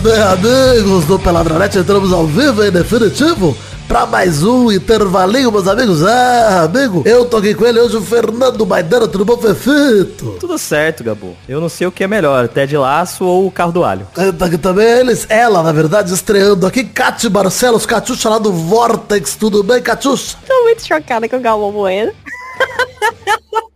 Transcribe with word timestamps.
bem, 0.00 0.22
amigos 0.22 1.04
do 1.04 1.18
Peladronete, 1.18 1.76
entramos 1.78 2.12
ao 2.12 2.24
vivo 2.26 2.64
em 2.64 2.70
definitivo 2.70 3.56
para 3.88 4.06
mais 4.06 4.44
um 4.44 4.70
intervalinho, 4.70 5.50
meus 5.50 5.66
amigos. 5.66 6.04
Ah, 6.04 6.62
amigo, 6.62 7.02
eu 7.04 7.24
tô 7.24 7.38
aqui 7.38 7.56
com 7.56 7.66
ele 7.66 7.80
hoje, 7.80 7.96
o 7.96 8.02
Fernando 8.02 8.64
Maidana, 8.64 9.08
tudo 9.08 9.24
bom, 9.24 9.36
Fefito? 9.36 10.36
Tudo 10.38 10.56
certo, 10.58 11.02
Gabo. 11.02 11.36
Eu 11.48 11.60
não 11.60 11.68
sei 11.68 11.88
o 11.88 11.92
que 11.92 12.04
é 12.04 12.06
melhor, 12.06 12.46
Ted 12.46 12.76
Laço 12.76 13.24
ou 13.24 13.48
o 13.48 13.50
Carro 13.50 13.72
do 13.72 13.82
Alho. 13.82 14.06
Tá 14.38 14.46
aqui 14.46 14.56
também 14.56 14.86
eles, 14.86 15.26
ela, 15.28 15.60
na 15.60 15.72
verdade, 15.72 16.14
estreando 16.14 16.68
aqui, 16.68 16.84
Cati 16.84 17.28
Barcelos, 17.28 17.84
Catiuxa 17.84 18.28
lá 18.28 18.38
do 18.38 18.52
Vortex, 18.52 19.34
tudo 19.34 19.64
bem, 19.64 19.82
Catiuxa? 19.82 20.36
Tô 20.46 20.62
muito 20.62 20.86
chocada 20.86 21.28
com 21.28 21.36
o 21.36 21.40
Galvão 21.40 21.72
Bueno. 21.72 22.12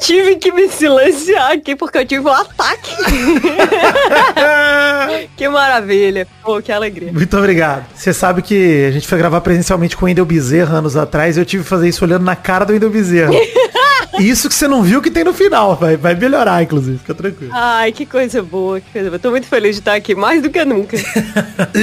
tive 0.00 0.36
que 0.36 0.52
me 0.52 0.68
silenciar 0.68 1.52
aqui 1.52 1.76
porque 1.76 1.98
eu 1.98 2.06
tive 2.06 2.26
um 2.26 2.32
ataque. 2.32 2.94
que 5.36 5.48
maravilha. 5.48 6.26
Pô, 6.42 6.60
que 6.60 6.72
alegria. 6.72 7.12
Muito 7.12 7.36
obrigado. 7.36 7.86
Você 7.94 8.12
sabe 8.12 8.42
que 8.42 8.86
a 8.86 8.90
gente 8.90 9.06
foi 9.06 9.18
gravar 9.18 9.40
presencialmente 9.40 9.96
com 9.96 10.04
o 10.04 10.08
Wendel 10.08 10.24
Bezerra 10.24 10.78
anos 10.78 10.96
atrás 10.96 11.36
e 11.36 11.40
eu 11.40 11.44
tive 11.44 11.62
que 11.62 11.68
fazer 11.68 11.88
isso 11.88 12.04
olhando 12.04 12.24
na 12.24 12.36
cara 12.36 12.64
do 12.64 12.72
Wendel 12.72 12.90
Bezerra. 12.90 13.32
Isso 14.18 14.48
que 14.48 14.54
você 14.54 14.68
não 14.68 14.82
viu 14.82 15.02
que 15.02 15.10
tem 15.10 15.24
no 15.24 15.32
final, 15.32 15.76
vai, 15.76 15.96
vai 15.96 16.14
melhorar, 16.14 16.62
inclusive, 16.62 16.98
fica 16.98 17.14
tranquilo. 17.14 17.50
Ai, 17.52 17.90
que 17.90 18.06
coisa 18.06 18.42
boa, 18.42 18.80
que 18.80 18.90
coisa 18.92 19.10
boa. 19.10 19.18
Tô 19.18 19.30
muito 19.30 19.46
feliz 19.46 19.74
de 19.74 19.80
estar 19.80 19.94
aqui, 19.94 20.14
mais 20.14 20.42
do 20.42 20.50
que 20.50 20.64
nunca. 20.64 20.96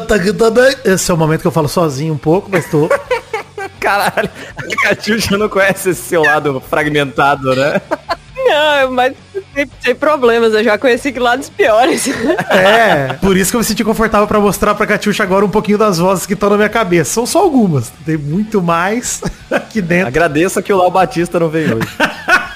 tá. 0.00 0.16
Esse 0.84 1.10
é 1.10 1.14
o 1.14 1.16
momento 1.16 1.42
que 1.42 1.46
eu 1.46 1.52
falo 1.52 1.68
sozinho 1.68 2.12
um 2.12 2.18
pouco, 2.18 2.50
mas 2.50 2.68
tô. 2.68 2.88
Caralho, 3.80 4.30
a 4.56 4.88
Catiuxa 4.88 5.38
não 5.38 5.48
conhece 5.48 5.90
esse 5.90 6.02
seu 6.02 6.22
lado 6.22 6.62
fragmentado, 6.68 7.56
né? 7.56 7.80
Não, 8.36 8.92
mas 8.92 9.14
sem, 9.54 9.70
sem, 9.80 9.94
problemas, 9.94 10.52
eu 10.54 10.64
já 10.64 10.76
conheci 10.78 11.12
que 11.12 11.18
lados 11.18 11.48
piores. 11.48 12.08
É, 12.48 13.14
por 13.20 13.36
isso 13.36 13.50
que 13.50 13.56
eu 13.56 13.60
me 13.60 13.64
senti 13.64 13.84
confortável 13.84 14.26
para 14.26 14.40
mostrar 14.40 14.74
pra 14.74 14.86
Catiuxa 14.86 15.22
agora 15.22 15.44
um 15.44 15.50
pouquinho 15.50 15.78
das 15.78 15.98
vozes 15.98 16.26
que 16.26 16.34
estão 16.34 16.50
na 16.50 16.56
minha 16.56 16.68
cabeça. 16.68 17.12
São 17.12 17.26
só 17.26 17.40
algumas, 17.40 17.92
tem 18.04 18.16
muito 18.16 18.62
mais 18.62 19.20
aqui 19.50 19.80
dentro. 19.80 20.08
Agradeça 20.08 20.62
que 20.62 20.72
o 20.72 20.76
Lau 20.76 20.90
Batista 20.90 21.38
não 21.38 21.48
veio 21.48 21.76
hoje. 21.76 21.88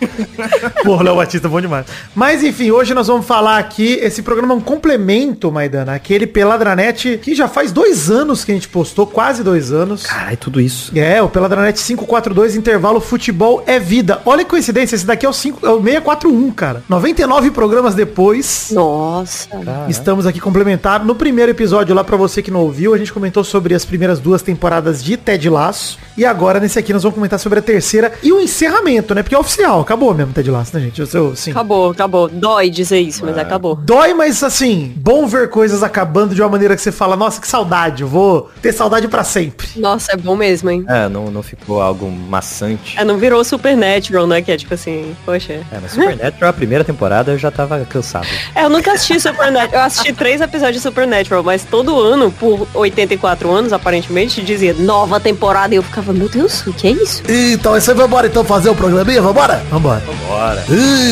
Porra, 0.84 1.04
Léo 1.04 1.16
Batista, 1.16 1.48
bom 1.48 1.60
demais. 1.60 1.86
Mas 2.14 2.42
enfim, 2.42 2.70
hoje 2.70 2.94
nós 2.94 3.06
vamos 3.06 3.26
falar 3.26 3.58
aqui, 3.58 3.98
esse 4.00 4.22
programa 4.22 4.54
é 4.54 4.56
um 4.56 4.60
complemento, 4.60 5.50
Maidana, 5.50 5.94
aquele 5.94 6.26
Peladranet 6.26 7.18
que 7.18 7.34
já 7.34 7.48
faz 7.48 7.72
dois 7.72 8.10
anos 8.10 8.44
que 8.44 8.52
a 8.52 8.54
gente 8.54 8.68
postou, 8.68 9.06
quase 9.06 9.42
dois 9.42 9.72
anos. 9.72 10.04
Caralho, 10.04 10.36
tudo 10.36 10.60
isso. 10.60 10.96
É, 10.98 11.22
o 11.22 11.28
Peladranet 11.28 11.82
542, 11.82 12.56
intervalo 12.56 13.00
futebol 13.00 13.62
é 13.66 13.78
vida. 13.78 14.20
Olha 14.24 14.44
que 14.44 14.50
coincidência, 14.50 14.94
esse 14.94 15.06
daqui 15.06 15.26
é 15.26 15.28
o, 15.28 15.32
5, 15.32 15.66
é 15.66 15.70
o 15.70 15.82
641, 15.82 16.50
cara. 16.52 16.82
99 16.88 17.50
programas 17.50 17.94
depois. 17.94 18.70
Nossa. 18.72 19.48
Cara. 19.48 19.86
Estamos 19.88 20.26
aqui 20.26 20.40
complementados. 20.40 21.06
No 21.06 21.14
primeiro 21.14 21.50
episódio 21.50 21.94
lá, 21.94 22.04
para 22.04 22.16
você 22.16 22.42
que 22.42 22.50
não 22.50 22.60
ouviu, 22.60 22.94
a 22.94 22.98
gente 22.98 23.12
comentou 23.12 23.44
sobre 23.44 23.74
as 23.74 23.84
primeiras 23.84 24.20
duas 24.20 24.42
temporadas 24.42 25.02
de 25.02 25.16
Ted 25.16 25.48
Laço. 25.48 25.98
E 26.16 26.24
agora, 26.24 26.60
nesse 26.60 26.78
aqui, 26.78 26.92
nós 26.92 27.02
vamos 27.02 27.14
comentar 27.14 27.38
sobre 27.38 27.58
a 27.58 27.62
terceira 27.62 28.12
e 28.22 28.32
o 28.32 28.40
encerramento, 28.40 29.14
né? 29.14 29.22
Porque 29.22 29.34
é 29.34 29.38
oficial, 29.38 29.83
acabou 29.84 30.12
mesmo 30.14 30.32
Ted 30.32 30.50
Lasso, 30.50 30.76
né, 30.76 30.82
gente? 30.82 31.00
Eu, 31.00 31.08
eu, 31.12 31.36
sim. 31.36 31.50
Acabou, 31.52 31.90
acabou. 31.90 32.28
Dói 32.28 32.70
dizer 32.70 33.00
isso, 33.00 33.24
mas 33.24 33.36
é. 33.36 33.40
acabou. 33.40 33.76
Dói, 33.76 34.12
mas 34.14 34.42
assim, 34.42 34.92
bom 34.96 35.26
ver 35.26 35.48
coisas 35.48 35.82
acabando 35.82 36.34
de 36.34 36.42
uma 36.42 36.48
maneira 36.48 36.74
que 36.74 36.82
você 36.82 36.92
fala, 36.92 37.16
nossa, 37.16 37.40
que 37.40 37.46
saudade, 37.46 38.02
eu 38.02 38.08
vou 38.08 38.50
ter 38.60 38.72
saudade 38.72 39.06
para 39.08 39.22
sempre. 39.22 39.68
Nossa, 39.76 40.12
é 40.12 40.16
bom 40.16 40.36
mesmo, 40.36 40.70
hein? 40.70 40.84
É, 40.88 41.08
não, 41.08 41.30
não 41.30 41.42
ficou 41.42 41.80
algo 41.80 42.10
maçante. 42.10 42.98
É, 42.98 43.04
não 43.04 43.18
virou 43.18 43.44
Supernatural, 43.44 44.26
né? 44.26 44.42
Que 44.42 44.52
é 44.52 44.56
tipo 44.56 44.74
assim, 44.74 45.14
poxa. 45.24 45.52
É, 45.52 45.78
mas 45.80 45.92
Supernatural, 45.92 46.50
a 46.50 46.52
primeira 46.52 46.84
temporada, 46.84 47.32
eu 47.32 47.38
já 47.38 47.50
tava 47.50 47.84
cansado. 47.84 48.26
É, 48.54 48.64
eu 48.64 48.70
nunca 48.70 48.92
assisti 48.92 49.20
Supernatural. 49.20 49.80
Eu 49.80 49.86
assisti 49.86 50.12
três 50.12 50.40
episódios 50.40 50.76
de 50.76 50.80
Supernatural, 50.80 51.42
mas 51.42 51.64
todo 51.64 52.00
ano, 52.00 52.30
por 52.32 52.66
84 52.74 53.50
anos, 53.50 53.72
aparentemente, 53.72 54.42
dizia 54.42 54.74
nova 54.74 55.20
temporada 55.20 55.74
e 55.74 55.76
eu 55.76 55.82
ficava, 55.82 56.12
meu 56.12 56.28
Deus, 56.28 56.66
o 56.66 56.72
que 56.72 56.88
é 56.88 56.90
isso? 56.90 57.22
Então, 57.28 57.72
você 57.72 57.92
vai 57.94 58.06
embora 58.06 58.26
então 58.26 58.44
fazer 58.44 58.70
o 58.70 58.74
programinha? 58.74 59.20
Vambora? 59.20 59.62
Vambora. 59.74 60.04
Vambora. 60.06 60.64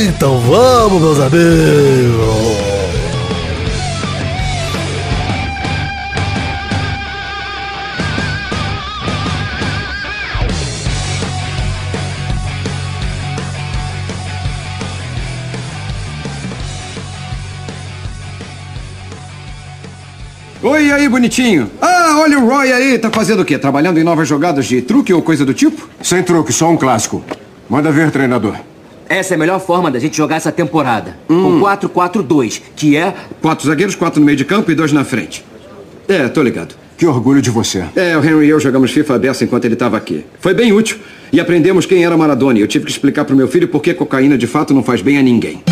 Então 0.06 0.38
vamos, 0.38 1.02
meus 1.02 1.18
amigos. 1.18 2.62
Oi, 20.62 20.92
aí, 20.92 21.08
bonitinho. 21.08 21.68
Ah, 21.80 22.18
olha 22.20 22.38
o 22.38 22.46
Roy 22.46 22.72
aí. 22.72 22.96
Tá 22.96 23.10
fazendo 23.10 23.42
o 23.42 23.44
quê? 23.44 23.58
Trabalhando 23.58 23.98
em 23.98 24.04
novas 24.04 24.28
jogadas 24.28 24.66
de 24.66 24.80
truque 24.80 25.12
ou 25.12 25.20
coisa 25.20 25.44
do 25.44 25.52
tipo? 25.52 25.88
Sem 26.00 26.22
truque, 26.22 26.52
só 26.52 26.70
um 26.70 26.76
clássico. 26.76 27.24
Manda 27.68 27.90
ver, 27.90 28.10
treinador. 28.10 28.56
Essa 29.08 29.34
é 29.34 29.36
a 29.36 29.38
melhor 29.38 29.60
forma 29.60 29.90
da 29.90 29.98
gente 29.98 30.16
jogar 30.16 30.36
essa 30.36 30.50
temporada. 30.50 31.16
Hum. 31.28 31.60
Com 31.60 31.60
4-4-2, 31.60 32.62
que 32.74 32.96
é... 32.96 33.14
Quatro 33.40 33.66
zagueiros, 33.66 33.94
quatro 33.94 34.20
no 34.20 34.26
meio 34.26 34.38
de 34.38 34.44
campo 34.44 34.70
e 34.70 34.74
dois 34.74 34.92
na 34.92 35.04
frente. 35.04 35.44
É, 36.08 36.28
tô 36.28 36.42
ligado. 36.42 36.74
Que 36.96 37.06
orgulho 37.06 37.42
de 37.42 37.50
você. 37.50 37.84
É, 37.96 38.16
o 38.16 38.24
Henry 38.24 38.46
e 38.46 38.50
eu 38.50 38.60
jogamos 38.60 38.90
FIFA 38.90 39.16
aberto 39.16 39.42
enquanto 39.42 39.64
ele 39.64 39.74
estava 39.74 39.96
aqui. 39.96 40.24
Foi 40.40 40.54
bem 40.54 40.72
útil. 40.72 40.98
E 41.32 41.40
aprendemos 41.40 41.86
quem 41.86 42.04
era 42.04 42.16
Maradona. 42.16 42.58
E 42.58 42.62
eu 42.62 42.68
tive 42.68 42.84
que 42.84 42.90
explicar 42.90 43.24
pro 43.24 43.34
meu 43.34 43.48
filho 43.48 43.66
por 43.66 43.80
que 43.80 43.92
cocaína 43.92 44.38
de 44.38 44.46
fato 44.46 44.72
não 44.72 44.82
faz 44.82 45.02
bem 45.02 45.18
a 45.18 45.22
ninguém. 45.22 45.62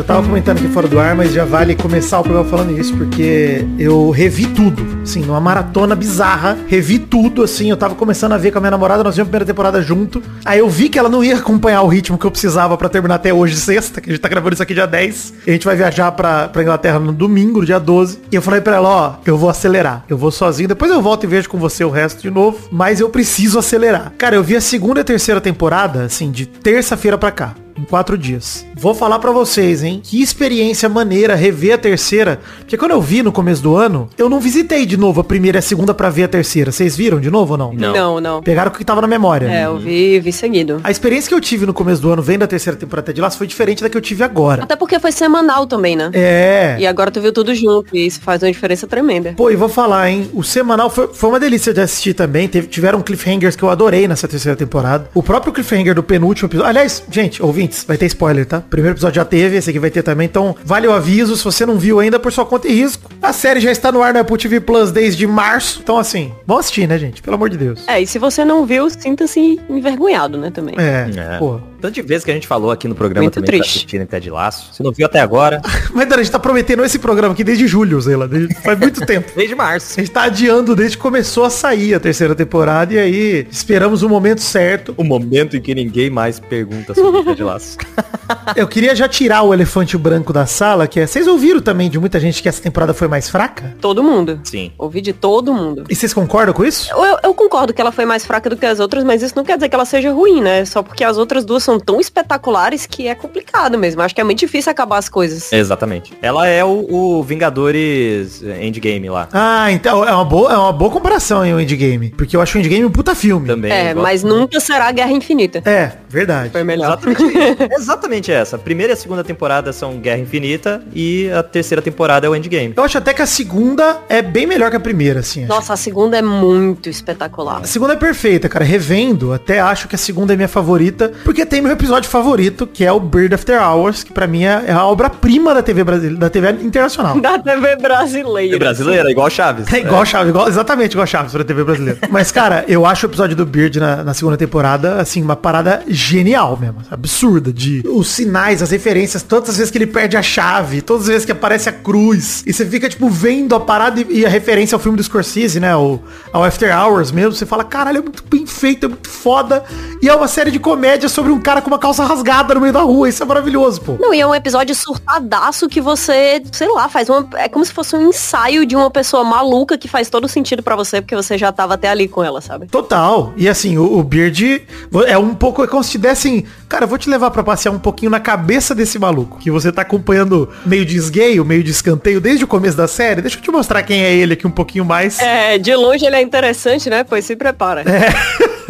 Eu 0.00 0.04
tava 0.04 0.26
comentando 0.26 0.56
aqui 0.56 0.68
fora 0.68 0.88
do 0.88 0.98
ar, 0.98 1.14
mas 1.14 1.30
já 1.30 1.44
vale 1.44 1.74
começar 1.74 2.20
o 2.20 2.22
programa 2.22 2.48
falando 2.48 2.72
isso, 2.80 2.96
porque 2.96 3.66
eu 3.78 4.08
revi 4.08 4.46
tudo, 4.46 4.82
assim, 5.02 5.20
numa 5.20 5.38
maratona 5.38 5.94
bizarra, 5.94 6.56
revi 6.66 6.98
tudo, 6.98 7.42
assim, 7.42 7.68
eu 7.68 7.76
tava 7.76 7.94
começando 7.94 8.32
a 8.32 8.38
ver 8.38 8.50
com 8.50 8.56
a 8.56 8.60
minha 8.62 8.70
namorada, 8.70 9.04
nós 9.04 9.14
vimos 9.14 9.26
a 9.26 9.28
primeira 9.28 9.44
temporada 9.44 9.82
junto, 9.82 10.22
aí 10.42 10.58
eu 10.58 10.70
vi 10.70 10.88
que 10.88 10.98
ela 10.98 11.10
não 11.10 11.22
ia 11.22 11.36
acompanhar 11.36 11.82
o 11.82 11.86
ritmo 11.86 12.16
que 12.16 12.24
eu 12.24 12.30
precisava 12.30 12.78
para 12.78 12.88
terminar 12.88 13.16
até 13.16 13.30
hoje, 13.30 13.56
sexta, 13.56 14.00
que 14.00 14.08
a 14.08 14.12
gente 14.14 14.22
tá 14.22 14.28
gravando 14.30 14.54
isso 14.54 14.62
aqui 14.62 14.72
dia 14.72 14.86
10, 14.86 15.34
e 15.46 15.50
a 15.50 15.52
gente 15.52 15.66
vai 15.66 15.76
viajar 15.76 16.10
pra, 16.12 16.48
pra 16.48 16.62
Inglaterra 16.62 16.98
no 16.98 17.12
domingo, 17.12 17.66
dia 17.66 17.78
12, 17.78 18.20
e 18.32 18.36
eu 18.36 18.40
falei 18.40 18.62
pra 18.62 18.76
ela, 18.76 18.88
ó, 18.88 19.14
eu 19.26 19.36
vou 19.36 19.50
acelerar, 19.50 20.06
eu 20.08 20.16
vou 20.16 20.30
sozinho, 20.30 20.66
depois 20.66 20.90
eu 20.90 21.02
volto 21.02 21.24
e 21.24 21.26
vejo 21.26 21.50
com 21.50 21.58
você 21.58 21.84
o 21.84 21.90
resto 21.90 22.22
de 22.22 22.30
novo, 22.30 22.56
mas 22.72 23.00
eu 23.00 23.10
preciso 23.10 23.58
acelerar. 23.58 24.14
Cara, 24.16 24.34
eu 24.34 24.42
vi 24.42 24.56
a 24.56 24.62
segunda 24.62 25.00
e 25.00 25.04
terceira 25.04 25.42
temporada, 25.42 26.04
assim, 26.04 26.30
de 26.30 26.46
terça-feira 26.46 27.18
pra 27.18 27.30
cá 27.30 27.54
em 27.80 27.84
quatro 27.84 28.16
dias. 28.18 28.66
Vou 28.74 28.94
falar 28.94 29.18
para 29.18 29.30
vocês, 29.30 29.82
hein? 29.82 30.00
Que 30.02 30.22
experiência 30.22 30.88
maneira 30.88 31.34
rever 31.34 31.74
a 31.74 31.78
terceira. 31.78 32.40
Porque 32.58 32.76
quando 32.76 32.92
eu 32.92 33.00
vi 33.00 33.22
no 33.22 33.32
começo 33.32 33.62
do 33.62 33.76
ano, 33.76 34.08
eu 34.18 34.28
não 34.28 34.40
visitei 34.40 34.84
de 34.84 34.96
novo 34.96 35.20
a 35.20 35.24
primeira 35.24 35.58
e 35.58 35.60
a 35.60 35.62
segunda 35.62 35.94
para 35.94 36.10
ver 36.10 36.24
a 36.24 36.28
terceira. 36.28 36.70
Vocês 36.70 36.96
viram 36.96 37.20
de 37.20 37.30
novo 37.30 37.52
ou 37.52 37.58
não? 37.58 37.72
Não, 37.72 37.92
não. 37.92 38.20
não. 38.20 38.42
Pegaram 38.42 38.70
o 38.70 38.74
que 38.74 38.84
tava 38.84 39.00
na 39.00 39.06
memória. 39.06 39.46
É, 39.46 39.66
eu 39.66 39.78
vi, 39.78 40.20
vi 40.20 40.32
seguido. 40.32 40.80
A 40.84 40.90
experiência 40.90 41.28
que 41.28 41.34
eu 41.34 41.40
tive 41.40 41.66
no 41.66 41.72
começo 41.72 42.02
do 42.02 42.10
ano 42.10 42.22
vendo 42.22 42.42
a 42.42 42.46
terceira 42.46 42.78
temporada 42.78 43.12
de 43.12 43.20
Laço 43.20 43.38
foi 43.38 43.46
diferente 43.46 43.82
da 43.82 43.88
que 43.88 43.96
eu 43.96 44.00
tive 44.00 44.22
agora. 44.22 44.62
Até 44.62 44.76
porque 44.76 44.98
foi 44.98 45.12
semanal 45.12 45.66
também, 45.66 45.96
né? 45.96 46.10
É. 46.12 46.76
E 46.78 46.86
agora 46.86 47.10
tu 47.10 47.20
viu 47.20 47.32
tudo 47.32 47.54
junto 47.54 47.94
e 47.96 48.06
isso 48.06 48.20
faz 48.20 48.42
uma 48.42 48.52
diferença 48.52 48.86
tremenda. 48.86 49.34
Pô, 49.36 49.50
e 49.50 49.56
vou 49.56 49.68
falar, 49.68 50.10
hein? 50.10 50.30
O 50.32 50.42
semanal 50.42 50.90
foi, 50.90 51.08
foi 51.12 51.30
uma 51.30 51.40
delícia 51.40 51.72
de 51.72 51.80
assistir 51.80 52.14
também. 52.14 52.48
Teve, 52.48 52.66
tiveram 52.66 53.00
cliffhangers 53.00 53.56
que 53.56 53.62
eu 53.62 53.70
adorei 53.70 54.06
nessa 54.06 54.28
terceira 54.28 54.56
temporada. 54.56 55.08
O 55.14 55.22
próprio 55.22 55.52
cliffhanger 55.52 55.94
do 55.94 56.02
penúltimo 56.02 56.48
episódio. 56.48 56.68
Aliás, 56.68 57.02
gente, 57.10 57.42
ouvintes, 57.70 57.84
vai 57.84 57.96
ter 57.96 58.06
spoiler, 58.06 58.44
tá? 58.44 58.60
Primeiro 58.60 58.94
episódio 58.94 59.16
já 59.16 59.24
teve, 59.24 59.56
esse 59.56 59.70
aqui 59.70 59.78
vai 59.78 59.90
ter 59.90 60.02
também. 60.02 60.26
Então, 60.26 60.54
vale 60.64 60.86
o 60.86 60.92
aviso. 60.92 61.36
Se 61.36 61.44
você 61.44 61.64
não 61.64 61.78
viu 61.78 62.00
ainda, 62.00 62.18
por 62.18 62.32
sua 62.32 62.44
conta 62.44 62.68
e 62.68 62.72
risco. 62.72 63.10
A 63.22 63.32
série 63.32 63.60
já 63.60 63.70
está 63.70 63.92
no 63.92 64.02
ar 64.02 64.12
no 64.12 64.20
Apple 64.20 64.36
TV 64.36 64.60
Plus 64.60 64.90
desde 64.90 65.26
março. 65.26 65.80
Então, 65.82 65.98
assim, 65.98 66.32
vamos 66.46 66.60
assistir, 66.60 66.86
né, 66.86 66.98
gente? 66.98 67.22
Pelo 67.22 67.36
amor 67.36 67.48
de 67.48 67.56
Deus. 67.56 67.86
É, 67.86 68.00
e 68.00 68.06
se 68.06 68.18
você 68.18 68.44
não 68.44 68.66
viu, 68.66 68.90
sinta-se 68.90 69.60
envergonhado, 69.68 70.36
né, 70.36 70.50
também. 70.50 70.74
É, 70.78 71.08
é. 71.16 71.38
pô. 71.38 71.60
Tanto 71.80 71.94
de 71.94 72.02
vezes 72.02 72.24
que 72.24 72.30
a 72.30 72.34
gente 72.34 72.46
falou 72.46 72.70
aqui 72.70 72.86
no 72.86 72.94
programa 72.94 73.24
Muito 73.24 73.34
também 73.34 73.46
triste. 73.46 73.70
pra 73.70 73.78
assistir 73.78 74.00
em 74.00 74.06
Ted 74.06 74.30
Laço. 74.30 74.74
Se 74.74 74.82
não 74.82 74.92
viu 74.92 75.06
até 75.06 75.20
agora, 75.20 75.60
Mas, 75.92 76.08
Dani, 76.08 76.20
a 76.20 76.24
gente 76.24 76.32
tá 76.32 76.38
prometendo 76.38 76.84
esse 76.84 76.98
programa 76.98 77.32
aqui 77.32 77.44
desde 77.44 77.66
julho, 77.66 78.00
Zela. 78.00 78.28
Desde, 78.28 78.54
faz 78.54 78.78
muito 78.78 79.04
tempo. 79.04 79.30
desde 79.34 79.54
março. 79.54 79.98
A 79.98 80.02
gente 80.02 80.12
tá 80.12 80.22
adiando 80.22 80.76
desde 80.76 80.96
que 80.96 81.02
começou 81.02 81.44
a 81.44 81.50
sair 81.50 81.94
a 81.94 82.00
terceira 82.00 82.34
temporada 82.34 82.94
e 82.94 82.98
aí 82.98 83.46
esperamos 83.50 84.02
o 84.02 84.08
momento 84.08 84.40
certo. 84.40 84.94
O 84.96 85.04
momento 85.04 85.56
em 85.56 85.60
que 85.60 85.74
ninguém 85.74 86.10
mais 86.10 86.38
pergunta 86.38 86.94
sobre 86.94 87.22
Ted 87.24 87.42
Laço. 87.42 87.78
Eu 88.54 88.68
queria 88.68 88.94
já 88.94 89.08
tirar 89.08 89.42
o 89.42 89.52
elefante 89.52 89.96
branco 89.96 90.32
da 90.32 90.46
sala, 90.46 90.86
que 90.86 91.00
é. 91.00 91.06
Vocês 91.06 91.26
ouviram 91.26 91.60
também 91.60 91.90
de 91.90 91.98
muita 91.98 92.20
gente 92.20 92.42
que 92.42 92.48
essa 92.48 92.62
temporada 92.62 92.94
foi 92.94 93.08
mais 93.08 93.28
fraca? 93.28 93.76
Todo 93.80 94.02
mundo. 94.02 94.40
Sim. 94.44 94.72
Ouvi 94.78 95.00
de 95.00 95.12
todo 95.12 95.52
mundo. 95.52 95.84
E 95.88 95.94
vocês 95.94 96.14
concordam 96.14 96.54
com 96.54 96.64
isso? 96.64 96.90
Eu, 96.92 97.18
eu 97.24 97.34
concordo 97.34 97.74
que 97.74 97.80
ela 97.80 97.90
foi 97.90 98.04
mais 98.04 98.24
fraca 98.24 98.48
do 98.48 98.56
que 98.56 98.66
as 98.66 98.78
outras, 98.78 99.02
mas 99.02 99.22
isso 99.22 99.34
não 99.36 99.44
quer 99.44 99.56
dizer 99.56 99.68
que 99.68 99.74
ela 99.74 99.84
seja 99.84 100.12
ruim, 100.12 100.40
né? 100.40 100.64
Só 100.64 100.82
porque 100.82 101.02
as 101.02 101.18
outras 101.18 101.44
duas 101.44 101.62
são 101.62 101.69
tão 101.78 102.00
espetaculares 102.00 102.86
que 102.86 103.06
é 103.06 103.14
complicado 103.14 103.78
mesmo. 103.78 104.02
Acho 104.02 104.14
que 104.14 104.20
é 104.20 104.24
muito 104.24 104.38
difícil 104.38 104.70
acabar 104.70 104.98
as 104.98 105.08
coisas. 105.08 105.52
Exatamente. 105.52 106.12
Ela 106.22 106.46
é 106.46 106.64
o, 106.64 106.86
o 106.90 107.22
Vingadores 107.22 108.42
Endgame 108.42 109.08
lá. 109.08 109.28
Ah, 109.32 109.70
então 109.70 110.04
é 110.04 110.12
uma 110.12 110.24
boa, 110.24 110.52
é 110.52 110.56
uma 110.56 110.72
boa 110.72 110.90
comparação 110.90 111.44
em 111.44 111.54
o 111.54 111.60
Endgame. 111.60 112.10
Porque 112.10 112.36
eu 112.36 112.40
acho 112.40 112.56
o 112.56 112.60
Endgame 112.60 112.84
um 112.84 112.90
puta 112.90 113.14
filme. 113.14 113.46
Também. 113.46 113.70
É, 113.70 113.94
mas 113.94 114.22
nunca 114.22 114.60
será 114.60 114.90
Guerra 114.92 115.12
Infinita. 115.12 115.62
É, 115.64 115.92
verdade. 116.08 116.50
Foi 116.50 116.64
melhor. 116.64 116.98
Exatamente, 116.98 117.62
exatamente 117.74 118.32
essa. 118.32 118.56
A 118.56 118.58
primeira 118.58 118.92
e 118.92 118.94
a 118.94 118.96
segunda 118.96 119.24
temporada 119.24 119.72
são 119.72 119.98
Guerra 119.98 120.18
Infinita 120.18 120.82
e 120.94 121.30
a 121.30 121.42
terceira 121.42 121.82
temporada 121.82 122.26
é 122.26 122.30
o 122.30 122.34
Endgame. 122.34 122.74
Eu 122.76 122.84
acho 122.84 122.98
até 122.98 123.12
que 123.12 123.22
a 123.22 123.26
segunda 123.26 124.00
é 124.08 124.22
bem 124.22 124.46
melhor 124.46 124.70
que 124.70 124.76
a 124.76 124.80
primeira, 124.80 125.20
assim. 125.20 125.40
acho. 125.44 125.48
Nossa, 125.48 125.72
a 125.72 125.76
segunda 125.76 126.16
é 126.16 126.22
muito 126.22 126.88
espetacular. 126.88 127.60
A 127.62 127.66
segunda 127.66 127.94
é 127.94 127.96
perfeita, 127.96 128.48
cara. 128.48 128.64
Revendo, 128.64 129.32
até 129.32 129.60
acho 129.60 129.88
que 129.88 129.94
a 129.94 129.98
segunda 129.98 130.32
é 130.32 130.36
minha 130.36 130.48
favorita, 130.48 131.12
porque 131.24 131.44
tem 131.44 131.59
meu 131.60 131.72
episódio 131.72 132.08
favorito, 132.08 132.66
que 132.66 132.84
é 132.84 132.92
o 132.92 133.00
Bird 133.00 133.34
After 133.34 133.60
Hours, 133.60 134.02
que 134.04 134.12
pra 134.12 134.26
mim 134.26 134.44
é 134.44 134.70
é 134.70 134.72
a 134.72 134.86
obra-prima 134.86 135.52
da 135.52 135.62
TV 135.62 135.82
brasileira, 135.82 136.16
da 136.18 136.30
TV 136.30 136.50
internacional. 136.62 137.20
Da 137.20 137.38
TV 137.38 137.76
brasileira. 137.76 138.54
É 138.54 138.58
brasileira, 138.58 139.10
igual 139.10 139.28
Chaves. 139.28 139.72
É 139.72 139.78
igual 139.78 140.06
Chaves, 140.06 140.30
igual, 140.30 140.48
exatamente 140.48 140.92
igual 140.92 141.06
Chaves 141.06 141.32
pra 141.32 141.42
TV 141.42 141.64
brasileira. 141.64 141.98
Mas, 142.08 142.30
cara, 142.30 142.64
eu 142.68 142.86
acho 142.86 143.06
o 143.06 143.10
episódio 143.10 143.34
do 143.34 143.44
Beard 143.44 143.76
na, 143.76 144.04
na 144.04 144.14
segunda 144.14 144.36
temporada, 144.36 145.00
assim, 145.00 145.22
uma 145.22 145.34
parada 145.34 145.82
genial 145.88 146.56
mesmo. 146.56 146.76
Absurda. 146.90 147.52
De 147.52 147.82
os 147.84 148.08
sinais, 148.08 148.62
as 148.62 148.70
referências, 148.70 149.22
todas 149.24 149.50
as 149.50 149.56
vezes 149.56 149.70
que 149.72 149.78
ele 149.78 149.88
perde 149.88 150.16
a 150.16 150.22
chave, 150.22 150.80
todas 150.80 151.02
as 151.02 151.08
vezes 151.08 151.24
que 151.24 151.32
aparece 151.32 151.68
a 151.68 151.72
cruz. 151.72 152.44
E 152.46 152.52
você 152.52 152.64
fica, 152.64 152.88
tipo, 152.88 153.08
vendo 153.08 153.54
a 153.56 153.60
parada 153.60 154.00
e, 154.00 154.20
e 154.20 154.26
a 154.26 154.28
referência 154.28 154.76
ao 154.76 154.80
filme 154.80 154.96
do 154.96 155.02
Scorsese, 155.02 155.58
né? 155.58 155.74
O, 155.74 156.00
ao 156.32 156.44
After 156.44 156.72
Hours 156.76 157.10
mesmo. 157.10 157.32
Você 157.32 157.44
fala, 157.44 157.64
caralho, 157.64 157.98
é 157.98 158.02
muito 158.02 158.22
bem 158.30 158.46
feito, 158.46 158.86
é 158.86 158.88
muito 158.88 159.08
foda. 159.08 159.64
E 160.00 160.08
é 160.08 160.14
uma 160.14 160.28
série 160.28 160.52
de 160.52 160.60
comédia 160.60 161.08
sobre 161.08 161.32
um 161.32 161.40
cara 161.40 161.49
com 161.60 161.68
uma 161.68 161.78
calça 161.78 162.04
rasgada 162.04 162.54
no 162.54 162.60
meio 162.60 162.72
da 162.72 162.82
rua. 162.82 163.08
Isso 163.08 163.22
é 163.22 163.26
maravilhoso, 163.26 163.80
pô. 163.80 163.96
Não, 163.98 164.12
e 164.12 164.20
é 164.20 164.26
um 164.26 164.34
episódio 164.34 164.74
surtadaço 164.74 165.68
que 165.68 165.80
você, 165.80 166.42
sei 166.52 166.68
lá, 166.68 166.88
faz 166.88 167.08
uma. 167.08 167.26
É 167.36 167.48
como 167.48 167.64
se 167.64 167.72
fosse 167.72 167.96
um 167.96 168.08
ensaio 168.08 168.66
de 168.66 168.76
uma 168.76 168.90
pessoa 168.90 169.24
maluca 169.24 169.78
que 169.78 169.88
faz 169.88 170.10
todo 170.10 170.28
sentido 170.28 170.62
pra 170.62 170.76
você, 170.76 171.00
porque 171.00 171.16
você 171.16 171.38
já 171.38 171.50
tava 171.50 171.74
até 171.74 171.88
ali 171.88 172.06
com 172.06 172.22
ela, 172.22 172.40
sabe? 172.40 172.66
Total. 172.66 173.32
E 173.36 173.48
assim, 173.48 173.78
o, 173.78 173.98
o 173.98 174.02
Beard 174.02 174.62
é 175.06 175.18
um 175.18 175.34
pouco 175.34 175.64
é 175.64 175.66
como 175.66 175.82
se 175.82 175.92
te 175.92 175.98
dessem, 175.98 176.44
cara, 176.68 176.84
eu 176.84 176.88
vou 176.88 176.98
te 176.98 177.08
levar 177.08 177.30
pra 177.30 177.42
passear 177.42 177.72
um 177.72 177.78
pouquinho 177.78 178.10
na 178.10 178.20
cabeça 178.20 178.74
desse 178.74 178.98
maluco, 178.98 179.38
que 179.38 179.50
você 179.50 179.72
tá 179.72 179.82
acompanhando 179.82 180.48
meio 180.66 180.84
de 180.84 180.96
esgueio, 180.96 181.44
meio 181.44 181.62
de 181.64 181.70
escanteio 181.70 182.20
desde 182.20 182.44
o 182.44 182.46
começo 182.46 182.76
da 182.76 182.86
série. 182.86 183.22
Deixa 183.22 183.38
eu 183.38 183.42
te 183.42 183.50
mostrar 183.50 183.82
quem 183.82 184.02
é 184.02 184.14
ele 184.14 184.34
aqui 184.34 184.46
um 184.46 184.50
pouquinho 184.50 184.84
mais. 184.84 185.18
É, 185.18 185.58
de 185.58 185.74
longe 185.74 186.04
ele 186.04 186.16
é 186.16 186.22
interessante, 186.22 186.90
né? 186.90 187.04
Pois 187.04 187.24
se 187.24 187.36
prepara. 187.36 187.84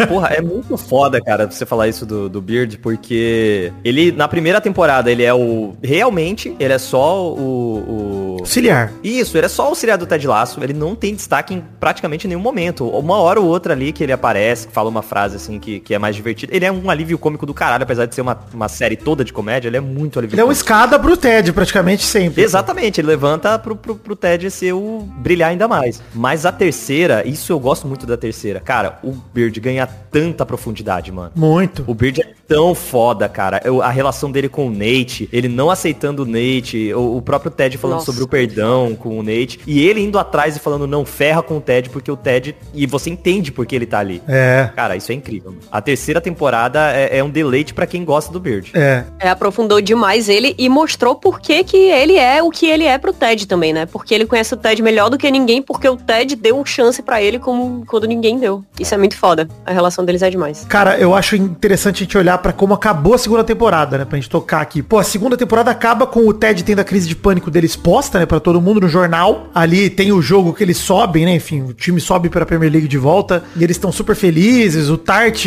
Porra, 0.07 0.29
é 0.29 0.41
muito 0.41 0.77
foda, 0.77 1.21
cara, 1.21 1.51
você 1.51 1.67
falar 1.67 1.89
isso 1.89 2.07
do, 2.07 2.29
do 2.29 2.41
Beard, 2.41 2.70
porque 2.79 3.73
ele, 3.85 4.13
na 4.13 4.29
primeira 4.29 4.61
temporada, 4.61 5.11
ele 5.11 5.23
é 5.23 5.33
o. 5.35 5.75
Realmente, 5.83 6.55
ele 6.59 6.73
é 6.73 6.79
só 6.79 7.33
o. 7.33 7.37
o... 7.37 8.37
Auxiliar. 8.41 8.93
Isso, 9.03 9.37
ele 9.37 9.47
é 9.47 9.49
só 9.49 9.65
o 9.65 9.67
auxiliar 9.69 9.99
do 9.99 10.07
Ted 10.07 10.27
Lasso, 10.27 10.63
ele 10.63 10.73
não 10.73 10.95
tem 10.95 11.15
destaque 11.15 11.55
em 11.55 11.63
praticamente 11.79 12.27
nenhum 12.27 12.41
momento. 12.41 12.89
Uma 12.89 13.19
hora 13.19 13.41
ou 13.41 13.47
outra 13.47 13.75
ali 13.75 13.93
que 13.93 14.03
ele 14.03 14.13
aparece, 14.13 14.67
que 14.69 14.73
fala 14.73 14.89
uma 14.89 15.03
frase 15.03 15.37
assim 15.37 15.59
que, 15.59 15.81
que 15.81 15.95
é 15.95 15.99
mais 15.99 16.17
divertida. 16.17 16.55
Ele 16.55 16.65
é 16.65 16.73
um 16.73 16.89
alívio 16.91 17.19
cômico 17.19 17.45
do 17.47 17.53
caralho, 17.55 17.83
apesar 17.83 18.07
de 18.07 18.15
ser 18.15 18.23
uma, 18.23 18.39
uma 18.53 18.69
série 18.69 18.97
toda 18.97 19.25
de 19.25 19.33
comédia, 19.33 19.69
ele 19.69 19.77
é 19.77 19.81
muito 19.81 20.19
alívio 20.19 20.35
Ele 20.35 20.41
é 20.41 20.45
uma 20.45 20.49
cômico. 20.49 20.63
escada 20.63 20.99
pro 20.99 21.17
Ted, 21.17 21.53
praticamente 21.53 22.05
sempre. 22.05 22.43
Exatamente, 22.43 23.01
ele 23.01 23.09
levanta 23.09 23.59
pro, 23.59 23.77
pro, 23.77 23.95
pro 23.95 24.17
Ted 24.17 24.51
ser 24.51 24.73
o 24.73 25.07
brilhar 25.19 25.51
ainda 25.51 25.69
mais. 25.69 26.03
Mas 26.15 26.47
a 26.47 26.53
terceira, 26.53 27.27
isso 27.27 27.53
eu 27.53 27.61
gosto 27.61 27.87
muito 27.87 28.07
da 28.07 28.17
terceira. 28.17 28.61
Cara, 28.61 28.99
o 29.03 29.13
Beard 29.13 29.59
ganha 29.61 29.87
tanta 29.87 30.45
profundidade, 30.47 31.13
mano. 31.13 31.33
Muito. 31.37 31.85
O 31.87 31.95
Beard 31.95 32.19
é 32.21 32.40
tão 32.51 32.75
foda, 32.75 33.29
cara. 33.29 33.61
Eu- 33.65 33.81
a 33.81 33.91
relação 33.91 34.29
dele 34.29 34.49
com 34.49 34.67
o 34.67 34.71
Nate, 34.71 35.29
ele 35.33 35.47
não 35.47 35.71
aceitando 35.71 36.25
o 36.25 36.27
Nate, 36.27 36.93
o, 36.93 37.19
o 37.19 37.23
próprio 37.23 37.49
Ted 37.49 37.79
falando 37.79 37.99
Nossa. 37.99 38.07
sobre 38.07 38.25
o 38.25 38.27
perdão 38.27 38.97
com 38.97 39.17
o 39.21 39.23
Nate, 39.23 39.61
e 39.69 39.87
ele 39.87 40.01
indo 40.01 40.19
atrás 40.19 40.57
e 40.57 40.59
falando 40.59 40.85
não 40.85 41.05
ferra 41.05 41.45
com 41.45 41.59
o 41.59 41.61
Ted, 41.61 41.89
porque 41.91 42.11
o 42.11 42.17
Ted. 42.17 42.57
E 42.75 42.87
você 42.87 43.09
entende 43.09 43.53
porque 43.53 43.77
ele 43.77 43.87
tá 43.87 44.01
ali. 44.01 44.21
É. 44.27 44.69
Cara, 44.75 44.97
isso 44.97 45.13
é 45.13 45.15
incrível. 45.15 45.53
mano. 45.53 45.63
A 45.71 45.81
terceira 45.81 46.21
temporada 46.21 46.91
é, 46.93 47.19
é 47.19 47.23
um 47.25 47.31
deleite 47.31 47.73
pra 47.73 47.87
quem 47.87 48.05
gosta 48.05 48.33
do 48.33 48.41
Beard. 48.41 48.71
É. 48.75 49.05
É, 49.21 49.29
aprofundou 49.31 49.81
demais 49.81 50.29
ele 50.29 50.53
e 50.59 50.69
mostrou 50.69 51.15
por 51.15 51.39
que, 51.41 51.63
que 51.63 51.77
ele 51.77 52.17
é 52.17 52.43
o 52.43 52.51
que 52.51 52.67
ele 52.67 52.85
é 52.85 52.99
pro 52.99 53.13
Ted 53.13 53.47
também, 53.47 53.73
né? 53.73 53.87
Porque 53.87 54.13
ele 54.13 54.27
conhece 54.27 54.53
o 54.55 54.57
Ted 54.57 54.83
melhor 54.83 55.09
do 55.09 55.17
que 55.17 55.31
ninguém, 55.31 55.63
porque 55.63 55.89
o 55.89 55.97
Ted 55.97 56.35
deu 56.35 56.65
chance 56.67 57.01
pra 57.01 57.23
ele 57.23 57.39
como 57.39 57.87
quando 57.87 58.09
ninguém 58.09 58.41
deu. 58.41 58.65
Isso 58.81 58.93
é 58.93 58.99
muito 58.99 59.17
foda. 59.17 59.49
A 59.65 59.73
relação 59.73 60.05
deles 60.05 60.23
é 60.23 60.31
demais. 60.31 60.67
Cara, 60.69 60.99
eu 60.99 61.15
acho 61.15 61.37
interessante 61.37 61.97
a 62.03 62.05
gente 62.07 62.19
olhar 62.19 62.40
pra 62.41 62.53
como 62.53 62.75
acabou 62.75 63.15
a 63.15 63.19
segunda 63.19 63.45
temporada, 63.45 63.99
né? 63.99 64.05
Pra 64.05 64.17
gente 64.17 64.29
tocar 64.29 64.61
aqui. 64.61 64.83
Pô, 64.83 64.99
a 64.99 65.05
segunda 65.05 65.37
temporada 65.37 65.71
acaba 65.71 66.07
com 66.07 66.27
o 66.27 66.33
Ted 66.35 66.65
tendo 66.65 66.81
a 66.81 66.85
crise 66.85 67.07
de 67.09 67.15
pânico 67.15 67.51
dele 67.51 67.67
exposta, 67.67 68.19
né? 68.19 68.27
Pra 68.27 68.41
todo 68.41 68.61
mundo 68.61 68.81
no 68.81 68.89
jornal. 68.89 69.49
Ali 69.55 69.89
tem 69.91 70.11
o 70.13 70.21
jogo 70.21 70.53
que 70.53 70.63
eles 70.65 70.77
sobem, 70.77 71.25
né? 71.25 71.35
Enfim, 71.37 71.63
o 71.63 71.73
time 71.73 72.01
sobe 72.01 72.29
pra 72.29 72.45
Premier 72.47 72.73
League 72.73 72.89
de 72.89 72.99
volta. 72.99 73.45
E 73.57 73.63
eles 73.63 73.77
estão 73.77 73.93
super 73.93 74.17
felizes. 74.17 74.89
O 74.89 74.97
Tart, 74.97 75.47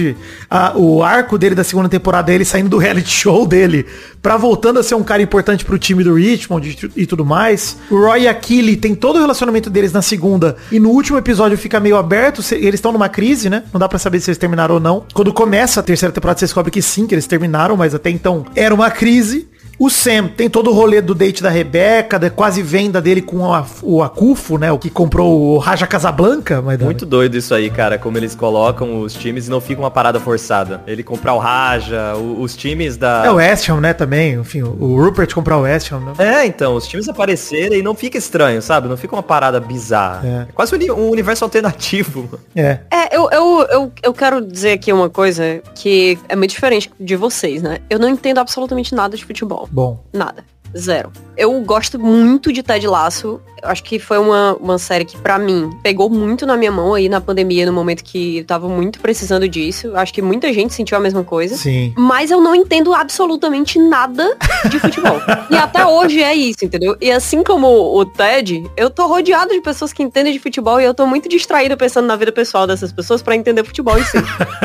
a- 0.49 0.73
o 0.75 1.03
arco 1.03 1.37
dele 1.37 1.55
da 1.55 1.63
segunda 1.63 1.89
temporada 1.89 2.31
é 2.31 2.35
ele 2.35 2.45
saindo 2.45 2.69
do 2.69 2.77
reality 2.79 3.09
show 3.09 3.45
dele 3.47 3.85
pra 4.21 4.37
voltando 4.37 4.79
a 4.79 4.83
ser 4.83 4.95
um 4.95 5.03
cara 5.03 5.21
importante 5.21 5.65
pro 5.65 5.77
time 5.77 6.03
do 6.03 6.13
Richmond 6.13 6.69
e 6.95 7.03
e 7.03 7.05
tudo 7.05 7.25
mais. 7.25 7.77
O 7.89 7.97
Roy 7.97 8.21
e 8.23 8.27
a 8.27 8.33
Killy 8.33 8.75
tem 8.77 8.93
todo 8.95 9.17
o 9.17 9.19
relacionamento 9.19 9.69
deles 9.69 9.91
na 9.91 10.01
segunda. 10.01 10.55
E 10.71 10.79
no 10.79 10.89
último 10.89 11.17
episódio 11.17 11.57
fica 11.57 11.79
meio 11.79 11.97
aberto. 11.97 12.41
se- 12.41 12.55
Eles 12.55 12.75
estão 12.75 12.91
numa 12.91 13.09
crise, 13.09 13.49
né? 13.49 13.63
Não 13.73 13.79
dá 13.79 13.89
pra 13.89 13.97
saber 13.99 14.19
se 14.19 14.29
eles 14.29 14.37
terminaram 14.37 14.75
ou 14.75 14.79
não. 14.81 15.03
Quando 15.13 15.33
começa 15.33 15.79
a 15.79 15.83
terceira 15.83 16.11
temporada, 16.13 16.39
você 16.39 16.45
descobre 16.45 16.71
que 16.71 16.81
sim, 16.85 17.07
que 17.07 17.15
eles 17.15 17.27
terminaram, 17.27 17.75
mas 17.75 17.95
até 17.95 18.09
então 18.09 18.45
era 18.55 18.73
uma 18.73 18.91
crise. 18.91 19.47
O 19.83 19.89
Sam 19.89 20.29
tem 20.29 20.49
todo 20.49 20.69
o 20.69 20.73
rolê 20.73 21.01
do 21.01 21.13
date 21.13 21.43
da 21.43 21.49
Rebeca, 21.49 22.17
da 22.17 22.29
quase 22.29 22.61
venda 22.63 23.01
dele 23.01 23.21
com 23.21 23.53
a- 23.53 23.65
o 23.81 24.01
Acufo, 24.01 24.57
né? 24.57 24.71
O 24.71 24.79
que 24.79 24.89
comprou 24.89 25.37
o 25.37 25.57
Raja 25.57 25.85
Casablanca, 25.85 26.61
mas 26.61 26.79
Muito 26.79 27.05
doido 27.05 27.35
isso 27.35 27.53
aí, 27.53 27.69
cara, 27.69 27.97
como 27.97 28.17
eles 28.17 28.33
colocam 28.33 29.01
os 29.01 29.13
times 29.13 29.47
e 29.47 29.49
não 29.49 29.59
fica 29.59 29.81
uma 29.81 29.91
parada 29.91 30.21
forçada. 30.21 30.81
Ele 30.87 31.03
comprar 31.03 31.33
o 31.33 31.37
Raja, 31.37 32.15
o- 32.15 32.41
os 32.41 32.55
times 32.55 32.95
da. 32.95 33.23
É 33.25 33.29
o 33.31 33.35
West 33.35 33.67
Ham, 33.67 33.81
né, 33.81 33.91
também. 33.93 34.35
Enfim, 34.35 34.61
o 34.61 34.95
Rupert 35.03 35.33
comprar 35.33 35.57
o 35.57 35.63
West 35.63 35.91
Ham, 35.91 35.99
né? 35.99 36.13
É, 36.17 36.45
então, 36.45 36.75
os 36.75 36.87
times 36.87 37.09
aparecerem 37.09 37.79
e 37.79 37.83
não 37.83 37.93
fica 37.93 38.17
estranho, 38.17 38.61
sabe? 38.61 38.87
Não 38.87 38.95
fica 38.95 39.13
uma 39.13 39.21
parada 39.23 39.59
bizarra. 39.59 40.21
É. 40.25 40.33
É, 40.43 40.47
quase 40.53 40.73
um 40.73 40.93
um 40.93 41.09
universo 41.09 41.43
alternativo. 41.43 42.29
É. 42.55 42.79
É, 42.89 43.15
eu, 43.17 43.29
eu, 43.31 43.67
eu, 43.69 43.91
eu 44.03 44.13
quero 44.13 44.39
dizer 44.39 44.71
aqui 44.73 44.93
uma 44.93 45.09
coisa 45.09 45.61
que 45.75 46.17
é 46.29 46.35
muito 46.37 46.51
diferente 46.51 46.89
de 46.99 47.15
vocês, 47.17 47.61
né? 47.61 47.79
Eu 47.89 47.97
não 47.99 48.07
entendo 48.07 48.37
absolutamente 48.37 48.93
nada 48.95 49.17
de 49.17 49.25
futebol. 49.25 49.67
Bom. 49.73 49.97
Nada. 50.13 50.45
Zero. 50.77 51.11
Eu 51.35 51.59
gosto 51.61 51.99
muito 51.99 52.51
de 52.51 52.61
Ted 52.61 52.85
Laço. 52.87 53.41
Acho 53.63 53.83
que 53.83 53.97
foi 53.97 54.17
uma, 54.17 54.55
uma 54.59 54.77
série 54.77 55.05
que, 55.05 55.17
pra 55.17 55.39
mim, 55.39 55.69
pegou 55.81 56.09
muito 56.09 56.45
na 56.45 56.57
minha 56.57 56.71
mão 56.71 56.93
aí 56.93 57.07
na 57.07 57.21
pandemia, 57.21 57.65
no 57.65 57.71
momento 57.71 58.03
que 58.03 58.39
eu 58.39 58.45
tava 58.45 58.67
muito 58.67 58.99
precisando 58.99 59.47
disso. 59.47 59.95
Acho 59.95 60.13
que 60.13 60.21
muita 60.21 60.51
gente 60.51 60.73
sentiu 60.73 60.97
a 60.97 60.99
mesma 60.99 61.23
coisa. 61.23 61.55
Sim. 61.55 61.93
Mas 61.97 62.29
eu 62.29 62.41
não 62.41 62.53
entendo 62.53 62.93
absolutamente 62.93 63.79
nada 63.79 64.37
de 64.69 64.79
futebol. 64.79 65.19
e 65.49 65.55
até 65.55 65.85
hoje 65.85 66.21
é 66.21 66.35
isso, 66.35 66.65
entendeu? 66.65 66.95
E 67.01 67.09
assim 67.09 67.41
como 67.41 67.67
o 67.67 68.05
Ted, 68.05 68.69
eu 68.75 68.89
tô 68.89 69.07
rodeado 69.07 69.53
de 69.53 69.61
pessoas 69.61 69.93
que 69.93 70.03
entendem 70.03 70.33
de 70.33 70.39
futebol 70.39 70.79
e 70.79 70.83
eu 70.83 70.93
tô 70.93 71.07
muito 71.07 71.29
distraída 71.29 71.77
pensando 71.77 72.05
na 72.05 72.15
vida 72.15 72.31
pessoal 72.31 72.67
dessas 72.67 72.91
pessoas 72.91 73.21
pra 73.21 73.35
entender 73.35 73.63
futebol 73.63 73.97
em 73.97 74.03
si. 74.03 74.17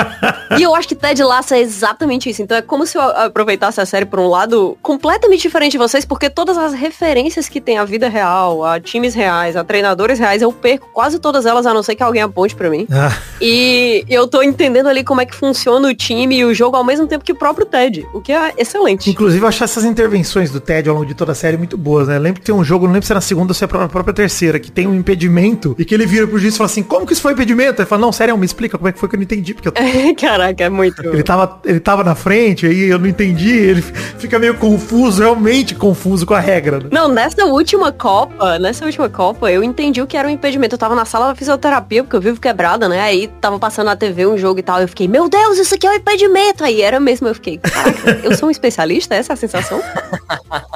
e 0.59 0.63
eu 0.63 0.75
acho 0.75 0.89
que 0.89 0.95
Ted 0.95 1.23
Lasso 1.23 1.55
é 1.55 1.61
exatamente 1.61 2.29
isso. 2.29 2.43
Então 2.43 2.57
é 2.57 2.63
como 2.63 2.85
se 2.85 2.99
eu 2.99 3.03
aproveitasse 3.03 3.81
a 3.81 3.87
série 3.87 4.05
por 4.05 4.19
um 4.19 4.29
lado 4.29 4.77
completamente 4.83 5.43
diferente 5.43 5.73
de 5.73 5.79
vocês, 5.99 6.05
porque 6.05 6.31
todas 6.31 6.57
as 6.57 6.73
referências 6.73 7.49
que 7.49 7.61
tem 7.61 7.79
à 7.79 7.85
vida 7.85 8.09
real, 8.09 8.65
a 8.65 8.81
times 8.81 9.15
reais, 9.15 9.57
a 9.57 9.65
treinadores 9.65 10.19
reais, 10.19 10.43
eu 10.43 10.53
perco 10.53 10.89
quase 10.93 11.19
todas 11.19 11.45
elas, 11.47 11.67
a 11.67 11.75
não 11.75 11.83
ser 11.83 11.95
que 11.95 12.03
alguém 12.03 12.23
aponte 12.23 12.55
pra 12.55 12.71
mim. 12.71 12.87
Ah, 12.91 13.13
E 13.41 14.05
eu 14.09 14.27
tô 14.27 14.43
entendendo 14.43 14.89
ali 14.89 15.03
como 15.03 15.21
é 15.21 15.27
que 15.27 15.35
funciona 15.35 15.89
o 15.89 15.95
time 15.95 16.39
e 16.39 16.45
o 16.45 16.55
jogo 16.55 16.77
ao 16.77 16.85
mesmo 16.85 17.07
tempo 17.07 17.25
que 17.25 17.33
o 17.33 17.35
próprio 17.35 17.67
Ted, 17.67 18.07
o 18.13 18.21
que 18.21 18.33
é 18.33 18.55
excelente. 18.57 19.11
Inclusive, 19.11 19.43
eu 19.43 19.49
acho 19.49 19.63
essas 19.65 19.85
intervenções 19.85 20.51
do 20.51 20.61
Ted 20.61 20.89
ao 20.89 20.95
longo 20.95 21.07
de 21.07 21.15
toda 21.15 21.33
a 21.33 21.35
série 21.35 21.57
muito 21.57 21.77
boas, 21.77 22.09
né? 22.09 22.17
Eu 22.17 22.21
lembro 22.21 22.41
que 22.41 22.47
tem 22.47 22.55
um 22.55 22.65
jogo, 22.65 22.87
não 22.87 22.93
lembro 22.93 23.07
se 23.07 23.13
é 23.13 23.15
na 23.15 23.21
segunda 23.21 23.51
ou 23.51 23.55
se 23.55 23.65
é 23.65 23.69
na 23.73 23.89
própria 23.89 24.15
terceira, 24.15 24.59
que 24.59 24.71
tem 24.71 24.87
um 24.87 24.95
impedimento 24.95 25.75
e 25.79 25.85
que 25.85 25.95
ele 25.95 26.07
vira 26.07 26.27
pro 26.27 26.39
juiz 26.39 26.55
e 26.55 26.59
fala 26.59 26.67
assim, 26.67 26.83
como 26.83 27.07
que 27.07 27.13
isso 27.13 27.23
foi 27.23 27.33
impedimento? 27.33 27.81
Ele 27.81 27.89
fala, 27.89 28.01
não, 28.01 28.13
sério, 28.13 28.37
me 28.37 28.47
explica 28.47 28.77
como 28.79 28.89
é 28.89 28.93
que 28.93 28.99
foi 28.99 29.09
que 29.09 29.15
eu 29.17 29.19
não 29.19 29.25
entendi, 29.25 29.55
porque 29.55 29.69
eu 29.69 29.73
Caraca, 30.19 30.65
é 30.65 30.69
muito. 30.69 31.03
Ele 31.05 31.23
tava, 31.23 31.61
ele 31.65 31.81
tava 31.81 32.05
na 32.05 32.15
frente, 32.15 32.67
aí 32.67 32.85
eu 32.85 32.99
não 32.99 33.07
entendi, 33.07 33.51
ele 33.51 33.83
fica 34.19 34.39
meio 34.39 34.55
confuso, 34.55 35.23
realmente 35.23 35.75
confuso 35.89 36.27
com 36.27 36.35
a 36.35 36.41
regra. 36.41 36.81
né? 36.81 36.89
Não, 36.93 37.09
nessa 37.09 37.45
última 37.47 37.91
Copa, 37.91 38.59
nessa 38.59 38.85
última 38.85 39.09
Copa, 39.09 39.51
eu 39.51 39.63
entendi 39.65 40.03
o 40.03 40.07
que 40.07 40.17
era 40.17 40.29
um 40.29 40.31
impedimento. 40.31 40.75
Eu 40.75 40.79
tava 40.79 40.95
na 40.95 41.05
sala 41.07 41.29
da 41.29 41.35
fisioterapia, 41.35 42.05
porque 42.05 42.15
eu 42.15 42.21
vivo 42.21 42.39
quebrada, 42.41 42.89
né? 42.89 43.01
Aí 43.01 43.27
tava 43.41 43.59
passando 43.59 43.87
na 43.87 43.97
TV 43.97 44.27
um 44.27 44.37
jogo 44.37 44.59
e 44.61 44.63
tal. 44.63 44.81
Eu 44.81 44.89
fiquei, 44.89 45.09
meu 45.09 45.29
Deus, 45.29 45.59
isso 45.59 45.75
aqui 45.75 45.87
é 45.87 45.91
um 45.91 45.95
impedimento. 45.95 46.63
Aí 46.63 46.83
era 46.83 47.01
mesmo, 47.01 47.27
eu 47.27 47.35
fiquei, 47.35 47.57
caraca, 47.59 48.21
eu 48.23 48.37
sou 48.37 48.49
um 48.49 48.51
especialista? 48.51 49.15
Essa 49.15 49.33
é 49.33 49.35
a 49.35 49.37
sensação? 49.37 49.83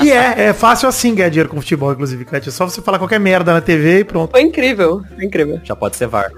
E 0.00 0.10
é, 0.10 0.46
é 0.48 0.52
fácil 0.52 0.88
assim 0.88 1.14
ganhar 1.14 1.28
dinheiro 1.28 1.48
com 1.48 1.60
futebol, 1.60 1.92
inclusive, 1.92 2.24
Cat. 2.24 2.48
É 2.48 2.52
só 2.52 2.64
você 2.66 2.80
falar 2.80 2.98
qualquer 2.98 3.20
merda 3.20 3.52
na 3.52 3.60
TV 3.60 4.00
e 4.00 4.04
pronto. 4.04 4.30
Foi 4.30 4.40
incrível, 4.40 5.02
foi 5.14 5.24
incrível. 5.24 5.60
Já 5.62 5.76
pode 5.76 5.96
ser 5.96 6.06
VAR. 6.06 6.30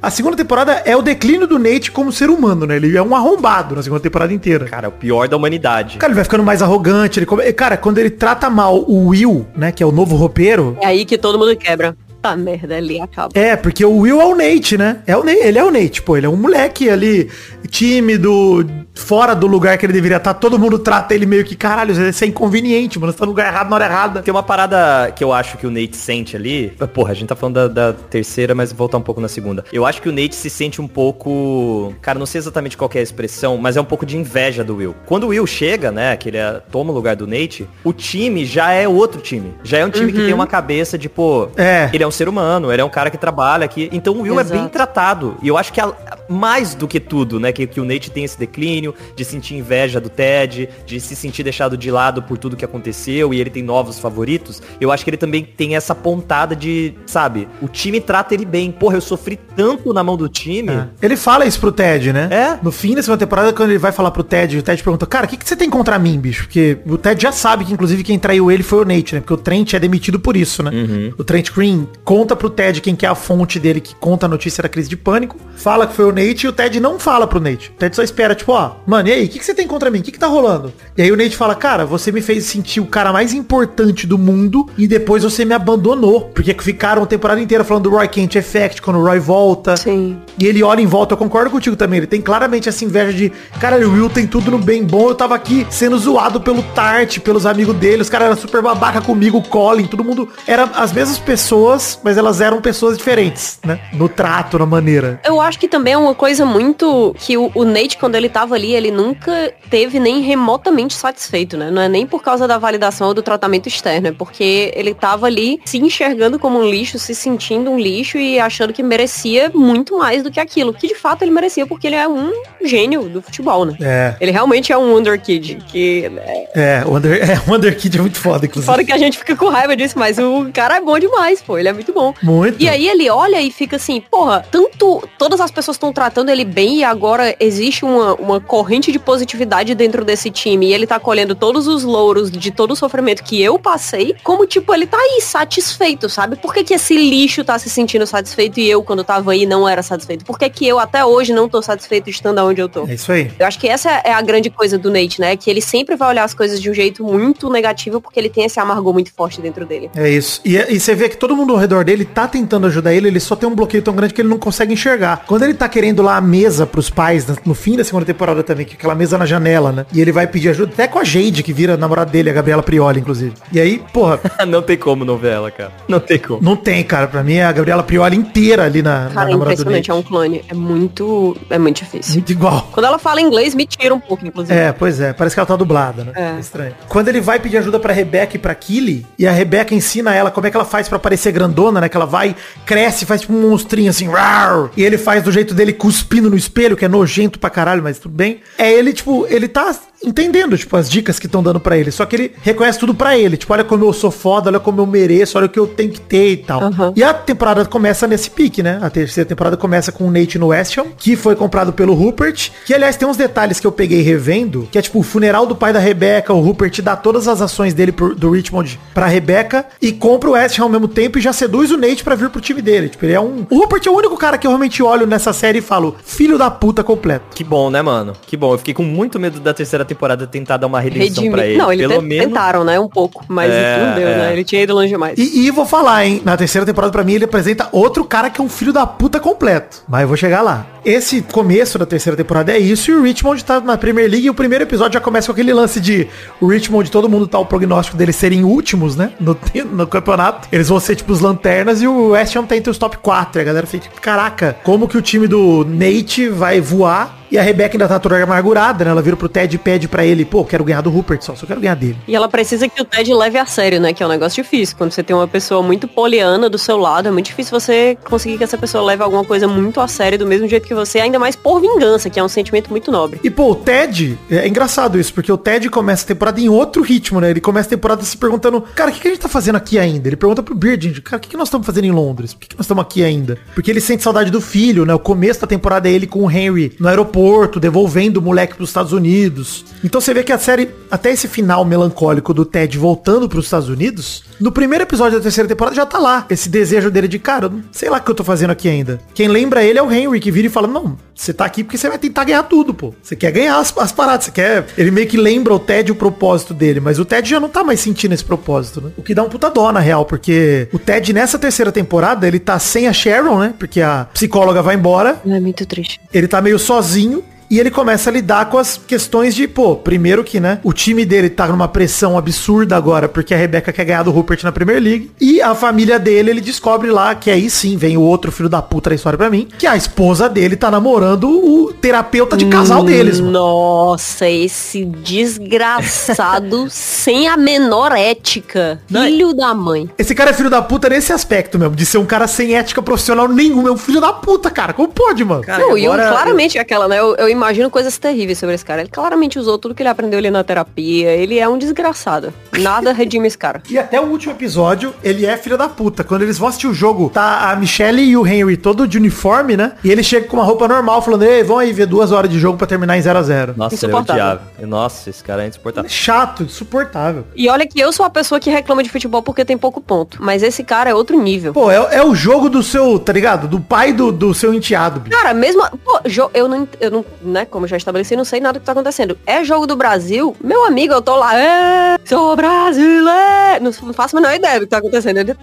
A 0.00 0.10
segunda 0.10 0.36
temporada 0.36 0.82
é 0.84 0.96
o 0.96 1.02
declínio 1.02 1.46
do 1.46 1.58
Nate 1.58 1.90
como 1.92 2.10
ser 2.10 2.30
humano, 2.30 2.66
né? 2.66 2.76
Ele 2.76 2.96
é 2.96 3.02
um 3.02 3.14
arrombado 3.14 3.76
na 3.76 3.82
segunda 3.82 4.00
temporada 4.00 4.32
inteira. 4.32 4.64
Cara, 4.64 4.86
é 4.86 4.88
o 4.88 4.92
pior 4.92 5.28
da 5.28 5.36
humanidade. 5.36 5.98
Cara, 5.98 6.10
ele 6.10 6.14
vai 6.14 6.24
ficando 6.24 6.42
mais 6.42 6.62
arrogante. 6.62 7.18
Ele 7.18 7.26
come... 7.26 7.52
Cara, 7.52 7.76
quando 7.76 7.98
ele 7.98 8.10
trata 8.22 8.48
mal 8.48 8.84
o 8.86 9.08
Will, 9.08 9.44
né? 9.52 9.72
Que 9.72 9.82
é 9.82 9.86
o 9.86 9.90
novo 9.90 10.14
roupeiro. 10.14 10.76
É 10.80 10.86
aí 10.86 11.04
que 11.04 11.18
todo 11.18 11.36
mundo 11.36 11.56
quebra. 11.56 11.96
Tá 12.22 12.36
merda, 12.36 12.76
ali 12.76 13.00
acaba. 13.00 13.30
É, 13.34 13.56
porque 13.56 13.84
o 13.84 13.98
Will 13.98 14.20
é 14.20 14.24
o 14.24 14.34
Nate, 14.36 14.78
né? 14.78 14.98
É 15.06 15.16
o 15.16 15.24
Nate, 15.24 15.40
ele 15.42 15.58
é 15.58 15.64
o 15.64 15.70
Nate, 15.72 16.00
pô. 16.02 16.16
Ele 16.16 16.26
é 16.26 16.28
um 16.28 16.36
moleque 16.36 16.88
ali, 16.88 17.28
tímido, 17.68 18.64
fora 18.94 19.34
do 19.34 19.46
lugar 19.46 19.76
que 19.76 19.84
ele 19.84 19.92
deveria 19.92 20.18
estar. 20.18 20.34
Todo 20.34 20.58
mundo 20.58 20.78
trata 20.78 21.14
ele 21.14 21.26
meio 21.26 21.44
que, 21.44 21.56
caralho, 21.56 21.92
isso 22.08 22.22
é 22.24 22.26
inconveniente, 22.26 22.98
mano. 22.98 23.12
Você 23.12 23.18
tá 23.18 23.24
no 23.26 23.32
lugar 23.32 23.52
errado 23.52 23.68
na 23.68 23.76
hora 23.76 23.84
errada. 23.86 24.22
Tem 24.22 24.32
uma 24.32 24.42
parada 24.42 25.10
que 25.14 25.22
eu 25.24 25.32
acho 25.32 25.58
que 25.58 25.66
o 25.66 25.70
Nate 25.70 25.96
sente 25.96 26.36
ali. 26.36 26.70
Porra, 26.94 27.10
a 27.10 27.14
gente 27.14 27.28
tá 27.28 27.34
falando 27.36 27.54
da, 27.54 27.68
da 27.68 27.92
terceira, 27.92 28.54
mas 28.54 28.70
vou 28.70 28.78
voltar 28.78 28.98
um 28.98 29.02
pouco 29.02 29.20
na 29.20 29.28
segunda. 29.28 29.64
Eu 29.72 29.84
acho 29.84 30.00
que 30.00 30.08
o 30.08 30.12
Nate 30.12 30.34
se 30.34 30.48
sente 30.48 30.80
um 30.80 30.86
pouco. 30.88 31.94
Cara, 32.00 32.18
não 32.18 32.26
sei 32.26 32.38
exatamente 32.38 32.76
qual 32.76 32.88
que 32.88 32.98
é 32.98 33.00
a 33.00 33.04
expressão, 33.04 33.56
mas 33.58 33.76
é 33.76 33.80
um 33.80 33.84
pouco 33.84 34.06
de 34.06 34.16
inveja 34.16 34.62
do 34.62 34.76
Will. 34.76 34.94
Quando 35.06 35.24
o 35.24 35.28
Will 35.28 35.46
chega, 35.46 35.90
né, 35.90 36.16
que 36.16 36.28
ele 36.28 36.36
é- 36.38 36.60
toma 36.70 36.92
o 36.92 36.94
lugar 36.94 37.16
do 37.16 37.26
Nate, 37.26 37.66
o 37.84 37.92
time 37.92 38.44
já 38.44 38.72
é 38.72 38.86
outro 38.86 39.20
time. 39.20 39.54
Já 39.64 39.78
é 39.78 39.84
um 39.84 39.90
time 39.90 40.12
que 40.12 40.18
tem 40.24 40.32
uma 40.34 40.46
cabeça 40.46 40.96
de, 40.98 41.08
pô, 41.08 41.48
É. 41.56 41.90
ele 41.92 42.02
é 42.02 42.06
um 42.06 42.10
ser 42.12 42.28
humano, 42.28 42.72
ele 42.72 42.80
é 42.82 42.84
um 42.84 42.88
cara 42.90 43.10
que 43.10 43.18
trabalha 43.18 43.64
aqui. 43.64 43.88
Então 43.92 44.14
o 44.14 44.22
Will 44.22 44.38
é 44.38 44.44
bem 44.44 44.54
Exato. 44.60 44.70
tratado. 44.72 45.36
E 45.42 45.48
eu 45.48 45.56
acho 45.58 45.72
que 45.72 45.80
a- 45.80 45.92
mais 46.28 46.74
do 46.74 46.86
que 46.88 47.00
tudo, 47.00 47.38
né, 47.40 47.52
que, 47.52 47.66
que 47.66 47.80
o 47.80 47.84
Nate 47.84 48.10
tem 48.10 48.24
esse 48.24 48.38
declínio, 48.38 48.94
de 49.16 49.24
sentir 49.24 49.54
inveja 49.54 50.00
do 50.00 50.08
Ted, 50.08 50.68
de 50.86 51.00
se 51.00 51.14
sentir 51.16 51.42
deixado 51.42 51.76
de 51.76 51.90
lado 51.90 52.22
por 52.22 52.38
tudo 52.38 52.56
que 52.56 52.64
aconteceu 52.64 53.34
e 53.34 53.40
ele 53.40 53.50
tem 53.50 53.62
novos 53.62 53.98
favoritos, 53.98 54.62
eu 54.80 54.90
acho 54.92 55.04
que 55.04 55.10
ele 55.10 55.16
também 55.16 55.44
tem 55.44 55.76
essa 55.76 55.94
pontada 55.94 56.54
de, 56.56 56.94
sabe, 57.06 57.48
o 57.60 57.68
time 57.68 58.00
trata 58.00 58.34
ele 58.34 58.44
bem. 58.44 58.70
Porra, 58.72 58.96
eu 58.96 59.00
sofri 59.00 59.38
tanto 59.56 59.92
na 59.92 60.02
mão 60.02 60.16
do 60.16 60.28
time. 60.28 60.70
É. 60.72 60.88
Ele 61.02 61.16
fala 61.16 61.44
isso 61.46 61.60
pro 61.60 61.72
Ted, 61.72 62.12
né? 62.12 62.28
É. 62.30 62.58
No 62.62 62.72
fim 62.72 62.94
da 62.94 63.02
segunda 63.02 63.18
temporada, 63.18 63.52
quando 63.52 63.70
ele 63.70 63.78
vai 63.78 63.92
falar 63.92 64.10
pro 64.10 64.22
Ted, 64.22 64.58
o 64.58 64.62
Ted 64.62 64.82
pergunta, 64.82 65.06
cara, 65.06 65.26
o 65.26 65.28
que, 65.28 65.36
que 65.36 65.48
você 65.48 65.56
tem 65.56 65.68
contra 65.68 65.98
mim, 65.98 66.18
bicho? 66.18 66.44
Porque 66.44 66.78
o 66.86 66.96
Ted 66.96 67.20
já 67.22 67.32
sabe 67.32 67.64
que, 67.64 67.72
inclusive, 67.72 68.02
quem 68.02 68.18
traiu 68.18 68.50
ele 68.50 68.62
foi 68.62 68.82
o 68.82 68.84
Nate, 68.84 69.14
né? 69.14 69.20
Porque 69.20 69.34
o 69.34 69.36
Trent 69.36 69.74
é 69.74 69.78
demitido 69.78 70.18
por 70.18 70.36
isso, 70.36 70.62
né? 70.62 70.70
O 71.18 71.24
Trent 71.24 71.50
Green 71.52 71.86
conta 72.04 72.34
pro 72.34 72.50
Ted 72.50 72.80
quem 72.80 72.94
que 72.94 73.06
é 73.06 73.08
a 73.08 73.14
fonte 73.14 73.58
dele 73.58 73.80
que 73.80 73.94
conta 73.94 74.26
a 74.26 74.28
notícia 74.28 74.62
da 74.62 74.68
crise 74.68 74.88
de 74.88 74.96
pânico, 74.96 75.36
fala 75.56 75.86
que 75.86 75.94
foi 75.94 76.04
o 76.04 76.12
Nate 76.12 76.46
e 76.46 76.48
o 76.48 76.52
Ted 76.52 76.80
não 76.80 76.98
fala 76.98 77.26
pro 77.26 77.40
Nate. 77.40 77.70
O 77.70 77.78
Ted 77.78 77.94
só 77.94 78.02
espera, 78.02 78.34
tipo, 78.34 78.52
ó, 78.52 78.76
mano, 78.86 79.08
e 79.08 79.12
aí, 79.12 79.24
o 79.26 79.28
que, 79.28 79.38
que 79.38 79.44
você 79.44 79.54
tem 79.54 79.66
contra 79.66 79.90
mim? 79.90 80.00
O 80.00 80.02
que, 80.02 80.12
que 80.12 80.18
tá 80.18 80.26
rolando? 80.26 80.72
E 80.96 81.02
aí 81.02 81.12
o 81.12 81.16
Nate 81.16 81.36
fala, 81.36 81.54
cara, 81.54 81.84
você 81.84 82.10
me 82.10 82.20
fez 82.20 82.44
sentir 82.44 82.80
o 82.80 82.86
cara 82.86 83.12
mais 83.12 83.32
importante 83.32 84.06
do 84.06 84.18
mundo 84.18 84.68
e 84.76 84.86
depois 84.86 85.22
você 85.22 85.44
me 85.44 85.54
abandonou. 85.54 86.22
Porque 86.34 86.54
ficaram 86.60 87.02
a 87.02 87.06
temporada 87.06 87.40
inteira 87.40 87.64
falando 87.64 87.84
do 87.84 87.90
Roy 87.90 88.08
Kent 88.08 88.36
Effect, 88.36 88.82
quando 88.82 88.98
o 88.98 89.04
Roy 89.04 89.18
volta. 89.18 89.76
Sim. 89.76 90.18
E 90.38 90.46
ele 90.46 90.62
olha 90.62 90.80
em 90.80 90.86
volta, 90.86 91.14
eu 91.14 91.18
concordo 91.18 91.50
contigo 91.50 91.76
também. 91.76 91.98
Ele 91.98 92.06
tem 92.06 92.20
claramente 92.20 92.68
essa 92.68 92.84
inveja 92.84 93.12
de, 93.12 93.32
cara, 93.60 93.76
o 93.86 93.92
Will 93.92 94.10
tem 94.10 94.26
tudo 94.26 94.50
no 94.50 94.58
bem 94.58 94.84
bom. 94.84 95.08
Eu 95.08 95.14
tava 95.14 95.34
aqui 95.34 95.66
sendo 95.70 95.98
zoado 95.98 96.40
pelo 96.40 96.62
Tart, 96.74 97.18
pelos 97.20 97.46
amigos 97.46 97.76
dele. 97.76 98.02
Os 98.02 98.10
caras 98.10 98.26
eram 98.28 98.36
super 98.36 98.62
babaca 98.62 99.00
comigo, 99.00 99.38
o 99.38 99.42
Colin, 99.42 99.86
todo 99.86 100.04
mundo. 100.04 100.28
Era 100.46 100.64
as 100.74 100.92
mesmas 100.92 101.18
pessoas, 101.18 101.91
mas 102.02 102.16
elas 102.16 102.40
eram 102.40 102.60
pessoas 102.60 102.96
diferentes, 102.98 103.58
né? 103.64 103.80
No 103.92 104.08
trato, 104.08 104.58
na 104.58 104.66
maneira. 104.66 105.20
Eu 105.24 105.40
acho 105.40 105.58
que 105.58 105.68
também 105.68 105.94
é 105.94 105.98
uma 105.98 106.14
coisa 106.14 106.44
muito 106.44 107.14
que 107.18 107.36
o, 107.36 107.50
o 107.54 107.64
Nate, 107.64 107.98
quando 107.98 108.14
ele 108.14 108.28
tava 108.28 108.54
ali, 108.54 108.74
ele 108.74 108.90
nunca 108.90 109.52
teve 109.70 109.98
nem 109.98 110.20
remotamente 110.20 110.94
satisfeito, 110.94 111.56
né? 111.56 111.70
Não 111.70 111.82
é 111.82 111.88
nem 111.88 112.06
por 112.06 112.22
causa 112.22 112.46
da 112.46 112.58
validação 112.58 113.08
ou 113.08 113.14
do 113.14 113.22
tratamento 113.22 113.68
externo, 113.68 114.08
é 114.08 114.12
porque 114.12 114.72
ele 114.74 114.94
tava 114.94 115.26
ali 115.26 115.60
se 115.64 115.78
enxergando 115.78 116.38
como 116.38 116.58
um 116.58 116.68
lixo, 116.68 116.98
se 116.98 117.14
sentindo 117.14 117.70
um 117.70 117.78
lixo 117.78 118.18
e 118.18 118.38
achando 118.38 118.72
que 118.72 118.82
merecia 118.82 119.50
muito 119.54 119.98
mais 119.98 120.22
do 120.22 120.30
que 120.30 120.40
aquilo. 120.40 120.72
Que 120.72 120.88
de 120.88 120.94
fato 120.94 121.22
ele 121.22 121.30
merecia, 121.30 121.66
porque 121.66 121.86
ele 121.86 121.96
é 121.96 122.08
um 122.08 122.32
gênio 122.64 123.08
do 123.08 123.22
futebol, 123.22 123.64
né? 123.64 123.76
É. 123.80 124.16
Ele 124.20 124.30
realmente 124.30 124.72
é 124.72 124.78
um 124.78 124.92
Wonder 124.92 125.20
Kid, 125.20 125.58
que 125.68 126.10
é, 126.54 126.62
É, 126.72 126.84
o 126.86 126.96
Under, 126.96 127.30
é, 127.30 127.40
o 127.46 127.54
Underkid 127.54 127.98
é 127.98 128.00
muito 128.00 128.18
foda, 128.18 128.46
inclusive. 128.46 128.66
Fora 128.66 128.84
que 128.84 128.92
a 128.92 128.98
gente 128.98 129.18
fica 129.18 129.34
com 129.34 129.48
raiva 129.48 129.76
disso, 129.76 129.98
mas 129.98 130.18
o 130.18 130.50
cara 130.52 130.76
é 130.76 130.80
bom 130.80 130.98
demais, 130.98 131.42
pô. 131.42 131.58
Ele 131.58 131.68
é 131.68 131.72
muito 131.82 131.92
bom. 131.92 132.14
Muito. 132.22 132.62
E 132.62 132.68
aí 132.68 132.88
ele 132.88 133.08
olha 133.10 133.40
e 133.40 133.50
fica 133.50 133.76
assim, 133.76 134.00
porra, 134.00 134.44
tanto 134.50 135.02
todas 135.18 135.40
as 135.40 135.50
pessoas 135.50 135.76
estão 135.76 135.92
tratando 135.92 136.30
ele 136.30 136.44
bem 136.44 136.78
e 136.78 136.84
agora 136.84 137.34
existe 137.38 137.84
uma, 137.84 138.14
uma 138.14 138.40
corrente 138.40 138.90
de 138.90 138.98
positividade 138.98 139.74
dentro 139.74 140.04
desse 140.04 140.30
time 140.30 140.66
e 140.66 140.74
ele 140.74 140.86
tá 140.86 140.98
colhendo 140.98 141.34
todos 141.34 141.66
os 141.66 141.82
louros 141.82 142.30
de 142.30 142.50
todo 142.50 142.72
o 142.72 142.76
sofrimento 142.76 143.22
que 143.22 143.42
eu 143.42 143.58
passei, 143.58 144.14
como 144.22 144.46
tipo, 144.46 144.72
ele 144.72 144.86
tá 144.86 144.96
aí 144.96 145.20
satisfeito, 145.20 146.08
sabe? 146.08 146.36
Por 146.36 146.54
que, 146.54 146.64
que 146.64 146.74
esse 146.74 146.96
lixo 146.96 147.44
tá 147.44 147.58
se 147.58 147.68
sentindo 147.68 148.06
satisfeito 148.06 148.60
e 148.60 148.68
eu, 148.68 148.82
quando 148.82 149.04
tava 149.04 149.32
aí, 149.32 149.46
não 149.46 149.68
era 149.68 149.82
satisfeito? 149.82 150.24
Por 150.24 150.38
que, 150.38 150.48
que 150.48 150.66
eu 150.66 150.78
até 150.78 151.04
hoje 151.04 151.32
não 151.32 151.48
tô 151.48 151.60
satisfeito 151.60 152.08
estando 152.08 152.38
onde 152.42 152.60
eu 152.60 152.68
tô? 152.68 152.86
É 152.86 152.94
isso 152.94 153.10
aí. 153.12 153.30
Eu 153.38 153.46
acho 153.46 153.58
que 153.58 153.68
essa 153.68 153.90
é 154.04 154.12
a 154.12 154.22
grande 154.22 154.50
coisa 154.50 154.78
do 154.78 154.90
Nate, 154.90 155.20
né? 155.20 155.36
Que 155.36 155.50
ele 155.50 155.60
sempre 155.60 155.96
vai 155.96 156.08
olhar 156.08 156.24
as 156.24 156.34
coisas 156.34 156.60
de 156.60 156.70
um 156.70 156.74
jeito 156.74 157.04
muito 157.04 157.50
negativo 157.50 158.00
porque 158.00 158.18
ele 158.18 158.28
tem 158.28 158.44
esse 158.44 158.58
amargor 158.58 158.92
muito 158.92 159.12
forte 159.12 159.40
dentro 159.40 159.66
dele. 159.66 159.90
É 159.94 160.08
isso. 160.08 160.40
E, 160.44 160.56
e 160.56 160.78
você 160.78 160.94
vê 160.94 161.08
que 161.08 161.16
todo 161.16 161.36
mundo 161.36 161.54
redor 161.74 161.84
dele 161.84 162.04
tá 162.04 162.26
tentando 162.28 162.66
ajudar 162.66 162.92
ele, 162.94 163.08
ele 163.08 163.20
só 163.20 163.34
tem 163.36 163.48
um 163.48 163.54
bloqueio 163.54 163.82
tão 163.82 163.94
grande 163.94 164.14
que 164.14 164.20
ele 164.20 164.28
não 164.28 164.38
consegue 164.38 164.72
enxergar. 164.72 165.24
Quando 165.26 165.42
ele 165.44 165.54
tá 165.54 165.68
querendo 165.68 166.02
lá 166.02 166.16
a 166.16 166.20
mesa 166.20 166.66
pros 166.66 166.90
pais, 166.90 167.26
no- 167.44 167.54
fim 167.54 167.76
da 167.76 167.84
segunda 167.84 168.04
temporada 168.04 168.42
também, 168.42 168.64
que 168.66 168.72
é 168.72 168.76
aquela 168.76 168.94
mesa 168.94 169.16
na 169.18 169.26
janela, 169.26 169.70
né? 169.72 169.86
E 169.92 170.00
ele 170.00 170.10
vai 170.12 170.26
pedir 170.26 170.48
ajuda 170.50 170.72
até 170.72 170.88
com 170.88 170.98
a 170.98 171.04
Jade, 171.04 171.42
que 171.42 171.52
vira 171.52 171.74
a 171.74 171.76
namorada 171.76 172.10
dele, 172.10 172.30
a 172.30 172.32
Gabriela 172.32 172.62
Prioli, 172.62 173.00
inclusive. 173.00 173.34
E 173.52 173.60
aí, 173.60 173.82
porra, 173.92 174.20
não 174.48 174.62
tem 174.62 174.76
como 174.76 175.04
não 175.04 175.16
ver 175.16 175.32
ela, 175.32 175.50
cara. 175.50 175.72
Não 175.88 176.00
tem 176.00 176.18
como. 176.18 176.40
não 176.42 176.56
tem, 176.56 176.82
cara. 176.82 177.06
Pra 177.06 177.22
mim 177.22 177.34
é 177.34 177.44
a 177.44 177.52
Gabriela 177.52 177.82
Prioli 177.82 178.16
inteira 178.16 178.64
ali 178.64 178.82
na, 178.82 179.04
na 179.04 179.10
Cara, 179.10 179.28
é 179.28 179.32
namorada 179.32 179.62
é 179.88 179.94
um 179.94 180.02
clone. 180.02 180.42
É 180.48 180.54
muito. 180.54 181.36
É 181.50 181.58
muito 181.58 181.76
difícil. 181.82 182.14
Muito 182.14 182.32
igual. 182.32 182.68
Quando 182.72 182.86
ela 182.86 182.98
fala 182.98 183.20
inglês, 183.20 183.54
me 183.54 183.66
tira 183.66 183.94
um 183.94 184.00
pouco, 184.00 184.26
inclusive. 184.26 184.58
É, 184.58 184.72
pois 184.72 185.00
é, 185.00 185.12
parece 185.12 185.36
que 185.36 185.40
ela 185.40 185.46
tá 185.46 185.56
dublada, 185.56 186.04
né? 186.04 186.12
É. 186.14 186.40
Estranho. 186.40 186.74
Quando 186.88 187.08
ele 187.08 187.20
vai 187.20 187.38
pedir 187.38 187.58
ajuda 187.58 187.78
pra 187.78 187.92
Rebeca 187.92 188.36
e 188.36 188.38
pra 188.38 188.54
Killy, 188.54 189.06
e 189.18 189.26
a 189.26 189.32
Rebeca 189.32 189.74
ensina 189.74 190.14
ela 190.14 190.30
como 190.30 190.46
é 190.46 190.50
que 190.50 190.56
ela 190.56 190.64
faz 190.64 190.88
pra 190.88 190.98
parecer 190.98 191.32
grandona, 191.32 191.61
né? 191.70 191.88
Que 191.88 191.96
ela 191.96 192.06
vai, 192.06 192.34
cresce, 192.66 193.06
faz 193.06 193.20
tipo 193.20 193.32
um 193.32 193.42
monstrinho 193.42 193.90
assim, 193.90 194.08
rar, 194.08 194.70
e 194.76 194.82
ele 194.82 194.98
faz 194.98 195.22
do 195.22 195.30
jeito 195.30 195.54
dele 195.54 195.72
cuspindo 195.72 196.30
no 196.30 196.36
espelho, 196.36 196.76
que 196.76 196.84
é 196.84 196.88
nojento 196.88 197.38
pra 197.38 197.50
caralho, 197.50 197.82
mas 197.82 197.98
tudo 197.98 198.14
bem. 198.14 198.40
É 198.58 198.72
ele, 198.72 198.92
tipo, 198.92 199.26
ele 199.28 199.46
tá 199.46 199.74
entendendo, 200.04 200.56
tipo, 200.56 200.76
as 200.76 200.90
dicas 200.90 201.18
que 201.18 201.26
estão 201.26 201.42
dando 201.42 201.60
pra 201.60 201.76
ele. 201.76 201.90
Só 201.90 202.04
que 202.06 202.16
ele 202.16 202.32
reconhece 202.42 202.78
tudo 202.78 202.94
pra 202.94 203.16
ele. 203.16 203.36
Tipo, 203.36 203.52
olha 203.52 203.64
como 203.64 203.84
eu 203.84 203.92
sou 203.92 204.10
foda, 204.10 204.48
olha 204.50 204.60
como 204.60 204.80
eu 204.80 204.86
mereço, 204.86 205.36
olha 205.38 205.46
o 205.46 205.48
que 205.48 205.58
eu 205.58 205.66
tenho 205.66 205.90
que 205.90 206.00
ter 206.00 206.30
e 206.32 206.36
tal. 206.38 206.62
Aham. 206.64 206.92
E 206.96 207.02
a 207.04 207.14
temporada 207.14 207.64
começa 207.64 208.06
nesse 208.06 208.30
pique, 208.30 208.62
né? 208.62 208.78
A 208.82 208.90
terceira 208.90 209.28
temporada 209.28 209.56
começa 209.56 209.92
com 209.92 210.06
o 210.06 210.10
Nate 210.10 210.38
no 210.38 210.48
West 210.48 210.76
Ham, 210.78 210.86
que 210.96 211.16
foi 211.16 211.36
comprado 211.36 211.72
pelo 211.72 211.94
Rupert. 211.94 212.50
Que, 212.66 212.74
aliás, 212.74 212.96
tem 212.96 213.06
uns 213.06 213.16
detalhes 213.16 213.60
que 213.60 213.66
eu 213.66 213.72
peguei 213.72 214.02
revendo, 214.02 214.68
que 214.70 214.78
é 214.78 214.82
tipo 214.82 214.98
o 214.98 215.02
funeral 215.02 215.46
do 215.46 215.54
pai 215.56 215.72
da 215.72 215.78
Rebecca, 215.78 216.32
o 216.32 216.40
Rupert 216.40 216.80
dá 216.82 216.96
todas 216.96 217.28
as 217.28 217.40
ações 217.40 217.74
dele 217.74 217.92
pro- 217.92 218.14
do 218.14 218.30
Richmond 218.30 218.78
pra 218.94 219.06
Rebecca 219.06 219.66
e 219.80 219.92
compra 219.92 220.30
o 220.30 220.32
West 220.32 220.58
Ham 220.58 220.64
ao 220.64 220.68
mesmo 220.68 220.88
tempo 220.88 221.18
e 221.18 221.20
já 221.20 221.32
seduz 221.32 221.70
o 221.70 221.76
Nate 221.76 222.02
pra 222.04 222.14
vir 222.14 222.28
pro 222.30 222.40
time 222.40 222.60
dele. 222.60 222.88
Tipo, 222.88 223.04
ele 223.06 223.12
é 223.14 223.20
um... 223.20 223.46
O 223.48 223.58
Rupert 223.58 223.82
é 223.86 223.90
o 223.90 223.94
único 223.96 224.16
cara 224.16 224.36
que 224.38 224.46
eu 224.46 224.50
realmente 224.50 224.82
olho 224.82 225.06
nessa 225.06 225.32
série 225.32 225.58
e 225.58 225.62
falo, 225.62 225.96
filho 226.04 226.36
da 226.38 226.50
puta 226.50 226.82
completo. 226.82 227.26
Que 227.34 227.44
bom, 227.44 227.70
né, 227.70 227.80
mano? 227.82 228.14
Que 228.26 228.36
bom. 228.36 228.52
Eu 228.54 228.58
fiquei 228.58 228.74
com 228.74 228.82
muito 228.82 229.18
medo 229.20 229.38
da 229.40 229.54
terceira 229.54 229.84
temporada 229.84 229.91
tentar 230.30 230.56
dar 230.56 230.66
uma 230.66 230.80
redenção 230.80 231.06
Redimir. 231.06 231.32
pra 231.32 231.46
ele. 231.46 231.58
Não, 231.58 231.72
ele 231.72 231.86
Pelo 231.86 232.02
menos. 232.02 232.26
tentaram, 232.26 232.64
né? 232.64 232.78
Um 232.78 232.88
pouco. 232.88 233.24
Mas 233.28 233.50
É, 233.52 233.86
não 233.86 233.94
deu, 233.94 234.08
é. 234.08 234.16
né? 234.18 234.32
Ele 234.32 234.44
tinha 234.44 234.62
ido 234.62 234.74
longe 234.74 234.88
demais. 234.88 235.18
E, 235.18 235.46
e 235.46 235.50
vou 235.50 235.66
falar, 235.66 236.04
hein? 236.06 236.22
Na 236.24 236.36
terceira 236.36 236.64
temporada, 236.66 236.92
pra 236.92 237.04
mim, 237.04 237.14
ele 237.14 237.24
apresenta 237.24 237.68
outro 237.72 238.04
cara 238.04 238.30
que 238.30 238.40
é 238.40 238.44
um 238.44 238.48
filho 238.48 238.72
da 238.72 238.86
puta 238.86 239.18
completo. 239.20 239.82
Mas 239.88 240.02
eu 240.02 240.08
vou 240.08 240.16
chegar 240.16 240.42
lá. 240.42 240.66
Esse 240.84 241.22
começo 241.22 241.78
da 241.78 241.86
terceira 241.86 242.16
temporada 242.16 242.50
é 242.52 242.58
isso, 242.58 242.90
e 242.90 242.94
o 242.94 243.02
Richmond 243.02 243.44
tá 243.44 243.60
na 243.60 243.78
Premier 243.78 244.10
League, 244.10 244.26
e 244.26 244.30
o 244.30 244.34
primeiro 244.34 244.64
episódio 244.64 244.94
já 244.94 245.00
começa 245.00 245.26
com 245.28 245.32
aquele 245.32 245.52
lance 245.52 245.80
de 245.80 246.08
o 246.40 246.46
Richmond, 246.48 246.90
todo 246.90 247.08
mundo 247.08 247.28
tá 247.28 247.38
o 247.38 247.46
prognóstico 247.46 247.96
deles 247.96 248.16
serem 248.16 248.42
últimos, 248.42 248.96
né? 248.96 249.12
No, 249.20 249.36
no 249.72 249.86
campeonato. 249.86 250.48
Eles 250.50 250.68
vão 250.68 250.80
ser, 250.80 250.96
tipo, 250.96 251.12
os 251.12 251.20
lanternas, 251.20 251.80
e 251.82 251.86
o 251.86 252.08
West 252.10 252.34
Ham 252.34 252.44
tá 252.46 252.56
entre 252.56 252.68
os 252.70 252.78
top 252.78 252.98
4. 252.98 253.40
E 253.40 253.42
a 253.42 253.44
galera 253.44 253.66
fica, 253.66 253.84
tipo, 253.84 254.00
caraca, 254.00 254.56
como 254.64 254.88
que 254.88 254.98
o 254.98 255.02
time 255.02 255.28
do 255.28 255.64
Nate 255.68 256.28
vai 256.28 256.60
voar 256.60 257.16
E 257.32 257.38
a 257.38 257.42
Rebecca 257.42 257.76
ainda 257.76 257.88
tá 257.88 257.98
toda 257.98 258.22
amargurada, 258.22 258.84
né? 258.84 258.90
Ela 258.90 259.00
vira 259.00 259.16
pro 259.16 259.26
Ted 259.26 259.56
e 259.56 259.58
pede 259.58 259.88
pra 259.88 260.04
ele, 260.04 260.22
pô, 260.22 260.44
quero 260.44 260.62
ganhar 260.62 260.82
do 260.82 260.90
Rupert 260.90 261.22
só, 261.22 261.34
só 261.34 261.46
quero 261.46 261.62
ganhar 261.62 261.74
dele. 261.74 261.96
E 262.06 262.14
ela 262.14 262.28
precisa 262.28 262.68
que 262.68 262.82
o 262.82 262.84
Ted 262.84 263.10
leve 263.14 263.38
a 263.38 263.46
sério, 263.46 263.80
né? 263.80 263.94
Que 263.94 264.02
é 264.02 264.06
um 264.06 264.08
negócio 264.10 264.42
difícil. 264.42 264.76
Quando 264.76 264.92
você 264.92 265.02
tem 265.02 265.16
uma 265.16 265.26
pessoa 265.26 265.62
muito 265.62 265.88
poliana 265.88 266.50
do 266.50 266.58
seu 266.58 266.76
lado, 266.76 267.08
é 267.08 267.10
muito 267.10 267.24
difícil 267.24 267.58
você 267.58 267.96
conseguir 268.04 268.36
que 268.36 268.44
essa 268.44 268.58
pessoa 268.58 268.84
leve 268.84 269.02
alguma 269.02 269.24
coisa 269.24 269.48
muito 269.48 269.80
a 269.80 269.88
sério 269.88 270.18
do 270.18 270.26
mesmo 270.26 270.46
jeito 270.46 270.68
que 270.68 270.74
você, 270.74 271.00
ainda 271.00 271.18
mais 271.18 271.34
por 271.34 271.58
vingança, 271.58 272.10
que 272.10 272.20
é 272.20 272.22
um 272.22 272.28
sentimento 272.28 272.68
muito 272.68 272.92
nobre. 272.92 273.18
E 273.24 273.30
pô, 273.30 273.52
o 273.52 273.54
Ted, 273.54 274.18
é 274.30 274.46
engraçado 274.46 275.00
isso, 275.00 275.14
porque 275.14 275.32
o 275.32 275.38
Ted 275.38 275.70
começa 275.70 276.04
a 276.04 276.08
temporada 276.08 276.38
em 276.38 276.50
outro 276.50 276.82
ritmo, 276.82 277.18
né? 277.18 277.30
Ele 277.30 277.40
começa 277.40 277.66
a 277.66 277.70
temporada 277.70 278.02
se 278.02 278.14
perguntando, 278.14 278.60
cara, 278.74 278.90
o 278.90 278.92
que, 278.92 279.00
que 279.00 279.08
a 279.08 279.10
gente 279.10 279.20
tá 279.20 279.28
fazendo 279.30 279.56
aqui 279.56 279.78
ainda? 279.78 280.06
Ele 280.06 280.16
pergunta 280.16 280.42
pro 280.42 280.54
Beard, 280.54 281.00
cara, 281.00 281.16
o 281.16 281.20
que, 281.20 281.30
que 281.30 281.36
nós 281.38 281.48
estamos 281.48 281.66
fazendo 281.66 281.86
em 281.86 281.92
Londres? 281.92 282.34
Por 282.34 282.40
que, 282.40 282.48
que 282.48 282.56
nós 282.56 282.66
estamos 282.66 282.82
aqui 282.82 283.02
ainda? 283.02 283.38
Porque 283.54 283.70
ele 283.70 283.80
sente 283.80 284.02
saudade 284.02 284.30
do 284.30 284.40
filho, 284.42 284.84
né? 284.84 284.92
O 284.92 284.98
começo 284.98 285.40
da 285.40 285.46
temporada 285.46 285.88
é 285.88 285.92
ele 285.92 286.06
com 286.06 286.26
o 286.26 286.30
Henry 286.30 286.76
no 286.78 286.88
aeroporto, 286.88 287.21
devolvendo 287.60 288.18
o 288.18 288.22
moleque 288.22 288.54
pros 288.54 288.70
Estados 288.70 288.92
Unidos. 288.92 289.64
Então 289.84 290.00
você 290.00 290.14
vê 290.14 290.22
que 290.22 290.32
a 290.32 290.38
série, 290.38 290.70
até 290.90 291.10
esse 291.10 291.28
final 291.28 291.64
melancólico 291.64 292.32
do 292.32 292.44
Ted 292.44 292.76
voltando 292.78 293.28
pros 293.28 293.46
Estados 293.46 293.68
Unidos, 293.68 294.24
no 294.40 294.50
primeiro 294.50 294.84
episódio 294.84 295.18
da 295.18 295.22
terceira 295.22 295.48
temporada 295.48 295.76
já 295.76 295.86
tá 295.86 295.98
lá. 295.98 296.26
Esse 296.28 296.48
desejo 296.48 296.90
dele 296.90 297.08
de, 297.08 297.18
cara, 297.18 297.50
sei 297.70 297.88
lá 297.88 297.98
o 297.98 298.00
que 298.00 298.10
eu 298.10 298.14
tô 298.14 298.24
fazendo 298.24 298.50
aqui 298.50 298.68
ainda. 298.68 299.00
Quem 299.14 299.28
lembra 299.28 299.64
ele 299.64 299.78
é 299.78 299.82
o 299.82 299.90
Henry, 299.90 300.20
que 300.20 300.30
vira 300.30 300.46
e 300.46 300.50
fala, 300.50 300.66
não, 300.66 300.96
você 301.14 301.32
tá 301.32 301.44
aqui 301.44 301.62
porque 301.62 301.78
você 301.78 301.88
vai 301.88 301.98
tentar 301.98 302.24
ganhar 302.24 302.42
tudo, 302.44 302.74
pô. 302.74 302.94
Você 303.02 303.14
quer 303.14 303.30
ganhar 303.30 303.58
as, 303.58 303.76
as 303.76 303.92
paradas, 303.92 304.24
você 304.24 304.30
quer... 304.30 304.66
Ele 304.76 304.90
meio 304.90 305.06
que 305.06 305.16
lembra 305.16 305.54
o 305.54 305.58
Ted 305.58 305.92
o 305.92 305.94
propósito 305.94 306.54
dele, 306.54 306.80
mas 306.80 306.98
o 306.98 307.04
Ted 307.04 307.28
já 307.28 307.38
não 307.38 307.48
tá 307.48 307.62
mais 307.62 307.80
sentindo 307.80 308.12
esse 308.12 308.24
propósito, 308.24 308.80
né? 308.80 308.90
O 308.96 309.02
que 309.02 309.14
dá 309.14 309.22
um 309.22 309.28
puta 309.28 309.50
dó, 309.50 309.70
na 309.70 309.80
real, 309.80 310.04
porque 310.04 310.68
o 310.72 310.78
Ted 310.78 311.12
nessa 311.12 311.38
terceira 311.38 311.70
temporada, 311.70 312.26
ele 312.26 312.38
tá 312.38 312.58
sem 312.58 312.88
a 312.88 312.92
Sharon, 312.92 313.38
né? 313.38 313.54
Porque 313.58 313.80
a 313.80 314.08
psicóloga 314.12 314.62
vai 314.62 314.74
embora. 314.74 315.20
É 315.26 315.40
muito 315.40 315.64
triste. 315.66 316.00
Ele 316.12 316.26
tá 316.26 316.40
meio 316.40 316.58
sozinho. 316.58 317.11
E 317.52 317.60
ele 317.60 317.70
começa 317.70 318.08
a 318.08 318.12
lidar 318.14 318.46
com 318.46 318.56
as 318.56 318.78
questões 318.78 319.34
de, 319.34 319.46
pô, 319.46 319.76
primeiro 319.76 320.24
que, 320.24 320.40
né, 320.40 320.58
o 320.64 320.72
time 320.72 321.04
dele 321.04 321.28
tá 321.28 321.46
numa 321.48 321.68
pressão 321.68 322.16
absurda 322.16 322.74
agora, 322.74 323.10
porque 323.10 323.34
a 323.34 323.36
Rebeca 323.36 323.70
quer 323.70 323.84
ganhar 323.84 324.02
do 324.02 324.10
Rupert 324.10 324.42
na 324.42 324.50
Premier 324.50 324.82
League. 324.82 325.10
E 325.20 325.42
a 325.42 325.54
família 325.54 325.98
dele, 325.98 326.30
ele 326.30 326.40
descobre 326.40 326.90
lá 326.90 327.14
que 327.14 327.30
aí 327.30 327.50
sim 327.50 327.76
vem 327.76 327.98
o 327.98 328.00
outro 328.00 328.32
filho 328.32 328.48
da 328.48 328.62
puta 328.62 328.88
da 328.88 328.96
história 328.96 329.18
pra 329.18 329.28
mim, 329.28 329.46
que 329.58 329.66
a 329.66 329.76
esposa 329.76 330.30
dele 330.30 330.56
tá 330.56 330.70
namorando 330.70 331.28
o 331.28 331.74
terapeuta 331.74 332.38
de 332.38 332.46
casal 332.46 332.84
deles, 332.84 333.20
mano. 333.20 333.32
Nossa, 333.32 334.26
esse 334.26 334.86
desgraçado 334.86 336.68
sem 336.72 337.28
a 337.28 337.36
menor 337.36 337.92
ética. 337.92 338.80
Não, 338.88 339.02
Filho 339.02 339.34
da 339.34 339.52
mãe. 339.52 339.90
Esse 339.98 340.14
cara 340.14 340.30
é 340.30 340.32
filho 340.32 340.48
da 340.48 340.62
puta 340.62 340.88
nesse 340.88 341.12
aspecto 341.12 341.58
mesmo, 341.58 341.76
de 341.76 341.84
ser 341.84 341.98
um 341.98 342.06
cara 342.06 342.26
sem 342.26 342.54
ética 342.54 342.80
profissional 342.80 343.28
nenhuma. 343.28 343.68
É 343.68 343.72
um 343.72 343.76
filho 343.76 344.00
da 344.00 344.14
puta, 344.14 344.50
cara. 344.50 344.72
Como 344.72 344.88
pode, 344.88 345.22
mano? 345.22 345.42
Cara, 345.42 345.62
Não, 345.62 345.76
e 345.76 345.84
eu, 345.84 345.92
claramente 345.92 346.58
aquela, 346.58 346.88
né? 346.88 346.98
Eu, 346.98 347.14
eu 347.16 347.41
imagino 347.42 347.70
coisas 347.70 347.98
terríveis 347.98 348.38
sobre 348.38 348.54
esse 348.54 348.64
cara. 348.64 348.80
Ele 348.82 348.90
claramente 348.90 349.38
usou 349.38 349.58
tudo 349.58 349.74
que 349.74 349.82
ele 349.82 349.88
aprendeu 349.88 350.18
ali 350.18 350.30
na 350.30 350.44
terapia. 350.44 351.10
Ele 351.10 351.38
é 351.38 351.48
um 351.48 351.58
desgraçado. 351.58 352.32
Nada 352.58 352.92
redime 352.94 353.26
esse 353.26 353.36
cara. 353.38 353.62
E 353.68 353.78
até 353.78 354.00
o 354.00 354.04
último 354.04 354.32
episódio, 354.32 354.94
ele 355.02 355.26
é 355.26 355.36
filho 355.36 355.58
da 355.58 355.68
puta. 355.68 356.04
Quando 356.04 356.22
eles 356.22 356.38
vão 356.38 356.48
assistir 356.48 356.66
o 356.68 356.74
jogo, 356.74 357.10
tá 357.10 357.50
a 357.50 357.56
Michelle 357.56 358.02
e 358.02 358.16
o 358.16 358.26
Henry 358.26 358.56
todo 358.56 358.86
de 358.86 358.96
uniforme, 358.98 359.56
né? 359.56 359.72
E 359.82 359.90
ele 359.90 360.02
chega 360.02 360.26
com 360.28 360.36
uma 360.36 360.44
roupa 360.44 360.68
normal, 360.68 361.02
falando, 361.02 361.24
ei, 361.24 361.42
vão 361.42 361.58
aí 361.58 361.72
ver 361.72 361.86
duas 361.86 362.12
horas 362.12 362.30
de 362.30 362.38
jogo 362.38 362.56
pra 362.56 362.66
terminar 362.66 362.96
em 362.96 363.02
0 363.02 363.18
a 363.18 363.22
0 363.22 363.54
Nossa, 363.56 363.86
é 363.86 363.94
odiável. 363.94 364.46
Nossa, 364.66 365.10
esse 365.10 365.22
cara 365.22 365.44
é 365.44 365.48
insuportável. 365.48 365.90
Chato, 365.90 366.42
insuportável. 366.44 367.24
E 367.34 367.48
olha 367.48 367.66
que 367.66 367.80
eu 367.80 367.92
sou 367.92 368.06
a 368.06 368.10
pessoa 368.10 368.38
que 368.38 368.50
reclama 368.50 368.82
de 368.82 368.90
futebol 368.90 369.22
porque 369.22 369.44
tem 369.44 369.58
pouco 369.58 369.80
ponto. 369.80 370.18
Mas 370.20 370.42
esse 370.42 370.62
cara 370.62 370.90
é 370.90 370.94
outro 370.94 371.20
nível. 371.20 371.52
Pô, 371.52 371.70
é, 371.70 371.96
é 371.96 372.04
o 372.04 372.14
jogo 372.14 372.48
do 372.48 372.62
seu, 372.62 372.98
tá 372.98 373.12
ligado? 373.12 373.48
Do 373.48 373.60
pai 373.60 373.92
do, 373.92 374.12
do 374.12 374.32
seu 374.34 374.52
enteado, 374.54 375.00
bicho. 375.00 375.16
Cara, 375.16 375.34
mesmo. 375.34 375.62
Pô, 375.84 376.00
jo- 376.06 376.30
eu 376.34 376.48
não, 376.48 376.68
eu 376.80 376.90
não, 376.90 377.04
né, 377.32 377.44
como 377.44 377.66
já 377.66 377.76
estabeleci, 377.76 378.14
não 378.16 378.24
sei 378.24 378.40
nada 378.40 378.60
que 378.60 378.64
tá 378.66 378.72
acontecendo. 378.72 379.16
É 379.26 379.42
jogo 379.44 379.66
do 379.66 379.74
Brasil, 379.76 380.36
meu 380.42 380.64
amigo, 380.66 380.92
eu 380.94 381.02
tô 381.02 381.16
lá, 381.16 381.36
é, 381.38 381.98
sou 382.04 382.36
brasileiro. 382.36 383.62
Não, 383.62 383.70
não 383.82 383.92
faço 383.94 384.16
a 384.16 384.20
menor 384.20 384.34
ideia 384.34 384.58
do 384.60 384.66
que 384.66 384.70
tá 384.70 384.78
acontecendo. 384.78 385.36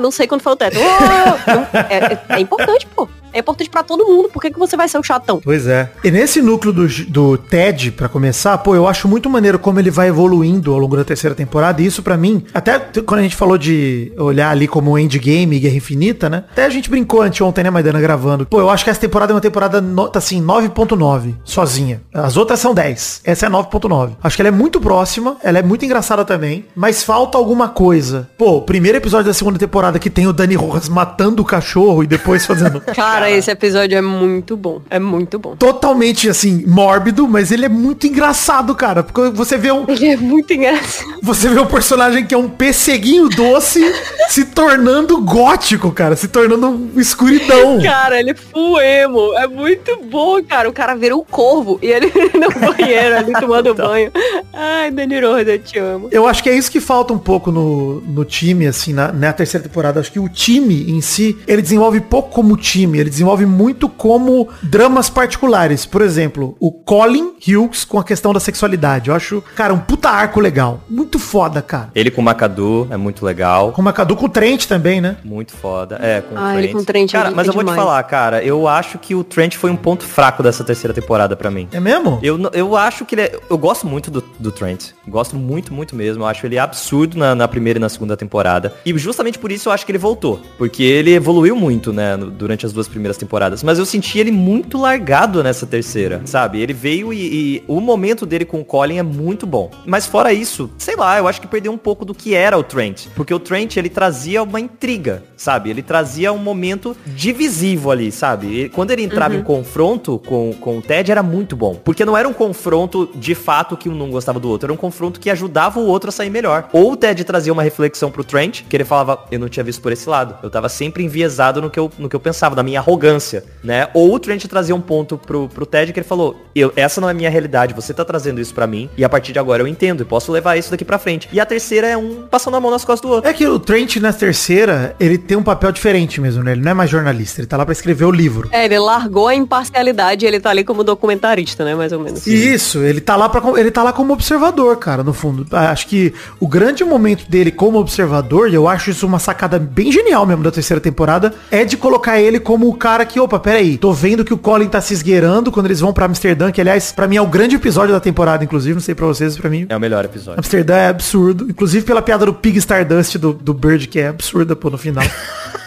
Não 0.00 0.10
sei 0.10 0.26
quando 0.26 0.42
foi 0.42 0.52
o 0.52 0.56
teto. 0.56 0.76
Não, 1.46 1.80
é, 1.88 1.96
é- 1.96 2.36
é 2.36 2.40
importante, 2.40 2.86
pô. 2.94 3.08
É 3.34 3.38
importante 3.38 3.70
pra 3.70 3.82
todo 3.82 4.04
mundo. 4.06 4.28
Por 4.28 4.40
que, 4.42 4.50
que 4.50 4.58
você 4.58 4.76
vai 4.76 4.86
ser 4.88 4.98
o 4.98 5.02
chatão? 5.02 5.40
Pois 5.42 5.66
é. 5.66 5.90
E 6.04 6.10
nesse 6.10 6.42
núcleo 6.42 6.70
do, 6.72 6.86
do 7.08 7.38
Ted, 7.38 7.90
pra 7.92 8.06
começar, 8.08 8.56
pô, 8.58 8.74
eu 8.76 8.86
acho 8.86 9.08
muito 9.08 9.28
maneiro 9.30 9.58
como 9.58 9.80
ele 9.80 9.90
vai 9.90 10.08
evoluindo 10.08 10.70
ao 10.72 10.78
longo 10.78 10.96
da 10.96 11.02
terceira 11.04 11.34
temporada. 11.34 11.80
E 11.80 11.86
isso 11.86 12.02
pra 12.02 12.16
mim, 12.16 12.44
até 12.52 12.78
quando 13.04 13.20
a 13.20 13.22
gente 13.22 13.34
falou 13.34 13.56
de 13.56 14.12
olhar 14.18 14.50
ali 14.50 14.68
como 14.68 14.98
Endgame 14.98 15.56
e 15.56 15.60
Guerra 15.60 15.76
Infinita, 15.76 16.28
né? 16.28 16.44
Até 16.52 16.66
a 16.66 16.68
gente 16.68 16.90
brincou 16.90 17.22
anteontem, 17.22 17.64
né, 17.64 17.70
Maidana, 17.70 18.00
gravando. 18.00 18.44
Pô, 18.46 18.60
eu 18.60 18.68
acho 18.68 18.84
que 18.84 18.90
essa 18.90 19.00
temporada 19.00 19.32
é 19.32 19.34
uma 19.34 19.40
temporada, 19.40 19.80
no, 19.80 20.08
tá 20.08 20.18
assim, 20.18 20.40
9.9, 20.44 21.21
sozinha. 21.44 22.00
As 22.12 22.36
outras 22.36 22.60
são 22.60 22.74
10. 22.74 23.22
Essa 23.24 23.46
é 23.46 23.50
9.9. 23.50 24.12
Acho 24.22 24.36
que 24.36 24.42
ela 24.42 24.48
é 24.48 24.52
muito 24.52 24.80
próxima, 24.80 25.36
ela 25.42 25.58
é 25.58 25.62
muito 25.62 25.84
engraçada 25.84 26.24
também, 26.24 26.64
mas 26.74 27.02
falta 27.02 27.38
alguma 27.38 27.68
coisa. 27.68 28.28
Pô, 28.36 28.60
primeiro 28.62 28.98
episódio 28.98 29.26
da 29.26 29.34
segunda 29.34 29.58
temporada 29.58 29.98
que 29.98 30.10
tem 30.10 30.26
o 30.26 30.32
Dani 30.32 30.54
Rojas 30.54 30.88
matando 30.88 31.42
o 31.42 31.44
cachorro 31.44 32.02
e 32.02 32.06
depois 32.06 32.46
fazendo... 32.46 32.80
Cara, 32.94 33.30
esse 33.30 33.50
episódio 33.50 33.96
é 33.96 34.02
muito 34.02 34.56
bom. 34.56 34.80
É 34.90 34.98
muito 34.98 35.38
bom. 35.38 35.56
totalmente 35.56 36.28
assim, 36.28 36.64
mórbido, 36.66 37.26
mas 37.28 37.50
ele 37.50 37.64
é 37.64 37.68
muito 37.68 38.06
engraçado, 38.06 38.74
cara. 38.74 39.02
Porque 39.02 39.30
você 39.30 39.56
vê 39.56 39.72
um, 39.72 39.84
Ele 39.88 40.06
é 40.06 40.16
muito 40.16 40.52
engraçado. 40.52 41.06
você 41.22 41.48
vê 41.48 41.60
um 41.60 41.66
personagem 41.66 42.24
que 42.26 42.34
é 42.34 42.38
um 42.38 42.48
pesseguinho 42.48 43.28
doce 43.28 43.80
se 44.28 44.44
tornando 44.46 45.20
gótico, 45.20 45.90
cara, 45.92 46.16
se 46.16 46.28
tornando 46.28 46.68
um 46.68 47.00
escuridão. 47.00 47.80
Cara, 47.82 48.18
ele 48.18 48.30
é 48.30 48.34
full 48.34 48.80
emo. 48.80 49.34
É 49.34 49.46
muito 49.46 50.00
bom, 50.10 50.42
cara. 50.42 50.68
O 50.68 50.72
cara 50.72 50.94
vira 51.02 51.16
um 51.16 51.24
corvo 51.24 51.78
e 51.82 51.86
ele 51.86 52.06
no 52.38 52.48
banheiro 52.60 53.16
ali 53.16 53.32
tomando 53.32 53.74
banho. 53.74 54.10
Ai, 54.52 54.90
Dani 54.90 55.20
Rosa, 55.20 55.50
eu 55.52 55.58
te 55.58 55.78
amo. 55.78 56.08
Eu 56.10 56.26
acho 56.26 56.42
que 56.42 56.48
é 56.48 56.56
isso 56.56 56.70
que 56.70 56.80
falta 56.80 57.12
um 57.12 57.18
pouco 57.18 57.50
no, 57.50 58.00
no 58.02 58.24
time, 58.24 58.66
assim, 58.66 58.92
na, 58.92 59.12
na 59.12 59.32
terceira 59.32 59.66
temporada. 59.66 59.98
Acho 60.00 60.12
que 60.12 60.20
o 60.20 60.28
time 60.28 60.90
em 60.90 61.00
si, 61.00 61.36
ele 61.46 61.60
desenvolve 61.60 62.00
pouco 62.00 62.30
como 62.30 62.56
time, 62.56 62.98
ele 62.98 63.10
desenvolve 63.10 63.44
muito 63.46 63.88
como 63.88 64.48
dramas 64.62 65.10
particulares. 65.10 65.84
Por 65.84 66.02
exemplo, 66.02 66.56
o 66.60 66.70
Colin 66.70 67.32
Hughes 67.46 67.84
com 67.84 67.98
a 67.98 68.04
questão 68.04 68.32
da 68.32 68.38
sexualidade. 68.40 69.08
Eu 69.10 69.14
acho, 69.16 69.42
cara, 69.56 69.74
um 69.74 69.78
puta 69.78 70.08
arco 70.08 70.38
legal. 70.40 70.80
Muito 70.88 71.18
foda, 71.18 71.60
cara. 71.60 71.90
Ele 71.94 72.10
com 72.10 72.20
o 72.20 72.24
Macadu 72.24 72.86
é 72.90 72.96
muito 72.96 73.24
legal. 73.26 73.72
Com 73.72 73.80
o 73.82 73.84
Macadu 73.84 74.14
com 74.14 74.26
o 74.26 74.28
Trent 74.28 74.66
também, 74.66 75.00
né? 75.00 75.16
Muito 75.24 75.52
foda. 75.52 75.98
É, 76.00 76.20
com 76.20 76.36
Ah, 76.36 76.52
o 76.54 76.58
ele 76.58 76.68
Trent. 76.68 76.72
com 76.72 76.78
o 76.78 76.84
Trent 76.84 77.10
é 77.10 77.16
Cara, 77.16 77.28
de- 77.30 77.34
mas 77.34 77.46
é 77.46 77.50
eu 77.50 77.54
vou 77.54 77.62
te 77.64 77.66
demais. 77.66 77.82
falar, 77.84 78.02
cara, 78.04 78.44
eu 78.44 78.68
acho 78.68 78.98
que 78.98 79.14
o 79.14 79.24
Trent 79.24 79.56
foi 79.56 79.70
um 79.70 79.76
ponto 79.76 80.04
fraco 80.04 80.42
dessa 80.42 80.62
terceira 80.62 80.91
temporada 80.92 81.36
pra 81.36 81.50
mim. 81.50 81.68
É 81.72 81.80
mesmo? 81.80 82.18
Eu, 82.22 82.38
eu 82.52 82.76
acho 82.76 83.04
que 83.04 83.14
ele 83.14 83.22
é, 83.22 83.38
Eu 83.48 83.58
gosto 83.58 83.86
muito 83.86 84.10
do, 84.10 84.22
do 84.38 84.50
Trent. 84.50 84.90
Gosto 85.06 85.36
muito, 85.36 85.72
muito 85.72 85.94
mesmo. 85.94 86.22
Eu 86.22 86.26
acho 86.26 86.46
ele 86.46 86.58
absurdo 86.58 87.16
na, 87.16 87.34
na 87.34 87.48
primeira 87.48 87.78
e 87.78 87.80
na 87.80 87.88
segunda 87.88 88.16
temporada. 88.16 88.74
E 88.84 88.96
justamente 88.98 89.38
por 89.38 89.50
isso 89.50 89.68
eu 89.68 89.72
acho 89.72 89.84
que 89.84 89.92
ele 89.92 89.98
voltou. 89.98 90.40
Porque 90.58 90.82
ele 90.82 91.12
evoluiu 91.12 91.56
muito, 91.56 91.92
né, 91.92 92.16
durante 92.16 92.66
as 92.66 92.72
duas 92.72 92.88
primeiras 92.88 93.16
temporadas. 93.16 93.62
Mas 93.62 93.78
eu 93.78 93.86
senti 93.86 94.18
ele 94.18 94.30
muito 94.30 94.78
largado 94.78 95.42
nessa 95.42 95.66
terceira, 95.66 96.22
sabe? 96.24 96.60
Ele 96.60 96.72
veio 96.72 97.12
e, 97.12 97.56
e 97.56 97.64
o 97.66 97.80
momento 97.80 98.26
dele 98.26 98.44
com 98.44 98.60
o 98.60 98.64
Colin 98.64 98.98
é 98.98 99.02
muito 99.02 99.46
bom. 99.46 99.70
Mas 99.86 100.06
fora 100.06 100.32
isso, 100.32 100.70
sei 100.78 100.96
lá, 100.96 101.18
eu 101.18 101.28
acho 101.28 101.40
que 101.40 101.46
perdeu 101.46 101.72
um 101.72 101.78
pouco 101.78 102.04
do 102.04 102.14
que 102.14 102.34
era 102.34 102.58
o 102.58 102.62
Trent. 102.62 103.06
Porque 103.14 103.32
o 103.32 103.38
Trent, 103.38 103.76
ele 103.76 103.88
trazia 103.88 104.42
uma 104.42 104.60
intriga, 104.60 105.22
sabe? 105.36 105.70
Ele 105.70 105.82
trazia 105.82 106.32
um 106.32 106.38
momento 106.38 106.96
divisivo 107.06 107.90
ali, 107.90 108.10
sabe? 108.10 108.64
E 108.64 108.68
quando 108.68 108.90
ele 108.90 109.02
entrava 109.02 109.34
em 109.34 109.42
confronto 109.42 110.18
com, 110.26 110.52
com 110.60 110.80
o 110.82 110.84
Ted, 110.84 111.12
era 111.12 111.22
muito 111.22 111.54
bom. 111.54 111.76
Porque 111.76 112.04
não 112.04 112.16
era 112.16 112.28
um 112.28 112.32
confronto 112.32 113.08
de 113.14 113.34
fato 113.34 113.76
que 113.76 113.88
um 113.88 113.94
não 113.94 114.10
gostava 114.10 114.40
do 114.40 114.48
outro. 114.48 114.66
Era 114.66 114.72
um 114.72 114.76
confronto 114.76 115.20
que 115.20 115.30
ajudava 115.30 115.78
o 115.78 115.86
outro 115.86 116.08
a 116.08 116.12
sair 116.12 116.28
melhor. 116.28 116.68
Ou 116.72 116.92
o 116.92 116.96
Ted 116.96 117.22
trazia 117.22 117.52
uma 117.52 117.62
reflexão 117.62 118.10
pro 118.10 118.24
Trent, 118.24 118.62
que 118.68 118.76
ele 118.76 118.84
falava, 118.84 119.24
eu 119.30 119.38
não 119.38 119.48
tinha 119.48 119.62
visto 119.62 119.80
por 119.80 119.92
esse 119.92 120.08
lado. 120.08 120.36
Eu 120.42 120.50
tava 120.50 120.68
sempre 120.68 121.04
enviesado 121.04 121.62
no 121.62 121.70
que 121.70 121.78
eu, 121.78 121.90
no 121.98 122.08
que 122.08 122.16
eu 122.16 122.20
pensava, 122.20 122.56
da 122.56 122.62
minha 122.62 122.80
arrogância, 122.80 123.44
né? 123.62 123.88
Ou 123.94 124.12
o 124.12 124.18
Trent 124.18 124.44
trazia 124.46 124.74
um 124.74 124.80
ponto 124.80 125.16
pro, 125.16 125.48
pro 125.48 125.64
Ted 125.64 125.92
que 125.92 126.00
ele 126.00 126.06
falou, 126.06 126.44
eu, 126.54 126.72
essa 126.74 127.00
não 127.00 127.08
é 127.08 127.12
a 127.12 127.14
minha 127.14 127.30
realidade, 127.30 127.74
você 127.74 127.94
tá 127.94 128.04
trazendo 128.04 128.40
isso 128.40 128.52
pra 128.52 128.66
mim, 128.66 128.90
e 128.96 129.04
a 129.04 129.08
partir 129.08 129.32
de 129.32 129.38
agora 129.38 129.62
eu 129.62 129.68
entendo, 129.68 130.02
e 130.02 130.04
posso 130.04 130.32
levar 130.32 130.56
isso 130.56 130.70
daqui 130.70 130.84
pra 130.84 130.98
frente. 130.98 131.28
E 131.32 131.38
a 131.38 131.46
terceira 131.46 131.86
é 131.86 131.96
um 131.96 132.26
passando 132.28 132.56
a 132.56 132.60
mão 132.60 132.70
nas 132.70 132.84
costas 132.84 133.08
do 133.08 133.14
outro. 133.14 133.30
É 133.30 133.32
que 133.32 133.46
o 133.46 133.58
Trent 133.58 133.96
na 133.96 134.12
terceira, 134.12 134.96
ele 134.98 135.16
tem 135.16 135.36
um 135.36 135.42
papel 135.42 135.70
diferente 135.70 136.20
mesmo, 136.20 136.42
né? 136.42 136.52
Ele 136.52 136.62
não 136.62 136.72
é 136.72 136.74
mais 136.74 136.90
jornalista, 136.90 137.40
ele 137.40 137.46
tá 137.46 137.56
lá 137.56 137.64
pra 137.64 137.72
escrever 137.72 138.04
o 138.04 138.10
livro. 138.10 138.48
É, 138.50 138.64
ele 138.64 138.78
largou 138.78 139.28
a 139.28 139.34
imparcialidade 139.34 140.24
e 140.24 140.28
ele 140.28 140.40
tá 140.40 140.50
ali 140.50 140.64
como 140.72 140.82
documentarista, 140.82 141.64
né? 141.64 141.74
Mais 141.74 141.92
ou 141.92 142.00
menos. 142.00 142.26
Isso, 142.26 142.78
ele 142.78 143.00
tá 143.00 143.14
lá 143.14 143.28
para 143.28 143.60
ele 143.60 143.70
tá 143.70 143.82
lá 143.82 143.92
como 143.92 144.12
observador, 144.14 144.76
cara, 144.78 145.02
no 145.04 145.12
fundo. 145.12 145.46
Ah, 145.52 145.70
Acho 145.70 145.86
que 145.86 146.14
o 146.40 146.48
grande 146.48 146.82
momento 146.82 147.28
dele 147.30 147.50
como 147.50 147.78
observador, 147.78 148.50
e 148.50 148.54
eu 148.54 148.66
acho 148.66 148.90
isso 148.90 149.06
uma 149.06 149.18
sacada 149.18 149.58
bem 149.58 149.92
genial 149.92 150.24
mesmo 150.24 150.42
da 150.42 150.50
terceira 150.50 150.80
temporada, 150.80 151.34
é 151.50 151.64
de 151.64 151.76
colocar 151.76 152.18
ele 152.20 152.40
como 152.40 152.68
o 152.68 152.74
cara 152.74 153.04
que, 153.04 153.20
opa, 153.20 153.38
peraí, 153.38 153.76
tô 153.76 153.92
vendo 153.92 154.24
que 154.24 154.32
o 154.32 154.38
Colin 154.38 154.68
tá 154.68 154.80
se 154.80 154.94
esgueirando 154.94 155.52
quando 155.52 155.66
eles 155.66 155.80
vão 155.80 155.92
pra 155.92 156.06
Amsterdã, 156.06 156.50
que 156.50 156.60
aliás, 156.60 156.90
pra 156.92 157.06
mim 157.06 157.16
é 157.16 157.22
o 157.22 157.26
grande 157.26 157.56
episódio 157.56 157.92
da 157.92 158.00
temporada, 158.00 158.42
inclusive, 158.44 158.74
não 158.74 158.80
sei 158.80 158.94
pra 158.94 159.06
vocês, 159.06 159.36
pra 159.36 159.50
mim. 159.50 159.66
É 159.68 159.76
o 159.76 159.80
melhor 159.80 160.04
episódio. 160.04 160.38
Amsterdã 160.38 160.74
é 160.76 160.88
absurdo, 160.88 161.46
inclusive 161.48 161.84
pela 161.84 162.00
piada 162.02 162.24
do 162.26 162.32
Pig 162.34 162.58
Stardust 162.58 163.16
do, 163.18 163.32
do 163.32 163.52
Bird, 163.52 163.88
que 163.88 164.00
é 164.00 164.08
absurda, 164.08 164.56
pô, 164.56 164.70
no 164.70 164.78
final. 164.78 165.04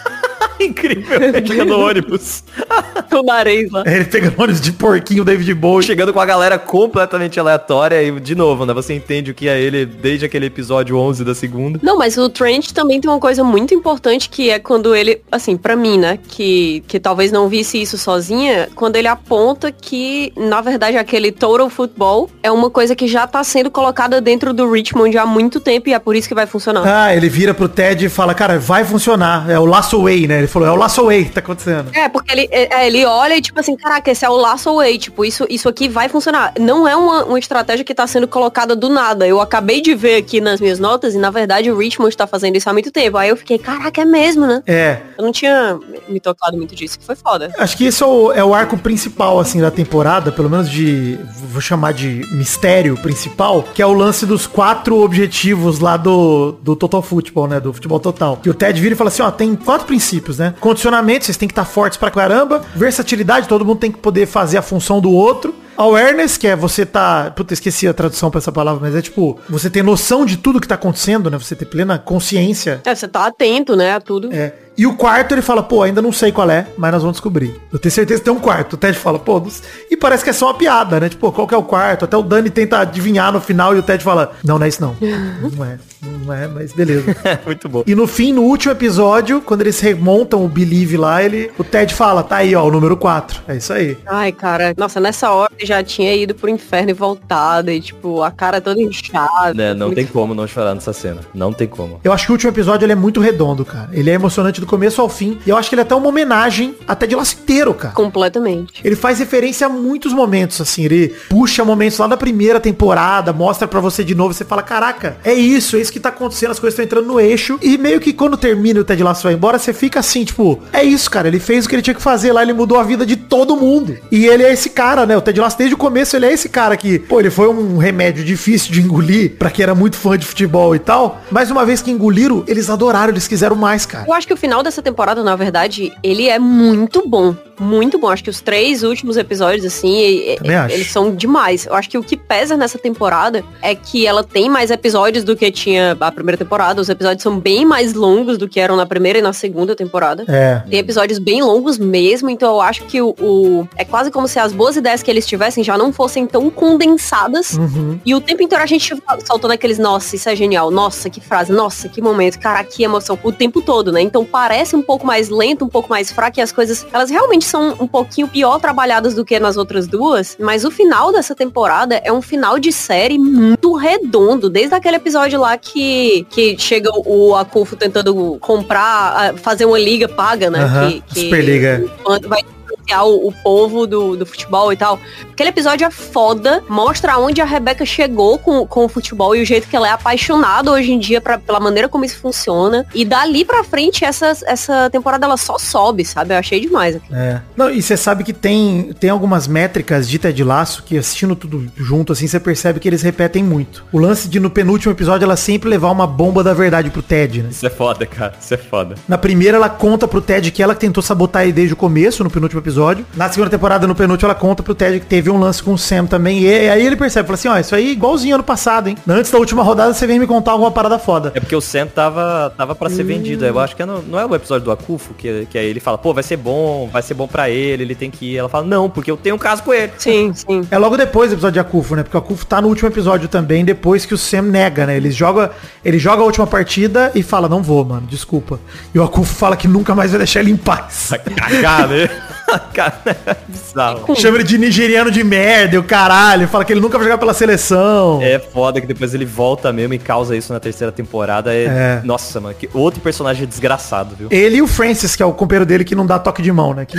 Incrível. 0.66 1.20
Chegando 1.32 1.64
no 1.66 1.80
ônibus. 1.80 2.44
O 3.16 3.22
nariz 3.22 3.70
lá. 3.70 3.82
Ele 3.86 4.04
pegando 4.04 4.34
ônibus 4.38 4.60
de 4.60 4.72
porquinho 4.72 5.24
David 5.24 5.54
Bowie. 5.54 5.86
Chegando 5.86 6.12
com 6.12 6.20
a 6.20 6.26
galera 6.26 6.58
completamente 6.58 7.40
aleatória 7.40 8.02
e, 8.02 8.20
de 8.20 8.34
novo, 8.34 8.66
né? 8.66 8.74
Você 8.74 8.92
entende 8.92 9.30
o 9.30 9.34
que 9.34 9.48
é 9.48 9.58
ele 9.58 9.86
desde 9.86 10.26
aquele 10.26 10.46
episódio 10.46 10.98
11 10.98 11.24
da 11.24 11.34
segunda. 11.34 11.80
Não, 11.82 11.96
mas 11.96 12.18
o 12.18 12.28
Trent 12.28 12.72
também 12.72 13.00
tem 13.00 13.10
uma 13.10 13.18
coisa 13.18 13.42
muito 13.42 13.72
importante 13.72 14.28
que 14.28 14.50
é 14.50 14.58
quando 14.58 14.94
ele, 14.94 15.22
assim, 15.32 15.56
pra 15.56 15.74
mim, 15.74 15.98
né, 15.98 16.18
que, 16.28 16.82
que 16.86 17.00
talvez 17.00 17.32
não 17.32 17.48
visse 17.48 17.80
isso 17.80 17.96
sozinha, 17.96 18.68
quando 18.74 18.96
ele 18.96 19.08
aponta 19.08 19.72
que, 19.72 20.32
na 20.36 20.60
verdade, 20.60 20.96
aquele 20.96 21.32
total 21.32 21.70
football 21.70 22.28
é 22.42 22.50
uma 22.50 22.68
coisa 22.70 22.94
que 22.94 23.06
já 23.06 23.26
tá 23.26 23.42
sendo 23.44 23.70
colocada 23.70 24.20
dentro 24.20 24.52
do 24.52 24.70
Richmond 24.70 25.16
há 25.16 25.24
muito 25.24 25.60
tempo 25.60 25.88
e 25.88 25.94
é 25.94 25.98
por 25.98 26.16
isso 26.16 26.28
que 26.28 26.34
vai 26.34 26.46
funcionar. 26.46 26.82
Ah, 26.84 27.14
ele 27.14 27.28
vira 27.28 27.54
pro 27.54 27.68
Ted 27.68 28.04
e 28.04 28.08
fala, 28.08 28.34
cara, 28.34 28.58
vai 28.58 28.84
funcionar. 28.84 29.48
É 29.48 29.58
o 29.58 29.64
Lasso 29.64 30.02
Way, 30.02 30.26
né? 30.26 30.38
Ele 30.38 30.46
falou, 30.56 30.68
é 30.68 30.72
o 30.72 30.76
Lasso 30.76 31.04
Way 31.04 31.24
que 31.26 31.32
tá 31.32 31.40
acontecendo. 31.40 31.90
É, 31.94 32.08
porque 32.08 32.32
ele, 32.32 32.48
é, 32.50 32.86
ele 32.86 33.04
olha 33.04 33.36
e 33.36 33.42
tipo 33.42 33.60
assim, 33.60 33.76
caraca, 33.76 34.10
esse 34.10 34.24
é 34.24 34.30
o 34.30 34.36
laço 34.36 34.74
way, 34.76 34.98
tipo, 34.98 35.24
isso, 35.24 35.46
isso 35.50 35.68
aqui 35.68 35.88
vai 35.88 36.08
funcionar. 36.08 36.54
Não 36.58 36.88
é 36.88 36.96
uma, 36.96 37.24
uma 37.24 37.38
estratégia 37.38 37.84
que 37.84 37.94
tá 37.94 38.06
sendo 38.06 38.26
colocada 38.26 38.74
do 38.74 38.88
nada. 38.88 39.26
Eu 39.26 39.40
acabei 39.40 39.80
de 39.80 39.94
ver 39.94 40.16
aqui 40.16 40.40
nas 40.40 40.60
minhas 40.60 40.78
notas 40.78 41.14
e 41.14 41.18
na 41.18 41.30
verdade 41.30 41.70
o 41.70 41.76
Richmond 41.76 42.16
tá 42.16 42.26
fazendo 42.26 42.56
isso 42.56 42.68
há 42.68 42.72
muito 42.72 42.90
tempo. 42.90 43.18
Aí 43.18 43.28
eu 43.28 43.36
fiquei, 43.36 43.58
caraca, 43.58 44.00
é 44.00 44.04
mesmo, 44.04 44.46
né? 44.46 44.62
É. 44.66 45.00
Eu 45.18 45.24
não 45.24 45.32
tinha 45.32 45.78
me 46.08 46.20
tocado 46.20 46.56
muito 46.56 46.74
disso, 46.74 46.98
que 46.98 47.04
foi 47.04 47.16
foda. 47.16 47.52
Acho 47.58 47.76
que 47.76 47.84
esse 47.84 48.02
é 48.02 48.06
o, 48.06 48.32
é 48.32 48.44
o 48.44 48.54
arco 48.54 48.78
principal, 48.78 49.38
assim, 49.38 49.60
da 49.60 49.70
temporada, 49.70 50.32
pelo 50.32 50.48
menos 50.48 50.70
de, 50.70 51.18
vou 51.50 51.60
chamar 51.60 51.92
de 51.92 52.22
mistério 52.32 52.96
principal, 52.96 53.62
que 53.62 53.82
é 53.82 53.86
o 53.86 53.92
lance 53.92 54.24
dos 54.24 54.46
quatro 54.46 55.02
objetivos 55.02 55.80
lá 55.80 55.96
do, 55.96 56.52
do 56.62 56.76
Total 56.76 57.02
Football, 57.02 57.48
né, 57.48 57.60
do 57.60 57.72
futebol 57.72 58.00
total. 58.00 58.38
Que 58.38 58.50
o 58.50 58.54
Ted 58.54 58.80
vira 58.80 58.94
e 58.94 58.96
fala 58.96 59.08
assim, 59.08 59.22
ó, 59.22 59.30
tem 59.30 59.54
quatro 59.54 59.86
princípios, 59.86 60.35
né? 60.38 60.54
Condicionamento, 60.60 61.24
vocês 61.24 61.36
têm 61.36 61.48
que 61.48 61.52
estar 61.52 61.64
fortes 61.64 61.98
pra 61.98 62.10
caramba. 62.10 62.62
Versatilidade, 62.74 63.48
todo 63.48 63.64
mundo 63.64 63.78
tem 63.78 63.92
que 63.92 63.98
poder 63.98 64.26
fazer 64.26 64.58
a 64.58 64.62
função 64.62 65.00
do 65.00 65.10
outro. 65.10 65.54
Awareness, 65.76 66.36
que 66.36 66.46
é 66.46 66.56
você 66.56 66.84
tá. 66.86 67.30
Puta, 67.30 67.54
esqueci 67.54 67.86
a 67.86 67.94
tradução 67.94 68.30
pra 68.30 68.38
essa 68.38 68.52
palavra, 68.52 68.80
mas 68.80 68.94
é 68.94 69.02
tipo, 69.02 69.38
você 69.48 69.68
ter 69.68 69.82
noção 69.82 70.24
de 70.24 70.36
tudo 70.36 70.60
que 70.60 70.68
tá 70.68 70.74
acontecendo, 70.74 71.30
né? 71.30 71.38
Você 71.38 71.54
ter 71.54 71.66
plena 71.66 71.98
consciência. 71.98 72.80
É, 72.84 72.94
você 72.94 73.08
tá 73.08 73.26
atento, 73.26 73.76
né, 73.76 73.94
a 73.94 74.00
tudo. 74.00 74.32
É. 74.32 74.52
E 74.78 74.86
o 74.86 74.94
quarto 74.94 75.32
ele 75.32 75.40
fala, 75.40 75.62
pô, 75.62 75.82
ainda 75.82 76.02
não 76.02 76.12
sei 76.12 76.30
qual 76.30 76.50
é, 76.50 76.66
mas 76.76 76.92
nós 76.92 77.00
vamos 77.00 77.16
descobrir. 77.16 77.58
Eu 77.72 77.78
tenho 77.78 77.92
certeza 77.92 78.20
que 78.20 78.26
tem 78.26 78.34
um 78.34 78.38
quarto. 78.38 78.74
O 78.74 78.76
Ted 78.76 78.96
fala, 78.98 79.18
pô, 79.18 79.42
e 79.90 79.96
parece 79.96 80.22
que 80.22 80.28
é 80.28 80.32
só 80.34 80.48
uma 80.48 80.54
piada, 80.54 81.00
né? 81.00 81.08
Tipo, 81.08 81.32
qual 81.32 81.46
que 81.46 81.54
é 81.54 81.56
o 81.56 81.62
quarto? 81.62 82.04
Até 82.04 82.14
o 82.14 82.22
Dani 82.22 82.50
tenta 82.50 82.80
adivinhar 82.80 83.32
no 83.32 83.40
final 83.40 83.74
e 83.74 83.78
o 83.78 83.82
Ted 83.82 84.04
fala, 84.04 84.32
não, 84.44 84.58
não 84.58 84.66
é 84.66 84.68
isso 84.68 84.82
não. 84.82 84.94
não 85.00 85.64
é, 85.64 85.78
não 86.02 86.34
é, 86.34 86.46
mas 86.46 86.74
beleza. 86.74 87.16
Muito 87.46 87.68
bom. 87.70 87.84
E 87.86 87.94
no 87.94 88.06
fim, 88.06 88.34
no 88.34 88.42
último 88.42 88.72
episódio, 88.72 89.40
quando 89.40 89.62
eles 89.62 89.80
remontam 89.80 90.44
o 90.44 90.48
Believe 90.48 90.98
lá, 90.98 91.22
ele, 91.22 91.50
o 91.58 91.64
Ted 91.64 91.94
fala, 91.94 92.22
tá 92.22 92.36
aí, 92.36 92.54
ó, 92.54 92.62
o 92.62 92.70
número 92.70 92.98
4. 92.98 93.44
É 93.48 93.56
isso 93.56 93.72
aí. 93.72 93.96
Ai, 94.04 94.30
cara, 94.30 94.74
nossa, 94.76 95.00
nessa 95.00 95.30
hora 95.30 95.50
já 95.66 95.82
tinha 95.82 96.14
ido 96.14 96.34
pro 96.34 96.48
inferno 96.48 96.90
e 96.90 96.94
voltado, 96.94 97.70
e 97.70 97.80
tipo, 97.80 98.22
a 98.22 98.30
cara 98.30 98.60
toda 98.60 98.80
inchada. 98.80 99.54
Né, 99.54 99.74
não 99.74 99.88
Muito 99.88 99.96
tem 99.96 100.06
como 100.06 100.34
não 100.34 100.46
chorar 100.46 100.74
nessa 100.74 100.92
cena. 100.92 101.20
Não 101.34 101.52
tem 101.52 101.66
como. 101.66 102.00
Eu 102.02 102.12
acho 102.12 102.26
que 102.26 102.32
o 102.32 102.34
último 102.34 102.50
episódio 102.50 102.84
ele 102.84 102.92
é 102.92 102.96
muito 102.96 103.20
redondo, 103.20 103.64
cara. 103.64 103.90
Ele 103.92 104.10
é 104.10 104.14
emocionante 104.14 104.60
do 104.60 104.66
começo 104.66 105.00
ao 105.00 105.08
fim. 105.08 105.38
E 105.46 105.50
eu 105.50 105.56
acho 105.56 105.68
que 105.68 105.74
ele 105.74 105.82
é 105.82 105.84
até 105.84 105.94
uma 105.94 106.08
homenagem 106.08 106.74
até 106.86 107.06
de 107.06 107.14
laço 107.14 107.36
inteiro, 107.40 107.74
cara. 107.74 107.94
Completamente. 107.94 108.80
Ele 108.84 108.96
faz 108.96 109.18
referência 109.18 109.66
a 109.66 109.70
muitos 109.70 110.12
momentos, 110.12 110.60
assim. 110.60 110.84
Ele 110.84 111.14
puxa 111.28 111.64
momentos 111.64 111.98
lá 111.98 112.06
da 112.06 112.16
primeira 112.16 112.60
temporada, 112.60 113.32
mostra 113.32 113.66
pra 113.66 113.80
você 113.80 114.04
de 114.04 114.14
novo, 114.14 114.32
você 114.32 114.44
fala, 114.44 114.62
caraca, 114.62 115.16
é 115.24 115.34
isso, 115.34 115.76
é 115.76 115.80
isso 115.80 115.92
que 115.92 116.00
tá 116.00 116.10
acontecendo, 116.10 116.50
as 116.52 116.58
coisas 116.58 116.74
estão 116.74 116.84
entrando 116.84 117.12
no 117.12 117.20
eixo. 117.20 117.58
E 117.62 117.76
meio 117.76 118.00
que 118.00 118.12
quando 118.12 118.36
termina 118.36 118.80
o 118.80 118.84
Ted 118.84 119.02
Lasso 119.02 119.24
vai 119.24 119.34
embora, 119.34 119.58
você 119.58 119.72
fica 119.72 120.00
assim, 120.00 120.24
tipo, 120.24 120.60
é 120.72 120.82
isso, 120.82 121.10
cara. 121.10 121.28
Ele 121.28 121.40
fez 121.40 121.64
o 121.64 121.68
que 121.68 121.74
ele 121.74 121.82
tinha 121.82 121.94
que 121.94 122.02
fazer 122.02 122.32
lá, 122.32 122.42
ele 122.42 122.52
mudou 122.52 122.78
a 122.78 122.82
vida 122.82 123.04
de 123.04 123.16
todo 123.16 123.56
mundo. 123.56 123.96
E 124.10 124.26
ele 124.26 124.42
é 124.42 124.52
esse 124.52 124.70
cara, 124.70 125.06
né? 125.06 125.16
O 125.16 125.20
Ted 125.20 125.38
Lasso, 125.40 125.55
desde 125.56 125.74
o 125.74 125.78
começo, 125.78 126.16
ele 126.16 126.26
é 126.26 126.32
esse 126.32 126.48
cara 126.48 126.76
que, 126.76 126.98
pô, 126.98 127.20
ele 127.20 127.30
foi 127.30 127.48
um 127.48 127.76
remédio 127.76 128.24
difícil 128.24 128.72
de 128.72 128.80
engolir 128.80 129.36
pra 129.38 129.50
quem 129.50 129.62
era 129.62 129.74
muito 129.74 129.96
fã 129.96 130.16
de 130.16 130.26
futebol 130.26 130.74
e 130.74 130.78
tal. 130.78 131.20
Mas 131.30 131.50
uma 131.50 131.64
vez 131.64 131.82
que 131.82 131.90
engoliram, 131.90 132.44
eles 132.46 132.70
adoraram, 132.70 133.12
eles 133.12 133.28
quiseram 133.28 133.56
mais, 133.56 133.86
cara. 133.86 134.04
Eu 134.06 134.14
acho 134.14 134.26
que 134.26 134.34
o 134.34 134.36
final 134.36 134.62
dessa 134.62 134.82
temporada, 134.82 135.22
na 135.22 135.36
verdade, 135.36 135.92
ele 136.02 136.28
é 136.28 136.38
muito 136.38 137.08
bom. 137.08 137.34
Muito 137.58 137.98
bom. 137.98 138.08
Acho 138.08 138.24
que 138.24 138.30
os 138.30 138.40
três 138.40 138.82
últimos 138.82 139.16
episódios, 139.16 139.64
assim, 139.64 140.36
Também 140.38 140.56
acho. 140.56 140.74
eles 140.74 140.90
são 140.90 141.14
demais. 141.14 141.66
Eu 141.66 141.74
acho 141.74 141.88
que 141.88 141.98
o 141.98 142.02
que 142.02 142.16
pesa 142.16 142.56
nessa 142.56 142.78
temporada 142.78 143.44
é 143.62 143.74
que 143.74 144.06
ela 144.06 144.22
tem 144.24 144.48
mais 144.48 144.70
episódios 144.70 145.24
do 145.24 145.36
que 145.36 145.50
tinha 145.50 145.96
a 145.98 146.12
primeira 146.12 146.36
temporada. 146.36 146.80
Os 146.80 146.88
episódios 146.88 147.22
são 147.22 147.38
bem 147.38 147.64
mais 147.64 147.94
longos 147.94 148.38
do 148.38 148.48
que 148.48 148.60
eram 148.60 148.76
na 148.76 148.86
primeira 148.86 149.18
e 149.18 149.22
na 149.22 149.32
segunda 149.32 149.74
temporada. 149.74 150.24
É. 150.28 150.62
Tem 150.68 150.78
episódios 150.78 151.18
bem 151.18 151.42
longos 151.42 151.78
mesmo, 151.78 152.28
então 152.30 152.54
eu 152.54 152.60
acho 152.60 152.84
que 152.84 153.00
o, 153.00 153.14
o- 153.20 153.68
É 153.76 153.84
quase 153.84 154.10
como 154.10 154.28
se 154.28 154.38
as 154.38 154.52
boas 154.52 154.76
ideias 154.76 155.02
que 155.02 155.10
eles 155.10 155.26
tivessem 155.26 155.62
já 155.64 155.76
não 155.78 155.92
fossem 155.92 156.26
tão 156.26 156.50
condensadas. 156.50 157.54
Uhum. 157.54 157.98
E 158.04 158.14
o 158.14 158.20
tempo 158.20 158.42
inteiro 158.42 158.62
a 158.62 158.66
gente 158.66 158.94
soltando 159.24 159.50
aqueles, 159.52 159.78
nossa, 159.78 160.14
isso 160.16 160.28
é 160.28 160.36
genial, 160.36 160.70
nossa, 160.70 161.08
que 161.10 161.20
frase, 161.20 161.52
nossa, 161.52 161.88
que 161.88 162.00
momento, 162.00 162.38
cara, 162.38 162.62
que 162.64 162.82
emoção, 162.82 163.18
o 163.22 163.32
tempo 163.32 163.60
todo, 163.62 163.90
né? 163.92 164.00
Então 164.00 164.24
parece 164.24 164.76
um 164.76 164.82
pouco 164.82 165.06
mais 165.06 165.28
lento, 165.28 165.64
um 165.64 165.68
pouco 165.68 165.88
mais 165.88 166.10
fraco, 166.12 166.38
e 166.38 166.42
as 166.42 166.52
coisas, 166.52 166.86
elas 166.92 167.10
realmente 167.10 167.44
são 167.46 167.76
um 167.80 167.86
pouquinho 167.86 168.28
pior 168.28 168.58
trabalhadas 168.58 169.14
do 169.14 169.24
que 169.24 169.38
nas 169.38 169.56
outras 169.56 169.86
duas, 169.86 170.36
mas 170.40 170.64
o 170.64 170.70
final 170.70 171.12
dessa 171.12 171.34
temporada 171.34 172.00
é 172.04 172.12
um 172.12 172.22
final 172.22 172.58
de 172.58 172.72
série 172.72 173.18
muito 173.18 173.74
redondo, 173.74 174.48
desde 174.50 174.74
aquele 174.74 174.96
episódio 174.96 175.40
lá 175.40 175.56
que, 175.56 176.26
que 176.30 176.58
chega 176.58 176.90
o 176.94 177.34
Akufo 177.34 177.76
tentando 177.76 178.38
comprar, 178.40 179.34
fazer 179.36 179.64
uma 179.64 179.78
liga 179.78 180.08
paga, 180.08 180.50
né? 180.50 180.60
Aham, 180.60 180.90
que, 180.90 181.00
que 181.02 181.20
Superliga. 181.20 181.84
vai 182.26 182.42
influenciar 182.86 183.04
o, 183.04 183.28
o 183.28 183.32
povo 183.32 183.86
do, 183.86 184.16
do 184.16 184.24
futebol 184.24 184.72
e 184.72 184.76
tal. 184.76 185.00
Aquele 185.32 185.50
episódio 185.50 185.86
é 185.86 185.90
foda, 185.90 186.62
mostra 186.68 187.18
onde 187.18 187.40
a 187.40 187.44
Rebeca 187.44 187.84
chegou 187.84 188.38
com, 188.38 188.66
com 188.66 188.84
o 188.84 188.88
futebol 188.88 189.34
e 189.34 189.42
o 189.42 189.44
jeito 189.44 189.68
que 189.68 189.76
ela 189.76 189.88
é 189.88 189.90
apaixonada 189.90 190.70
hoje 190.70 190.92
em 190.92 190.98
dia 190.98 191.20
pra, 191.20 191.38
pela 191.38 191.60
maneira 191.60 191.88
como 191.88 192.04
isso 192.04 192.18
funciona. 192.18 192.86
E 192.94 193.04
dali 193.04 193.44
pra 193.44 193.64
frente, 193.64 194.04
essa, 194.04 194.32
essa 194.46 194.88
temporada 194.90 195.26
ela 195.26 195.36
só 195.36 195.58
sobe, 195.58 196.04
sabe? 196.04 196.34
Eu 196.34 196.38
achei 196.38 196.60
demais 196.60 196.96
aqui. 196.96 197.12
É. 197.12 197.40
Não, 197.56 197.70
e 197.70 197.82
você 197.82 197.96
sabe 197.96 198.24
que 198.24 198.32
tem, 198.32 198.92
tem 198.98 199.10
algumas 199.10 199.46
métricas 199.46 200.08
de 200.08 200.18
Ted 200.18 200.42
Laço 200.42 200.82
que 200.84 200.96
assistindo 200.96 201.36
tudo 201.36 201.70
junto, 201.76 202.12
assim, 202.12 202.26
você 202.26 202.40
percebe 202.40 202.80
que 202.80 202.88
eles 202.88 203.02
repetem 203.02 203.42
muito. 203.42 203.84
O 203.92 203.98
lance 203.98 204.28
de 204.28 204.40
no 204.40 204.50
penúltimo 204.50 204.92
episódio 204.92 205.24
ela 205.24 205.36
sempre 205.36 205.68
levar 205.68 205.90
uma 205.90 206.06
bomba 206.06 206.42
da 206.42 206.54
verdade 206.54 206.90
pro 206.90 207.02
Ted, 207.02 207.42
né? 207.42 207.48
Isso 207.50 207.66
é 207.66 207.70
foda, 207.70 208.06
cara. 208.06 208.34
Isso 208.40 208.54
é 208.54 208.56
foda. 208.56 208.94
Na 209.08 209.18
primeira 209.18 209.56
ela 209.56 209.68
conta 209.68 210.08
pro 210.08 210.20
Ted 210.20 210.50
que 210.50 210.62
ela 210.62 210.74
tentou 210.74 211.02
sabotar 211.02 211.42
ele 211.42 211.52
desde 211.52 211.74
o 211.74 211.76
começo, 211.76 212.24
no 212.24 212.30
penúltimo 212.30 212.60
episódio. 212.60 212.75
Na 213.14 213.28
segunda 213.30 213.50
temporada, 213.50 213.86
no 213.86 213.94
penúltimo, 213.94 214.26
ela 214.30 214.34
conta 214.38 214.62
pro 214.62 214.74
Ted 214.74 215.00
que 215.00 215.06
teve 215.06 215.30
um 215.30 215.38
lance 215.38 215.62
com 215.62 215.72
o 215.74 215.78
Sam 215.78 216.06
também. 216.06 216.40
E 216.40 216.68
aí 216.68 216.84
ele 216.86 216.96
percebe, 216.96 217.26
fala 217.26 217.34
assim, 217.34 217.48
ó, 217.48 217.58
isso 217.58 217.74
aí 217.74 217.88
é 217.88 217.92
igualzinho 217.92 218.34
ano 218.34 218.44
passado, 218.44 218.88
hein? 218.88 218.96
Antes 219.08 219.30
da 219.30 219.38
última 219.38 219.62
rodada 219.62 219.92
você 219.94 220.06
vem 220.06 220.18
me 220.18 220.26
contar 220.26 220.52
alguma 220.52 220.70
parada 220.70 220.98
foda. 220.98 221.32
É 221.34 221.40
porque 221.40 221.54
o 221.56 221.60
Sam 221.60 221.86
tava, 221.86 222.52
tava 222.56 222.74
pra 222.74 222.88
ser 222.90 223.02
vendido. 223.04 223.44
Eu 223.44 223.58
acho 223.58 223.74
que 223.76 223.82
é 223.82 223.86
no- 223.86 224.02
não 224.02 224.18
é 224.18 224.26
o 224.26 224.34
episódio 224.34 224.64
do 224.64 224.70
Akufo, 224.72 225.14
que, 225.14 225.46
que 225.50 225.58
aí 225.58 225.66
ele 225.66 225.80
fala, 225.80 225.96
pô, 225.98 226.12
vai 226.14 226.22
ser 226.22 226.36
bom, 226.36 226.88
vai 226.92 227.02
ser 227.02 227.14
bom 227.14 227.26
pra 227.26 227.48
ele, 227.50 227.82
ele 227.82 227.94
tem 227.94 228.10
que 228.10 228.32
ir. 228.32 228.36
Ela 228.36 228.48
fala, 228.48 228.64
não, 228.66 228.88
porque 228.90 229.10
eu 229.10 229.16
tenho 229.16 229.34
um 229.34 229.38
caso 229.38 229.62
com 229.62 229.72
ele. 229.72 229.92
Sim, 229.98 230.32
sim. 230.34 230.62
É 230.70 230.78
logo 230.78 230.96
depois 230.96 231.30
do 231.30 231.34
episódio 231.34 231.54
de 231.54 231.60
Akufo, 231.60 231.94
né? 231.96 232.02
Porque 232.02 232.16
o 232.16 232.20
Akufo 232.20 232.44
tá 232.46 232.60
no 232.60 232.68
último 232.68 232.88
episódio 232.88 233.28
também, 233.28 233.64
depois 233.64 234.04
que 234.04 234.14
o 234.14 234.18
Sam 234.18 234.42
nega, 234.42 234.86
né? 234.86 234.96
Ele 234.96 235.10
joga, 235.10 235.50
ele 235.84 235.98
joga 235.98 236.22
a 236.22 236.24
última 236.24 236.46
partida 236.46 237.10
e 237.14 237.22
fala, 237.22 237.48
não 237.48 237.62
vou, 237.62 237.84
mano, 237.84 238.06
desculpa. 238.08 238.58
E 238.94 238.98
o 238.98 239.02
Akufo 239.04 239.34
fala 239.34 239.56
que 239.56 239.68
nunca 239.68 239.94
mais 239.94 240.10
vai 240.10 240.18
deixar 240.18 240.40
ele 240.40 240.50
em 240.50 240.56
paz. 240.56 241.08
Vai 241.10 241.18
cagar, 241.20 241.88
né? 241.88 242.08
Cara, 242.72 243.00
é 243.26 243.36
bizarro. 243.48 244.16
Chama 244.16 244.38
ele 244.38 244.44
de 244.44 244.58
nigeriano 244.58 245.10
de 245.10 245.22
merda 245.22 245.76
e 245.76 245.78
o 245.78 245.84
caralho. 245.84 246.48
Fala 246.48 246.64
que 246.64 246.72
ele 246.72 246.80
nunca 246.80 246.98
vai 246.98 247.06
jogar 247.06 247.18
pela 247.18 247.34
seleção. 247.34 248.20
É 248.22 248.38
foda 248.38 248.80
que 248.80 248.86
depois 248.86 249.14
ele 249.14 249.24
volta 249.24 249.72
mesmo 249.72 249.94
e 249.94 249.98
causa 249.98 250.36
isso 250.36 250.52
na 250.52 250.60
terceira 250.60 250.92
temporada. 250.92 251.54
É... 251.54 251.64
É. 251.64 252.00
Nossa, 252.04 252.40
mano, 252.40 252.54
que 252.54 252.68
outro 252.72 253.00
personagem 253.00 253.46
desgraçado, 253.46 254.16
viu? 254.16 254.28
Ele 254.30 254.56
e 254.56 254.62
o 254.62 254.66
Francis, 254.66 255.14
que 255.14 255.22
é 255.22 255.26
o 255.26 255.32
companheiro 255.32 255.66
dele 255.66 255.84
que 255.84 255.94
não 255.94 256.06
dá 256.06 256.18
toque 256.18 256.42
de 256.42 256.52
mão, 256.52 256.72
né? 256.74 256.84
Que 256.84 256.98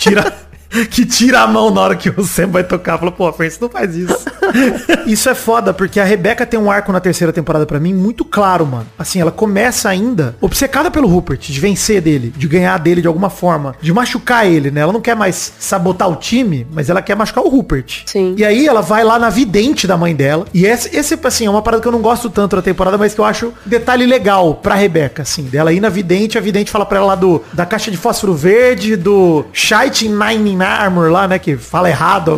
tira, 0.00 0.32
que 0.90 1.04
tira 1.04 1.40
a 1.40 1.46
mão 1.46 1.70
na 1.70 1.80
hora 1.80 1.96
que 1.96 2.08
o 2.08 2.24
Sam 2.24 2.48
vai 2.48 2.64
tocar. 2.64 2.98
Fala, 2.98 3.10
pô, 3.10 3.32
Francis 3.32 3.58
não 3.58 3.68
faz 3.68 3.96
isso. 3.96 4.24
isso 5.06 5.28
é 5.28 5.34
foda, 5.34 5.72
porque 5.74 5.98
a 5.98 6.04
Rebeca 6.04 6.46
tem 6.46 6.58
um 6.58 6.70
arco 6.70 6.92
na 6.92 7.00
terceira 7.00 7.32
temporada 7.32 7.66
pra 7.66 7.80
mim 7.80 7.92
muito 7.92 8.24
claro, 8.24 8.66
mano. 8.66 8.86
Assim, 8.98 9.20
ela 9.20 9.30
começa 9.30 9.88
ainda 9.88 10.36
obcecada 10.40 10.90
pelo 10.90 11.08
Rupert, 11.08 11.40
de 11.40 11.60
vencer 11.60 12.00
dele, 12.00 12.32
de 12.36 12.46
ganhar 12.46 12.78
dele 12.78 13.00
de 13.00 13.08
alguma 13.08 13.30
forma, 13.30 13.74
de 13.80 13.92
machucar 13.92 14.46
ele, 14.46 14.70
né? 14.70 14.80
Ela 14.80 14.92
não 14.92 15.00
quer 15.00 15.16
mais 15.16 15.52
sabotar 15.58 16.08
o 16.08 16.16
time, 16.16 16.66
mas 16.72 16.88
ela 16.88 17.02
quer 17.02 17.16
machucar 17.16 17.44
o 17.44 17.48
Rupert. 17.48 18.02
Sim. 18.06 18.34
E 18.36 18.44
aí 18.44 18.66
ela 18.66 18.80
vai 18.80 19.02
lá 19.04 19.18
na 19.18 19.30
vidente 19.30 19.86
da 19.86 19.96
mãe 19.96 20.14
dela. 20.14 20.46
E 20.54 20.66
esse, 20.66 20.94
esse 20.96 21.18
assim, 21.24 21.46
é 21.46 21.50
uma 21.50 21.62
parada 21.62 21.82
que 21.82 21.88
eu 21.88 21.92
não 21.92 22.00
gosto 22.00 22.30
tanto 22.30 22.56
da 22.56 22.62
temporada, 22.62 22.96
mas 22.96 23.14
que 23.14 23.20
eu 23.20 23.24
acho 23.24 23.52
detalhe 23.66 24.06
legal 24.06 24.54
pra 24.54 24.74
Rebeca, 24.74 25.22
assim. 25.22 25.44
Dela 25.44 25.72
ir 25.72 25.80
na 25.80 25.88
vidente, 25.88 26.38
a 26.38 26.40
vidente 26.40 26.70
fala 26.70 26.86
pra 26.86 26.98
ela 26.98 27.08
lá 27.08 27.14
do, 27.14 27.42
da 27.52 27.66
caixa 27.66 27.90
de 27.90 27.96
fósforo 27.96 28.34
verde, 28.34 28.96
do 28.96 29.44
Shining 29.52 30.16
Nine 30.16 30.59
Armor 30.66 31.10
lá, 31.10 31.26
né? 31.28 31.38
Que 31.38 31.56
fala 31.56 31.88
errado. 31.88 32.36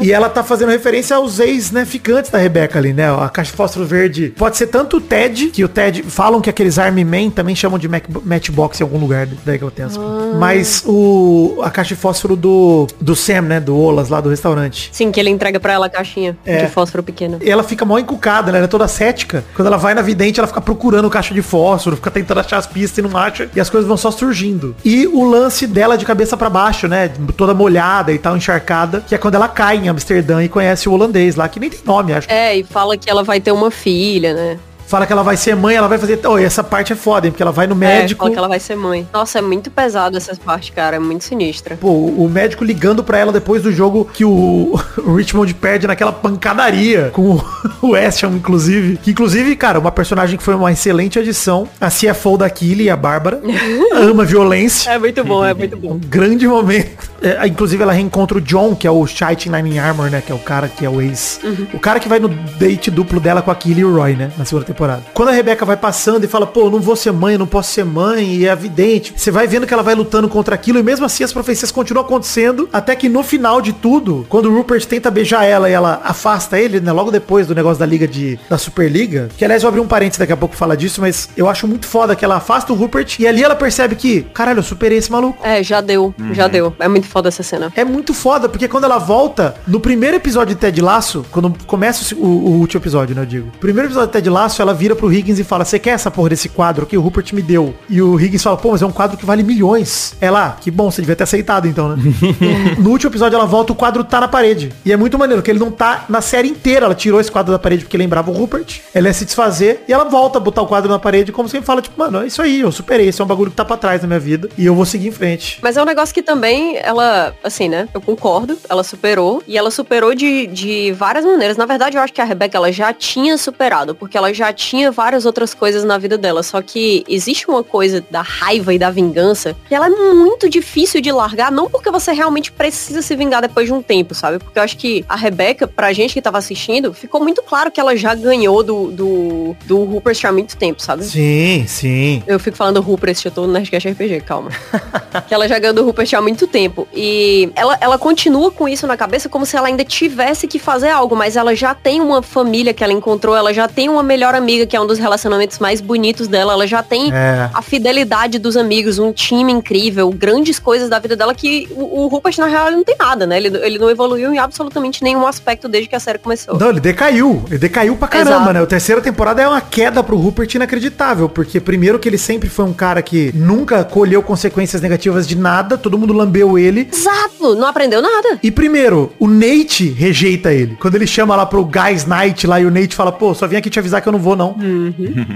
E 0.00 0.12
ela 0.12 0.28
tá 0.28 0.42
fazendo 0.42 0.70
referência 0.70 1.16
aos 1.16 1.38
ex, 1.38 1.70
né, 1.70 1.84
ficantes 1.84 2.30
da 2.30 2.38
Rebeca 2.38 2.78
ali, 2.78 2.92
né? 2.92 3.10
A 3.12 3.28
caixa 3.28 3.50
de 3.50 3.56
fósforo 3.56 3.86
verde 3.86 4.32
pode 4.36 4.56
ser 4.56 4.66
tanto 4.68 4.98
o 4.98 5.00
Ted, 5.00 5.46
que 5.48 5.64
o 5.64 5.68
Ted, 5.68 6.02
falam 6.04 6.40
que 6.40 6.50
aqueles 6.50 6.78
Army 6.78 7.04
Men 7.04 7.30
também 7.30 7.54
chamam 7.54 7.78
de 7.78 7.88
Mac, 7.88 8.04
Matchbox 8.24 8.80
em 8.80 8.84
algum 8.84 8.98
lugar, 8.98 9.26
daí 9.44 9.58
que 9.58 9.64
eu 9.64 9.70
tenho. 9.70 9.88
Ah. 9.98 10.36
Mas 10.38 10.82
o, 10.86 11.60
a 11.62 11.70
caixa 11.70 11.94
de 11.94 12.00
fósforo 12.00 12.36
do, 12.36 12.86
do 13.00 13.14
Sam, 13.16 13.42
né, 13.42 13.60
do 13.60 13.76
Olas 13.78 14.08
lá 14.08 14.20
do 14.20 14.28
restaurante. 14.28 14.90
Sim, 14.92 15.10
que 15.10 15.18
ele 15.20 15.30
entrega 15.30 15.58
pra 15.58 15.72
ela 15.72 15.86
a 15.86 15.90
caixinha 15.90 16.36
É. 16.44 16.64
de 16.64 16.70
fósforo 16.70 17.02
pequeno. 17.02 17.38
ela 17.44 17.62
fica 17.62 17.84
mal 17.84 17.98
encucada, 17.98 18.52
né? 18.52 18.58
Ela 18.58 18.64
é 18.66 18.68
toda 18.68 18.86
cética. 18.88 19.44
Quando 19.54 19.66
ela 19.66 19.76
vai 19.76 19.94
na 19.94 20.02
vidente, 20.02 20.38
ela 20.40 20.46
fica 20.46 20.60
procurando 20.60 21.08
caixa 21.10 21.34
de 21.34 21.42
fósforo, 21.42 21.96
fica 21.96 22.10
tentando 22.10 22.40
achar 22.40 22.58
as 22.58 22.66
pistas 22.66 22.98
e 22.98 23.02
não 23.02 23.16
acha. 23.16 23.48
E 23.54 23.60
as 23.60 23.68
coisas 23.70 23.86
vão 23.88 23.96
só 23.96 24.10
surgindo. 24.10 24.74
E 24.84 25.06
o 25.06 25.24
lance 25.24 25.66
dela 25.66 25.96
de 25.96 26.04
cabeça 26.04 26.36
pra 26.36 26.50
baixo, 26.50 26.86
né? 26.90 27.10
Toda 27.36 27.54
molhada 27.54 28.12
e 28.12 28.18
tal, 28.18 28.36
encharcada. 28.36 29.00
Que 29.00 29.14
é 29.14 29.18
quando 29.18 29.36
ela 29.36 29.48
cai 29.48 29.78
em 29.78 29.88
Amsterdã 29.88 30.42
e 30.42 30.48
conhece 30.48 30.88
o 30.88 30.92
holandês 30.92 31.36
lá, 31.36 31.48
que 31.48 31.58
nem 31.58 31.70
tem 31.70 31.80
nome, 31.84 32.12
acho. 32.12 32.30
É, 32.30 32.56
e 32.56 32.64
fala 32.64 32.98
que 32.98 33.08
ela 33.08 33.22
vai 33.22 33.40
ter 33.40 33.52
uma 33.52 33.70
filha, 33.70 34.34
né? 34.34 34.58
Fala 34.90 35.06
que 35.06 35.12
ela 35.12 35.22
vai 35.22 35.36
ser 35.36 35.54
mãe, 35.54 35.76
ela 35.76 35.86
vai 35.86 35.98
fazer... 35.98 36.18
Oh, 36.26 36.36
essa 36.36 36.64
parte 36.64 36.92
é 36.92 36.96
foda, 36.96 37.24
hein? 37.24 37.30
Porque 37.30 37.40
ela 37.44 37.52
vai 37.52 37.64
no 37.68 37.76
É, 37.76 37.78
médico... 37.78 38.18
fala 38.18 38.32
que 38.32 38.38
ela 38.38 38.48
vai 38.48 38.58
ser 38.58 38.74
mãe. 38.74 39.06
Nossa, 39.12 39.38
é 39.38 39.40
muito 39.40 39.70
pesado 39.70 40.16
essa 40.16 40.34
parte, 40.34 40.72
cara. 40.72 40.96
É 40.96 40.98
muito 40.98 41.22
sinistra. 41.22 41.76
Pô, 41.80 41.90
o 41.92 42.28
médico 42.28 42.64
ligando 42.64 43.04
pra 43.04 43.16
ela 43.16 43.30
depois 43.30 43.62
do 43.62 43.70
jogo 43.70 44.04
que 44.12 44.24
o, 44.24 44.74
o 44.98 45.14
Richmond 45.14 45.54
perde 45.54 45.86
naquela 45.86 46.12
pancadaria 46.12 47.10
com 47.12 47.38
o, 47.80 47.90
West 47.90 48.24
Ham, 48.24 48.32
inclusive. 48.34 48.96
Que, 48.96 49.12
inclusive, 49.12 49.54
cara, 49.54 49.78
uma 49.78 49.92
personagem 49.92 50.36
que 50.36 50.42
foi 50.42 50.56
uma 50.56 50.72
excelente 50.72 51.20
adição. 51.20 51.68
A 51.80 51.88
CFO 51.88 52.36
da 52.36 52.50
Killy, 52.50 52.90
a 52.90 52.96
Bárbara, 52.96 53.40
ama 53.94 54.24
violência. 54.24 54.90
É 54.90 54.98
muito 54.98 55.22
bom, 55.22 55.44
é 55.44 55.54
muito 55.54 55.76
bom. 55.76 55.92
Um 55.92 56.00
grande 56.00 56.48
momento. 56.48 57.08
É, 57.22 57.46
inclusive, 57.46 57.80
ela 57.80 57.92
reencontra 57.92 58.38
o 58.38 58.40
John, 58.40 58.74
que 58.74 58.88
é 58.88 58.90
o 58.90 59.06
Shight 59.06 59.48
Nine 59.48 59.78
Armor, 59.78 60.10
né? 60.10 60.20
Que 60.20 60.32
é 60.32 60.34
o 60.34 60.38
cara 60.38 60.66
que 60.66 60.84
é 60.84 60.90
o 60.90 61.00
ex. 61.00 61.38
O 61.72 61.78
cara 61.78 62.00
que 62.00 62.08
vai 62.08 62.18
no 62.18 62.28
date 62.28 62.90
duplo 62.90 63.20
dela 63.20 63.40
com 63.40 63.52
a 63.52 63.54
Killy 63.54 63.82
e 63.82 63.84
o 63.84 63.94
Roy, 63.94 64.16
né? 64.16 64.32
Na 64.36 64.44
segunda 64.44 64.66
temporada. 64.66 64.79
Quando 65.14 65.30
a 65.30 65.32
Rebeca 65.32 65.64
vai 65.64 65.76
passando 65.76 66.24
e 66.24 66.28
fala, 66.28 66.46
pô, 66.46 66.70
não 66.70 66.80
vou 66.80 66.96
ser 66.96 67.12
mãe, 67.12 67.36
não 67.36 67.46
posso 67.46 67.72
ser 67.72 67.84
mãe, 67.84 68.36
e 68.36 68.46
é 68.46 68.52
evidente. 68.52 69.12
Você 69.16 69.30
vai 69.30 69.46
vendo 69.46 69.66
que 69.66 69.74
ela 69.74 69.82
vai 69.82 69.94
lutando 69.94 70.28
contra 70.28 70.54
aquilo, 70.54 70.78
e 70.78 70.82
mesmo 70.82 71.06
assim 71.06 71.24
as 71.24 71.32
profecias 71.32 71.70
continuam 71.70 72.04
acontecendo, 72.04 72.68
até 72.72 72.94
que 72.94 73.08
no 73.08 73.22
final 73.22 73.60
de 73.60 73.72
tudo, 73.72 74.26
quando 74.28 74.46
o 74.46 74.54
Rupert 74.54 74.84
tenta 74.86 75.10
beijar 75.10 75.44
ela 75.44 75.68
e 75.68 75.72
ela 75.72 76.00
afasta 76.04 76.58
ele, 76.58 76.80
né? 76.80 76.92
Logo 76.92 77.10
depois 77.10 77.46
do 77.46 77.54
negócio 77.54 77.78
da 77.78 77.86
liga 77.86 78.06
de. 78.06 78.38
da 78.48 78.58
Superliga. 78.58 79.28
Que 79.36 79.44
aliás, 79.44 79.62
eu 79.62 79.68
abri 79.68 79.80
um 79.80 79.86
parênteses 79.86 80.18
daqui 80.18 80.32
a 80.32 80.36
pouco 80.36 80.52
pra 80.52 80.58
falar 80.58 80.74
disso, 80.74 81.00
mas 81.00 81.28
eu 81.36 81.48
acho 81.48 81.66
muito 81.66 81.86
foda 81.86 82.14
que 82.14 82.24
ela 82.24 82.36
afasta 82.36 82.72
o 82.72 82.76
Rupert 82.76 83.18
e 83.18 83.26
ali 83.26 83.42
ela 83.42 83.54
percebe 83.54 83.94
que, 83.94 84.22
caralho, 84.34 84.58
eu 84.58 84.62
superei 84.62 84.98
esse 84.98 85.10
maluco. 85.10 85.38
É, 85.46 85.62
já 85.62 85.80
deu, 85.80 86.14
já 86.32 86.48
deu. 86.48 86.74
É 86.78 86.88
muito 86.88 87.06
foda 87.06 87.28
essa 87.28 87.42
cena. 87.42 87.72
É 87.74 87.84
muito 87.84 88.14
foda, 88.14 88.48
porque 88.48 88.68
quando 88.68 88.84
ela 88.84 88.98
volta, 88.98 89.54
no 89.66 89.80
primeiro 89.80 90.16
episódio 90.16 90.54
de 90.54 90.60
Ted 90.60 90.80
Laço, 90.80 91.24
quando 91.30 91.52
começa 91.66 92.14
o, 92.14 92.24
o 92.24 92.50
último 92.60 92.80
episódio, 92.80 93.14
né, 93.14 93.22
eu 93.22 93.26
digo. 93.26 93.52
Primeiro 93.60 93.88
episódio 93.88 94.08
de 94.08 94.12
Ted 94.12 94.28
Laço, 94.28 94.62
ela 94.62 94.69
vira 94.72 94.94
pro 94.94 95.12
Higgins 95.12 95.38
e 95.38 95.44
fala, 95.44 95.64
você 95.64 95.78
quer 95.78 95.90
essa 95.90 96.10
porra 96.10 96.30
desse 96.30 96.48
quadro 96.48 96.86
que 96.86 96.96
o 96.96 97.00
Rupert 97.00 97.32
me 97.32 97.42
deu? 97.42 97.74
E 97.88 98.00
o 98.00 98.18
Higgins 98.18 98.42
fala, 98.42 98.56
pô, 98.56 98.72
mas 98.72 98.82
é 98.82 98.86
um 98.86 98.92
quadro 98.92 99.16
que 99.16 99.24
vale 99.24 99.42
milhões. 99.42 100.14
Ela, 100.20 100.46
ah, 100.46 100.50
que 100.52 100.70
bom, 100.70 100.90
você 100.90 101.02
devia 101.02 101.16
ter 101.16 101.24
aceitado 101.24 101.66
então, 101.66 101.94
né? 101.94 102.02
no 102.78 102.90
último 102.90 103.10
episódio 103.10 103.36
ela 103.36 103.46
volta, 103.46 103.72
o 103.72 103.76
quadro 103.76 104.02
tá 104.04 104.20
na 104.20 104.28
parede. 104.28 104.72
E 104.84 104.92
é 104.92 104.96
muito 104.96 105.18
maneiro, 105.18 105.42
que 105.42 105.50
ele 105.50 105.58
não 105.58 105.70
tá 105.70 106.04
na 106.08 106.20
série 106.20 106.48
inteira. 106.48 106.86
Ela 106.86 106.94
tirou 106.94 107.20
esse 107.20 107.30
quadro 107.30 107.52
da 107.52 107.58
parede 107.58 107.84
porque 107.84 107.96
lembrava 107.96 108.30
o 108.30 108.34
Rupert. 108.34 108.80
Ela 108.94 109.08
ia 109.08 109.14
se 109.14 109.24
desfazer 109.24 109.84
e 109.86 109.92
ela 109.92 110.04
volta 110.04 110.38
a 110.38 110.40
botar 110.40 110.62
o 110.62 110.66
quadro 110.66 110.90
na 110.90 110.98
parede 110.98 111.32
como 111.32 111.48
se 111.48 111.56
ele 111.56 111.64
fala, 111.64 111.82
tipo, 111.82 111.98
mano, 111.98 112.22
é 112.22 112.26
isso 112.26 112.40
aí, 112.40 112.60
eu 112.60 112.72
superei, 112.72 113.08
esse 113.08 113.20
é 113.20 113.24
um 113.24 113.28
bagulho 113.28 113.50
que 113.50 113.56
tá 113.56 113.64
pra 113.64 113.76
trás 113.76 114.02
na 114.02 114.08
minha 114.08 114.20
vida 114.20 114.48
e 114.56 114.66
eu 114.66 114.74
vou 114.74 114.86
seguir 114.86 115.08
em 115.08 115.12
frente. 115.12 115.58
Mas 115.62 115.76
é 115.76 115.82
um 115.82 115.86
negócio 115.86 116.14
que 116.14 116.22
também, 116.22 116.76
ela, 116.78 117.34
assim, 117.42 117.68
né? 117.68 117.88
Eu 117.92 118.00
concordo, 118.00 118.58
ela 118.68 118.82
superou. 118.82 119.42
E 119.46 119.56
ela 119.56 119.70
superou 119.70 120.14
de, 120.14 120.46
de 120.46 120.92
várias 120.92 121.24
maneiras. 121.24 121.56
Na 121.56 121.66
verdade, 121.66 121.96
eu 121.96 122.02
acho 122.02 122.12
que 122.12 122.20
a 122.20 122.24
Rebecca, 122.24 122.56
ela 122.56 122.72
já 122.72 122.92
tinha 122.92 123.36
superado. 123.36 123.94
Porque 123.94 124.16
ela 124.16 124.32
já 124.32 124.52
tinha 124.60 124.90
várias 124.90 125.24
outras 125.24 125.54
coisas 125.54 125.84
na 125.84 125.96
vida 125.98 126.18
dela. 126.18 126.42
Só 126.42 126.60
que 126.60 127.04
existe 127.08 127.48
uma 127.48 127.64
coisa 127.64 128.04
da 128.10 128.22
raiva 128.22 128.72
e 128.74 128.78
da 128.78 128.90
vingança 128.90 129.56
que 129.68 129.74
ela 129.74 129.86
é 129.86 129.90
muito 130.14 130.48
difícil 130.48 131.00
de 131.00 131.10
largar. 131.10 131.50
Não 131.50 131.68
porque 131.68 131.90
você 131.90 132.12
realmente 132.12 132.52
precisa 132.52 133.02
se 133.02 133.16
vingar 133.16 133.40
depois 133.40 133.66
de 133.66 133.72
um 133.72 133.82
tempo, 133.82 134.14
sabe? 134.14 134.38
Porque 134.38 134.58
eu 134.58 134.62
acho 134.62 134.76
que 134.76 135.04
a 135.08 135.16
Rebecca, 135.16 135.66
pra 135.66 135.92
gente 135.92 136.14
que 136.14 136.22
tava 136.22 136.38
assistindo, 136.38 136.92
ficou 136.92 137.20
muito 137.22 137.42
claro 137.42 137.70
que 137.70 137.80
ela 137.80 137.96
já 137.96 138.14
ganhou 138.14 138.62
do, 138.62 138.90
do, 138.90 139.56
do 139.64 139.84
Rupert 139.84 140.18
há 140.24 140.32
muito 140.32 140.56
tempo, 140.56 140.82
sabe? 140.82 141.04
Sim, 141.04 141.64
sim. 141.66 142.22
Eu 142.26 142.38
fico 142.38 142.56
falando 142.56 142.80
Rupert, 142.80 143.16
eu 143.24 143.30
tô 143.30 143.46
no 143.46 143.52
Nerdcast 143.52 143.88
RPG, 143.88 144.20
calma. 144.20 144.50
que 145.26 145.34
ela 145.34 145.48
já 145.48 145.58
ganhou 145.58 145.74
do 145.74 145.84
Rupert 145.84 146.12
há 146.14 146.20
muito 146.20 146.46
tempo. 146.46 146.86
E 146.92 147.50
ela, 147.54 147.78
ela 147.80 147.98
continua 147.98 148.50
com 148.50 148.68
isso 148.68 148.86
na 148.86 148.96
cabeça 148.96 149.28
como 149.28 149.46
se 149.46 149.56
ela 149.56 149.68
ainda 149.68 149.84
tivesse 149.84 150.46
que 150.46 150.58
fazer 150.58 150.90
algo, 150.90 151.16
mas 151.16 151.36
ela 151.36 151.54
já 151.54 151.74
tem 151.74 152.00
uma 152.00 152.22
família 152.22 152.74
que 152.74 152.84
ela 152.84 152.92
encontrou, 152.92 153.34
ela 153.34 153.52
já 153.52 153.66
tem 153.66 153.88
uma 153.88 154.02
melhor 154.02 154.34
amiga, 154.34 154.49
que 154.66 154.76
é 154.76 154.80
um 154.80 154.86
dos 154.86 154.98
relacionamentos 154.98 155.58
mais 155.58 155.80
bonitos 155.80 156.28
dela, 156.28 156.52
ela 156.52 156.66
já 156.66 156.82
tem 156.82 157.12
É. 157.12 157.48
a 157.52 157.62
fidelidade 157.62 158.38
dos 158.38 158.56
amigos, 158.56 158.98
um 158.98 159.12
time 159.12 159.52
incrível, 159.52 160.10
grandes 160.10 160.58
coisas 160.58 160.88
da 160.88 160.98
vida 160.98 161.16
dela 161.16 161.34
que 161.34 161.68
o, 161.72 162.04
o 162.04 162.06
Rupert, 162.08 162.38
na 162.38 162.46
real, 162.46 162.70
não 162.70 162.84
tem 162.84 162.96
nada, 162.98 163.26
né? 163.26 163.36
Ele, 163.36 163.48
ele 163.62 163.78
não 163.78 163.90
evoluiu 163.90 164.32
em 164.32 164.38
absolutamente 164.38 165.02
nenhum 165.02 165.26
aspecto 165.26 165.68
desde 165.68 165.88
que 165.88 165.96
a 165.96 166.00
série 166.00 166.18
começou. 166.18 166.58
Não, 166.58 166.70
ele 166.70 166.80
decaiu. 166.80 167.42
Ele 167.48 167.58
decaiu 167.58 167.96
pra 167.96 168.08
caramba, 168.08 168.30
Exato. 168.36 168.52
né? 168.52 168.62
A 168.62 168.66
terceira 168.66 169.00
temporada 169.00 169.40
é 169.42 169.48
uma 169.48 169.60
queda 169.60 170.02
pro 170.02 170.16
Rupert 170.16 170.54
inacreditável. 170.54 171.28
Porque 171.28 171.60
primeiro 171.60 171.98
que 171.98 172.08
ele 172.08 172.18
sempre 172.18 172.48
foi 172.48 172.64
um 172.64 172.72
cara 172.72 173.02
que 173.02 173.32
nunca 173.34 173.84
colheu 173.84 174.22
consequências 174.22 174.80
negativas 174.82 175.26
de 175.26 175.36
nada. 175.36 175.76
Todo 175.78 175.98
mundo 175.98 176.12
lambeu 176.12 176.58
ele. 176.58 176.88
Exato, 176.92 177.54
não 177.54 177.66
aprendeu 177.66 178.00
nada. 178.02 178.38
E 178.42 178.50
primeiro, 178.50 179.12
o 179.18 179.26
Nate 179.26 179.88
rejeita 179.90 180.52
ele. 180.52 180.76
Quando 180.80 180.94
ele 180.96 181.06
chama 181.06 181.34
lá 181.36 181.46
pro 181.46 181.64
Guys 181.64 182.06
Night 182.06 182.46
lá 182.46 182.60
e 182.60 182.66
o 182.66 182.70
Nate 182.70 182.94
fala, 182.94 183.12
pô, 183.12 183.34
só 183.34 183.46
vim 183.46 183.56
aqui 183.56 183.70
te 183.70 183.78
avisar 183.78 184.00
que 184.02 184.08
eu 184.08 184.12
não 184.12 184.18
vou 184.18 184.29
não. 184.36 184.56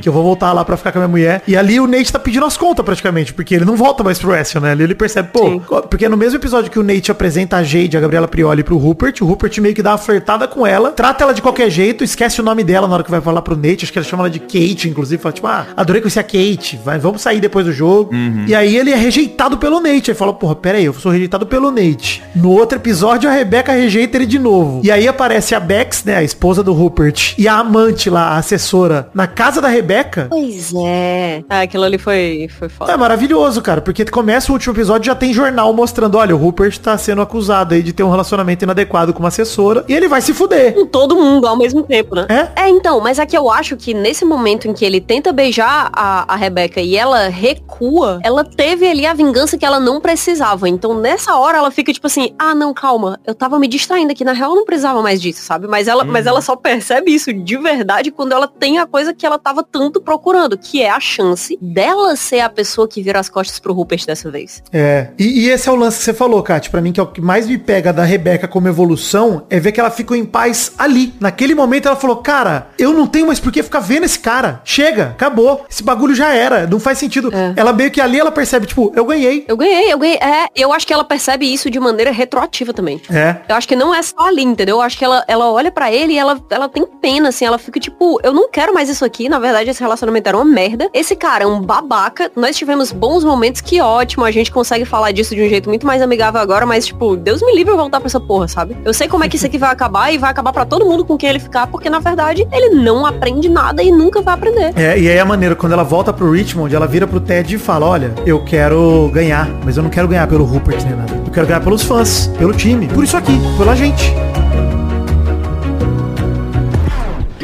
Que 0.00 0.08
eu 0.08 0.12
vou 0.12 0.22
voltar 0.22 0.52
lá 0.52 0.64
pra 0.64 0.76
ficar 0.76 0.92
com 0.92 0.98
a 0.98 1.02
minha 1.02 1.08
mulher. 1.08 1.42
E 1.46 1.56
ali 1.56 1.78
o 1.80 1.86
Nate 1.86 2.12
tá 2.12 2.18
pedindo 2.18 2.44
as 2.46 2.56
contas 2.56 2.84
praticamente, 2.84 3.32
porque 3.32 3.54
ele 3.54 3.64
não 3.64 3.76
volta 3.76 4.02
mais 4.02 4.18
pro 4.18 4.30
Weston, 4.30 4.60
né? 4.60 4.72
Ali 4.72 4.84
ele 4.84 4.94
percebe, 4.94 5.28
pô, 5.32 5.48
Sim. 5.48 5.62
porque 5.90 6.08
no 6.08 6.16
mesmo 6.16 6.38
episódio 6.38 6.70
que 6.70 6.78
o 6.78 6.82
Nate 6.82 7.10
apresenta 7.10 7.56
a 7.56 7.62
Jade, 7.62 7.96
a 7.96 8.00
Gabriela 8.00 8.28
Prioli 8.28 8.62
pro 8.62 8.76
Rupert, 8.76 9.22
o 9.22 9.26
Rupert 9.26 9.58
meio 9.60 9.74
que 9.74 9.82
dá 9.82 9.92
uma 9.92 9.98
flertada 9.98 10.46
com 10.46 10.66
ela, 10.66 10.90
trata 10.90 11.24
ela 11.24 11.32
de 11.32 11.40
qualquer 11.40 11.70
jeito, 11.70 12.04
esquece 12.04 12.40
o 12.40 12.44
nome 12.44 12.64
dela 12.64 12.86
na 12.86 12.94
hora 12.94 13.02
que 13.04 13.10
vai 13.10 13.20
falar 13.20 13.42
pro 13.42 13.56
Nate, 13.56 13.84
acho 13.84 13.92
que 13.92 13.98
ela 13.98 14.06
chama 14.06 14.24
ela 14.24 14.30
de 14.30 14.40
Kate, 14.40 14.88
inclusive, 14.88 15.22
fala 15.22 15.32
tipo, 15.32 15.46
ah, 15.46 15.66
adorei 15.76 16.00
conhecer 16.02 16.20
a 16.20 16.24
Kate, 16.24 16.78
vai, 16.84 16.98
vamos 16.98 17.22
sair 17.22 17.40
depois 17.40 17.64
do 17.64 17.72
jogo. 17.72 18.10
E 18.46 18.54
aí 18.54 18.76
ele 18.76 18.90
é 18.90 18.96
rejeitado 18.96 19.56
pelo 19.56 19.80
Nate, 19.80 20.10
aí 20.10 20.16
fala, 20.16 20.32
porra, 20.32 20.54
pera 20.54 20.78
aí, 20.78 20.84
eu 20.84 20.94
sou 20.94 21.10
rejeitado 21.12 21.46
pelo 21.46 21.70
Nate. 21.70 22.22
No 22.34 22.50
outro 22.50 22.78
episódio, 22.78 23.28
a 23.28 23.32
Rebeca 23.32 23.72
rejeita 23.72 24.16
ele 24.16 24.26
de 24.26 24.38
novo. 24.38 24.80
E 24.84 24.90
aí 24.90 25.06
aparece 25.08 25.54
a 25.54 25.60
Bex, 25.60 26.04
né, 26.04 26.16
a 26.16 26.22
esposa 26.22 26.62
do 26.62 26.72
Rupert, 26.72 27.34
e 27.38 27.48
a 27.48 27.54
amante 27.54 28.10
lá, 28.10 28.30
a 28.30 28.38
assessora, 28.38 28.83
na 29.14 29.26
casa 29.26 29.60
da 29.60 29.68
Rebeca, 29.68 30.26
Pois 30.30 30.72
é. 30.76 31.42
Ah, 31.48 31.60
aquilo 31.62 31.84
ali 31.84 31.98
foi, 31.98 32.48
foi 32.58 32.68
foda. 32.68 32.92
é 32.92 32.96
maravilhoso, 32.96 33.60
cara, 33.62 33.80
porque 33.80 34.04
começa 34.04 34.50
o 34.50 34.54
último 34.54 34.74
episódio 34.74 35.06
já 35.06 35.14
tem 35.14 35.32
jornal 35.32 35.72
mostrando, 35.72 36.16
olha, 36.18 36.34
o 36.34 36.38
Rupert 36.38 36.78
tá 36.78 36.96
sendo 36.98 37.22
acusado 37.22 37.74
aí 37.74 37.82
de 37.82 37.92
ter 37.92 38.02
um 38.02 38.10
relacionamento 38.10 38.64
inadequado 38.64 39.12
com 39.12 39.20
uma 39.20 39.28
assessora 39.28 39.84
e 39.88 39.94
ele 39.94 40.08
vai 40.08 40.20
se 40.20 40.32
fuder. 40.34 40.74
com 40.74 40.86
todo 40.86 41.16
mundo 41.16 41.46
ao 41.46 41.56
mesmo 41.56 41.82
tempo, 41.82 42.14
né? 42.14 42.26
É? 42.28 42.64
É, 42.64 42.68
então, 42.68 43.00
mas 43.00 43.18
é 43.18 43.26
que 43.26 43.36
eu 43.36 43.50
acho 43.50 43.76
que 43.76 43.94
nesse 43.94 44.24
momento 44.24 44.68
em 44.68 44.72
que 44.72 44.84
ele 44.84 45.00
tenta 45.00 45.32
beijar 45.32 45.90
a, 45.92 46.32
a 46.32 46.36
Rebeca 46.36 46.80
e 46.80 46.96
ela 46.96 47.28
recua, 47.28 48.20
ela 48.22 48.44
teve 48.44 48.86
ali 48.86 49.06
a 49.06 49.14
vingança 49.14 49.56
que 49.56 49.64
ela 49.64 49.80
não 49.80 50.00
precisava. 50.00 50.68
Então, 50.68 50.98
nessa 50.98 51.36
hora, 51.36 51.58
ela 51.58 51.70
fica 51.70 51.92
tipo 51.92 52.06
assim, 52.06 52.34
ah, 52.38 52.54
não, 52.54 52.72
calma, 52.74 53.18
eu 53.26 53.34
tava 53.34 53.58
me 53.58 53.68
distraindo 53.68 54.12
aqui, 54.12 54.24
na 54.24 54.32
real 54.32 54.50
eu 54.50 54.56
não 54.56 54.64
precisava 54.64 55.02
mais 55.02 55.20
disso, 55.20 55.42
sabe? 55.42 55.66
Mas 55.66 55.88
ela, 55.88 56.04
mas 56.04 56.26
ela 56.26 56.40
só 56.40 56.56
percebe 56.56 57.12
isso 57.14 57.32
de 57.32 57.56
verdade 57.56 58.10
quando 58.10 58.32
ela 58.32 58.46
tem 58.48 58.73
a 58.78 58.86
coisa 58.86 59.14
que 59.14 59.24
ela 59.24 59.38
tava 59.38 59.62
tanto 59.62 60.00
procurando, 60.00 60.56
que 60.58 60.82
é 60.82 60.90
a 60.90 61.00
chance 61.00 61.58
dela 61.60 62.16
ser 62.16 62.40
a 62.40 62.48
pessoa 62.48 62.88
que 62.88 63.02
vira 63.02 63.18
as 63.18 63.28
costas 63.28 63.58
pro 63.58 63.72
Rupert 63.72 64.06
dessa 64.06 64.30
vez. 64.30 64.62
É. 64.72 65.08
E, 65.18 65.46
e 65.46 65.50
esse 65.50 65.68
é 65.68 65.72
o 65.72 65.76
lance 65.76 65.98
que 65.98 66.04
você 66.04 66.14
falou, 66.14 66.42
Kat, 66.42 66.70
pra 66.70 66.80
mim 66.80 66.92
que 66.92 67.00
é 67.00 67.02
o 67.02 67.06
que 67.06 67.20
mais 67.20 67.46
me 67.46 67.58
pega 67.58 67.92
da 67.92 68.04
Rebeca 68.04 68.46
como 68.48 68.68
evolução, 68.68 69.46
é 69.50 69.58
ver 69.58 69.72
que 69.72 69.80
ela 69.80 69.90
ficou 69.90 70.16
em 70.16 70.24
paz 70.24 70.72
ali. 70.78 71.14
Naquele 71.20 71.54
momento 71.54 71.86
ela 71.86 71.96
falou, 71.96 72.16
cara, 72.16 72.68
eu 72.78 72.92
não 72.92 73.06
tenho 73.06 73.26
mais 73.26 73.40
por 73.40 73.52
que 73.52 73.62
ficar 73.62 73.80
vendo 73.80 74.04
esse 74.04 74.18
cara. 74.18 74.60
Chega, 74.64 75.08
acabou. 75.08 75.64
Esse 75.68 75.82
bagulho 75.82 76.14
já 76.14 76.32
era, 76.34 76.66
não 76.66 76.80
faz 76.80 76.98
sentido. 76.98 77.30
É. 77.34 77.54
Ela 77.56 77.72
meio 77.72 77.90
que 77.90 78.00
ali 78.00 78.18
ela 78.18 78.32
percebe, 78.32 78.66
tipo, 78.66 78.92
eu 78.94 79.04
ganhei. 79.04 79.44
Eu 79.48 79.56
ganhei, 79.56 79.92
eu 79.92 79.98
ganhei. 79.98 80.16
É, 80.16 80.48
eu 80.54 80.72
acho 80.72 80.86
que 80.86 80.92
ela 80.92 81.04
percebe 81.04 81.52
isso 81.52 81.70
de 81.70 81.78
maneira 81.78 82.10
retroativa 82.10 82.72
também. 82.72 83.00
É. 83.10 83.36
Eu 83.48 83.56
acho 83.56 83.68
que 83.68 83.76
não 83.76 83.94
é 83.94 84.02
só 84.02 84.28
ali, 84.28 84.42
entendeu? 84.42 84.76
Eu 84.76 84.82
acho 84.82 84.96
que 84.96 85.04
ela, 85.04 85.24
ela 85.28 85.50
olha 85.50 85.70
pra 85.70 85.92
ele 85.92 86.14
e 86.14 86.18
ela, 86.18 86.40
ela 86.50 86.68
tem 86.68 86.86
pena, 87.00 87.28
assim. 87.28 87.44
Ela 87.44 87.58
fica 87.58 87.78
tipo, 87.78 88.20
eu 88.22 88.32
não 88.32 88.48
quero 88.50 88.63
mais 88.72 88.88
isso 88.88 89.04
aqui. 89.04 89.28
Na 89.28 89.38
verdade, 89.38 89.70
esse 89.70 89.80
relacionamento 89.80 90.28
era 90.28 90.36
uma 90.36 90.44
merda. 90.44 90.88
Esse 90.92 91.16
cara 91.16 91.44
é 91.44 91.46
um 91.46 91.60
babaca. 91.60 92.30
Nós 92.36 92.56
tivemos 92.56 92.92
bons 92.92 93.24
momentos, 93.24 93.60
que 93.60 93.80
ótimo. 93.80 94.24
A 94.24 94.30
gente 94.30 94.50
consegue 94.50 94.84
falar 94.84 95.12
disso 95.12 95.34
de 95.34 95.42
um 95.42 95.48
jeito 95.48 95.68
muito 95.68 95.86
mais 95.86 96.02
amigável 96.02 96.40
agora. 96.40 96.64
Mas, 96.66 96.86
tipo, 96.86 97.16
Deus 97.16 97.42
me 97.42 97.54
livre 97.54 97.72
eu 97.72 97.76
voltar 97.76 98.00
pra 98.00 98.06
essa 98.06 98.20
porra, 98.20 98.48
sabe? 98.48 98.76
Eu 98.84 98.94
sei 98.94 99.08
como 99.08 99.24
é 99.24 99.28
que 99.28 99.36
isso 99.36 99.46
aqui 99.46 99.58
vai 99.58 99.70
acabar 99.70 100.12
e 100.12 100.18
vai 100.18 100.30
acabar 100.30 100.52
pra 100.52 100.64
todo 100.64 100.84
mundo 100.84 101.04
com 101.04 101.16
quem 101.16 101.30
ele 101.30 101.38
ficar. 101.38 101.66
Porque, 101.66 101.90
na 101.90 101.98
verdade, 101.98 102.46
ele 102.52 102.74
não 102.74 103.04
aprende 103.04 103.48
nada 103.48 103.82
e 103.82 103.90
nunca 103.90 104.22
vai 104.22 104.34
aprender. 104.34 104.72
É, 104.76 104.98
e 104.98 105.08
aí 105.08 105.18
a 105.18 105.24
maneira, 105.24 105.54
quando 105.54 105.72
ela 105.72 105.84
volta 105.84 106.12
pro 106.12 106.30
Richmond, 106.30 106.74
ela 106.74 106.86
vira 106.86 107.06
pro 107.06 107.20
Ted 107.20 107.54
e 107.54 107.58
fala, 107.58 107.86
olha, 107.86 108.14
eu 108.26 108.44
quero 108.44 109.10
ganhar, 109.12 109.48
mas 109.64 109.76
eu 109.76 109.82
não 109.82 109.90
quero 109.90 110.08
ganhar 110.08 110.26
pelo 110.26 110.44
Rupert 110.44 110.82
nem 110.84 110.96
nada. 110.96 111.12
Eu 111.26 111.32
quero 111.32 111.46
ganhar 111.46 111.60
pelos 111.60 111.82
fãs, 111.82 112.28
pelo 112.38 112.52
time, 112.52 112.86
por 112.88 113.04
isso 113.04 113.16
aqui, 113.16 113.38
pela 113.58 113.74
gente. 113.74 114.12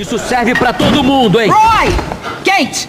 Isso 0.00 0.18
serve 0.18 0.54
pra 0.54 0.72
todo 0.72 1.04
mundo, 1.04 1.38
hein? 1.38 1.50
Roy! 1.50 1.88
Kate! 2.42 2.88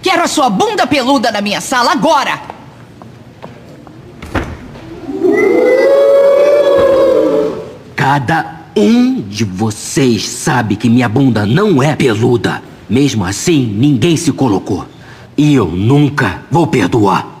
Quero 0.00 0.22
a 0.22 0.26
sua 0.26 0.48
bunda 0.48 0.86
peluda 0.86 1.30
na 1.30 1.42
minha 1.42 1.60
sala 1.60 1.92
agora! 1.92 2.40
Cada 7.94 8.60
um 8.74 9.20
de 9.20 9.44
vocês 9.44 10.26
sabe 10.26 10.76
que 10.76 10.88
minha 10.88 11.06
bunda 11.06 11.44
não 11.44 11.82
é 11.82 11.94
peluda. 11.94 12.62
Mesmo 12.88 13.22
assim, 13.22 13.66
ninguém 13.66 14.16
se 14.16 14.32
colocou. 14.32 14.86
E 15.36 15.54
eu 15.54 15.66
nunca 15.66 16.44
vou 16.50 16.66
perdoar. 16.66 17.33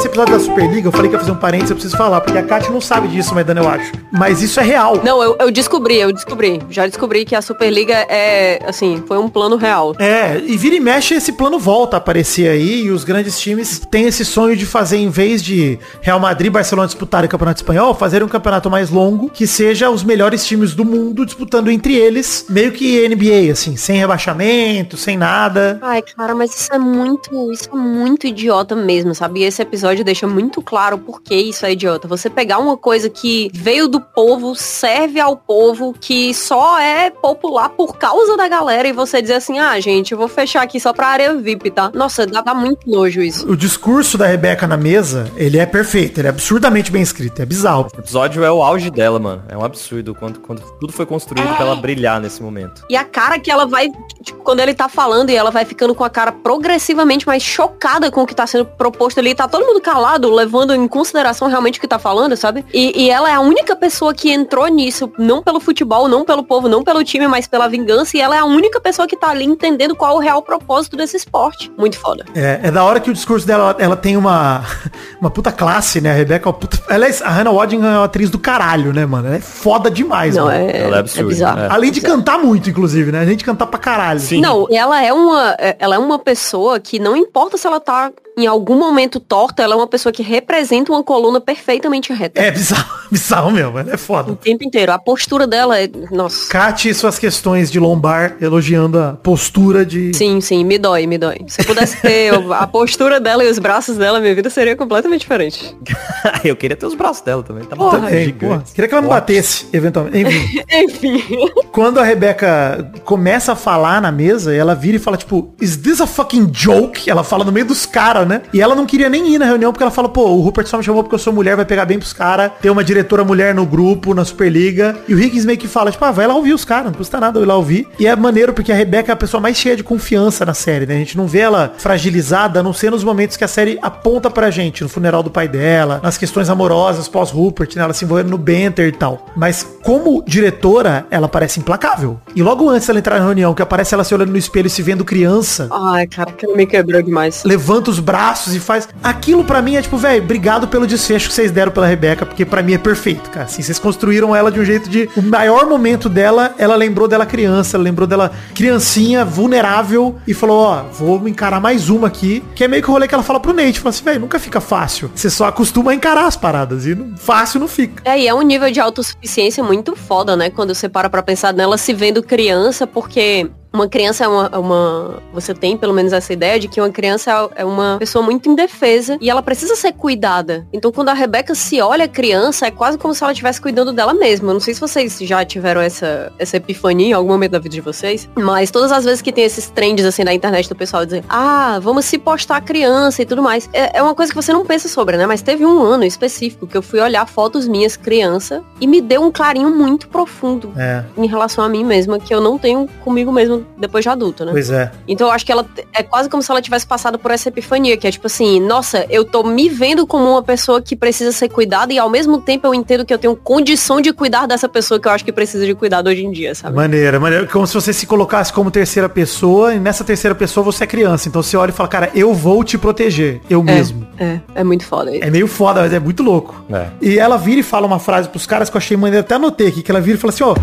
Esse 0.00 0.08
episódio 0.08 0.32
da 0.32 0.40
Superliga, 0.40 0.88
eu 0.88 0.92
falei 0.92 1.10
que 1.10 1.14
ia 1.14 1.20
fazer 1.20 1.30
um 1.30 1.36
parênteses, 1.36 1.72
eu 1.72 1.76
preciso 1.76 1.94
falar, 1.94 2.22
porque 2.22 2.38
a 2.38 2.42
Kátia 2.42 2.70
não 2.70 2.80
sabe 2.80 3.06
disso, 3.08 3.34
Maidana, 3.34 3.60
eu 3.60 3.68
acho. 3.68 3.92
Mas 4.10 4.40
isso 4.40 4.58
é 4.58 4.62
real. 4.62 4.98
Não, 5.04 5.22
eu, 5.22 5.36
eu 5.38 5.50
descobri, 5.50 5.96
eu 5.96 6.10
descobri. 6.10 6.58
Já 6.70 6.86
descobri 6.86 7.26
que 7.26 7.36
a 7.36 7.42
Superliga 7.42 7.92
é, 8.08 8.60
assim, 8.66 9.04
foi 9.06 9.18
um 9.18 9.28
plano 9.28 9.56
real. 9.56 9.94
É, 9.98 10.38
e 10.42 10.56
vira 10.56 10.74
e 10.74 10.80
mexe, 10.80 11.12
esse 11.12 11.32
plano 11.32 11.58
volta 11.58 11.96
a 11.96 11.98
aparecer 11.98 12.48
aí, 12.48 12.84
e 12.84 12.90
os 12.90 13.04
grandes 13.04 13.38
times 13.38 13.78
têm 13.90 14.06
esse 14.06 14.24
sonho 14.24 14.56
de 14.56 14.64
fazer, 14.64 14.96
em 14.96 15.10
vez 15.10 15.42
de 15.42 15.78
Real 16.00 16.18
Madrid 16.18 16.46
e 16.46 16.50
Barcelona 16.50 16.86
disputarem 16.86 17.26
o 17.26 17.30
Campeonato 17.30 17.60
Espanhol, 17.60 17.92
fazer 17.92 18.22
um 18.22 18.28
campeonato 18.28 18.70
mais 18.70 18.88
longo, 18.88 19.28
que 19.28 19.46
seja 19.46 19.90
os 19.90 20.02
melhores 20.02 20.46
times 20.46 20.74
do 20.74 20.82
mundo 20.82 21.26
disputando 21.26 21.70
entre 21.70 21.94
eles, 21.94 22.46
meio 22.48 22.72
que 22.72 23.06
NBA, 23.06 23.52
assim, 23.52 23.76
sem 23.76 23.98
rebaixamento, 23.98 24.96
sem 24.96 25.18
nada. 25.18 25.78
Ai, 25.82 26.00
cara, 26.00 26.34
mas 26.34 26.58
isso 26.58 26.72
é 26.72 26.78
muito, 26.78 27.52
isso 27.52 27.68
é 27.70 27.76
muito 27.76 28.26
idiota 28.26 28.74
mesmo, 28.74 29.14
sabe? 29.14 29.40
E 29.40 29.44
esse 29.44 29.60
episódio 29.60 29.89
deixa 30.04 30.26
muito 30.26 30.62
claro 30.62 30.98
por 30.98 31.22
que 31.22 31.34
isso 31.34 31.66
é 31.66 31.72
idiota. 31.72 32.08
Você 32.08 32.30
pegar 32.30 32.58
uma 32.58 32.76
coisa 32.76 33.10
que 33.10 33.50
veio 33.52 33.88
do 33.88 34.00
povo, 34.00 34.54
serve 34.54 35.20
ao 35.20 35.36
povo, 35.36 35.94
que 36.00 36.32
só 36.32 36.78
é 36.78 37.10
popular 37.10 37.70
por 37.70 37.96
causa 37.96 38.36
da 38.36 38.48
galera 38.48 38.88
e 38.88 38.92
você 38.92 39.20
dizer 39.20 39.34
assim, 39.34 39.58
ah, 39.58 39.78
gente, 39.80 40.12
eu 40.12 40.18
vou 40.18 40.28
fechar 40.28 40.62
aqui 40.62 40.78
só 40.78 40.92
pra 40.92 41.08
área 41.08 41.34
VIP, 41.34 41.70
tá? 41.70 41.90
Nossa, 41.94 42.26
dá, 42.26 42.40
dá 42.40 42.54
muito 42.54 42.88
nojo 42.88 43.20
isso. 43.20 43.48
O 43.50 43.56
discurso 43.56 44.16
da 44.16 44.26
Rebeca 44.26 44.66
na 44.66 44.76
mesa, 44.76 45.30
ele 45.36 45.58
é 45.58 45.66
perfeito, 45.66 46.20
ele 46.20 46.26
é 46.26 46.30
absurdamente 46.30 46.90
bem 46.90 47.02
escrito, 47.02 47.40
é 47.42 47.46
bizarro. 47.46 47.88
O 47.94 48.00
episódio 48.00 48.44
é 48.44 48.50
o 48.50 48.62
auge 48.62 48.90
dela, 48.90 49.18
mano. 49.18 49.42
É 49.48 49.56
um 49.56 49.64
absurdo 49.64 50.14
quando, 50.14 50.40
quando 50.40 50.62
tudo 50.78 50.92
foi 50.92 51.06
construído 51.06 51.54
pra 51.56 51.66
ela 51.66 51.76
brilhar 51.76 52.20
nesse 52.20 52.42
momento. 52.42 52.84
E 52.88 52.96
a 52.96 53.04
cara 53.04 53.38
que 53.38 53.50
ela 53.50 53.66
vai, 53.66 53.88
tipo, 54.22 54.42
quando 54.42 54.60
ele 54.60 54.74
tá 54.74 54.88
falando 54.88 55.30
e 55.30 55.36
ela 55.36 55.50
vai 55.50 55.64
ficando 55.64 55.94
com 55.94 56.04
a 56.04 56.10
cara 56.10 56.32
progressivamente 56.32 57.26
mais 57.26 57.42
chocada 57.42 58.10
com 58.10 58.22
o 58.22 58.26
que 58.26 58.34
tá 58.34 58.46
sendo 58.46 58.64
proposto 58.64 59.18
ali, 59.18 59.34
tá 59.34 59.48
todo 59.48 59.66
mundo 59.66 59.79
calado, 59.80 60.30
levando 60.32 60.74
em 60.74 60.86
consideração 60.86 61.48
realmente 61.48 61.78
o 61.78 61.80
que 61.80 61.88
tá 61.88 61.98
falando, 61.98 62.36
sabe? 62.36 62.64
E, 62.72 63.04
e 63.04 63.10
ela 63.10 63.30
é 63.30 63.34
a 63.34 63.40
única 63.40 63.74
pessoa 63.76 64.12
que 64.14 64.30
entrou 64.30 64.66
nisso, 64.68 65.10
não 65.18 65.42
pelo 65.42 65.60
futebol, 65.60 66.08
não 66.08 66.24
pelo 66.24 66.42
povo, 66.42 66.68
não 66.68 66.82
pelo 66.84 67.02
time, 67.04 67.26
mas 67.26 67.46
pela 67.46 67.68
vingança, 67.68 68.16
e 68.16 68.20
ela 68.20 68.36
é 68.36 68.38
a 68.38 68.44
única 68.44 68.80
pessoa 68.80 69.06
que 69.06 69.16
tá 69.16 69.30
ali 69.30 69.44
entendendo 69.44 69.94
qual 69.96 70.12
é 70.12 70.14
o 70.16 70.18
real 70.18 70.42
propósito 70.42 70.96
desse 70.96 71.16
esporte. 71.16 71.70
Muito 71.76 71.98
foda. 71.98 72.24
É, 72.34 72.60
é 72.64 72.70
da 72.70 72.84
hora 72.84 73.00
que 73.00 73.10
o 73.10 73.14
discurso 73.14 73.46
dela, 73.46 73.74
ela 73.78 73.96
tem 73.96 74.16
uma, 74.16 74.64
uma 75.20 75.30
puta 75.30 75.50
classe, 75.52 76.00
né? 76.00 76.10
A 76.10 76.14
Rebeca 76.14 76.46
é 76.46 76.48
uma 76.48 76.58
puta... 76.58 76.78
Ela 76.88 77.06
é, 77.08 77.10
a 77.22 77.30
Hannah 77.30 77.50
Waddingham 77.52 77.88
é 77.90 77.96
uma 77.98 78.04
atriz 78.04 78.30
do 78.30 78.38
caralho, 78.38 78.92
né, 78.92 79.06
mano? 79.06 79.28
Ela 79.28 79.36
é 79.36 79.40
foda 79.40 79.90
demais, 79.90 80.36
Não, 80.36 80.46
mano. 80.46 80.56
é, 80.56 80.82
Ela 80.82 80.96
é 80.96 81.00
absurda, 81.00 81.28
bizarro. 81.28 81.60
é. 81.60 81.68
Além 81.70 81.90
de 81.90 82.00
cantar 82.00 82.38
muito, 82.38 82.68
inclusive, 82.70 83.10
né? 83.12 83.20
A 83.20 83.26
gente 83.26 83.44
cantar 83.44 83.66
pra 83.66 83.78
caralho. 83.78 84.20
Sim. 84.20 84.40
Não, 84.40 84.66
ela 84.70 85.02
é 85.04 85.12
uma, 85.12 85.56
ela 85.78 85.94
é 85.94 85.98
uma 85.98 86.18
pessoa 86.18 86.78
que 86.80 86.98
não 86.98 87.16
importa 87.16 87.56
se 87.56 87.66
ela 87.66 87.80
tá 87.80 88.10
em 88.40 88.46
algum 88.46 88.78
momento 88.78 89.20
torta, 89.20 89.62
ela 89.62 89.74
é 89.74 89.76
uma 89.76 89.86
pessoa 89.86 90.12
que 90.12 90.22
representa 90.22 90.92
uma 90.92 91.02
coluna 91.02 91.40
perfeitamente 91.40 92.12
reta. 92.12 92.40
É 92.40 92.50
bizarro, 92.50 92.98
bizarro 93.10 93.50
mesmo, 93.50 93.78
ela 93.78 93.92
é 93.92 93.96
foda. 93.96 94.32
O 94.32 94.36
tempo 94.36 94.64
inteiro. 94.64 94.92
A 94.92 94.98
postura 94.98 95.46
dela 95.46 95.78
é. 95.78 95.88
Nossa. 96.10 96.48
Cate 96.50 96.88
e 96.88 96.94
suas 96.94 97.18
questões 97.18 97.70
de 97.70 97.78
lombar, 97.78 98.36
elogiando 98.40 98.98
a 98.98 99.12
postura 99.12 99.84
de... 99.84 100.14
Sim, 100.14 100.40
sim, 100.40 100.64
me 100.64 100.78
dói, 100.78 101.06
me 101.06 101.18
dói. 101.18 101.38
Se 101.48 101.60
eu 101.60 101.64
pudesse 101.66 102.00
ter 102.00 102.32
a 102.52 102.66
postura 102.66 103.20
dela 103.20 103.44
e 103.44 103.50
os 103.50 103.58
braços 103.58 103.96
dela, 103.96 104.20
minha 104.20 104.34
vida 104.34 104.48
seria 104.50 104.74
completamente 104.76 105.20
diferente. 105.22 105.76
eu 106.44 106.56
queria 106.56 106.76
ter 106.76 106.86
os 106.86 106.94
braços 106.94 107.22
dela 107.22 107.42
também. 107.42 107.64
Tá 107.64 107.76
Porra, 107.76 107.98
bom, 107.98 108.04
Também, 108.06 108.24
gigante. 108.26 108.44
porra. 108.46 108.64
Queria 108.74 108.88
que 108.88 108.94
ela 108.94 109.02
me 109.02 109.08
batesse, 109.08 109.66
eventualmente. 109.72 110.18
Enfim. 110.18 110.62
Enfim. 110.72 111.50
Quando 111.72 111.98
a 111.98 112.04
Rebeca 112.04 112.90
começa 113.04 113.52
a 113.52 113.56
falar 113.56 114.00
na 114.00 114.10
mesa, 114.10 114.54
ela 114.54 114.74
vira 114.74 114.96
e 114.96 115.00
fala, 115.00 115.16
tipo, 115.16 115.54
is 115.60 115.76
this 115.76 116.00
a 116.00 116.06
fucking 116.06 116.50
joke? 116.52 117.08
Ela 117.08 117.22
fala 117.24 117.44
no 117.44 117.52
meio 117.52 117.66
dos 117.66 117.86
caras, 117.86 118.26
né? 118.30 118.42
E 118.52 118.60
ela 118.62 118.74
não 118.74 118.86
queria 118.86 119.08
nem 119.10 119.34
ir 119.34 119.38
na 119.38 119.44
reunião, 119.44 119.72
porque 119.72 119.82
ela 119.82 119.90
fala, 119.90 120.08
pô, 120.08 120.22
o 120.30 120.40
Rupert 120.40 120.66
só 120.66 120.78
me 120.78 120.84
chamou 120.84 121.02
porque 121.02 121.14
eu 121.14 121.18
sou 121.18 121.32
mulher, 121.32 121.56
vai 121.56 121.64
pegar 121.64 121.84
bem 121.84 121.98
pros 121.98 122.12
caras. 122.12 122.52
Tem 122.62 122.70
uma 122.70 122.84
diretora 122.84 123.24
mulher 123.24 123.54
no 123.54 123.66
grupo, 123.66 124.14
na 124.14 124.24
Superliga. 124.24 124.96
E 125.08 125.14
o 125.14 125.20
Higgins 125.20 125.44
meio 125.44 125.58
que 125.58 125.68
fala, 125.68 125.90
tipo, 125.90 126.04
ah, 126.04 126.10
vai 126.10 126.26
lá 126.26 126.34
ouvir 126.34 126.52
os 126.54 126.64
caras, 126.64 126.86
não 126.86 126.92
custa 126.94 127.18
nada 127.20 127.38
eu 127.38 127.42
ir 127.42 127.46
lá 127.46 127.56
ouvir. 127.56 127.86
E 127.98 128.06
é 128.06 128.14
maneiro, 128.16 128.52
porque 128.52 128.72
a 128.72 128.74
Rebeca 128.74 129.12
é 129.12 129.14
a 129.14 129.16
pessoa 129.16 129.40
mais 129.40 129.56
cheia 129.56 129.76
de 129.76 129.82
confiança 129.82 130.46
na 130.46 130.54
série, 130.54 130.86
né? 130.86 130.94
A 130.94 130.98
gente 130.98 131.16
não 131.16 131.26
vê 131.26 131.40
ela 131.40 131.72
fragilizada, 131.76 132.60
a 132.60 132.62
não 132.62 132.72
ser 132.72 132.90
nos 132.90 133.02
momentos 133.04 133.36
que 133.36 133.44
a 133.44 133.48
série 133.48 133.78
aponta 133.82 134.30
pra 134.30 134.50
gente, 134.50 134.82
no 134.82 134.88
funeral 134.88 135.22
do 135.22 135.30
pai 135.30 135.48
dela, 135.48 136.00
nas 136.02 136.16
questões 136.16 136.48
amorosas 136.48 137.08
pós-Rupert, 137.08 137.70
né? 137.76 137.82
Ela 137.82 137.92
se 137.92 138.04
envolvendo 138.04 138.30
no 138.30 138.38
Benter 138.38 138.86
e 138.88 138.92
tal. 138.92 139.26
Mas 139.36 139.66
como 139.82 140.22
diretora, 140.26 141.06
ela 141.10 141.28
parece 141.28 141.58
implacável. 141.60 142.18
E 142.34 142.42
logo 142.42 142.68
antes 142.68 142.86
dela 142.86 142.98
entrar 142.98 143.18
na 143.18 143.24
reunião, 143.26 143.54
que 143.54 143.62
aparece 143.62 143.94
ela 143.94 144.04
se 144.04 144.14
olhando 144.14 144.30
no 144.30 144.38
espelho 144.38 144.66
e 144.66 144.70
se 144.70 144.82
vendo 144.82 145.04
criança, 145.04 145.68
Ai, 145.70 146.06
cara, 146.06 146.30
aquilo 146.30 146.56
me 146.56 146.66
quebrou 146.66 147.02
demais. 147.02 147.42
levanta 147.44 147.90
os 147.90 147.98
braços 147.98 148.19
e 148.54 148.60
faz. 148.60 148.88
Aquilo 149.02 149.44
pra 149.44 149.62
mim 149.62 149.76
é 149.76 149.82
tipo, 149.82 149.96
velho, 149.96 150.22
obrigado 150.22 150.68
pelo 150.68 150.86
desfecho 150.86 151.28
que 151.28 151.34
vocês 151.34 151.50
deram 151.50 151.72
pela 151.72 151.86
Rebeca, 151.86 152.26
porque 152.26 152.44
pra 152.44 152.62
mim 152.62 152.74
é 152.74 152.78
perfeito, 152.78 153.30
cara. 153.30 153.46
Assim, 153.46 153.62
vocês 153.62 153.78
construíram 153.78 154.34
ela 154.34 154.50
de 154.50 154.60
um 154.60 154.64
jeito 154.64 154.88
de. 154.88 155.08
O 155.16 155.22
maior 155.22 155.66
momento 155.66 156.08
dela, 156.08 156.54
ela 156.58 156.76
lembrou 156.76 157.08
dela 157.08 157.24
criança, 157.26 157.76
ela 157.76 157.84
lembrou 157.84 158.06
dela 158.06 158.30
criancinha, 158.54 159.24
vulnerável, 159.24 160.16
e 160.26 160.34
falou: 160.34 160.58
Ó, 160.58 160.82
vou 160.92 161.26
encarar 161.28 161.60
mais 161.60 161.88
uma 161.88 162.08
aqui. 162.08 162.44
Que 162.54 162.64
é 162.64 162.68
meio 162.68 162.82
que 162.82 162.90
o 162.90 162.92
rolê 162.92 163.08
que 163.08 163.14
ela 163.14 163.22
fala 163.22 163.40
pro 163.40 163.52
Nate. 163.52 163.80
Fala 163.80 163.90
assim, 163.90 164.04
velho, 164.04 164.20
nunca 164.20 164.38
fica 164.38 164.60
fácil. 164.60 165.10
Você 165.14 165.30
só 165.30 165.46
acostuma 165.46 165.92
a 165.92 165.94
encarar 165.94 166.26
as 166.26 166.36
paradas. 166.36 166.86
E 166.86 166.94
não- 166.94 167.16
fácil 167.16 167.60
não 167.60 167.68
fica. 167.68 168.02
É, 168.04 168.18
e 168.20 168.28
é 168.28 168.34
um 168.34 168.42
nível 168.42 168.70
de 168.70 168.80
autossuficiência 168.80 169.62
muito 169.64 169.96
foda, 169.96 170.36
né? 170.36 170.50
Quando 170.50 170.74
você 170.74 170.88
para 170.88 171.08
pra 171.08 171.22
pensar 171.22 171.52
nela 171.52 171.78
se 171.78 171.92
vendo 171.92 172.22
criança, 172.22 172.86
porque 172.86 173.50
uma 173.72 173.88
criança 173.88 174.24
é 174.24 174.28
uma, 174.28 174.50
é 174.52 174.58
uma- 174.58 175.22
Você 175.32 175.54
tem 175.54 175.76
pelo 175.76 175.92
menos 175.94 176.12
essa 176.12 176.32
ideia 176.32 176.58
de 176.58 176.68
que 176.68 176.80
uma 176.80 176.90
criança 176.90 177.48
é 177.54 177.64
uma 177.64 177.96
pessoa 177.98 178.24
muito 178.24 178.48
indefesa 178.48 179.16
e 179.20 179.30
ela 179.30 179.42
precisa 179.42 179.76
ser 179.76 179.92
cuidada. 179.92 180.66
Então 180.72 180.90
quando 180.92 181.08
a 181.08 181.12
Rebeca 181.14 181.54
se 181.54 181.80
olha 181.80 182.08
criança, 182.08 182.66
é 182.66 182.70
quase 182.70 182.98
como 182.98 183.14
se 183.14 183.22
ela 183.22 183.32
estivesse 183.32 183.60
cuidando 183.60 183.92
dela 183.92 184.12
mesma. 184.14 184.50
Eu 184.50 184.54
não 184.54 184.60
sei 184.60 184.74
se 184.74 184.80
vocês 184.80 185.18
já 185.20 185.44
tiveram 185.44 185.80
essa, 185.80 186.32
essa 186.38 186.56
epifania 186.56 187.06
em 187.08 187.12
algum 187.12 187.28
momento 187.30 187.52
da 187.52 187.58
vida 187.58 187.74
de 187.74 187.80
vocês, 187.80 188.28
mas 188.36 188.70
todas 188.70 188.90
as 188.92 189.04
vezes 189.04 189.22
que 189.22 189.32
tem 189.32 189.44
esses 189.44 189.68
trends 189.70 190.04
assim 190.04 190.24
na 190.24 190.34
internet 190.34 190.68
do 190.68 190.74
pessoal 190.74 191.04
dizer, 191.04 191.24
ah, 191.28 191.78
vamos 191.80 192.04
se 192.04 192.18
postar 192.18 192.60
criança 192.62 193.22
e 193.22 193.26
tudo 193.26 193.42
mais. 193.42 193.68
É, 193.72 193.98
é 193.98 194.02
uma 194.02 194.14
coisa 194.14 194.32
que 194.32 194.36
você 194.36 194.52
não 194.52 194.64
pensa 194.66 194.88
sobre, 194.88 195.16
né? 195.16 195.26
Mas 195.26 195.42
teve 195.42 195.64
um 195.64 195.80
ano 195.82 196.04
específico 196.04 196.66
que 196.66 196.76
eu 196.76 196.82
fui 196.82 197.00
olhar 197.00 197.26
fotos 197.26 197.68
minhas 197.68 197.96
criança 197.96 198.62
e 198.80 198.86
me 198.86 199.00
deu 199.00 199.22
um 199.22 199.30
clarinho 199.30 199.70
muito 199.70 200.08
profundo 200.08 200.72
É, 200.76 201.04
em 201.16 201.26
relação 201.26 201.64
a 201.64 201.68
mim 201.68 201.84
mesma, 201.84 202.18
que 202.18 202.34
eu 202.34 202.40
não 202.40 202.58
tenho 202.58 202.88
comigo 203.04 203.30
mesmo 203.32 203.59
depois 203.78 204.02
de 204.02 204.08
adulta, 204.08 204.44
né? 204.44 204.52
pois 204.52 204.70
é. 204.70 204.90
Então 205.06 205.28
eu 205.28 205.32
acho 205.32 205.44
que 205.44 205.52
ela 205.52 205.66
é 205.92 206.02
quase 206.02 206.28
como 206.28 206.42
se 206.42 206.50
ela 206.50 206.60
tivesse 206.60 206.86
passado 206.86 207.18
por 207.18 207.30
essa 207.30 207.48
epifania, 207.48 207.96
que 207.96 208.06
é 208.06 208.10
tipo 208.10 208.26
assim, 208.26 208.60
nossa, 208.60 209.06
eu 209.10 209.24
tô 209.24 209.42
me 209.42 209.68
vendo 209.68 210.06
como 210.06 210.30
uma 210.30 210.42
pessoa 210.42 210.80
que 210.80 210.96
precisa 210.96 211.32
ser 211.32 211.48
cuidada 211.48 211.92
e 211.92 211.98
ao 211.98 212.10
mesmo 212.10 212.40
tempo 212.40 212.66
eu 212.66 212.74
entendo 212.74 213.04
que 213.04 213.12
eu 213.12 213.18
tenho 213.18 213.36
condição 213.36 214.00
de 214.00 214.12
cuidar 214.12 214.46
dessa 214.46 214.68
pessoa 214.68 215.00
que 215.00 215.08
eu 215.08 215.12
acho 215.12 215.24
que 215.24 215.32
precisa 215.32 215.64
de 215.66 215.74
cuidado 215.74 216.08
hoje 216.08 216.24
em 216.24 216.30
dia, 216.30 216.54
sabe? 216.54 216.76
Maneira, 216.76 217.18
maneira. 217.18 217.46
Como 217.46 217.66
se 217.66 217.74
você 217.74 217.92
se 217.92 218.06
colocasse 218.06 218.52
como 218.52 218.70
terceira 218.70 219.08
pessoa, 219.08 219.74
e 219.74 219.80
nessa 219.80 220.04
terceira 220.04 220.34
pessoa 220.34 220.64
você 220.64 220.84
é 220.84 220.86
criança. 220.86 221.28
Então 221.28 221.42
você 221.42 221.56
olha 221.56 221.70
e 221.70 221.72
fala, 221.72 221.88
cara, 221.88 222.10
eu 222.14 222.34
vou 222.34 222.62
te 222.64 222.78
proteger. 222.78 223.40
Eu 223.48 223.62
mesmo. 223.62 224.06
É, 224.18 224.40
é 224.54 224.64
muito 224.64 224.84
foda 224.84 225.14
isso. 225.14 225.24
É 225.24 225.30
meio 225.30 225.46
foda, 225.46 225.80
mas 225.82 225.92
é 225.92 225.98
muito 225.98 226.22
louco. 226.22 226.64
É. 226.70 226.86
E 227.00 227.18
ela 227.18 227.36
vira 227.36 227.60
e 227.60 227.62
fala 227.62 227.86
uma 227.86 227.98
frase 227.98 228.28
pros 228.28 228.46
caras 228.46 228.68
que 228.68 228.76
eu 228.76 228.78
achei 228.78 228.96
maneiro, 228.96 229.24
até 229.24 229.34
anotei 229.34 229.68
aqui, 229.68 229.82
que 229.82 229.90
ela 229.90 230.00
vira 230.00 230.16
e 230.16 230.20
fala 230.20 230.32
assim, 230.32 230.44
ó, 230.44 230.54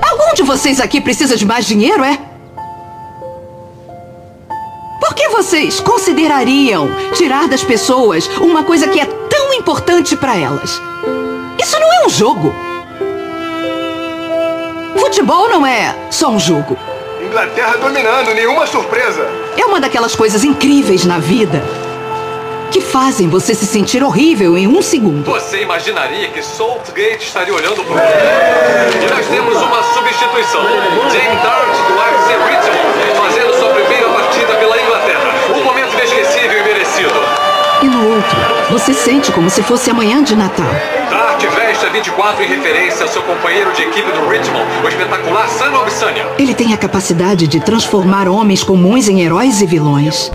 Algum 0.00 0.34
de 0.34 0.42
vocês 0.42 0.80
aqui 0.80 1.00
precisa 1.00 1.36
de 1.36 1.44
mais 1.44 1.66
dinheiro, 1.66 2.04
é? 2.04 2.18
Por 5.00 5.14
que 5.14 5.28
vocês 5.28 5.80
considerariam 5.80 6.88
tirar 7.14 7.48
das 7.48 7.62
pessoas 7.62 8.28
uma 8.40 8.64
coisa 8.64 8.88
que 8.88 9.00
é 9.00 9.06
tão 9.06 9.54
importante 9.54 10.16
pra 10.16 10.36
elas? 10.36 10.80
Isso 11.58 11.78
não 11.78 11.92
é 11.92 12.06
um 12.06 12.08
jogo. 12.08 12.54
Futebol 14.98 15.48
não 15.48 15.66
é 15.66 15.94
só 16.10 16.28
um 16.28 16.38
jogo. 16.38 16.76
Inglaterra 17.22 17.76
dominando, 17.76 18.34
nenhuma 18.34 18.66
surpresa. 18.66 19.28
É 19.56 19.64
uma 19.64 19.80
daquelas 19.80 20.14
coisas 20.14 20.44
incríveis 20.44 21.04
na 21.04 21.18
vida 21.18 21.62
que 22.70 22.80
fazem 22.80 23.28
você 23.28 23.54
se 23.54 23.66
sentir 23.66 24.02
horrível 24.02 24.56
em 24.56 24.66
um 24.66 24.82
segundo. 24.82 25.24
Você 25.30 25.62
imaginaria 25.62 26.28
que 26.28 26.42
Saltgate 26.42 27.24
estaria 27.26 27.54
olhando 27.54 27.82
pro 27.84 27.94
E 27.94 29.10
nós 29.10 29.26
temos 29.26 29.56
uma 29.56 29.82
substituição. 29.94 30.62
Jim 31.10 31.34
Dart 31.42 31.68
do 31.88 32.02
FC 32.02 32.57
Você 38.70 38.92
sente 38.92 39.32
como 39.32 39.48
se 39.48 39.62
fosse 39.62 39.90
amanhã 39.90 40.22
de 40.22 40.36
Natal. 40.36 40.66
Dart 41.08 41.42
veste 41.42 41.86
a 41.86 41.88
24 41.88 42.42
em 42.44 42.48
referência 42.48 43.02
ao 43.02 43.08
seu 43.08 43.22
companheiro 43.22 43.72
de 43.72 43.80
equipe 43.80 44.12
do 44.12 44.28
Richmond, 44.28 44.66
o 44.84 44.88
espetacular 44.88 45.48
Sam 45.48 45.72
Obsania. 45.80 46.26
Ele 46.38 46.54
tem 46.54 46.74
a 46.74 46.76
capacidade 46.76 47.46
de 47.46 47.60
transformar 47.60 48.28
homens 48.28 48.62
comuns 48.62 49.08
em 49.08 49.22
heróis 49.22 49.62
e 49.62 49.66
vilões. 49.66 50.30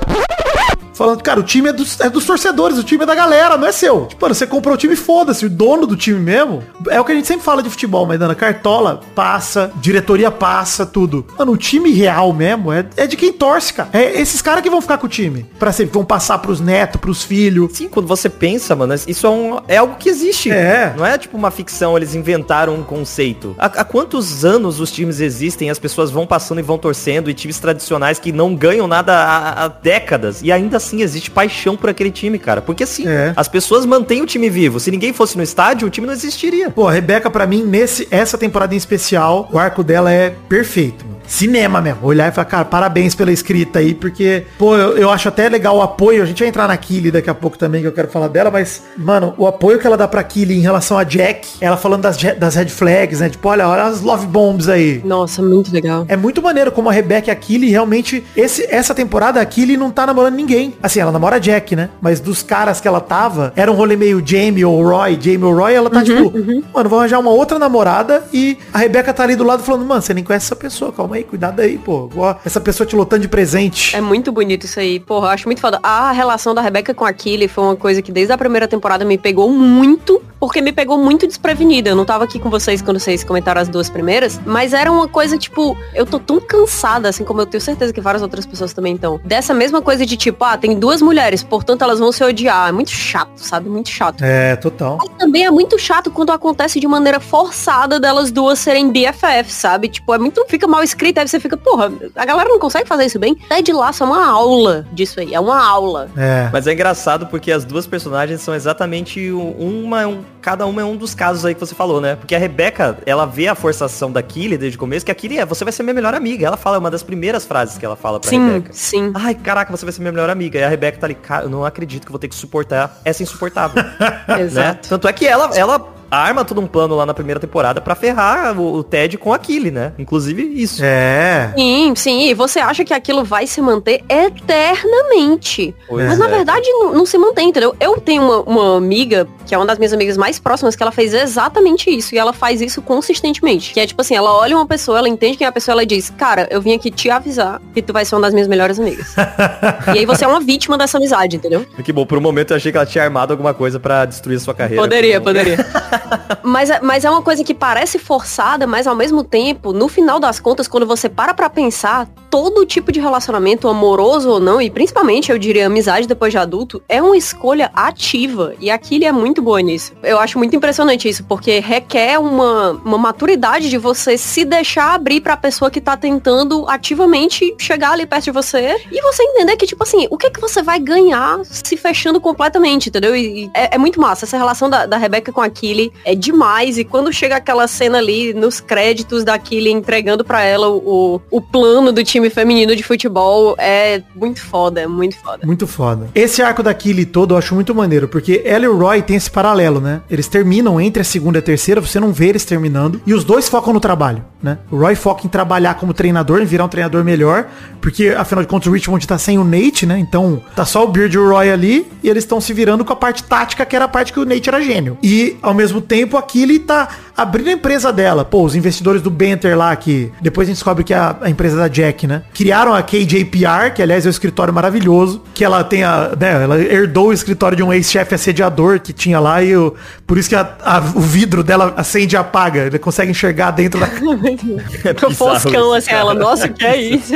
Falando, 0.93 1.21
cara, 1.23 1.39
o 1.39 1.43
time 1.43 1.69
é 1.69 1.73
dos, 1.73 1.99
é 1.99 2.09
dos 2.09 2.25
torcedores, 2.25 2.77
o 2.77 2.83
time 2.83 3.03
é 3.03 3.05
da 3.05 3.15
galera, 3.15 3.57
não 3.57 3.67
é 3.67 3.71
seu. 3.71 4.05
Tipo, 4.05 4.21
mano, 4.23 4.35
você 4.35 4.45
comprou 4.45 4.75
o 4.75 4.77
time, 4.77 4.95
foda-se. 4.95 5.45
O 5.45 5.49
dono 5.49 5.87
do 5.87 5.97
time 5.97 6.19
mesmo. 6.19 6.63
É 6.89 6.99
o 6.99 7.05
que 7.05 7.11
a 7.11 7.15
gente 7.15 7.27
sempre 7.27 7.43
fala 7.43 7.63
de 7.63 7.69
futebol, 7.69 8.05
mas 8.05 8.19
dando 8.19 8.35
cartola, 8.35 9.01
passa, 9.15 9.71
diretoria 9.77 10.29
passa, 10.29 10.85
tudo. 10.85 11.25
Mano, 11.37 11.53
o 11.53 11.57
time 11.57 11.91
real 11.91 12.31
mesmo 12.31 12.71
é, 12.71 12.85
é 12.95 13.07
de 13.07 13.17
quem 13.17 13.33
torce, 13.33 13.73
cara. 13.73 13.89
É 13.91 14.21
esses 14.21 14.41
caras 14.41 14.61
que 14.61 14.69
vão 14.69 14.81
ficar 14.81 14.97
com 14.97 15.07
o 15.07 15.09
time. 15.09 15.45
Pra 15.57 15.71
sempre, 15.71 15.93
vão 15.93 16.05
passar 16.05 16.37
pros 16.37 16.59
netos, 16.59 17.01
pros 17.01 17.23
filhos. 17.23 17.71
Sim, 17.73 17.89
quando 17.89 18.07
você 18.07 18.29
pensa, 18.29 18.75
mano, 18.75 18.93
isso 19.07 19.25
é, 19.25 19.29
um, 19.29 19.59
é 19.67 19.77
algo 19.77 19.95
que 19.95 20.09
existe. 20.09 20.51
É. 20.51 20.93
Não 20.95 21.05
é 21.05 21.17
tipo 21.17 21.35
uma 21.35 21.49
ficção, 21.49 21.97
eles 21.97 22.13
inventaram 22.13 22.75
um 22.75 22.83
conceito. 22.83 23.55
Há, 23.57 23.65
há 23.65 23.83
quantos 23.83 24.45
anos 24.45 24.79
os 24.79 24.91
times 24.91 25.19
existem, 25.19 25.69
as 25.69 25.79
pessoas 25.79 26.11
vão 26.11 26.27
passando 26.27 26.59
e 26.59 26.61
vão 26.61 26.77
torcendo, 26.77 27.29
e 27.29 27.33
times 27.33 27.59
tradicionais 27.59 28.19
que 28.19 28.31
não 28.31 28.55
ganham 28.55 28.87
nada 28.87 29.13
há, 29.13 29.63
há 29.63 29.67
décadas. 29.67 30.41
E 30.43 30.51
ainda 30.51 30.79
assim 30.83 31.01
existe 31.01 31.31
paixão 31.31 31.75
por 31.75 31.89
aquele 31.89 32.11
time, 32.11 32.37
cara. 32.37 32.61
Porque 32.61 32.83
assim, 32.83 33.07
É. 33.07 33.33
as 33.35 33.47
pessoas 33.47 33.85
mantêm 33.85 34.21
o 34.21 34.25
time 34.25 34.49
vivo. 34.49 34.79
Se 34.79 34.91
ninguém 34.91 35.13
fosse 35.13 35.37
no 35.37 35.43
estádio, 35.43 35.87
o 35.87 35.91
time 35.91 36.05
não 36.07 36.13
existiria. 36.13 36.69
Pô, 36.69 36.87
a 36.87 36.91
Rebeca, 36.91 37.29
pra 37.29 37.47
mim, 37.47 37.63
nesse, 37.63 38.07
essa 38.11 38.37
temporada 38.37 38.73
em 38.73 38.77
especial, 38.77 39.49
o 39.51 39.57
arco 39.57 39.83
dela 39.83 40.11
é 40.11 40.33
perfeito. 40.49 41.05
mano. 41.05 41.13
Cinema 41.25 41.79
mesmo. 41.81 41.99
Olhar 42.03 42.27
e 42.29 42.31
falar, 42.35 42.45
cara, 42.45 42.65
parabéns 42.65 43.15
pela 43.15 43.31
escrita 43.31 43.79
aí, 43.79 43.93
porque, 43.93 44.43
pô, 44.57 44.75
eu, 44.75 44.97
eu 44.97 45.09
acho 45.09 45.29
até 45.29 45.47
legal 45.47 45.77
o 45.77 45.81
apoio. 45.81 46.21
A 46.21 46.25
gente 46.25 46.39
vai 46.39 46.49
entrar 46.49 46.67
na 46.67 46.75
Killy 46.75 47.11
daqui 47.11 47.29
a 47.29 47.33
pouco 47.33 47.57
também, 47.57 47.79
que 47.81 47.87
eu 47.87 47.93
quero 47.93 48.09
falar 48.09 48.27
dela, 48.27 48.51
mas, 48.51 48.83
mano, 48.97 49.33
o 49.37 49.47
apoio 49.47 49.79
que 49.79 49.87
ela 49.87 49.95
dá 49.95 50.05
pra 50.05 50.21
Killy 50.21 50.57
em 50.57 50.59
relação 50.59 50.97
a 50.97 51.03
Jack, 51.05 51.47
ela 51.61 51.77
falando 51.77 52.01
das, 52.01 52.17
das 52.17 52.55
red 52.55 52.67
flags, 52.67 53.21
né? 53.21 53.29
Tipo, 53.29 53.47
olha, 53.47 53.67
olha 53.69 53.83
as 53.83 54.01
love 54.01 54.27
bombs 54.27 54.67
aí. 54.67 55.01
Nossa, 55.05 55.41
muito 55.41 55.71
legal. 55.73 56.05
É 56.09 56.17
muito 56.17 56.41
maneiro 56.41 56.73
como 56.73 56.89
a 56.89 56.91
Rebecca 56.91 57.29
e 57.29 57.31
a 57.31 57.35
Killy 57.35 57.69
realmente. 57.69 58.21
Esse, 58.35 58.67
essa 58.69 58.93
temporada 58.93 59.39
a 59.39 59.45
Killy 59.45 59.77
não 59.77 59.89
tá 59.91 60.05
namorando 60.05 60.35
ninguém. 60.35 60.72
Assim, 60.81 60.99
ela 60.99 61.11
namora 61.11 61.39
Jack, 61.39 61.75
né? 61.75 61.89
Mas 62.01 62.19
dos 62.19 62.43
caras 62.43 62.81
que 62.81 62.87
ela 62.87 63.01
tava, 63.01 63.53
era 63.55 63.71
um 63.71 63.75
rolê 63.75 63.95
meio 63.95 64.21
Jamie 64.25 64.65
ou 64.65 64.83
Roy. 64.83 65.17
Jamie 65.19 65.43
ou 65.43 65.55
Roy, 65.55 65.73
ela 65.73 65.89
tá 65.89 66.03
tipo, 66.03 66.31
mano, 66.73 66.89
vou 66.89 66.99
arranjar 66.99 67.19
uma 67.19 67.31
outra 67.31 67.59
namorada 67.59 68.23
e 68.33 68.57
a 68.73 68.77
Rebeca 68.77 69.13
tá 69.13 69.23
ali 69.23 69.35
do 69.35 69.43
lado 69.43 69.63
falando, 69.63 69.85
mano, 69.85 70.01
você 70.01 70.13
nem 70.13 70.23
conhece 70.23 70.45
essa 70.45 70.55
pessoa, 70.55 70.91
calma 70.91 71.15
aí, 71.15 71.23
cuidado 71.23 71.59
aí, 71.59 71.77
pô. 71.77 72.09
Essa 72.45 72.59
pessoa 72.59 72.85
te 72.87 72.95
lotando 72.95 73.21
de 73.21 73.27
presente. 73.27 73.95
É 73.95 74.01
muito 74.01 74.31
bonito 74.31 74.65
isso 74.65 74.79
aí. 74.79 74.99
Porra, 74.99 75.29
acho 75.29 75.47
muito 75.47 75.61
foda. 75.61 75.79
A 75.81 76.11
relação 76.11 76.53
da 76.53 76.61
Rebeca 76.61 76.93
com 76.93 77.05
a 77.05 77.13
Killy 77.13 77.47
foi 77.47 77.63
uma 77.63 77.75
coisa 77.75 78.01
que 78.01 78.11
desde 78.11 78.33
a 78.33 78.37
primeira 78.37 78.67
temporada 78.67 79.05
me 79.05 79.17
pegou 79.17 79.49
muito, 79.49 80.21
porque 80.39 80.61
me 80.61 80.71
pegou 80.71 80.97
muito 80.97 81.27
desprevenida. 81.27 81.89
Eu 81.89 81.95
não 81.95 82.05
tava 82.05 82.23
aqui 82.23 82.39
com 82.39 82.49
vocês 82.49 82.81
quando 82.81 82.99
vocês 82.99 83.23
comentaram 83.23 83.61
as 83.61 83.67
duas 83.67 83.89
primeiras, 83.89 84.39
mas 84.45 84.73
era 84.73 84.91
uma 84.91 85.07
coisa, 85.07 85.37
tipo, 85.37 85.77
eu 85.93 86.05
tô 86.05 86.19
tão 86.19 86.39
cansada, 86.39 87.09
assim 87.09 87.23
como 87.23 87.41
eu 87.41 87.45
tenho 87.45 87.61
certeza 87.61 87.93
que 87.93 88.01
várias 88.01 88.21
outras 88.21 88.45
pessoas 88.45 88.73
também 88.73 88.95
estão, 88.95 89.19
dessa 89.23 89.53
mesma 89.53 89.81
coisa 89.81 90.05
de 90.05 90.17
tipo, 90.17 90.43
ah, 90.43 90.57
tem 90.63 90.79
duas 90.79 91.01
mulheres, 91.01 91.43
portanto 91.43 91.81
elas 91.81 91.99
vão 91.99 92.09
se 92.13 92.23
odiar. 92.23 92.69
É 92.69 92.71
muito 92.71 92.89
chato, 92.91 93.31
sabe? 93.35 93.67
Muito 93.67 93.89
chato. 93.89 94.23
É, 94.23 94.55
total. 94.55 94.97
Mas 94.97 95.09
também 95.17 95.45
é 95.45 95.51
muito 95.51 95.77
chato 95.77 96.09
quando 96.09 96.29
acontece 96.31 96.79
de 96.79 96.87
maneira 96.87 97.19
forçada 97.19 97.99
delas 97.99 98.31
duas 98.31 98.59
serem 98.59 98.89
BFF, 98.89 99.51
sabe? 99.51 99.89
Tipo, 99.89 100.13
é 100.13 100.17
muito. 100.17 100.45
Fica 100.47 100.65
mal 100.65 100.81
escrito, 100.81 101.17
aí 101.17 101.27
você 101.27 101.37
fica, 101.37 101.57
porra, 101.57 101.91
a 102.15 102.25
galera 102.25 102.47
não 102.47 102.59
consegue 102.59 102.87
fazer 102.87 103.05
isso 103.07 103.19
bem. 103.19 103.35
Ted 103.35 103.73
Lasso 103.73 104.03
é 104.03 104.05
uma 104.07 104.25
aula 104.25 104.87
disso 104.93 105.19
aí, 105.19 105.33
é 105.33 105.39
uma 105.39 105.61
aula. 105.61 106.09
É. 106.15 106.49
Mas 106.53 106.65
é 106.65 106.71
engraçado 106.71 107.27
porque 107.27 107.51
as 107.51 107.65
duas 107.65 107.85
personagens 107.85 108.39
são 108.41 108.55
exatamente 108.55 109.31
um- 109.33 109.83
uma, 109.83 110.07
um- 110.07 110.23
cada 110.41 110.65
uma 110.65 110.81
é 110.81 110.85
um 110.85 110.95
dos 110.95 111.13
casos 111.13 111.43
aí 111.43 111.53
que 111.53 111.59
você 111.59 111.75
falou, 111.75 111.99
né? 111.99 112.15
Porque 112.15 112.33
a 112.33 112.39
Rebeca, 112.39 112.97
ela 113.05 113.25
vê 113.25 113.49
a 113.49 113.55
forçação 113.55 114.09
da 114.09 114.21
Killy 114.23 114.57
desde 114.57 114.77
o 114.77 114.79
começo, 114.79 115.05
que 115.05 115.11
a 115.11 115.15
Killy 115.15 115.39
é, 115.39 115.45
você 115.45 115.65
vai 115.65 115.73
ser 115.73 115.83
minha 115.83 115.93
melhor 115.93 116.13
amiga. 116.13 116.47
Ela 116.47 116.55
fala, 116.55 116.77
é 116.77 116.79
uma 116.79 116.89
das 116.91 117.03
primeiras 117.03 117.43
frases 117.45 117.77
que 117.77 117.85
ela 117.85 117.97
fala 117.97 118.17
pra 118.17 118.29
Sim, 118.29 118.45
Rebeca. 118.47 118.69
sim. 118.71 119.11
Ai, 119.13 119.35
caraca, 119.35 119.75
você 119.75 119.83
vai 119.85 119.91
ser 119.91 119.99
minha 119.99 120.11
melhor 120.13 120.29
amiga. 120.29 120.52
E 120.57 120.63
a 120.63 120.69
Rebeca 120.69 120.97
tá 120.97 121.07
ali, 121.07 121.15
cara, 121.15 121.45
eu 121.45 121.49
não 121.49 121.65
acredito 121.65 122.03
que 122.03 122.07
eu 122.07 122.13
vou 122.13 122.19
ter 122.19 122.27
que 122.27 122.35
suportar 122.35 122.99
essa 123.03 123.23
insuportável. 123.23 123.81
né? 124.27 124.41
Exato. 124.41 124.89
Tanto 124.89 125.07
é 125.07 125.13
que 125.13 125.27
ela, 125.27 125.55
ela 125.55 125.92
arma 126.17 126.45
todo 126.45 126.61
um 126.61 126.67
plano 126.67 126.95
lá 126.95 127.05
na 127.05 127.13
primeira 127.13 127.39
temporada 127.39 127.81
pra 127.81 127.95
ferrar 127.95 128.59
o, 128.59 128.75
o 128.75 128.83
Ted 128.83 129.17
com 129.17 129.33
a 129.33 129.39
Killy, 129.39 129.71
né? 129.71 129.93
Inclusive 129.97 130.41
isso. 130.41 130.81
É. 130.83 131.53
Sim, 131.55 131.93
sim, 131.95 132.27
e 132.29 132.33
você 132.33 132.59
acha 132.59 132.83
que 132.83 132.93
aquilo 132.93 133.23
vai 133.23 133.47
se 133.47 133.61
manter 133.61 134.03
eternamente. 134.09 135.75
Pois 135.87 136.07
Mas 136.07 136.17
na 136.17 136.27
é. 136.27 136.29
verdade 136.29 136.69
não, 136.69 136.93
não 136.93 137.05
se 137.05 137.17
mantém, 137.17 137.49
entendeu? 137.49 137.75
Eu 137.79 137.99
tenho 137.99 138.23
uma, 138.23 138.41
uma 138.41 138.77
amiga, 138.77 139.27
que 139.45 139.53
é 139.53 139.57
uma 139.57 139.65
das 139.65 139.77
minhas 139.77 139.93
amigas 139.93 140.17
mais 140.17 140.39
próximas, 140.39 140.75
que 140.75 140.83
ela 140.83 140.91
fez 140.91 141.13
exatamente 141.13 141.89
isso. 141.89 142.15
E 142.15 142.17
ela 142.17 142.33
faz 142.33 142.61
isso 142.61 142.81
consistentemente. 142.81 143.73
Que 143.73 143.79
é 143.79 143.87
tipo 143.87 144.01
assim, 144.01 144.15
ela 144.15 144.33
olha 144.33 144.55
uma 144.55 144.65
pessoa, 144.65 144.97
ela 144.97 145.09
entende 145.09 145.37
quem 145.37 145.45
é 145.45 145.49
a 145.49 145.51
pessoa, 145.51 145.73
ela 145.73 145.85
diz, 145.85 146.09
cara, 146.09 146.47
eu 146.49 146.61
vim 146.61 146.73
aqui 146.73 146.91
te 146.91 147.09
avisar 147.09 147.61
que 147.73 147.81
tu 147.81 147.93
vai 147.93 148.05
ser 148.05 148.15
uma 148.15 148.21
das 148.21 148.33
minhas 148.33 148.47
melhores 148.47 148.79
amigas. 148.79 149.15
e 149.93 149.99
aí 149.99 150.05
você 150.05 150.25
é 150.25 150.27
uma 150.27 150.39
vítima 150.39 150.77
dessa 150.77 150.97
amizade, 150.97 151.37
entendeu? 151.37 151.65
Que 151.83 151.91
bom, 151.91 152.05
por 152.05 152.17
um 152.17 152.21
momento 152.21 152.51
eu 152.51 152.57
achei 152.57 152.71
que 152.71 152.77
ela 152.77 152.85
tinha 152.85 153.03
armado 153.03 153.33
alguma 153.33 153.53
coisa 153.53 153.79
pra 153.79 154.05
destruir 154.05 154.37
a 154.37 154.39
sua 154.39 154.53
carreira. 154.53 154.81
Poderia, 154.81 155.19
poderia. 155.21 155.57
mas, 156.43 156.69
é- 156.69 156.79
mas 156.81 157.05
é 157.05 157.09
uma 157.09 157.21
coisa 157.21 157.43
que 157.43 157.53
parece 157.53 157.97
forçada, 157.99 158.65
mas 158.67 158.87
ao 158.87 158.95
mesmo 158.95 159.23
tempo, 159.23 159.71
no 159.73 159.87
final 159.87 160.19
das 160.19 160.39
contas, 160.39 160.67
quando 160.67 160.85
você 160.85 161.07
para 161.09 161.33
pra 161.33 161.49
pensar, 161.49 162.07
todo 162.33 162.65
tipo 162.65 162.91
de 162.91 162.99
relacionamento, 162.99 163.67
amoroso 163.67 164.27
ou 164.27 164.39
não, 164.39 164.59
e 164.59 164.67
principalmente, 164.67 165.31
eu 165.31 165.37
diria, 165.37 165.67
amizade 165.67 166.07
depois 166.07 166.33
de 166.33 166.39
adulto, 166.39 166.81
é 166.89 166.99
uma 166.99 167.15
escolha 167.15 167.69
ativa. 167.75 168.55
E 168.59 168.71
a 168.71 168.77
Killy 168.79 169.05
é 169.05 169.11
muito 169.11 169.39
boa 169.39 169.61
nisso. 169.61 169.93
Eu 170.01 170.17
acho 170.17 170.39
muito 170.39 170.55
impressionante 170.55 171.07
isso, 171.07 171.23
porque 171.25 171.59
requer 171.59 172.17
uma, 172.17 172.71
uma 172.83 172.97
maturidade 172.97 173.69
de 173.69 173.77
você 173.77 174.17
se 174.17 174.43
deixar 174.45 174.95
abrir 174.95 175.21
pra 175.21 175.37
pessoa 175.37 175.69
que 175.69 175.79
tá 175.79 175.95
tentando 175.95 176.67
ativamente 176.67 177.53
chegar 177.59 177.91
ali 177.91 178.07
perto 178.07 178.23
de 178.23 178.31
você 178.31 178.83
e 178.91 178.99
você 178.99 179.21
entender 179.21 179.55
que, 179.55 179.67
tipo 179.67 179.83
assim, 179.83 180.07
o 180.09 180.17
que 180.17 180.25
é 180.25 180.31
que 180.31 180.41
você 180.41 180.63
vai 180.63 180.79
ganhar 180.79 181.39
se 181.45 181.77
fechando 181.77 182.19
completamente, 182.19 182.89
entendeu? 182.89 183.15
E, 183.15 183.43
e 183.43 183.51
é, 183.53 183.75
é 183.75 183.77
muito 183.77 184.01
massa. 184.01 184.25
Essa 184.25 184.37
relação 184.37 184.67
da, 184.71 184.87
da 184.87 184.97
Rebecca 184.97 185.31
com 185.31 185.41
a 185.41 185.49
Killy 185.51 185.93
é 186.03 186.15
demais. 186.15 186.79
E 186.79 186.83
quando 186.83 187.13
chega 187.13 187.35
aquela 187.35 187.67
cena 187.67 187.99
ali 187.99 188.33
nos 188.33 188.59
créditos 188.59 189.23
da 189.23 189.37
Killy 189.37 189.69
entregando 189.69 190.25
pra 190.25 190.41
ela 190.41 190.67
o, 190.67 191.21
o 191.29 191.39
plano 191.39 191.91
do 191.91 192.03
time 192.03 192.22
feminino 192.29 192.75
de 192.75 192.83
futebol, 192.83 193.55
é 193.57 194.01
muito 194.15 194.41
foda, 194.41 194.81
é 194.81 194.87
muito 194.87 195.15
foda. 195.17 195.45
Muito 195.45 195.67
foda. 195.67 196.07
Esse 196.13 196.41
arco 196.41 196.63
da 196.63 196.73
Killy 196.73 197.05
todo 197.05 197.33
eu 197.33 197.37
acho 197.37 197.55
muito 197.55 197.73
maneiro, 197.73 198.07
porque 198.07 198.41
ela 198.45 198.65
e 198.65 198.67
o 198.67 198.77
Roy 198.77 199.01
tem 199.01 199.15
esse 199.15 199.29
paralelo, 199.29 199.79
né? 199.79 200.01
Eles 200.09 200.27
terminam 200.27 200.79
entre 200.79 201.01
a 201.01 201.05
segunda 201.05 201.37
e 201.37 201.39
a 201.39 201.41
terceira, 201.41 201.81
você 201.81 201.99
não 201.99 202.11
vê 202.11 202.27
eles 202.27 202.45
terminando, 202.45 203.01
e 203.05 203.13
os 203.13 203.23
dois 203.23 203.47
focam 203.49 203.73
no 203.73 203.79
trabalho, 203.79 204.23
né? 204.41 204.57
O 204.71 204.77
Roy 204.77 204.95
foca 204.95 205.25
em 205.25 205.29
trabalhar 205.29 205.75
como 205.75 205.93
treinador, 205.93 206.41
em 206.41 206.45
virar 206.45 206.65
um 206.65 206.69
treinador 206.69 207.03
melhor, 207.03 207.47
porque 207.81 208.09
afinal 208.09 208.43
de 208.43 208.49
contas 208.49 208.67
o 208.67 208.71
Richmond 208.71 209.05
tá 209.07 209.17
sem 209.17 209.37
o 209.37 209.43
Nate, 209.43 209.85
né? 209.85 209.97
Então 209.97 210.41
tá 210.55 210.65
só 210.65 210.83
o 210.83 210.87
Beard 210.87 211.13
e 211.13 211.17
o 211.17 211.29
Roy 211.29 211.51
ali, 211.51 211.87
e 212.01 212.09
eles 212.09 212.23
estão 212.23 212.39
se 212.39 212.53
virando 212.53 212.85
com 212.85 212.93
a 212.93 212.95
parte 212.95 213.23
tática, 213.23 213.65
que 213.65 213.75
era 213.75 213.85
a 213.85 213.87
parte 213.87 214.13
que 214.13 214.19
o 214.19 214.25
Nate 214.25 214.49
era 214.49 214.61
gênio. 214.61 214.97
E 215.01 215.37
ao 215.41 215.53
mesmo 215.53 215.81
tempo 215.81 216.17
a 216.17 216.21
Killy 216.21 216.59
tá 216.59 216.89
abrindo 217.15 217.49
a 217.49 217.51
empresa 217.51 217.91
dela. 217.93 218.25
Pô, 218.25 218.43
os 218.43 218.55
investidores 218.55 219.01
do 219.01 219.09
Banter 219.09 219.57
lá, 219.57 219.75
que 219.75 220.11
depois 220.21 220.47
a 220.47 220.49
gente 220.49 220.57
descobre 220.57 220.83
que 220.83 220.93
é 220.93 220.97
a, 220.97 221.15
a 221.21 221.29
empresa 221.29 221.55
da 221.57 221.67
Jack, 221.67 222.07
né? 222.07 222.23
Criaram 222.33 222.73
a 222.73 222.81
KJPR, 222.81 223.71
que 223.75 223.81
aliás 223.81 224.05
é 224.05 224.07
um 224.07 224.11
escritório 224.11 224.53
maravilhoso, 224.53 225.21
que 225.33 225.43
ela 225.45 225.63
tem 225.63 225.83
a, 225.83 226.11
né, 226.19 226.43
ela 226.43 226.59
herdou 226.59 227.07
o 227.09 227.13
escritório 227.13 227.55
de 227.55 227.63
um 227.63 227.71
ex-chefe 227.71 228.15
assediador 228.15 228.79
que 228.79 228.91
tinha 228.93 229.19
lá 229.19 229.43
e 229.43 229.55
o, 229.55 229.75
por 230.07 230.17
isso 230.17 230.29
que 230.29 230.35
a- 230.35 230.57
a- 230.61 230.79
o 230.95 230.99
vidro 231.01 231.43
dela 231.43 231.73
acende 231.77 232.15
e 232.15 232.17
apaga. 232.17 232.61
Ele 232.65 232.79
consegue 232.79 233.11
enxergar 233.11 233.51
dentro 233.51 233.79
da... 233.79 233.87
o 235.07 235.11
Foscão, 235.15 235.73
assim, 235.73 235.91
ela, 235.91 236.13
nossa, 236.13 236.47
o 236.47 236.53
que 236.53 236.65
é 236.65 236.77
isso? 236.81 237.13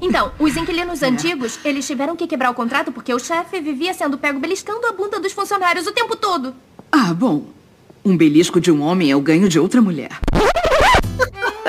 Então, 0.00 0.30
os 0.38 0.56
inquilinos 0.56 1.02
antigos, 1.02 1.58
eles 1.64 1.86
tiveram 1.86 2.14
que 2.14 2.26
quebrar 2.26 2.50
o 2.50 2.54
contrato 2.54 2.92
porque 2.92 3.12
o 3.12 3.18
chefe 3.18 3.60
vivia 3.60 3.92
sendo 3.94 4.16
pego 4.18 4.38
beliscando 4.38 4.86
a 4.86 4.92
bunda 4.92 5.18
dos 5.18 5.32
funcionários 5.32 5.86
o 5.86 5.92
tempo 5.92 6.14
todo. 6.16 6.54
Ah, 6.92 7.12
bom. 7.14 7.44
Um 8.06 8.16
belisco 8.16 8.60
de 8.60 8.70
um 8.70 8.82
homem 8.82 9.10
é 9.10 9.16
o 9.16 9.20
ganho 9.20 9.48
de 9.48 9.58
outra 9.58 9.82
mulher. 9.82 10.10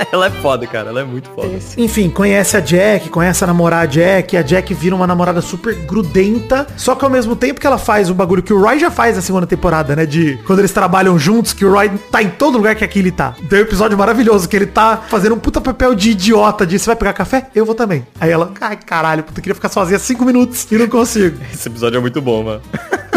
ela 0.12 0.28
é 0.28 0.30
foda, 0.30 0.66
cara. 0.68 0.89
Ela 0.89 1.02
é 1.02 1.04
muito 1.04 1.30
foda. 1.30 1.50
Enfim, 1.78 2.10
conhece 2.10 2.58
a 2.58 2.60
Jack, 2.60 3.10
conhece 3.10 3.43
a 3.43 3.48
namorar 3.48 3.84
a 3.84 3.86
Jack, 3.86 4.38
a 4.38 4.41
Jack 4.41 4.74
vira 4.74 4.95
uma 4.95 5.08
namorada 5.08 5.41
super 5.41 5.74
grudenta, 5.74 6.68
só 6.78 6.95
que 6.95 7.04
ao 7.04 7.10
mesmo 7.10 7.36
tempo 7.36 7.60
que 7.60 7.68
ela 7.68 7.78
faz 7.78 8.10
o 8.10 8.14
bagulho 8.14 8.43
que 8.43 8.54
o 8.54 8.62
Roy 8.62 8.80
já 8.80 8.91
faz 8.91 9.16
na 9.16 9.22
segunda 9.22 9.48
temporada, 9.48 9.95
né, 9.95 10.06
de 10.06 10.38
quando 10.45 10.60
eles 10.60 10.72
trabalham 10.72 11.18
juntos, 11.18 11.54
que 11.54 11.66
o 11.66 11.72
Roy 11.72 11.89
tá 12.12 12.22
em 12.22 12.30
todo 12.30 12.58
lugar 12.58 12.76
que 12.76 12.84
aqui 12.84 13.00
ele 13.00 13.12
tá. 13.12 13.36
Tem 13.50 13.60
um 13.60 13.62
episódio 13.62 13.98
maravilhoso 13.98 14.48
que 14.48 14.56
ele 14.56 14.68
tá 14.68 15.02
fazendo 15.08 15.36
um 15.36 15.39
puta 15.39 15.62
papel 15.62 15.95
de 15.95 16.12
idiota, 16.12 16.66
de 16.66 16.78
você 16.78 16.86
vai 16.86 16.95
pegar 16.95 17.14
café? 17.14 17.48
Eu 17.56 17.66
vou 17.66 17.76
também. 17.76 18.06
Aí 18.20 18.30
ela, 18.30 18.52
ai 18.62 18.78
caralho, 18.78 19.24
puta, 19.24 19.39
eu 19.39 19.43
queria 19.43 19.56
ficar 19.56 19.70
sozinha 19.70 20.00
cinco 20.00 20.26
minutos 20.26 20.68
e 20.72 20.78
não 20.78 20.88
consigo. 20.88 21.38
Esse 21.54 21.68
episódio 21.68 21.98
é 21.98 22.02
muito 22.02 22.22
bom, 22.22 22.43
mano. 22.43 22.62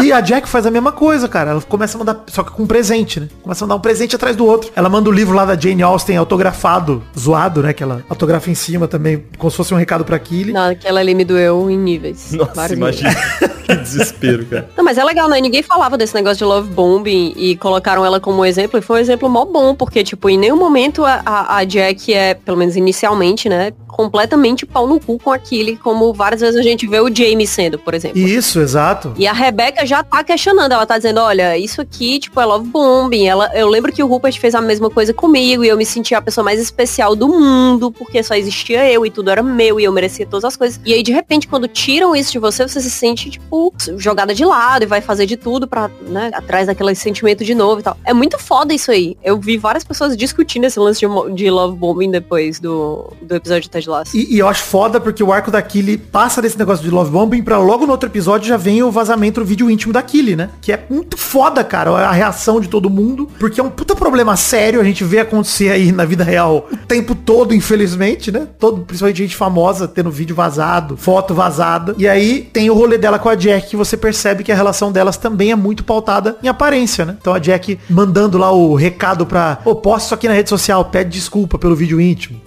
E 0.03 0.11
a 0.11 0.19
Jack 0.19 0.49
faz 0.49 0.65
a 0.65 0.71
mesma 0.71 0.91
coisa, 0.91 1.27
cara. 1.27 1.51
Ela 1.51 1.61
começa 1.61 1.95
a 1.95 1.99
mandar, 1.99 2.23
só 2.27 2.43
que 2.43 2.51
com 2.51 2.63
um 2.63 2.67
presente, 2.67 3.19
né? 3.19 3.27
Começa 3.43 3.63
a 3.63 3.67
mandar 3.67 3.75
um 3.75 3.81
presente 3.81 4.15
atrás 4.15 4.35
do 4.35 4.45
outro. 4.45 4.71
Ela 4.75 4.89
manda 4.89 5.07
o 5.09 5.13
livro 5.13 5.35
lá 5.35 5.45
da 5.45 5.55
Jane 5.55 5.83
Austen 5.83 6.17
autografado, 6.17 6.70
zoado, 7.17 7.61
né? 7.61 7.73
Que 7.73 7.83
ela 7.83 8.03
autografa 8.09 8.49
em 8.49 8.55
cima 8.55 8.87
também, 8.87 9.23
como 9.37 9.49
se 9.49 9.57
fosse 9.57 9.73
um 9.73 9.77
recado 9.77 10.05
pra 10.05 10.17
Killy. 10.19 10.53
Não, 10.53 10.69
aquela 10.69 10.99
ali 10.99 11.13
me 11.13 11.25
doeu 11.25 11.69
em 11.69 11.77
níveis. 11.77 12.31
Nossa, 12.31 12.73
imagina. 12.73 13.13
que 13.65 13.75
desespero, 13.75 14.45
cara. 14.45 14.69
Não, 14.75 14.83
mas 14.83 14.97
é 14.97 15.03
legal, 15.03 15.29
né? 15.29 15.39
Ninguém 15.39 15.63
falava 15.63 15.97
desse 15.97 16.13
negócio 16.13 16.37
de 16.37 16.43
love 16.43 16.69
bombing 16.69 17.33
e 17.35 17.55
colocaram 17.55 18.05
ela 18.05 18.19
como 18.19 18.45
exemplo. 18.45 18.79
E 18.79 18.81
foi 18.81 18.97
um 18.97 18.99
exemplo 18.99 19.29
mó 19.29 19.45
bom, 19.45 19.75
porque, 19.75 20.03
tipo, 20.03 20.29
em 20.29 20.37
nenhum 20.37 20.57
momento 20.57 21.05
a, 21.05 21.21
a, 21.25 21.57
a 21.57 21.63
Jack 21.63 22.13
é, 22.13 22.33
pelo 22.33 22.57
menos 22.57 22.75
inicialmente, 22.75 23.49
né? 23.49 23.73
Completamente 23.91 24.65
pau 24.65 24.87
no 24.87 24.99
cu 24.99 25.19
com 25.19 25.31
aquele, 25.31 25.75
como 25.75 26.13
várias 26.13 26.41
vezes 26.41 26.59
a 26.59 26.63
gente 26.63 26.87
vê 26.87 26.99
o 26.99 27.13
Jamie 27.13 27.45
sendo, 27.45 27.77
por 27.77 27.93
exemplo. 27.93 28.17
Isso, 28.17 28.59
exato. 28.59 29.13
E 29.17 29.27
a 29.27 29.33
Rebeca 29.33 29.85
já 29.85 30.03
tá 30.03 30.23
questionando, 30.23 30.71
ela 30.71 30.85
tá 30.85 30.97
dizendo, 30.97 31.19
olha, 31.19 31.57
isso 31.57 31.81
aqui, 31.81 32.19
tipo, 32.19 32.39
é 32.39 32.45
love 32.45 32.67
bombing. 32.67 33.27
Ela, 33.27 33.51
eu 33.53 33.67
lembro 33.67 33.91
que 33.91 34.01
o 34.01 34.07
Rupert 34.07 34.39
fez 34.39 34.55
a 34.55 34.61
mesma 34.61 34.89
coisa 34.89 35.13
comigo 35.13 35.63
e 35.63 35.67
eu 35.67 35.77
me 35.77 35.85
sentia 35.85 36.17
a 36.17 36.21
pessoa 36.21 36.43
mais 36.43 36.59
especial 36.59 37.15
do 37.15 37.27
mundo, 37.27 37.91
porque 37.91 38.23
só 38.23 38.35
existia 38.35 38.89
eu 38.91 39.05
e 39.05 39.11
tudo 39.11 39.29
era 39.29 39.43
meu 39.43 39.79
e 39.79 39.83
eu 39.83 39.91
merecia 39.91 40.25
todas 40.25 40.45
as 40.45 40.55
coisas. 40.55 40.79
E 40.85 40.93
aí, 40.93 41.03
de 41.03 41.11
repente, 41.11 41.47
quando 41.47 41.67
tiram 41.67 42.15
isso 42.15 42.31
de 42.31 42.39
você, 42.39 42.67
você 42.67 42.79
se 42.79 42.89
sente, 42.89 43.29
tipo, 43.29 43.73
jogada 43.97 44.33
de 44.33 44.45
lado 44.45 44.83
e 44.83 44.87
vai 44.87 45.01
fazer 45.01 45.25
de 45.25 45.37
tudo 45.37 45.67
pra, 45.67 45.89
né, 46.07 46.31
atrás 46.33 46.67
daquele 46.67 46.95
sentimento 46.95 47.43
de 47.43 47.53
novo 47.53 47.81
e 47.81 47.83
tal. 47.83 47.97
É 48.05 48.13
muito 48.13 48.37
foda 48.37 48.73
isso 48.73 48.91
aí. 48.91 49.17
Eu 49.23 49.39
vi 49.39 49.57
várias 49.57 49.83
pessoas 49.83 50.15
discutindo 50.15 50.65
esse 50.65 50.79
lance 50.79 50.99
de, 50.99 51.33
de 51.33 51.49
love 51.49 51.77
bombing 51.77 52.11
depois 52.11 52.59
do, 52.59 53.11
do 53.21 53.35
episódio 53.35 53.69
de. 53.85 54.17
E, 54.17 54.35
e 54.35 54.39
eu 54.39 54.47
acho 54.47 54.63
foda 54.63 54.99
porque 54.99 55.23
o 55.23 55.31
arco 55.31 55.51
da 55.51 55.61
Killy 55.61 55.97
passa 55.97 56.41
desse 56.41 56.57
negócio 56.57 56.83
de 56.83 56.89
love 56.89 57.11
bombing 57.11 57.43
pra 57.43 57.57
logo 57.57 57.85
no 57.85 57.91
outro 57.91 58.09
episódio 58.09 58.47
já 58.47 58.57
vem 58.57 58.83
o 58.83 58.91
vazamento 58.91 59.39
do 59.39 59.45
vídeo 59.45 59.69
íntimo 59.69 59.93
da 59.93 60.01
Killy, 60.01 60.35
né? 60.35 60.49
Que 60.61 60.71
é 60.71 60.85
muito 60.89 61.17
foda, 61.17 61.63
cara, 61.63 61.91
a 61.91 62.11
reação 62.11 62.59
de 62.59 62.67
todo 62.67 62.89
mundo, 62.89 63.29
porque 63.39 63.59
é 63.59 63.63
um 63.63 63.69
puta 63.69 63.95
problema 63.95 64.35
sério, 64.35 64.81
a 64.81 64.83
gente 64.83 65.03
vê 65.03 65.19
acontecer 65.19 65.69
aí 65.69 65.91
na 65.91 66.05
vida 66.05 66.23
real 66.23 66.67
o 66.71 66.77
tempo 66.77 67.15
todo, 67.15 67.53
infelizmente, 67.53 68.31
né? 68.31 68.47
Todo, 68.59 68.81
principalmente 68.81 69.17
gente 69.17 69.35
famosa 69.35 69.87
tendo 69.87 70.11
vídeo 70.11 70.35
vazado, 70.35 70.97
foto 70.97 71.33
vazada. 71.33 71.95
E 71.97 72.07
aí 72.07 72.49
tem 72.51 72.69
o 72.69 72.73
rolê 72.73 72.97
dela 72.97 73.19
com 73.19 73.29
a 73.29 73.35
Jack, 73.35 73.69
que 73.69 73.75
você 73.75 73.95
percebe 73.95 74.43
que 74.43 74.51
a 74.51 74.55
relação 74.55 74.91
delas 74.91 75.17
também 75.17 75.51
é 75.51 75.55
muito 75.55 75.83
pautada 75.83 76.37
em 76.43 76.47
aparência, 76.47 77.05
né? 77.05 77.17
Então 77.19 77.33
a 77.33 77.39
Jack 77.39 77.79
mandando 77.89 78.37
lá 78.37 78.51
o 78.51 78.75
recado 78.75 79.25
pra, 79.25 79.59
ô, 79.63 79.75
posta 79.75 80.07
isso 80.07 80.13
aqui 80.13 80.27
na 80.27 80.33
rede 80.33 80.49
social, 80.49 80.85
pede 80.85 81.11
desculpa 81.11 81.57
pelo 81.57 81.75
vídeo 81.75 82.01
íntimo. 82.01 82.41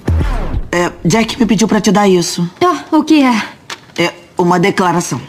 É, 0.75 0.91
Jack 1.05 1.39
me 1.39 1.47
pediu 1.47 1.69
pra 1.69 1.81
te 1.81 1.93
dar 1.93 2.09
isso. 2.09 2.51
Ah, 2.61 2.83
o 2.91 3.05
que 3.05 3.23
é? 3.23 3.43
É 3.97 4.13
uma 4.37 4.59
declaração. 4.59 5.21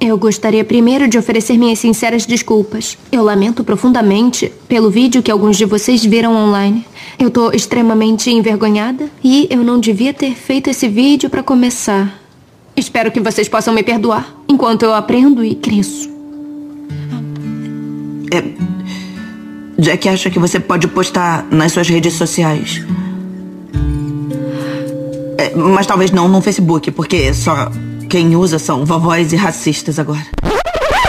Eu 0.00 0.16
gostaria 0.16 0.64
primeiro 0.64 1.06
de 1.06 1.18
oferecer 1.18 1.58
minhas 1.58 1.78
sinceras 1.78 2.24
desculpas. 2.24 2.96
Eu 3.12 3.22
lamento 3.22 3.62
profundamente 3.62 4.50
pelo 4.66 4.90
vídeo 4.90 5.22
que 5.22 5.30
alguns 5.30 5.58
de 5.58 5.66
vocês 5.66 6.02
viram 6.02 6.34
online. 6.34 6.86
Eu 7.18 7.30
tô 7.30 7.50
extremamente 7.50 8.30
envergonhada 8.30 9.10
e 9.22 9.46
eu 9.50 9.62
não 9.62 9.78
devia 9.78 10.14
ter 10.14 10.34
feito 10.34 10.70
esse 10.70 10.88
vídeo 10.88 11.28
pra 11.28 11.42
começar. 11.42 12.18
Espero 12.74 13.12
que 13.12 13.20
vocês 13.20 13.50
possam 13.50 13.74
me 13.74 13.82
perdoar 13.82 14.34
enquanto 14.48 14.82
eu 14.82 14.94
aprendo 14.94 15.44
e 15.44 15.54
cresço. 15.54 16.10
É, 18.32 18.42
Jack 19.78 20.08
acha 20.08 20.30
que 20.30 20.38
você 20.38 20.58
pode 20.58 20.88
postar 20.88 21.46
nas 21.50 21.72
suas 21.72 21.88
redes 21.88 22.14
sociais. 22.14 22.82
É, 25.38 25.54
mas 25.54 25.86
talvez 25.86 26.10
não 26.10 26.28
no 26.28 26.40
Facebook, 26.40 26.90
porque 26.90 27.32
só 27.34 27.70
quem 28.08 28.36
usa 28.36 28.58
são 28.58 28.84
vovós 28.84 29.32
e 29.32 29.36
racistas 29.36 29.98
agora. 29.98 30.26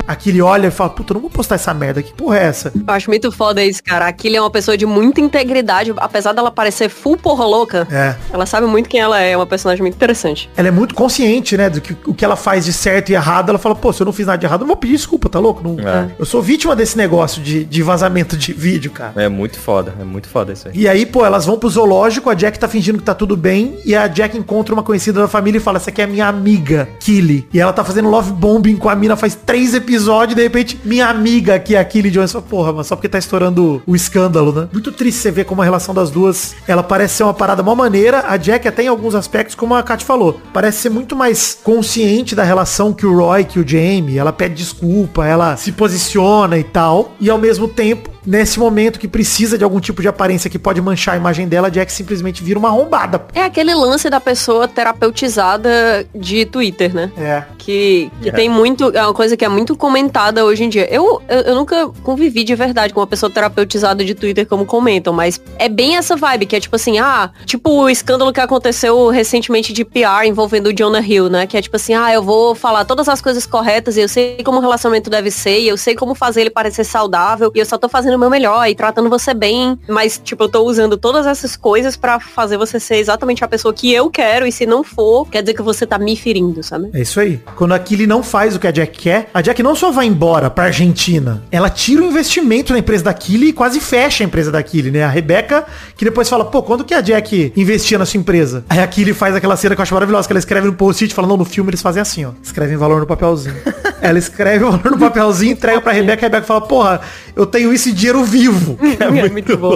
Aqui 0.08 0.30
ele 0.30 0.42
olha 0.42 0.68
e 0.68 0.72
fala, 0.72 0.90
puta, 0.90 1.12
eu 1.12 1.16
não 1.16 1.22
vou 1.22 1.30
postar 1.30 1.56
essa 1.56 1.74
merda, 1.74 2.02
que 2.02 2.14
porra 2.14 2.38
é 2.40 2.44
essa? 2.46 2.72
Eu 2.76 2.94
acho 2.94 3.10
muito 3.10 3.32
foda 3.32 3.64
isso, 3.64 3.84
cara. 3.84 4.08
Aquilo 4.08 4.36
é 4.38 4.42
uma 4.42 4.50
pessoa 4.50 4.78
de 4.78 4.86
muita 4.86 5.20
integridade, 5.22 5.94
apesar 5.98 6.34
dela 6.34 6.50
parecer 6.52 6.90
full 6.90 7.18
porra 7.18 7.46
louca. 7.46 7.88
É. 7.92 8.16
Ela 8.32 8.46
sabe 8.46 8.66
muito 8.68 8.88
quem 8.90 9.00
ela 9.00 9.22
é, 9.22 9.32
é 9.32 9.38
uma 9.38 9.46
personagem 9.46 9.82
muito 9.82 9.96
interessante. 9.96 10.50
Ela 10.56 10.70
é 10.70 10.72
muito 10.72 10.96
consciente, 10.96 11.58
né, 11.58 11.70
do 11.70 11.82
que 11.82 11.96
o 12.06 12.14
que 12.14 12.24
ela 12.24 12.36
faz 12.36 12.66
de 12.66 12.74
certo 12.74 13.10
e 13.10 13.14
errado. 13.16 13.50
Ela 13.50 13.60
fala, 13.60 13.76
pô, 13.76 13.92
se 13.92 14.02
eu 14.02 14.06
não 14.06 14.14
fiz 14.14 14.26
nada 14.26 14.38
de 14.38 14.46
errado, 14.46 14.62
eu 14.62 14.64
não 14.64 14.68
vou 14.68 14.78
pedir 14.78 14.94
desculpa, 14.96 15.30
tá 15.30 15.40
louco? 15.40 15.62
Não- 15.68 15.78
É. 15.88 16.08
Eu 16.18 16.26
sou 16.26 16.42
vítima 16.42 16.76
desse 16.76 16.98
negócio 16.98 17.42
de, 17.42 17.64
de 17.66 17.84
vazamento 17.84 18.38
de 18.38 18.54
vídeo, 18.54 18.92
cara. 18.92 19.14
É 19.16 19.28
muito 19.30 19.60
foda, 19.60 19.94
é 20.00 20.04
muito 20.04 20.28
foda 20.30 20.54
isso 20.54 20.68
aí. 20.68 20.74
E 20.76 20.88
aí, 20.88 21.06
pô, 21.06 21.26
elas 21.26 21.46
vão 21.46 21.58
pro 21.60 21.70
zoológico, 21.70 22.30
a 22.30 22.34
Jack 22.34 22.58
tá 22.60 22.68
fingindo 22.68 22.98
que 22.98 23.04
tá 23.04 23.14
tudo 23.14 23.36
bem, 23.36 23.78
e 23.86 23.96
a 23.96 24.08
Jack 24.08 24.38
encontra 24.38 24.74
uma 24.74 24.84
conhecida 24.84 25.20
da 25.22 25.28
família 25.28 25.58
e 25.58 25.62
fala, 25.62 25.78
essa 25.78 25.90
aqui 25.90 26.02
é 26.02 26.06
a 26.06 26.08
minha 26.08 26.28
amiga, 26.28 26.88
Killy. 27.00 27.48
E 27.54 27.60
ela 27.60 27.74
tá 27.74 27.84
fazendo 27.84 28.10
love 28.10 28.32
bombing 28.32 28.78
com 28.78 28.90
a 28.90 28.96
mina 28.96 29.16
faz 29.16 29.36
três 29.36 29.74
episódios, 29.74 29.97
e 30.32 30.36
de 30.36 30.42
repente, 30.44 30.80
minha 30.84 31.08
amiga 31.08 31.56
aqui, 31.56 31.76
a 31.76 31.84
Killy 31.84 32.12
Jones, 32.12 32.32
fala, 32.32 32.44
porra, 32.48 32.74
mas 32.74 32.88
só 32.88 32.96
porque 32.96 33.10
tá 33.10 33.18
estourando 33.18 33.82
o 33.88 33.96
escândalo, 33.96 34.52
né? 34.52 34.68
Muito 34.72 34.92
triste 34.92 35.20
você 35.22 35.32
ver 35.32 35.46
como 35.46 35.62
a 35.62 35.66
relação 35.66 35.94
das 35.94 36.10
duas, 36.12 36.56
ela 36.68 36.84
parece 36.84 37.16
ser 37.16 37.24
uma 37.24 37.34
parada 37.34 37.64
mó 37.64 37.74
maneira, 37.76 38.26
a 38.28 38.38
Jack 38.38 38.68
até 38.68 38.84
em 38.84 38.88
alguns 38.88 39.16
aspectos, 39.16 39.56
como 39.56 39.74
a 39.76 39.84
Kat 39.84 40.04
falou, 40.06 40.40
parece 40.54 40.80
ser 40.80 40.90
muito 40.90 41.16
mais 41.16 41.58
consciente 41.64 42.36
da 42.36 42.44
relação 42.44 42.94
que 42.94 43.06
o 43.06 43.16
Roy, 43.18 43.44
que 43.44 43.60
o 43.60 43.68
Jamie, 43.68 44.18
ela 44.18 44.34
pede 44.34 44.56
desculpa, 44.56 45.26
ela 45.26 45.56
se 45.58 45.72
posiciona 45.72 46.58
e 46.58 46.64
tal, 46.64 47.12
e 47.20 47.30
ao 47.30 47.38
mesmo 47.38 47.68
tempo, 47.68 48.10
nesse 48.26 48.60
momento 48.60 49.00
que 49.00 49.08
precisa 49.08 49.58
de 49.58 49.64
algum 49.64 49.80
tipo 49.80 50.02
de 50.02 50.08
aparência 50.08 50.50
que 50.50 50.60
pode 50.60 50.82
manchar 50.82 51.14
a 51.16 51.18
imagem 51.18 51.48
dela, 51.48 51.68
a 51.68 51.70
Jack 51.70 51.92
simplesmente 51.92 52.44
vira 52.44 52.60
uma 52.60 52.68
arrombada. 52.68 53.26
É 53.34 53.44
aquele 53.44 53.74
lance 53.74 54.10
da 54.10 54.20
pessoa 54.20 54.68
terapeutizada 54.68 56.06
de 56.14 56.46
Twitter, 56.46 56.94
né? 56.94 57.12
É. 57.18 57.44
Que, 57.58 58.12
que 58.22 58.30
É. 58.30 58.32
tem 58.32 58.50
muito. 58.50 58.92
É 58.96 59.02
uma 59.04 59.14
coisa 59.14 59.36
que 59.38 59.46
é 59.46 59.50
muito 59.50 59.76
comentada 59.88 60.44
hoje 60.44 60.66
em 60.66 60.70
dia. 60.70 60.86
Eu, 60.94 61.22
eu, 61.30 61.40
eu 61.40 61.56
nunca 61.56 61.88
convivi 62.04 62.44
de 62.44 62.54
verdade 62.54 62.94
com 62.94 63.00
uma 63.00 63.08
pessoa 63.08 63.30
terapeutizada 63.30 64.04
de 64.04 64.14
Twitter 64.14 64.46
como 64.46 64.66
comentam, 64.66 65.14
mas 65.14 65.42
é 65.58 65.70
bem 65.70 65.96
essa 65.96 66.14
vibe, 66.18 66.46
que 66.46 66.58
é 66.58 66.60
tipo 66.60 66.76
assim, 66.76 67.00
ah, 67.00 67.32
tipo 67.46 67.70
o 67.70 67.90
escândalo 67.90 68.34
que 68.34 68.42
aconteceu 68.42 69.08
recentemente 69.08 69.72
de 69.72 69.86
PR 69.86 70.26
envolvendo 70.26 70.68
o 70.68 70.74
Jonah 70.74 71.00
Hill, 71.00 71.30
né? 71.30 71.48
Que 71.48 71.56
é 71.56 71.62
tipo 71.62 71.78
assim, 71.78 71.94
ah, 71.94 72.14
eu 72.14 72.22
vou 72.22 72.54
falar 72.54 72.84
todas 72.84 73.08
as 73.08 73.22
coisas 73.22 73.46
corretas 73.46 73.96
e 73.96 74.02
eu 74.02 74.10
sei 74.10 74.44
como 74.44 74.58
o 74.58 74.62
relacionamento 74.62 75.10
deve 75.10 75.32
ser, 75.32 75.60
e 75.62 75.70
eu 75.70 75.78
sei 75.78 75.96
como 75.96 76.14
fazer 76.14 76.42
ele 76.42 76.50
parecer 76.50 76.84
saudável, 76.84 77.50
e 77.56 77.60
eu 77.60 77.66
só 77.66 77.78
tô 77.78 77.88
fazendo 77.88 78.16
o 78.16 78.20
meu 78.20 78.30
melhor 78.30 78.68
e 78.68 78.76
tratando 78.76 79.10
você 79.10 79.34
bem, 79.34 79.80
mas 79.88 80.20
tipo, 80.22 80.44
eu 80.44 80.50
tô 80.50 80.64
usando 80.64 80.98
todas 80.98 81.26
essas 81.26 81.56
coisas 81.56 81.96
pra 81.96 82.20
fazer 82.20 82.58
você 82.58 82.78
ser 82.78 82.98
exatamente 82.98 83.42
a 83.42 83.48
pessoa 83.48 83.74
que 83.74 83.94
eu 83.94 84.10
quero, 84.10 84.46
e 84.46 84.52
se 84.52 84.66
não 84.66 84.84
for, 84.84 85.30
quer 85.30 85.42
dizer 85.42 85.54
que 85.54 85.62
você 85.62 85.86
tá 85.86 85.98
me 85.98 86.18
ferindo, 86.18 86.62
sabe? 86.62 86.90
É 86.94 87.02
isso 87.02 87.22
aí. 87.22 87.40
Quando 87.56 87.74
a 87.74 87.80
Killy 87.80 88.06
não 88.06 88.22
faz 88.22 88.56
o 88.56 88.60
que 88.60 88.68
a 88.68 88.72
Jack 88.72 89.00
quer, 89.00 89.30
a 89.34 89.42
Jack 89.42 89.64
não 89.64 89.76
só 89.78 89.92
vai 89.92 90.08
embora 90.08 90.50
pra 90.50 90.66
Argentina, 90.66 91.44
ela 91.52 91.70
tira 91.70 92.02
o 92.02 92.06
investimento 92.06 92.74
na 92.74 92.80
empresa 92.80 93.04
da 93.04 93.14
Killy 93.14 93.50
e 93.50 93.54
quase 93.54 93.80
fecha 93.80 94.24
a 94.24 94.26
empresa 94.26 94.52
da 94.52 94.62
Killy, 94.64 94.90
né? 94.90 95.04
A 95.04 95.08
Rebeca, 95.08 95.66
que 95.96 96.04
depois 96.04 96.28
fala, 96.28 96.44
pô, 96.44 96.64
quando 96.64 96.84
que 96.84 96.96
a 96.96 97.02
Jack 97.02 97.54
investia 97.56 98.00
na 98.00 98.06
sua 98.06 98.20
empresa? 98.20 98.66
Aí 98.68 98.80
a 98.80 98.88
Killy 98.88 99.14
faz 99.14 99.36
aquela 99.36 99.56
cena 99.56 99.76
que 99.76 99.82
eu 99.82 99.84
acho 99.84 99.94
maravilhosa, 99.94 100.28
que 100.28 100.34
ela 100.34 100.40
escreve 100.40 100.66
no 100.66 100.74
post-it, 100.74 101.14
fala, 101.14 101.28
não, 101.28 101.38
no 101.38 101.46
filme 101.46 101.70
eles 101.70 101.82
fazem 101.82 102.02
assim, 102.02 102.26
ó. 102.26 102.32
Escrevem 102.42 102.76
valor 102.76 103.02
no 103.02 103.06
papelzinho. 103.06 103.56
ela 104.02 104.20
escreve 104.20 104.64
o 104.64 104.72
valor 104.72 104.92
no 104.92 105.00
papelzinho, 105.00 105.54
entrega 105.54 105.82
pra 105.82 105.92
Rebeca, 105.92 106.26
a 106.26 106.30
Rebeca 106.30 106.46
fala, 106.46 106.62
porra, 106.62 107.02
eu 107.36 107.46
tenho 107.46 107.72
esse 107.72 107.92
dinheiro 107.92 108.24
vivo. 108.24 108.78
É 108.98 109.30
muito 109.30 109.58
bom. 109.58 109.74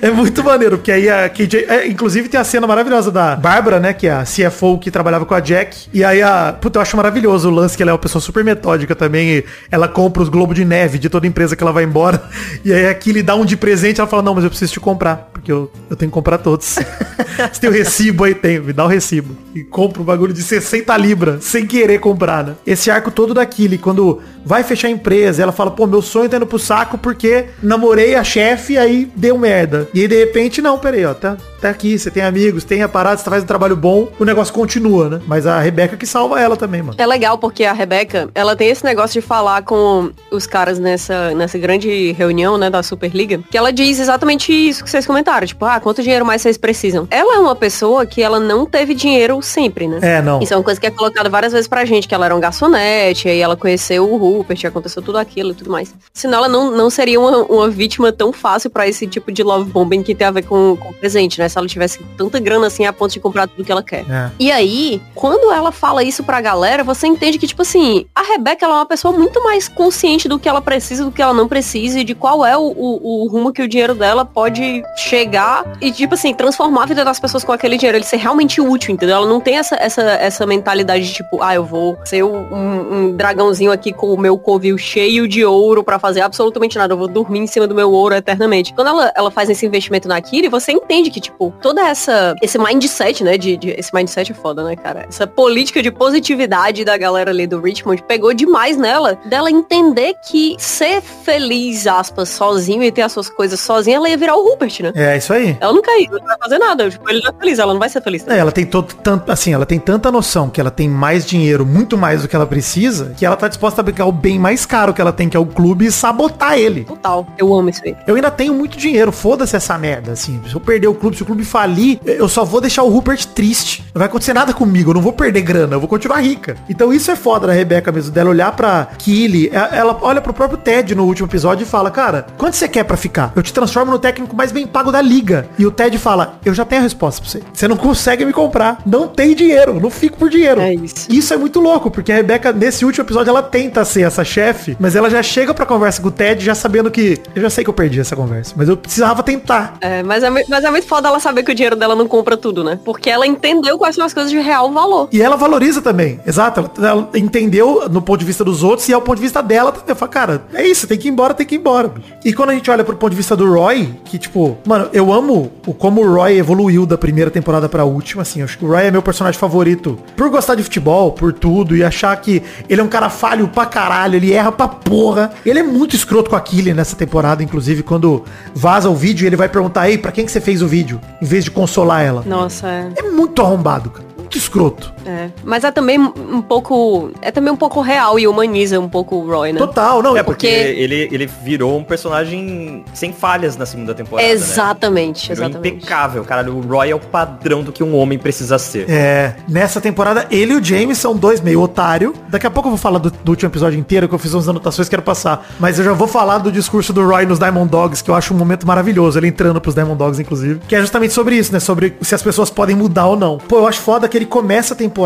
É 0.00 0.10
muito 0.10 0.42
maneiro, 0.44 0.78
porque 0.78 0.92
aí 0.92 1.08
a 1.08 1.28
KJ. 1.28 1.66
é, 1.68 1.86
inclusive 1.88 2.28
tem 2.28 2.38
a 2.38 2.44
cena 2.44 2.66
maravilhosa 2.66 3.10
da 3.10 3.34
Bárbara, 3.34 3.80
né? 3.80 3.92
Que 3.92 4.06
é 4.06 4.12
a 4.12 4.24
CFO 4.24 4.78
que 4.78 4.90
trabalhava 4.90 5.26
com 5.26 5.34
a 5.34 5.40
Jack. 5.40 5.88
E 5.92 6.04
aí 6.04 6.22
a. 6.22 6.52
Puta, 6.58 6.78
eu 6.78 6.82
acho 6.82 6.96
maravilhoso 6.96 7.48
o 7.48 7.52
lance 7.52 7.76
que 7.76 7.82
ela 7.82 7.90
é 7.90 7.92
uma 7.92 7.98
pessoa 7.98 8.22
super 8.22 8.44
metódica 8.44 8.94
também. 8.94 9.28
e 9.28 9.44
ela 9.70 9.88
compra 9.88 10.22
os 10.22 10.28
globos 10.28 10.54
de 10.54 10.64
neve 10.64 10.98
de 10.98 11.08
toda 11.08 11.26
empresa 11.26 11.56
que 11.56 11.62
ela 11.62 11.72
vai 11.72 11.84
embora. 11.84 12.22
E 12.64 12.72
aí 12.72 12.88
aqui 12.88 13.12
lhe 13.12 13.22
dá 13.22 13.34
um 13.34 13.44
de 13.44 13.56
presente, 13.56 14.00
ela 14.00 14.08
fala, 14.08 14.22
não, 14.22 14.34
mas 14.34 14.44
eu 14.44 14.50
preciso 14.50 14.72
te 14.72 14.80
comprar. 14.80 15.30
Porque 15.32 15.50
eu, 15.50 15.70
eu 15.88 15.96
tenho 15.96 16.10
que 16.10 16.14
comprar 16.14 16.38
todos. 16.38 16.76
Você 17.52 17.60
tem 17.60 17.70
o 17.70 17.72
recibo 17.72 18.24
aí, 18.24 18.34
tem, 18.34 18.58
me 18.58 18.72
dá 18.72 18.84
o 18.84 18.88
recibo. 18.88 19.36
E 19.54 19.62
compra 19.62 20.02
um 20.02 20.04
bagulho 20.04 20.32
de 20.32 20.42
60 20.42 20.96
libras, 20.96 21.44
sem 21.44 21.66
querer 21.66 22.00
comprar, 22.00 22.44
né? 22.44 22.54
Esse 22.66 22.87
arco 22.90 23.10
todo 23.10 23.34
da 23.34 23.44
Killy, 23.44 23.78
quando 23.78 24.20
vai 24.44 24.62
fechar 24.62 24.88
a 24.88 24.90
empresa, 24.90 25.42
ela 25.42 25.52
fala, 25.52 25.70
pô, 25.70 25.86
meu 25.86 26.02
sonho 26.02 26.28
tá 26.28 26.36
indo 26.36 26.46
pro 26.46 26.58
saco 26.58 26.98
porque 26.98 27.46
namorei 27.62 28.14
a 28.14 28.24
chefe 28.24 28.78
aí 28.78 29.10
deu 29.14 29.38
merda. 29.38 29.88
E 29.92 30.00
aí, 30.00 30.08
de 30.08 30.16
repente, 30.16 30.62
não, 30.62 30.78
peraí, 30.78 31.04
ó, 31.04 31.14
tá, 31.14 31.36
tá 31.60 31.70
aqui, 31.70 31.98
você 31.98 32.10
tem 32.10 32.22
amigos, 32.22 32.64
tem 32.64 32.82
a 32.82 32.88
parada, 32.88 33.16
você 33.18 33.28
faz 33.28 33.42
um 33.42 33.46
trabalho 33.46 33.76
bom, 33.76 34.08
o 34.18 34.24
negócio 34.24 34.52
continua, 34.52 35.08
né? 35.08 35.20
Mas 35.26 35.46
a 35.46 35.58
Rebeca 35.60 35.96
que 35.96 36.06
salva 36.06 36.40
ela 36.40 36.56
também, 36.56 36.82
mano. 36.82 36.96
É 36.98 37.06
legal 37.06 37.38
porque 37.38 37.64
a 37.64 37.72
Rebeca, 37.72 38.28
ela 38.34 38.56
tem 38.56 38.68
esse 38.68 38.84
negócio 38.84 39.20
de 39.20 39.26
falar 39.26 39.62
com 39.62 40.10
os 40.30 40.46
caras 40.46 40.78
nessa, 40.78 41.34
nessa 41.34 41.58
grande 41.58 42.12
reunião, 42.12 42.56
né, 42.56 42.70
da 42.70 42.82
Superliga, 42.82 43.40
que 43.50 43.56
ela 43.56 43.72
diz 43.72 43.98
exatamente 43.98 44.52
isso 44.52 44.84
que 44.84 44.90
vocês 44.90 45.06
comentaram, 45.06 45.46
tipo, 45.46 45.64
ah, 45.64 45.80
quanto 45.80 46.02
dinheiro 46.02 46.24
mais 46.24 46.42
vocês 46.42 46.56
precisam? 46.56 47.06
Ela 47.10 47.36
é 47.36 47.38
uma 47.38 47.56
pessoa 47.56 48.06
que 48.06 48.22
ela 48.22 48.38
não 48.38 48.64
teve 48.64 48.94
dinheiro 48.94 49.40
sempre, 49.42 49.88
né? 49.88 49.98
É, 50.02 50.22
não. 50.22 50.40
Isso 50.40 50.54
é 50.54 50.56
uma 50.56 50.62
coisa 50.62 50.80
que 50.80 50.86
é 50.86 50.90
colocada 50.90 51.28
várias 51.28 51.52
vezes 51.52 51.68
pra 51.68 51.84
gente, 51.84 52.06
que 52.06 52.14
ela 52.14 52.26
era 52.26 52.36
um 52.36 52.40
garçonete, 52.40 53.28
aí 53.28 53.40
ela 53.40 53.56
conheceu 53.56 54.10
o 54.10 54.16
Rupert, 54.16 54.64
aconteceu 54.64 55.02
tudo 55.02 55.18
aquilo 55.18 55.50
e 55.50 55.54
tudo 55.54 55.70
mais. 55.70 55.94
Senão 56.12 56.38
ela 56.38 56.48
não, 56.48 56.70
não 56.70 56.90
seria 56.90 57.20
uma, 57.20 57.38
uma 57.42 57.68
vítima 57.68 58.12
tão 58.12 58.32
fácil 58.32 58.70
pra 58.70 58.86
esse 58.86 59.06
tipo 59.06 59.32
de 59.32 59.42
love 59.42 59.70
bombing 59.70 60.02
que 60.02 60.14
tem 60.14 60.26
a 60.26 60.30
ver 60.30 60.42
com, 60.42 60.76
com 60.76 60.90
o 60.90 60.94
presente, 60.94 61.38
né? 61.38 61.47
Né? 61.48 61.50
Se 61.50 61.58
ela 61.58 61.66
tivesse 61.66 61.98
tanta 62.16 62.38
grana 62.38 62.66
assim 62.66 62.84
a 62.84 62.92
ponto 62.92 63.12
de 63.12 63.20
comprar 63.20 63.48
tudo 63.48 63.64
que 63.64 63.72
ela 63.72 63.82
quer. 63.82 64.04
É. 64.08 64.30
E 64.38 64.52
aí, 64.52 65.00
quando 65.14 65.50
ela 65.52 65.72
fala 65.72 66.04
isso 66.04 66.22
pra 66.22 66.40
galera, 66.40 66.84
você 66.84 67.06
entende 67.06 67.38
que, 67.38 67.46
tipo 67.46 67.62
assim, 67.62 68.06
a 68.14 68.22
Rebeca 68.22 68.64
ela 68.64 68.74
é 68.74 68.78
uma 68.78 68.86
pessoa 68.86 69.16
muito 69.16 69.42
mais 69.42 69.68
consciente 69.68 70.28
do 70.28 70.38
que 70.38 70.48
ela 70.48 70.60
precisa, 70.60 71.04
do 71.04 71.10
que 71.10 71.22
ela 71.22 71.32
não 71.32 71.48
precisa, 71.48 72.00
e 72.00 72.04
de 72.04 72.14
qual 72.14 72.44
é 72.44 72.56
o, 72.56 72.62
o, 72.62 73.24
o 73.24 73.28
rumo 73.28 73.52
que 73.52 73.62
o 73.62 73.68
dinheiro 73.68 73.94
dela 73.94 74.24
pode 74.24 74.82
chegar 74.96 75.64
e, 75.80 75.90
tipo 75.90 76.14
assim, 76.14 76.34
transformar 76.34 76.82
a 76.82 76.86
vida 76.86 77.04
das 77.04 77.18
pessoas 77.18 77.44
com 77.44 77.52
aquele 77.52 77.76
dinheiro, 77.76 77.96
ele 77.96 78.04
ser 78.04 78.16
realmente 78.16 78.60
útil, 78.60 78.92
entendeu? 78.92 79.16
Ela 79.16 79.26
não 79.26 79.40
tem 79.40 79.56
essa, 79.56 79.76
essa, 79.76 80.02
essa 80.02 80.46
mentalidade 80.46 81.06
de, 81.06 81.14
tipo, 81.14 81.42
ah, 81.42 81.54
eu 81.54 81.64
vou 81.64 81.96
ser 82.04 82.22
um, 82.22 82.92
um 82.92 83.16
dragãozinho 83.16 83.72
aqui 83.72 83.92
com 83.92 84.12
o 84.12 84.18
meu 84.18 84.38
covil 84.38 84.76
cheio 84.76 85.26
de 85.26 85.44
ouro 85.44 85.82
pra 85.82 85.98
fazer 85.98 86.20
absolutamente 86.20 86.76
nada, 86.76 86.94
eu 86.94 86.98
vou 86.98 87.08
dormir 87.08 87.40
em 87.40 87.46
cima 87.46 87.66
do 87.66 87.74
meu 87.74 87.90
ouro 87.90 88.14
eternamente. 88.14 88.72
Quando 88.74 88.88
ela, 88.88 89.12
ela 89.14 89.30
faz 89.30 89.48
esse 89.48 89.64
investimento 89.64 90.08
na 90.08 90.20
Kiri, 90.20 90.48
você 90.48 90.72
entende 90.72 91.10
que, 91.10 91.20
tipo, 91.20 91.37
toda 91.62 91.86
essa, 91.86 92.34
esse 92.42 92.58
mindset, 92.58 93.22
né, 93.24 93.38
de, 93.38 93.56
de- 93.56 93.70
esse 93.78 93.94
mindset 93.94 94.32
é 94.32 94.34
foda, 94.34 94.62
né, 94.64 94.76
cara? 94.76 95.06
Essa 95.08 95.26
política 95.26 95.82
de 95.82 95.90
positividade 95.90 96.84
da 96.84 96.96
galera 96.96 97.30
ali 97.30 97.46
do 97.46 97.60
Richmond 97.60 98.02
pegou 98.02 98.34
demais 98.34 98.76
nela, 98.76 99.18
dela 99.26 99.50
entender 99.50 100.14
que 100.28 100.56
ser 100.58 101.00
feliz, 101.00 101.86
aspas, 101.86 102.28
sozinho 102.28 102.82
e 102.82 102.90
ter 102.90 103.02
as 103.02 103.12
suas 103.12 103.28
coisas 103.30 103.60
sozinha, 103.60 103.96
ela 103.96 104.08
ia 104.08 104.16
virar 104.16 104.36
o 104.36 104.42
Rupert, 104.48 104.80
né? 104.82 104.92
É, 104.94 105.16
isso 105.16 105.32
aí. 105.32 105.56
Ela 105.60 105.72
não 105.72 105.82
caiu, 105.82 106.08
ela 106.10 106.18
não 106.20 106.26
vai 106.26 106.38
fazer 106.38 106.58
nada. 106.58 106.90
Tipo, 106.90 107.08
ele 107.10 107.20
não 107.22 107.30
é 107.30 107.34
feliz, 107.38 107.58
ela 107.58 107.72
não 107.72 107.80
vai 107.80 107.88
ser 107.88 108.02
feliz. 108.02 108.26
É, 108.26 108.38
ela 108.38 108.52
tem 108.52 108.66
todo, 108.66 108.94
tanto, 108.94 109.30
assim, 109.30 109.52
ela 109.52 109.66
tem 109.66 109.78
tanta 109.78 110.10
noção 110.10 110.48
que 110.50 110.60
ela 110.60 110.70
tem 110.70 110.88
mais 110.88 111.24
dinheiro, 111.26 111.64
muito 111.64 111.96
mais 111.96 112.22
do 112.22 112.28
que 112.28 112.34
ela 112.36 112.46
precisa, 112.46 113.14
que 113.16 113.24
ela 113.24 113.36
tá 113.36 113.48
disposta 113.48 113.80
a 113.80 113.84
pegar 113.84 114.06
o 114.06 114.12
bem 114.12 114.38
mais 114.38 114.66
caro 114.66 114.92
que 114.92 115.00
ela 115.00 115.12
tem, 115.12 115.28
que 115.28 115.36
é 115.36 115.40
o 115.40 115.46
clube, 115.46 115.86
e 115.86 115.92
sabotar 115.92 116.58
ele. 116.58 116.84
Total. 116.84 117.26
Eu 117.36 117.54
amo 117.54 117.68
isso 117.70 117.82
aí. 117.84 117.96
Eu 118.06 118.14
ainda 118.16 118.30
tenho 118.30 118.54
muito 118.54 118.76
dinheiro, 118.76 119.12
foda-se 119.12 119.56
essa 119.56 119.76
merda, 119.78 120.12
assim. 120.12 120.40
Se 120.48 120.54
eu 120.54 120.60
perder 120.60 120.88
o 120.88 120.94
clube, 120.94 121.16
se 121.16 121.22
o 121.22 121.26
clube 121.28 121.44
falir, 121.44 121.98
eu 122.04 122.28
só 122.28 122.44
vou 122.44 122.60
deixar 122.60 122.82
o 122.82 122.88
Rupert 122.88 123.24
triste. 123.26 123.84
Não 123.94 124.00
vai 124.00 124.06
acontecer 124.06 124.32
nada 124.32 124.52
comigo, 124.52 124.90
eu 124.90 124.94
não 124.94 125.02
vou 125.02 125.12
perder 125.12 125.42
grana, 125.42 125.76
eu 125.76 125.80
vou 125.80 125.88
continuar 125.88 126.20
rica. 126.20 126.56
Então 126.68 126.92
isso 126.92 127.10
é 127.10 127.16
foda 127.16 127.46
da 127.46 127.52
Rebeca 127.52 127.92
mesmo, 127.92 128.12
dela 128.12 128.30
olhar 128.30 128.52
pra 128.52 128.88
Killy, 128.98 129.50
ela 129.52 129.88
ela 129.88 129.98
olha 130.02 130.20
pro 130.20 130.34
próprio 130.34 130.58
Ted 130.58 130.94
no 130.94 131.04
último 131.04 131.28
episódio 131.28 131.64
e 131.64 131.66
fala, 131.66 131.90
cara, 131.90 132.26
quanto 132.36 132.54
você 132.54 132.68
quer 132.68 132.84
pra 132.84 132.96
ficar? 132.96 133.32
Eu 133.34 133.42
te 133.42 133.52
transformo 133.52 133.90
no 133.90 133.98
técnico 133.98 134.36
mais 134.36 134.52
bem 134.52 134.66
pago 134.66 134.92
da 134.92 135.00
liga. 135.00 135.48
E 135.58 135.66
o 135.66 135.70
Ted 135.70 135.96
fala, 135.98 136.38
eu 136.44 136.52
já 136.52 136.64
tenho 136.64 136.82
a 136.82 136.84
resposta 136.84 137.20
pra 137.20 137.30
você. 137.30 137.42
Você 137.52 137.66
não 137.66 137.76
consegue 137.76 138.24
me 138.24 138.32
comprar. 138.32 138.80
Não 138.84 139.08
tem 139.08 139.34
dinheiro, 139.34 139.80
não 139.80 139.90
fico 139.90 140.18
por 140.18 140.28
dinheiro. 140.28 140.60
É 140.60 140.74
isso. 140.74 141.06
Isso 141.08 141.32
é 141.32 141.36
muito 141.36 141.60
louco, 141.60 141.90
porque 141.90 142.12
a 142.12 142.16
Rebeca, 142.16 142.52
nesse 142.52 142.84
último 142.84 143.04
episódio, 143.04 143.30
ela 143.30 143.42
tenta 143.42 143.84
ser 143.84 144.02
essa 144.02 144.24
chefe, 144.24 144.76
mas 144.78 144.94
ela 144.94 145.08
já 145.08 145.22
chega 145.22 145.54
pra 145.54 145.64
conversa 145.64 146.02
com 146.02 146.08
o 146.08 146.12
Ted 146.12 146.44
já 146.44 146.54
sabendo 146.54 146.90
que. 146.90 147.18
Eu 147.34 147.42
já 147.42 147.50
sei 147.50 147.64
que 147.64 147.70
eu 147.70 147.74
perdi 147.74 148.00
essa 148.00 148.14
conversa, 148.14 148.54
mas 148.56 148.68
eu 148.68 148.76
precisava 148.76 149.22
tentar. 149.22 149.76
É, 149.80 150.02
mas, 150.02 150.22
é, 150.22 150.30
mas 150.30 150.64
é 150.64 150.70
muito 150.70 150.86
foda 150.86 151.08
ela 151.08 151.17
saber 151.20 151.42
que 151.42 151.52
o 151.52 151.54
dinheiro 151.54 151.76
dela 151.76 151.94
não 151.94 152.06
compra 152.06 152.36
tudo, 152.36 152.62
né? 152.64 152.78
Porque 152.84 153.10
ela 153.10 153.26
entendeu 153.26 153.78
quais 153.78 153.94
são 153.94 154.04
as 154.04 154.14
coisas 154.14 154.30
de 154.30 154.38
real 154.38 154.72
valor. 154.72 155.08
E 155.12 155.20
ela 155.20 155.36
valoriza 155.36 155.80
também, 155.80 156.20
exato. 156.26 156.70
Ela, 156.78 156.88
ela 156.88 157.10
entendeu 157.14 157.88
no 157.90 158.02
ponto 158.02 158.18
de 158.20 158.26
vista 158.26 158.44
dos 158.44 158.62
outros 158.62 158.88
e 158.88 158.92
ao 158.92 159.02
ponto 159.02 159.16
de 159.16 159.22
vista 159.22 159.42
dela 159.42 159.72
também. 159.72 159.94
Fala, 159.94 160.10
cara, 160.10 160.42
é 160.54 160.66
isso, 160.66 160.86
tem 160.86 160.98
que 160.98 161.08
ir 161.08 161.10
embora, 161.10 161.34
tem 161.34 161.46
que 161.46 161.54
ir 161.54 161.58
embora. 161.58 161.92
E 162.24 162.32
quando 162.32 162.50
a 162.50 162.54
gente 162.54 162.70
olha 162.70 162.84
pro 162.84 162.96
ponto 162.96 163.10
de 163.10 163.16
vista 163.16 163.36
do 163.36 163.52
Roy, 163.52 163.94
que 164.04 164.18
tipo, 164.18 164.56
mano, 164.66 164.88
eu 164.92 165.12
amo 165.12 165.50
o 165.66 165.74
como 165.74 166.02
o 166.02 166.14
Roy 166.14 166.38
evoluiu 166.38 166.84
da 166.84 166.98
primeira 166.98 167.30
temporada 167.30 167.68
pra 167.68 167.84
última, 167.84 168.22
assim. 168.22 168.42
Acho 168.42 168.58
que 168.58 168.64
o 168.64 168.68
Roy 168.68 168.84
é 168.84 168.90
meu 168.90 169.02
personagem 169.02 169.38
favorito 169.38 169.98
por 170.16 170.28
gostar 170.28 170.54
de 170.54 170.62
futebol, 170.62 171.12
por 171.12 171.32
tudo, 171.32 171.76
e 171.76 171.84
achar 171.84 172.14
que 172.20 172.42
ele 172.68 172.80
é 172.80 172.84
um 172.84 172.88
cara 172.88 173.08
falho 173.08 173.48
pra 173.48 173.66
caralho, 173.66 174.16
ele 174.16 174.32
erra 174.32 174.52
pra 174.52 174.68
porra. 174.68 175.30
Ele 175.44 175.58
é 175.58 175.62
muito 175.62 175.96
escroto 175.96 176.30
com 176.30 176.36
a 176.36 176.40
Killian 176.40 176.74
nessa 176.74 176.96
temporada, 176.96 177.42
inclusive, 177.42 177.82
quando 177.82 178.24
vaza 178.54 178.88
o 178.90 178.94
vídeo, 178.94 179.26
ele 179.26 179.36
vai 179.36 179.48
perguntar, 179.48 179.88
ei, 179.88 179.98
pra 179.98 180.12
quem 180.12 180.24
que 180.24 180.32
você 180.32 180.40
fez 180.40 180.62
o 180.62 180.68
vídeo? 180.68 181.00
Em 181.20 181.24
vez 181.26 181.44
de 181.44 181.50
consolar 181.50 182.02
ela. 182.04 182.22
Nossa, 182.26 182.68
é. 182.68 182.92
É 182.96 183.02
muito 183.02 183.42
arrombado, 183.42 183.90
cara. 183.90 184.06
Muito 184.16 184.36
escroto. 184.38 184.92
É. 185.08 185.30
Mas 185.42 185.64
é 185.64 185.70
também 185.70 185.98
um 185.98 186.42
pouco. 186.42 187.10
É 187.22 187.30
também 187.30 187.50
um 187.52 187.56
pouco 187.56 187.80
real 187.80 188.18
e 188.18 188.28
humaniza 188.28 188.78
um 188.78 188.88
pouco 188.88 189.16
o 189.16 189.26
Roy, 189.26 189.52
né? 189.52 189.58
Total, 189.58 190.02
não. 190.02 190.16
É 190.16 190.22
porque 190.22 190.46
Porque- 190.48 190.80
ele, 190.80 191.08
ele 191.10 191.26
virou 191.42 191.78
um 191.78 191.82
personagem 191.84 192.84
sem 192.92 193.12
falhas 193.12 193.56
na 193.56 193.64
segunda 193.64 193.94
temporada. 193.94 194.28
Exatamente, 194.28 195.28
né? 195.30 195.32
Exatamente. 195.32 195.76
impecável, 195.76 196.24
caralho. 196.24 196.56
O 196.56 196.60
Roy 196.60 196.90
é 196.90 196.94
o 196.94 197.00
padrão 197.00 197.62
do 197.62 197.72
que 197.72 197.82
um 197.82 197.96
homem 197.96 198.18
precisa 198.18 198.58
ser. 198.58 198.88
É, 198.90 199.34
nessa 199.48 199.80
temporada, 199.80 200.26
ele 200.30 200.52
e 200.52 200.56
o 200.56 200.62
James 200.64 200.98
são 200.98 201.16
dois 201.16 201.40
meio 201.40 201.60
otário. 201.62 202.14
Daqui 202.28 202.46
a 202.46 202.50
pouco 202.50 202.68
eu 202.68 202.72
vou 202.72 202.78
falar 202.78 202.98
do, 202.98 203.10
do 203.10 203.30
último 203.30 203.50
episódio 203.50 203.78
inteiro, 203.78 204.08
que 204.08 204.14
eu 204.14 204.18
fiz 204.18 204.34
umas 204.34 204.48
anotações 204.48 204.88
que 204.88 204.90
quero 204.90 205.02
passar. 205.02 205.46
Mas 205.58 205.78
eu 205.78 205.84
já 205.84 205.92
vou 205.92 206.06
falar 206.08 206.38
do 206.38 206.52
discurso 206.52 206.92
do 206.92 207.06
Roy 207.06 207.24
nos 207.24 207.38
Diamond 207.38 207.70
Dogs, 207.70 208.02
que 208.02 208.10
eu 208.10 208.14
acho 208.14 208.34
um 208.34 208.36
momento 208.36 208.66
maravilhoso, 208.66 209.18
ele 209.18 209.28
entrando 209.28 209.60
pros 209.60 209.74
Diamond 209.74 209.96
Dogs, 209.98 210.20
inclusive. 210.20 210.60
Que 210.68 210.76
é 210.76 210.80
justamente 210.80 211.12
sobre 211.14 211.36
isso, 211.36 211.52
né? 211.52 211.60
Sobre 211.60 211.96
se 212.02 212.14
as 212.14 212.22
pessoas 212.22 212.50
podem 212.50 212.76
mudar 212.76 213.06
ou 213.06 213.16
não. 213.16 213.38
Pô, 213.38 213.58
eu 213.58 213.66
acho 213.66 213.80
foda 213.80 214.08
que 214.08 214.16
ele 214.16 214.26
começa 214.26 214.74
a 214.74 214.76
temporada, 214.76 214.97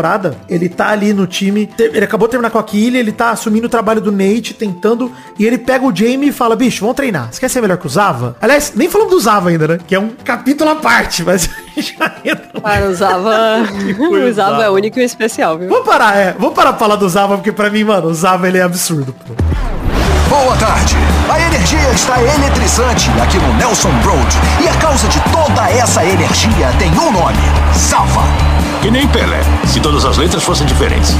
ele 0.49 0.69
tá 0.69 0.89
ali 0.89 1.13
no 1.13 1.27
time, 1.27 1.69
ele 1.77 2.05
acabou 2.05 2.27
de 2.27 2.31
terminar 2.31 2.49
com 2.49 2.57
a 2.59 2.63
Killy, 2.63 2.97
ele 2.97 3.11
tá 3.11 3.31
assumindo 3.31 3.67
o 3.67 3.69
trabalho 3.69 4.01
do 4.01 4.11
Nate, 4.11 4.53
tentando, 4.53 5.11
e 5.37 5.45
ele 5.45 5.57
pega 5.57 5.85
o 5.85 5.95
Jamie 5.95 6.29
e 6.29 6.31
fala, 6.31 6.55
bicho, 6.55 6.81
vamos 6.81 6.95
treinar. 6.95 7.29
Você 7.31 7.39
quer 7.39 7.49
ser 7.49 7.61
melhor 7.61 7.77
que 7.77 7.85
o 7.85 7.89
Zava? 7.89 8.35
Aliás, 8.41 8.73
nem 8.75 8.89
falamos 8.89 9.13
do 9.13 9.19
Zava 9.19 9.49
ainda, 9.49 9.67
né? 9.67 9.79
Que 9.85 9.95
é 9.95 9.99
um 9.99 10.09
capítulo 10.23 10.69
à 10.69 10.75
parte, 10.75 11.23
mas 11.25 11.49
já 11.77 12.15
entra 12.23 12.61
Cara, 12.61 12.89
usava. 12.89 13.31
usava 14.29 14.63
é 14.63 14.69
único 14.69 14.99
e 14.99 15.03
especial, 15.03 15.57
viu? 15.57 15.69
Vamos 15.69 15.85
parar, 15.85 16.15
é. 16.15 16.33
Vamos 16.37 16.55
parar 16.55 16.71
pra 16.73 16.79
falar 16.79 16.95
do 16.95 17.07
Zava, 17.09 17.35
porque 17.35 17.51
pra 17.51 17.69
mim, 17.69 17.83
mano, 17.83 18.07
o 18.07 18.13
Zava 18.13 18.47
ele 18.47 18.57
é 18.57 18.61
absurdo, 18.61 19.13
pô. 19.27 19.33
Boa 20.29 20.55
tarde. 20.57 20.95
A 21.29 21.39
energia 21.39 21.91
está 21.91 22.19
eletrizante 22.21 23.09
aqui 23.21 23.37
no 23.37 23.53
Nelson 23.53 23.91
Road. 24.03 24.37
E 24.63 24.67
a 24.67 24.73
causa 24.77 25.07
de 25.07 25.19
toda 25.31 25.69
essa 25.69 26.03
energia 26.03 26.71
tem 26.79 26.91
um 26.91 27.11
nome: 27.11 27.37
Salva. 27.75 28.52
Que 28.83 28.91
nem 28.91 29.07
Pelé, 29.07 29.39
se 29.65 29.79
todas 29.79 30.03
as 30.03 30.17
letras 30.17 30.43
fossem 30.43 30.67
diferentes. 30.67 31.15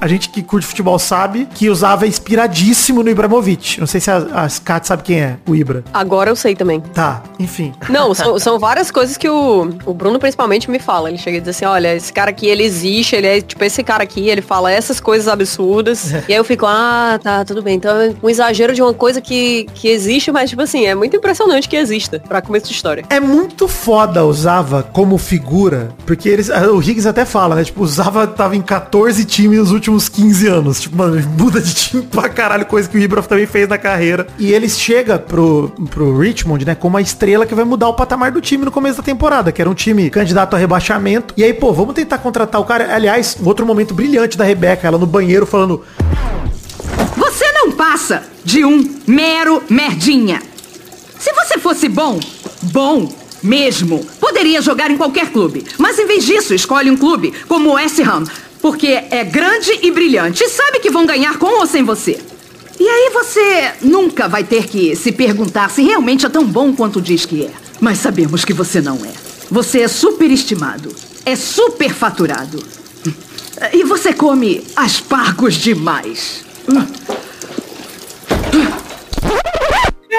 A 0.00 0.06
gente 0.06 0.28
que 0.28 0.42
curte 0.42 0.66
futebol 0.66 0.98
sabe 0.98 1.48
que 1.54 1.66
é 1.66 2.06
inspiradíssimo 2.06 3.02
no 3.02 3.08
Ibrahimovic. 3.08 3.80
Não 3.80 3.86
sei 3.86 4.00
se 4.00 4.10
a, 4.10 4.16
a 4.16 4.48
Kat 4.62 4.86
sabe 4.86 5.02
quem 5.02 5.20
é, 5.20 5.36
o 5.48 5.54
Ibra. 5.54 5.82
Agora 5.92 6.30
eu 6.30 6.36
sei 6.36 6.54
também. 6.54 6.80
Tá, 6.80 7.22
enfim. 7.38 7.72
Não, 7.88 8.12
são, 8.14 8.38
são 8.38 8.58
várias 8.58 8.90
coisas 8.90 9.16
que 9.16 9.28
o, 9.28 9.70
o 9.86 9.94
Bruno 9.94 10.18
principalmente 10.18 10.70
me 10.70 10.78
fala. 10.78 11.08
Ele 11.08 11.18
chega 11.18 11.38
e 11.38 11.40
diz 11.40 11.50
assim, 11.50 11.64
olha, 11.64 11.94
esse 11.94 12.12
cara 12.12 12.30
aqui, 12.30 12.46
ele 12.46 12.62
existe, 12.62 13.16
ele 13.16 13.26
é 13.26 13.40
tipo 13.40 13.62
esse 13.64 13.82
cara 13.82 14.02
aqui, 14.02 14.28
ele 14.28 14.42
fala 14.42 14.70
essas 14.70 15.00
coisas 15.00 15.28
absurdas. 15.28 16.12
e 16.28 16.32
aí 16.32 16.34
eu 16.34 16.44
fico, 16.44 16.66
ah, 16.66 17.18
tá, 17.22 17.44
tudo 17.44 17.62
bem. 17.62 17.76
Então 17.76 17.96
é 17.96 18.14
um 18.22 18.28
exagero 18.28 18.74
de 18.74 18.82
uma 18.82 18.92
coisa 18.92 19.20
que, 19.20 19.66
que 19.74 19.88
existe, 19.88 20.30
mas 20.30 20.50
tipo 20.50 20.62
assim, 20.62 20.84
é 20.84 20.94
muito 20.94 21.16
impressionante 21.16 21.68
que 21.68 21.76
exista, 21.76 22.22
pra 22.28 22.42
começo 22.42 22.66
de 22.66 22.72
história. 22.72 23.04
É 23.08 23.18
muito 23.18 23.66
foda 23.66 24.24
o 24.24 24.32
Zava 24.32 24.82
como 24.82 25.16
figura, 25.16 25.88
porque 26.04 26.28
eles, 26.28 26.48
o 26.48 26.80
Higgs 26.80 27.08
até 27.08 27.24
fala, 27.24 27.54
né? 27.54 27.64
Tipo, 27.64 27.82
o 27.82 27.86
Zava 27.86 28.26
tava 28.26 28.54
em 28.56 28.62
14 28.62 29.24
times 29.24 29.58
nos 29.58 29.72
últimos 29.72 29.85
15 30.08 30.46
anos. 30.48 30.80
Tipo, 30.80 30.96
mano, 30.96 31.22
muda 31.38 31.60
de 31.60 31.74
time 31.74 32.02
pra 32.02 32.28
caralho, 32.28 32.66
coisa 32.66 32.88
que 32.88 32.96
o 32.96 33.00
Ibra 33.00 33.22
também 33.22 33.46
fez 33.46 33.68
na 33.68 33.78
carreira. 33.78 34.26
E 34.38 34.52
ele 34.52 34.68
chega 34.68 35.18
pro, 35.18 35.72
pro 35.90 36.18
Richmond, 36.18 36.64
né, 36.64 36.74
como 36.74 36.96
a 36.96 37.00
estrela 37.00 37.46
que 37.46 37.54
vai 37.54 37.64
mudar 37.64 37.88
o 37.88 37.94
patamar 37.94 38.30
do 38.32 38.40
time 38.40 38.64
no 38.64 38.70
começo 38.70 38.98
da 38.98 39.02
temporada, 39.02 39.52
que 39.52 39.60
era 39.60 39.70
um 39.70 39.74
time 39.74 40.10
candidato 40.10 40.54
a 40.54 40.58
rebaixamento. 40.58 41.32
E 41.36 41.44
aí, 41.44 41.54
pô, 41.54 41.72
vamos 41.72 41.94
tentar 41.94 42.18
contratar 42.18 42.60
o 42.60 42.64
cara. 42.64 42.94
Aliás, 42.94 43.36
um 43.40 43.46
outro 43.46 43.64
momento 43.64 43.94
brilhante 43.94 44.36
da 44.36 44.44
Rebeca, 44.44 44.86
ela 44.86 44.98
no 44.98 45.06
banheiro 45.06 45.46
falando, 45.46 45.84
Você 47.16 47.52
não 47.52 47.72
passa 47.72 48.24
de 48.44 48.64
um 48.64 48.96
mero 49.06 49.62
merdinha. 49.70 50.42
Se 51.18 51.32
você 51.32 51.58
fosse 51.58 51.88
bom, 51.88 52.20
bom 52.62 53.12
mesmo, 53.42 54.04
poderia 54.20 54.60
jogar 54.60 54.90
em 54.90 54.96
qualquer 54.96 55.30
clube. 55.30 55.64
Mas 55.78 55.98
em 55.98 56.06
vez 56.06 56.24
disso, 56.24 56.54
escolhe 56.54 56.90
um 56.90 56.96
clube 56.96 57.32
como 57.48 57.70
o 57.70 57.72
West 57.74 57.98
Ham, 58.00 58.24
porque 58.60 58.88
é 59.10 59.24
grande 59.24 59.78
e 59.82 59.90
brilhante 59.90 60.44
e 60.44 60.48
sabe 60.48 60.80
que 60.80 60.90
vão 60.90 61.06
ganhar 61.06 61.38
com 61.38 61.60
ou 61.60 61.66
sem 61.66 61.82
você. 61.82 62.18
E 62.78 62.86
aí 62.86 63.10
você 63.12 63.72
nunca 63.82 64.28
vai 64.28 64.44
ter 64.44 64.66
que 64.66 64.94
se 64.94 65.10
perguntar 65.12 65.70
se 65.70 65.82
realmente 65.82 66.26
é 66.26 66.28
tão 66.28 66.44
bom 66.44 66.74
quanto 66.74 67.00
diz 67.00 67.24
que 67.24 67.44
é. 67.44 67.50
Mas 67.80 67.98
sabemos 67.98 68.44
que 68.44 68.52
você 68.52 68.80
não 68.80 68.96
é. 69.04 69.12
Você 69.50 69.80
é 69.80 69.88
superestimado. 69.88 70.94
É 71.24 71.34
superfaturado. 71.34 72.62
E 73.72 73.84
você 73.84 74.12
come 74.12 74.62
aspargos 74.76 75.54
demais. 75.54 76.44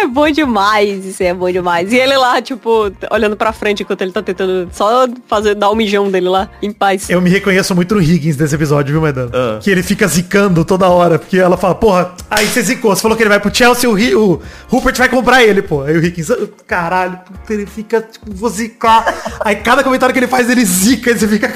É 0.03 0.07
bom 0.07 0.29
demais, 0.29 1.05
isso 1.05 1.23
é 1.23 1.33
bom 1.33 1.51
demais. 1.51 1.91
E 1.91 1.97
ele 1.97 2.15
lá, 2.17 2.41
tipo, 2.41 2.91
olhando 3.11 3.35
pra 3.35 3.51
frente 3.51 3.83
enquanto 3.83 4.01
ele 4.01 4.11
tá 4.11 4.21
tentando 4.21 4.69
só 4.71 5.07
fazer, 5.27 5.55
dar 5.55 5.69
o 5.69 5.75
mijão 5.75 6.09
dele 6.11 6.29
lá, 6.29 6.49
em 6.61 6.71
paz. 6.71 7.09
Eu 7.09 7.21
me 7.21 7.29
reconheço 7.29 7.73
muito 7.75 7.95
no 7.95 8.01
Higgins 8.01 8.35
desse 8.35 8.53
episódio, 8.55 8.91
viu, 8.93 9.01
Medano? 9.01 9.31
Que 9.61 9.69
ele 9.71 9.81
fica 9.83 10.07
zicando 10.07 10.63
toda 10.63 10.87
hora, 10.89 11.17
porque 11.17 11.37
ela 11.37 11.57
fala, 11.57 11.75
porra, 11.75 12.13
aí 12.29 12.45
você 12.45 12.61
zicou, 12.61 12.95
você 12.95 13.01
falou 13.01 13.15
que 13.17 13.23
ele 13.23 13.29
vai 13.29 13.39
pro 13.39 13.53
Chelsea, 13.53 13.89
o, 13.89 13.93
o 14.33 14.41
Rupert 14.67 14.97
vai 14.97 15.09
comprar 15.09 15.43
ele, 15.43 15.61
pô. 15.61 15.81
Aí 15.81 15.95
o 15.97 16.03
Higgins, 16.03 16.29
"Ah, 16.31 16.37
caralho, 16.65 17.17
puta, 17.25 17.53
ele 17.53 17.65
fica, 17.65 18.01
tipo, 18.01 18.31
vou 18.33 18.49
zicar. 18.49 19.13
Aí 19.41 19.55
cada 19.55 19.83
comentário 19.83 20.13
que 20.13 20.19
ele 20.19 20.27
faz, 20.27 20.49
ele 20.49 20.63
zica, 20.65 21.11
e 21.11 21.17
você 21.17 21.27
fica, 21.27 21.51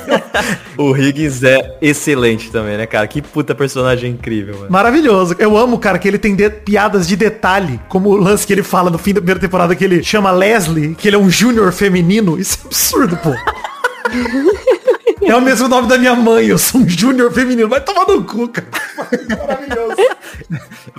O 0.76 0.96
Higgins 0.96 1.42
é 1.42 1.76
excelente 1.80 2.50
também, 2.50 2.76
né, 2.76 2.86
cara? 2.86 3.06
Que 3.06 3.20
puta 3.22 3.54
personagem 3.54 4.12
incrível, 4.12 4.54
mano. 4.56 4.70
Maravilhoso. 4.70 5.36
Eu 5.38 5.56
amo, 5.56 5.78
cara, 5.78 5.98
que 5.98 6.08
ele 6.08 6.18
tem 6.18 6.34
de- 6.34 6.50
piadas 6.50 7.06
de 7.06 7.16
detalhe 7.16 7.69
como 7.88 8.10
o 8.10 8.16
lance 8.16 8.46
que 8.46 8.52
ele 8.52 8.62
fala 8.62 8.90
no 8.90 8.98
fim 8.98 9.12
da 9.12 9.20
primeira 9.20 9.40
temporada 9.40 9.74
que 9.76 9.84
ele 9.84 10.02
chama 10.02 10.30
Leslie, 10.30 10.94
que 10.94 11.08
ele 11.08 11.16
é 11.16 11.18
um 11.18 11.30
júnior 11.30 11.72
feminino. 11.72 12.38
Isso 12.38 12.58
é 12.62 12.66
absurdo, 12.66 13.16
pô. 13.16 13.30
É 15.22 15.34
o 15.34 15.40
mesmo 15.40 15.68
nome 15.68 15.86
da 15.88 15.98
minha 15.98 16.14
mãe, 16.14 16.46
eu 16.46 16.58
sou 16.58 16.80
um 16.80 16.88
júnior 16.88 17.32
feminino. 17.32 17.68
Vai 17.68 17.80
tomar 17.80 18.06
no 18.06 18.24
cu, 18.24 18.48
cara. 18.48 18.66
Maravilhoso. 19.38 19.96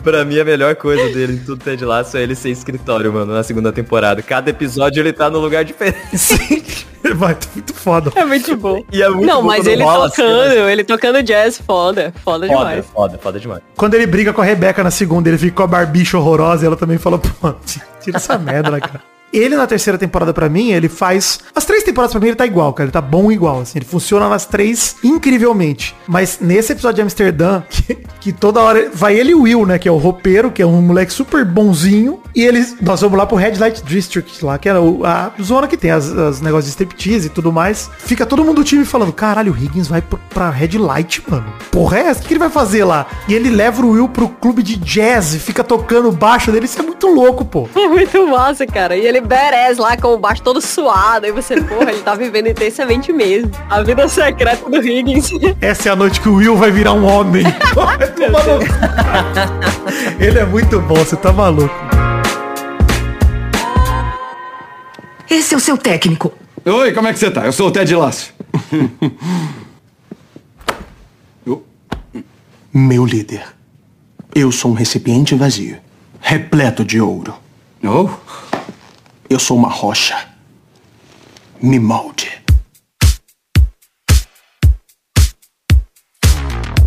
Pra 0.03 0.23
mim, 0.25 0.39
a 0.39 0.45
melhor 0.45 0.75
coisa 0.75 1.03
dele 1.13 1.33
em 1.33 1.37
tudo 1.39 1.63
Ted 1.63 1.83
Lasso 1.83 2.17
é 2.17 2.21
ele 2.23 2.35
ser 2.35 2.49
escritório, 2.49 3.11
mano, 3.11 3.33
na 3.33 3.43
segunda 3.43 3.71
temporada. 3.71 4.21
Cada 4.21 4.49
episódio 4.49 5.01
ele 5.01 5.11
tá 5.13 5.29
num 5.29 5.39
lugar 5.39 5.63
diferente. 5.65 6.87
Vai, 7.15 7.33
tá 7.35 7.47
muito 7.55 7.73
foda. 7.73 8.11
É 8.15 8.23
muito 8.23 8.55
bom. 8.55 8.83
E 8.91 9.01
é 9.01 9.09
muito 9.09 9.25
Não, 9.25 9.41
bom 9.41 9.47
mas 9.47 9.65
ele 9.65 9.83
rola 9.83 10.05
assim, 10.05 10.21
tocando, 10.21 10.69
ele 10.69 10.83
tocando 10.83 11.23
jazz, 11.23 11.57
foda. 11.57 12.13
Foda, 12.23 12.47
Foda, 12.47 12.59
demais. 12.59 12.85
foda, 12.85 13.17
foda 13.17 13.39
demais. 13.39 13.61
Quando 13.75 13.95
ele 13.95 14.05
briga 14.05 14.31
com 14.31 14.41
a 14.41 14.45
Rebeca 14.45 14.83
na 14.83 14.91
segunda, 14.91 15.27
ele 15.27 15.37
fica 15.37 15.55
com 15.57 15.63
a 15.63 15.67
barbicha 15.67 16.17
horrorosa 16.17 16.63
e 16.63 16.67
ela 16.67 16.77
também 16.77 16.97
fala, 16.99 17.17
pô, 17.17 17.53
tira 17.99 18.17
essa 18.17 18.37
merda, 18.37 18.69
né, 18.71 18.79
cara? 18.79 19.01
Ele 19.33 19.55
na 19.55 19.65
terceira 19.67 19.97
temporada 19.97 20.33
pra 20.33 20.49
mim, 20.49 20.71
ele 20.71 20.89
faz. 20.89 21.39
As 21.55 21.65
três 21.65 21.83
temporadas 21.83 22.11
pra 22.11 22.19
mim 22.21 22.27
ele 22.27 22.35
tá 22.35 22.45
igual, 22.45 22.73
cara. 22.73 22.85
Ele 22.85 22.91
tá 22.91 23.01
bom 23.01 23.31
igual, 23.31 23.61
assim. 23.61 23.79
Ele 23.79 23.85
funciona 23.85 24.27
nas 24.29 24.45
três 24.45 24.95
incrivelmente. 25.03 25.95
Mas 26.07 26.39
nesse 26.41 26.73
episódio 26.73 26.97
de 26.97 27.01
Amsterdã, 27.03 27.61
que, 27.69 27.95
que 28.19 28.31
toda 28.33 28.61
hora 28.61 28.89
vai 28.93 29.15
ele 29.17 29.31
e 29.31 29.35
o 29.35 29.41
Will, 29.43 29.65
né? 29.65 29.79
Que 29.79 29.87
é 29.87 29.91
o 29.91 29.97
roupeiro, 29.97 30.51
que 30.51 30.61
é 30.61 30.65
um 30.65 30.81
moleque 30.81 31.13
super 31.13 31.45
bonzinho. 31.45 32.19
E 32.35 32.43
eles. 32.43 32.75
Nós 32.81 33.01
vamos 33.01 33.17
lá 33.17 33.25
pro 33.25 33.35
Red 33.37 33.55
Light 33.57 33.83
District 33.83 34.43
lá, 34.43 34.57
que 34.57 34.67
era 34.67 34.81
o- 34.81 35.05
a 35.05 35.31
zona 35.41 35.67
que 35.67 35.77
tem 35.77 35.91
as, 35.91 36.09
as 36.11 36.41
negócios 36.41 36.65
de 36.65 36.71
striptease 36.71 37.27
e 37.27 37.29
tudo 37.29 37.51
mais. 37.51 37.89
Fica 37.99 38.25
todo 38.25 38.43
mundo 38.43 38.57
do 38.57 38.63
time 38.63 38.83
falando: 38.85 39.13
caralho, 39.13 39.53
o 39.53 39.57
Higgins 39.57 39.87
vai 39.87 40.01
pra 40.33 40.49
Red 40.49 40.77
Light, 40.77 41.23
mano. 41.29 41.45
Porra, 41.71 41.99
é? 41.99 42.11
O 42.11 42.15
que 42.15 42.27
que 42.27 42.33
ele 42.33 42.39
vai 42.39 42.49
fazer 42.49 42.83
lá? 42.83 43.05
E 43.27 43.33
ele 43.33 43.49
leva 43.49 43.85
o 43.85 43.91
Will 43.91 44.09
pro 44.09 44.27
clube 44.27 44.61
de 44.63 44.75
jazz 44.77 45.33
e 45.33 45.39
fica 45.39 45.63
tocando 45.63 46.11
baixo 46.11 46.51
dele. 46.51 46.65
Isso 46.65 46.79
é 46.79 46.83
muito 46.83 47.07
louco, 47.07 47.45
pô. 47.45 47.69
É 47.81 47.87
muito 47.87 48.27
massa, 48.27 48.65
cara. 48.65 48.95
E 48.95 49.05
ele 49.05 49.20
badass 49.21 49.77
lá 49.77 49.95
com 49.95 50.09
o 50.09 50.17
baixo 50.17 50.41
todo 50.41 50.61
suado. 50.61 51.25
Aí 51.25 51.31
você, 51.31 51.61
porra, 51.61 51.91
ele 51.91 52.01
tá 52.01 52.15
vivendo 52.15 52.47
intensamente 52.47 53.13
mesmo. 53.13 53.51
A 53.69 53.81
vida 53.81 54.07
secreta 54.07 54.69
do 54.69 54.77
Higgins. 54.77 55.29
Essa 55.61 55.89
é 55.89 55.91
a 55.91 55.95
noite 55.95 56.19
que 56.19 56.29
o 56.29 56.35
Will 56.35 56.57
vai 56.57 56.71
virar 56.71 56.93
um 56.93 57.05
homem. 57.05 57.43
Cu. 57.73 57.81
Ele 60.19 60.39
é 60.39 60.45
muito 60.45 60.79
bom, 60.81 60.95
você 60.95 61.15
tá 61.15 61.31
maluco. 61.31 61.73
Esse 65.29 65.53
é 65.53 65.57
o 65.57 65.61
seu 65.61 65.77
técnico. 65.77 66.33
Oi, 66.65 66.91
como 66.93 67.07
é 67.07 67.13
que 67.13 67.19
você 67.19 67.31
tá? 67.31 67.45
Eu 67.45 67.53
sou 67.53 67.69
o 67.69 67.71
Ted 67.71 67.95
Lasso. 67.95 68.33
Meu 72.73 73.05
líder, 73.05 73.43
eu 74.33 74.49
sou 74.49 74.71
um 74.71 74.73
recipiente 74.73 75.35
vazio, 75.35 75.77
repleto 76.21 76.85
de 76.85 77.01
ouro. 77.01 77.33
Oh? 77.83 78.09
Eu 79.31 79.39
sou 79.39 79.55
uma 79.55 79.69
rocha. 79.69 80.27
Me 81.61 81.79
molde. 81.79 82.40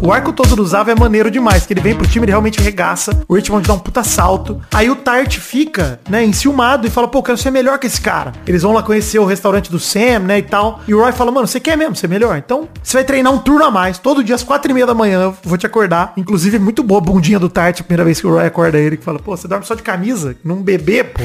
O 0.04 0.12
arco 0.12 0.34
todo 0.34 0.54
do 0.54 0.66
Zava 0.66 0.92
é 0.92 0.94
maneiro 0.94 1.30
demais, 1.30 1.64
que 1.64 1.72
ele 1.72 1.80
vem 1.80 1.94
pro 1.94 2.06
time, 2.06 2.26
ele 2.26 2.32
realmente 2.32 2.60
regaça, 2.60 3.24
o 3.26 3.34
Richmond 3.36 3.66
dá 3.66 3.72
um 3.72 3.78
puta 3.78 4.04
salto. 4.04 4.60
Aí 4.70 4.90
o 4.90 4.96
Tart 4.96 5.38
fica, 5.38 5.98
né, 6.06 6.22
enciumado 6.22 6.86
e 6.86 6.90
fala, 6.90 7.08
pô, 7.08 7.20
eu 7.20 7.22
quero 7.22 7.38
ser 7.38 7.50
melhor 7.50 7.78
que 7.78 7.86
esse 7.86 8.02
cara. 8.02 8.34
Eles 8.46 8.60
vão 8.60 8.74
lá 8.74 8.82
conhecer 8.82 9.18
o 9.18 9.24
restaurante 9.24 9.70
do 9.70 9.80
Sam, 9.80 10.18
né, 10.18 10.40
e 10.40 10.42
tal. 10.42 10.80
E 10.86 10.92
o 10.94 11.00
Roy 11.00 11.10
fala, 11.12 11.32
mano, 11.32 11.46
você 11.46 11.58
quer 11.58 11.78
mesmo 11.78 11.96
ser 11.96 12.06
melhor? 12.06 12.36
Então, 12.36 12.68
você 12.82 12.98
vai 12.98 13.04
treinar 13.04 13.32
um 13.32 13.38
turno 13.38 13.64
a 13.64 13.70
mais. 13.70 13.96
Todo 13.96 14.22
dia 14.22 14.34
às 14.34 14.42
quatro 14.42 14.70
e 14.70 14.74
meia 14.74 14.86
da 14.86 14.92
manhã 14.92 15.22
eu 15.22 15.36
vou 15.42 15.56
te 15.56 15.64
acordar. 15.64 16.12
Inclusive, 16.18 16.56
é 16.56 16.60
muito 16.60 16.82
boa 16.82 17.00
a 17.00 17.04
bundinha 17.04 17.38
do 17.38 17.48
Tart, 17.48 17.80
a 17.80 17.84
primeira 17.84 18.04
vez 18.04 18.20
que 18.20 18.26
o 18.26 18.30
Roy 18.30 18.44
acorda 18.44 18.76
ele, 18.76 18.98
que 18.98 19.04
fala, 19.04 19.18
pô, 19.18 19.34
você 19.34 19.48
dorme 19.48 19.64
só 19.64 19.74
de 19.74 19.82
camisa, 19.82 20.36
num 20.44 20.62
bebê, 20.62 21.02
pô. 21.02 21.22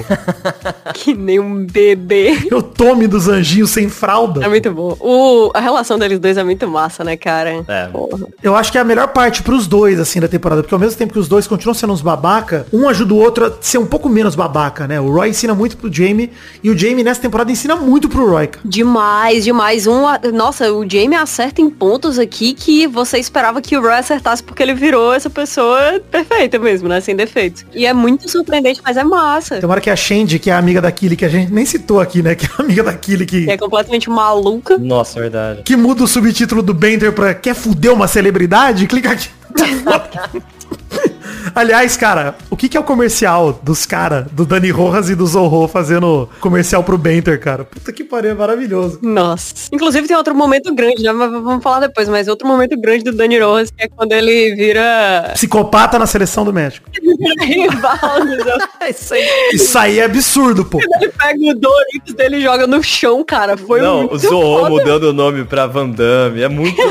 que 0.95 1.13
nem 1.13 1.37
um 1.37 1.65
bebê. 1.65 2.47
Eu 2.49 2.61
tome 2.61 3.07
dos 3.07 3.27
anjinhos 3.27 3.71
sem 3.71 3.89
fralda. 3.89 4.45
É 4.45 4.47
muito 4.47 4.71
bom. 4.71 4.95
O, 5.01 5.51
a 5.53 5.59
relação 5.59 5.99
deles 5.99 6.17
dois 6.17 6.37
é 6.37 6.45
muito 6.45 6.65
massa, 6.65 7.03
né, 7.03 7.17
cara? 7.17 7.61
É. 7.67 7.87
Porra. 7.87 8.25
Eu 8.41 8.55
acho 8.55 8.68
que 8.71 8.77
é 8.77 8.81
a 8.81 8.83
melhor 8.83 9.07
parte 9.09 9.43
pros 9.43 9.67
dois, 9.67 9.99
assim, 9.99 10.19
da 10.19 10.27
temporada. 10.27 10.61
Porque 10.61 10.73
ao 10.73 10.79
mesmo 10.79 10.97
tempo 10.97 11.13
que 11.13 11.19
os 11.19 11.27
dois 11.27 11.47
continuam 11.47 11.73
sendo 11.73 11.93
uns 11.93 12.01
babaca, 12.01 12.65
um 12.71 12.87
ajuda 12.87 13.13
o 13.13 13.17
outro 13.17 13.45
a 13.45 13.51
ser 13.61 13.77
um 13.77 13.85
pouco 13.85 14.07
menos 14.09 14.35
babaca, 14.35 14.87
né? 14.87 14.99
O 14.99 15.11
Roy 15.11 15.29
ensina 15.29 15.53
muito 15.53 15.77
pro 15.77 15.91
Jamie 15.91 16.31
e 16.63 16.69
o 16.69 16.77
Jamie 16.77 17.03
nessa 17.03 17.21
temporada 17.21 17.51
ensina 17.51 17.75
muito 17.75 18.07
pro 18.09 18.29
Roy. 18.29 18.47
cara. 18.47 18.61
Demais, 18.65 19.43
demais. 19.43 19.87
Um, 19.87 20.07
a- 20.07 20.19
nossa, 20.33 20.71
o 20.73 20.87
Jamie 20.89 21.15
acerta 21.17 21.61
em 21.61 21.69
pontos 21.69 22.17
aqui 22.19 22.53
que 22.53 22.87
você 22.87 23.17
esperava 23.17 23.61
que 23.61 23.75
o 23.77 23.81
Roy 23.81 23.93
acertasse 23.93 24.41
porque 24.43 24.61
ele 24.63 24.73
virou 24.73 25.13
essa 25.13 25.29
pessoa 25.29 25.99
perfeita 26.11 26.57
mesmo, 26.59 26.87
né? 26.87 27.01
Sem 27.01 27.15
defeitos. 27.15 27.65
E 27.73 27.85
é 27.85 27.93
muito 27.93 28.29
surpreendente, 28.29 28.81
mas 28.83 28.97
é 28.97 29.03
massa. 29.03 29.59
Tem 29.59 29.69
hora 29.69 29.81
que 29.81 29.89
a 29.89 29.95
Shandy, 29.95 30.39
que 30.39 30.49
é 30.49 30.53
a 30.53 30.57
amiga 30.57 30.81
da 30.81 30.91
Killy, 30.91 31.15
que 31.15 31.25
a 31.25 31.29
gente 31.29 31.51
nem 31.51 31.65
citou 31.65 31.99
aqui, 31.99 32.21
né? 32.21 32.35
Que 32.39 32.45
é 32.45 32.49
a 32.57 32.61
amiga 32.63 32.83
da 32.83 32.93
Killy 32.93 33.25
que... 33.25 33.45
Que 33.45 33.51
é 33.51 33.57
completamente 33.57 34.09
maluca. 34.09 34.77
Nossa, 34.77 35.19
é 35.19 35.21
verdade. 35.23 35.61
Que 35.63 35.75
muda 35.75 36.03
o 36.03 36.07
subtítulo 36.07 36.61
do 36.61 36.73
Bender 36.73 37.11
pra 37.11 37.33
Quer 37.33 37.53
fuder 37.53 37.93
uma 37.93 38.07
celebridade? 38.07 38.48
Clica 38.87 39.11
aqui. 39.11 39.29
Aliás, 41.55 41.97
cara, 41.97 42.35
o 42.49 42.55
que, 42.55 42.69
que 42.69 42.77
é 42.77 42.79
o 42.79 42.83
comercial 42.83 43.59
dos 43.63 43.85
cara, 43.85 44.27
do 44.31 44.45
Dani 44.45 44.69
Rojas 44.69 45.09
e 45.09 45.15
do 45.15 45.25
Zorro 45.25 45.67
fazendo 45.67 46.29
comercial 46.39 46.83
pro 46.83 46.97
Benter, 46.97 47.39
cara? 47.39 47.63
Puta 47.63 47.91
que 47.91 48.03
pariu, 48.03 48.31
é 48.31 48.33
maravilhoso. 48.33 48.99
Nossa. 49.01 49.53
Inclusive 49.71 50.07
tem 50.07 50.15
outro 50.15 50.35
momento 50.35 50.73
grande, 50.73 51.01
né? 51.03 51.11
Vamos 51.11 51.63
falar 51.63 51.81
depois, 51.81 52.07
mas 52.07 52.27
outro 52.27 52.47
momento 52.47 52.79
grande 52.79 53.03
do 53.03 53.11
Dani 53.13 53.37
que 53.75 53.83
é 53.83 53.87
quando 53.87 54.11
ele 54.11 54.55
vira. 54.55 55.31
Psicopata 55.33 55.97
na 55.97 56.05
seleção 56.05 56.43
do 56.45 56.53
México. 56.53 56.89
Isso 58.89 59.13
aí. 59.13 59.27
Isso 59.53 59.77
aí 59.77 59.99
é 59.99 60.05
absurdo, 60.05 60.65
pô. 60.65 60.79
Ele 60.79 61.09
pega 61.09 61.39
o 61.39 61.55
Doritos 61.55 62.13
dele 62.13 62.37
e 62.37 62.41
joga 62.41 62.67
no 62.67 62.83
chão, 62.83 63.23
cara. 63.23 63.57
Foi 63.57 63.81
Não, 63.81 63.99
muito 64.01 64.15
o 64.15 64.19
Zorro 64.19 64.59
foda. 64.59 64.69
mudando 64.69 65.03
o 65.03 65.13
nome 65.13 65.43
pra 65.45 65.67
Van 65.67 65.89
Damme. 65.89 66.41
É 66.41 66.47
muito, 66.47 66.81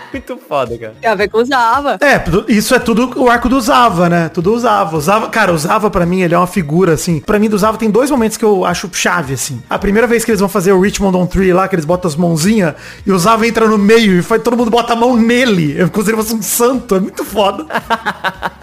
muito 0.12 0.36
foda, 0.36 0.76
cara. 0.78 0.94
Tem 1.00 1.10
a 1.10 1.14
ver 1.14 1.28
com 1.28 1.38
o 1.38 1.44
Zava. 1.44 1.98
É, 2.00 2.22
isso 2.48 2.74
é 2.74 2.78
tudo 2.78 3.20
o 3.20 3.28
arco 3.28 3.48
do 3.48 3.60
Zava, 3.60 4.08
né? 4.08 4.28
Tudo 4.28 4.52
o 4.52 4.58
Zava. 4.58 4.96
O 4.96 5.00
Zava, 5.00 5.28
cara, 5.28 5.52
o 5.52 5.58
Zava 5.58 5.90
pra 5.90 6.06
mim, 6.06 6.22
ele 6.22 6.34
é 6.34 6.38
uma 6.38 6.46
figura, 6.46 6.94
assim. 6.94 7.20
Pra 7.20 7.38
mim, 7.38 7.48
do 7.48 7.58
Zava 7.58 7.78
tem 7.78 7.90
dois 7.90 8.10
momentos 8.10 8.36
que 8.36 8.44
eu 8.44 8.64
acho 8.64 8.88
chave, 8.92 9.34
assim. 9.34 9.62
A 9.68 9.78
primeira 9.78 10.06
vez 10.06 10.24
que 10.24 10.30
eles 10.30 10.40
vão 10.40 10.48
fazer 10.48 10.72
o 10.72 10.80
Richmond 10.80 11.16
on 11.16 11.26
Three 11.26 11.52
lá, 11.52 11.68
que 11.68 11.74
eles 11.74 11.84
botam 11.84 12.08
as 12.08 12.16
mãozinhas, 12.16 12.74
e 13.06 13.12
o 13.12 13.18
Zava 13.18 13.46
entra 13.46 13.68
no 13.68 13.78
meio 13.78 14.18
e 14.18 14.22
faz, 14.22 14.42
todo 14.42 14.56
mundo 14.56 14.70
bota 14.70 14.92
a 14.92 14.96
mão 14.96 15.16
nele. 15.16 15.80
É 15.80 15.88
como 15.88 16.04
se 16.04 16.10
ele 16.10 16.16
fosse 16.16 16.34
um 16.34 16.42
santo, 16.42 16.94
é 16.94 17.00
muito 17.00 17.24
foda. 17.24 17.66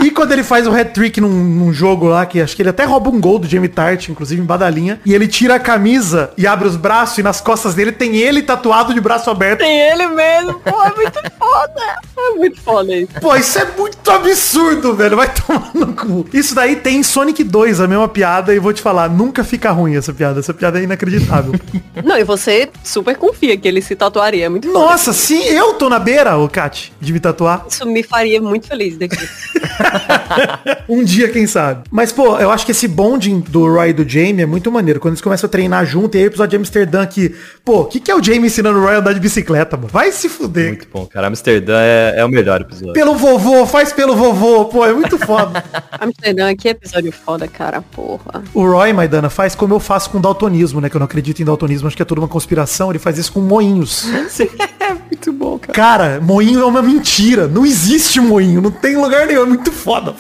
e 0.02 0.12
quando 0.12 0.32
ele 0.32 0.44
faz 0.44 0.68
o 0.68 0.72
hat-trick 0.72 1.20
num, 1.20 1.30
num 1.30 1.74
jogo 1.74 2.08
lá, 2.08 2.26
que 2.26 2.42
acho 2.42 2.56
que 2.56 2.62
ele 2.62 2.70
até 2.70 2.84
rouba 2.86 3.10
um 3.10 3.20
gol 3.20 3.40
do 3.40 3.48
Jamie 3.48 3.70
Tart, 3.70 4.10
inclusive 4.10 4.42
em 4.42 4.46
badalinha, 4.46 5.00
e 5.06 5.14
ele 5.14 5.28
tira 5.28 5.56
a 5.56 5.60
camisa 5.60 6.32
e 6.38 6.48
abre 6.48 6.68
os 6.68 6.76
braços, 6.76 7.18
e 7.18 7.24
nas 7.24 7.42
costas 7.42 7.76
dele 7.76 7.92
tem 7.92 8.18
ele 8.18 8.42
tatuado 8.42 8.94
de 8.94 9.02
braço 9.02 9.30
aberto. 9.30 9.60
Tem 9.60 9.80
ele 9.92 10.08
mesmo. 10.08 10.60
Pô, 10.60 10.84
é 10.84 10.96
muito 10.96 11.21
foda. 11.30 11.82
É 12.18 12.36
muito 12.36 12.62
foda 12.62 12.96
isso. 12.96 13.14
Pô, 13.20 13.36
isso 13.36 13.60
é 13.60 13.66
muito 13.78 14.12
absurdo, 14.12 14.96
velho. 14.96 15.18
Vai 15.18 15.34
tomar 15.34 15.72
no 15.74 15.94
cu. 15.94 16.26
Isso 16.34 16.56
daí 16.56 16.76
tem 16.76 16.98
em 16.98 17.04
Sonic 17.04 17.44
2, 17.44 17.80
a 17.80 17.88
mesma 17.88 18.08
piada, 18.08 18.54
e 18.54 18.60
vou 18.60 18.74
te 18.74 18.82
falar, 18.82 19.10
nunca 19.10 19.44
fica 19.44 19.72
ruim 19.72 19.96
essa 19.96 20.14
piada. 20.14 20.40
Essa 20.40 20.54
piada 20.54 20.80
é 20.80 20.84
inacreditável. 20.84 21.54
Não, 22.04 22.18
e 22.18 22.24
você 22.24 22.70
super 22.84 23.16
confia 23.18 23.58
que 23.58 23.68
ele 23.68 23.82
se 23.82 23.96
tatuaria. 23.96 24.46
É 24.46 24.50
muito 24.50 24.68
foda. 24.68 24.80
Nossa, 24.80 25.14
sim, 25.14 25.44
eu 25.44 25.74
tô 25.74 25.90
na 25.90 26.00
beira, 26.00 26.38
ô 26.38 26.48
Kat, 26.48 26.94
de 27.00 27.14
me 27.14 27.20
tatuar. 27.20 27.66
Isso 27.68 27.86
me 27.86 28.04
faria 28.04 28.42
muito 28.42 28.68
feliz 28.68 28.98
daqui. 28.98 29.18
Um 30.88 31.04
dia, 31.04 31.30
quem 31.30 31.48
sabe. 31.48 31.84
Mas, 31.90 32.12
pô, 32.12 32.38
eu 32.38 32.52
acho 32.52 32.66
que 32.66 32.72
esse 32.72 32.88
bonding 32.88 33.40
do 33.40 33.66
Roy 33.66 33.90
e 33.90 33.94
do 33.94 34.08
Jamie 34.08 34.42
é 34.42 34.46
muito 34.46 34.72
maneiro. 34.72 35.00
Quando 35.00 35.14
eles 35.14 35.22
começam 35.22 35.48
a 35.48 35.50
treinar 35.50 35.86
junto, 35.86 36.16
e 36.16 36.20
aí 36.20 36.26
o 36.26 36.28
episódio 36.28 36.52
de 36.52 36.58
Amsterdã 36.58 37.06
que, 37.06 37.36
pô, 37.64 37.82
o 37.82 37.86
que, 37.86 38.00
que 38.00 38.12
é 38.12 38.16
o 38.16 38.24
Jamie 38.24 38.48
ensinando 38.48 38.80
o 38.80 38.82
Roy 38.82 38.96
a 38.96 39.00
andar 39.00 39.14
de 39.14 39.20
bicicleta, 39.20 39.78
mano? 39.78 39.90
Vai 39.90 40.12
se 40.12 40.30
fuder. 40.30 40.70
Muito 40.70 40.88
bom, 40.92 41.06
cara. 41.14 41.28
Amsterdã 41.28 41.80
é, 41.80 42.16
é 42.18 42.26
o 42.26 42.30
melhor 42.30 42.62
episódio. 42.62 42.94
Pelo 42.94 43.16
vovô, 43.16 43.66
faz 43.66 43.92
pelo 43.94 44.16
vovô, 44.16 44.66
pô, 44.66 44.86
é 44.86 44.94
muito 44.94 45.18
foda. 45.18 45.64
Amsterdã, 46.00 46.56
que 46.56 46.70
episódio 46.70 47.12
foda, 47.12 47.48
cara, 47.48 47.82
porra. 47.82 48.44
O 48.54 48.66
Roy, 48.66 48.94
Maidana, 48.94 49.30
faz 49.30 49.56
como 49.56 49.74
eu 49.74 49.80
faço 49.80 50.10
com 50.10 50.22
daltonismo, 50.22 50.82
né? 50.82 50.90
Que 50.90 50.96
eu 50.96 51.00
não 51.00 51.06
acredito 51.06 51.42
em 51.42 51.46
daltonismo, 51.46 51.88
acho 51.88 51.96
que 51.96 52.02
é 52.02 52.06
tudo 52.06 52.20
uma 52.20 52.28
conspiração. 52.28 52.90
Ele 52.90 53.00
faz 53.00 53.18
isso 53.18 53.32
com 53.34 53.42
moinhos. 53.42 54.06
é 54.80 54.94
muito 54.94 55.32
bom, 55.34 55.60
cara. 55.60 55.74
Cara, 55.74 56.22
moinho 56.22 56.62
é 56.62 56.66
uma 56.66 56.82
mentira. 56.82 57.48
Não 57.48 57.66
existe 57.66 58.20
moinho, 58.20 58.62
não 58.62 58.72
tem 58.72 58.98
lugar 58.98 59.28
nenhum. 59.28 59.44
É 59.44 59.46
muito 59.46 59.72
foda. 59.72 60.16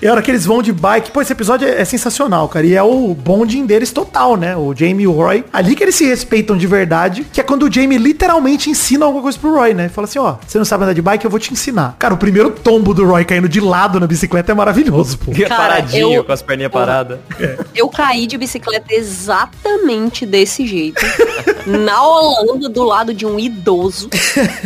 E 0.00 0.06
a 0.06 0.12
hora 0.12 0.22
que 0.22 0.30
eles 0.30 0.46
vão 0.46 0.62
de 0.62 0.72
bike, 0.72 1.10
pô, 1.10 1.20
esse 1.20 1.32
episódio 1.32 1.68
é, 1.68 1.80
é 1.80 1.84
sensacional, 1.84 2.48
cara. 2.48 2.66
E 2.66 2.74
é 2.74 2.82
o 2.82 3.12
bonding 3.14 3.66
deles 3.66 3.90
total, 3.90 4.36
né? 4.36 4.56
O 4.56 4.74
Jamie 4.74 5.04
e 5.04 5.06
o 5.06 5.12
Roy. 5.12 5.44
Ali 5.52 5.74
que 5.74 5.82
eles 5.82 5.94
se 5.94 6.06
respeitam 6.06 6.56
de 6.56 6.66
verdade, 6.66 7.26
que 7.30 7.40
é 7.40 7.44
quando 7.44 7.64
o 7.64 7.72
Jamie 7.72 7.98
literalmente 7.98 8.70
ensina 8.70 9.04
alguma 9.04 9.22
coisa 9.22 9.38
pro 9.40 9.54
Roy, 9.54 9.74
né? 9.74 9.88
Fala 9.88 10.06
assim, 10.06 10.18
ó, 10.18 10.36
você 10.46 10.58
não 10.58 10.64
sabe 10.64 10.84
andar 10.84 10.92
de 10.92 11.02
bike, 11.02 11.24
eu 11.24 11.30
vou 11.30 11.40
te 11.40 11.52
ensinar. 11.52 11.96
Cara, 11.98 12.14
o 12.14 12.16
primeiro 12.16 12.50
tombo 12.50 12.92
do 12.94 13.04
Roy 13.06 13.24
caindo 13.24 13.48
de 13.48 13.60
lado 13.60 13.98
na 13.98 14.06
bicicleta 14.06 14.52
é 14.52 14.54
maravilhoso, 14.54 15.18
pô. 15.18 15.32
Cara, 15.32 15.56
Paradinho, 15.56 16.12
eu- 16.14 16.24
com 16.24 16.32
as 16.32 16.42
perninhas 16.42 16.70
paradas. 16.72 17.18
Eu 17.74 17.88
caí 17.88 18.26
de 18.26 18.36
bicicleta 18.38 18.92
exatamente 18.94 20.24
desse 20.26 20.66
jeito. 20.66 21.00
na 21.66 22.02
Holanda, 22.02 22.68
do 22.68 22.82
lado 22.84 23.12
de 23.14 23.24
um 23.26 23.38
idoso, 23.38 24.08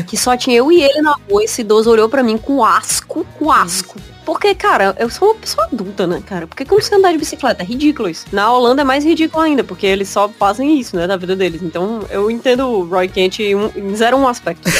que 0.06 0.16
só 0.16 0.36
tinha 0.36 0.56
eu 0.56 0.70
e 0.72 0.82
ele 0.82 1.00
na 1.02 1.16
rua. 1.30 1.44
Esse 1.44 1.60
idoso 1.62 1.90
olhou 1.90 2.08
pra 2.08 2.22
mim 2.22 2.36
com 2.38 2.64
asco, 2.64 3.26
com 3.38 3.50
asco. 3.50 3.96
Porque, 4.24 4.54
cara, 4.54 4.94
eu 4.98 5.10
sou 5.10 5.28
uma 5.28 5.34
pessoa 5.34 5.66
adulta, 5.70 6.06
né, 6.06 6.22
cara? 6.24 6.46
Por 6.46 6.56
que, 6.56 6.64
não 6.70 6.80
sei 6.80 6.98
andar 6.98 7.12
de 7.12 7.18
bicicleta? 7.18 7.62
É 7.62 7.66
ridículo 7.66 8.08
isso. 8.08 8.26
Na 8.32 8.50
Holanda 8.52 8.82
é 8.82 8.84
mais 8.84 9.04
ridículo 9.04 9.42
ainda, 9.42 9.62
porque 9.62 9.86
eles 9.86 10.08
só 10.08 10.28
fazem 10.28 10.78
isso, 10.78 10.96
né, 10.96 11.06
da 11.06 11.16
vida 11.16 11.36
deles. 11.36 11.62
Então, 11.62 12.00
eu 12.10 12.30
entendo 12.30 12.66
o 12.66 12.84
Roy 12.84 13.08
Kent 13.08 13.40
em, 13.40 13.54
um, 13.54 13.70
em 13.76 13.94
zero 13.94 14.16
um 14.16 14.26
aspecto. 14.26 14.70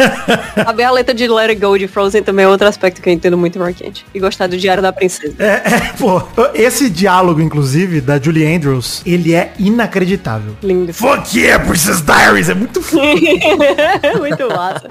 Saber 0.54 0.84
a 0.84 0.90
letra 0.90 1.14
de 1.14 1.26
Let 1.26 1.50
It 1.50 1.60
Go 1.60 1.78
de 1.78 1.88
Frozen 1.88 2.22
também 2.22 2.44
é 2.44 2.48
outro 2.48 2.66
aspecto 2.66 3.00
que 3.00 3.08
eu 3.08 3.12
entendo 3.12 3.38
muito 3.38 3.58
o 3.58 3.62
Roy 3.62 3.74
Kent. 3.74 4.04
E 4.14 4.20
gostar 4.20 4.46
do 4.46 4.56
Diário 4.56 4.82
da 4.82 4.92
Princesa. 4.92 5.34
É, 5.38 5.62
é, 5.64 5.92
pô, 5.98 6.22
esse 6.54 6.90
diálogo, 6.90 7.40
inclusive, 7.40 8.00
da 8.00 8.20
Julie 8.20 8.46
Andrews, 8.54 9.02
ele 9.06 9.34
é 9.34 9.52
inacreditável. 9.58 10.54
Lindo. 10.62 10.92
Fuck 10.92 11.38
yeah, 11.38 11.64
Princess 11.64 12.02
Diaries! 12.02 12.48
É 12.48 12.54
muito 12.54 12.82
foda. 12.82 13.06
muito 14.18 14.48
massa. 14.48 14.88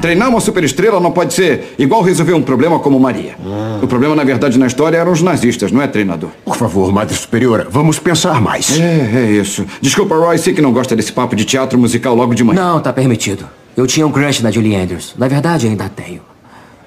Treinar 0.00 0.28
uma 0.28 0.40
superestrela 0.40 1.00
não 1.00 1.10
pode 1.10 1.34
ser 1.34 1.74
igual 1.78 2.02
resolver 2.02 2.32
um 2.32 2.42
problema 2.42 2.78
como 2.78 2.98
Maria. 3.00 3.36
O 3.82 3.86
problema, 3.86 4.14
na 4.14 4.24
verdade, 4.24 4.58
na 4.58 4.66
história 4.66 4.96
eram 4.96 5.12
os 5.12 5.22
nazistas, 5.22 5.72
não 5.72 5.82
é 5.82 5.86
treinador? 5.86 6.30
Por 6.44 6.56
favor, 6.56 6.92
Madre 6.92 7.16
Superiora, 7.16 7.66
vamos 7.70 7.98
pensar 7.98 8.40
mais. 8.40 8.78
É, 8.78 9.10
é 9.14 9.30
isso. 9.32 9.66
Desculpa, 9.80 10.16
Roy, 10.16 10.38
sei 10.38 10.54
que 10.54 10.62
não 10.62 10.72
gosta 10.72 10.94
desse 10.94 11.12
papo 11.12 11.34
de 11.34 11.44
teatro 11.44 11.78
musical 11.78 12.14
logo 12.14 12.34
de 12.34 12.44
manhã. 12.44 12.60
Não, 12.60 12.80
tá 12.80 12.92
permitido. 12.92 13.46
Eu 13.76 13.86
tinha 13.86 14.06
um 14.06 14.12
crush 14.12 14.42
na 14.42 14.50
Julie 14.50 14.74
Andrews. 14.76 15.14
Na 15.16 15.28
verdade, 15.28 15.66
ainda 15.66 15.88
tenho. 15.88 16.20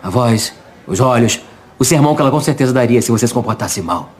A 0.04 0.10
voz, 0.10 0.54
os 0.88 1.00
olhos, 1.00 1.40
o 1.78 1.86
sermão 1.86 2.16
que 2.16 2.22
ela 2.22 2.32
com 2.32 2.40
certeza 2.40 2.74
daria 2.74 3.02
se 3.02 3.12
você 3.12 3.28
se 3.28 3.34
comportasse 3.34 3.82
mal. 3.82 4.12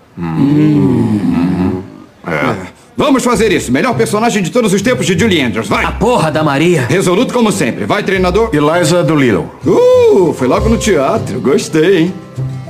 É. 2.28 2.71
Vamos 2.96 3.24
fazer 3.24 3.52
isso. 3.52 3.72
Melhor 3.72 3.96
personagem 3.96 4.44
de 4.44 4.52
todos 4.52 4.74
os 4.74 4.82
tempos 4.82 5.06
de 5.06 5.18
Julie 5.18 5.42
Andrews, 5.42 5.68
vai! 5.68 5.86
A 5.86 5.92
porra 5.92 6.32
da 6.32 6.44
Maria! 6.44 6.86
Resoluto 6.90 7.34
como 7.34 7.52
sempre. 7.52 7.86
Vai, 7.86 8.04
treinador. 8.04 8.50
Eliza 8.54 9.04
Doolittle. 9.04 9.50
Uh, 9.66 10.34
foi 10.34 10.48
logo 10.48 10.70
no 10.70 10.78
teatro. 10.78 11.40
Gostei, 11.40 11.98
hein? 11.98 12.14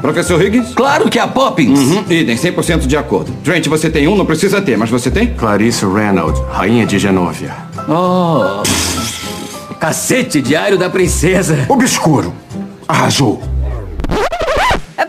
Professor 0.02 0.42
Higgins? 0.42 0.74
Claro 0.74 1.10
que 1.10 1.20
é 1.20 1.22
a 1.22 1.28
Poppins! 1.28 1.80
Uhum. 1.80 2.04
Idem, 2.10 2.36
100% 2.36 2.88
de 2.88 2.98
acordo. 2.98 3.32
Trent, 3.44 3.68
você 3.68 3.90
tem 3.90 4.08
um, 4.08 4.16
não 4.16 4.26
precisa 4.26 4.60
ter, 4.60 4.76
mas 4.78 4.90
você 4.90 5.12
tem? 5.12 5.28
Clarice 5.36 5.86
Reynolds, 5.86 6.42
rainha 6.52 6.86
de 6.88 6.98
Genóvia. 6.98 7.54
Oh! 7.88 8.64
Cacete, 9.80 10.42
Diário 10.42 10.78
da 10.78 10.90
Princesa! 10.90 11.66
Obscuro. 11.70 12.34
Arrasou. 12.88 13.42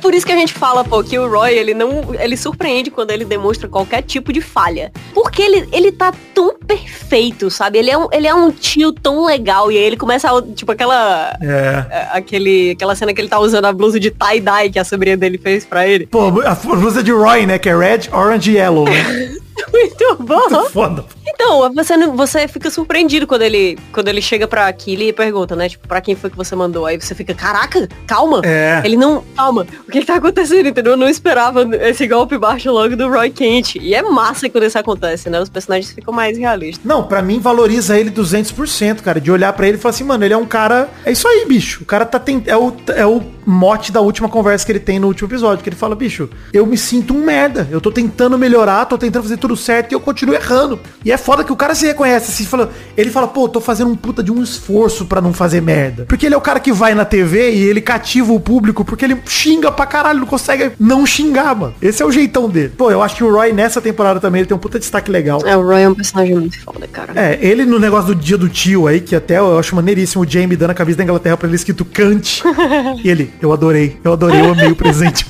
É 0.03 0.11
por 0.12 0.14
isso 0.14 0.26
que 0.26 0.32
a 0.32 0.36
gente 0.36 0.53
fala, 0.53 0.82
pô, 0.82 1.00
que 1.05 1.16
o 1.16 1.30
Roy, 1.30 1.53
ele 1.53 1.74
não. 1.74 2.12
Ele 2.18 2.36
surpreende 2.36 2.90
quando 2.90 3.12
ele 3.12 3.24
demonstra 3.24 3.68
qualquer 3.68 4.03
tipo 4.03 4.32
de 4.32 4.40
falha. 4.40 4.90
Porque 5.14 5.40
ele, 5.40 5.68
ele 5.70 5.92
tá 5.92 6.12
tão 6.34 6.59
perfeito, 6.59 7.48
sabe? 7.48 7.78
Ele 7.78 7.88
é, 7.88 7.96
um, 7.96 8.09
ele 8.11 8.26
é 8.26 8.34
um 8.34 8.50
tio 8.50 8.92
tão 8.92 9.24
legal. 9.24 9.70
E 9.70 9.78
aí 9.78 9.84
ele 9.84 9.96
começa, 9.96 10.28
a, 10.28 10.42
tipo, 10.42 10.72
aquela. 10.72 11.38
É. 11.40 12.09
Aquele, 12.14 12.72
aquela 12.72 12.96
cena 12.96 13.14
que 13.14 13.20
ele 13.20 13.28
tá 13.28 13.38
usando 13.38 13.66
a 13.66 13.72
blusa 13.72 14.00
de 14.00 14.11
tie-dye 14.11 14.70
que 14.70 14.78
a 14.80 14.84
sobrinha 14.84 15.16
dele 15.16 15.38
fez 15.38 15.64
pra 15.64 15.86
ele. 15.86 16.05
Pô, 16.07 16.26
a 16.44 16.55
blusa 16.57 17.00
de 17.00 17.12
Roy, 17.12 17.46
né? 17.46 17.57
Que 17.57 17.68
é 17.68 17.78
red, 17.78 18.09
orange 18.12 18.50
e 18.50 18.55
yellow, 18.57 18.86
né? 18.86 19.36
Muito 19.70 20.16
bom. 20.20 20.48
Muito 20.50 20.70
foda. 20.70 21.04
Então, 21.26 21.72
você, 21.74 21.96
não- 21.96 22.16
você 22.16 22.46
fica 22.48 22.70
surpreendido 22.70 23.26
quando 23.26 23.42
ele, 23.42 23.78
quando 23.92 24.08
ele 24.08 24.20
chega 24.20 24.46
pra 24.46 24.72
Killy 24.72 25.08
e 25.08 25.12
pergunta, 25.12 25.54
né? 25.56 25.68
Tipo, 25.68 25.86
pra 25.88 26.00
quem 26.00 26.14
foi 26.14 26.30
que 26.30 26.36
você 26.36 26.54
mandou? 26.54 26.86
Aí 26.86 27.00
você 27.00 27.14
fica, 27.14 27.34
caraca, 27.34 27.88
calma. 28.06 28.40
É. 28.44 28.80
Ele 28.84 28.96
não, 28.96 29.22
calma, 29.36 29.66
o 29.86 29.90
que, 29.90 30.00
que 30.00 30.06
tá 30.06 30.16
acontecendo, 30.16 30.66
entendeu? 30.68 30.92
Eu 30.92 30.96
não 30.96 31.08
esperava 31.08 31.62
esse 31.86 32.06
golpe 32.06 32.36
baixo 32.38 32.70
logo 32.70 32.96
do 32.96 33.08
Roy 33.08 33.30
Kent. 33.30 33.76
E 33.76 33.94
é 33.94 34.02
massa 34.02 34.48
quando 34.48 34.64
isso 34.64 34.78
acontece, 34.78 35.30
né? 35.30 35.40
Os 35.40 35.48
personagens 35.48 35.92
ficam 35.92 36.12
mais 36.12 36.36
realistas. 36.36 36.84
Não, 36.84 37.04
pra 37.04 37.22
mim 37.22 37.38
valoriza 37.38 37.98
ele 37.98 38.10
200%, 38.10 39.00
cara. 39.00 39.20
De 39.20 39.30
olhar 39.30 39.52
pra 39.52 39.66
ele 39.68 39.76
e 39.76 39.80
falar 39.80 39.94
assim, 39.94 40.04
mano, 40.04 40.24
ele 40.24 40.34
é 40.34 40.36
um 40.36 40.46
cara... 40.46 40.88
É 41.04 41.12
isso 41.12 41.26
aí, 41.26 41.44
bicho. 41.46 41.82
O 41.82 41.86
cara 41.86 42.04
tá 42.04 42.18
tent... 42.18 42.46
é, 42.46 42.56
o, 42.56 42.72
é 42.94 43.06
o 43.06 43.22
mote 43.46 43.90
da 43.92 44.00
última 44.00 44.28
conversa 44.28 44.64
que 44.66 44.72
ele 44.72 44.80
tem 44.80 44.98
no 44.98 45.06
último 45.08 45.28
episódio. 45.28 45.62
Que 45.62 45.68
ele 45.68 45.76
fala, 45.76 45.94
bicho, 45.94 46.28
eu 46.52 46.66
me 46.66 46.76
sinto 46.76 47.14
um 47.14 47.24
merda. 47.24 47.66
Eu 47.70 47.80
tô 47.80 47.90
tentando 47.90 48.36
melhorar, 48.38 48.84
tô 48.86 48.98
tentando 48.98 49.22
fazer 49.22 49.36
tudo 49.36 49.51
certo 49.57 49.92
e 49.92 49.94
eu 49.94 50.00
continuo 50.00 50.34
errando. 50.34 50.78
E 51.05 51.12
é 51.12 51.16
foda 51.16 51.44
que 51.44 51.53
o 51.53 51.57
cara 51.57 51.74
se 51.74 51.86
reconhece 51.86 52.30
assim, 52.30 52.44
fala, 52.44 52.70
ele 52.96 53.11
fala, 53.11 53.28
pô, 53.28 53.48
tô 53.48 53.61
fazendo 53.61 53.90
um 53.90 53.96
puta 53.96 54.22
de 54.22 54.30
um 54.30 54.42
esforço 54.42 55.07
pra 55.07 55.20
não 55.20 55.32
fazer 55.32 55.61
merda. 55.61 56.05
Porque 56.07 56.26
ele 56.26 56.34
é 56.34 56.38
o 56.38 56.40
cara 56.40 56.61
que 56.61 56.72
vai 56.72 56.94
na 56.94 57.05
TV 57.05 57.53
e 57.53 57.62
ele 57.62 57.80
cativa 57.80 58.32
o 58.32 58.40
público 58.40 58.84
porque 58.84 59.05
ele 59.05 59.16
xinga 59.26 59.70
pra 59.70 59.86
caralho, 59.86 60.20
não 60.20 60.26
consegue 60.26 60.72
não 60.78 61.07
xingar, 61.07 61.55
mano. 61.55 61.74
Esse 61.80 62.03
é 62.03 62.07
o 62.07 62.12
jeitão 62.12 62.48
dele. 62.48 62.72
Pô, 62.76 62.90
eu 62.90 63.03
acho 63.03 63.16
que 63.16 63.24
o 63.24 63.32
Roy 63.32 63.53
nessa 63.53 63.80
temporada 63.80 64.20
também 64.20 64.40
ele 64.40 64.48
tem 64.48 64.57
um 64.57 64.61
puta 64.61 64.78
destaque 64.78 65.11
legal. 65.11 65.40
É, 65.44 65.57
o 65.57 65.62
Roy 65.62 65.82
é 65.82 65.88
um 65.88 65.94
personagem 65.94 66.34
muito 66.34 66.61
foda, 66.62 66.86
cara. 66.86 67.12
É, 67.14 67.38
ele 67.40 67.64
no 67.64 67.78
negócio 67.78 68.14
do 68.14 68.14
dia 68.14 68.38
do 68.38 68.48
tio 68.48 68.86
aí, 68.86 69.00
que 69.00 69.14
até 69.14 69.38
eu 69.38 69.59
acho 69.59 69.74
maneiríssimo 69.74 70.22
o 70.22 70.28
Jamie 70.28 70.57
dando 70.57 70.70
a 70.70 70.74
camisa 70.74 70.98
da 70.98 71.05
Inglaterra 71.05 71.36
pra 71.36 71.46
ele 71.46 71.57
escrito 71.57 71.84
Kant. 71.84 72.42
e 73.03 73.09
ele, 73.09 73.32
eu 73.40 73.53
adorei, 73.53 73.98
eu 74.03 74.12
adorei, 74.12 74.40
eu 74.40 74.53
amei 74.53 74.70
o 74.70 74.76
presente. 74.76 75.26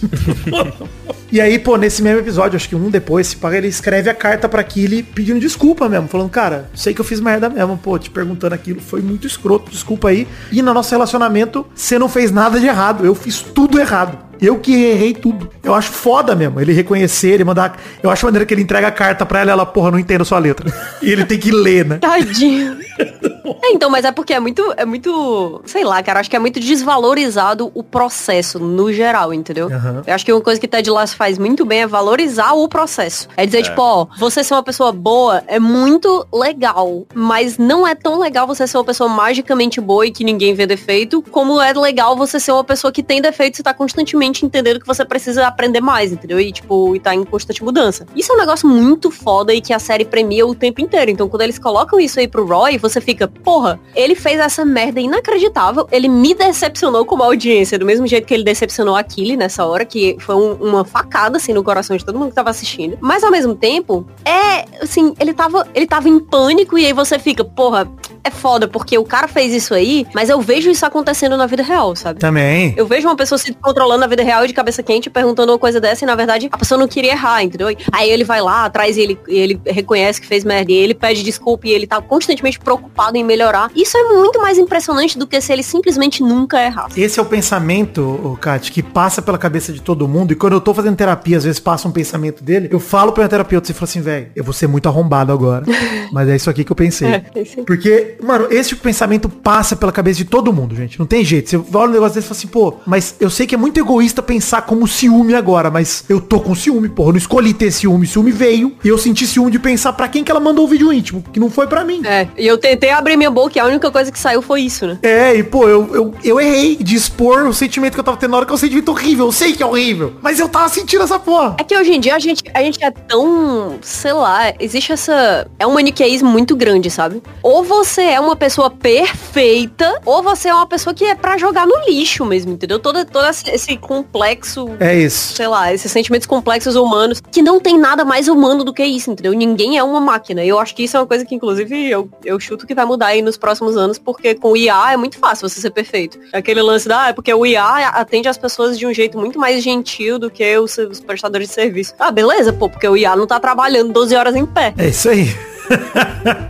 e 1.30 1.40
aí, 1.40 1.58
pô, 1.58 1.76
nesse 1.76 2.02
mesmo 2.02 2.20
episódio, 2.20 2.56
acho 2.56 2.68
que 2.68 2.76
um 2.76 2.90
depois, 2.90 3.28
se 3.28 3.36
paga, 3.36 3.56
ele 3.56 3.68
escreve 3.68 4.10
a 4.12 4.14
carta 4.14 4.48
pra 4.48 4.62
Killy 4.62 5.02
pedindo 5.02 5.40
desculpa 5.40 5.88
mesmo, 5.88 6.06
falando, 6.08 6.30
cara, 6.30 6.70
sei 6.74 6.94
que 6.94 7.00
eu 7.00 7.04
fiz 7.04 7.20
merda 7.20 7.48
mesmo, 7.48 7.76
pô, 7.76 7.98
te 7.98 8.10
perguntando 8.10 8.54
aquilo, 8.54 8.80
foi 8.80 9.00
muito 9.00 9.26
escroto, 9.26 9.70
desculpa 9.70 10.10
aí. 10.10 10.28
E 10.52 10.62
no 10.62 10.72
nosso 10.72 10.90
relacionamento, 10.90 11.66
você 11.74 11.98
não 11.98 12.08
fez 12.08 12.30
nada 12.30 12.60
de 12.60 12.66
errado, 12.66 13.04
eu 13.04 13.14
fiz 13.14 13.40
tudo 13.42 13.80
errado. 13.80 14.31
Eu 14.42 14.58
que 14.58 14.74
errei 14.74 15.14
tudo. 15.14 15.48
Eu 15.62 15.72
acho 15.74 15.90
foda 15.92 16.34
mesmo. 16.34 16.60
Ele 16.60 16.72
reconhecer, 16.72 17.28
ele 17.30 17.44
mandar. 17.44 17.78
Eu 18.02 18.10
acho 18.10 18.26
maneiro 18.26 18.44
que 18.44 18.52
ele 18.52 18.62
entrega 18.62 18.88
a 18.88 18.92
carta 18.92 19.24
pra 19.24 19.40
ela 19.40 19.50
e 19.50 19.52
ela, 19.52 19.64
porra, 19.64 19.92
não 19.92 19.98
entendo 19.98 20.24
sua 20.24 20.38
letra. 20.40 20.72
E 21.00 21.10
ele 21.10 21.24
tem 21.24 21.38
que 21.38 21.50
ler, 21.52 21.84
né? 21.86 21.98
Tadinho. 21.98 22.76
É, 23.64 23.72
então, 23.72 23.90
mas 23.90 24.04
é 24.04 24.12
porque 24.12 24.32
é 24.32 24.38
muito, 24.40 24.72
é 24.76 24.84
muito, 24.84 25.60
sei 25.66 25.82
lá, 25.84 26.00
cara, 26.02 26.20
acho 26.20 26.30
que 26.30 26.36
é 26.36 26.38
muito 26.38 26.60
desvalorizado 26.60 27.70
o 27.74 27.82
processo 27.82 28.58
no 28.58 28.92
geral, 28.92 29.32
entendeu? 29.34 29.66
Aham. 29.66 30.02
Eu 30.06 30.14
acho 30.14 30.24
que 30.24 30.32
uma 30.32 30.40
coisa 30.40 30.60
que 30.60 30.68
Ted 30.68 30.88
Lasso 30.90 31.16
faz 31.16 31.38
muito 31.38 31.64
bem 31.64 31.82
é 31.82 31.86
valorizar 31.86 32.52
o 32.52 32.68
processo. 32.68 33.28
É 33.36 33.44
dizer, 33.44 33.58
É. 33.58 33.62
tipo, 33.62 33.80
ó, 33.82 34.06
você 34.18 34.44
ser 34.44 34.54
uma 34.54 34.62
pessoa 34.62 34.92
boa 34.92 35.42
é 35.48 35.58
muito 35.58 36.26
legal, 36.32 37.04
mas 37.14 37.58
não 37.58 37.86
é 37.86 37.94
tão 37.94 38.18
legal 38.18 38.46
você 38.46 38.66
ser 38.66 38.78
uma 38.78 38.84
pessoa 38.84 39.08
magicamente 39.08 39.80
boa 39.80 40.06
e 40.06 40.10
que 40.12 40.22
ninguém 40.24 40.54
vê 40.54 40.66
defeito, 40.66 41.20
como 41.30 41.60
é 41.60 41.72
legal 41.72 42.16
você 42.16 42.38
ser 42.38 42.52
uma 42.52 42.64
pessoa 42.64 42.92
que 42.92 43.02
tem 43.02 43.20
defeitos 43.20 43.58
e 43.60 43.62
tá 43.62 43.74
constantemente 43.74 44.31
entendendo 44.44 44.80
que 44.80 44.86
você 44.86 45.04
precisa 45.04 45.46
aprender 45.46 45.80
mais, 45.80 46.12
entendeu? 46.12 46.40
E, 46.40 46.52
tipo, 46.52 46.94
e 46.94 47.00
tá 47.00 47.14
em 47.14 47.24
constante 47.24 47.62
mudança. 47.62 48.06
Isso 48.16 48.32
é 48.32 48.34
um 48.34 48.38
negócio 48.38 48.68
muito 48.68 49.10
foda 49.10 49.52
e 49.52 49.60
que 49.60 49.72
a 49.72 49.78
série 49.78 50.04
premia 50.04 50.46
o 50.46 50.54
tempo 50.54 50.80
inteiro. 50.80 51.10
Então, 51.10 51.28
quando 51.28 51.42
eles 51.42 51.58
colocam 51.58 51.98
isso 52.00 52.18
aí 52.20 52.28
pro 52.28 52.46
Roy, 52.46 52.78
você 52.78 53.00
fica, 53.00 53.26
porra, 53.28 53.78
ele 53.94 54.14
fez 54.14 54.38
essa 54.40 54.64
merda 54.64 55.00
inacreditável, 55.00 55.86
ele 55.90 56.08
me 56.08 56.34
decepcionou 56.34 57.04
como 57.04 57.22
audiência, 57.22 57.78
do 57.78 57.84
mesmo 57.86 58.06
jeito 58.06 58.26
que 58.26 58.34
ele 58.34 58.44
decepcionou 58.44 58.96
a 58.96 59.02
Killy 59.02 59.36
nessa 59.36 59.64
hora, 59.66 59.84
que 59.84 60.16
foi 60.20 60.34
um- 60.34 60.54
uma 60.54 60.84
facada, 60.84 61.36
assim, 61.36 61.52
no 61.52 61.62
coração 61.62 61.96
de 61.96 62.04
todo 62.04 62.18
mundo 62.18 62.30
que 62.30 62.34
tava 62.34 62.50
assistindo. 62.50 62.96
Mas, 63.00 63.22
ao 63.24 63.30
mesmo 63.30 63.54
tempo, 63.54 64.06
é, 64.24 64.64
assim, 64.82 65.14
ele 65.18 65.32
tava, 65.34 65.66
ele 65.74 65.86
tava 65.86 66.08
em 66.08 66.18
pânico 66.18 66.78
e 66.78 66.86
aí 66.86 66.92
você 66.92 67.18
fica, 67.18 67.44
porra, 67.44 67.88
é 68.24 68.30
foda, 68.30 68.68
porque 68.68 68.96
o 68.98 69.04
cara 69.04 69.26
fez 69.26 69.52
isso 69.52 69.74
aí, 69.74 70.06
mas 70.14 70.28
eu 70.30 70.40
vejo 70.40 70.70
isso 70.70 70.86
acontecendo 70.86 71.36
na 71.36 71.46
vida 71.46 71.62
real, 71.62 71.94
sabe? 71.96 72.20
Também. 72.20 72.72
Eu 72.76 72.86
vejo 72.86 73.08
uma 73.08 73.16
pessoa 73.16 73.36
se 73.38 73.52
controlando 73.54 74.00
na 74.00 74.06
vida 74.06 74.21
real 74.22 74.44
e 74.44 74.48
de 74.48 74.54
cabeça 74.54 74.82
quente, 74.82 75.10
perguntando 75.10 75.52
uma 75.52 75.58
coisa 75.58 75.80
dessa, 75.80 76.04
e 76.04 76.06
na 76.06 76.14
verdade 76.14 76.48
a 76.50 76.58
pessoa 76.58 76.78
não 76.78 76.88
queria 76.88 77.12
errar, 77.12 77.42
entendeu? 77.42 77.68
Aí 77.90 78.10
ele 78.10 78.24
vai 78.24 78.40
lá 78.40 78.64
atrás 78.64 78.96
e 78.96 79.00
ele, 79.00 79.18
ele 79.26 79.60
reconhece 79.66 80.20
que 80.20 80.26
fez 80.26 80.44
merda, 80.44 80.72
e 80.72 80.74
ele 80.74 80.94
pede 80.94 81.22
desculpa 81.22 81.66
e 81.66 81.70
ele 81.70 81.86
tá 81.86 82.00
constantemente 82.00 82.58
preocupado 82.58 83.16
em 83.16 83.24
melhorar. 83.24 83.70
Isso 83.74 83.96
é 83.96 84.04
muito 84.14 84.40
mais 84.40 84.58
impressionante 84.58 85.18
do 85.18 85.26
que 85.26 85.40
se 85.40 85.52
ele 85.52 85.62
simplesmente 85.62 86.22
nunca 86.22 86.62
errasse. 86.62 87.00
Esse 87.00 87.18
é 87.18 87.22
o 87.22 87.26
pensamento, 87.26 88.38
Kat, 88.40 88.70
que 88.70 88.82
passa 88.82 89.22
pela 89.22 89.38
cabeça 89.38 89.72
de 89.72 89.80
todo 89.80 90.06
mundo. 90.06 90.32
E 90.32 90.36
quando 90.36 90.54
eu 90.54 90.60
tô 90.60 90.74
fazendo 90.74 90.96
terapia, 90.96 91.38
às 91.38 91.44
vezes 91.44 91.60
passa 91.60 91.88
um 91.88 91.92
pensamento 91.92 92.42
dele, 92.42 92.68
eu 92.70 92.80
falo 92.80 93.12
pra 93.12 93.22
minha 93.22 93.28
terapeuta 93.28 93.70
e 93.70 93.74
falo 93.74 93.84
assim, 93.84 94.00
velho, 94.00 94.28
eu 94.34 94.44
vou 94.44 94.52
ser 94.52 94.66
muito 94.66 94.88
arrombado 94.88 95.32
agora. 95.32 95.64
Mas 96.12 96.28
é 96.28 96.36
isso 96.36 96.50
aqui 96.50 96.64
que 96.64 96.72
eu 96.72 96.76
pensei. 96.76 97.08
É, 97.08 97.24
é 97.34 97.42
isso 97.42 97.60
aí. 97.60 97.64
Porque, 97.64 98.16
mano, 98.22 98.48
esse 98.50 98.70
tipo 98.70 98.82
pensamento 98.82 99.28
passa 99.28 99.74
pela 99.74 99.90
cabeça 99.90 100.18
de 100.18 100.24
todo 100.24 100.52
mundo, 100.52 100.76
gente. 100.76 100.98
Não 100.98 101.06
tem 101.06 101.24
jeito. 101.24 101.48
Você 101.48 101.56
olha 101.74 101.90
um 101.90 101.92
negócio 101.92 102.14
desse 102.14 102.26
e 102.26 102.28
fala 102.28 102.38
assim, 102.38 102.48
pô, 102.48 102.74
mas 102.86 103.16
eu 103.18 103.30
sei 103.30 103.46
que 103.46 103.54
é 103.54 103.58
muito 103.58 103.78
egoísta 103.78 104.11
pensar 104.20 104.62
como 104.62 104.88
ciúme 104.88 105.32
agora, 105.36 105.70
mas 105.70 106.04
eu 106.08 106.20
tô 106.20 106.40
com 106.40 106.56
ciúme, 106.56 106.88
porra. 106.88 107.10
Eu 107.10 107.12
não 107.12 107.18
escolhi 107.18 107.54
ter 107.54 107.70
ciúme. 107.70 108.04
Ciúme 108.04 108.32
veio 108.32 108.74
e 108.82 108.88
eu 108.88 108.98
senti 108.98 109.24
ciúme 109.28 109.52
de 109.52 109.60
pensar 109.60 109.92
pra 109.92 110.08
quem 110.08 110.24
que 110.24 110.30
ela 110.32 110.40
mandou 110.40 110.64
o 110.64 110.68
vídeo 110.68 110.92
íntimo, 110.92 111.22
que 111.32 111.38
não 111.38 111.48
foi 111.48 111.68
pra 111.68 111.84
mim. 111.84 112.02
É, 112.04 112.26
e 112.36 112.44
eu 112.44 112.58
tentei 112.58 112.90
abrir 112.90 113.16
minha 113.16 113.30
boca 113.30 113.56
e 113.56 113.60
a 113.60 113.64
única 113.66 113.92
coisa 113.92 114.10
que 114.10 114.18
saiu 114.18 114.42
foi 114.42 114.62
isso, 114.62 114.88
né? 114.88 114.98
É, 115.02 115.36
e 115.36 115.44
pô, 115.44 115.68
eu, 115.68 115.94
eu, 115.94 116.14
eu 116.24 116.40
errei 116.40 116.74
de 116.74 116.96
expor 116.96 117.46
o 117.46 117.54
sentimento 117.54 117.94
que 117.94 118.00
eu 118.00 118.04
tava 118.04 118.16
tendo 118.16 118.30
na 118.32 118.38
hora 118.38 118.46
que 118.46 118.50
é 118.50 118.54
um 118.54 118.58
sentimento 118.58 118.88
horrível. 118.90 119.26
Eu 119.26 119.32
sei 119.32 119.52
que 119.52 119.62
é 119.62 119.66
horrível, 119.66 120.14
mas 120.20 120.40
eu 120.40 120.48
tava 120.48 120.68
sentindo 120.68 121.04
essa 121.04 121.20
porra. 121.20 121.54
É 121.60 121.62
que 121.62 121.76
hoje 121.78 121.92
em 121.92 122.00
dia 122.00 122.16
a 122.16 122.18
gente, 122.18 122.42
a 122.52 122.60
gente 122.62 122.82
é 122.82 122.90
tão, 122.90 123.78
sei 123.82 124.12
lá, 124.12 124.52
existe 124.58 124.90
essa. 124.92 125.46
É 125.58 125.66
um 125.66 125.74
maniqueísmo 125.74 126.28
muito 126.28 126.56
grande, 126.56 126.90
sabe? 126.90 127.22
Ou 127.42 127.62
você 127.62 128.00
é 128.02 128.18
uma 128.18 128.34
pessoa 128.34 128.70
perfeita, 128.70 130.00
ou 130.04 130.22
você 130.22 130.48
é 130.48 130.54
uma 130.54 130.66
pessoa 130.66 130.92
que 130.94 131.04
é 131.04 131.14
pra 131.14 131.38
jogar 131.38 131.66
no 131.66 131.74
lixo 131.86 132.24
mesmo, 132.24 132.52
entendeu? 132.52 132.78
Todo, 132.78 133.04
todo 133.04 133.26
esse- 133.28 133.48
esse 133.50 133.76
complexo. 133.92 134.68
É 134.80 134.98
isso. 134.98 135.34
Sei 135.34 135.46
lá, 135.46 135.72
esses 135.72 135.90
sentimentos 135.92 136.26
complexos 136.26 136.76
humanos, 136.76 137.20
que 137.20 137.42
não 137.42 137.60
tem 137.60 137.78
nada 137.78 138.04
mais 138.04 138.28
humano 138.28 138.64
do 138.64 138.72
que 138.72 138.84
isso, 138.84 139.10
entendeu? 139.10 139.32
Ninguém 139.32 139.76
é 139.76 139.84
uma 139.84 140.00
máquina. 140.00 140.44
Eu 140.44 140.58
acho 140.58 140.74
que 140.74 140.84
isso 140.84 140.96
é 140.96 141.00
uma 141.00 141.06
coisa 141.06 141.24
que, 141.24 141.34
inclusive, 141.34 141.90
eu, 141.90 142.08
eu 142.24 142.40
chuto 142.40 142.66
que 142.66 142.74
vai 142.74 142.84
mudar 142.84 143.08
aí 143.08 143.20
nos 143.20 143.36
próximos 143.36 143.76
anos, 143.76 143.98
porque 143.98 144.34
com 144.34 144.52
o 144.52 144.56
IA 144.56 144.92
é 144.92 144.96
muito 144.96 145.18
fácil 145.18 145.48
você 145.48 145.60
ser 145.60 145.70
perfeito. 145.70 146.18
Aquele 146.32 146.62
lance 146.62 146.88
da, 146.88 147.04
ah, 147.04 147.08
é 147.08 147.12
porque 147.12 147.32
o 147.32 147.44
IA 147.44 147.88
atende 147.88 148.28
as 148.28 148.38
pessoas 148.38 148.78
de 148.78 148.86
um 148.86 148.94
jeito 148.94 149.18
muito 149.18 149.38
mais 149.38 149.62
gentil 149.62 150.18
do 150.18 150.30
que 150.30 150.56
os, 150.56 150.78
os 150.78 151.00
prestadores 151.00 151.48
de 151.48 151.54
serviço. 151.54 151.94
Ah, 151.98 152.10
beleza, 152.10 152.52
pô, 152.52 152.68
porque 152.68 152.88
o 152.88 152.96
IA 152.96 153.14
não 153.16 153.26
tá 153.26 153.38
trabalhando 153.38 153.92
12 153.92 154.14
horas 154.16 154.34
em 154.34 154.46
pé. 154.46 154.72
É 154.78 154.88
isso 154.88 155.08
aí. 155.08 155.51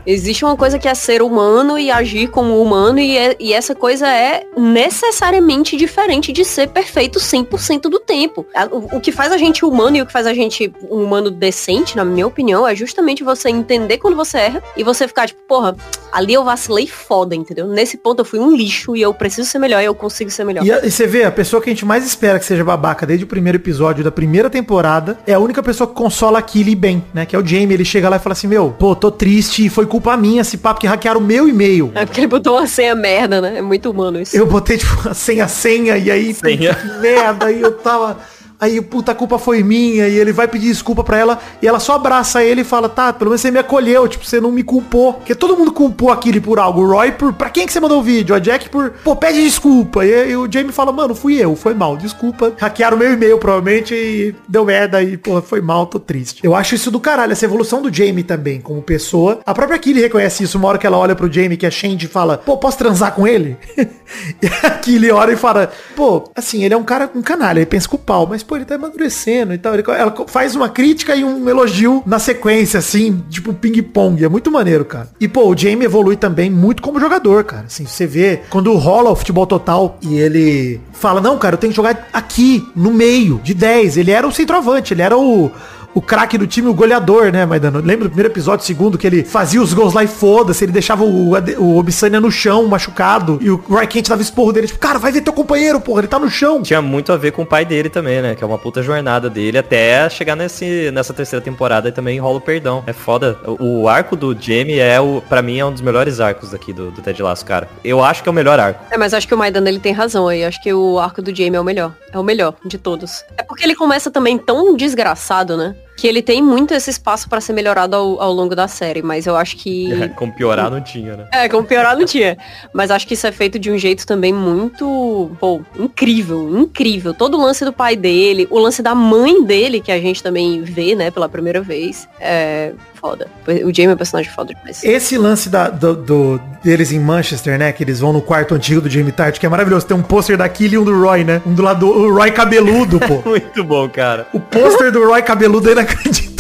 Existe 0.07 0.45
uma 0.45 0.57
coisa 0.57 0.79
que 0.79 0.89
é 0.89 0.95
ser 0.95 1.23
humano 1.23 1.79
e 1.79 1.91
agir 1.91 2.29
como 2.29 2.61
humano 2.61 2.99
e, 2.99 3.17
é- 3.17 3.37
e 3.39 3.53
essa 3.53 3.75
coisa 3.75 4.09
é 4.09 4.45
necessariamente 4.57 5.77
diferente 5.77 6.33
de 6.33 6.45
ser 6.45 6.69
perfeito 6.69 7.19
100% 7.19 7.83
do 7.83 7.99
tempo. 7.99 8.47
O, 8.71 8.97
o 8.97 9.01
que 9.01 9.13
faz 9.13 9.33
a 9.33 9.37
gente 9.39 9.65
humano 9.65 9.97
e 9.97 10.03
o 10.03 10.07
que 10.07 10.13
faz 10.13 10.27
a 10.27 10.35
gente 10.35 10.73
um 10.91 11.03
humano 11.03 11.31
decente, 11.31 11.97
na 11.97 12.05
minha 12.05 12.27
opinião, 12.27 12.67
é 12.67 12.75
justamente 12.75 13.23
você 13.25 13.49
entender 13.49 13.99
quando 13.99 14.17
você 14.17 14.39
erra 14.39 14.63
e 14.77 14.83
você 14.83 15.07
ficar 15.07 15.27
tipo, 15.27 15.41
porra, 15.47 15.77
ali 16.13 16.35
eu 16.35 16.45
vacilei 16.45 16.87
foda, 16.87 17.35
entendeu? 17.35 17.67
Nesse 17.67 17.97
ponto 17.97 18.21
eu 18.21 18.25
fui 18.25 18.39
um 18.39 18.55
lixo 18.55 18.97
e 18.97 19.03
eu 19.03 19.15
preciso 19.15 19.49
ser 19.49 19.59
melhor 19.59 19.81
e 19.83 19.85
eu 19.87 19.95
consigo 19.95 20.31
ser 20.31 20.45
melhor. 20.45 20.65
E, 20.67 20.91
você 20.91 21.07
vê, 21.07 21.25
a 21.25 21.31
pessoa 21.31 21.63
que 21.63 21.71
a 21.71 21.73
gente 21.73 21.85
mais 21.85 22.05
espera 22.05 22.39
que 22.39 22.45
seja 22.45 22.65
babaca 22.65 23.07
desde 23.07 23.25
o 23.25 23.29
primeiro 23.29 23.57
episódio 23.59 24.03
da 24.05 24.11
primeira 24.11 24.51
temporada 24.51 25.19
é 25.27 25.33
a 25.35 25.39
única 25.39 25.63
pessoa 25.63 25.87
que 25.89 25.95
consola 25.95 26.39
a 26.39 26.43
Killy 26.43 26.75
bem, 26.75 27.05
né? 27.15 27.25
Que 27.25 27.37
é 27.37 27.39
o 27.39 27.47
Jamie. 27.47 27.73
Ele 27.75 27.85
chega 27.85 28.09
lá 28.09 28.17
e 28.17 28.19
fala 28.19 28.33
assim, 28.33 28.47
meu, 28.49 28.75
pô, 28.79 28.95
tô 28.95 29.11
triste, 29.13 29.69
foi 29.69 29.87
culpa 29.87 30.17
minha 30.17 30.41
esse 30.41 30.59
papo 30.59 30.81
que 30.81 30.87
hackearam 30.87 31.21
o 31.21 31.25
meu 31.25 31.49
e-mail. 31.49 31.93
É 31.95 32.05
porque 32.05 32.21
ele 32.21 32.27
botou 32.27 32.57
uma 32.57 32.67
senha 32.67 32.95
merda, 32.95 33.41
né? 33.41 33.59
É 33.59 33.63
muito 33.63 33.91
humano 33.91 34.21
isso. 34.21 34.37
Eu 34.37 34.47
botei, 34.47 34.79
tipo, 34.79 35.09
a 35.09 35.15
senha, 35.15 35.47
senha, 35.47 35.97
e 35.97 36.11
aí, 36.11 36.35
que 36.35 36.43
merda, 37.01 37.47
aí 37.47 37.61
eu 37.61 37.73
tava... 37.73 38.19
Aí, 38.63 38.81
puta, 38.81 39.11
a 39.11 39.15
culpa 39.17 39.41
foi 39.41 39.61
minha, 39.65 40.07
e 40.07 40.17
ele 40.17 40.33
vai 40.33 40.47
pedir 40.47 40.69
desculpa 40.69 41.03
pra 41.03 41.19
ela, 41.19 41.41
e 41.61 41.67
ela 41.67 41.81
só 41.81 41.95
abraça 41.97 42.45
ele 42.45 42.61
e 42.61 42.65
fala, 42.65 42.89
tá, 42.89 43.13
pelo 43.13 43.31
menos 43.31 43.41
você 43.41 43.51
me 43.51 43.59
acolheu, 43.59 44.07
tipo, 44.07 44.25
você 44.25 44.41
não 44.41 44.53
me 44.53 44.63
culpou. 44.63 45.15
Porque 45.15 45.35
todo 45.35 45.57
mundo 45.57 45.73
culpou 45.73 46.13
aquele 46.13 46.41
por 46.41 46.61
algo. 46.61 46.81
O 46.81 46.87
Roy 46.89 47.11
por, 47.11 47.33
pra 47.33 47.51
quem 47.51 47.67
que 47.67 47.73
você 47.73 47.81
mandou 47.81 47.99
o 47.99 48.03
vídeo? 48.05 48.37
A 48.37 48.39
Jack 48.39 48.69
por, 48.69 48.91
pô, 49.03 49.17
pede 49.17 49.43
desculpa. 49.43 50.07
E, 50.07 50.15
aí 50.15 50.37
o 50.37 50.47
Jamie 50.49 50.71
fala, 50.71 50.93
mano, 50.93 51.13
fui 51.13 51.35
eu, 51.35 51.57
foi 51.57 51.75
mal, 51.75 51.97
desculpa. 51.97 52.53
Hackearam 52.57 52.97
meu 52.97 53.13
e-mail, 53.13 53.37
provavelmente, 53.37 53.97
e 53.97 54.33
deu 54.49 54.65
merda, 54.65 55.03
e, 55.03 55.17
pô, 55.17 55.43
foi 55.43 55.61
mal, 55.61 55.87
tô 55.87 55.99
triste. 55.99 56.41
Eu 56.45 56.55
acho 56.55 56.77
isso 56.77 56.89
do 56.89 57.01
caralho, 57.01 57.33
essa 57.33 57.45
evolução 57.45 57.83
do 57.83 57.93
Jamie 57.93 58.23
também, 58.23 58.61
como 58.61 58.81
pessoa. 58.81 59.41
A 59.45 59.53
própria 59.53 59.77
Killy 59.77 60.03
reconhece 60.03 60.45
isso, 60.45 60.57
uma 60.57 60.69
hora 60.69 60.79
que 60.79 60.87
ela 60.87 60.99
olha 60.99 61.17
pro 61.17 61.33
Jamie, 61.33 61.57
que 61.57 61.67
é 61.67 61.71
Shandy, 61.71 62.07
e 62.07 62.09
fala, 62.09 62.39
pô, 62.39 62.57
posso 62.57 62.79
transar 62.79 63.13
com 63.13 63.27
ele? 63.27 63.57
E 64.43 64.67
aqui 64.67 64.97
ele 64.97 65.11
olha 65.11 65.33
e 65.33 65.37
fala, 65.37 65.73
pô, 65.97 66.25
assim, 66.37 66.65
ele 66.65 66.75
é 66.75 66.77
um 66.77 66.85
cara, 66.85 67.11
um 67.15 67.23
canalha, 67.23 67.61
ele 67.61 67.67
pensa 67.67 67.89
com 67.89 67.97
o 67.97 67.99
pau, 67.99 68.27
mas 68.27 68.43
pô, 68.43 68.52
ele 68.57 68.65
tá 68.65 68.75
amadurecendo 68.77 69.53
e 69.55 69.59
tal. 69.59 69.75
Ele- 69.75 69.85
ela 69.89 70.15
faz 70.27 70.55
uma 70.55 70.69
crítica 70.69 71.15
e 71.15 71.25
um 71.25 71.49
elogio 71.49 72.03
na 72.07 72.19
sequência, 72.19 72.79
assim, 72.79 73.23
tipo 73.31 73.53
ping-pong. 73.55 74.25
É 74.25 74.29
muito 74.29 74.51
maneiro, 74.51 74.85
cara. 74.85 75.09
E 75.21 75.27
pô, 75.29 75.49
o 75.49 75.57
Jamie 75.57 75.85
evolui 75.85 76.17
também 76.17 76.51
muito 76.51 76.83
como 76.83 77.01
jogador, 77.01 77.45
cara. 77.45 77.65
Assim, 77.67 77.87
você 77.87 78.07
vê 78.07 78.41
quando 78.51 78.73
rola 78.75 79.11
o 79.11 79.17
futebol 79.17 79.47
total 79.47 79.99
e 80.03 80.17
ele 80.19 80.81
fala, 80.93 81.21
não, 81.21 81.39
cara, 81.39 81.55
eu 81.55 81.59
tenho 81.59 81.73
que 81.73 81.77
jogar 81.77 82.09
aqui, 82.13 82.65
no 82.77 82.93
meio, 82.93 83.41
de 83.43 83.55
10. 83.55 83.97
Ele 83.97 84.11
era 84.11 84.27
o 84.27 84.33
centroavante, 84.33 84.95
ele 84.95 85.03
era 85.03 85.17
o 85.17 85.51
o 85.95 86.01
craque 86.01 86.39
do 86.39 86.47
time, 86.47 86.69
o 86.69 86.75
goleador, 86.75 87.33
né, 87.33 87.45
Maidano? 87.45 87.81
Lembra 87.81 88.05
do 88.05 88.11
primeiro 88.11 88.33
episódio, 88.33 88.65
segundo, 88.65 88.99
que 88.99 89.07
ele 89.07 89.25
fazia 89.25 89.61
os 89.61 89.75
gols 89.75 89.93
lá 89.93 90.03
e 90.05 90.09
foda-se, 90.09 90.65
ele 90.65 90.73
deixava 90.73 91.05
o, 91.05 91.33
o 91.59 91.79
Obsania 91.79 92.21
no 92.21 92.31
chão, 92.31 92.67
machucado, 92.67 93.39
e 93.41 93.51
o 93.51 93.57
Roy 93.57 93.87
Kent 93.87 94.09
dava 94.09 94.23
esporro 94.23 94.53
dele, 94.53 94.67
tipo, 94.67 94.79
cara, 94.79 94.99
vai 94.99 95.13
ver 95.13 95.21
teu 95.21 95.33
companheiro, 95.33 95.81
porra, 95.81 96.01
ele 96.01 96.09
tá 96.09 96.19
no 96.19 96.31
chão. 96.31 96.63
Tinha 96.63 96.83
muito 96.83 97.13
a 97.13 97.17
ver 97.17 97.33
com 97.33 97.43
o 97.43 97.47
pai 97.47 97.65
dele 97.65 97.89
também, 97.89 98.23
né? 98.23 98.35
Que 98.35 98.45
é 98.45 98.47
uma 98.47 98.59
puta 98.59 98.83
jornada 98.83 99.29
dele 99.29 99.59
até 99.59 100.09
chegar 100.09 100.37
nesse, 100.37 100.91
nessa 100.93 101.13
terceira 101.13 101.43
temporada 101.43 101.89
e 101.89 101.93
também 101.93 102.19
rola 102.19 102.39
o 102.39 102.41
perdão. 102.41 102.83
É 102.87 102.93
foda. 102.93 103.39
O, 103.45 103.83
o 103.83 103.89
arco 103.89 104.17
do 104.17 104.37
Jamie 104.39 104.79
é, 104.79 105.01
o, 105.01 105.23
pra 105.29 105.43
mim, 105.43 105.59
é 105.59 105.65
um 105.65 105.73
dos 105.73 105.81
melhores 105.81 106.21
arcos 106.21 106.55
aqui 106.55 106.73
do, 106.73 106.91
do 106.91 107.03
Ted 107.03 107.23
Lasso, 107.23 107.45
cara. 107.45 107.69
Eu 107.85 108.03
acho 108.03 108.23
que 108.23 108.29
é 108.29 108.33
o 108.33 108.35
melhor 108.35 108.59
arco. 108.59 108.85
É, 108.91 108.97
mas 108.97 109.15
acho 109.15 109.27
que 109.27 109.35
o 109.35 109.39
Maidana 109.39 109.69
ele 109.69 109.81
tem 109.81 109.93
razão 109.93 110.29
aí. 110.29 110.45
Acho 110.45 110.63
que 110.63 110.73
o 110.73 110.99
arco 110.99 111.23
do 111.23 111.35
Jamie 111.35 111.57
é 111.57 111.61
o 111.61 111.65
melhor. 111.65 111.93
É 112.13 112.19
o 112.19 112.23
melhor 112.23 112.55
de 112.65 112.79
todos. 112.79 113.25
É 113.37 113.43
porque 113.43 113.65
ele 113.65 113.75
começa 113.75 114.11
também 114.11 114.39
tão 114.39 114.77
desgraçado, 114.77 115.57
né? 115.57 115.75
Que 116.03 116.09
ele 116.09 116.21
tem 116.21 116.43
muito 116.43 116.75
esse 116.75 116.91
espaço 116.91 117.29
pra 117.29 117.41
ser 117.41 117.53
melhorado 117.53 117.95
ao, 117.95 118.21
ao 118.21 118.33
longo 118.33 118.57
da 118.57 118.67
série. 118.67 119.03
Mas 119.03 119.25
eu 119.25 119.37
acho 119.37 119.57
que. 119.57 119.89
Como 120.17 120.33
piorar 120.33 120.69
não 120.69 120.81
tinha, 120.81 121.17
né? 121.17 121.29
É, 121.33 121.49
como 121.49 121.65
piorar 121.65 121.97
não 121.97 122.05
tinha. 122.05 122.37
Mas 122.73 122.91
acho 122.91 123.07
que 123.07 123.15
isso 123.15 123.25
é 123.25 123.31
feito 123.31 123.57
de 123.57 123.71
um 123.71 123.79
jeito 123.79 124.05
também 124.05 124.33
muito, 124.33 125.31
pô, 125.39 125.61
incrível, 125.79 126.59
incrível. 126.59 127.15
Todo 127.15 127.39
o 127.39 127.41
lance 127.41 127.65
do 127.65 127.73
pai 127.73 127.95
dele, 127.95 128.49
o 128.51 128.59
lance 128.59 128.83
da 128.83 128.97
mãe 128.97 129.45
dele, 129.45 129.81
que 129.81 129.93
a 129.93 130.01
gente 130.01 130.21
também 130.21 130.61
vê, 130.61 130.97
né, 130.97 131.09
pela 131.09 131.29
primeira 131.29 131.61
vez. 131.61 132.09
É 132.19 132.73
foda. 133.03 133.27
O 133.65 133.75
Jamie 133.75 133.91
é 133.91 133.95
um 133.95 133.97
personagem 133.97 134.31
foda 134.33 134.55
demais. 134.55 134.83
Esse 134.85 135.19
lance 135.19 135.49
da, 135.51 135.69
do, 135.69 135.95
do- 135.97 136.41
deles 136.63 136.93
em 136.93 137.01
Manchester, 137.01 137.59
né? 137.59 137.73
Que 137.73 137.83
eles 137.83 137.99
vão 138.01 138.13
no 138.13 138.23
quarto 138.23 138.55
antigo 138.55 138.81
do 138.81 138.89
Jamie 138.89 139.11
Tart, 139.13 139.39
que 139.39 139.45
é 139.45 139.49
maravilhoso. 139.49 139.85
Tem 139.85 139.97
um 139.97 140.03
pôster 140.03 140.37
da 140.37 140.49
Killy 140.49 140.77
e 140.77 140.79
um 140.79 140.85
do 140.85 140.99
Roy, 140.99 141.25
né? 141.25 141.43
Um 141.45 141.53
do 141.53 141.63
lado 141.63 141.81
do 141.81 141.89
o 141.93 142.15
Roy 142.15 142.31
cabeludo, 142.31 143.01
pô. 143.01 143.21
Muito 143.29 143.65
bom, 143.65 143.89
cara. 143.89 144.27
O 144.33 144.39
pôster 144.39 144.93
do 144.93 145.05
Roy 145.05 145.21
cabeludo 145.23 145.69
é 145.69 145.73
inacreditável, 145.75 146.33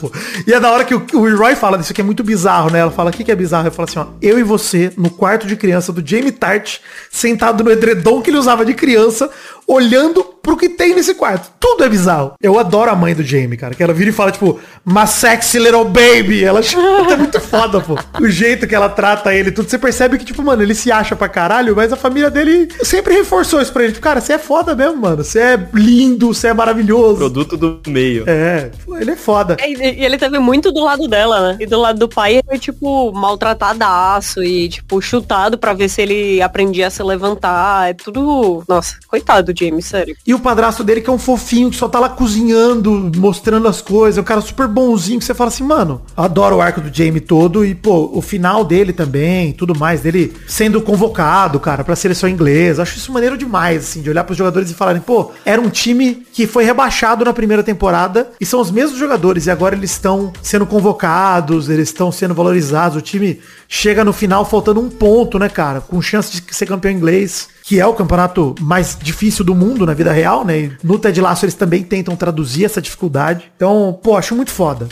pô. 0.00 0.10
E 0.46 0.52
é 0.52 0.60
da 0.60 0.70
hora 0.70 0.84
que 0.84 0.94
o, 0.94 1.06
o 1.14 1.36
Roy 1.36 1.54
fala, 1.54 1.78
isso 1.78 1.92
aqui 1.92 2.00
é 2.00 2.04
muito 2.04 2.22
bizarro, 2.22 2.70
né? 2.70 2.80
Ela 2.80 2.90
fala, 2.90 3.10
o 3.10 3.12
que, 3.12 3.24
que 3.24 3.32
é 3.32 3.36
bizarro? 3.36 3.66
Ele 3.66 3.74
fala 3.74 3.88
assim, 3.88 3.98
ó, 3.98 4.06
eu 4.20 4.38
e 4.38 4.42
você 4.42 4.92
no 4.96 5.10
quarto 5.10 5.46
de 5.46 5.56
criança 5.56 5.92
do 5.92 6.06
Jamie 6.06 6.32
Tart, 6.32 6.78
sentado 7.10 7.62
no 7.62 7.70
edredom 7.70 8.20
que 8.20 8.30
ele 8.30 8.38
usava 8.38 8.64
de 8.64 8.74
criança, 8.74 9.30
olhando 9.66 10.22
pro 10.42 10.56
que 10.56 10.68
tem 10.68 10.94
nesse 10.94 11.14
quarto. 11.14 11.50
Tudo 11.58 11.84
é 11.84 11.88
bizarro. 11.88 12.34
Eu 12.40 12.58
adoro 12.58 12.90
a 12.90 12.94
mãe 12.94 13.14
do 13.14 13.22
Jamie, 13.22 13.56
cara, 13.56 13.74
que 13.74 13.82
ela 13.82 13.94
vira 13.94 14.10
e 14.10 14.12
fala, 14.12 14.30
tipo, 14.30 14.60
my 14.84 15.06
sexy 15.06 15.58
little 15.58 15.84
baby. 15.84 16.44
Ela 16.44 16.60
é 17.10 17.16
muito 17.16 17.40
foda, 17.40 17.80
pô. 17.80 17.98
O 18.20 18.28
jeito 18.28 18.66
que 18.66 18.74
ela 18.74 18.88
trata 18.88 19.34
ele, 19.34 19.50
tudo. 19.50 19.68
Você 19.68 19.78
percebe 19.78 20.18
que, 20.18 20.24
tipo, 20.24 20.42
mano, 20.42 20.62
ele 20.62 20.74
se 20.74 20.92
acha 20.92 21.16
pra 21.16 21.28
caralho, 21.28 21.74
mas 21.74 21.92
a 21.92 21.96
família 21.96 22.30
dele 22.30 22.68
sempre 22.82 23.14
reforçou 23.14 23.60
isso 23.60 23.72
pra 23.72 23.84
ele. 23.84 23.92
Tipo, 23.92 24.04
cara, 24.04 24.20
você 24.20 24.34
é 24.34 24.38
foda 24.38 24.74
mesmo, 24.74 24.96
mano. 24.98 25.24
Você 25.24 25.38
é 25.38 25.68
lindo, 25.72 26.34
você 26.34 26.48
é 26.48 26.54
maravilhoso. 26.54 27.16
Produto 27.16 27.56
do 27.56 27.80
meio. 27.86 28.24
É, 28.26 28.70
ele 29.00 29.12
é 29.12 29.16
foda. 29.16 29.43
É, 29.52 29.70
E 29.70 30.04
ele 30.04 30.18
teve 30.18 30.38
muito 30.38 30.72
do 30.72 30.82
lado 30.82 31.06
dela, 31.06 31.52
né? 31.52 31.58
E 31.60 31.66
do 31.66 31.78
lado 31.80 31.98
do 31.98 32.08
pai 32.08 32.34
ele 32.34 32.42
foi, 32.46 32.58
tipo, 32.58 33.12
maltratadaço 33.12 34.42
e, 34.42 34.68
tipo, 34.68 35.00
chutado 35.00 35.58
pra 35.58 35.72
ver 35.74 35.88
se 35.88 36.02
ele 36.02 36.42
aprendia 36.42 36.86
a 36.86 36.90
se 36.90 37.02
levantar. 37.02 37.90
É 37.90 37.94
tudo. 37.94 38.64
Nossa, 38.68 38.96
coitado 39.08 39.52
do 39.52 39.58
Jamie, 39.58 39.82
sério. 39.82 40.16
E 40.26 40.34
o 40.34 40.38
padrasto 40.38 40.82
dele 40.82 41.00
que 41.00 41.10
é 41.10 41.12
um 41.12 41.18
fofinho, 41.18 41.70
que 41.70 41.76
só 41.76 41.88
tá 41.88 41.98
lá 41.98 42.08
cozinhando, 42.08 43.10
mostrando 43.16 43.68
as 43.68 43.80
coisas. 43.80 44.18
É 44.18 44.20
um 44.20 44.24
cara 44.24 44.40
super 44.40 44.66
bonzinho, 44.66 45.18
que 45.18 45.24
você 45.24 45.34
fala 45.34 45.48
assim, 45.48 45.64
mano, 45.64 46.02
adoro 46.16 46.56
o 46.56 46.60
arco 46.60 46.80
do 46.80 46.94
Jamie 46.94 47.20
todo. 47.20 47.64
E, 47.64 47.74
pô, 47.74 48.10
o 48.12 48.22
final 48.22 48.64
dele 48.64 48.92
também, 48.92 49.52
tudo 49.52 49.78
mais, 49.78 50.00
dele 50.00 50.34
sendo 50.46 50.80
convocado, 50.80 51.58
cara, 51.60 51.84
pra 51.84 51.96
seleção 51.96 52.28
inglesa. 52.28 52.82
Acho 52.82 52.96
isso 52.96 53.12
maneiro 53.12 53.36
demais, 53.36 53.84
assim, 53.84 54.02
de 54.02 54.10
olhar 54.10 54.24
pros 54.24 54.38
jogadores 54.38 54.70
e 54.70 54.74
falarem, 54.74 55.02
pô, 55.02 55.32
era 55.44 55.60
um 55.60 55.68
time 55.68 56.26
que 56.32 56.46
foi 56.46 56.64
rebaixado 56.64 57.24
na 57.24 57.32
primeira 57.32 57.62
temporada 57.62 58.30
e 58.40 58.46
são 58.46 58.60
os 58.60 58.70
mesmos 58.70 58.98
jogadores. 58.98 59.33
E 59.46 59.50
agora 59.50 59.74
eles 59.74 59.90
estão 59.90 60.32
sendo 60.42 60.66
convocados, 60.66 61.68
eles 61.68 61.88
estão 61.88 62.10
sendo 62.10 62.34
valorizados. 62.34 62.96
O 62.96 63.00
time 63.00 63.40
chega 63.68 64.04
no 64.04 64.12
final 64.12 64.44
faltando 64.44 64.80
um 64.80 64.88
ponto, 64.88 65.38
né, 65.38 65.48
cara? 65.48 65.80
Com 65.80 66.00
chance 66.00 66.40
de 66.40 66.54
ser 66.54 66.66
campeão 66.66 66.92
inglês 66.92 67.48
que 67.64 67.80
é 67.80 67.86
o 67.86 67.94
campeonato 67.94 68.54
mais 68.60 68.96
difícil 69.00 69.42
do 69.42 69.54
mundo 69.54 69.86
na 69.86 69.94
vida 69.94 70.12
real, 70.12 70.44
né? 70.44 70.58
E 70.58 70.72
no 70.82 70.98
Ted 70.98 71.18
Lasso 71.20 71.46
eles 71.46 71.54
também 71.54 71.82
tentam 71.82 72.14
traduzir 72.14 72.66
essa 72.66 72.80
dificuldade. 72.80 73.50
Então, 73.56 73.98
pô, 74.02 74.16
acho 74.16 74.34
muito 74.36 74.50
foda. 74.50 74.86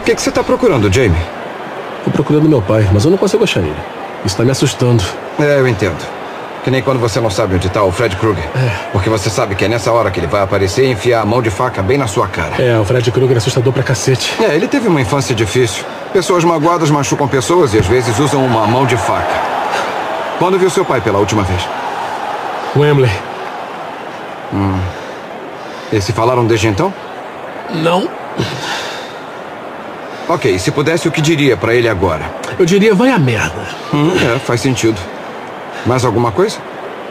O 0.00 0.04
que, 0.04 0.14
que 0.14 0.20
você 0.20 0.30
tá 0.30 0.44
procurando, 0.44 0.92
Jamie? 0.92 1.16
Tô 2.04 2.10
procurando 2.10 2.46
meu 2.46 2.60
pai, 2.60 2.88
mas 2.92 3.04
eu 3.06 3.10
não 3.10 3.16
consigo 3.16 3.42
achar 3.42 3.60
ele. 3.60 3.74
Isso 4.22 4.36
tá 4.36 4.44
me 4.44 4.50
assustando. 4.50 5.02
É, 5.38 5.58
eu 5.58 5.66
entendo. 5.66 5.96
Que 6.64 6.70
nem 6.70 6.80
quando 6.82 6.98
você 6.98 7.20
não 7.20 7.28
sabe 7.28 7.56
onde 7.56 7.68
tá 7.68 7.82
o 7.84 7.92
Fred 7.92 8.16
Krueger. 8.16 8.42
Porque 8.90 9.10
você 9.10 9.28
sabe 9.28 9.54
que 9.54 9.66
é 9.66 9.68
nessa 9.68 9.92
hora 9.92 10.10
que 10.10 10.18
ele 10.18 10.26
vai 10.26 10.40
aparecer 10.40 10.86
e 10.86 10.92
enfiar 10.92 11.20
a 11.20 11.24
mão 11.26 11.42
de 11.42 11.50
faca 11.50 11.82
bem 11.82 11.98
na 11.98 12.06
sua 12.06 12.26
cara. 12.26 12.54
É, 12.58 12.78
o 12.78 12.84
Fred 12.86 13.12
Krueger 13.12 13.36
é 13.36 13.38
assustador 13.38 13.70
pra 13.70 13.82
cacete. 13.82 14.34
É, 14.42 14.54
ele 14.56 14.66
teve 14.66 14.88
uma 14.88 14.98
infância 14.98 15.34
difícil. 15.34 15.84
Pessoas 16.10 16.42
magoadas 16.42 16.90
machucam 16.90 17.28
pessoas 17.28 17.74
e 17.74 17.78
às 17.78 17.86
vezes 17.86 18.18
usam 18.18 18.42
uma 18.42 18.66
mão 18.66 18.86
de 18.86 18.96
faca. 18.96 19.54
Quando 20.38 20.58
viu 20.58 20.70
seu 20.70 20.86
pai 20.86 21.02
pela 21.02 21.18
última 21.18 21.42
vez? 21.42 21.68
Wembley. 22.74 23.12
Hum. 24.54 24.80
E 25.92 26.00
se 26.00 26.12
falaram 26.12 26.46
desde 26.46 26.68
então? 26.68 26.94
Não. 27.74 28.08
Ok, 30.30 30.58
se 30.58 30.70
pudesse, 30.70 31.06
o 31.06 31.12
que 31.12 31.20
diria 31.20 31.58
pra 31.58 31.74
ele 31.74 31.90
agora? 31.90 32.22
Eu 32.58 32.64
diria, 32.64 32.94
vai 32.94 33.10
a 33.10 33.18
merda. 33.18 33.68
Hum, 33.92 34.12
é, 34.34 34.38
faz 34.38 34.62
sentido. 34.62 34.98
Mais 35.86 36.04
alguma 36.04 36.32
coisa? 36.32 36.58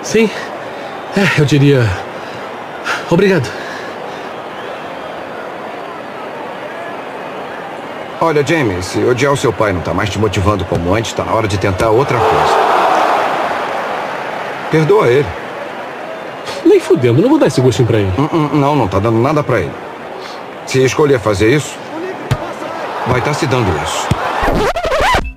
Sim. 0.01 0.30
É, 1.15 1.41
eu 1.41 1.45
diria. 1.45 1.88
Obrigado. 3.09 3.47
Olha, 8.19 8.45
James, 8.45 8.86
se 8.86 9.03
odiar 9.03 9.34
o 9.34 9.38
seu 9.38 9.51
pai 9.51 9.74
não 9.74 9.82
tá 9.82 9.93
mais 9.93 10.09
te 10.09 10.17
motivando 10.17 10.63
como 10.65 10.95
antes, 10.95 11.11
tá 11.13 11.26
na 11.26 11.34
hora 11.34 11.47
de 11.47 11.57
tentar 11.57 11.89
outra 11.89 12.17
coisa. 12.17 12.53
Perdoa 14.71 15.07
ele. 15.07 15.28
Nem 16.65 16.80
fudendo, 16.80 17.21
não 17.21 17.30
vou 17.30 17.38
dar 17.38 17.47
esse 17.47 17.59
gostinho 17.59 17.88
pra 17.88 17.99
ele. 17.99 18.11
Não, 18.17 18.47
não, 18.47 18.76
não 18.76 18.88
tá 18.88 18.97
dando 18.97 19.19
nada 19.19 19.43
pra 19.43 19.59
ele. 19.59 19.74
Se 20.65 20.84
escolher 20.84 21.19
fazer 21.19 21.53
isso, 21.53 21.78
vai 23.07 23.19
estar 23.19 23.34
se 23.34 23.45
dando 23.45 23.67
isso. 23.84 24.07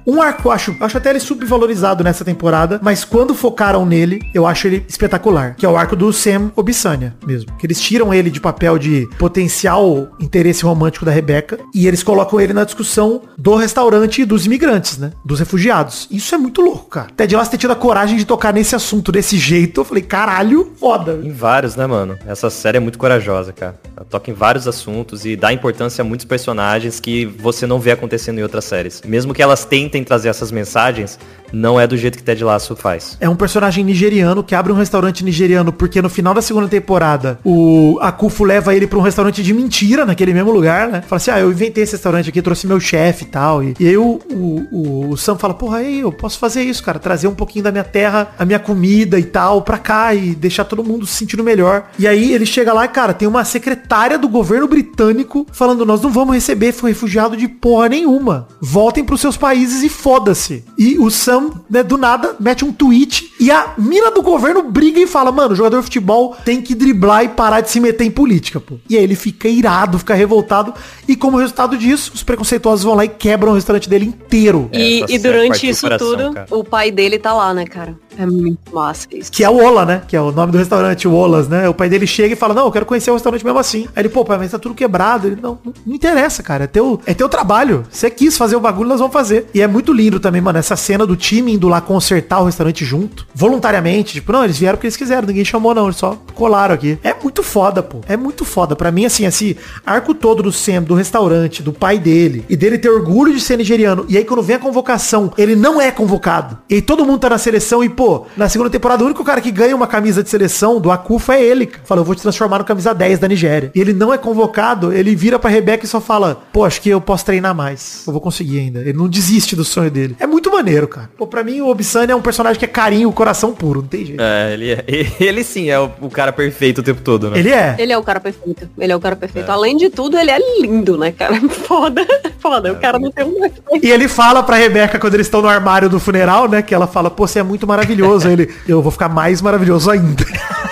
Um 0.07 0.23
arco, 0.23 0.49
eu 0.49 0.53
acho, 0.53 0.77
acho 0.81 0.97
até 0.97 1.11
ele 1.11 1.19
subvalorizado 1.19 2.05
nessa 2.05 2.25
temporada, 2.25 2.79
mas 2.81 3.05
quando 3.05 3.35
focaram 3.35 3.85
nele, 3.85 4.21
eu 4.33 4.47
acho 4.47 4.69
ele 4.69 4.85
espetacular. 4.89 5.57
Que 5.57 5.67
é 5.67 5.69
o 5.69 5.77
arco 5.77 5.97
do 5.97 6.13
Sam 6.13 6.53
Obisanya 6.55 7.17
mesmo. 7.27 7.53
Que 7.59 7.67
eles 7.67 7.81
tiram 7.81 8.15
ele 8.15 8.31
de 8.31 8.41
papel 8.41 8.79
de 8.79 9.09
potencial 9.19 10.09
interesse 10.21 10.65
romântico 10.65 11.05
da 11.05 11.11
Rebeca 11.11 11.59
e 11.75 11.89
eles 11.89 12.05
colocam 12.05 12.41
ele 12.41 12.53
na 12.53 12.63
discussão 12.63 13.23
do 13.37 13.57
restaurante 13.57 14.25
dos 14.25 14.47
imigrantes, 14.47 14.97
né? 14.97 15.11
Dos 15.25 15.41
refugiados. 15.41 16.07
Isso 16.11 16.35
é 16.35 16.39
muito 16.39 16.61
louco, 16.61 16.85
cara. 16.89 17.09
Ted 17.17 17.35
Lasso 17.35 17.51
ter 17.51 17.59
tido 17.59 17.73
a 17.73 17.77
coragem 17.77 18.17
de 18.17 18.25
tocar 18.25 18.53
nesse 18.53 18.77
assunto 18.77 19.11
desse 19.11 19.37
jeito, 19.37 19.81
eu 19.81 19.85
falei, 19.85 20.05
caralho, 20.05 20.73
foda. 20.79 21.21
Em 21.23 21.33
vários, 21.33 21.75
né, 21.75 21.87
mano? 21.87 22.17
Essa 22.27 22.49
série 22.49 22.77
é 22.77 22.81
muito 22.81 22.99
corajosa, 22.99 23.53
cara. 23.53 23.79
Ela 23.97 24.07
toca 24.09 24.31
em 24.31 24.35
vários 24.35 24.69
assuntos 24.69 25.25
e 25.25 25.35
dá 25.35 25.53
importância 25.53 26.03
a 26.03 26.05
muitos 26.05 26.27
personagens 26.27 27.01
que 27.01 27.27
você 27.27 27.67
não 27.67 27.81
vê 27.81 27.91
acontecendo 27.91 28.39
em 28.39 28.43
outras 28.43 28.65
séries. 28.65 29.03
Mesmo 29.05 29.35
que 29.35 29.43
elas 29.43 29.65
tentem 29.65 29.96
trazer 30.05 30.29
essas 30.29 30.51
mensagens, 30.51 31.19
não 31.53 31.79
é 31.79 31.87
do 31.87 31.97
jeito 31.97 32.19
que 32.19 32.25
Ted 32.25 32.43
Lasso 32.43 32.75
faz. 32.77 33.17
É 33.21 33.29
um 33.29 33.37
personagem 33.37 33.85
nigeriano 33.85 34.43
que 34.43 34.55
abre 34.55 34.73
um 34.73 34.77
restaurante 34.77 35.25
nigeriano 35.25 35.73
porque 35.73 36.01
no 36.03 36.09
final 36.09 36.35
da 36.35 36.43
segunda 36.43 36.69
temporada 36.69 37.39
o 37.45 37.99
Akufo 38.01 38.45
leva 38.45 38.75
ele 38.75 38.87
pra 38.87 38.99
um 38.99 39.03
restaurante 39.03 39.43
de 39.43 39.53
mentira 39.53 40.05
naquele 40.05 40.33
mesmo 40.33 40.51
lugar, 40.51 40.89
né? 40.89 41.03
Fala 41.03 41.17
assim, 41.17 41.31
ah, 41.31 41.41
eu 41.41 41.51
inventei 41.51 41.85
esse 41.85 41.93
restaurante 41.93 42.29
aqui, 42.29 42.43
trouxe 42.43 42.67
meu 42.67 42.81
chefe 42.81 43.25
e 43.25 43.29
tal. 43.29 43.63
E, 43.63 43.75
e 43.79 43.89
aí 43.89 43.97
o, 43.97 44.21
o, 44.31 45.11
o 45.11 45.17
Sam 45.17 45.37
fala, 45.37 45.55
porra, 45.55 45.79
aí 45.79 46.01
eu 46.01 46.13
posso 46.13 46.39
fazer 46.39 46.63
isso, 46.63 46.83
cara, 46.83 46.99
trazer 46.99 47.29
um 47.29 47.35
pouquinho 47.35 47.65
da 47.65 47.73
minha 47.73 47.85
terra, 47.85 48.29
a 48.39 48.45
minha 48.45 48.59
comida 48.59 49.19
e 49.19 49.25
tal, 49.25 49.63
pra 49.63 49.79
cá 49.79 50.15
e 50.15 50.35
deixar 50.35 50.65
todo 50.65 50.85
mundo 50.85 51.07
se 51.07 51.15
sentindo 51.15 51.45
melhor. 51.45 51.91
E 51.99 52.07
aí 52.07 52.33
ele 52.33 52.47
chega 52.47 52.73
lá 52.73 52.85
e, 52.85 52.89
cara, 52.89 53.15
tem 53.15 53.27
uma 53.27 53.45
secretária 53.45 54.19
do 54.19 54.29
governo 54.29 54.69
britânico 54.69 55.47
falando, 55.53 55.85
nós 55.85 56.01
não 56.01 56.11
vamos 56.11 56.35
receber 56.35 56.75
refugiado 56.83 57.37
de 57.37 57.49
porra 57.49 57.89
nenhuma. 57.89 58.49
Voltem 58.61 59.05
pros 59.05 59.21
seus 59.21 59.37
países 59.37 59.83
e 59.83 59.89
foda-se. 59.89 60.65
E 60.79 60.99
o 60.99 61.11
Sam, 61.11 61.36
né, 61.69 61.83
do 61.83 61.97
nada, 61.97 62.37
mete 62.39 62.65
um 62.65 62.73
tweet 62.73 63.33
e 63.39 63.51
a 63.51 63.75
mina 63.79 64.11
do 64.11 64.23
governo 64.23 64.63
briga 64.63 65.01
e 65.01 65.07
fala, 65.07 65.31
mano, 65.31 65.53
o 65.53 65.57
jogador 65.57 65.79
de 65.79 65.85
futebol 65.85 66.37
tem 66.45 66.61
que 66.63 66.75
driblar 66.75 67.25
e 67.25 67.29
parar 67.29 67.61
de 67.61 67.71
se 67.71 67.81
meter 67.81 68.05
em 68.05 68.11
política, 68.11 68.61
pô. 68.61 68.77
E 68.89 68.97
aí 68.97 69.03
ele 69.03 69.15
fica 69.15 69.49
irado, 69.49 69.99
fica 69.99 70.15
revoltado 70.15 70.73
e 71.09 71.17
como 71.17 71.37
resultado 71.37 71.77
disso, 71.77 72.13
os 72.15 72.23
preconceituosos 72.23 72.85
vão 72.85 72.95
lá 72.95 73.05
e 73.05 73.09
quebram 73.09 73.53
o 73.53 73.55
restaurante 73.55 73.89
dele 73.89 74.07
inteiro. 74.07 74.69
E, 74.73 75.03
Essa 75.03 75.13
e 75.13 75.19
durante 75.19 75.69
isso 75.69 75.83
coração, 75.83 76.09
tudo, 76.09 76.33
cara. 76.33 76.47
o 76.51 76.65
pai 76.65 76.91
dele 76.91 77.19
tá 77.19 77.33
lá, 77.33 77.53
né, 77.55 77.65
cara? 77.65 77.97
É 78.17 78.27
muito 78.27 78.75
massa 78.75 79.07
isso. 79.13 79.31
Que 79.31 79.45
é 79.45 79.51
o 79.51 79.63
Ola, 79.63 79.85
né? 79.85 80.03
Que 80.07 80.17
é 80.17 80.21
o 80.21 80.33
nome 80.33 80.53
do 80.53 80.59
restaurante, 80.59 81.07
o 81.07 81.15
Olas, 81.15 81.49
né? 81.49 81.69
O 81.69 81.75
pai 81.75 81.89
dele 81.89 82.07
chega 82.07 82.33
e 82.33 82.37
fala, 82.37 82.55
não, 82.55 82.67
eu 82.67 82.73
quero 82.73 82.87
conhecer 82.87 83.11
o 83.11 83.15
restaurante 83.15 83.45
mesmo 83.45 83.59
assim. 83.59 83.87
Aí 83.95 84.03
ele, 84.03 84.09
pô, 84.09 84.25
pai, 84.25 84.39
mas 84.39 84.51
tá 84.51 84.59
tudo 84.59 84.75
quebrado. 84.75 85.27
Ele, 85.27 85.39
não, 85.41 85.59
não, 85.65 85.95
interessa, 85.95 86.43
cara. 86.43 86.65
É 86.65 86.67
teu, 86.67 87.01
é 87.07 87.15
teu 87.15 87.29
trabalho. 87.29 87.85
Você 87.91 88.11
quis 88.11 88.37
fazer 88.37 88.57
o 88.57 88.61
bagulho, 88.61 88.89
nós 88.89 88.99
vamos 88.99 89.13
fazer. 89.13 89.47
E 89.55 89.61
é 89.61 89.67
muito 89.67 89.93
lindo 89.93 90.19
também, 90.19 90.41
mano, 90.41 90.59
essa 90.59 90.77
cena 90.77 91.07
do 91.07 91.17
time 91.17 91.53
indo 91.55 91.69
lá 91.69 91.81
consertar 91.81 92.41
o 92.41 92.45
restaurante 92.45 92.85
junto. 92.85 93.27
Voluntariamente. 93.35 94.15
Tipo, 94.15 94.33
não, 94.33 94.45
eles 94.45 94.59
vieram 94.59 94.77
porque 94.77 94.87
eles 94.87 94.97
quiseram. 94.97 95.27
Ninguém 95.27 95.45
chamou, 95.45 95.75
não. 95.75 95.85
Eles 95.85 95.97
só 95.97 96.19
colaram 96.35 96.75
aqui. 96.75 96.99
É 97.03 97.15
muito 97.15 97.43
foda, 97.43 97.83
pô. 97.83 98.01
É 98.09 98.17
muito 98.17 98.45
foda. 98.45 98.75
Pra 98.75 98.91
mim, 98.91 99.05
assim, 99.05 99.27
esse 99.27 99.57
arco 99.85 100.15
todo 100.15 100.43
do 100.43 100.53
Sam, 100.53 100.83
do 100.83 100.95
restaurante, 100.95 101.63
do 101.63 101.73
pai 101.73 101.99
dele, 101.99 102.45
e 102.49 102.57
dele 102.57 102.79
ter 102.79 102.89
orgulho 102.89 103.35
de 103.35 103.41
ser 103.41 103.57
nigeriano. 103.57 104.05
E 104.09 104.17
aí, 104.17 104.25
quando 104.25 104.43
vem 104.43 104.57
a 104.57 104.59
convocação, 104.59 105.33
ele 105.37 105.57
não 105.57 105.81
é 105.81 105.91
convocado. 105.91 106.59
E 106.69 106.81
todo 106.81 107.05
mundo 107.05 107.21
tá 107.21 107.31
na 107.31 107.39
seleção 107.39 107.83
e, 107.83 107.89
pô, 107.89 108.06
na 108.37 108.49
segunda 108.49 108.71
temporada, 108.71 109.03
o 109.03 109.07
único 109.07 109.25
cara 109.25 109.41
que 109.41 109.51
ganha 109.51 109.75
uma 109.75 109.87
camisa 109.87 110.23
de 110.23 110.31
seleção 110.31 110.81
do 110.81 110.91
Akufa 110.91 111.35
é 111.35 111.43
ele. 111.43 111.71
Fala, 111.85 112.01
eu 112.01 112.05
vou 112.05 112.15
te 112.15 112.23
transformar 112.23 112.59
no 112.59 112.65
camisa 112.65 112.95
10 112.95 113.19
da 113.19 113.29
Nigéria. 113.29 113.71
E 113.75 113.81
ele 113.81 113.93
não 113.93 114.13
é 114.13 114.19
convocado, 114.19 114.93
ele 114.93 115.15
vira 115.15 115.39
pra 115.39 115.51
Rebeca 115.51 115.85
e 115.85 115.89
só 115.89 116.01
fala, 116.01 116.43
pô, 116.53 116.65
acho 116.65 116.81
que 116.81 116.89
eu 116.89 117.01
posso 117.01 117.25
treinar 117.25 117.55
mais. 117.55 118.05
Eu 118.07 118.13
vou 118.13 118.21
conseguir 118.21 118.61
ainda. 118.61 118.81
Ele 118.81 118.93
não 118.93 119.09
desiste 119.09 119.57
do 119.57 119.65
sonho 119.65 119.91
dele. 119.91 120.17
É 120.19 120.27
muito 120.27 120.51
maneiro, 120.51 120.89
cara. 120.89 121.11
Pô, 121.17 121.27
pra 121.27 121.43
mim, 121.43 121.61
o 121.61 121.69
Obsani 121.69 122.13
é 122.13 122.17
um 122.17 122.23
personagem 122.23 122.59
que 122.59 122.65
é 122.65 122.69
carinho, 122.69 123.11
coração 123.13 123.53
puro. 123.53 123.83
Não 123.83 123.89
tem 123.89 124.05
jeito. 124.05 124.23
É, 124.23 124.53
ele, 124.53 124.73
é, 124.73 124.85
ele 125.21 125.45
sim 125.45 125.71
é 125.71 125.79
o, 125.79 125.91
o 126.01 126.11
cara 126.11 126.33
perfeito 126.33 126.79
o 126.79 126.83
tempo 126.83 127.01
todo, 127.03 127.31
né? 127.31 127.39
Ele 127.39 127.51
é. 127.51 127.77
Ele 127.79 127.93
é 127.93 127.99
o 127.99 128.03
cara 128.03 128.21
perfeito. 128.21 128.69
Ele 128.79 128.93
é 128.93 128.97
o 128.97 129.01
cara 129.01 129.17
perfeito. 129.17 129.51
Além 129.51 129.77
de 129.77 129.91
tudo, 129.91 130.19
ele 130.19 130.31
é 130.31 130.39
lindo, 130.61 130.97
né, 130.97 131.13
cara? 131.13 131.41
Foda. 131.67 132.07
Foda. 132.39 132.73
O 132.73 132.77
cara 132.77 132.99
não 132.99 133.11
tem 133.11 133.25
um. 133.25 133.51
E 133.83 133.91
ele 133.91 134.09
fala 134.09 134.43
pra 134.43 134.57
Rebeca 134.57 134.99
quando 134.99 135.15
eles 135.15 135.27
estão 135.27 135.43
no 135.43 135.49
armário 135.49 135.89
do 135.89 135.99
funeral, 135.99 136.49
né? 136.49 136.63
Que 136.63 136.75
ela 136.75 136.87
fala, 136.87 137.11
pô, 137.11 137.27
você 137.27 137.39
é 137.39 137.43
muito 137.43 137.67
maravilhoso. 137.67 137.96
Ele, 138.25 138.55
eu 138.67 138.83
vou 138.83 138.93
ficar 138.93 139.09
mais 139.09 139.41
maravilhoso 139.41 139.91
ainda. 139.91 140.25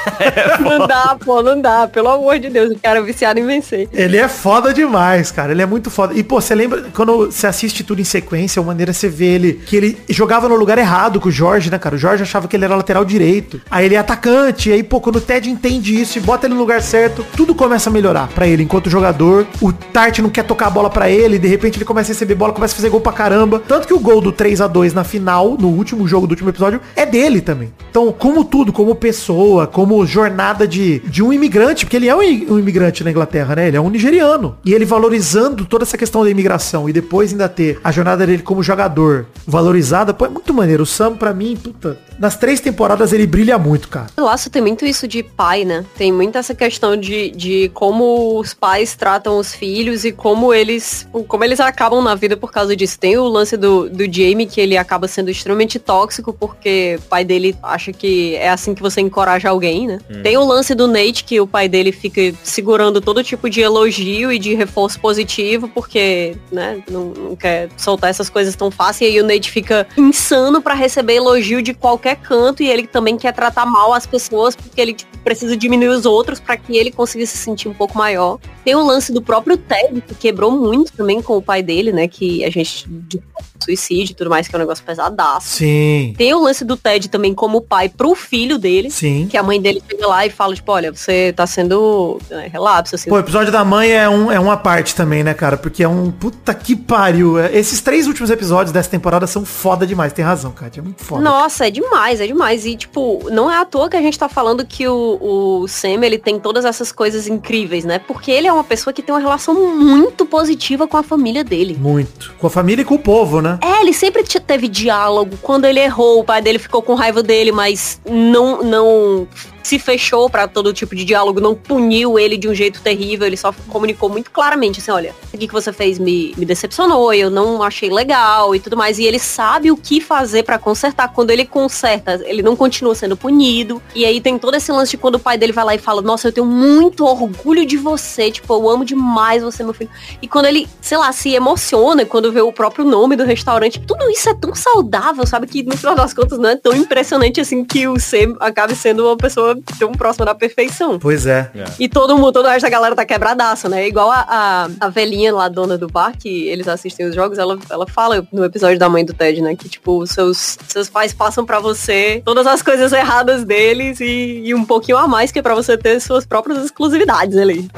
Não 0.61 0.87
dá, 0.87 1.17
pô, 1.23 1.43
não 1.43 1.61
dá. 1.61 1.89
Pelo 1.89 2.09
amor 2.09 2.39
de 2.39 2.49
Deus, 2.49 2.71
o 2.71 2.79
cara 2.79 2.99
é 2.99 3.03
viciado 3.03 3.39
em 3.39 3.47
vencer. 3.47 3.89
Ele 3.93 4.17
é 4.17 4.29
foda 4.29 4.73
demais, 4.73 5.31
cara. 5.31 5.53
Ele 5.53 5.63
é 5.63 5.67
muito 5.67 5.91
foda. 5.91 6.15
E, 6.15 6.23
pô, 6.23 6.41
você 6.41 6.55
lembra, 6.55 6.85
quando 6.95 7.27
você 7.27 7.47
assiste 7.47 7.83
tudo 7.83 8.01
em 8.01 8.05
sequência, 8.05 8.61
a 8.61 8.65
maneira 8.65 8.93
você 8.93 9.09
vê 9.09 9.27
ele, 9.27 9.55
que 9.67 9.77
ele 9.77 9.99
jogava 10.09 10.49
no 10.49 10.57
lugar 10.57 10.79
errado 10.79 11.21
com 11.21 11.29
o 11.29 11.33
Jorge, 11.33 11.71
né, 11.71 11.79
cara? 11.79 11.97
O 11.97 11.99
Jorge 11.99 12.23
achava 12.23 12.49
que 12.49 12.57
ele 12.57 12.65
era 12.65 12.77
lateral 12.77 13.05
direito. 13.05 13.61
Aí 13.71 13.87
ele 13.87 13.95
é 13.95 13.99
atacante. 13.99 14.71
E 14.71 14.73
aí, 14.73 14.83
pô, 14.83 15.01
quando 15.01 15.17
o 15.17 15.21
Ted 15.21 15.51
entende 15.51 16.01
isso 16.01 16.19
e 16.19 16.21
bota 16.21 16.47
ele 16.47 16.55
no 16.55 16.61
lugar 16.61 16.83
certo, 16.83 17.25
tudo 17.37 17.55
começa 17.55 17.91
a 17.91 17.93
melhorar 17.93 18.29
pra 18.29 18.47
ele 18.47 18.63
enquanto 18.63 18.91
jogador. 18.91 19.47
O 19.61 19.73
Tart 19.73 20.19
não 20.19 20.31
quer 20.31 20.45
tocar 20.45 20.67
a 20.67 20.71
bola 20.71 20.91
pra 20.91 21.11
ele, 21.11 21.39
de 21.39 21.49
repente 21.49 21.79
ele 21.79 21.85
começa 21.85 22.11
a 22.11 22.15
receber 22.15 22.35
bola, 22.35 22.53
começa 22.53 22.75
a 22.75 22.77
fazer 22.77 22.89
gol 22.89 23.01
pra 23.01 23.13
caramba. 23.13 23.63
Tanto 23.67 23.87
que 23.87 23.95
o 23.95 24.01
gol 24.01 24.21
do 24.21 24.33
3 24.33 24.61
a 24.61 24.67
2 24.67 24.95
na 24.95 25.05
final, 25.05 25.57
no 25.59 25.69
último 25.69 26.07
jogo 26.07 26.27
do 26.27 26.31
último 26.31 26.51
episódio, 26.51 26.81
é 26.95 27.07
dele 27.15 27.41
também. 27.41 27.73
Então, 27.89 28.11
como 28.11 28.45
tudo, 28.45 28.73
como 28.73 28.93
pessoa, 28.93 29.69
como 29.69 30.05
jornada 30.05 30.67
de, 30.67 30.99
de 30.99 31.23
um 31.23 31.33
imigrante, 31.33 31.85
porque 31.87 31.97
ele 31.97 32.09
é 32.09 32.17
um, 32.17 32.59
imigrante 32.59 33.05
na 33.05 33.11
Inglaterra, 33.13 33.55
né? 33.55 33.69
Ele 33.69 33.77
é 33.77 33.81
um 33.81 33.89
nigeriano. 33.89 34.59
E 34.65 34.75
ele 34.75 34.85
valorizando 34.85 35.65
toda 35.65 35.85
essa 35.85 35.97
questão 35.97 36.25
da 36.25 36.31
imigração 36.31 36.89
e 36.89 36.93
depois 36.93 37.31
ainda 37.31 37.49
ter 37.49 37.79
a 37.85 37.93
jornada 37.93 38.27
dele 38.27 38.43
como 38.43 38.65
jogador 38.65 39.27
valorizada, 39.47 40.13
pô, 40.13 40.27
é 40.27 40.29
muito 40.29 40.53
maneiro. 40.53 40.83
O 40.83 40.87
Sam, 40.87 41.15
pra 41.15 41.33
mim, 41.33 41.57
puta, 41.57 41.97
nas 42.19 42.37
três 42.37 42.59
temporadas 42.59 43.13
ele 43.13 43.29
brilha 43.29 43.57
muito, 43.59 43.89
cara. 43.89 44.07
O 44.17 44.23
laço 44.23 44.51
tem 44.51 44.61
muito 44.61 44.85
isso 44.85 45.07
de 45.07 45.23
pai, 45.23 45.65
né? 45.65 45.85
Tem 45.97 46.13
muito 46.13 46.37
essa 46.37 46.53
questão 46.53 46.97
de, 46.97 47.31
de 47.31 47.71
como 47.75 48.41
os 48.41 48.53
pais 48.53 48.97
tratam 48.97 49.39
os 49.39 49.55
filhos 49.55 50.05
e 50.05 50.11
como 50.11 50.53
eles 50.53 51.07
como 51.29 51.45
eles 51.45 51.61
acabam 51.61 52.03
na 52.03 52.17
vida 52.17 52.37
por 52.37 52.51
causa 52.51 52.75
disso. 52.75 52.99
Tem 52.99 53.17
o 53.17 53.29
lance 53.29 53.57
do, 53.57 53.89
do 53.89 54.05
Jamie, 54.05 54.47
que 54.47 54.61
ele 54.61 54.77
acaba 54.77 55.07
sendo 55.07 55.31
extremamente 55.31 55.79
tóxico 55.79 56.33
porque 56.33 56.99
pai 57.05 57.25
dele 57.25 57.57
acha 57.63 57.93
que 57.93 58.35
é 58.37 58.49
assim 58.49 58.75
que 58.75 58.83
você 58.83 59.01
encoraja 59.01 59.49
alguém, 59.49 59.87
né? 59.87 59.99
Hum. 60.11 60.23
Tem 60.23 60.37
o 60.37 60.45
lance 60.45 60.75
do 60.75 60.87
Nate, 60.87 61.25
que 61.25 61.41
o 61.41 61.47
pai 61.47 61.69
dele 61.69 61.93
fica 61.93 62.35
segurando 62.43 63.01
todo 63.01 63.23
tipo 63.23 63.49
de 63.49 63.61
elogio 63.61 64.33
e 64.33 64.39
de 64.39 64.55
reforço 64.55 64.99
positivo, 65.01 65.69
porque, 65.69 66.37
né, 66.51 66.83
não, 66.91 67.07
não 67.07 67.37
quer 67.37 67.69
soltar 67.77 68.11
essas 68.11 68.29
coisas 68.29 68.55
tão 68.55 68.71
fácil. 68.71 69.05
E 69.05 69.11
aí 69.11 69.21
o 69.21 69.25
Nate 69.25 69.51
fica 69.51 69.87
insano 69.97 70.61
pra 70.61 70.75
receber 70.75 71.15
elogio 71.15 71.63
de 71.63 71.75
qualquer 71.75 72.17
canto 72.17 72.63
e 72.63 72.69
ele 72.69 72.87
também 72.87 73.17
quer 73.17 73.33
tratar 73.33 73.67
mal 73.67 73.93
as 73.93 74.07
pessoas 74.07 74.55
porque 74.57 74.81
ele 74.81 74.95
tipo, 74.95 75.17
precisa 75.19 75.57
diminuir 75.57 75.89
os 75.89 76.05
outros 76.05 76.39
pra 76.39 76.57
que 76.57 76.77
ele 76.77 76.91
consiga 76.91 77.25
se 77.27 77.37
sentir 77.37 77.69
um 77.69 77.75
pouco 77.75 77.97
maior. 77.97 78.39
Tem 78.65 78.75
o 78.75 78.85
lance 78.85 79.13
do 79.13 79.23
próprio 79.23 79.57
Ted, 79.57 80.01
que 80.03 80.15
quebrou 80.15 80.51
muito 80.51 80.93
também 80.93 81.21
com 81.21 81.37
o 81.37 81.43
pai 81.43 81.63
dele, 81.63 81.93
né, 81.93 82.09
que 82.09 82.45
a 82.45 82.51
gente 82.51 82.89
de 82.89 83.21
suicídio 83.65 84.13
e 84.13 84.15
tudo 84.15 84.31
mais, 84.31 84.47
que 84.47 84.55
é 84.55 84.59
um 84.59 84.61
negócio 84.61 84.85
pesadaço. 84.85 85.49
Sim. 85.49 86.15
Tem 86.17 86.35
o 86.35 86.41
lance 86.41 86.65
do 86.65 86.77
Ted 86.85 87.09
também 87.09 87.33
como 87.35 87.63
pai 87.63 87.89
pro 87.89 88.15
filho 88.15 88.59
dele. 88.59 88.91
Sim. 88.91 89.27
Que 89.31 89.39
a 89.39 89.43
mãe 89.43 89.59
dele 89.61 89.83
chega 89.91 90.07
lá 90.07 90.27
e 90.27 90.31
fala, 90.31 90.55
tipo, 90.55 90.71
olha, 90.71 90.93
você 90.93 91.33
tá 91.35 91.47
sendo 91.47 92.21
né, 92.31 92.49
relapso, 92.53 92.95
assim. 92.95 93.09
Pô, 93.09 93.17
o 93.17 93.21
episódio 93.21 93.51
da 93.51 93.65
mãe 93.65 93.91
é, 93.91 94.09
um, 94.09 94.31
é 94.31 94.39
uma 94.39 94.57
parte 94.57 94.95
também, 94.95 95.25
né, 95.25 95.33
cara? 95.33 95.57
Porque 95.57 95.83
é 95.83 95.89
um 95.89 96.11
puta 96.11 96.53
que 96.53 96.77
pariu. 96.77 97.39
É- 97.39 97.57
Esses 97.57 97.81
três 97.81 98.07
últimos 98.07 98.29
episódios 98.31 98.71
dessa 98.73 98.91
temporada 98.91 99.27
são 99.27 99.45
foda 99.45 99.87
demais. 99.87 100.13
Tem 100.13 100.25
razão, 100.25 100.53
Kátia. 100.53 100.81
É 100.81 100.85
muito 100.85 101.03
foda. 101.03 101.23
Nossa, 101.23 101.67
é 101.67 101.71
demais, 101.71 102.21
é 102.21 102.27
demais. 102.27 102.67
E, 102.67 102.77
tipo, 102.77 103.27
não 103.31 103.51
é 103.51 103.57
à 103.57 103.65
toa 103.65 103.89
que 103.89 103.97
a 103.97 104.03
gente 104.03 104.19
tá 104.19 104.29
falando 104.29 104.65
que 104.67 104.87
o, 104.87 105.19
o 105.63 105.69
Sam, 105.69 106.05
ele 106.05 106.19
tem 106.19 106.39
todas 106.39 106.65
essas 106.67 106.93
coisas 106.93 107.27
incríveis, 107.27 107.85
né? 107.85 107.99
Porque 107.99 108.31
ele 108.31 108.47
é 108.47 108.53
uma 108.53 108.65
pessoa 108.65 108.93
que 108.93 109.03
tem 109.03 109.15
uma 109.15 109.21
relação 109.21 109.55
muito 109.75 110.27
positiva 110.27 110.87
com 110.87 110.97
a 110.99 111.03
família 111.03 111.43
dele. 111.43 111.77
Muito. 111.81 112.35
Com 112.39 112.47
a 112.47 112.51
família 112.51 112.83
e 112.83 112.85
com 112.85 112.97
o 112.97 112.99
povo, 112.99 113.41
né? 113.41 113.59
É, 113.63 113.81
ele 113.81 113.93
sempre 113.95 114.23
te- 114.23 114.41
teve 114.41 114.69
diálogo. 114.69 115.39
Quando 115.41 115.65
ele 115.65 115.81
errou, 115.81 116.21
o 116.21 116.25
pai 116.25 116.43
dele 116.43 116.59
ficou 116.59 116.74
com 116.83 116.95
raiva 116.95 117.23
dele, 117.23 117.53
mas 117.53 118.01
não, 118.05 118.63
não 118.63 119.29
se 119.65 119.79
fechou 119.79 120.29
pra 120.29 120.47
todo 120.47 120.73
tipo 120.73 120.95
de 120.95 121.05
diálogo, 121.05 121.41
não 121.41 121.55
puniu 121.55 122.19
ele 122.19 122.37
de 122.37 122.47
um 122.47 122.55
jeito 122.55 122.83
terrível, 122.83 123.27
ele 123.27 123.37
só 123.37 123.53
comunicou 123.69 124.09
muito 124.11 124.31
claramente 124.31 124.79
assim, 124.81 124.91
olha, 124.91 125.15
aqui 125.33 125.49
que 125.49 125.53
você 125.53 125.73
fez 125.73 125.99
me, 125.99 126.35
me 126.37 126.45
decepcionou, 126.45 127.13
eu 127.15 127.31
não 127.31 127.63
achei 127.63 127.91
legal 127.91 128.55
e 128.55 128.61
tudo 128.61 128.77
mais. 128.77 128.99
E 128.99 129.05
ele 129.05 129.19
sabe 129.19 129.71
o 129.71 129.77
que 129.77 130.01
fazer 130.01 130.43
pra 130.43 130.59
consertar. 130.59 131.09
Quando 131.13 131.31
ele 131.31 131.47
conserta, 131.47 132.21
ele 132.25 132.43
não 132.43 132.55
continua 132.55 132.95
sendo 132.95 133.17
punido. 133.17 133.83
E 133.95 134.05
aí 134.05 134.21
tem 134.21 134.39
todo 134.39 134.55
esse 134.55 134.71
lance 134.71 134.93
de 134.93 134.99
quando 134.99 135.15
o 135.15 135.19
pai 135.19 135.39
dele 135.39 135.53
vai 135.53 135.65
lá 135.65 135.75
e 135.75 135.79
fala, 135.79 136.03
nossa, 136.03 136.29
eu 136.29 136.33
tenho 136.33 136.47
muito 136.47 137.05
orgulho 137.05 137.65
de 137.65 137.79
você, 137.79 138.31
tipo, 138.31 138.53
eu 138.53 138.69
amo 138.69 138.85
demais 138.85 139.43
você, 139.43 139.65
meu 139.65 139.73
filho. 139.73 139.91
E 140.21 140.29
quando 140.29 140.47
ele, 140.47 140.69
sei 140.81 140.99
lá, 140.99 141.11
se 141.11 141.35
emociona 141.35 142.05
quando 142.05 142.31
vê 142.31 142.43
o 142.43 142.53
próprio 142.53 142.85
nome 142.85 143.17
do 143.17 143.25
restaurante, 143.25 143.81
tudo 143.81 144.11
isso 144.11 144.29
é 144.29 144.35
tão 144.35 144.55
saudável, 144.55 145.27
sabe? 145.27 145.47
Que 145.47 145.63
no 145.63 145.77
final 145.77 145.95
das 145.95 146.13
contas 146.13 146.39
não 146.39 146.51
é 146.51 146.57
tão 146.57 146.75
impressionante 146.75 147.41
assim 147.41 147.65
que 147.65 147.89
o 147.89 147.99
C 147.99 148.35
acabe 148.41 148.77
sendo 148.77 149.07
uma 149.07 149.17
pessoa 149.17 149.54
tão 149.79 149.93
próxima 149.93 150.27
da 150.27 150.35
perfeição. 150.35 150.99
Pois 150.99 151.27
é. 151.27 151.51
E 151.79 151.89
todo 151.89 152.17
mundo, 152.17 152.33
toda 152.33 152.55
essa 152.55 152.69
galera 152.69 152.95
tá 152.95 153.05
quebradaça, 153.05 153.69
né? 153.69 153.87
Igual 153.87 154.11
a, 154.11 154.27
a, 154.29 154.69
a 154.81 154.89
velhinha 154.89 155.33
lá, 155.33 155.49
dona 155.49 155.77
do 155.77 155.89
bar, 155.89 156.17
que 156.19 156.49
eles 156.49 156.69
assistem 156.69 157.07
os 157.07 157.15
jogos, 157.15 157.39
ela, 157.39 157.59
ela 157.71 157.87
fala 157.87 158.27
no 158.33 158.45
episódio 158.45 158.79
da 158.79 158.89
mãe 158.89 159.05
do 159.05 159.13
Ted, 159.13 159.41
né? 159.41 159.55
Que, 159.55 159.69
tipo, 159.69 160.07
seus, 160.07 160.59
seus 160.69 160.89
pais 160.89 161.13
passam 161.13 161.45
pra 161.45 161.61
você 161.61 162.23
todas 162.25 162.47
as 162.47 162.63
coisas 162.63 162.93
erradas 162.93 163.45
deles 163.45 164.01
e, 164.01 164.43
e 164.45 164.55
um 164.55 164.65
pouquinho 164.65 164.99
a 164.99 165.07
mais 165.07 165.31
que 165.31 165.39
é 165.39 165.43
pra 165.43 165.55
você 165.55 165.77
ter 165.77 166.01
suas 166.01 166.27
próprias 166.27 166.65
exclusividades 166.65 167.37
ali. 167.37 167.69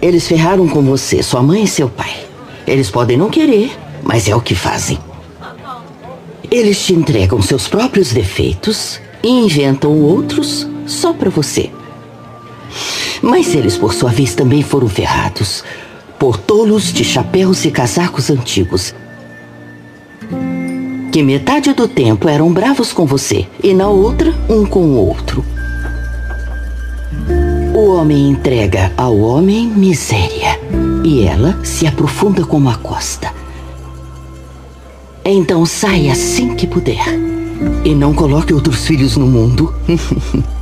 Eles 0.00 0.26
ferraram 0.26 0.68
com 0.68 0.82
você, 0.82 1.22
sua 1.22 1.42
mãe 1.42 1.62
e 1.62 1.68
seu 1.68 1.88
pai. 1.88 2.26
Eles 2.66 2.90
podem 2.90 3.16
não 3.16 3.30
querer, 3.30 3.70
mas 4.02 4.28
é 4.28 4.34
o 4.34 4.40
que 4.40 4.54
fazem. 4.54 4.98
Eles 6.50 6.84
te 6.84 6.92
entregam 6.92 7.40
seus 7.40 7.66
próprios 7.66 8.12
defeitos 8.12 9.00
e 9.22 9.28
inventam 9.28 9.98
outros 10.02 10.68
só 10.86 11.12
pra 11.12 11.30
você. 11.30 11.70
Mas 13.22 13.54
eles, 13.54 13.76
por 13.76 13.94
sua 13.94 14.10
vez, 14.10 14.34
também 14.34 14.62
foram 14.62 14.88
ferrados 14.88 15.62
por 16.22 16.36
tolos 16.36 16.92
de 16.92 17.02
chapéus 17.02 17.64
e 17.64 17.70
casacos 17.72 18.30
antigos. 18.30 18.94
Que 21.10 21.20
metade 21.20 21.72
do 21.72 21.88
tempo 21.88 22.28
eram 22.28 22.52
bravos 22.52 22.92
com 22.92 23.04
você 23.04 23.46
e 23.60 23.74
na 23.74 23.88
outra, 23.88 24.32
um 24.48 24.64
com 24.64 24.84
o 24.84 24.96
outro. 24.96 25.44
O 27.74 27.90
homem 27.94 28.30
entrega 28.30 28.92
ao 28.96 29.18
homem 29.18 29.66
miséria 29.66 30.60
e 31.02 31.24
ela 31.24 31.58
se 31.64 31.88
aprofunda 31.88 32.44
como 32.44 32.70
a 32.70 32.76
costa. 32.76 33.34
Então 35.24 35.66
saia 35.66 36.12
assim 36.12 36.54
que 36.54 36.68
puder 36.68 37.04
e 37.84 37.96
não 37.96 38.14
coloque 38.14 38.54
outros 38.54 38.86
filhos 38.86 39.16
no 39.16 39.26
mundo. 39.26 39.74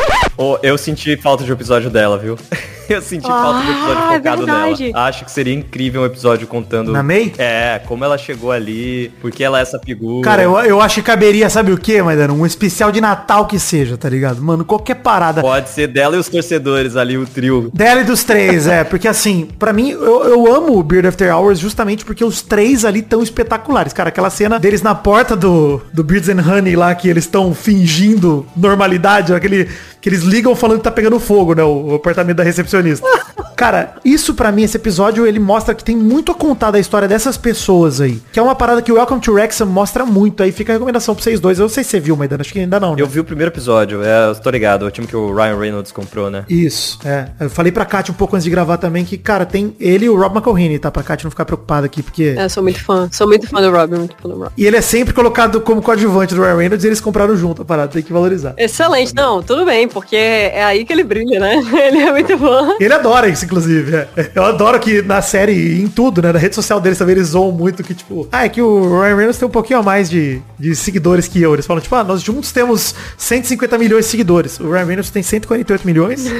Ô, 0.37 0.57
eu 0.63 0.77
senti 0.77 1.15
falta 1.17 1.43
de 1.43 1.51
um 1.51 1.53
episódio 1.55 1.89
dela, 1.89 2.17
viu? 2.17 2.37
Eu 2.89 3.01
senti 3.01 3.25
falta 3.25 3.61
de 3.61 3.67
um 3.67 3.71
episódio 3.71 3.97
Ah, 4.03 4.13
é 4.13 4.17
focado 4.17 4.45
verdade. 4.45 4.91
nela. 4.91 5.05
Acho 5.07 5.23
que 5.23 5.31
seria 5.31 5.53
incrível 5.53 6.01
um 6.01 6.05
episódio 6.05 6.45
contando. 6.45 6.91
Na 6.91 7.01
May? 7.01 7.31
É, 7.37 7.79
como 7.85 8.03
ela 8.03 8.17
chegou 8.17 8.51
ali, 8.51 9.09
porque 9.21 9.41
ela 9.45 9.59
é 9.59 9.61
essa 9.61 9.79
figura. 9.79 10.25
Cara, 10.25 10.43
eu, 10.43 10.57
eu 10.59 10.81
acho 10.81 10.95
que 10.95 11.01
caberia, 11.03 11.49
sabe 11.49 11.71
o 11.71 11.77
que, 11.77 12.01
Maidano? 12.01 12.33
Um 12.33 12.45
especial 12.45 12.91
de 12.91 12.99
Natal 12.99 13.45
que 13.45 13.57
seja, 13.57 13.95
tá 13.95 14.09
ligado? 14.09 14.41
Mano, 14.41 14.65
qualquer 14.65 14.95
parada. 14.95 15.39
Pode 15.39 15.69
ser 15.69 15.87
dela 15.87 16.17
e 16.17 16.19
os 16.19 16.27
torcedores 16.27 16.97
ali, 16.97 17.17
o 17.17 17.25
trio. 17.25 17.71
Dela 17.73 18.01
e 18.01 18.03
dos 18.03 18.25
três, 18.25 18.67
é. 18.67 18.83
Porque 18.83 19.07
assim, 19.07 19.47
pra 19.57 19.71
mim, 19.71 19.91
eu, 19.91 20.25
eu 20.25 20.53
amo 20.53 20.77
o 20.77 20.83
Beard 20.83 21.05
After 21.05 21.33
Hours 21.33 21.59
justamente 21.59 22.03
porque 22.03 22.25
os 22.25 22.41
três 22.41 22.83
ali 22.83 23.01
tão 23.01 23.23
espetaculares. 23.23 23.93
Cara, 23.93 24.09
aquela 24.09 24.29
cena 24.29 24.59
deles 24.59 24.81
na 24.81 24.95
porta 24.95 25.33
do, 25.33 25.81
do 25.93 26.03
Beards 26.03 26.27
and 26.27 26.41
Honey 26.45 26.75
lá, 26.75 26.93
que 26.93 27.07
eles 27.07 27.23
estão 27.23 27.53
fingindo 27.55 28.45
normalidade, 28.53 29.33
aquele 29.33 29.69
que 30.01 30.09
eles 30.21 30.33
ligam 30.33 30.55
falando 30.55 30.77
que 30.77 30.83
tá 30.83 30.91
pegando 30.91 31.19
fogo, 31.19 31.53
né? 31.53 31.63
O 31.63 31.95
apartamento 31.95 32.37
da 32.37 32.43
recepcionista. 32.43 33.05
Cara, 33.61 33.97
isso 34.03 34.33
pra 34.33 34.51
mim, 34.51 34.63
esse 34.63 34.75
episódio, 34.75 35.23
ele 35.27 35.37
mostra 35.37 35.75
que 35.75 35.83
tem 35.83 35.95
muito 35.95 36.31
a 36.31 36.33
contar 36.35 36.71
da 36.71 36.79
história 36.79 37.07
dessas 37.07 37.37
pessoas 37.37 38.01
aí. 38.01 38.19
Que 38.33 38.39
é 38.39 38.41
uma 38.41 38.55
parada 38.55 38.81
que 38.81 38.91
o 38.91 38.95
Welcome 38.95 39.21
to 39.21 39.33
Wrexham 39.33 39.67
mostra 39.67 40.03
muito. 40.03 40.41
Aí 40.41 40.51
fica 40.51 40.71
a 40.71 40.73
recomendação 40.73 41.13
pra 41.13 41.23
vocês 41.23 41.39
dois. 41.39 41.59
Eu 41.59 41.65
não 41.65 41.69
sei 41.69 41.83
se 41.83 41.91
você 41.91 41.99
viu, 41.99 42.17
Maidana, 42.17 42.41
acho 42.41 42.51
que 42.51 42.57
ainda 42.57 42.79
não, 42.79 42.95
né? 42.95 43.01
Eu 43.03 43.05
vi 43.05 43.19
o 43.19 43.23
primeiro 43.23 43.51
episódio, 43.51 44.01
é, 44.01 44.29
eu 44.29 44.35
tô 44.35 44.49
ligado, 44.49 44.87
o 44.87 44.89
time 44.89 45.05
que 45.05 45.15
o 45.15 45.31
Ryan 45.31 45.59
Reynolds 45.59 45.91
comprou, 45.91 46.31
né? 46.31 46.43
Isso, 46.49 46.97
é. 47.05 47.27
Eu 47.39 47.51
falei 47.51 47.71
pra 47.71 47.85
Kátia 47.85 48.11
um 48.11 48.15
pouco 48.15 48.35
antes 48.35 48.45
de 48.45 48.49
gravar 48.49 48.77
também 48.77 49.05
que, 49.05 49.15
cara, 49.15 49.45
tem 49.45 49.75
ele 49.79 50.05
e 50.05 50.09
o 50.09 50.17
Rob 50.17 50.35
McElhenney, 50.35 50.79
tá? 50.79 50.89
Pra 50.89 51.03
Kátia 51.03 51.25
não 51.25 51.29
ficar 51.29 51.45
preocupada 51.45 51.85
aqui, 51.85 52.01
porque... 52.01 52.33
É, 52.35 52.45
eu 52.45 52.49
sou 52.49 52.63
muito 52.63 52.83
fã. 52.83 53.09
Sou 53.11 53.27
muito 53.27 53.47
fã 53.47 53.61
do 53.61 53.69
Robin, 53.69 53.97
muito 53.97 54.15
fã 54.19 54.27
do 54.27 54.39
Robin. 54.39 54.53
E 54.57 54.65
ele 54.65 54.77
é 54.77 54.81
sempre 54.81 55.13
colocado 55.13 55.61
como 55.61 55.83
coadjuvante 55.83 56.33
do 56.33 56.41
Ryan 56.41 56.57
Reynolds 56.57 56.83
e 56.83 56.87
eles 56.87 56.99
compraram 56.99 57.35
junto 57.35 57.61
a 57.61 57.65
parada, 57.65 57.89
tem 57.89 58.01
que 58.01 58.11
valorizar. 58.11 58.55
Excelente, 58.57 59.13
não, 59.13 59.43
tudo 59.43 59.65
bem, 59.65 59.87
porque 59.87 60.15
é 60.15 60.63
aí 60.63 60.83
que 60.83 60.91
ele 60.91 61.03
brilha, 61.03 61.39
né? 61.39 61.61
Ele 61.91 61.99
é 61.99 62.11
muito 62.11 62.37
bom. 62.37 62.77
Ele 62.79 62.93
adora 62.93 63.27
isso, 63.27 63.50
inclusive. 63.51 63.95
é. 63.95 64.31
Eu 64.33 64.43
adoro 64.45 64.79
que 64.79 65.01
na 65.01 65.21
série 65.21 65.81
em 65.81 65.87
tudo, 65.87 66.21
né? 66.21 66.31
Na 66.31 66.39
rede 66.39 66.55
social 66.55 66.79
deles 66.79 66.97
também 66.97 67.15
eles 67.15 67.29
zoam 67.29 67.51
muito 67.51 67.83
que, 67.83 67.93
tipo, 67.93 68.27
ah, 68.31 68.45
é 68.45 68.49
que 68.49 68.61
o 68.61 69.01
Ryan 69.01 69.15
Reynolds 69.15 69.37
tem 69.37 69.47
um 69.47 69.51
pouquinho 69.51 69.79
a 69.79 69.83
mais 69.83 70.09
de, 70.09 70.41
de 70.57 70.75
seguidores 70.75 71.27
que 71.27 71.41
eu. 71.41 71.53
Eles 71.53 71.65
falam, 71.65 71.81
tipo, 71.81 71.95
ah, 71.95 72.03
nós 72.03 72.21
juntos 72.21 72.51
temos 72.51 72.95
150 73.17 73.77
milhões 73.77 74.05
de 74.05 74.11
seguidores. 74.11 74.59
O 74.59 74.71
Ryan 74.71 74.85
Reynolds 74.85 75.09
tem 75.09 75.21
148 75.21 75.85
milhões. 75.85 76.23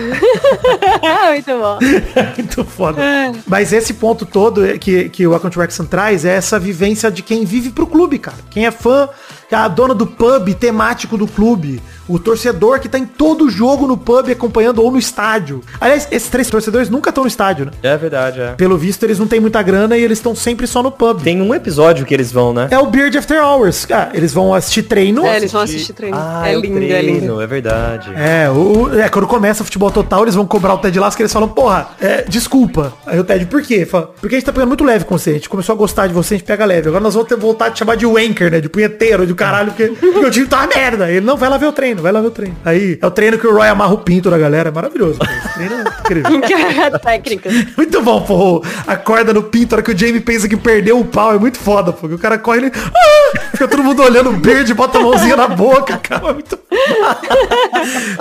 muito 1.29 1.51
bom. 1.59 1.79
Muito 2.37 2.65
foda. 2.65 3.01
Mas 3.47 3.73
esse 3.73 3.93
ponto 3.93 4.25
todo 4.25 4.77
que, 4.79 5.09
que 5.09 5.27
o 5.27 5.39
to 5.39 5.59
Wrexham 5.59 5.85
traz 5.85 6.25
é 6.25 6.35
essa 6.35 6.59
vivência 6.59 7.11
de 7.11 7.21
quem 7.21 7.45
vive 7.45 7.69
pro 7.69 7.87
clube, 7.87 8.17
cara. 8.17 8.37
Quem 8.49 8.65
é 8.65 8.71
fã, 8.71 9.09
a 9.59 9.67
dona 9.67 9.93
do 9.93 10.05
pub 10.07 10.53
temático 10.53 11.17
do 11.17 11.27
clube. 11.27 11.81
O 12.07 12.19
torcedor 12.19 12.79
que 12.79 12.89
tá 12.89 12.99
em 12.99 13.05
todo 13.05 13.49
jogo 13.49 13.87
no 13.87 13.95
pub 13.95 14.29
acompanhando 14.29 14.79
ou 14.83 14.91
no 14.91 14.97
estádio. 14.97 15.61
Aliás, 15.79 16.07
esses 16.11 16.27
três 16.29 16.49
torcedores 16.49 16.89
nunca 16.89 17.09
estão 17.09 17.23
no 17.23 17.27
estádio, 17.27 17.65
né? 17.67 17.71
É 17.81 17.95
verdade, 17.95 18.41
é. 18.41 18.51
Pelo 18.53 18.77
visto, 18.77 19.03
eles 19.03 19.17
não 19.17 19.27
têm 19.27 19.39
muita 19.39 19.61
grana 19.61 19.97
e 19.97 20.03
eles 20.03 20.17
estão 20.17 20.35
sempre 20.35 20.67
só 20.67 20.83
no 20.83 20.91
pub. 20.91 21.21
Tem 21.21 21.41
um 21.41 21.55
episódio 21.55 22.05
que 22.05 22.13
eles 22.13 22.29
vão, 22.31 22.53
né? 22.53 22.67
É 22.69 22.77
o 22.77 22.87
Beard 22.87 23.15
After 23.15 23.41
Hours. 23.41 23.87
Ah, 23.89 24.09
eles 24.13 24.33
vão 24.33 24.53
assistir 24.53 24.83
treino. 24.83 25.25
É, 25.25 25.37
eles 25.37 25.51
vão 25.53 25.61
assistir 25.61 25.93
treino. 25.93 26.17
Ah, 26.19 26.43
é 26.49 26.53
é 26.53 26.57
o 26.57 26.61
lindo, 26.61 26.77
é 26.83 27.01
lindo. 27.01 27.17
treino, 27.17 27.41
é 27.41 27.47
verdade. 27.47 28.11
É, 28.15 28.49
o, 28.49 28.87
o- 28.89 28.99
é, 28.99 29.07
quando 29.07 29.27
começa 29.27 29.61
o 29.61 29.65
futebol 29.65 29.89
total, 29.91 30.23
eles 30.23 30.35
vão 30.35 30.45
cobrar 30.45 30.73
o 30.73 30.79
Ted 30.79 30.99
Lasso, 30.99 31.15
que 31.15 31.23
eles 31.23 31.31
falam, 31.31 31.47
porra, 31.47 31.89
é, 32.01 32.23
desculpa. 32.27 32.93
Aí 33.05 33.17
o 33.19 33.23
Ted, 33.23 33.45
por 33.45 33.61
quê? 33.61 33.85
Fala, 33.85 34.11
porque 34.19 34.35
a 34.35 34.37
gente 34.39 34.45
tá 34.45 34.51
pegando 34.51 34.67
muito 34.69 34.83
leve 34.83 35.05
com 35.05 35.17
você, 35.17 35.29
a 35.29 35.33
gente 35.33 35.47
começou 35.47 35.73
a 35.73 35.77
gostar 35.77 36.07
de 36.07 36.13
você, 36.13 36.33
a 36.33 36.37
gente 36.37 36.45
pega 36.47 36.65
leve. 36.65 36.89
Agora 36.89 37.01
nós 37.03 37.13
vamos 37.13 37.29
ter 37.29 37.37
voltar 37.37 37.67
a 37.67 37.71
te 37.71 37.79
chamar 37.79 37.95
de 37.95 38.05
wanker, 38.05 38.51
né? 38.51 38.59
De 38.59 38.67
punheteiro, 38.67 39.25
de 39.25 39.33
caralho, 39.45 39.71
porque, 39.71 39.87
porque 39.87 40.25
o 40.25 40.31
time 40.31 40.47
tá 40.47 40.57
uma 40.57 40.67
merda. 40.67 41.11
Ele 41.11 41.25
não 41.25 41.37
vai 41.37 41.49
lá 41.49 41.57
ver 41.57 41.67
o 41.67 41.71
treino, 41.71 42.01
vai 42.01 42.11
lá 42.11 42.21
ver 42.21 42.27
o 42.27 42.31
treino. 42.31 42.55
Aí 42.63 42.97
é 43.01 43.05
o 43.05 43.11
treino 43.11 43.37
que 43.37 43.47
o 43.47 43.53
Roy 43.53 43.67
amarra 43.67 43.93
o 43.93 43.97
pinto 43.99 44.29
da 44.29 44.37
galera, 44.37 44.69
é 44.69 44.71
maravilhoso. 44.71 45.19
Esse 45.21 45.53
treino 45.53 45.75
é 45.75 45.81
incrível. 45.81 46.99
Técnica. 47.01 47.49
Muito 47.77 48.01
bom, 48.01 48.21
pô. 48.21 48.63
A 48.85 48.95
corda 48.95 49.33
no 49.33 49.43
pinto, 49.43 49.73
a 49.73 49.77
hora 49.77 49.83
que 49.83 49.91
o 49.91 49.97
Jamie 49.97 50.19
pensa 50.19 50.47
que 50.47 50.57
perdeu 50.57 50.99
o 50.99 51.05
pau, 51.05 51.33
é 51.33 51.39
muito 51.39 51.57
foda, 51.57 51.91
pô. 51.91 52.07
O 52.07 52.17
cara 52.17 52.37
corre 52.37 52.59
ele. 52.59 52.71
Ah! 52.75 53.39
Fica 53.51 53.67
todo 53.67 53.83
mundo 53.83 54.01
olhando 54.01 54.29
o 54.29 54.39
verde, 54.39 54.73
bota 54.73 54.97
a 54.97 55.01
mãozinha 55.01 55.35
na 55.35 55.47
boca, 55.47 55.97
cara. 55.97 56.29
É 56.29 56.33
muito. 56.33 56.57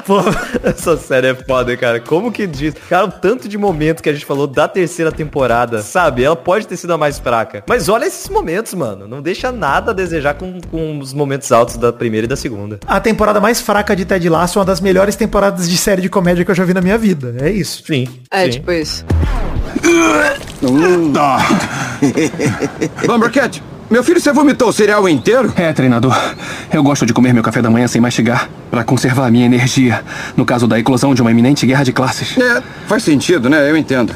Pô, 0.07 0.19
Essa 0.63 0.97
série 0.97 1.29
é 1.29 1.35
foda, 1.35 1.77
cara. 1.77 2.01
Como 2.01 2.33
que 2.33 2.47
diz? 2.47 2.75
Cara, 2.89 3.07
o 3.07 3.13
tanto 3.13 3.49
de 3.49 3.57
momentos 3.57 4.03
que 4.03 4.09
a 4.09 4.13
gente 4.13 4.25
falou 4.25 4.47
da 4.47 4.69
terceira 4.69 5.13
temporada, 5.13 5.83
sabe? 5.83 6.25
Ela 6.25 6.37
pode 6.37 6.67
ter 6.67 6.77
sido 6.77 6.93
a 6.93 6.99
mais 6.99 7.19
fraca. 7.19 7.63
Mas 7.67 7.89
olha 7.89 8.07
esses 8.07 8.29
momentos, 8.29 8.75
mano. 8.75 9.07
Não 9.07 9.23
deixa 9.23 9.53
nada 9.53 9.91
a 9.91 9.95
desejar 9.95 10.35
com, 10.35 10.61
com 10.71 10.99
os 10.99 11.10
momentos 11.13 11.51
altos 11.53 11.77
da 11.77 11.93
primeira 11.93 12.25
e 12.25 12.29
da 12.29 12.37
segunda. 12.37 12.79
a 12.87 13.01
temporada 13.01 13.41
mais 13.41 13.61
fraca 13.61 13.95
de 13.95 14.05
Ted 14.05 14.29
Lasso 14.29 14.59
é 14.59 14.61
uma 14.61 14.67
das 14.67 14.81
melhores 14.81 15.17
temporadas 15.17 15.69
de 15.69 15.77
série 15.77 16.03
de 16.03 16.09
comédia 16.09 16.45
que 16.45 16.51
eu 16.51 16.55
já 16.55 16.65
vi 16.65 16.75
na 16.75 16.81
minha 16.81 16.99
vida. 16.99 17.35
É 17.41 17.51
isso. 17.51 17.83
Sim. 17.87 18.09
É, 18.31 18.45
sim. 18.45 18.51
tipo 18.51 18.73
isso. 18.73 19.05
Lumbercat, 23.07 23.63
meu 23.91 24.05
filho, 24.05 24.21
você 24.21 24.33
vomitou 24.33 24.69
o 24.69 24.73
cereal 24.73 25.09
inteiro? 25.09 25.53
É, 25.57 25.73
treinador. 25.73 26.17
Eu 26.73 26.83
gosto 26.83 27.05
de 27.05 27.13
comer 27.13 27.35
meu 27.35 27.43
café 27.43 27.61
da 27.61 27.69
manhã 27.71 27.89
sem 27.89 28.01
mastigar, 28.01 28.49
pra 28.71 28.85
conservar 28.85 29.27
a 29.27 29.31
minha 29.31 29.47
energia, 29.47 30.03
no 30.37 30.45
caso 30.45 30.69
da 30.69 30.79
eclosão 30.79 31.15
de 31.15 31.21
uma 31.21 31.31
iminente 31.31 31.67
guerra 31.67 31.83
de 31.83 31.93
classes. 31.93 32.39
É, 32.39 32.63
faz 32.87 33.03
sentido, 33.03 33.49
né? 33.51 33.69
Eu 33.69 33.77
entendo. 33.77 34.15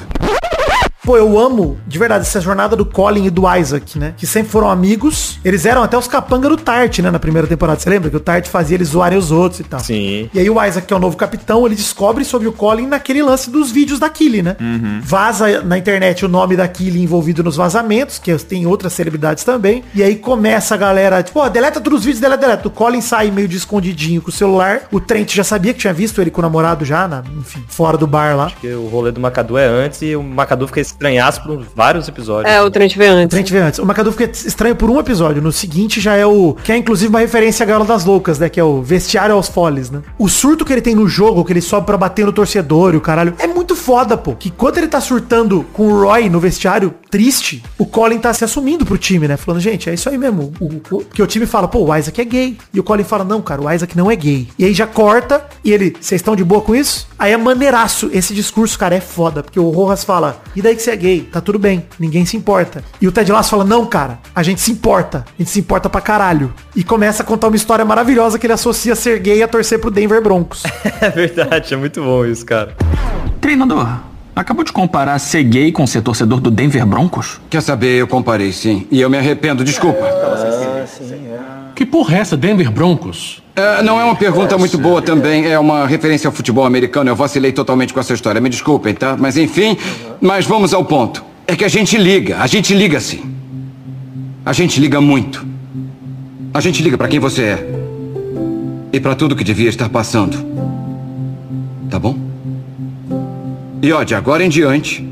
Pô, 1.05 1.19
eu 1.19 1.39
amo, 1.39 1.77
de 1.87 1.99
verdade, 1.99 2.23
essa 2.23 2.41
jornada 2.41 2.75
do 2.75 2.87
Colin 2.87 3.27
e 3.27 3.31
do 3.31 3.43
Isaac, 3.55 3.99
né? 3.99 4.15
Que 4.17 4.27
sempre 4.27 4.51
foram 4.51 4.71
amigos. 4.71 5.39
Eles 5.45 5.67
eram 5.67 5.83
até 5.83 5.99
os 5.99 6.09
capanga 6.09 6.49
do 6.49 6.57
Tart, 6.57 7.01
né? 7.01 7.11
Na 7.11 7.19
primeira 7.19 7.47
temporada. 7.47 7.79
Você 7.79 7.91
lembra? 7.91 8.09
Que 8.09 8.17
o 8.17 8.21
Tart 8.21 8.49
fazia 8.49 8.77
eles 8.79 8.89
zoarem 8.89 9.19
os 9.19 9.31
outros 9.31 9.61
e 9.61 9.65
tal. 9.65 9.81
Sim. 9.81 10.31
E 10.33 10.39
aí 10.39 10.49
o 10.49 10.65
Isaac, 10.65 10.87
que 10.87 10.95
é 10.95 10.97
o 10.97 11.01
novo 11.01 11.15
capitão, 11.15 11.67
ele 11.67 11.75
descobre 11.75 12.25
sobre 12.25 12.49
o 12.49 12.53
Colin 12.53 12.87
naquele 12.87 13.23
lance 13.23 13.51
dos 13.51 13.71
vídeos 13.71 13.99
da 13.99 14.09
Killy, 14.09 14.41
né? 14.41 14.57
Vaza 15.03 15.61
na 15.61 15.77
internet 15.77 16.25
o 16.25 16.29
nome 16.29 16.57
da 16.57 16.67
Killy 16.67 17.03
envolvido 17.03 17.45
nos 17.45 17.57
vazamentos, 17.57 18.19
que 18.19 18.35
tem 18.39 18.67
outras 18.67 18.95
celebridades 18.95 19.45
também. 19.45 19.85
E 19.95 20.03
aí 20.03 20.17
começa 20.17 20.75
a 20.75 20.79
galera, 20.79 21.23
tipo, 21.23 21.39
ó, 21.39 21.51
deleta 21.51 21.83
todos 21.83 21.99
os 21.99 22.05
vídeos, 22.07 22.21
deleta, 22.21 22.41
deleta. 22.41 22.69
O 22.69 22.71
Colin 22.71 23.03
sai 23.03 23.31
meio 23.31 23.47
de 23.47 23.59
escondidinho 23.59 24.23
com 24.23 24.31
o 24.31 24.33
celular. 24.33 24.85
O 24.91 24.99
Trent 25.01 25.35
já 25.35 25.45
sabia 25.45 25.75
que 25.75 25.81
tinha 25.81 25.93
visto 25.93 26.19
ele 26.21 26.31
com 26.31 26.41
o 26.41 26.43
namorado 26.43 26.83
já, 26.83 27.07
na, 27.07 27.23
enfim, 27.39 27.63
fora 27.69 27.99
do 27.99 28.07
bar 28.07 28.35
lá. 28.35 28.47
Porque 28.49 28.73
o 28.73 28.87
rolê 28.87 29.13
do 29.13 29.21
Macadu 29.21 29.59
é 29.59 29.67
antes 29.67 30.01
e 30.01 30.17
o 30.17 30.23
Macadu 30.23 30.67
fica 30.67 30.94
estranhaço 30.95 31.43
por 31.43 31.63
vários 31.75 32.09
episódios. 32.09 32.53
É, 32.53 32.63
o 32.63 32.71
Trent 32.71 32.97
veio 32.97 33.13
antes. 33.13 33.31
Trent 33.31 33.51
veio 33.51 33.65
antes. 33.65 33.79
O 33.79 33.85
McAdoo 33.85 34.13
fica 34.13 34.31
estranho 34.31 34.75
por 34.75 34.89
um 34.89 34.99
episódio. 34.99 35.43
No 35.43 35.53
seguinte 35.53 36.01
já 36.01 36.17
é 36.17 36.25
o... 36.25 36.57
Que 36.63 36.73
é 36.73 36.77
inclusive 36.77 37.09
uma 37.09 37.21
referência 37.21 37.65
à 37.65 37.67
Gaiola 37.67 37.85
das 37.85 38.05
Loucas, 38.05 38.39
né? 38.39 38.49
Que 38.49 38.59
é 38.59 38.65
o 38.65 38.83
vestiário 38.83 39.35
aos 39.35 39.49
foles, 39.49 39.91
né? 39.91 40.03
O 40.19 40.29
surto 40.29 40.65
que 40.65 40.73
ele 40.73 40.81
tem 40.81 40.95
no 40.95 41.07
jogo, 41.09 41.45
que 41.45 41.53
ele 41.53 41.61
sobe 41.61 41.87
pra 41.87 41.97
bater 41.97 42.25
no 42.25 42.33
torcedor 42.33 42.95
e 42.95 42.97
o 42.97 43.01
caralho, 43.01 43.35
é 43.39 43.47
muito 43.47 43.75
foda, 43.77 44.17
pô. 44.17 44.35
Que 44.35 44.51
quando 44.51 44.79
ele 44.79 44.89
tá 44.89 45.01
surtando 45.01 45.65
com 45.73 45.89
o 45.89 46.03
Roy 46.03 46.29
no 46.29 46.41
vestiário, 46.41 46.95
triste, 47.11 47.63
o 47.79 47.87
Colin 47.87 48.19
tá 48.19 48.33
se 48.33 48.45
assumindo 48.45 48.85
pro 48.85 48.99
time, 48.99 49.29
né? 49.29 49.37
Falando, 49.37 49.61
gente, 49.61 49.91
é 49.91 49.95
isso 49.95 50.09
aí 50.09 50.19
mesmo. 50.19 50.53
O, 50.61 50.97
o, 50.97 51.05
que 51.05 51.23
o 51.23 51.27
time 51.27 51.47
fala, 51.47 51.69
pô, 51.69 51.85
o 51.85 51.97
Isaac 51.97 52.21
é 52.21 52.25
gay. 52.25 52.59
E 52.73 52.81
o 52.81 52.83
Colin 52.83 53.05
fala, 53.05 53.25
não, 53.25 53.43
cara, 53.43 53.61
o 53.61 53.71
Isaac 53.71 53.97
não 53.97 54.11
é 54.11 54.17
gay. 54.17 54.49
E 54.59 54.65
aí 54.65 54.75
já 54.75 54.87
corta 54.87 55.45
e 55.65 55.73
ele, 55.73 55.97
vocês 56.01 56.21
estão 56.21 56.37
de 56.37 56.45
boa 56.45 56.61
com 56.61 56.75
isso? 56.75 57.07
Aí 57.19 57.33
é 57.33 57.37
maneiraço. 57.37 58.11
Esse 58.13 58.35
discurso, 58.35 58.79
cara, 58.79 58.95
é 58.95 59.01
foda. 59.01 59.43
Porque 59.43 59.59
o 59.59 59.71
Rojas 59.71 60.05
fala, 60.05 60.43
e 60.55 60.63
daí 60.63 60.75
que 60.75 60.83
você 60.85 60.91
é 60.91 60.97
gay? 60.97 61.21
Tá 61.23 61.41
tudo 61.41 61.59
bem, 61.59 61.85
ninguém 61.99 62.27
se 62.27 62.37
importa. 62.37 62.85
E 63.01 63.09
o 63.09 63.13
Ted 63.13 63.31
Lasso 63.33 63.51
fala, 63.51 63.65
não, 63.65 63.87
cara, 63.87 64.19
a 64.35 64.43
gente 64.43 64.61
se 64.61 64.71
importa. 64.71 65.25
A 65.27 65.43
gente 65.43 65.51
se 65.51 65.61
importa 65.61 65.89
pra 65.89 66.01
caralho. 66.01 66.53
E 66.77 66.85
começa 66.85 67.23
a 67.23 67.27
contar 67.27 67.49
uma 67.49 67.57
história 67.57 67.85
maravilhosa 67.85 68.39
que 68.39 68.47
ele 68.47 68.53
associa 68.53 68.95
ser 68.95 69.19
gay 69.21 69.43
a 69.43 69.49
torcer 69.49 69.79
pro 69.79 69.91
Denver 69.91 70.23
Broncos. 70.23 70.63
é 71.01 71.09
verdade, 71.09 71.73
é 71.73 71.77
muito 71.77 72.03
bom 72.03 72.25
isso, 72.27 72.45
cara. 72.45 72.77
Treinador, 73.41 73.89
acabou 74.37 74.65
de 74.65 74.73
comparar 74.73 75.19
ser 75.19 75.43
gay 75.45 75.73
com 75.73 75.87
ser 75.87 76.03
torcedor 76.03 76.41
do 76.41 76.51
Denver 76.51 76.85
Broncos? 76.85 77.41
Quer 77.49 77.63
saber, 77.63 78.01
eu 78.01 78.07
comparei 78.07 78.53
sim. 78.53 78.87
E 78.91 79.01
eu 79.01 79.09
me 79.09 79.17
arrependo, 79.17 79.65
desculpa. 79.65 80.05
Ah, 80.05 80.85
sim, 80.87 81.29
é. 81.29 81.54
Que 81.75 81.85
porra 81.85 82.17
é 82.17 82.21
essa, 82.21 82.37
Denver 82.37 82.71
Broncos? 82.71 83.43
É, 83.57 83.83
não 83.83 84.01
é 84.01 84.05
uma 84.05 84.15
pergunta 84.15 84.57
muito 84.57 84.79
boa 84.79 85.03
também, 85.03 85.47
é 85.47 85.59
uma 85.59 85.87
referência 85.87 86.29
ao 86.29 86.33
futebol 86.33 86.65
americano. 86.65 87.11
Eu 87.11 87.17
vacilei 87.17 87.53
totalmente 87.53 87.93
com 87.93 88.01
essa 88.01 88.13
história, 88.13 88.41
me 88.41 88.49
desculpem, 88.49 88.95
tá? 88.95 89.17
Mas 89.17 89.37
enfim, 89.37 89.77
mas 90.21 90.47
vamos 90.47 90.73
ao 90.73 90.85
ponto. 90.85 91.25
É 91.47 91.55
que 91.55 91.65
a 91.65 91.69
gente 91.69 91.97
liga, 91.97 92.39
a 92.41 92.47
gente 92.47 92.75
liga 92.75 93.01
sim. 93.01 93.35
A 94.45 94.53
gente 94.53 94.81
liga 94.81 95.01
muito. 95.01 95.45
A 96.53 96.61
gente 96.61 96.83
liga 96.83 96.97
para 96.97 97.09
quem 97.09 97.19
você 97.19 97.43
é. 97.43 97.69
E 98.93 99.01
para 99.01 99.15
tudo 99.15 99.35
que 99.35 99.43
devia 99.43 99.69
estar 99.69 99.89
passando. 99.89 100.37
Tá 101.91 101.99
bom? 101.99 102.17
E 103.83 103.93
ó, 103.93 104.03
de 104.03 104.15
agora 104.15 104.45
em 104.45 104.49
diante, 104.49 105.07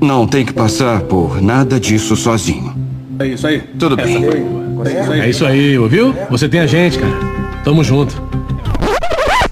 não 0.00 0.26
tem 0.26 0.44
que 0.44 0.52
passar 0.52 1.02
por 1.02 1.40
nada 1.40 1.78
disso 1.78 2.16
sozinho. 2.16 2.74
É 3.18 3.26
isso 3.26 3.46
aí. 3.46 3.60
Tudo 3.78 3.96
bem. 3.96 4.63
É 5.22 5.28
isso 5.28 5.44
aí, 5.44 5.78
ouviu? 5.78 6.14
Você 6.30 6.48
tem 6.48 6.60
a 6.60 6.66
gente, 6.66 6.98
cara. 6.98 7.12
Tamo 7.62 7.82
junto. 7.82 8.14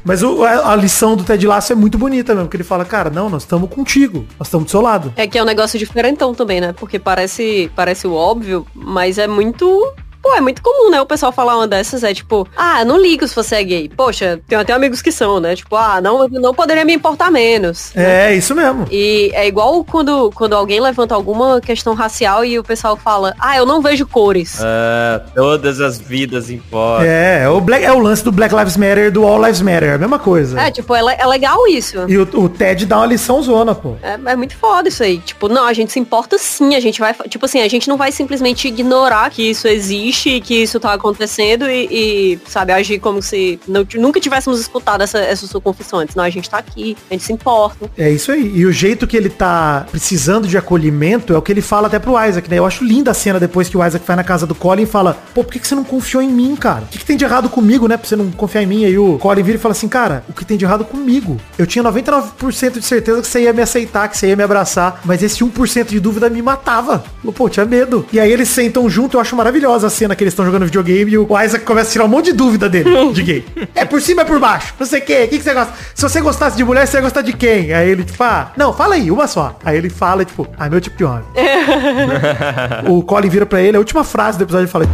Mas 0.05 0.23
o, 0.23 0.45
a, 0.45 0.75
lição 0.75 1.17
do 1.17 1.23
Ted 1.23 1.47
Lasso 1.47 1.73
é 1.73 1.77
muito 1.77 1.97
bonita 1.97 2.35
mesmo, 2.35 2.47
porque 2.47 2.57
ele 2.57 2.65
fala, 2.65 2.85
cara, 2.85 3.09
não, 3.09 3.31
nós 3.31 3.43
estamos 3.43 3.71
contigo, 3.71 4.27
nós 4.39 4.49
estamos 4.49 4.67
do 4.67 4.71
seu 4.71 4.81
lado. 4.81 5.13
É 5.17 5.27
que 5.27 5.39
é 5.39 5.43
um 5.43 5.47
negócio 5.47 5.79
diferentão 5.79 6.35
também, 6.35 6.61
né? 6.61 6.73
Porque 6.73 6.99
parece, 6.99 7.71
parece 7.77 8.07
o 8.07 8.13
óbvio, 8.13 8.67
mas 8.75 9.17
é 9.17 9.29
muito 9.29 9.93
Pô, 10.23 10.33
é 10.37 10.41
muito 10.41 10.63
comum, 10.63 10.89
né? 10.89 11.01
O 11.01 11.07
pessoal 11.07 11.33
falar 11.33 11.57
uma 11.57 11.67
dessas 11.67 12.05
é 12.05 12.15
tipo, 12.15 12.47
ah, 12.57 12.85
não 12.85 12.97
ligo 12.97 13.27
se 13.27 13.35
você 13.35 13.57
é 13.57 13.65
gay. 13.65 13.89
Poxa, 13.89 14.41
tenho 14.47 14.61
até 14.61 14.73
amigos 14.73 15.03
que 15.03 15.11
são, 15.11 15.41
né? 15.41 15.57
Tipo, 15.57 15.75
ah, 15.75 16.01
não, 16.01 16.29
não 16.29 16.55
poderia 16.55 16.85
me 16.85 16.95
importar 16.95 17.29
menos. 17.29 17.91
É, 17.97 18.29
né? 18.29 18.37
isso 18.37 18.55
mesmo. 18.55 18.87
E 18.89 19.33
é 19.35 19.49
igual 19.49 19.85
quando, 19.85 20.31
quando 20.33 20.55
alguém 20.55 20.81
levanta 20.81 21.13
alguma 21.13 21.61
questão 21.61 21.93
racial 21.93 22.45
e 22.45 22.57
o 22.57 22.63
pessoal 22.63 22.97
fala, 22.97 23.35
ah, 23.41 23.57
eu 23.57 23.67
não 23.67 23.83
vejo 23.83 24.07
cores. 24.07 24.61
É, 24.63 25.21
todas 25.35 25.81
as 25.81 25.99
vidas 25.99 26.51
importam. 26.51 27.05
É, 27.05 27.43
é 27.43 27.49
o, 27.49 27.61
Black, 27.61 27.85
é 27.85 27.93
o 27.93 27.99
lance 27.99 28.23
do 28.23 28.31
Black 28.31 28.55
Lives 28.55 28.77
Matter 28.77 29.11
do 29.11 29.27
All 29.27 29.43
Lives 29.45 29.61
Matter, 29.61 29.91
é 29.91 29.95
a 29.95 29.99
mesma 29.99 30.21
coisa. 30.21 30.61
É, 30.61 30.71
tipo, 30.71 30.95
é, 30.95 31.01
é 31.19 31.27
legal 31.27 31.67
isso. 31.67 31.97
E 32.09 32.17
o, 32.17 32.23
o, 32.23 32.49
Ted 32.49 32.87
dá 32.87 32.99
uma 32.99 33.07
lição 33.07 33.43
zona, 33.43 33.75
pô. 33.75 33.97
É, 34.01 34.19
é 34.25 34.37
muito 34.37 34.57
foda 34.57 34.89
isso 34.89 35.03
aí. 35.03 35.19
Tipo, 35.19 35.49
não, 35.49 35.67
a 35.67 35.73
gente 35.73 35.91
se 35.91 35.99
importa 35.99 36.39
sim, 36.39 36.77
a 36.77 36.81
gente 36.81 37.01
vai, 37.01 37.13
tipo 37.29 37.45
assim, 37.45 37.61
a 37.61 37.69
gente 37.69 37.89
não 37.89 37.97
vai 37.97 38.13
simplesmente 38.13 38.69
ignorar 38.69 39.29
que 39.29 39.51
isso 39.51 39.67
existe 39.67 40.12
e 40.13 40.41
que 40.41 40.63
isso 40.63 40.79
tá 40.79 40.93
acontecendo 40.93 41.69
e, 41.69 41.89
e, 41.91 42.39
sabe, 42.47 42.73
agir 42.73 42.99
como 42.99 43.23
se 43.23 43.59
não, 43.67 43.87
nunca 43.95 44.21
tivéssemos 44.21 44.61
escutado 44.61 45.03
essa, 45.03 45.19
essa 45.19 45.47
sua 45.47 45.61
confissão 45.61 46.01
antes. 46.01 46.15
Não, 46.15 46.25
a 46.25 46.31
gente 46.31 46.49
tá 46.49 46.59
aqui, 46.59 46.97
a 47.11 47.15
gente 47.15 47.25
se 47.25 47.33
importa. 47.33 47.91
É 47.97 48.11
isso 48.11 48.31
aí. 48.31 48.53
E 48.55 48.67
o 48.67 48.73
jeito 48.73 49.07
que 49.07 49.17
ele 49.17 49.29
tá 49.29 49.87
precisando 49.91 50.47
de 50.47 50.57
acolhimento 50.57 51.33
é 51.33 51.39
o 51.39 51.43
que 51.43 51.53
ele 51.53 51.63
fala 51.63 51.87
até 51.87 51.99
pro 51.99 52.13
Isaac, 52.23 52.49
né? 52.51 52.59
Eu 52.59 52.67
acho 52.67 52.85
linda 52.85 53.11
a 53.11 53.15
cena 53.15 53.41
depois 53.41 53.69
que 53.69 53.77
o 53.77 53.87
Isaac 53.87 54.05
vai 54.07 54.17
na 54.17 54.25
casa 54.25 54.47
do 54.47 54.55
Colin 54.55 54.83
e 54.83 54.87
fala, 54.87 55.17
pô, 55.35 55.43
por 55.43 55.53
que, 55.53 55.59
que 55.59 55.67
você 55.67 55.75
não 55.75 55.85
confiou 55.85 56.23
em 56.23 56.29
mim, 56.29 56.55
cara? 56.57 56.85
O 56.85 56.87
que, 56.87 56.99
que 56.99 57.05
tem 57.05 57.17
de 57.17 57.25
errado 57.25 57.49
comigo, 57.49 57.89
né? 57.89 57.97
Pra 57.97 58.07
você 58.07 58.17
não 58.17 58.31
confiar 58.31 58.63
em 58.63 58.67
mim? 58.67 58.85
Aí 58.85 58.99
o 58.99 59.19
Colin 59.19 59.43
vira 59.43 59.57
e 59.57 59.61
fala 59.61 59.73
assim, 59.73 59.89
cara, 59.89 60.25
o 60.29 60.33
que 60.33 60.45
tem 60.45 60.57
de 60.57 60.65
errado 60.65 60.85
comigo? 60.85 61.41
Eu 61.59 61.67
tinha 61.67 61.85
99% 61.85 62.79
de 62.79 62.85
certeza 62.85 63.21
que 63.21 63.27
você 63.27 63.43
ia 63.43 63.53
me 63.53 63.63
aceitar, 63.63 64.09
que 64.09 64.17
você 64.17 64.29
ia 64.29 64.37
me 64.37 64.43
abraçar, 64.43 65.01
mas 65.05 65.23
esse 65.23 65.45
1% 65.45 65.87
de 65.87 66.01
dúvida 66.01 66.29
me 66.29 66.43
matava. 66.43 67.05
Pô, 67.35 67.49
tinha 67.49 67.65
medo. 67.65 68.07
E 68.13 68.21
aí 68.21 68.31
eles 68.31 68.49
sentam 68.49 68.89
junto, 68.89 69.17
eu 69.17 69.21
acho 69.21 69.37
maravilhosa 69.37 69.87
a 69.87 69.91
cena 70.03 70.17
que 70.17 70.25
eles 70.25 70.33
estão 70.33 70.45
jogando 70.45 70.65
videogame 70.65 71.13
e 71.13 71.19
o 71.19 71.41
Isaac 71.41 71.65
começa 71.65 71.89
a 71.89 71.93
tirar 71.93 72.05
um 72.05 72.09
monte 72.09 72.27
de 72.27 72.33
dúvida 72.33 72.69
dele, 72.69 72.91
de 73.15 73.23
gay. 73.23 73.45
É 73.75 73.85
por 73.85 74.01
cima, 74.03 74.23
é 74.23 74.25
por 74.25 74.41
baixo. 74.41 74.75
Não 74.79 74.87
sei 74.87 75.01
o 75.01 75.05
que, 75.05 75.25
o 75.25 75.29
que, 75.29 75.39
que 75.39 75.45
você 75.45 75.55
gosta? 75.55 75.73
Se 75.95 76.03
você 76.03 76.21
gostasse 76.21 76.57
de 76.57 76.65
mulher, 76.65 76.87
você 76.87 76.97
ia 76.97 77.01
gostar 77.01 77.23
de 77.23 77.33
quem? 77.33 77.73
Aí 77.73 77.89
ele, 77.89 78.03
tipo, 78.03 78.23
ah, 78.23 78.51
não, 78.57 78.73
fala 78.73 78.97
aí, 78.97 79.11
uma 79.11 79.29
só. 79.29 79.57
Aí 79.65 79.77
ele 79.77 79.89
fala, 79.89 80.25
tipo, 80.25 80.49
ah, 80.59 80.69
meu 80.69 80.81
tipo 80.81 80.97
de 80.97 81.05
homem. 81.05 81.25
o 82.89 83.03
Colin 83.03 83.29
vira 83.29 83.47
pra 83.47 83.61
ele, 83.61 83.77
a 83.77 83.81
última 83.81 84.03
frase 84.03 84.39
do 84.39 84.45
episódio 84.45 84.65
ele 84.65 84.73
fala. 84.73 84.87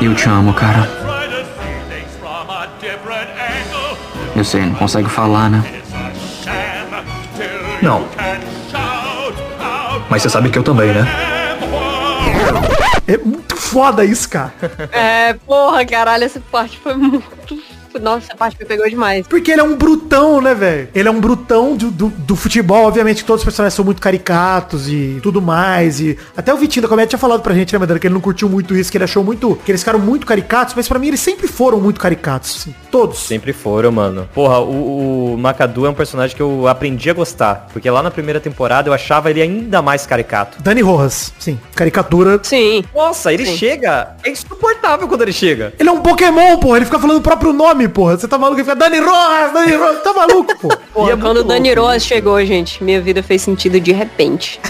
Eu 0.00 0.14
te 0.14 0.28
amo, 0.28 0.54
cara. 0.54 0.88
Eu 4.36 4.44
sei, 4.44 4.60
não 4.60 4.74
consegue 4.74 5.08
falar, 5.08 5.50
né? 5.50 5.64
Não. 7.82 8.06
Mas 10.08 10.22
você 10.22 10.30
sabe 10.30 10.48
que 10.48 10.58
eu 10.58 10.62
também, 10.62 10.92
né? 10.92 11.04
É 13.06 13.18
muito 13.18 13.49
foda 13.70 14.04
isso, 14.04 14.28
cara. 14.28 14.52
É, 14.92 15.32
porra, 15.34 15.84
caralho, 15.86 16.24
essa 16.24 16.40
parte 16.50 16.78
foi 16.78 16.94
muito 16.94 17.62
nossa, 17.98 18.26
essa 18.26 18.36
parte 18.36 18.56
me 18.58 18.64
pegou 18.64 18.88
demais. 18.88 19.26
Porque 19.26 19.50
ele 19.50 19.60
é 19.60 19.64
um 19.64 19.76
brutão, 19.76 20.40
né, 20.40 20.54
velho? 20.54 20.88
Ele 20.94 21.08
é 21.08 21.10
um 21.10 21.20
brutão 21.20 21.76
do, 21.76 21.90
do, 21.90 22.08
do, 22.08 22.36
futebol. 22.36 22.86
Obviamente 22.86 23.24
todos 23.24 23.40
os 23.40 23.44
personagens 23.44 23.74
são 23.74 23.84
muito 23.84 24.00
caricatos 24.00 24.88
e 24.88 25.18
tudo 25.22 25.40
mais. 25.40 26.00
E 26.00 26.18
até 26.36 26.52
o 26.52 26.56
Vitinho 26.56 26.82
da 26.82 26.88
comédia 26.88 27.10
tinha 27.10 27.18
falado 27.18 27.42
pra 27.42 27.54
gente, 27.54 27.72
né, 27.72 27.78
Madeira, 27.78 27.98
que 27.98 28.06
ele 28.06 28.14
não 28.14 28.20
curtiu 28.20 28.48
muito 28.48 28.76
isso, 28.76 28.90
que 28.90 28.96
ele 28.96 29.04
achou 29.04 29.24
muito. 29.24 29.58
que 29.64 29.70
eles 29.70 29.80
ficaram 29.80 29.98
muito 29.98 30.26
caricatos, 30.26 30.74
mas 30.74 30.88
pra 30.88 30.98
mim 30.98 31.08
eles 31.08 31.20
sempre 31.20 31.46
foram 31.46 31.80
muito 31.80 32.00
caricatos, 32.00 32.56
assim, 32.60 32.74
Todos. 32.90 33.18
Sempre 33.18 33.52
foram, 33.52 33.92
mano. 33.92 34.28
Porra, 34.34 34.60
o, 34.60 35.34
o 35.34 35.38
Macadu 35.38 35.86
é 35.86 35.90
um 35.90 35.94
personagem 35.94 36.36
que 36.36 36.42
eu 36.42 36.66
aprendi 36.66 37.08
a 37.08 37.14
gostar. 37.14 37.68
Porque 37.72 37.88
lá 37.88 38.02
na 38.02 38.10
primeira 38.10 38.40
temporada 38.40 38.88
eu 38.88 38.92
achava 38.92 39.30
ele 39.30 39.40
ainda 39.40 39.80
mais 39.80 40.06
caricato. 40.06 40.60
Dani 40.62 40.80
Rojas, 40.80 41.32
sim. 41.38 41.58
Caricatura. 41.74 42.40
Sim. 42.42 42.84
Nossa, 42.94 43.32
ele 43.32 43.46
Sim. 43.46 43.56
chega. 43.56 44.16
É 44.24 44.30
insuportável 44.30 45.08
quando 45.08 45.22
ele 45.22 45.32
chega. 45.32 45.72
Ele 45.78 45.88
é 45.88 45.92
um 45.92 46.00
Pokémon, 46.00 46.58
pô. 46.58 46.76
Ele 46.76 46.84
fica 46.84 46.98
falando 46.98 47.18
o 47.18 47.22
próprio 47.22 47.52
nome, 47.52 47.79
porra. 47.88 48.16
Você 48.16 48.28
tá 48.28 48.38
maluco? 48.38 48.60
Ele 48.60 48.64
fica 48.64 48.76
Dani 48.76 48.98
Rojas, 48.98 49.52
Dani 49.52 49.74
Rojas. 49.74 50.02
Tá 50.02 50.12
maluco, 50.12 50.58
pô. 50.58 50.68
Porra, 50.92 51.10
E 51.10 51.12
é 51.12 51.16
quando 51.16 51.38
o 51.38 51.44
Dani 51.44 51.68
louco 51.74 51.82
Roas 51.82 52.04
chegou, 52.04 52.44
gente, 52.44 52.82
minha 52.82 53.00
vida 53.00 53.22
fez 53.22 53.42
sentido 53.42 53.80
de 53.80 53.92
repente. 53.92 54.60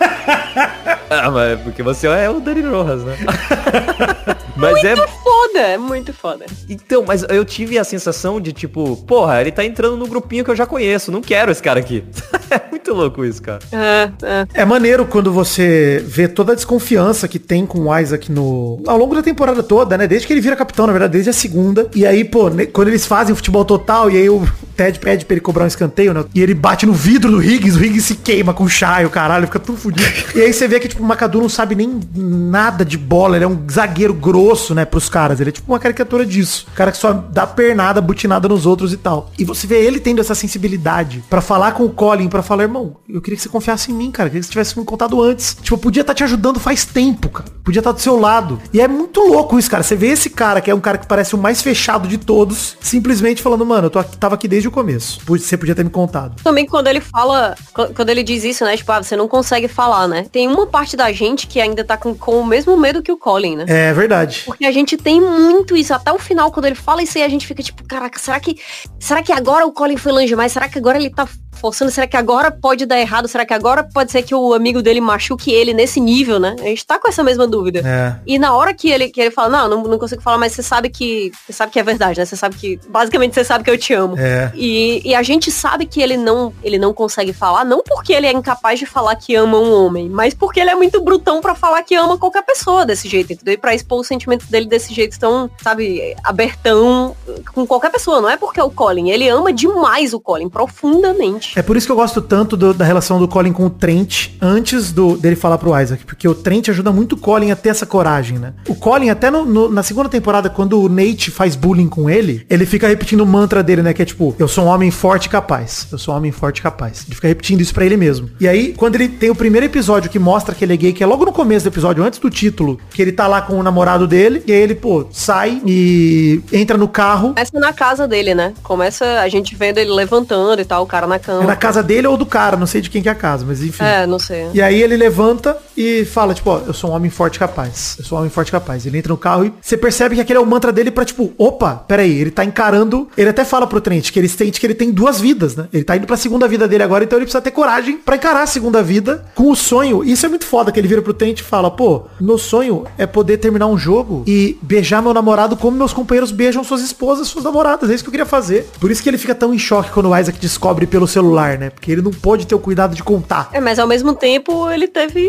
Ah, 1.12 1.28
mas 1.28 1.52
é 1.52 1.56
porque 1.56 1.82
você 1.82 2.06
é 2.06 2.30
o 2.30 2.38
Dani 2.38 2.62
Rojas, 2.62 3.02
né? 3.02 3.16
mas 4.56 4.74
muito 4.74 4.86
é. 4.86 5.08
foda, 5.08 5.58
é 5.58 5.76
muito 5.76 6.12
foda. 6.12 6.46
Então, 6.68 7.04
mas 7.04 7.24
eu 7.28 7.44
tive 7.44 7.76
a 7.80 7.82
sensação 7.82 8.40
de 8.40 8.52
tipo, 8.52 8.96
porra, 9.08 9.40
ele 9.40 9.50
tá 9.50 9.64
entrando 9.64 9.96
no 9.96 10.06
grupinho 10.06 10.44
que 10.44 10.52
eu 10.52 10.54
já 10.54 10.66
conheço. 10.66 11.10
Não 11.10 11.20
quero 11.20 11.50
esse 11.50 11.60
cara 11.60 11.80
aqui. 11.80 12.04
é 12.48 12.62
muito 12.70 12.94
louco 12.94 13.24
isso, 13.24 13.42
cara. 13.42 13.58
É, 13.72 14.10
é. 14.22 14.46
É 14.62 14.64
maneiro 14.64 15.04
quando 15.04 15.32
você 15.32 16.00
vê 16.06 16.28
toda 16.28 16.52
a 16.52 16.54
desconfiança 16.54 17.26
que 17.26 17.40
tem 17.40 17.66
com 17.66 17.88
o 17.88 17.98
Isaac 17.98 18.30
no. 18.30 18.80
ao 18.86 18.96
longo 18.96 19.16
da 19.16 19.22
temporada 19.22 19.64
toda, 19.64 19.98
né? 19.98 20.06
Desde 20.06 20.28
que 20.28 20.32
ele 20.32 20.40
vira 20.40 20.54
capitão, 20.54 20.86
na 20.86 20.92
verdade, 20.92 21.12
desde 21.14 21.30
a 21.30 21.32
segunda. 21.32 21.88
E 21.92 22.06
aí, 22.06 22.22
pô, 22.22 22.48
ne- 22.50 22.66
quando 22.66 22.86
eles 22.86 23.04
fazem 23.04 23.32
o 23.32 23.36
futebol 23.36 23.64
total, 23.64 24.08
e 24.08 24.16
aí 24.16 24.30
o 24.30 24.46
Ted 24.80 24.98
pede 24.98 25.26
pra 25.26 25.34
ele 25.34 25.42
cobrar 25.42 25.64
um 25.64 25.66
escanteio, 25.66 26.14
né? 26.14 26.24
E 26.34 26.40
ele 26.40 26.54
bate 26.54 26.86
no 26.86 26.94
vidro 26.94 27.30
do 27.30 27.42
Higgins, 27.42 27.76
o 27.76 27.84
Higgins 27.84 28.04
se 28.04 28.14
queima 28.14 28.54
com 28.54 28.64
o 28.64 28.68
chá 28.68 29.02
e 29.02 29.04
o 29.04 29.10
caralho, 29.10 29.46
fica 29.46 29.58
tudo 29.58 29.76
fudido. 29.76 30.10
e 30.34 30.40
aí 30.40 30.52
você 30.52 30.66
vê 30.66 30.80
que, 30.80 30.88
tipo, 30.88 31.02
o 31.02 31.06
Macadu 31.06 31.38
não 31.38 31.50
sabe 31.50 31.74
nem 31.74 32.00
nada 32.14 32.82
de 32.82 32.96
bola, 32.96 33.36
ele 33.36 33.44
é 33.44 33.48
um 33.48 33.60
zagueiro 33.70 34.14
grosso, 34.14 34.74
né, 34.74 34.86
pros 34.86 35.10
caras. 35.10 35.38
Ele 35.38 35.50
é 35.50 35.52
tipo 35.52 35.70
uma 35.70 35.78
caricatura 35.78 36.24
disso. 36.24 36.66
O 36.72 36.74
cara 36.74 36.90
que 36.90 36.96
só 36.96 37.12
dá 37.12 37.46
pernada, 37.46 38.00
butinada 38.00 38.48
nos 38.48 38.64
outros 38.64 38.92
e 38.94 38.96
tal. 38.96 39.30
E 39.38 39.44
você 39.44 39.66
vê 39.66 39.84
ele 39.84 40.00
tendo 40.00 40.20
essa 40.20 40.34
sensibilidade 40.34 41.22
pra 41.28 41.42
falar 41.42 41.72
com 41.72 41.84
o 41.84 41.90
Colin, 41.90 42.28
pra 42.28 42.42
falar, 42.42 42.62
irmão, 42.62 42.96
eu 43.06 43.20
queria 43.20 43.36
que 43.36 43.42
você 43.42 43.50
confiasse 43.50 43.90
em 43.90 43.94
mim, 43.94 44.10
cara. 44.10 44.28
Eu 44.28 44.30
queria 44.30 44.40
que 44.40 44.46
você 44.46 44.52
tivesse 44.52 44.78
me 44.78 44.84
contado 44.86 45.22
antes. 45.22 45.58
Tipo, 45.60 45.74
eu 45.74 45.78
podia 45.78 46.00
estar 46.00 46.14
te 46.14 46.24
ajudando 46.24 46.58
faz 46.58 46.86
tempo, 46.86 47.28
cara. 47.28 47.50
Podia 47.62 47.80
estar 47.80 47.92
do 47.92 48.00
seu 48.00 48.18
lado. 48.18 48.58
E 48.72 48.80
é 48.80 48.88
muito 48.88 49.20
louco 49.20 49.58
isso, 49.58 49.70
cara. 49.70 49.82
Você 49.82 49.94
vê 49.94 50.06
esse 50.08 50.30
cara, 50.30 50.62
que 50.62 50.70
é 50.70 50.74
um 50.74 50.80
cara 50.80 50.96
que 50.96 51.06
parece 51.06 51.34
o 51.34 51.38
mais 51.38 51.60
fechado 51.60 52.08
de 52.08 52.16
todos, 52.16 52.78
simplesmente 52.80 53.42
falando, 53.42 53.66
mano, 53.66 53.86
eu 53.86 53.90
tô 53.90 53.98
aqui, 53.98 54.16
tava 54.16 54.36
aqui 54.36 54.48
desde 54.48 54.69
o 54.70 54.72
começo. 54.72 55.20
Você 55.26 55.56
podia 55.56 55.74
ter 55.74 55.84
me 55.84 55.90
contado. 55.90 56.42
Também 56.42 56.64
quando 56.66 56.86
ele 56.88 57.00
fala, 57.00 57.54
qu- 57.74 57.92
quando 57.94 58.08
ele 58.10 58.22
diz 58.22 58.44
isso, 58.44 58.64
né? 58.64 58.76
Tipo, 58.76 58.92
ah, 58.92 59.02
você 59.02 59.16
não 59.16 59.28
consegue 59.28 59.68
falar, 59.68 60.08
né? 60.08 60.26
Tem 60.30 60.48
uma 60.48 60.66
parte 60.66 60.96
da 60.96 61.10
gente 61.12 61.46
que 61.46 61.60
ainda 61.60 61.84
tá 61.84 61.96
com, 61.96 62.14
com 62.14 62.40
o 62.40 62.46
mesmo 62.46 62.76
medo 62.76 63.02
que 63.02 63.12
o 63.12 63.16
Colin, 63.16 63.56
né? 63.56 63.64
É 63.68 63.92
verdade. 63.92 64.42
Porque 64.46 64.64
a 64.64 64.72
gente 64.72 64.96
tem 64.96 65.20
muito 65.20 65.76
isso. 65.76 65.92
Até 65.92 66.12
o 66.12 66.18
final, 66.18 66.50
quando 66.50 66.66
ele 66.66 66.74
fala 66.74 67.02
isso 67.02 67.18
aí, 67.18 67.24
a 67.24 67.28
gente 67.28 67.46
fica 67.46 67.62
tipo, 67.62 67.84
caraca, 67.84 68.18
será 68.18 68.38
que. 68.40 68.56
Será 68.98 69.22
que 69.22 69.32
agora 69.32 69.66
o 69.66 69.72
Colin 69.72 69.96
foi 69.96 70.12
longe 70.12 70.26
demais? 70.28 70.52
Será 70.52 70.68
que 70.68 70.78
agora 70.78 70.96
ele 70.98 71.10
tá 71.10 71.28
forçando? 71.52 71.90
Será 71.90 72.06
que 72.06 72.16
agora 72.16 72.50
pode 72.50 72.86
dar 72.86 72.98
errado? 72.98 73.28
Será 73.28 73.44
que 73.44 73.52
agora 73.52 73.82
pode 73.82 74.10
ser 74.10 74.22
que 74.22 74.34
o 74.34 74.54
amigo 74.54 74.80
dele 74.82 75.00
machuque 75.00 75.50
ele 75.52 75.74
nesse 75.74 76.00
nível, 76.00 76.38
né? 76.38 76.56
A 76.58 76.62
gente 76.64 76.86
tá 76.86 76.98
com 76.98 77.08
essa 77.08 77.22
mesma 77.22 77.46
dúvida. 77.46 77.80
É. 77.84 78.16
E 78.26 78.38
na 78.38 78.54
hora 78.54 78.72
que 78.72 78.90
ele, 78.90 79.08
que 79.08 79.20
ele 79.20 79.30
fala, 79.30 79.48
não, 79.48 79.68
não, 79.76 79.82
não 79.90 79.98
consigo 79.98 80.22
falar, 80.22 80.38
mas 80.38 80.52
você 80.52 80.62
sabe 80.62 80.88
que. 80.88 81.30
Você 81.46 81.52
sabe 81.52 81.72
que 81.72 81.78
é 81.78 81.82
verdade, 81.82 82.18
né? 82.18 82.24
Você 82.24 82.36
sabe 82.36 82.56
que. 82.56 82.78
Basicamente 82.88 83.34
você 83.34 83.44
sabe 83.44 83.64
que 83.64 83.70
eu 83.70 83.76
te 83.78 83.92
amo. 83.92 84.16
É. 84.18 84.50
E, 84.60 85.00
e 85.08 85.14
a 85.14 85.22
gente 85.22 85.50
sabe 85.50 85.86
que 85.86 86.02
ele 86.02 86.16
não, 86.16 86.52
ele 86.62 86.78
não 86.78 86.92
consegue 86.92 87.32
falar, 87.32 87.64
não 87.64 87.82
porque 87.82 88.12
ele 88.12 88.26
é 88.26 88.32
incapaz 88.32 88.78
de 88.78 88.84
falar 88.86 89.16
que 89.16 89.34
ama 89.34 89.58
um 89.58 89.72
homem, 89.72 90.08
mas 90.08 90.34
porque 90.34 90.60
ele 90.60 90.68
é 90.70 90.74
muito 90.74 91.02
brutão 91.02 91.40
pra 91.40 91.54
falar 91.54 91.82
que 91.82 91.94
ama 91.94 92.18
qualquer 92.18 92.42
pessoa 92.44 92.84
desse 92.84 93.08
jeito, 93.08 93.32
entendeu? 93.32 93.54
E 93.54 93.56
pra 93.56 93.74
expor 93.74 94.00
os 94.00 94.06
sentimentos 94.06 94.46
dele 94.48 94.66
desse 94.66 94.92
jeito 94.92 95.18
tão, 95.18 95.50
sabe, 95.62 96.14
abertão 96.22 97.16
com 97.54 97.66
qualquer 97.66 97.90
pessoa. 97.90 98.20
Não 98.20 98.28
é 98.28 98.36
porque 98.36 98.60
é 98.60 98.62
o 98.64 98.70
Colin, 98.70 99.10
ele 99.10 99.28
ama 99.28 99.52
demais 99.52 100.12
o 100.12 100.20
Colin, 100.20 100.48
profundamente. 100.48 101.58
É 101.58 101.62
por 101.62 101.76
isso 101.76 101.86
que 101.86 101.92
eu 101.92 101.96
gosto 101.96 102.20
tanto 102.20 102.56
do- 102.56 102.74
da 102.74 102.84
relação 102.84 103.18
do 103.18 103.28
Colin 103.28 103.52
com 103.52 103.66
o 103.66 103.70
Trent 103.70 104.30
antes 104.40 104.92
do, 104.92 105.16
dele 105.16 105.36
falar 105.36 105.58
pro 105.58 105.78
Isaac, 105.80 106.04
porque 106.04 106.26
o 106.28 106.34
Trent 106.34 106.68
ajuda 106.68 106.92
muito 106.92 107.12
o 107.14 107.16
Colin 107.18 107.50
a 107.50 107.56
ter 107.56 107.70
essa 107.70 107.86
coragem, 107.86 108.38
né? 108.38 108.52
O 108.68 108.74
Colin, 108.74 109.08
até 109.10 109.30
no- 109.30 109.44
no- 109.44 109.68
na 109.70 109.82
segunda 109.82 110.08
temporada, 110.08 110.50
quando 110.50 110.80
o 110.80 110.88
Nate 110.88 111.30
faz 111.30 111.54
bullying 111.56 111.88
com 111.88 112.08
ele, 112.10 112.44
ele 112.50 112.66
fica 112.66 112.88
repetindo 112.88 113.20
o 113.22 113.26
mantra 113.26 113.62
dele, 113.62 113.82
né? 113.82 113.92
Que 113.94 114.02
é 114.02 114.04
tipo, 114.04 114.34
eu 114.40 114.48
sou 114.48 114.64
um 114.64 114.68
homem 114.68 114.90
forte 114.90 115.26
e 115.26 115.28
capaz. 115.28 115.86
Eu 115.92 115.98
sou 115.98 116.14
um 116.14 116.16
homem 116.16 116.32
forte 116.32 116.58
e 116.58 116.62
capaz. 116.62 117.04
Ele 117.06 117.14
fica 117.14 117.28
repetindo 117.28 117.60
isso 117.60 117.74
pra 117.74 117.84
ele 117.84 117.96
mesmo. 117.96 118.30
E 118.40 118.48
aí, 118.48 118.72
quando 118.72 118.94
ele 118.94 119.06
tem 119.06 119.28
o 119.28 119.34
primeiro 119.34 119.66
episódio 119.66 120.08
que 120.08 120.18
mostra 120.18 120.54
que 120.54 120.64
ele 120.64 120.72
é 120.72 120.76
gay, 120.76 120.92
que 120.94 121.04
é 121.04 121.06
logo 121.06 121.26
no 121.26 121.32
começo 121.32 121.64
do 121.64 121.68
episódio, 121.68 122.02
antes 122.02 122.18
do 122.18 122.30
título, 122.30 122.80
que 122.90 123.02
ele 123.02 123.12
tá 123.12 123.26
lá 123.26 123.42
com 123.42 123.58
o 123.58 123.62
namorado 123.62 124.06
dele, 124.06 124.42
e 124.46 124.52
aí 124.52 124.60
ele, 124.60 124.74
pô, 124.74 125.06
sai 125.10 125.60
e 125.66 126.40
entra 126.50 126.78
no 126.78 126.88
carro. 126.88 127.28
Começa 127.28 127.60
na 127.60 127.72
casa 127.74 128.08
dele, 128.08 128.34
né? 128.34 128.54
Começa 128.62 129.20
a 129.20 129.28
gente 129.28 129.54
vendo 129.54 129.76
ele 129.76 129.90
levantando 129.90 130.60
e 130.62 130.64
tal, 130.64 130.84
o 130.84 130.86
cara 130.86 131.06
na 131.06 131.18
cama. 131.18 131.44
É 131.44 131.46
na 131.46 131.56
casa 131.56 131.82
dele 131.82 132.06
ou 132.06 132.16
do 132.16 132.24
cara, 132.24 132.56
não 132.56 132.66
sei 132.66 132.80
de 132.80 132.88
quem 132.88 133.02
que 133.02 133.10
é 133.10 133.12
a 133.12 133.14
casa, 133.14 133.44
mas 133.46 133.62
enfim. 133.62 133.84
É, 133.84 134.06
não 134.06 134.18
sei. 134.18 134.48
E 134.54 134.62
aí 134.62 134.82
ele 134.82 134.96
levanta 134.96 135.54
e 135.76 136.06
fala, 136.06 136.32
tipo, 136.32 136.48
ó, 136.48 136.62
eu 136.66 136.72
sou 136.72 136.90
um 136.90 136.94
homem 136.94 137.10
forte 137.10 137.36
e 137.36 137.38
capaz. 137.38 137.96
Eu 137.98 138.06
sou 138.06 138.16
um 138.16 138.20
homem 138.20 138.30
forte 138.30 138.48
e 138.48 138.52
capaz. 138.52 138.86
Ele 138.86 138.96
entra 138.96 139.12
no 139.12 139.18
carro 139.18 139.44
e 139.44 139.52
você 139.60 139.76
percebe 139.76 140.14
que 140.14 140.20
aquele 140.22 140.38
é 140.38 140.40
o 140.40 140.46
mantra 140.46 140.72
dele 140.72 140.90
pra, 140.90 141.04
tipo, 141.04 141.34
opa, 141.36 141.74
peraí, 141.86 142.18
ele 142.18 142.30
tá 142.30 142.42
encarando. 142.42 143.06
Ele 143.18 143.28
até 143.28 143.44
fala 143.44 143.66
pro 143.66 143.82
Trent 143.82 144.10
que 144.10 144.18
ele 144.18 144.29
sente 144.30 144.58
que 144.60 144.66
ele 144.66 144.74
tem 144.74 144.90
duas 144.90 145.20
vidas, 145.20 145.56
né? 145.56 145.68
Ele 145.72 145.84
tá 145.84 145.96
indo 145.96 146.06
pra 146.06 146.16
segunda 146.16 146.48
vida 146.48 146.66
dele 146.66 146.82
agora, 146.82 147.04
então 147.04 147.18
ele 147.18 147.26
precisa 147.26 147.42
ter 147.42 147.50
coragem 147.50 147.98
pra 147.98 148.16
encarar 148.16 148.42
a 148.42 148.46
segunda 148.46 148.82
vida 148.82 149.24
com 149.34 149.50
o 149.50 149.56
sonho. 149.56 150.02
Isso 150.04 150.24
é 150.24 150.28
muito 150.28 150.44
foda, 150.44 150.72
que 150.72 150.80
ele 150.80 150.88
vira 150.88 151.02
pro 151.02 151.12
Trent 151.12 151.40
e 151.40 151.42
fala, 151.42 151.70
pô, 151.70 152.04
meu 152.20 152.38
sonho 152.38 152.84
é 152.96 153.06
poder 153.06 153.38
terminar 153.38 153.66
um 153.66 153.76
jogo 153.76 154.24
e 154.26 154.58
beijar 154.62 155.02
meu 155.02 155.12
namorado 155.12 155.56
como 155.56 155.76
meus 155.76 155.92
companheiros 155.92 156.30
beijam 156.30 156.64
suas 156.64 156.82
esposas, 156.82 157.28
suas 157.28 157.44
namoradas. 157.44 157.90
É 157.90 157.94
isso 157.94 158.04
que 158.04 158.08
eu 158.08 158.12
queria 158.12 158.26
fazer. 158.26 158.66
Por 158.80 158.90
isso 158.90 159.02
que 159.02 159.08
ele 159.08 159.18
fica 159.18 159.34
tão 159.34 159.52
em 159.52 159.58
choque 159.58 159.90
quando 159.90 160.08
o 160.08 160.16
Isaac 160.16 160.38
descobre 160.38 160.86
pelo 160.86 161.06
celular, 161.06 161.58
né? 161.58 161.70
Porque 161.70 161.90
ele 161.92 162.02
não 162.02 162.10
pôde 162.10 162.46
ter 162.46 162.54
o 162.54 162.58
cuidado 162.58 162.94
de 162.94 163.02
contar. 163.02 163.50
É, 163.52 163.60
mas 163.60 163.78
ao 163.78 163.86
mesmo 163.86 164.14
tempo 164.14 164.70
ele 164.70 164.86
teve. 164.86 165.28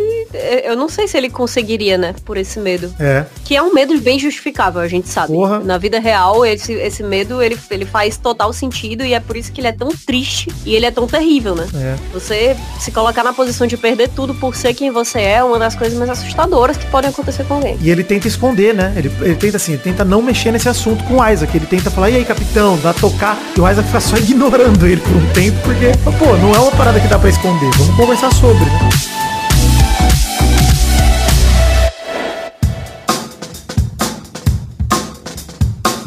Eu 0.63 0.75
não 0.75 0.89
sei 0.89 1.07
se 1.07 1.17
ele 1.17 1.29
conseguiria, 1.29 1.97
né? 1.97 2.15
Por 2.25 2.37
esse 2.37 2.59
medo. 2.59 2.93
É. 2.99 3.25
Que 3.43 3.55
é 3.55 3.61
um 3.61 3.73
medo 3.73 3.97
bem 3.99 4.19
justificável, 4.19 4.81
a 4.81 4.87
gente 4.87 5.09
sabe. 5.09 5.33
Na 5.63 5.77
vida 5.77 5.99
real, 5.99 6.45
esse, 6.45 6.73
esse 6.73 7.03
medo, 7.03 7.41
ele, 7.41 7.57
ele 7.69 7.85
faz 7.85 8.17
total 8.17 8.51
sentido 8.53 8.90
e 9.03 9.13
é 9.13 9.19
por 9.19 9.35
isso 9.35 9.51
que 9.51 9.61
ele 9.61 9.67
é 9.67 9.71
tão 9.71 9.89
triste 9.89 10.49
e 10.65 10.75
ele 10.75 10.85
é 10.85 10.91
tão 10.91 11.07
terrível, 11.07 11.55
né? 11.55 11.67
É. 11.73 11.95
Você 12.13 12.55
se 12.79 12.91
colocar 12.91 13.23
na 13.23 13.33
posição 13.33 13.65
de 13.65 13.77
perder 13.77 14.09
tudo 14.09 14.33
por 14.35 14.55
ser 14.55 14.73
quem 14.73 14.91
você 14.91 15.19
é, 15.19 15.31
é 15.31 15.43
uma 15.43 15.57
das 15.57 15.75
coisas 15.75 15.97
mais 15.97 16.09
assustadoras 16.09 16.77
que 16.77 16.85
podem 16.87 17.09
acontecer 17.09 17.43
com 17.45 17.55
alguém. 17.55 17.77
E 17.81 17.89
ele 17.89 18.03
tenta 18.03 18.27
esconder, 18.27 18.73
né? 18.73 18.93
Ele, 18.95 19.11
ele 19.21 19.35
tenta 19.35 19.57
assim, 19.57 19.73
ele 19.73 19.81
tenta 19.81 20.05
não 20.05 20.21
mexer 20.21 20.51
nesse 20.51 20.69
assunto 20.69 21.03
com 21.05 21.17
o 21.17 21.27
Isaac. 21.27 21.55
Ele 21.55 21.65
tenta 21.65 21.89
falar, 21.89 22.09
e 22.09 22.17
aí, 22.17 22.25
capitão, 22.25 22.77
dá 22.77 22.93
tocar. 22.93 23.37
E 23.57 23.59
o 23.59 23.69
Isaac 23.69 23.87
fica 23.87 23.99
só 23.99 24.17
ignorando 24.21 24.85
ele 24.85 25.01
por 25.01 25.15
um 25.15 25.27
tempo, 25.33 25.57
porque, 25.63 25.91
pô, 26.19 26.37
não 26.37 26.53
é 26.53 26.59
uma 26.59 26.71
parada 26.71 26.99
que 26.99 27.07
dá 27.07 27.17
pra 27.17 27.29
esconder. 27.29 27.69
Vamos 27.77 27.95
conversar 27.95 28.33
sobre, 28.33 28.65
né? 28.65 28.89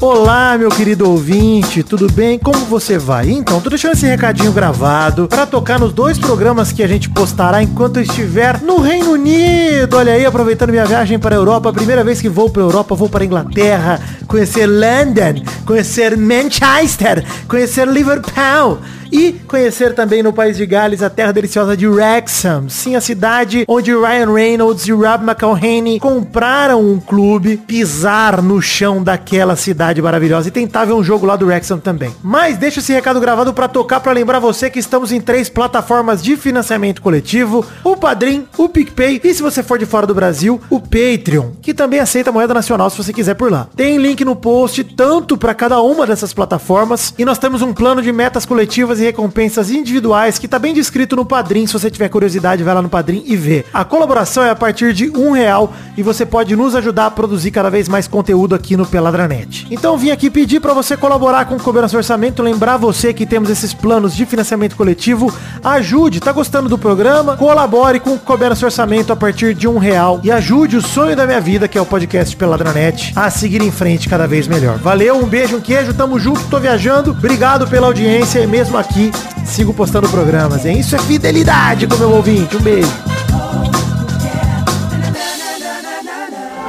Olá, 0.07 0.59
meu 0.59 0.69
querido 0.69 1.09
ouvinte, 1.09 1.83
tudo 1.83 2.13
bem? 2.13 2.39
Como 2.39 2.59
você 2.67 2.99
vai? 2.99 3.31
Então, 3.31 3.59
tô 3.59 3.71
deixando 3.71 3.95
esse 3.95 4.05
recadinho 4.05 4.53
gravado 4.53 5.27
para 5.27 5.47
tocar 5.47 5.81
nos 5.81 5.95
dois 5.95 6.19
programas 6.19 6.71
que 6.71 6.83
a 6.83 6.87
gente 6.87 7.09
postará 7.09 7.63
enquanto 7.63 7.99
estiver 7.99 8.61
no 8.61 8.83
Reino 8.83 9.13
Unido. 9.13 9.97
Olha 9.97 10.13
aí, 10.13 10.27
aproveitando 10.27 10.73
minha 10.73 10.85
viagem 10.85 11.19
para 11.19 11.35
a 11.35 11.39
Europa, 11.39 11.73
primeira 11.73 12.05
vez 12.05 12.21
que 12.21 12.29
vou 12.29 12.51
para 12.51 12.61
a 12.61 12.67
Europa, 12.67 12.95
vou 12.95 13.09
para 13.09 13.25
a 13.25 13.27
Inglaterra, 13.27 13.99
conhecer 14.27 14.67
London, 14.67 15.43
conhecer 15.65 16.19
Manchester, 16.19 17.25
conhecer 17.49 17.89
Liverpool 17.89 18.79
e 19.11 19.33
conhecer 19.47 19.95
também 19.95 20.23
no 20.23 20.33
país 20.33 20.57
de 20.57 20.67
Gales 20.67 21.03
a 21.03 21.11
terra 21.11 21.33
deliciosa 21.33 21.77
de 21.77 21.87
Wrexham. 21.87 22.69
Sim, 22.69 22.97
a 22.97 23.01
cidade 23.01 23.65
onde 23.69 23.93
Ryan 23.93 24.33
Reynolds 24.33 24.87
e 24.87 24.93
Rob 24.93 25.25
McElhenney 25.25 26.01
compraram 26.01 26.81
um 26.81 26.99
clube, 26.99 27.57
pisar 27.57 28.43
no 28.43 28.61
chão 28.61 29.03
daquela 29.03 29.57
cidade 29.57 30.03
maravilhosa 30.03 30.49
e 30.49 30.53
tentar 30.53 30.85
ver 30.85 30.93
um 30.93 31.03
jogo 31.03 31.27
lá 31.27 31.37
do 31.37 31.47
Wrexham 31.47 31.79
também. 31.79 32.15
Mas 32.23 32.57
deixa 32.57 32.81
esse 32.81 32.93
recado 32.93 33.21
gravado 33.21 33.53
para 33.53 33.69
tocar 33.69 34.01
para 34.01 34.13
lembrar 34.13 34.39
você 34.39 34.69
que 34.69 34.79
estamos 34.79 35.13
em 35.13 35.21
três 35.21 35.49
plataformas 35.49 36.23
de 36.23 36.37
financiamento 36.37 37.03
coletivo: 37.03 37.65
o 37.83 37.97
Padrim, 37.97 38.47
o 38.57 38.69
PicPay 38.69 39.21
e 39.23 39.35
se 39.35 39.43
você 39.43 39.63
for 39.63 39.79
de 39.79 39.87
fora 39.87 40.07
do 40.07 40.15
Brasil, 40.15 40.61
o 40.71 40.81
Patreon, 40.81 41.51
que 41.63 41.75
também 41.75 42.01
aceita 42.01 42.33
moeda 42.33 42.55
nacional 42.55 42.91
se 42.91 42.97
você 42.97 43.13
quiser 43.13 43.35
por 43.35 43.51
lá. 43.51 43.69
Tem 43.77 43.97
link 43.97 44.25
no 44.25 44.37
post 44.37 44.85
tanto 44.85 45.37
para 45.37 45.55
cada 45.55 45.81
uma 45.81 46.07
dessas 46.07 46.33
plataformas 46.33 47.15
e 47.19 47.25
nós 47.25 47.39
temos 47.39 47.63
um 47.63 47.73
plano 47.73 48.03
de 48.03 48.13
metas 48.13 48.47
coletivas 48.47 49.01
e 49.01 49.04
recompensas 49.05 49.71
individuais 49.71 50.39
que 50.39 50.49
tá 50.49 50.59
bem 50.59 50.75
descrito 50.75 51.17
no 51.17 51.25
Padrim. 51.25 51.67
Se 51.67 51.73
você 51.73 51.91
tiver 51.91 52.09
curiosidade, 52.09 52.63
vai 52.63 52.75
lá 52.75 52.83
no 52.83 52.89
Padrim 52.89 53.23
e 53.27 53.37
vê. 53.37 53.65
A 53.73 53.85
colaboração 53.85 54.43
é 54.43 54.51
a 54.51 54.57
partir 54.57 54.93
de 54.93 55.11
um 55.11 55.33
real 55.33 55.73
e 55.97 56.03
você 56.03 56.27
pode 56.27 56.57
nos 56.57 56.75
ajudar 56.75 57.07
a 57.07 57.11
produzir 57.11 57.51
cada 57.51 57.71
vez 57.71 57.89
mais 57.89 58.09
conteúdo 58.09 58.55
aqui 58.55 58.77
no 58.77 58.87
Peladranet. 58.87 59.67
Então 59.71 59.97
vim 59.97 60.11
aqui 60.11 60.31
pedir 60.31 60.61
para 60.61 60.73
você 60.73 60.97
colaborar 60.97 61.45
com 61.47 61.57
o 61.57 61.61
Cobrança 61.61 61.97
Orçamento, 61.97 62.43
lembrar 62.43 62.77
você 62.77 63.13
que 63.13 63.27
temos 63.27 63.51
esses 63.51 63.73
planos 63.73 64.15
de 64.15 64.27
financiamento 64.27 64.77
coletivo. 64.77 65.33
Ajude, 65.63 66.21
tá 66.21 66.33
gostando 66.33 66.69
do 66.69 66.79
programa? 66.79 67.37
Colabore 67.37 68.01
com 68.01 68.15
o 68.15 68.19
Cobrança 68.19 68.65
Orçamento 68.65 69.13
a 69.13 69.17
partir 69.17 69.55
de 69.55 69.69
um 69.69 69.79
real 69.79 70.21
e 70.23 70.31
ajude 70.31 70.77
o 70.77 70.83
sonho 70.83 71.17
da 71.17 71.27
minha 71.27 71.41
vida, 71.41 71.69
que 71.69 71.79
é 71.79 71.81
o 71.81 71.87
podcast 71.87 72.37
Peladranet, 72.37 73.13
a 73.17 73.31
seguir 73.31 73.63
em 73.63 73.71
frente 73.71 74.09
cada 74.09 74.27
vez 74.27 74.49
melhor. 74.49 74.79
Valeu, 74.79 75.17
um 75.17 75.27
beijo, 75.27 75.57
um 75.57 75.61
queijo, 75.61 75.95
tamo 75.95 76.19
junto, 76.19 76.43
tô 76.49 76.59
viajando. 76.59 77.11
Obrigado 77.11 77.67
pela 77.67 77.87
audiência 77.87 78.41
e 78.41 78.47
mesmo 78.47 78.77
aqui 78.85 79.11
sigo 79.44 79.73
postando 79.73 80.09
programas, 80.09 80.65
hein? 80.65 80.78
Isso 80.78 80.94
é 80.94 80.98
fidelidade 80.98 81.86
com 81.86 81.97
meu 81.97 82.11
ouvinte. 82.11 82.56
Um 82.56 82.61
beijo. 82.61 82.93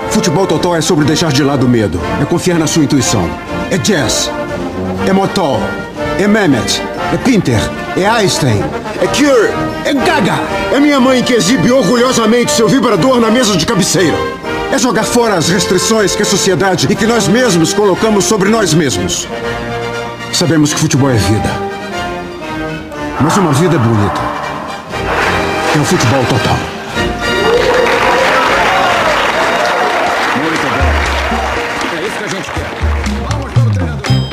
Futebol 0.09 0.47
total 0.47 0.75
é 0.75 0.81
sobre 0.81 1.05
deixar 1.05 1.31
de 1.31 1.43
lado 1.43 1.65
o 1.65 1.69
medo. 1.69 1.99
É 2.21 2.25
confiar 2.25 2.57
na 2.57 2.67
sua 2.67 2.83
intuição. 2.83 3.29
É 3.69 3.77
jazz. 3.77 4.29
É 5.07 5.13
Motol. 5.13 5.59
É 6.19 6.27
Mehmet. 6.27 6.81
É 7.13 7.17
Pinter. 7.17 7.59
É 7.97 8.05
Einstein. 8.05 8.63
É 9.01 9.07
Cure. 9.07 9.51
É 9.83 9.93
Gaga. 9.93 10.39
É 10.73 10.79
minha 10.79 10.99
mãe 10.99 11.21
que 11.21 11.33
exibe 11.33 11.71
orgulhosamente 11.71 12.51
seu 12.51 12.67
vibrador 12.67 13.19
na 13.19 13.29
mesa 13.29 13.57
de 13.57 13.65
cabeceira. 13.65 14.17
É 14.71 14.77
jogar 14.77 15.03
fora 15.03 15.35
as 15.35 15.49
restrições 15.49 16.15
que 16.15 16.21
a 16.21 16.25
sociedade 16.25 16.87
e 16.89 16.95
que 16.95 17.05
nós 17.05 17.27
mesmos 17.27 17.73
colocamos 17.73 18.25
sobre 18.25 18.49
nós 18.49 18.73
mesmos. 18.73 19.27
Sabemos 20.33 20.73
que 20.73 20.79
futebol 20.79 21.09
é 21.09 21.15
vida. 21.15 21.74
Mas 23.19 23.37
uma 23.37 23.51
vida 23.53 23.75
é 23.75 23.79
bonita. 23.79 24.21
É 25.75 25.79
o 25.79 25.85
futebol 25.85 26.23
total. 26.25 26.57
É 31.93 32.07
isso 32.07 32.17
que 32.17 32.23
a 32.23 32.27
gente 32.27 32.51
quer. 32.51 32.65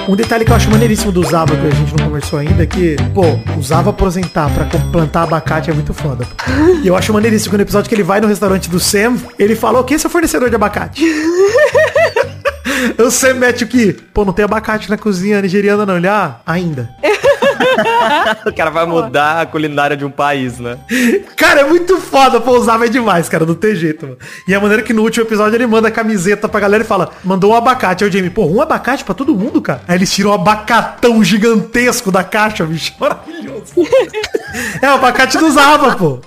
Um 0.08 0.16
detalhe 0.16 0.44
que 0.44 0.50
eu 0.50 0.56
acho 0.56 0.70
maneiríssimo 0.70 1.12
do 1.12 1.22
Zava, 1.24 1.56
que 1.56 1.66
a 1.66 1.70
gente 1.70 1.96
não 1.96 2.06
conversou 2.06 2.38
ainda, 2.38 2.64
é 2.64 2.66
que, 2.66 2.96
pô, 3.14 3.22
o 3.56 3.62
Zava 3.62 3.90
aposentar 3.90 4.50
pra 4.50 4.66
plantar 4.90 5.22
abacate 5.22 5.70
é 5.70 5.72
muito 5.72 5.94
foda. 5.94 6.26
pô. 6.26 6.52
E 6.82 6.86
eu 6.86 6.96
acho 6.96 7.12
maneiríssimo 7.12 7.52
que 7.52 7.56
no 7.56 7.62
episódio 7.62 7.88
que 7.88 7.94
ele 7.94 8.02
vai 8.02 8.20
no 8.20 8.26
restaurante 8.26 8.68
do 8.68 8.80
Sam, 8.80 9.16
ele 9.38 9.54
falou 9.54 9.84
que 9.84 9.94
esse 9.94 10.04
é 10.04 10.08
o 10.08 10.10
fornecedor 10.10 10.50
de 10.50 10.56
abacate. 10.56 11.02
o 12.98 13.10
Sam 13.10 13.34
mete 13.34 13.64
o 13.64 13.66
que? 13.68 13.92
Pô, 13.92 14.24
não 14.24 14.32
tem 14.32 14.44
abacate 14.44 14.90
na 14.90 14.98
cozinha 14.98 15.40
nigeriana 15.40 15.86
não. 15.86 15.96
Ele, 15.96 16.08
ah, 16.08 16.40
ainda. 16.44 16.90
o 18.46 18.52
cara 18.54 18.70
vai 18.70 18.86
mudar 18.86 19.40
a 19.40 19.46
culinária 19.46 19.96
de 19.96 20.04
um 20.04 20.10
país, 20.10 20.58
né? 20.58 20.78
Cara, 21.36 21.60
é 21.60 21.64
muito 21.64 21.98
foda, 21.98 22.40
pô, 22.40 22.52
usava 22.58 22.86
é 22.86 22.88
demais, 22.88 23.28
cara, 23.28 23.44
não 23.44 23.54
tem 23.54 23.74
jeito, 23.74 24.06
mano. 24.06 24.18
E 24.46 24.54
a 24.54 24.60
maneira 24.60 24.82
que 24.82 24.92
no 24.92 25.02
último 25.02 25.24
episódio 25.24 25.56
ele 25.56 25.66
manda 25.66 25.88
a 25.88 25.90
camiseta 25.90 26.48
pra 26.48 26.60
galera 26.60 26.82
e 26.82 26.86
fala, 26.86 27.10
mandou 27.24 27.52
um 27.52 27.54
abacate. 27.54 28.04
Aí 28.04 28.10
o 28.10 28.12
Jamie, 28.12 28.30
pô, 28.30 28.46
um 28.46 28.60
abacate 28.60 29.04
pra 29.04 29.14
todo 29.14 29.34
mundo, 29.34 29.60
cara. 29.60 29.82
Aí 29.86 29.96
eles 29.96 30.12
tiram 30.12 30.30
um 30.30 30.34
abacatão 30.34 31.22
gigantesco 31.22 32.10
da 32.10 32.24
caixa, 32.24 32.64
bicho. 32.64 32.92
Maravilhoso. 33.00 33.72
é 34.80 34.90
o 34.90 34.94
abacate 34.94 35.38
do 35.38 35.50
Zava, 35.50 35.96
pô. 35.96 36.18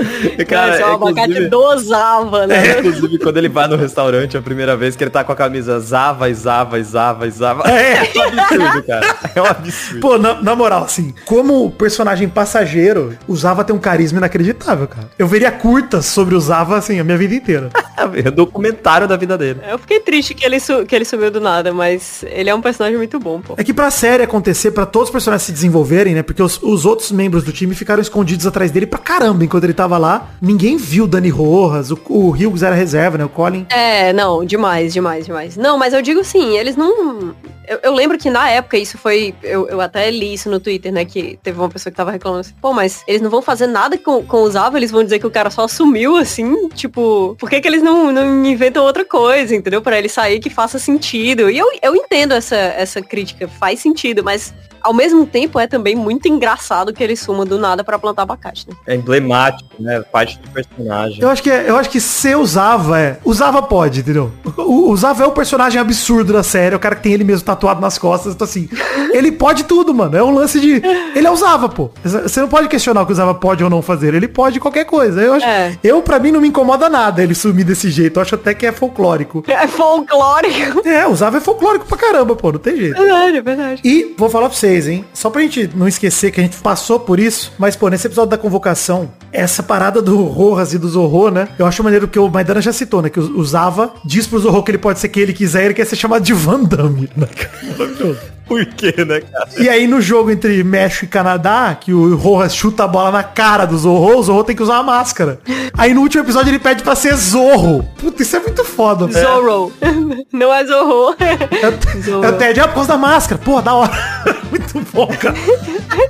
Cara, 0.48 0.76
é 0.78 0.86
o 0.86 0.94
abacate 0.94 1.22
inclusive- 1.32 1.50
dosava, 1.50 2.48
né? 2.48 2.68
É, 2.68 2.80
inclusive, 2.80 3.20
quando 3.20 3.38
ele 3.38 3.50
vai 3.50 3.68
no 3.68 3.76
restaurante 3.76 4.38
a 4.38 4.42
primeira 4.42 4.76
vez, 4.76 4.96
que 4.96 5.04
ele 5.04 5.12
tá 5.12 5.24
com 5.24 5.32
a 5.32 5.36
camisa 5.36 5.80
Zava, 5.80 6.32
Zava, 6.34 6.82
Zava, 6.82 7.30
Zava. 7.30 7.64
É. 7.76 8.02
um 8.04 8.40
absurdo, 8.40 8.84
cara. 8.84 9.16
É 9.36 9.42
um 9.42 9.46
absurdo. 9.46 10.00
Pô, 10.00 10.18
na, 10.18 10.42
na 10.42 10.56
moral, 10.56 10.84
assim, 10.86 11.14
como 11.26 11.72
personagem 11.72 12.30
passageiro, 12.30 13.18
o 13.28 13.36
Zava 13.36 13.64
tem 13.64 13.76
um 13.76 13.80
carisma 13.80 14.20
inacreditável, 14.20 14.88
cara. 14.88 15.10
Eu 15.18 15.28
veria 15.28 15.52
curtas 15.52 16.06
sobre 16.06 16.36
o 16.36 16.40
Zava, 16.40 16.78
assim, 16.78 17.00
a 17.00 17.04
minha 17.04 17.18
vida 17.18 17.36
inteira. 17.36 17.70
É 18.14 18.30
documentário 18.30 19.08
da 19.08 19.16
vida 19.16 19.38
dele. 19.38 19.62
Eu 19.68 19.80
fiquei 19.80 20.00
triste 20.02 20.34
que 20.34 20.46
ele, 20.46 20.58
que 20.60 20.96
ele 20.96 21.06
sumiu 21.06 21.32
do 21.32 21.40
nada, 21.40 21.74
mas 21.74 22.24
ele 22.28 22.50
é 22.50 22.54
um 22.54 22.62
personagem 22.62 22.98
muito 22.98 23.18
bom, 23.18 23.40
pô. 23.40 23.56
É 23.58 23.64
que 23.64 23.74
pra 23.74 23.90
série 23.90 24.22
acontecer, 24.22 24.72
pra 24.72 24.86
todos 24.86 25.08
os 25.08 25.12
personagens 25.12 25.44
se 25.44 25.52
desenvolverem, 25.52 26.14
né? 26.14 26.22
Porque 26.22 26.44
os, 26.44 26.62
os 26.62 26.86
outros 26.86 27.12
membros 27.12 27.44
do 27.44 27.54
time 27.54 27.74
ficaram 27.74 28.02
escondidos 28.02 28.46
atrás 28.46 28.70
dele 28.70 28.86
pra 28.86 29.00
caramba 29.00 29.46
enquanto 29.46 29.64
ele 29.64 29.74
tava 29.74 29.98
lá. 29.98 30.30
Ninguém 30.42 30.78
viu 30.78 31.06
o 31.06 31.08
Dani 31.08 31.30
Rojas, 31.30 31.90
o, 31.90 32.00
o 32.10 32.30
Hughes 32.32 32.64
era 32.64 32.76
reserva, 32.76 33.18
né? 33.18 33.26
O 33.26 33.30
Colin. 33.30 33.66
É, 33.70 34.12
não, 34.12 34.46
demais, 34.46 34.94
demais, 34.94 35.26
demais. 35.26 35.56
Não, 35.56 35.78
mas 35.78 35.94
eu 35.94 36.02
digo 36.02 36.20
assim, 36.20 36.58
eles 36.58 36.76
não. 36.76 37.34
Eu, 37.68 37.80
eu 37.84 37.94
lembro 37.94 38.18
que 38.18 38.30
na 38.30 38.50
época 38.50 38.78
isso 38.78 38.98
foi. 38.98 39.34
Eu, 39.44 39.68
eu 39.68 39.82
até 39.82 40.10
li 40.10 40.34
isso 40.34 40.50
no 40.50 40.60
Twitter, 40.60 40.92
né? 40.92 41.06
Que 41.06 41.38
teve 41.42 41.60
uma 41.60 41.70
pessoa 41.70 41.92
que 41.92 41.98
tava 41.98 42.12
reclamando 42.12 42.42
assim, 42.42 42.54
pô, 42.62 42.74
mas 42.74 43.04
eles 43.08 43.22
não 43.22 43.30
vão 43.30 43.42
fazer 43.42 43.68
nada 43.68 43.98
com, 43.98 44.24
com 44.24 44.42
o 44.42 44.50
Zava, 44.50 44.78
eles 44.78 44.92
vão 44.92 45.04
dizer 45.04 45.20
que 45.20 45.28
o 45.28 45.32
cara 45.32 45.50
só 45.50 45.68
sumiu, 45.68 46.16
assim, 46.18 46.70
tipo, 46.70 47.36
por 47.40 47.50
que, 47.50 47.62
que 47.62 47.68
eles 47.68 47.82
não, 47.82 48.12
não 48.12 48.46
inventam 48.46 48.84
outra 48.84 49.06
coisa, 49.06 49.56
entendeu? 49.56 49.82
Pra 49.82 49.98
ele 49.98 50.10
sair 50.10 50.40
que 50.40 50.50
faça 50.50 50.80
sentido. 50.80 51.50
E 51.50 51.58
eu, 51.58 51.68
eu 51.82 51.96
entendo 51.96 52.34
essa, 52.34 52.56
essa 52.56 53.02
crítica, 53.02 53.48
faz 53.48 53.80
sentido, 53.80 54.24
mas 54.24 54.54
ao 54.86 54.94
mesmo 54.94 55.26
tempo 55.26 55.60
é 55.60 55.68
também 55.68 55.96
muito 55.96 56.28
engraçado 56.28 56.94
que 56.94 57.04
ele 57.04 57.16
suma 57.16 57.44
do 57.46 57.58
nada 57.58 57.84
pra 57.84 57.98
plantar 58.00 58.22
abacate, 58.24 58.68
né? 58.70 58.76
É 58.88 58.96
emblemático, 58.96 59.70
né? 59.80 60.02
Parte 60.12 60.38
do 60.40 60.50
personagem. 60.50 61.18
Eu 61.22 61.30
acho 61.30 61.42
que 61.44 61.50
é- 61.50 61.70
eu 61.70 61.76
acho 61.78 61.90
que 61.90 62.00
ser 62.00 62.36
o 62.38 62.46
Zava 62.46 63.00
é. 63.00 63.18
O 63.24 63.34
Zava 63.34 63.62
pode, 63.62 64.02
entendeu? 64.02 64.32
O, 64.58 64.96
Zava 64.96 65.24
é 65.24 65.28
o 65.28 65.32
personagem 65.32 65.80
absurdo 65.82 66.32
da 66.34 66.44
série, 66.44 66.74
é 66.74 66.78
o 66.78 66.80
cara 66.80 66.96
que 66.96 67.04
tem 67.04 67.14
ele 67.14 67.24
mesmo 67.24 67.46
tatuado 67.46 67.82
nas 67.82 67.98
costas, 67.98 68.34
então 68.34 68.46
assim. 68.46 68.70
Ele 69.12 69.32
pode 69.32 69.64
tudo, 69.64 69.94
mano. 69.94 70.16
É 70.18 70.24
um 70.24 70.34
lance 70.34 70.60
de. 70.60 70.82
Ele 71.16 71.26
é 71.28 71.32
o 71.32 71.36
Zava, 71.36 71.68
pô. 71.70 71.90
Você 72.04 72.40
não 72.42 72.48
pode 72.48 72.68
questionar 72.68 73.02
o 73.02 73.06
que 73.06 73.12
o 73.12 73.16
Zava 73.16 73.34
pode 73.34 73.64
ou 73.64 73.70
não 73.70 73.82
fazer. 73.82 74.14
Ele 74.14 74.28
pode 74.28 74.60
qualquer 74.60 74.86
coisa. 74.86 75.22
Eu 75.22 75.34
acho. 75.34 75.46
Eu, 75.84 76.02
pra 76.02 76.20
mim, 76.20 76.32
não 76.32 76.42
me 76.42 76.48
incomoda 76.50 76.90
nada 76.90 77.24
ele 77.24 77.34
sumir 77.34 77.64
desse 77.66 77.90
jeito. 77.90 78.18
Eu 78.18 78.22
acho 78.22 78.36
até 78.36 78.54
que 78.54 78.66
é 78.66 78.72
folclórico. 78.72 79.44
É 79.48 79.68
folclórico. 79.68 80.88
É, 80.88 81.08
o 81.08 81.16
Zava 81.16 81.38
é 81.38 81.42
folclórico 81.42 81.86
pra 81.86 81.98
caramba, 81.98 82.36
pô. 82.36 82.52
Não 82.52 82.60
tem 82.60 82.76
jeito. 82.78 82.98
Verdade, 82.98 83.38
é 83.38 83.42
verdade. 83.42 83.82
E 83.84 84.14
vou 84.18 84.30
falar 84.30 84.50
pra 84.50 84.58
vocês, 84.76 84.88
hein? 84.88 85.06
Só 85.14 85.30
pra 85.30 85.42
gente 85.42 85.70
não 85.76 85.88
esquecer 85.88 86.32
que 86.32 86.40
a 86.40 86.44
gente 86.44 86.58
passou 86.58 87.00
por 87.00 87.20
isso, 87.20 87.54
mas, 87.58 87.76
pô, 87.76 87.88
nesse 87.90 88.08
episódio 88.08 88.30
da 88.30 88.38
convocação, 88.38 89.12
essa 89.32 89.64
parada 89.64 90.02
do 90.02 90.24
Rojas 90.24 90.74
e 90.74 90.78
do 90.78 90.88
Zorro, 90.90 91.30
né? 91.30 91.48
Eu 91.58 91.66
acho 91.66 91.84
maneiro 91.84 92.08
que 92.08 92.20
o 92.20 92.30
Maidana 92.30 92.62
já 92.62 92.74
citou, 92.74 93.02
né? 93.02 93.10
Que 93.10 93.20
Zava 93.44 93.94
diz 94.04 94.28
pro 94.28 94.40
Zorro 94.40 94.64
que 94.64 94.72
ele 94.72 94.78
pode 94.78 95.00
ser 95.00 95.10
quem 95.10 95.24
ele 95.24 95.34
quiser 95.34 95.66
ele 95.66 95.74
quer 95.74 95.86
ser 95.86 95.96
chamado 95.96 96.24
de 96.24 96.34
Van 96.34 96.64
Damme, 96.64 97.10
né? 97.16 97.28
Maravilhoso. 97.78 98.20
Por 98.48 98.66
quê, 98.66 98.94
né, 99.06 99.22
cara? 99.22 99.50
E 99.58 99.68
aí 99.68 99.88
no 99.88 100.02
jogo 100.02 100.30
entre 100.30 100.64
México 100.64 101.06
e 101.06 101.08
Canadá, 101.08 101.76
que 101.80 101.94
o 101.94 102.16
Rojas 102.16 102.56
chuta 102.56 102.84
a 102.84 102.88
bola 102.88 103.12
na 103.12 103.24
cara 103.24 103.66
do 103.66 103.78
Zorro, 103.78 104.18
o 104.18 104.24
Zorro 104.24 104.44
tem 104.44 104.56
que 104.56 104.64
usar 104.64 104.76
uma 104.76 104.84
máscara. 104.84 105.40
Aí 105.78 105.94
no 105.94 106.02
último 106.02 106.24
episódio 106.24 106.52
ele 106.52 106.60
pede 106.60 106.84
pra 106.84 106.96
ser 106.96 107.16
Zorro. 107.16 107.84
Puta, 107.98 108.22
isso 108.22 108.36
é 108.36 108.40
muito 108.40 108.64
foda. 108.64 109.12
Zorro. 109.12 109.72
Não 110.32 110.54
é 110.54 110.66
Zorro. 110.66 111.16
É 111.20 112.30
o 112.30 112.34
Ted, 112.34 112.60
ah, 112.60 112.68
por 112.68 112.76
causa 112.76 112.90
da 112.90 112.98
máscara. 112.98 113.42
Pô, 113.44 113.62
da 113.62 113.74
hora. 113.74 113.92
muito 114.50 114.80
bom, 114.92 115.08
cara. 115.08 115.36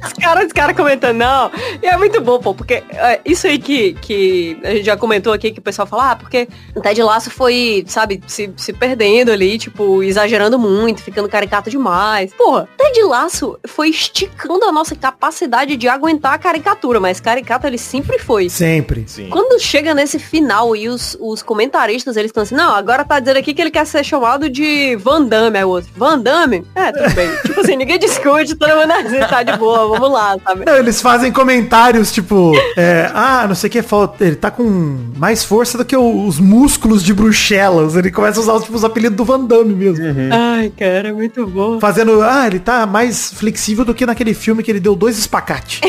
Os 0.05 0.13
caras 0.13 0.51
cara 0.51 0.73
comentando, 0.73 1.17
não. 1.17 1.51
E 1.81 1.87
é 1.87 1.97
muito 1.97 2.21
bom, 2.21 2.39
pô, 2.39 2.53
porque 2.53 2.83
é, 2.89 3.19
isso 3.25 3.47
aí 3.47 3.57
que, 3.57 3.93
que 3.95 4.57
a 4.63 4.71
gente 4.71 4.85
já 4.85 4.97
comentou 4.97 5.33
aqui, 5.33 5.51
que 5.51 5.59
o 5.59 5.61
pessoal 5.61 5.87
fala, 5.87 6.11
ah, 6.11 6.15
porque 6.15 6.47
o 6.75 6.81
Ted 6.81 7.01
Laço 7.01 7.29
foi, 7.29 7.83
sabe, 7.87 8.21
se, 8.27 8.51
se 8.55 8.73
perdendo 8.73 9.31
ali, 9.31 9.57
tipo, 9.57 10.03
exagerando 10.03 10.57
muito, 10.57 11.01
ficando 11.01 11.29
caricato 11.29 11.69
demais. 11.69 12.24
Porra, 12.33 12.67
Ted 12.77 13.01
Laço 13.03 13.57
foi 13.67 13.89
esticando 13.89 14.65
a 14.65 14.71
nossa 14.71 14.95
capacidade 14.95 15.75
de 15.77 15.87
aguentar 15.87 16.33
a 16.33 16.37
caricatura, 16.37 16.99
mas 16.99 17.19
caricato 17.19 17.67
ele 17.67 17.77
sempre 17.77 18.19
foi. 18.19 18.49
Sempre. 18.49 19.05
Quando 19.29 19.59
chega 19.59 19.93
nesse 19.93 20.19
final 20.19 20.75
e 20.75 20.87
os, 20.87 21.17
os 21.19 21.41
comentaristas, 21.43 22.15
eles 22.17 22.29
estão 22.29 22.43
assim, 22.43 22.55
não, 22.55 22.73
agora 22.73 23.03
tá 23.03 23.19
dizendo 23.19 23.37
aqui 23.37 23.53
que 23.53 23.61
ele 23.61 23.71
quer 23.71 23.85
ser 23.85 24.03
chamado 24.03 24.49
de 24.49 24.95
Van 24.97 25.23
Damme, 25.23 25.57
é 25.59 25.65
o 25.65 25.69
outro. 25.69 25.89
Van 25.95 26.17
Damme? 26.19 26.65
É, 26.75 26.91
tudo 26.91 27.13
bem. 27.13 27.29
tipo 27.45 27.59
assim, 27.59 27.75
ninguém 27.75 27.99
discute, 27.99 28.55
todo 28.55 28.69
mundo 28.75 28.91
assim, 28.91 29.19
tá 29.29 29.43
de 29.43 29.57
boa, 29.57 29.87
vamos 29.87 30.11
lá, 30.11 30.37
sabe? 30.43 30.65
Não, 30.65 30.75
eles 30.77 31.01
fazem 31.01 31.31
comentários 31.31 32.11
tipo, 32.11 32.53
é, 32.77 33.09
ah, 33.13 33.45
não 33.47 33.55
sei 33.55 33.67
o 33.67 33.71
que, 33.71 33.81
falta- 33.81 34.23
ele 34.25 34.35
tá 34.35 34.49
com 34.51 34.63
mais 35.17 35.43
força 35.43 35.77
do 35.77 35.85
que 35.85 35.95
os 35.95 36.39
músculos 36.39 37.03
de 37.03 37.13
Bruxelas. 37.13 37.95
Ele 37.95 38.11
começa 38.11 38.39
a 38.39 38.43
usar 38.43 38.59
tipo, 38.61 38.75
os 38.75 38.83
apelidos 38.83 39.17
do 39.17 39.25
Van 39.25 39.39
Damme 39.43 39.73
mesmo. 39.73 40.05
Ai, 40.31 40.71
cara, 40.77 41.13
muito 41.13 41.45
bom. 41.47 41.79
Fazendo, 41.79 42.14
ah, 42.21 42.47
ele 42.47 42.59
tá 42.59 42.85
mais 42.85 43.31
flexível 43.33 43.83
do 43.85 43.93
que 43.93 44.05
naquele 44.05 44.33
filme 44.33 44.63
que 44.63 44.71
ele 44.71 44.79
deu 44.79 44.95
dois 44.95 45.17
espacates. 45.17 45.81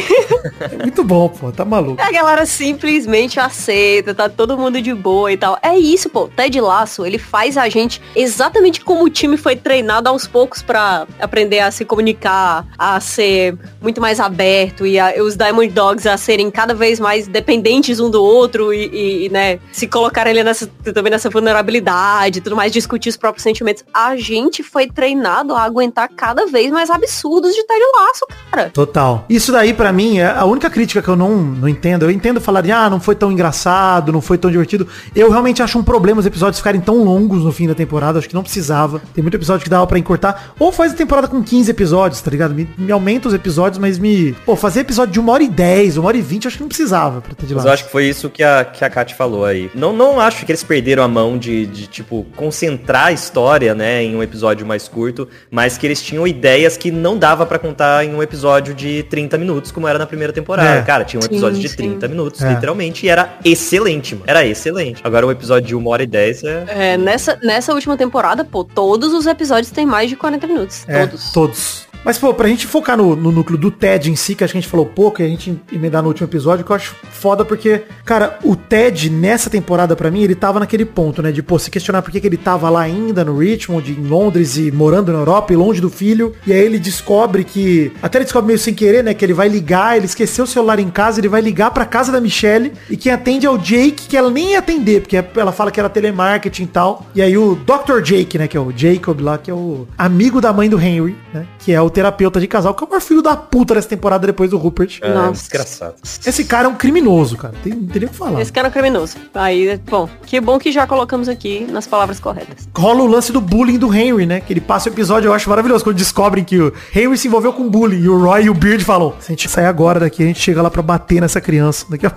é 0.61 0.77
muito 0.83 1.03
bom, 1.05 1.29
pô, 1.29 1.51
tá 1.53 1.65
maluco. 1.65 2.01
A 2.01 2.11
galera 2.11 2.45
simplesmente 2.47 3.39
aceita, 3.41 4.15
tá 4.15 4.29
todo 4.29 4.57
mundo 4.57 4.81
de 4.81 4.93
boa 4.95 5.33
e 5.33 5.37
tal. 5.37 5.59
É 5.63 5.77
isso, 5.79 6.09
pô. 6.09 6.29
Ted 6.29 6.61
Laço, 6.61 7.05
ele 7.05 7.19
faz 7.19 7.57
a 7.57 7.69
gente 7.69 8.01
exatamente 8.15 8.81
como 8.81 9.05
o 9.05 9.11
time 9.11 9.37
foi 9.37 9.57
treinado 9.57 10.09
aos 10.09 10.27
poucos 10.27 10.63
pra 10.63 11.07
aprender 11.21 11.61
a 11.61 11.71
se 11.71 11.85
comunicar, 11.85 12.67
a 12.79 12.99
ser 13.01 13.57
muito 13.81 14.01
mais 14.01 14.21
aberto 14.21 14.87
e 14.87 14.99
a- 14.99 15.15
os 15.23 15.37
Diamond 15.37 15.69
Dogs 15.73 16.07
a 16.09 16.17
serem 16.17 16.51
cada 16.51 16.75
vez 16.75 16.99
mais 17.01 17.27
dependentes 17.27 18.01
um 18.01 18.11
do 18.11 18.23
outro 18.23 18.73
e, 18.73 19.27
e, 19.27 19.29
né, 19.29 19.59
se 19.73 19.87
colocarem 19.87 20.33
ali 20.33 20.43
nessa, 20.45 20.67
também 20.95 21.11
nessa 21.11 21.29
vulnerabilidade 21.31 22.39
e 22.39 22.41
tudo 22.43 22.57
mais, 22.57 22.73
discutir 22.73 23.09
os 23.09 23.17
próprios 23.17 23.43
sentimentos. 23.43 23.85
A 23.93 24.17
gente 24.17 24.63
foi 24.63 24.87
treinado 24.87 25.55
a 25.55 25.63
aguentar 25.63 26.09
cada 26.17 26.47
vez 26.47 26.71
mais 26.71 26.91
absurdos 26.91 27.55
de 27.55 27.63
Ted 27.65 27.81
Laço, 27.95 28.27
cara. 28.51 28.71
Total. 28.71 29.25
Isso 29.29 29.53
daí, 29.53 29.73
pra 29.73 29.93
mim, 29.93 30.19
é 30.19 30.27
a 30.27 30.45
única 30.45 30.71
crítica 30.71 31.03
que 31.03 31.09
eu 31.09 31.17
não, 31.17 31.37
não 31.37 31.69
entendo. 31.69 32.05
Eu 32.05 32.11
entendo 32.11 32.41
falar 32.41 32.63
de, 32.63 32.73
ah, 32.73 32.89
não 32.89 32.99
foi 32.99 33.15
tão 33.15 33.31
engraçado, 33.31 34.13
não 34.13 34.21
foi 34.21 34.39
tão 34.39 34.51
divertido. 34.51 34.89
Eu 35.15 35.31
realmente 35.31 35.63
acho 35.63 35.79
um 35.79 35.85
problema 35.85 36.21
os 36.21 36.27
episódios 36.27 36.59
ficarem 36.59 36.81
tão 36.81 37.05
longos 37.05 37.45
no 37.45 37.53
fim 37.53 37.69
da 37.69 37.75
temporada. 37.75 38.19
Acho 38.19 38.29
que 38.29 38.35
não 38.35 38.43
precisava. 38.43 39.01
Tem 39.15 39.23
muito 39.23 39.37
episódio 39.37 39.63
que 39.63 39.71
dava 39.71 39.87
pra 39.87 39.99
encurtar. 39.99 40.55
Ou 40.59 40.73
faz 40.73 40.93
a 40.93 40.97
temporada 40.97 41.29
com 41.29 41.43
15 41.43 41.71
episódios, 41.71 42.21
tá 42.21 42.31
ligado? 42.31 42.55
Me, 42.55 42.69
me 42.79 42.91
aumenta 42.91 43.29
os 43.29 43.35
episódios, 43.35 43.79
mas 43.79 43.99
me... 43.99 44.33
Pô, 44.45 44.57
fazer 44.57 44.81
episódio 44.81 45.13
de 45.13 45.21
uma 45.21 45.33
hora 45.33 45.43
e 45.43 45.49
10, 45.49 45.99
uma 45.99 46.09
hora 46.09 46.17
e 46.17 46.23
20, 46.23 46.49
acho 46.49 46.57
que 46.57 46.63
não 46.63 46.69
precisava 46.69 47.21
pra 47.21 47.35
ter 47.35 47.47
de 47.47 47.55
Mas 47.55 47.65
eu 47.65 47.73
acho 47.73 47.85
que 47.85 47.93
foi 47.93 48.07
isso 48.07 48.31
que 48.31 48.43
a, 48.43 48.65
que 48.65 48.85
a 48.85 48.91
Kat 48.91 49.15
falou 49.15 49.45
aí. 49.45 49.71
Não, 49.75 49.93
não 49.93 50.21
acho 50.21 50.45
que 50.45 50.53
eles 50.53 50.63
perderam 50.63 51.03
a 51.03 51.09
mão 51.09 51.39
de, 51.39 51.67
de, 51.67 51.87
tipo, 51.87 52.27
concentrar 52.37 53.07
a 53.07 53.13
história, 53.13 53.75
né, 53.75 54.03
em 54.03 54.17
um 54.17 54.23
episódio 54.23 54.67
mais 54.67 54.89
curto, 54.89 55.29
mas 55.51 55.77
que 55.77 55.87
eles 55.87 56.03
tinham 56.07 56.27
ideias 56.27 56.77
que 56.77 56.91
não 56.91 57.19
dava 57.19 57.45
pra 57.45 57.59
contar 57.59 58.05
em 58.05 58.15
um 58.15 58.23
episódio 58.23 58.73
de 58.75 59.03
30 59.05 59.37
minutos, 59.37 59.73
como 59.73 59.89
era 59.89 59.99
na 59.99 60.07
primeira 60.07 60.33
temporada. 60.33 60.79
É. 60.79 60.83
Cara, 60.83 61.05
tinha 61.05 61.19
um 61.19 61.23
Sim, 61.23 61.29
episódio 61.29 61.59
de 61.61 61.69
sim. 61.69 61.77
30 61.77 62.07
minutos, 62.09 62.43
É. 62.43 62.49
literalmente, 62.55 63.05
e 63.05 63.09
era 63.09 63.37
excelente, 63.45 64.15
mano. 64.15 64.25
Era 64.29 64.47
excelente. 64.47 65.01
Agora 65.03 65.27
um 65.27 65.31
episódio 65.31 65.67
de 65.67 65.75
uma 65.75 65.91
hora 65.91 66.05
e 66.05 66.07
10 66.07 66.45
é... 66.45 66.65
É, 66.69 66.97
nessa, 66.97 67.37
nessa 67.43 67.75
última 67.75 67.97
temporada, 67.97 68.45
pô, 68.45 68.63
todos 68.63 69.13
os 69.13 69.27
episódios 69.27 69.71
têm 69.71 69.85
mais 69.85 70.09
de 70.09 70.17
40 70.17 70.47
minutos. 70.47 70.85
É, 70.87 71.07
Todos. 71.07 71.33
Todos. 71.33 71.86
Mas, 72.07 72.19
pô, 72.19 72.33
pra 72.33 72.47
gente 72.47 72.69
focar 72.69 72.97
no, 72.97 73.17
no 73.17 73.33
núcleo 73.33 73.59
do 73.59 73.69
Ted 73.69 74.13
em 74.13 74.15
si, 74.15 74.37
que 74.37 74.45
acho 74.45 74.53
que 74.53 74.59
a 74.59 74.61
gente 74.61 74.71
falou 74.71 74.87
pouco, 74.87 75.21
e 75.21 75.25
a 75.25 75.29
gente 75.29 75.61
emendar 75.73 76.03
no 76.03 76.09
último 76.09 76.29
episódio, 76.29 76.65
que 76.65 76.71
eu 76.71 76.77
acho 76.77 76.95
foda 77.11 77.45
porque, 77.45 77.83
cara, 78.05 78.39
o 78.45 78.55
Ted 78.55 79.11
nessa 79.11 79.51
temporada, 79.51 79.97
pra 79.97 80.09
mim, 80.09 80.23
ele 80.23 80.37
tava 80.37 80.61
naquele 80.61 80.85
ponto, 80.85 81.21
né? 81.21 81.33
De, 81.33 81.43
pô, 81.43 81.59
se 81.59 81.69
questionar 81.69 82.03
por 82.03 82.13
que, 82.13 82.21
que 82.21 82.27
ele 82.29 82.37
tava 82.37 82.71
lá 82.71 82.83
ainda 82.83 83.25
no 83.25 83.37
Richmond, 83.37 83.91
em 83.91 84.07
Londres 84.07 84.57
e 84.57 84.71
morando 84.71 85.13
na 85.13 85.19
Europa 85.19 85.53
e 85.53 85.57
longe 85.57 85.81
do 85.81 85.91
filho. 85.91 86.33
E 86.47 86.53
aí 86.53 86.61
ele 86.61 86.79
descobre 86.79 87.43
que. 87.43 87.91
Até 88.01 88.19
ele 88.19 88.25
descobre 88.25 88.47
meio 88.47 88.59
sem 88.61 88.73
querer, 88.73 89.03
né? 89.03 89.13
Que 89.13 89.25
ele 89.25 89.35
vai 89.35 89.49
ligar, 89.49 89.97
ele 89.97 90.07
esqueceu 90.07 90.45
o 90.45 90.47
celular 90.47 90.79
em 90.79 90.91
casa, 90.91 91.19
ele 91.19 91.29
vai 91.29 91.41
ligar 91.41 91.73
pra 91.73 91.85
casa 91.85 92.13
da 92.13 92.21
Michelle 92.21 92.73
e 92.89 92.97
quem 92.97 93.11
atende 93.11 93.47
é 93.47 93.51
o 93.51 93.59
Jake, 93.59 94.07
que 94.09 94.17
ela 94.17 94.31
nem 94.31 94.53
ia 94.53 94.61
atender, 94.61 95.01
porque 95.01 95.17
ela 95.17 95.51
fala 95.51 95.73
que 95.73 95.81
era 95.81 95.89
telemarketing 95.89 96.63
e 96.63 96.69
tal. 96.69 97.05
E 97.17 97.21
aí 97.21 97.37
o 97.37 97.57
Dr. 97.57 98.01
Jake, 98.01 98.39
né? 98.39 98.47
Que 98.47 98.57
é 98.57 98.61
o 98.61 98.73
Jacob 98.75 99.21
lá, 99.21 99.39
que 99.39 99.51
é 99.51 99.55
o 99.55 99.89
amigo 99.99 100.41
da 100.41 100.53
mãe 100.53 100.71
do 100.71 100.81
Henry, 100.81 101.17
né? 101.35 101.45
Que 101.59 101.73
é 101.73 101.81
o 101.81 101.91
terapeuta 101.97 102.39
de 102.39 102.47
casal, 102.47 102.75
que 102.75 102.85
é 102.85 102.87
o 102.87 102.91
maior 102.91 103.01
filho 103.01 103.23
da 103.23 103.35
puta 103.35 103.75
dessa 103.75 103.89
temporada 103.89 104.27
depois 104.27 104.51
do 104.51 104.59
Rupert. 104.59 104.99
é 105.01 105.31
desgraçado. 105.31 105.95
Esse 106.27 106.45
cara 106.45 106.67
é 106.67 106.69
um 106.69 106.75
criminoso. 106.75 107.39
cara. 107.39 107.55
Tem, 107.65 107.73
não 107.73 107.87
teria 107.87 108.07
o 108.07 108.11
que 108.11 108.17
falar. 108.17 108.39
Esse 108.43 108.53
cara 108.53 108.69
é 108.69 108.71
um 108.71 108.73
criminoso. 108.73 109.17
Aí, 109.35 109.81
bom, 109.89 110.07
que 110.27 110.39
bom 110.39 110.59
que 110.59 110.71
já 110.71 110.87
colocamos 110.87 111.27
aqui 111.27 111.67
nas 111.71 111.87
palavras 111.87 112.21
corretas. 112.21 112.69
Rola 112.77 113.03
o 113.03 113.07
lance 113.07 113.33
do 113.33 113.41
bullying 113.41 113.79
do 113.79 113.95
Henry, 113.95 114.27
né? 114.27 114.41
Que 114.41 114.53
ele 114.53 114.61
passa 114.61 114.91
o 114.91 114.93
episódio, 114.93 115.29
eu 115.29 115.33
acho 115.33 115.49
maravilhoso, 115.49 115.83
quando 115.85 115.97
descobrem 115.97 116.45
que 116.45 116.61
o 116.61 116.71
Henry 116.95 117.17
se 117.17 117.29
envolveu 117.29 117.55
com 117.55 117.67
bullying. 117.67 118.03
E 118.03 118.09
o 118.11 118.23
Roy 118.23 118.45
e 118.45 118.51
o 118.51 118.55
Beard 118.55 118.83
falam, 118.83 119.15
se 119.19 119.33
a 119.33 119.35
gente 119.35 119.49
sair 119.49 119.67
agora 119.67 119.99
daqui, 119.99 120.23
a 120.23 120.27
gente 120.27 120.41
chega 120.41 120.61
lá 120.61 120.71
pra 120.71 120.83
bater 120.83 121.23
nessa 121.23 121.41
criança. 121.41 121.87
Daqui 121.89 122.05
a... 122.05 122.13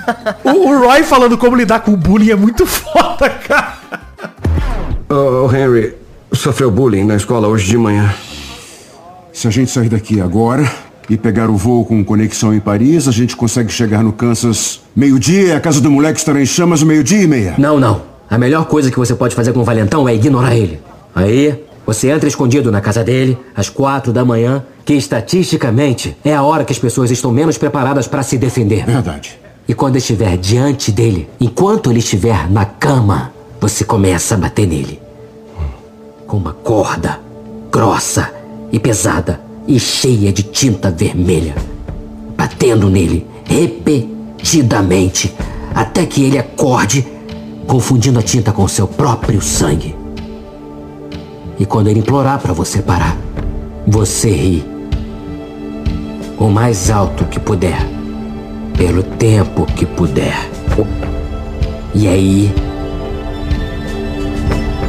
o, 0.42 0.70
o 0.70 0.78
Roy 0.78 1.02
falando 1.02 1.36
como 1.36 1.54
lidar 1.54 1.80
com 1.80 1.92
o 1.92 1.98
bullying 1.98 2.30
é 2.30 2.36
muito 2.36 2.64
foda, 2.64 3.28
cara. 3.28 3.76
O 5.10 5.54
Henry 5.54 5.94
sofreu 6.32 6.70
bullying 6.70 7.04
na 7.04 7.16
escola 7.16 7.46
hoje 7.46 7.66
de 7.66 7.76
manhã. 7.76 8.14
Se 9.38 9.46
a 9.46 9.52
gente 9.52 9.70
sair 9.70 9.88
daqui 9.88 10.20
agora 10.20 10.68
e 11.08 11.16
pegar 11.16 11.48
o 11.48 11.56
voo 11.56 11.84
com 11.84 12.04
conexão 12.04 12.52
em 12.52 12.58
Paris, 12.58 13.06
a 13.06 13.12
gente 13.12 13.36
consegue 13.36 13.70
chegar 13.70 14.02
no 14.02 14.12
Kansas 14.12 14.80
meio-dia, 14.96 15.56
a 15.56 15.60
casa 15.60 15.80
do 15.80 15.88
moleque 15.88 16.18
estará 16.18 16.42
em 16.42 16.44
chamas 16.44 16.82
meio-dia 16.82 17.22
e 17.22 17.26
meia. 17.28 17.54
Não, 17.56 17.78
não. 17.78 18.02
A 18.28 18.36
melhor 18.36 18.64
coisa 18.64 18.90
que 18.90 18.98
você 18.98 19.14
pode 19.14 19.36
fazer 19.36 19.52
com 19.52 19.60
o 19.60 19.64
Valentão 19.64 20.08
é 20.08 20.14
ignorar 20.16 20.56
ele. 20.56 20.80
Aí, 21.14 21.64
você 21.86 22.10
entra 22.10 22.28
escondido 22.28 22.72
na 22.72 22.80
casa 22.80 23.04
dele, 23.04 23.38
às 23.54 23.68
quatro 23.68 24.12
da 24.12 24.24
manhã, 24.24 24.64
que 24.84 24.94
estatisticamente 24.94 26.16
é 26.24 26.34
a 26.34 26.42
hora 26.42 26.64
que 26.64 26.72
as 26.72 26.78
pessoas 26.80 27.12
estão 27.12 27.30
menos 27.30 27.56
preparadas 27.56 28.08
para 28.08 28.24
se 28.24 28.36
defender. 28.38 28.84
Verdade. 28.84 29.38
E 29.68 29.72
quando 29.72 29.98
estiver 29.98 30.36
diante 30.36 30.90
dele, 30.90 31.28
enquanto 31.38 31.92
ele 31.92 32.00
estiver 32.00 32.50
na 32.50 32.64
cama, 32.64 33.30
você 33.60 33.84
começa 33.84 34.34
a 34.34 34.38
bater 34.38 34.66
nele. 34.66 35.00
Com 36.26 36.38
uma 36.38 36.54
corda 36.54 37.20
grossa 37.70 38.36
e 38.72 38.78
pesada 38.78 39.40
e 39.66 39.78
cheia 39.78 40.32
de 40.32 40.42
tinta 40.42 40.90
vermelha. 40.90 41.54
Batendo 42.36 42.88
nele 42.88 43.26
repetidamente 43.44 45.34
até 45.74 46.06
que 46.06 46.22
ele 46.22 46.38
acorde, 46.38 47.06
confundindo 47.66 48.18
a 48.18 48.22
tinta 48.22 48.52
com 48.52 48.66
seu 48.66 48.86
próprio 48.86 49.40
sangue. 49.42 49.94
E 51.58 51.66
quando 51.66 51.88
ele 51.88 52.00
implorar 52.00 52.38
para 52.40 52.52
você 52.52 52.80
parar, 52.80 53.16
você 53.86 54.30
ri. 54.30 54.64
O 56.38 56.48
mais 56.48 56.90
alto 56.90 57.24
que 57.24 57.40
puder. 57.40 57.78
Pelo 58.76 59.02
tempo 59.02 59.66
que 59.66 59.84
puder. 59.84 60.48
E 61.94 62.06
aí. 62.06 62.54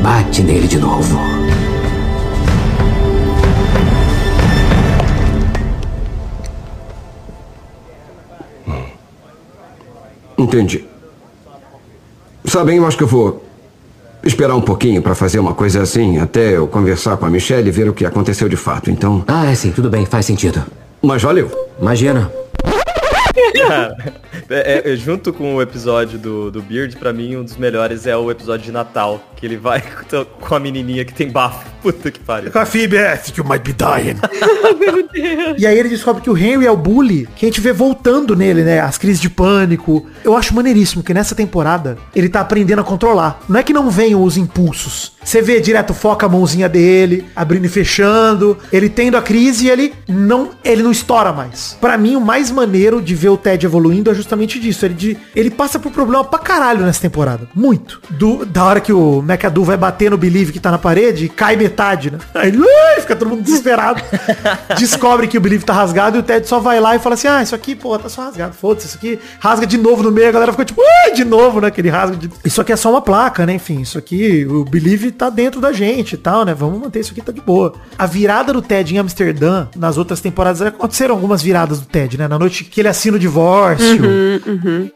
Bate 0.01 0.43
nele 0.43 0.68
de 0.68 0.77
novo. 0.77 1.18
Entendi. 10.40 10.86
Sabem, 12.45 12.78
eu 12.78 12.88
acho 12.88 12.98
que 12.98 13.03
eu 13.03 13.07
vou 13.07 13.44
esperar 14.24 14.56
um 14.56 14.61
pouquinho 14.61 15.02
pra 15.02 15.14
fazer 15.14 15.40
uma 15.40 15.53
coisa 15.53 15.82
assim, 15.82 16.18
até 16.18 16.57
eu 16.57 16.68
conversar 16.68 17.18
com 17.18 17.26
a 17.26 17.30
Michelle 17.30 17.68
e 17.68 17.72
ver 17.72 17.90
o 17.90 17.94
que 17.94 18.06
aconteceu 18.06 18.48
de 18.48 18.56
fato. 18.56 18.90
Então. 18.90 19.24
Ah, 19.28 19.52
é 19.52 19.56
sim, 19.56 19.72
tudo 19.72 19.90
bem, 19.90 20.06
faz 20.06 20.26
sentido. 20.26 20.64
Mas 21.02 21.22
valeu. 21.22 21.49
Imagina. 21.80 22.32
Cara, 23.68 23.96
é- 24.50 24.91
é- 24.91 24.96
junto 24.96 25.32
com 25.34 25.56
o 25.56 25.62
episódio 25.62 26.18
do, 26.18 26.52
do 26.52 26.62
Beard, 26.62 26.96
pra 26.98 27.14
mim, 27.14 27.36
um 27.36 27.44
dos 27.44 27.58
melhores 27.58 28.06
é 28.08 28.16
o 28.16 28.30
episódio 28.32 28.66
de 28.66 28.72
Natal, 28.72 29.22
que 29.36 29.46
ele 29.46 29.58
vai 29.58 29.84
com 30.41 30.56
a 30.56 30.60
menininha 30.60 31.06
que 31.06 31.14
tem 31.14 31.30
bafo. 31.30 31.68
Puta 31.82 32.12
que 32.12 32.20
pariu. 32.20 32.52
Com 32.52 32.60
a 32.60 32.66
Phoebe, 32.66 32.98
é, 32.98 33.22
you 33.38 33.44
might 33.46 33.64
be 33.64 33.74
dying. 33.74 34.18
E 35.58 35.66
aí 35.66 35.78
ele 35.78 35.88
descobre 35.88 36.22
que 36.22 36.30
o 36.30 36.38
Henry 36.38 36.66
é 36.66 36.72
o 36.72 36.76
bully 36.76 37.26
que 37.38 37.46
a 37.46 37.50
gente 37.50 37.62
vê 37.62 37.72
voltando 37.72 38.36
nele, 38.36 38.64
né? 38.64 38.82
As 38.82 38.98
crises 38.98 39.22
de 39.22 39.30
pânico. 39.30 40.06
Eu 40.24 40.36
acho 40.36 40.54
maneiríssimo 40.54 41.02
que 41.02 41.14
nessa 41.14 41.34
temporada 41.36 41.98
ele 42.14 42.28
tá 42.28 42.41
aprendendo 42.41 42.80
a 42.82 42.84
controlar. 42.84 43.40
Não 43.48 43.58
é 43.60 43.64
que 43.64 43.72
não 43.72 43.90
venham 43.90 44.22
os 44.22 44.36
impulsos. 44.36 45.14
Você 45.24 45.41
vê 45.41 45.60
direto, 45.60 45.94
foca 45.94 46.26
a 46.26 46.30
mãozinha 46.30 46.68
dele, 46.70 47.26
abrindo 47.36 47.66
e 47.66 47.70
fechando. 47.70 48.58
Ele 48.72 48.90
tendo 48.90 49.18
a 49.18 49.22
crise 49.22 49.66
e 49.68 49.70
ele 49.70 49.94
não, 50.08 50.50
ele 50.64 50.82
não 50.82 50.91
estoura 50.91 51.32
mais. 51.32 51.78
Pra 51.80 51.98
mim, 51.98 52.16
o 52.16 52.22
mais 52.22 52.50
maneiro 52.50 53.02
de 53.02 53.14
ver 53.14 53.30
o 53.30 53.38
Ted 53.38 53.66
evoluindo 53.66 54.10
é 54.10 54.14
justamente 54.14 54.60
disso. 54.60 54.86
Ele, 54.86 54.94
de, 54.94 55.18
ele 55.36 55.50
passa 55.52 55.78
por 55.78 55.91
problema 55.91 56.24
pra 56.24 56.40
caralho 56.40 56.86
nessa 56.86 57.02
temporada. 57.02 57.48
Muito. 57.54 58.02
Do, 58.10 58.46
da 58.46 58.64
hora 58.64 58.80
que 58.82 58.94
o 58.94 59.22
McAdoo 59.22 59.64
vai 59.64 59.78
bater 59.78 60.10
no 60.10 60.18
Believe 60.18 60.52
que 60.52 60.60
tá 60.60 60.72
na 60.72 60.78
parede 60.78 61.26
e 61.26 61.30
cai 61.30 61.56
metade, 61.56 62.12
né? 62.12 62.18
Aí 62.34 62.52
"Ai", 62.96 63.02
fica 63.02 63.16
todo 63.16 63.30
mundo 63.30 63.44
desesperado. 63.44 64.02
Descobre 64.78 65.28
que 65.28 65.38
o 65.38 65.41
Believe 65.41 65.64
tá 65.66 65.74
rasgado 65.74 66.18
e 66.18 66.20
o 66.22 66.24
Ted 66.24 66.48
só 66.48 66.60
vai 66.60 66.80
lá 66.80 66.96
e 66.96 67.00
fala 67.00 67.16
assim, 67.16 67.28
ah, 67.28 67.44
isso 67.44 67.54
aqui, 67.54 67.76
pô, 67.76 67.98
tá 68.00 68.10
só 68.10 68.24
rasgado. 68.24 68.56
Foda-se, 68.56 68.88
isso 68.88 68.98
aqui 68.98 69.20
rasga 69.40 69.68
de 69.68 69.78
novo 69.78 70.02
no 70.02 70.12
meio. 70.12 70.30
A 70.30 70.32
galera 70.32 70.52
fica 70.52 70.66
tipo, 70.66 70.82
"Ai", 71.06 71.12
de 71.14 71.26
novo, 71.26 71.60
né? 71.62 71.70
Que 71.70 71.82
ele 71.82 71.90
rasga 71.90 72.16
de... 72.16 72.30
Isso 72.44 72.62
aqui 72.62 72.72
é 72.72 72.76
só 72.76 72.90
uma 72.90 73.02
placa, 73.02 73.46
né? 73.46 73.54
Enfim, 73.54 73.82
isso 73.82 73.98
aqui, 73.98 74.46
o 74.50 74.64
Believe 74.64 75.09
tá 75.11 75.30
dentro 75.30 75.60
da 75.61 75.72
gente 75.72 76.14
e 76.14 76.18
tal, 76.18 76.45
né? 76.45 76.53
Vamos 76.53 76.80
manter 76.80 76.99
isso 76.99 77.11
aqui, 77.11 77.22
tá 77.22 77.31
de 77.31 77.41
boa. 77.41 77.73
A 77.98 78.06
virada 78.06 78.53
do 78.53 78.61
Ted 78.61 78.94
em 78.94 78.98
Amsterdã, 78.98 79.68
nas 79.76 79.98
outras 79.98 80.19
temporadas, 80.22 80.61
aconteceram 80.61 81.15
algumas 81.15 81.41
viradas 81.41 81.80
do 81.80 81.86
Ted, 81.86 82.18
né? 82.18 82.27
Na 82.27 82.40
noite 82.40 82.64
que 82.64 82.81
ele 82.81 82.88
assina 82.88 83.18
o 83.18 83.19
divórcio. 83.19 83.99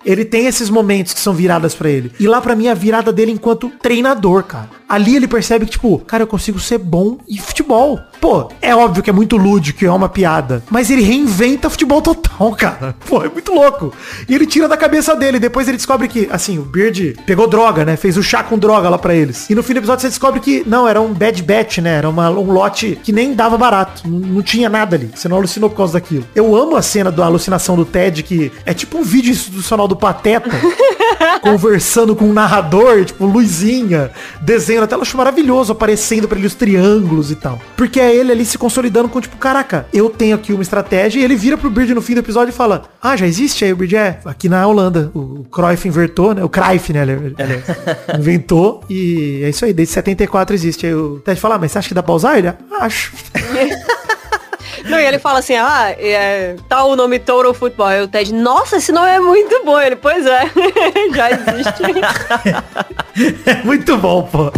Ele 0.06 0.26
tem 0.26 0.48
esses 0.48 0.70
momentos 0.70 1.14
que 1.14 1.20
são 1.20 1.34
viradas 1.34 1.74
pra 1.74 1.90
ele. 1.90 2.12
E 2.20 2.28
lá 2.28 2.42
pra 2.42 2.56
mim 2.56 2.68
é 2.68 2.72
a 2.72 2.76
virada 2.76 3.12
dele 3.12 3.32
enquanto 3.32 3.70
treinador, 3.82 4.44
cara. 4.44 4.70
Ali 4.88 5.16
ele 5.16 5.28
percebe 5.28 5.66
que, 5.66 5.72
tipo, 5.72 5.98
cara, 6.00 6.24
eu 6.24 6.28
consigo 6.28 6.60
ser 6.60 6.78
bom 6.78 7.18
em 7.28 7.38
futebol. 7.38 8.00
Pô, 8.22 8.50
é 8.62 8.76
óbvio 8.76 9.02
que 9.02 9.10
é 9.10 9.14
muito 9.14 9.36
lúdico, 9.38 9.84
é 9.84 9.92
uma 9.92 10.08
piada. 10.08 10.64
Mas 10.70 10.90
ele 10.90 11.02
reinventa 11.02 11.70
futebol 11.70 12.02
total, 12.02 12.52
cara. 12.56 12.96
Pô, 13.08 13.24
é 13.24 13.30
muito 13.30 13.54
louco. 13.54 13.94
E 14.30 14.36
ele 14.36 14.46
tira 14.46 14.68
da 14.68 14.78
cabeça 14.78 15.16
dele. 15.16 15.40
Depois 15.40 15.68
ele 15.68 15.78
descobre 15.78 16.08
que, 16.08 16.28
assim, 16.32 16.60
o 16.60 16.64
Beard 16.64 17.16
pegou 17.26 17.48
droga, 17.48 17.84
né? 17.84 17.96
Fez 17.96 18.18
o 18.18 18.24
chá 18.24 18.44
com 18.44 18.58
droga 18.58 18.90
lá 18.90 18.98
pra 18.98 19.16
eles. 19.16 19.50
E 19.50 19.56
no 19.56 19.64
fim 19.64 19.74
do 19.74 19.80
episódio 19.80 20.03
você 20.04 20.10
descobre 20.10 20.42
que, 20.42 20.64
não, 20.68 20.88
era 20.88 21.02
um 21.02 21.14
bad 21.14 21.42
bet, 21.42 21.80
né? 21.82 21.98
Era 21.98 22.10
uma, 22.10 22.30
um 22.30 22.52
lote 22.52 23.00
que 23.02 23.14
nem 23.14 23.34
dava 23.34 23.58
barato. 23.58 24.04
Não, 24.06 24.20
não 24.20 24.42
tinha 24.42 24.70
nada 24.70 24.96
ali. 24.98 25.10
Você 25.14 25.30
não 25.30 25.38
alucinou 25.38 25.70
por 25.70 25.78
causa 25.78 25.94
daquilo. 25.94 26.26
Eu 26.36 26.56
amo 26.56 26.76
a 26.76 26.82
cena 26.82 27.12
da 27.12 27.26
alucinação 27.26 27.76
do 27.76 27.86
Ted, 27.86 28.22
que 28.24 28.52
é 28.66 28.74
tipo 28.74 28.98
um 28.98 29.04
vídeo 29.04 29.32
institucional 29.32 29.88
do 29.88 29.96
Pateta. 29.96 30.50
conversando 31.42 32.16
com 32.16 32.26
um 32.26 32.34
narrador, 32.34 33.06
tipo, 33.06 33.26
luzinha, 33.26 34.12
desenho 34.42 34.82
na 34.82 34.88
tela, 34.88 35.00
eu 35.00 35.04
acho 35.04 35.18
maravilhoso, 35.18 35.72
aparecendo 35.72 36.28
pra 36.28 36.38
ele 36.38 36.48
os 36.48 36.56
triângulos 36.56 37.32
e 37.32 37.36
tal. 37.36 37.60
Porque 37.76 38.00
é 38.00 38.16
ele 38.16 38.32
ali 38.32 38.46
se 38.46 38.58
consolidando 38.58 39.10
com, 39.10 39.20
tipo, 39.22 39.38
caraca, 39.38 39.86
eu 39.94 40.10
tenho 40.10 40.36
aqui 40.36 40.54
uma 40.54 40.64
estratégia, 40.64 41.20
e 41.20 41.24
ele 41.24 41.36
vira 41.36 41.58
pro 41.58 41.70
Bird 41.70 41.94
no 41.94 42.02
fim 42.02 42.14
do 42.14 42.20
episódio 42.20 42.52
e 42.52 42.56
fala, 42.56 42.84
ah, 43.02 43.16
já 43.16 43.28
existe? 43.28 43.66
Aí 43.66 43.74
o 43.74 43.76
Bird 43.76 43.96
é, 43.96 44.20
aqui 44.26 44.48
na 44.48 44.66
Holanda, 44.66 45.12
o 45.14 45.46
Cruyff 45.52 45.88
inventou, 45.88 46.34
né, 46.34 46.44
o 46.44 46.50
Cruyff, 46.50 46.94
né, 46.94 47.02
ele, 47.02 47.36
ele 47.38 47.64
inventou, 48.18 48.84
e 48.90 49.42
é 49.44 49.50
isso 49.50 49.66
aí, 49.66 49.74
desde 49.74 49.94
74 49.94 50.56
existe. 50.56 50.86
Aí 50.86 50.94
o 50.94 51.20
Ted 51.20 51.40
fala, 51.40 51.56
ah, 51.56 51.60
mas 51.60 51.72
você 51.72 51.80
acha 51.80 51.88
que 51.88 51.94
dá 51.94 52.04
pra 52.04 52.14
usar? 52.14 52.38
Ele, 52.38 52.48
"Ah, 52.48 52.56
acho. 52.82 53.14
Não, 54.84 55.00
e 55.00 55.06
ele 55.06 55.20
fala 55.20 55.40
assim, 55.40 55.56
ah, 55.56 55.96
é, 55.98 56.56
tá 56.68 56.84
o 56.84 56.96
nome 56.96 57.20
Total 57.20 57.54
Football. 57.54 57.88
Aí 57.88 58.02
o 58.02 58.08
Ted, 58.08 58.34
nossa, 58.34 58.78
esse 58.78 58.92
nome 58.92 59.10
é 59.10 59.20
muito 59.20 59.64
bom. 59.64 59.80
Ele, 59.80 59.96
pois 59.96 60.26
é, 60.26 60.50
já 61.16 61.32
existe. 61.32 61.84
é 63.50 63.64
muito 63.64 63.98
bom, 63.98 64.24
pô. 64.24 64.52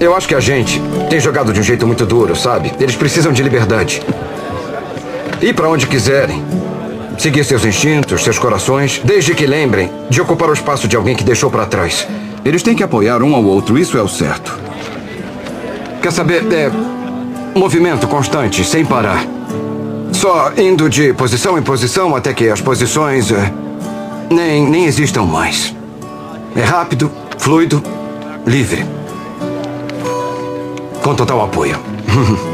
Eu 0.00 0.16
acho 0.16 0.26
que 0.26 0.34
a 0.34 0.40
gente 0.40 0.80
tem 1.08 1.20
jogado 1.20 1.52
de 1.52 1.60
um 1.60 1.62
jeito 1.62 1.86
muito 1.86 2.04
duro, 2.04 2.34
sabe? 2.34 2.72
Eles 2.80 2.96
precisam 2.96 3.32
de 3.32 3.42
liberdade. 3.42 4.02
Ir 5.40 5.54
pra 5.54 5.68
onde 5.68 5.86
quiserem. 5.86 6.42
Seguir 7.18 7.44
seus 7.44 7.64
instintos, 7.64 8.24
seus 8.24 8.38
corações, 8.38 9.00
desde 9.04 9.34
que 9.34 9.46
lembrem 9.46 9.92
de 10.10 10.20
ocupar 10.20 10.48
o 10.48 10.52
espaço 10.52 10.88
de 10.88 10.96
alguém 10.96 11.14
que 11.14 11.22
deixou 11.22 11.50
pra 11.50 11.66
trás. 11.66 12.08
Eles 12.44 12.62
têm 12.64 12.74
que 12.74 12.82
apoiar 12.82 13.22
um 13.22 13.34
ao 13.36 13.44
outro, 13.44 13.78
isso 13.78 13.96
é 13.96 14.02
o 14.02 14.08
certo. 14.08 14.58
Quer 16.02 16.10
saber? 16.10 16.42
É. 16.52 16.70
Movimento 17.56 18.08
constante, 18.08 18.64
sem 18.64 18.84
parar. 18.84 19.24
Só 20.12 20.52
indo 20.56 20.88
de 20.88 21.12
posição 21.14 21.58
em 21.58 21.62
posição 21.62 22.14
até 22.14 22.32
que 22.32 22.48
as 22.48 22.60
posições. 22.60 23.30
é, 23.32 23.52
nem, 24.30 24.68
nem 24.68 24.84
existam 24.86 25.22
mais. 25.22 25.74
É 26.54 26.62
rápido, 26.62 27.10
fluido, 27.38 27.82
livre. 28.46 28.84
Com 31.02 31.14
total 31.14 31.44
apoio. 31.44 31.78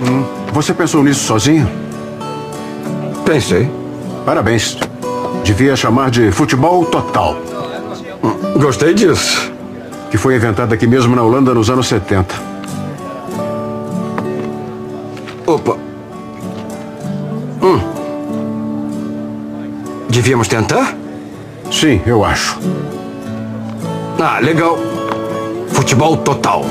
Hum, 0.00 0.22
Você 0.52 0.72
pensou 0.72 1.02
nisso 1.02 1.24
sozinho? 1.24 1.68
Pensei. 3.24 3.68
Parabéns. 4.24 4.78
Devia 5.44 5.74
chamar 5.74 6.10
de 6.10 6.30
futebol 6.30 6.84
total. 6.84 7.36
Gostei 8.60 8.94
disso. 8.94 9.52
Que 10.10 10.16
foi 10.16 10.36
inventado 10.36 10.72
aqui 10.72 10.86
mesmo 10.86 11.14
na 11.16 11.22
Holanda 11.22 11.52
nos 11.52 11.68
anos 11.68 11.88
70. 11.88 12.34
Opa. 15.48 15.78
Hum. 17.62 17.80
Devíamos 20.10 20.46
tentar? 20.46 20.94
Sim, 21.72 22.02
eu 22.04 22.22
acho. 22.22 22.58
Ah, 24.20 24.40
legal. 24.40 24.76
Futebol 25.68 26.18
total. 26.18 26.66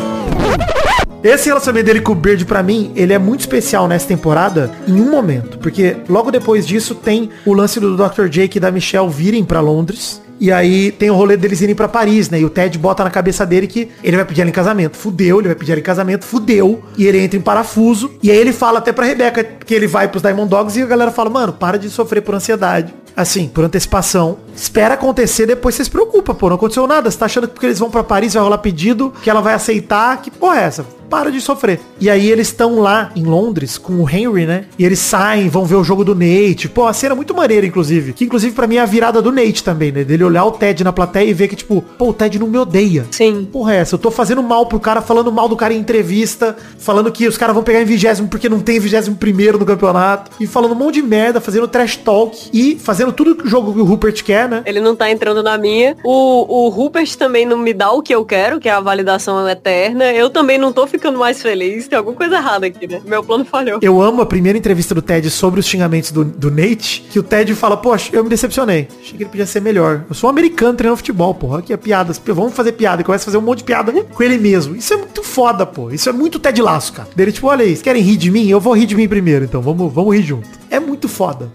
Esse 1.23 1.47
relacionamento 1.47 1.87
dele 1.87 2.01
com 2.01 2.11
o 2.11 2.15
Beard, 2.15 2.45
pra 2.45 2.61
mim, 2.61 2.91
ele 2.95 3.13
é 3.13 3.17
muito 3.17 3.39
especial 3.39 3.87
nessa 3.87 4.07
temporada 4.07 4.71
em 4.87 5.01
um 5.01 5.09
momento. 5.09 5.57
Porque 5.57 5.97
logo 6.07 6.29
depois 6.29 6.67
disso 6.67 6.93
tem 6.93 7.31
o 7.47 7.53
lance 7.53 7.79
do 7.79 7.97
Dr. 7.97 8.27
Jake 8.29 8.57
e 8.57 8.61
da 8.61 8.69
Michelle 8.69 9.09
virem 9.09 9.43
pra 9.43 9.59
Londres. 9.59 10.21
E 10.39 10.51
aí 10.51 10.91
tem 10.91 11.09
o 11.09 11.15
rolê 11.15 11.35
deles 11.35 11.61
irem 11.61 11.75
pra 11.75 11.87
Paris, 11.87 12.29
né? 12.29 12.39
E 12.39 12.45
o 12.45 12.49
Ted 12.49 12.77
bota 12.77 13.03
na 13.03 13.09
cabeça 13.09 13.45
dele 13.45 13.67
que 13.67 13.89
ele 14.03 14.15
vai 14.15 14.25
pedir 14.25 14.41
ela 14.41 14.49
em 14.49 14.53
casamento. 14.53 14.95
Fudeu, 14.95 15.39
ele 15.39 15.47
vai 15.47 15.55
pedir 15.55 15.71
ela 15.71 15.79
em 15.79 15.83
casamento, 15.83 16.25
fudeu. 16.25 16.83
E 16.97 17.05
ele 17.05 17.19
entra 17.19 17.37
em 17.37 17.41
parafuso. 17.41 18.11
E 18.21 18.31
aí 18.31 18.37
ele 18.37 18.53
fala 18.53 18.79
até 18.79 18.91
pra 18.91 19.05
Rebeca 19.05 19.43
que 19.43 19.73
ele 19.73 19.87
vai 19.87 20.07
pros 20.07 20.21
Diamond 20.21 20.49
Dogs 20.49 20.79
e 20.79 20.83
a 20.83 20.85
galera 20.85 21.11
fala, 21.11 21.29
mano, 21.29 21.53
para 21.53 21.77
de 21.77 21.89
sofrer 21.89 22.21
por 22.21 22.35
ansiedade. 22.35 22.93
Assim, 23.15 23.47
por 23.47 23.63
antecipação. 23.63 24.37
Espera 24.57 24.95
acontecer, 24.95 25.45
depois 25.45 25.75
você 25.75 25.83
se 25.83 25.89
preocupa, 25.89 26.33
pô. 26.33 26.49
Não 26.49 26.55
aconteceu 26.55 26.87
nada. 26.87 27.09
Você 27.11 27.17
tá 27.17 27.25
achando 27.25 27.47
que 27.47 27.53
porque 27.53 27.67
eles 27.67 27.79
vão 27.79 27.91
pra 27.91 28.03
Paris 28.03 28.33
vai 28.33 28.43
rolar 28.43 28.57
pedido, 28.57 29.13
que 29.21 29.29
ela 29.29 29.39
vai 29.39 29.53
aceitar. 29.53 30.21
Que 30.21 30.31
porra 30.31 30.59
é 30.59 30.63
essa? 30.63 30.97
Para 31.09 31.31
de 31.31 31.39
sofrer. 31.39 31.79
E 32.01 32.09
aí 32.09 32.29
eles 32.29 32.47
estão 32.47 32.79
lá 32.79 33.11
em 33.15 33.23
Londres 33.23 33.77
com 33.77 33.93
o 33.93 34.09
Henry, 34.09 34.45
né? 34.45 34.65
E 34.77 34.83
eles 34.83 34.99
saem, 34.99 35.47
vão 35.47 35.63
ver 35.63 35.75
o 35.75 35.83
jogo 35.83 36.03
do 36.03 36.13
Nate. 36.13 36.67
Pô, 36.67 36.85
a 36.85 36.91
cena 36.91 37.13
é 37.13 37.15
muito 37.15 37.33
maneira, 37.33 37.65
inclusive. 37.65 38.11
Que 38.11 38.25
inclusive 38.25 38.53
pra 38.53 38.67
mim 38.67 38.75
é 38.75 38.81
a 38.81 38.85
virada 38.85 39.21
do 39.21 39.31
Nate 39.31 39.63
também, 39.63 39.89
né? 39.89 40.03
Dele 40.03 40.25
olhar 40.25 40.43
o 40.43 40.51
Ted 40.51 40.83
na 40.83 40.91
plateia 40.91 41.29
e 41.29 41.33
ver 41.33 41.47
que, 41.47 41.55
tipo, 41.55 41.81
pô, 41.97 42.09
o 42.09 42.13
Ted 42.13 42.37
não 42.37 42.47
me 42.47 42.57
odeia. 42.57 43.05
Sim. 43.11 43.47
Porra, 43.49 43.75
é 43.75 43.77
essa? 43.77 43.95
Eu 43.95 43.99
tô 43.99 44.11
fazendo 44.11 44.43
mal 44.43 44.65
pro 44.65 44.81
cara, 44.81 45.01
falando 45.01 45.31
mal 45.31 45.47
do 45.47 45.55
cara 45.55 45.73
em 45.73 45.79
entrevista, 45.79 46.57
falando 46.77 47.09
que 47.09 47.25
os 47.25 47.37
caras 47.37 47.55
vão 47.55 47.63
pegar 47.63 47.81
em 47.81 47.85
vigésimo 47.85 48.27
porque 48.27 48.49
não 48.49 48.59
tem 48.59 48.77
vigésimo 48.77 49.15
primeiro 49.15 49.57
no 49.57 49.65
campeonato. 49.65 50.31
E 50.41 50.45
falando 50.45 50.73
um 50.73 50.75
monte 50.75 50.95
de 50.95 51.03
merda, 51.03 51.39
fazendo 51.39 51.69
trash 51.69 51.95
talk 51.95 52.49
e 52.51 52.77
fazendo 52.77 53.13
tudo 53.13 53.33
que 53.33 53.45
o 53.45 53.49
jogo 53.49 53.73
que 53.73 53.79
o 53.79 53.85
Rupert 53.85 54.21
quer, 54.25 54.46
né? 54.47 54.63
Ele 54.65 54.79
não 54.79 54.95
tá 54.95 55.09
entrando 55.09 55.43
na 55.43 55.57
minha. 55.57 55.95
O, 56.03 56.65
o 56.65 56.69
Rupert 56.69 57.15
também 57.15 57.45
não 57.45 57.57
me 57.57 57.73
dá 57.73 57.91
o 57.91 58.01
que 58.01 58.13
eu 58.13 58.25
quero, 58.25 58.59
que 58.59 58.69
é 58.69 58.71
a 58.71 58.79
validação 58.79 59.47
eterna. 59.47 60.11
Eu 60.13 60.29
também 60.29 60.57
não 60.57 60.71
tô 60.71 60.87
ficando 60.87 61.19
mais 61.19 61.41
feliz. 61.41 61.87
Tem 61.87 61.97
alguma 61.97 62.15
coisa 62.15 62.35
errada 62.35 62.67
aqui, 62.67 62.87
né? 62.87 63.01
Meu 63.05 63.23
plano 63.23 63.45
falhou. 63.45 63.79
Eu 63.81 64.01
amo 64.01 64.21
a 64.21 64.25
primeira 64.25 64.57
entrevista 64.57 64.93
do 64.95 65.01
Ted 65.01 65.29
sobre 65.29 65.59
os 65.59 65.65
xingamentos 65.65 66.11
do, 66.11 66.23
do 66.23 66.49
Nate, 66.51 67.05
que 67.09 67.19
o 67.19 67.23
Ted 67.23 67.53
fala, 67.55 67.77
poxa, 67.77 68.09
eu 68.13 68.23
me 68.23 68.29
decepcionei. 68.29 68.87
Achei 69.01 69.17
que 69.17 69.23
ele 69.23 69.29
podia 69.29 69.45
ser 69.45 69.61
melhor. 69.61 70.05
Eu 70.09 70.15
sou 70.15 70.29
um 70.29 70.31
americano 70.31 70.75
treinando 70.75 70.97
futebol, 70.97 71.33
porra. 71.33 71.59
Aqui 71.59 71.73
é 71.73 71.77
piadas. 71.77 72.21
Vamos 72.25 72.53
fazer 72.53 72.73
piada. 72.73 73.01
E 73.01 73.05
começa 73.05 73.23
a 73.23 73.25
fazer 73.25 73.37
um 73.37 73.41
monte 73.41 73.59
de 73.59 73.63
piada 73.65 73.91
com 73.91 74.23
ele 74.23 74.37
mesmo. 74.37 74.75
Isso 74.75 74.93
é 74.93 74.97
muito 74.97 75.23
foda, 75.23 75.65
pô. 75.65 75.91
Isso 75.91 76.09
é 76.09 76.11
muito 76.11 76.39
Ted 76.39 76.61
Laço, 76.61 76.93
cara. 76.93 77.09
Dele, 77.15 77.31
tipo, 77.31 77.47
olha 77.47 77.63
aí, 77.63 77.69
vocês 77.69 77.81
querem 77.81 78.01
rir 78.01 78.17
de 78.17 78.31
mim? 78.31 78.47
Eu 78.47 78.59
vou 78.59 78.73
rir 78.73 78.85
de 78.85 78.95
mim 78.95 79.07
primeiro, 79.07 79.45
então. 79.45 79.61
Vamos, 79.61 79.93
vamos 79.93 80.15
rir 80.15 80.23
junto. 80.23 80.47
É 80.69 80.79
muito 80.79 81.07
foda. 81.07 81.49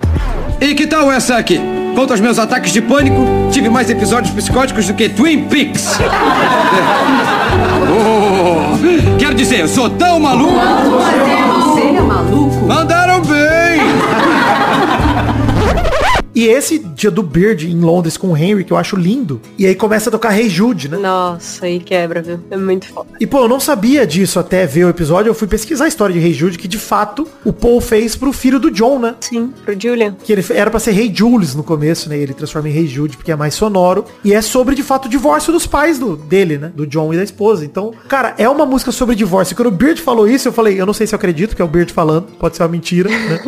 E 0.61 0.75
que 0.75 0.87
tal 0.87 1.11
essa 1.11 1.37
aqui? 1.37 1.61
Quanto 1.95 2.13
aos 2.13 2.21
meus 2.21 2.39
ataques 2.39 2.73
de 2.73 2.81
pânico, 2.81 3.27
tive 3.51 3.69
mais 3.69 3.91
episódios 3.91 4.33
psicóticos 4.33 4.87
do 4.87 4.95
que 4.95 5.09
Twin 5.09 5.45
Peaks. 5.49 5.99
Oh, 7.95 9.19
quero 9.19 9.35
dizer, 9.35 9.61
eu 9.61 9.69
sou 9.69 9.91
tão 9.91 10.19
maluco. 10.19 10.55
Você 10.55 11.83
é 11.83 12.01
maluco? 12.01 12.65
Mandaram 12.67 13.02
E 16.35 16.47
esse 16.47 16.79
dia 16.79 17.11
do 17.11 17.23
Beard 17.23 17.65
em 17.65 17.81
Londres 17.81 18.17
com 18.17 18.29
o 18.29 18.37
Henry, 18.37 18.65
que 18.65 18.73
eu 18.73 18.77
acho 18.77 18.97
lindo. 18.97 19.41
E 19.59 19.67
aí 19.67 19.75
começa 19.75 20.09
a 20.09 20.13
tocar 20.13 20.31
Rei 20.31 20.49
Jude, 20.49 20.89
né? 20.89 20.97
Nossa, 20.97 21.67
aí 21.67 21.79
quebra, 21.79 22.23
viu? 22.23 22.41
É 22.51 22.57
muito 22.57 22.89
foda. 22.89 23.09
E 23.21 23.27
pô, 23.27 23.41
eu 23.41 23.49
não 23.49 23.61
sabia 23.61 24.07
disso 24.07 24.39
até 24.39 24.67
ver 24.67 24.85
o 24.85 24.89
episódio. 24.89 25.31
Eu 25.31 25.35
fui 25.35 25.47
pesquisar 25.47 25.85
a 25.85 25.89
história 25.89 26.13
de 26.13 26.21
Rei 26.21 26.33
Jude, 26.33 26.59
que 26.59 26.69
de 26.69 26.79
fato 26.79 27.27
o 27.45 27.53
Paul 27.53 27.81
fez 27.81 28.17
pro 28.17 28.33
filho 28.33 28.59
do 28.59 28.71
John, 28.71 28.99
né? 28.99 29.15
Sim, 29.21 29.53
pro 29.65 29.79
Julian. 29.79 30.17
Que 30.23 30.33
ele 30.33 30.45
era 30.51 30.71
pra 30.71 30.81
ser 30.81 30.93
Rei 30.93 31.13
Jules 31.15 31.55
no 31.55 31.63
começo, 31.63 32.09
né? 32.09 32.19
E 32.19 32.23
ele 32.23 32.35
transforma 32.35 32.69
em 32.69 32.73
Rei 32.73 32.87
Jude 32.87 33.17
porque 33.17 33.33
é 33.33 33.37
mais 33.37 33.55
sonoro. 33.55 34.05
E 34.25 34.33
é 34.33 34.41
sobre, 34.41 34.75
de 34.75 34.83
fato, 34.83 35.07
o 35.07 35.09
divórcio 35.09 35.53
dos 35.53 35.67
pais 35.67 35.99
do, 35.99 36.17
dele, 36.17 36.59
né? 36.59 36.73
Do 36.75 36.87
John 36.87 37.13
e 37.13 37.17
da 37.17 37.25
esposa. 37.25 37.65
Então, 37.65 37.93
cara, 38.09 38.35
é 38.39 38.49
uma 38.49 38.65
música 38.65 38.93
sobre 38.93 39.15
divórcio. 39.15 39.53
E 39.53 39.57
quando 39.57 39.69
o 39.69 39.73
Beard 39.73 40.01
falou 40.01 40.29
isso, 40.29 40.49
eu 40.49 40.53
falei, 40.53 40.81
eu 40.81 40.87
não 40.87 40.95
sei 40.95 41.07
se 41.07 41.15
eu 41.15 41.17
acredito 41.17 41.55
que 41.55 41.63
é 41.63 41.65
o 41.65 41.69
Beard 41.69 41.91
falando. 41.91 42.27
Pode 42.39 42.57
ser 42.57 42.63
uma 42.63 42.69
mentira, 42.69 43.11
né? 43.11 43.41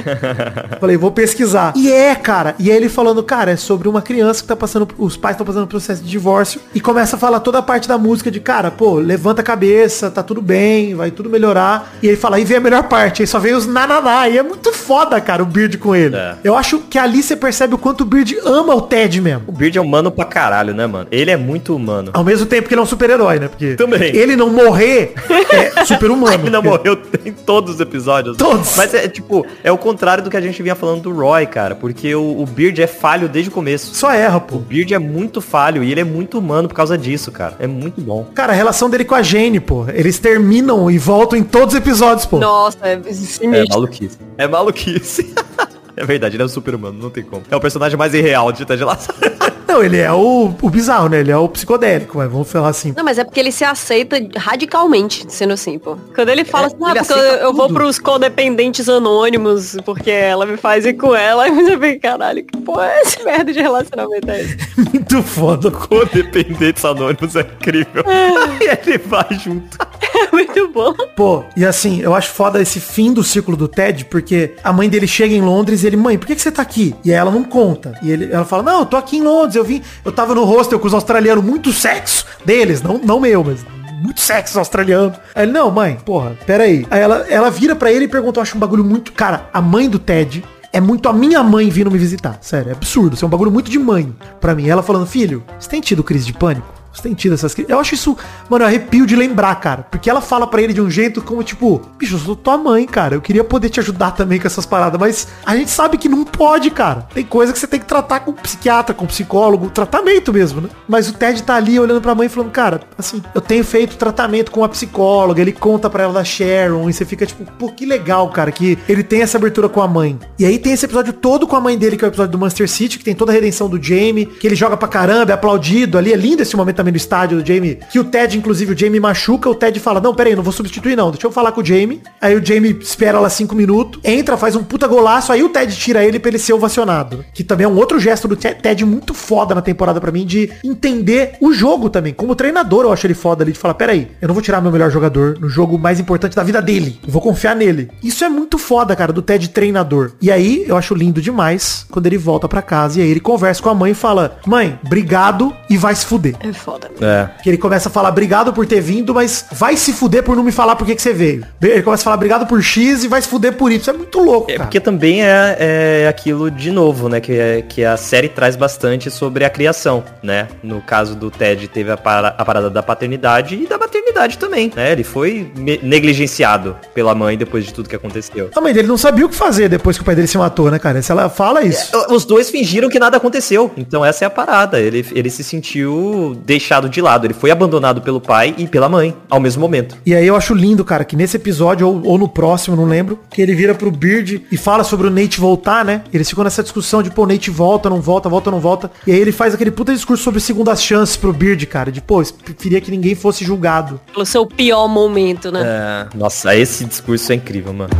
falei, 0.80 0.96
vou 0.96 1.10
pesquisar. 1.10 1.72
E 1.76 1.90
é, 1.90 2.05
cara. 2.14 2.54
E 2.58 2.70
aí 2.70 2.76
ele 2.76 2.88
falando, 2.88 3.22
cara, 3.22 3.50
é 3.52 3.56
sobre 3.56 3.88
uma 3.88 4.02
criança 4.02 4.42
que 4.42 4.48
tá 4.48 4.56
passando, 4.56 4.88
os 4.98 5.16
pais 5.16 5.34
estão 5.34 5.46
passando 5.46 5.64
um 5.64 5.68
processo 5.68 6.02
de 6.02 6.08
divórcio 6.10 6.60
e 6.74 6.80
começa 6.80 7.16
a 7.16 7.18
falar 7.18 7.40
toda 7.40 7.58
a 7.58 7.62
parte 7.62 7.88
da 7.88 7.98
música 7.98 8.30
de, 8.30 8.40
cara, 8.40 8.70
pô, 8.70 8.94
levanta 8.94 9.40
a 9.40 9.44
cabeça, 9.44 10.10
tá 10.10 10.22
tudo 10.22 10.40
bem, 10.40 10.94
vai 10.94 11.10
tudo 11.10 11.28
melhorar. 11.28 11.96
E 12.02 12.08
ele 12.08 12.16
fala, 12.16 12.36
aí 12.36 12.44
vem 12.44 12.58
a 12.58 12.60
melhor 12.60 12.84
parte, 12.84 13.22
aí 13.22 13.26
só 13.26 13.38
vem 13.38 13.54
os 13.54 13.66
nananá. 13.66 14.28
E 14.28 14.38
é 14.38 14.42
muito 14.42 14.72
foda, 14.72 15.20
cara, 15.20 15.42
o 15.42 15.46
Beard 15.46 15.76
com 15.78 15.94
ele. 15.94 16.16
É. 16.16 16.36
Eu 16.44 16.56
acho 16.56 16.78
que 16.80 16.98
ali 16.98 17.22
você 17.22 17.36
percebe 17.36 17.74
o 17.74 17.78
quanto 17.78 18.02
o 18.02 18.04
Beard 18.04 18.34
ama 18.44 18.74
o 18.74 18.82
Ted 18.82 19.20
mesmo. 19.20 19.44
O 19.46 19.52
Beard 19.52 19.76
é 19.76 19.80
humano 19.80 20.10
pra 20.10 20.24
caralho, 20.24 20.74
né, 20.74 20.86
mano? 20.86 21.06
Ele 21.10 21.30
é 21.30 21.36
muito 21.36 21.74
humano. 21.74 22.10
Ao 22.14 22.24
mesmo 22.24 22.46
tempo 22.46 22.68
que 22.68 22.74
ele 22.74 22.80
é 22.80 22.82
um 22.82 22.86
super-herói, 22.86 23.38
né? 23.38 23.48
Porque 23.48 23.74
Também. 23.74 24.14
ele 24.14 24.36
não 24.36 24.50
morrer 24.50 25.14
é 25.50 25.84
super-humano. 25.84 26.34
Ele 26.34 26.50
não 26.50 26.62
morreu 26.62 26.98
em 27.24 27.32
todos 27.32 27.74
os 27.74 27.80
episódios. 27.80 28.36
Todos. 28.36 28.76
Mas 28.76 28.92
é 28.94 29.08
tipo, 29.08 29.46
é 29.62 29.70
o 29.72 29.78
contrário 29.78 30.22
do 30.22 30.30
que 30.30 30.36
a 30.36 30.40
gente 30.40 30.62
vinha 30.62 30.74
falando 30.74 31.02
do 31.02 31.12
Roy, 31.12 31.46
cara. 31.46 31.74
Porque 31.74 31.95
o, 32.14 32.40
o 32.42 32.46
Beard 32.46 32.78
é 32.78 32.86
falho 32.86 33.28
desde 33.28 33.48
o 33.50 33.52
começo. 33.52 33.94
Só 33.94 34.10
erra, 34.12 34.38
pô. 34.40 34.56
O 34.56 34.60
Beard 34.60 34.92
é 34.92 34.98
muito 34.98 35.40
falho 35.40 35.82
e 35.82 35.90
ele 35.90 36.00
é 36.00 36.04
muito 36.04 36.38
humano 36.38 36.68
por 36.68 36.74
causa 36.74 36.96
disso, 36.98 37.30
cara. 37.32 37.56
É 37.58 37.66
muito 37.66 38.00
bom. 38.00 38.24
Cara, 38.34 38.52
a 38.52 38.56
relação 38.56 38.90
dele 38.90 39.04
com 39.04 39.14
a 39.14 39.22
Jane, 39.22 39.60
pô. 39.60 39.86
Eles 39.92 40.18
terminam 40.18 40.90
e 40.90 40.98
voltam 40.98 41.38
em 41.38 41.42
todos 41.44 41.74
os 41.74 41.80
episódios, 41.80 42.26
pô. 42.26 42.38
Nossa, 42.38 42.78
é 42.82 42.94
É 42.94 43.12
sinistro. 43.12 43.68
maluquice. 43.70 44.18
É 44.36 44.46
maluquice. 44.46 45.34
é 45.96 46.04
verdade, 46.04 46.36
ele 46.36 46.42
é 46.42 46.46
um 46.46 46.48
super 46.48 46.74
humano, 46.74 46.98
não 47.00 47.10
tem 47.10 47.22
como. 47.24 47.42
É 47.50 47.56
o 47.56 47.60
personagem 47.60 47.96
mais 47.96 48.12
irreal 48.14 48.52
de 48.52 48.64
Ted 48.64 48.82
Lasso. 48.84 49.08
Não, 49.76 49.84
ele 49.84 49.98
é 49.98 50.10
o, 50.10 50.54
o 50.62 50.70
bizarro, 50.70 51.10
né? 51.10 51.20
Ele 51.20 51.30
é 51.30 51.36
o 51.36 51.46
psicodélico, 51.50 52.16
mas 52.16 52.32
vamos 52.32 52.50
falar 52.50 52.68
assim. 52.68 52.94
Não, 52.96 53.04
mas 53.04 53.18
é 53.18 53.24
porque 53.24 53.38
ele 53.38 53.52
se 53.52 53.62
aceita 53.62 54.16
radicalmente, 54.34 55.26
sendo 55.28 55.52
assim, 55.52 55.78
pô. 55.78 55.98
Quando 56.14 56.30
ele 56.30 56.46
fala 56.46 56.64
É, 56.64 56.66
assim, 56.68 56.76
ah, 56.80 56.94
porque 56.94 57.12
eu, 57.12 57.18
eu 57.18 57.52
vou 57.52 57.68
pros 57.68 57.98
codependentes 57.98 58.88
anônimos, 58.88 59.76
porque 59.84 60.10
ela 60.10 60.46
me 60.46 60.56
faz 60.56 60.86
ir 60.86 60.94
com 60.94 61.14
ela, 61.14 61.44
aí 61.44 61.50
você 61.50 61.78
fica, 61.78 62.08
caralho, 62.08 62.42
que 62.42 62.56
porra 62.56 62.86
é 62.86 63.02
esse 63.02 63.22
merda 63.22 63.52
de 63.52 63.60
relacionamento 63.60 64.30
é 64.30 64.40
esse? 64.40 64.56
Muito 64.80 65.22
foda. 65.22 65.70
Codependentes 65.70 66.82
anônimos 66.82 67.36
é 67.36 67.40
incrível. 67.40 68.02
e 68.62 68.88
ele 68.88 68.96
vai 68.96 69.26
junto. 69.38 69.76
É 70.14 70.32
muito 70.32 70.68
bom. 70.68 70.94
Pô, 71.14 71.44
e 71.54 71.64
assim, 71.64 72.00
eu 72.00 72.14
acho 72.14 72.30
foda 72.30 72.62
esse 72.62 72.80
fim 72.80 73.12
do 73.12 73.22
ciclo 73.22 73.56
do 73.56 73.68
Ted, 73.68 74.06
porque 74.06 74.54
a 74.64 74.72
mãe 74.72 74.88
dele 74.88 75.06
chega 75.06 75.34
em 75.34 75.42
Londres 75.42 75.82
e 75.82 75.86
ele, 75.86 75.96
mãe, 75.96 76.16
por 76.16 76.26
que, 76.26 76.34
que 76.34 76.40
você 76.40 76.50
tá 76.50 76.62
aqui? 76.62 76.94
E 77.04 77.10
aí 77.10 77.16
ela 77.16 77.30
não 77.30 77.44
conta. 77.44 77.98
E 78.02 78.10
ele, 78.10 78.32
ela 78.32 78.44
fala, 78.44 78.62
não, 78.62 78.80
eu 78.80 78.86
tô 78.86 78.96
aqui 78.96 79.18
em 79.18 79.22
Londres, 79.22 79.56
eu 79.56 79.64
vim, 79.66 79.82
eu 80.04 80.12
tava 80.12 80.34
no 80.34 80.44
hostel 80.44 80.78
com 80.78 80.86
os 80.86 80.94
australianos, 80.94 81.44
muito 81.44 81.72
sexo 81.72 82.24
deles, 82.44 82.80
não, 82.80 82.98
não 82.98 83.20
meu, 83.20 83.44
mas 83.44 83.64
muito 84.02 84.20
sexo 84.20 84.58
australiano. 84.58 85.14
Aí 85.34 85.44
ele, 85.44 85.52
não, 85.52 85.70
mãe, 85.70 85.98
porra, 86.04 86.36
pera 86.46 86.64
aí. 86.64 86.86
Ela, 86.90 87.26
ela 87.28 87.50
vira 87.50 87.74
pra 87.74 87.92
ele 87.92 88.04
e 88.04 88.08
pergunta, 88.08 88.38
eu 88.38 88.42
acho 88.42 88.56
um 88.56 88.60
bagulho 88.60 88.84
muito... 88.84 89.12
Cara, 89.12 89.48
a 89.52 89.60
mãe 89.60 89.88
do 89.88 89.98
Ted 89.98 90.44
é 90.72 90.80
muito 90.80 91.08
a 91.08 91.12
minha 91.12 91.42
mãe 91.42 91.70
vindo 91.70 91.90
me 91.90 91.98
visitar. 91.98 92.38
Sério, 92.40 92.70
é 92.70 92.72
absurdo. 92.72 93.14
Isso 93.14 93.24
é 93.24 93.28
um 93.28 93.30
bagulho 93.30 93.50
muito 93.50 93.70
de 93.70 93.78
mãe 93.78 94.14
pra 94.40 94.54
mim. 94.54 94.68
Ela 94.68 94.82
falando, 94.82 95.06
filho, 95.06 95.42
você 95.58 95.68
tem 95.68 95.80
tido 95.80 96.04
crise 96.04 96.26
de 96.26 96.34
pânico? 96.34 96.66
Você 96.96 97.02
tem 97.02 97.14
tido 97.14 97.34
essas? 97.34 97.54
Eu 97.68 97.78
acho 97.78 97.94
isso, 97.94 98.16
mano, 98.48 98.64
eu 98.64 98.68
arrepio 98.68 99.06
de 99.06 99.14
lembrar, 99.14 99.54
cara. 99.56 99.86
Porque 99.90 100.08
ela 100.08 100.22
fala 100.22 100.46
pra 100.46 100.62
ele 100.62 100.72
de 100.72 100.80
um 100.80 100.90
jeito 100.90 101.20
como, 101.20 101.42
tipo, 101.42 101.82
bicho, 101.98 102.14
eu 102.14 102.18
sou 102.18 102.34
tua 102.34 102.56
mãe, 102.56 102.86
cara. 102.86 103.14
Eu 103.14 103.20
queria 103.20 103.44
poder 103.44 103.68
te 103.68 103.80
ajudar 103.80 104.12
também 104.12 104.40
com 104.40 104.46
essas 104.46 104.64
paradas. 104.64 104.98
Mas 104.98 105.28
a 105.44 105.54
gente 105.54 105.70
sabe 105.70 105.98
que 105.98 106.08
não 106.08 106.24
pode, 106.24 106.70
cara. 106.70 107.06
Tem 107.12 107.22
coisa 107.22 107.52
que 107.52 107.58
você 107.58 107.66
tem 107.66 107.78
que 107.78 107.86
tratar 107.86 108.20
com 108.20 108.32
psiquiatra, 108.32 108.94
com 108.94 109.04
psicólogo, 109.04 109.68
tratamento 109.68 110.32
mesmo, 110.32 110.62
né? 110.62 110.68
Mas 110.88 111.08
o 111.08 111.12
Ted 111.12 111.42
tá 111.42 111.56
ali 111.56 111.78
olhando 111.78 112.00
pra 112.00 112.14
mãe 112.14 112.26
e 112.26 112.30
falando, 112.30 112.50
cara, 112.50 112.80
assim, 112.96 113.22
eu 113.34 113.40
tenho 113.42 113.62
feito 113.62 113.96
tratamento 113.96 114.50
com 114.50 114.64
a 114.64 114.68
psicóloga. 114.68 115.40
Ele 115.42 115.52
conta 115.52 115.90
pra 115.90 116.04
ela 116.04 116.14
da 116.14 116.24
Sharon. 116.24 116.88
E 116.88 116.94
você 116.94 117.04
fica, 117.04 117.26
tipo, 117.26 117.44
pô, 117.58 117.70
que 117.70 117.84
legal, 117.84 118.30
cara, 118.30 118.50
que 118.50 118.78
ele 118.88 119.02
tem 119.02 119.20
essa 119.20 119.36
abertura 119.36 119.68
com 119.68 119.82
a 119.82 119.88
mãe. 119.88 120.18
E 120.38 120.46
aí 120.46 120.58
tem 120.58 120.72
esse 120.72 120.86
episódio 120.86 121.12
todo 121.12 121.46
com 121.46 121.56
a 121.56 121.60
mãe 121.60 121.76
dele, 121.76 121.96
que 121.98 122.04
é 122.04 122.08
o 122.08 122.10
episódio 122.10 122.32
do 122.32 122.38
Manchester 122.38 122.68
City, 122.68 122.98
que 122.98 123.04
tem 123.04 123.14
toda 123.14 123.32
a 123.32 123.34
redenção 123.34 123.68
do 123.68 123.82
Jamie, 123.82 124.24
que 124.24 124.46
ele 124.46 124.56
joga 124.56 124.76
pra 124.76 124.88
caramba, 124.88 125.32
é 125.32 125.34
aplaudido 125.34 125.98
ali. 125.98 126.12
É 126.12 126.16
lindo 126.16 126.42
esse 126.42 126.56
momento 126.56 126.76
também 126.76 126.85
no 126.90 126.96
estádio 126.96 127.40
do 127.42 127.46
Jamie, 127.46 127.78
que 127.90 127.98
o 127.98 128.04
Ted, 128.04 128.36
inclusive, 128.38 128.72
o 128.72 128.78
Jamie 128.78 129.00
machuca, 129.00 129.48
o 129.48 129.54
Ted 129.54 129.78
fala, 129.80 130.00
não, 130.00 130.14
peraí, 130.14 130.34
não 130.36 130.42
vou 130.42 130.52
substituir 130.52 130.96
não, 130.96 131.10
deixa 131.10 131.26
eu 131.26 131.32
falar 131.32 131.52
com 131.52 131.60
o 131.60 131.64
Jamie. 131.64 132.00
Aí 132.20 132.34
o 132.36 132.44
Jamie 132.44 132.76
espera 132.80 133.18
lá 133.20 133.28
cinco 133.30 133.54
minutos, 133.54 134.00
entra, 134.04 134.36
faz 134.36 134.56
um 134.56 134.62
puta 134.64 134.86
golaço, 134.86 135.32
aí 135.32 135.42
o 135.42 135.48
Ted 135.48 135.74
tira 135.76 136.04
ele 136.04 136.18
pra 136.18 136.28
ele 136.30 136.38
ser 136.38 136.52
ovacionado. 136.52 137.24
Que 137.34 137.44
também 137.44 137.64
é 137.64 137.68
um 137.68 137.76
outro 137.76 137.98
gesto 137.98 138.26
do 138.28 138.36
Te- 138.36 138.54
Ted 138.54 138.84
muito 138.84 139.14
foda 139.14 139.54
na 139.54 139.62
temporada 139.62 140.00
pra 140.00 140.10
mim, 140.12 140.24
de 140.26 140.50
entender 140.64 141.36
o 141.40 141.52
jogo 141.52 141.88
também. 141.90 142.12
Como 142.12 142.34
treinador, 142.34 142.84
eu 142.84 142.92
acho 142.92 143.06
ele 143.06 143.14
foda 143.14 143.42
ali, 143.44 143.52
de 143.52 143.58
falar, 143.58 143.74
peraí, 143.74 144.08
eu 144.20 144.28
não 144.28 144.34
vou 144.34 144.42
tirar 144.42 144.60
meu 144.60 144.70
melhor 144.72 144.90
jogador 144.90 145.38
no 145.40 145.48
jogo 145.48 145.78
mais 145.78 145.98
importante 146.00 146.34
da 146.36 146.42
vida 146.42 146.60
dele. 146.60 146.98
Eu 147.06 147.12
vou 147.12 147.22
confiar 147.22 147.54
nele. 147.56 147.88
Isso 148.02 148.24
é 148.24 148.28
muito 148.28 148.58
foda, 148.58 148.94
cara, 148.96 149.12
do 149.12 149.22
Ted 149.22 149.48
treinador. 149.50 150.12
E 150.20 150.30
aí, 150.30 150.64
eu 150.66 150.76
acho 150.76 150.94
lindo 150.94 151.20
demais 151.20 151.86
quando 151.90 152.06
ele 152.06 152.18
volta 152.18 152.48
pra 152.48 152.62
casa 152.62 152.98
e 152.98 153.02
aí 153.02 153.10
ele 153.10 153.20
conversa 153.20 153.62
com 153.62 153.68
a 153.70 153.74
mãe 153.74 153.92
e 153.92 153.94
fala, 153.94 154.38
mãe, 154.46 154.78
obrigado 154.84 155.52
e 155.70 155.76
vai 155.76 155.94
se 155.94 156.04
fuder. 156.06 156.34
É 156.40 156.52
foda. 156.52 156.75
Foda. 156.76 156.90
É. 157.00 157.42
Que 157.42 157.50
ele 157.50 157.58
começa 157.58 157.88
a 157.88 157.92
falar, 157.92 158.10
obrigado 158.10 158.52
por 158.52 158.66
ter 158.66 158.80
vindo, 158.80 159.14
mas 159.14 159.46
vai 159.52 159.76
se 159.76 159.92
fuder 159.92 160.22
por 160.22 160.36
não 160.36 160.42
me 160.42 160.52
falar 160.52 160.76
por 160.76 160.86
que, 160.86 160.94
que 160.94 161.02
você 161.02 161.12
veio. 161.12 161.44
Ele 161.60 161.82
começa 161.82 162.02
a 162.02 162.04
falar, 162.04 162.16
obrigado 162.16 162.46
por 162.46 162.62
X 162.62 163.04
e 163.04 163.08
vai 163.08 163.20
se 163.22 163.28
fuder 163.28 163.54
por 163.54 163.70
Y. 163.72 163.76
Isso 163.80 163.90
é 163.90 163.92
muito 163.92 164.18
louco, 164.18 164.50
É 164.50 164.54
cara. 164.54 164.64
porque 164.66 164.80
também 164.80 165.22
é, 165.24 165.56
é 166.04 166.08
aquilo 166.08 166.50
de 166.50 166.70
novo, 166.70 167.08
né? 167.08 167.20
Que, 167.20 167.32
é, 167.38 167.62
que 167.62 167.84
a 167.84 167.96
série 167.96 168.28
traz 168.28 168.56
bastante 168.56 169.10
sobre 169.10 169.44
a 169.44 169.50
criação, 169.50 170.02
né? 170.22 170.48
No 170.62 170.80
caso 170.80 171.14
do 171.14 171.30
Ted, 171.30 171.68
teve 171.68 171.90
a, 171.90 171.96
para- 171.96 172.34
a 172.36 172.44
parada 172.44 172.68
da 172.70 172.82
paternidade 172.82 173.54
e 173.54 173.66
da 173.66 173.78
maternidade 173.78 174.38
também, 174.38 174.72
né? 174.74 174.92
Ele 174.92 175.04
foi 175.04 175.50
negligenciado 175.82 176.76
pela 176.94 177.14
mãe 177.14 177.36
depois 177.36 177.64
de 177.64 177.72
tudo 177.72 177.88
que 177.88 177.96
aconteceu. 177.96 178.50
A 178.54 178.60
mãe 178.60 178.72
dele 178.72 178.88
não 178.88 178.96
sabia 178.98 179.24
o 179.24 179.28
que 179.28 179.34
fazer 179.34 179.68
depois 179.68 179.96
que 179.96 180.02
o 180.02 180.04
pai 180.04 180.14
dele 180.14 180.26
se 180.26 180.36
matou, 180.38 180.70
né, 180.70 180.78
cara? 180.78 181.00
Se 181.02 181.10
ela 181.12 181.28
fala 181.28 181.62
isso. 181.62 181.90
Os 182.10 182.24
dois 182.24 182.50
fingiram 182.50 182.88
que 182.88 182.98
nada 182.98 183.16
aconteceu. 183.16 183.70
Então 183.76 184.04
essa 184.04 184.24
é 184.24 184.26
a 184.26 184.30
parada. 184.30 184.78
Ele, 184.80 185.04
ele 185.14 185.30
se 185.30 185.42
sentiu 185.44 186.36
deixado 186.44 186.65
de 186.88 187.00
lado. 187.00 187.26
Ele 187.26 187.34
foi 187.34 187.50
abandonado 187.50 188.00
pelo 188.00 188.20
pai 188.20 188.54
e 188.58 188.66
pela 188.66 188.88
mãe 188.88 189.16
ao 189.30 189.40
mesmo 189.40 189.60
momento. 189.60 189.96
E 190.04 190.14
aí 190.14 190.26
eu 190.26 190.36
acho 190.36 190.54
lindo, 190.54 190.84
cara, 190.84 191.04
que 191.04 191.16
nesse 191.16 191.36
episódio, 191.36 191.86
ou, 191.86 192.02
ou 192.04 192.18
no 192.18 192.28
próximo, 192.28 192.76
não 192.76 192.84
lembro, 192.84 193.18
que 193.30 193.40
ele 193.40 193.54
vira 193.54 193.74
pro 193.74 193.90
Beard 193.90 194.42
e 194.50 194.56
fala 194.56 194.84
sobre 194.84 195.06
o 195.06 195.10
Nate 195.10 195.40
voltar, 195.40 195.84
né? 195.84 196.02
Eles 196.12 196.28
ficam 196.28 196.44
nessa 196.44 196.62
discussão 196.62 197.02
de, 197.02 197.10
pô, 197.10 197.22
o 197.22 197.26
Nate 197.26 197.50
volta, 197.50 197.88
não 197.88 198.00
volta, 198.00 198.28
volta, 198.28 198.50
não 198.50 198.60
volta. 198.60 198.90
E 199.06 199.12
aí 199.12 199.18
ele 199.18 199.32
faz 199.32 199.54
aquele 199.54 199.70
puta 199.70 199.92
discurso 199.92 200.22
sobre 200.22 200.40
segundas 200.40 200.82
chances 200.82 201.16
pro 201.16 201.32
Beard, 201.32 201.64
cara. 201.66 201.90
De, 201.92 202.00
pô, 202.00 202.22
preferia 202.44 202.80
que 202.80 202.90
ninguém 202.90 203.14
fosse 203.14 203.44
julgado. 203.44 204.00
Pelo 204.12 204.26
seu 204.26 204.46
pior 204.46 204.88
momento, 204.88 205.50
né? 205.52 205.62
É, 205.64 206.16
nossa, 206.16 206.54
esse 206.56 206.84
discurso 206.84 207.32
é 207.32 207.36
incrível, 207.36 207.72
mano. 207.72 207.90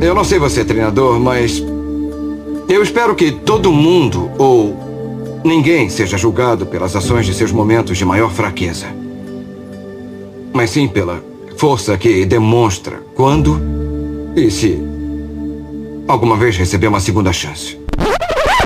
Eu 0.00 0.14
não 0.14 0.24
sei 0.24 0.38
você, 0.38 0.64
treinador, 0.64 1.18
mas 1.18 1.62
eu 2.68 2.82
espero 2.82 3.14
que 3.14 3.30
todo 3.30 3.72
mundo 3.72 4.30
ou 4.38 4.85
ninguém 5.46 5.88
seja 5.88 6.18
julgado 6.18 6.66
pelas 6.66 6.94
ações 6.96 7.24
de 7.24 7.32
seus 7.32 7.52
momentos 7.52 7.96
de 7.96 8.04
maior 8.04 8.30
fraqueza. 8.30 8.86
Mas 10.52 10.70
sim 10.70 10.88
pela 10.88 11.22
força 11.56 11.96
que 11.96 12.24
demonstra 12.26 13.00
quando 13.14 13.60
e 14.36 14.50
se 14.50 14.78
alguma 16.06 16.36
vez 16.36 16.56
receber 16.56 16.88
uma 16.88 17.00
segunda 17.00 17.32
chance. 17.32 17.78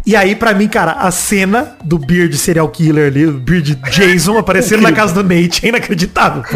E 0.06 0.16
aí, 0.16 0.34
pra 0.34 0.54
mim, 0.54 0.66
cara, 0.66 0.92
a 0.92 1.10
cena 1.10 1.76
do 1.84 1.98
Beard 1.98 2.34
serial 2.34 2.68
killer 2.68 3.08
ali, 3.08 3.26
o 3.26 3.32
Beard 3.34 3.78
Jason 3.90 4.38
aparecendo 4.38 4.80
na 4.80 4.92
casa 4.92 5.14
do 5.14 5.22
Nate, 5.22 5.64
é 5.64 5.68
inacreditável. 5.68 6.42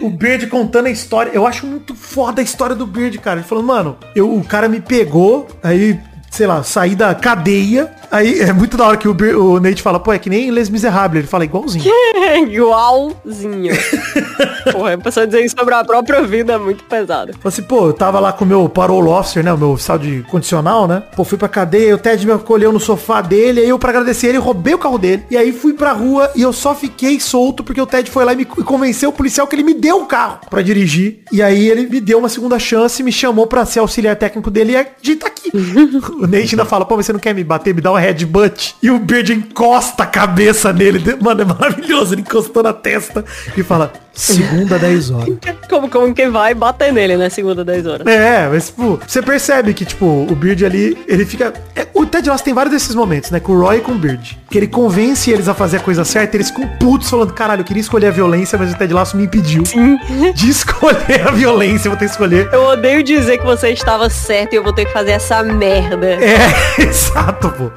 O 0.00 0.10
Beard 0.10 0.48
contando 0.48 0.86
a 0.86 0.90
história. 0.90 1.30
Eu 1.32 1.46
acho 1.46 1.66
muito 1.66 1.94
foda 1.94 2.40
a 2.40 2.44
história 2.44 2.74
do 2.74 2.86
Beard, 2.86 3.16
cara. 3.18 3.40
Ele 3.40 3.46
falando, 3.46 3.66
mano, 3.66 3.96
eu, 4.14 4.34
o 4.34 4.42
cara 4.42 4.68
me 4.68 4.80
pegou, 4.80 5.46
aí, 5.62 5.98
sei 6.34 6.48
lá, 6.48 6.64
saí 6.64 6.96
da 6.96 7.14
cadeia. 7.14 7.92
Aí 8.14 8.38
é 8.38 8.52
muito 8.52 8.76
da 8.76 8.86
hora 8.86 8.96
que 8.96 9.08
o, 9.08 9.54
o 9.54 9.58
Nate 9.58 9.82
fala, 9.82 9.98
pô, 9.98 10.12
é 10.12 10.20
que 10.20 10.30
nem 10.30 10.48
Les 10.48 10.70
Miserables. 10.70 11.18
Ele 11.18 11.26
fala 11.26 11.44
igualzinho. 11.44 11.84
Igualzinho. 12.48 13.74
Porra, 14.70 14.94
a 14.94 14.98
pessoa 14.98 15.26
dizer 15.26 15.44
isso 15.44 15.56
sobre 15.58 15.74
a 15.74 15.82
própria 15.82 16.22
vida 16.22 16.52
é 16.52 16.58
muito 16.58 16.84
pesado. 16.84 17.32
Falei 17.32 17.48
assim, 17.48 17.62
pô, 17.62 17.88
eu 17.88 17.92
tava 17.92 18.20
lá 18.20 18.32
com 18.32 18.44
o 18.44 18.46
meu 18.46 18.68
parole 18.68 19.08
officer, 19.08 19.42
né? 19.42 19.52
O 19.52 19.58
meu 19.58 19.70
oficial 19.70 19.98
de 19.98 20.22
condicional, 20.30 20.86
né? 20.86 21.02
Pô, 21.16 21.24
fui 21.24 21.36
pra 21.36 21.48
cadeia, 21.48 21.92
o 21.92 21.98
Ted 21.98 22.24
me 22.24 22.32
acolheu 22.32 22.72
no 22.72 22.78
sofá 22.78 23.20
dele, 23.20 23.62
aí 23.62 23.68
eu 23.68 23.80
pra 23.80 23.90
agradecer 23.90 24.28
ele, 24.28 24.38
roubei 24.38 24.74
o 24.74 24.78
carro 24.78 24.96
dele. 24.96 25.24
E 25.28 25.36
aí 25.36 25.50
fui 25.50 25.72
pra 25.72 25.90
rua 25.90 26.30
e 26.36 26.42
eu 26.42 26.52
só 26.52 26.72
fiquei 26.72 27.18
solto 27.18 27.64
porque 27.64 27.80
o 27.80 27.86
Ted 27.86 28.08
foi 28.12 28.24
lá 28.24 28.32
e 28.32 28.36
me 28.36 28.44
convenceu 28.44 29.10
o 29.10 29.12
policial 29.12 29.48
que 29.48 29.56
ele 29.56 29.64
me 29.64 29.74
deu 29.74 30.02
o 30.02 30.06
carro 30.06 30.38
pra 30.48 30.62
dirigir. 30.62 31.24
E 31.32 31.42
aí 31.42 31.68
ele 31.68 31.88
me 31.88 32.00
deu 32.00 32.20
uma 32.20 32.28
segunda 32.28 32.60
chance, 32.60 33.02
me 33.02 33.10
chamou 33.10 33.48
pra 33.48 33.66
ser 33.66 33.80
auxiliar 33.80 34.14
técnico 34.14 34.52
dele 34.52 34.72
e 34.72 34.76
a 34.76 34.86
gente 35.02 35.16
tá 35.16 35.26
aqui. 35.26 35.50
o 36.14 36.28
Nate 36.28 36.54
ainda 36.54 36.64
fala, 36.64 36.84
pô, 36.84 36.96
mas 36.96 37.06
você 37.06 37.12
não 37.12 37.18
quer 37.18 37.34
me 37.34 37.42
bater, 37.42 37.74
me 37.74 37.80
dá 37.80 37.90
uma 37.90 38.03
headbutt. 38.04 38.76
E 38.82 38.90
o 38.90 38.98
Beard 38.98 39.30
encosta 39.30 40.02
a 40.02 40.06
cabeça 40.06 40.72
nele. 40.72 41.02
Mano, 41.20 41.42
é 41.42 41.44
maravilhoso. 41.44 42.14
Ele 42.14 42.22
encostou 42.22 42.62
na 42.62 42.72
testa 42.72 43.24
e 43.56 43.62
fala, 43.62 43.92
segunda 44.14 44.78
10 44.78 45.10
horas. 45.10 45.34
Como, 45.68 45.88
como 45.90 46.14
quem 46.14 46.30
vai 46.30 46.54
bater 46.54 46.92
nele, 46.92 47.16
né? 47.16 47.28
Segunda 47.28 47.64
10 47.64 47.86
horas. 47.86 48.06
É, 48.06 48.46
mas, 48.48 48.66
tipo, 48.66 49.00
você 49.04 49.20
percebe 49.20 49.74
que, 49.74 49.84
tipo, 49.84 50.06
o 50.06 50.36
Beard 50.36 50.62
ali, 50.62 50.96
ele 51.08 51.24
fica. 51.24 51.52
é, 51.74 51.86
o 51.92 52.06
Ted 52.06 52.28
Lasso 52.28 52.44
tem 52.44 52.54
vários 52.54 52.72
desses 52.72 52.94
momentos, 52.94 53.30
né? 53.30 53.40
Com 53.40 53.52
o 53.54 53.60
Roy 53.60 53.78
e 53.78 53.80
com 53.80 53.92
o 53.92 53.98
Beard. 53.98 54.38
Que 54.48 54.58
ele 54.58 54.68
convence 54.68 55.30
eles 55.30 55.48
a 55.48 55.54
fazer 55.54 55.78
a 55.78 55.80
coisa 55.80 56.04
certa, 56.04 56.36
e 56.36 56.38
eles 56.38 56.50
ficam 56.50 56.68
putos 56.78 57.10
falando, 57.10 57.32
caralho, 57.32 57.62
eu 57.62 57.64
queria 57.64 57.80
escolher 57.80 58.06
a 58.08 58.10
violência, 58.10 58.56
mas 58.58 58.72
o 58.72 58.76
Ted 58.76 58.92
Lasso 58.92 59.16
me 59.16 59.24
impediu 59.24 59.64
de 60.34 60.48
escolher 60.48 61.26
a 61.26 61.30
violência, 61.32 61.88
eu 61.88 61.92
vou 61.92 61.98
ter 61.98 62.04
que 62.04 62.10
escolher. 62.12 62.48
Eu 62.52 62.62
odeio 62.66 63.02
dizer 63.02 63.38
que 63.38 63.44
você 63.44 63.70
estava 63.70 64.08
certo 64.08 64.52
e 64.52 64.56
eu 64.56 64.62
vou 64.62 64.72
ter 64.72 64.84
que 64.84 64.92
fazer 64.92 65.12
essa 65.12 65.42
merda. 65.42 66.06
É, 66.06 66.36
exato, 66.82 67.50
pô. 67.50 67.70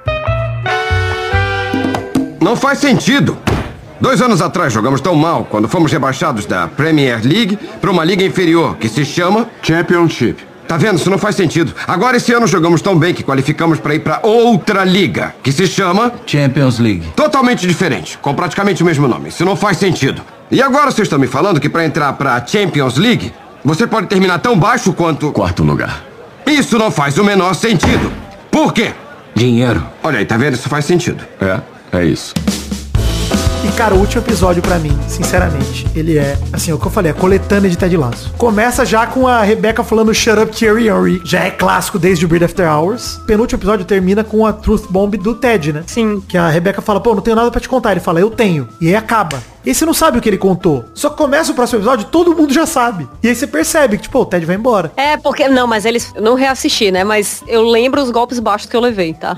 Não 2.40 2.56
faz 2.56 2.78
sentido. 2.80 3.38
Dois 4.00 4.22
anos 4.22 4.42
atrás 4.42 4.72
jogamos 4.72 5.02
tão 5.02 5.16
mal 5.16 5.46
quando 5.50 5.68
fomos 5.68 5.92
rebaixados 5.92 6.46
da 6.46 6.68
Premier 6.68 7.20
League 7.24 7.58
para 7.82 7.90
uma 7.90 8.04
liga 8.04 8.24
inferior 8.24 8.78
que 8.78 8.88
se 8.88 9.04
chama 9.04 9.48
Championship. 9.62 10.46
Tá 10.68 10.76
vendo? 10.76 10.98
Isso 10.98 11.10
não 11.10 11.18
faz 11.18 11.36
sentido. 11.36 11.74
Agora 11.88 12.18
esse 12.18 12.34
ano 12.34 12.46
jogamos 12.46 12.82
tão 12.82 12.98
bem 12.98 13.14
que 13.14 13.24
qualificamos 13.24 13.80
para 13.80 13.96
ir 13.96 14.00
para 14.00 14.20
outra 14.22 14.84
liga 14.84 15.34
que 15.42 15.52
se 15.52 15.66
chama 15.66 16.12
Champions 16.26 16.78
League. 16.78 17.08
totalmente 17.16 17.66
diferente, 17.66 18.18
com 18.18 18.36
praticamente 18.36 18.84
o 18.84 18.86
mesmo 18.86 19.08
nome. 19.08 19.30
Isso 19.30 19.46
não 19.46 19.56
faz 19.56 19.78
sentido. 19.78 20.22
E 20.52 20.62
agora 20.62 20.92
vocês 20.92 21.06
estão 21.06 21.18
me 21.18 21.28
falando 21.28 21.60
que 21.60 21.70
para 21.70 21.86
entrar 21.86 22.12
para 22.14 22.46
Champions 22.46 22.98
League 22.98 23.32
você 23.64 23.88
pode 23.88 24.08
terminar 24.08 24.40
tão 24.40 24.60
baixo 24.60 24.92
quanto 24.94 25.32
Quarto 25.32 25.64
lugar. 25.64 26.04
Isso 26.46 26.78
não 26.78 26.92
faz 26.92 27.18
o 27.18 27.24
menor 27.24 27.54
sentido. 27.54 28.12
Por 28.52 28.74
quê? 28.74 28.94
Dinheiro. 29.34 29.84
Olha 30.04 30.20
aí, 30.20 30.26
tá 30.26 30.38
vendo? 30.38 30.54
Isso 30.56 30.68
faz 30.70 30.86
sentido. 30.86 31.24
É, 31.40 31.60
é 32.00 32.06
isso. 32.06 32.34
E, 33.68 33.72
cara, 33.74 33.94
o 33.94 34.00
último 34.00 34.22
episódio 34.22 34.62
pra 34.62 34.80
mim, 34.80 34.98
sinceramente, 35.10 35.86
ele 35.94 36.18
é, 36.18 36.38
assim, 36.54 36.72
o 36.72 36.80
que 36.80 36.88
eu 36.88 36.92
falei, 36.92 37.12
a 37.12 37.14
coletânea 37.14 37.70
de 37.70 37.78
Ted 37.78 37.98
Lasso. 37.98 38.34
Começa 38.38 38.86
já 38.86 39.06
com 39.06 39.28
a 39.28 39.42
Rebecca 39.42 39.84
falando 39.84 40.14
Shut 40.14 40.40
Up 40.40 40.56
Thierry 40.56 40.88
Henry, 40.88 41.22
já 41.26 41.42
é 41.42 41.52
clássico 41.52 42.00
desde 42.00 42.26
o 42.26 42.30
Beard 42.30 42.44
After 42.44 42.66
Hours. 42.72 43.20
Penúltimo 43.28 43.60
episódio 43.60 43.86
termina 43.86 44.24
com 44.24 44.46
a 44.46 44.54
Truth 44.54 44.86
Bomb 44.90 45.18
do 45.18 45.36
Ted, 45.36 45.74
né? 45.74 45.84
Sim. 45.86 46.22
Que 46.28 46.38
a 46.38 46.48
Rebecca 46.48 46.82
fala, 46.82 47.02
pô, 47.02 47.14
não 47.14 47.22
tenho 47.22 47.36
nada 47.36 47.52
pra 47.52 47.60
te 47.60 47.68
contar. 47.68 47.92
Ele 47.92 48.00
fala, 48.00 48.22
eu 48.22 48.30
tenho. 48.30 48.70
E 48.80 48.88
aí 48.88 48.96
acaba. 48.96 49.42
E 49.68 49.76
você 49.76 49.86
não 49.86 49.94
sabe 49.94 50.18
o 50.18 50.22
que 50.22 50.30
ele 50.30 50.38
contou. 50.38 50.86
Só 50.94 51.10
que 51.10 51.18
começa 51.18 51.52
o 51.52 51.56
próximo 51.56 51.80
episódio, 51.80 52.06
todo 52.06 52.34
mundo 52.34 52.54
já 52.54 52.66
sabe. 52.66 53.06
E 53.22 53.28
aí 53.28 53.36
você 53.36 53.46
percebe 53.46 53.98
que, 53.98 54.04
tipo, 54.04 54.18
o 54.18 54.26
Ted 54.26 54.46
vai 54.46 54.56
embora. 54.56 54.94
É, 54.96 55.18
porque. 55.18 55.46
Não, 55.50 55.68
mas 55.68 55.84
eles. 55.84 56.10
eu 56.16 56.22
Não 56.22 56.36
reassisti, 56.36 56.90
né? 56.90 57.04
Mas 57.04 57.44
eu 57.46 57.64
lembro 57.64 58.02
os 58.02 58.10
golpes 58.10 58.40
baixos 58.40 58.70
que 58.70 58.78
eu 58.78 58.80
levei, 58.80 59.14
tá? 59.14 59.38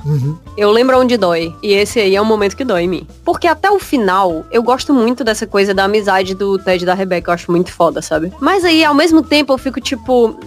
Eu 0.55 0.69
lembro 0.71 0.99
onde 0.99 1.17
dói. 1.17 1.55
E 1.63 1.73
esse 1.73 1.99
aí 1.99 2.15
é 2.15 2.21
um 2.21 2.25
momento 2.25 2.55
que 2.55 2.63
dói 2.63 2.83
em 2.83 2.87
mim. 2.87 3.07
Porque 3.25 3.47
até 3.47 3.71
o 3.71 3.79
final, 3.79 4.45
eu 4.51 4.61
gosto 4.61 4.93
muito 4.93 5.23
dessa 5.23 5.47
coisa 5.47 5.73
da 5.73 5.85
amizade 5.85 6.35
do 6.35 6.59
Ted 6.59 6.83
e 6.83 6.85
da 6.85 6.93
Rebecca. 6.93 7.31
Eu 7.31 7.33
acho 7.33 7.51
muito 7.51 7.73
foda, 7.73 7.99
sabe? 7.99 8.31
Mas 8.39 8.63
aí, 8.63 8.85
ao 8.85 8.93
mesmo 8.93 9.23
tempo, 9.23 9.51
eu 9.51 9.57
fico 9.57 9.81
tipo. 9.81 10.39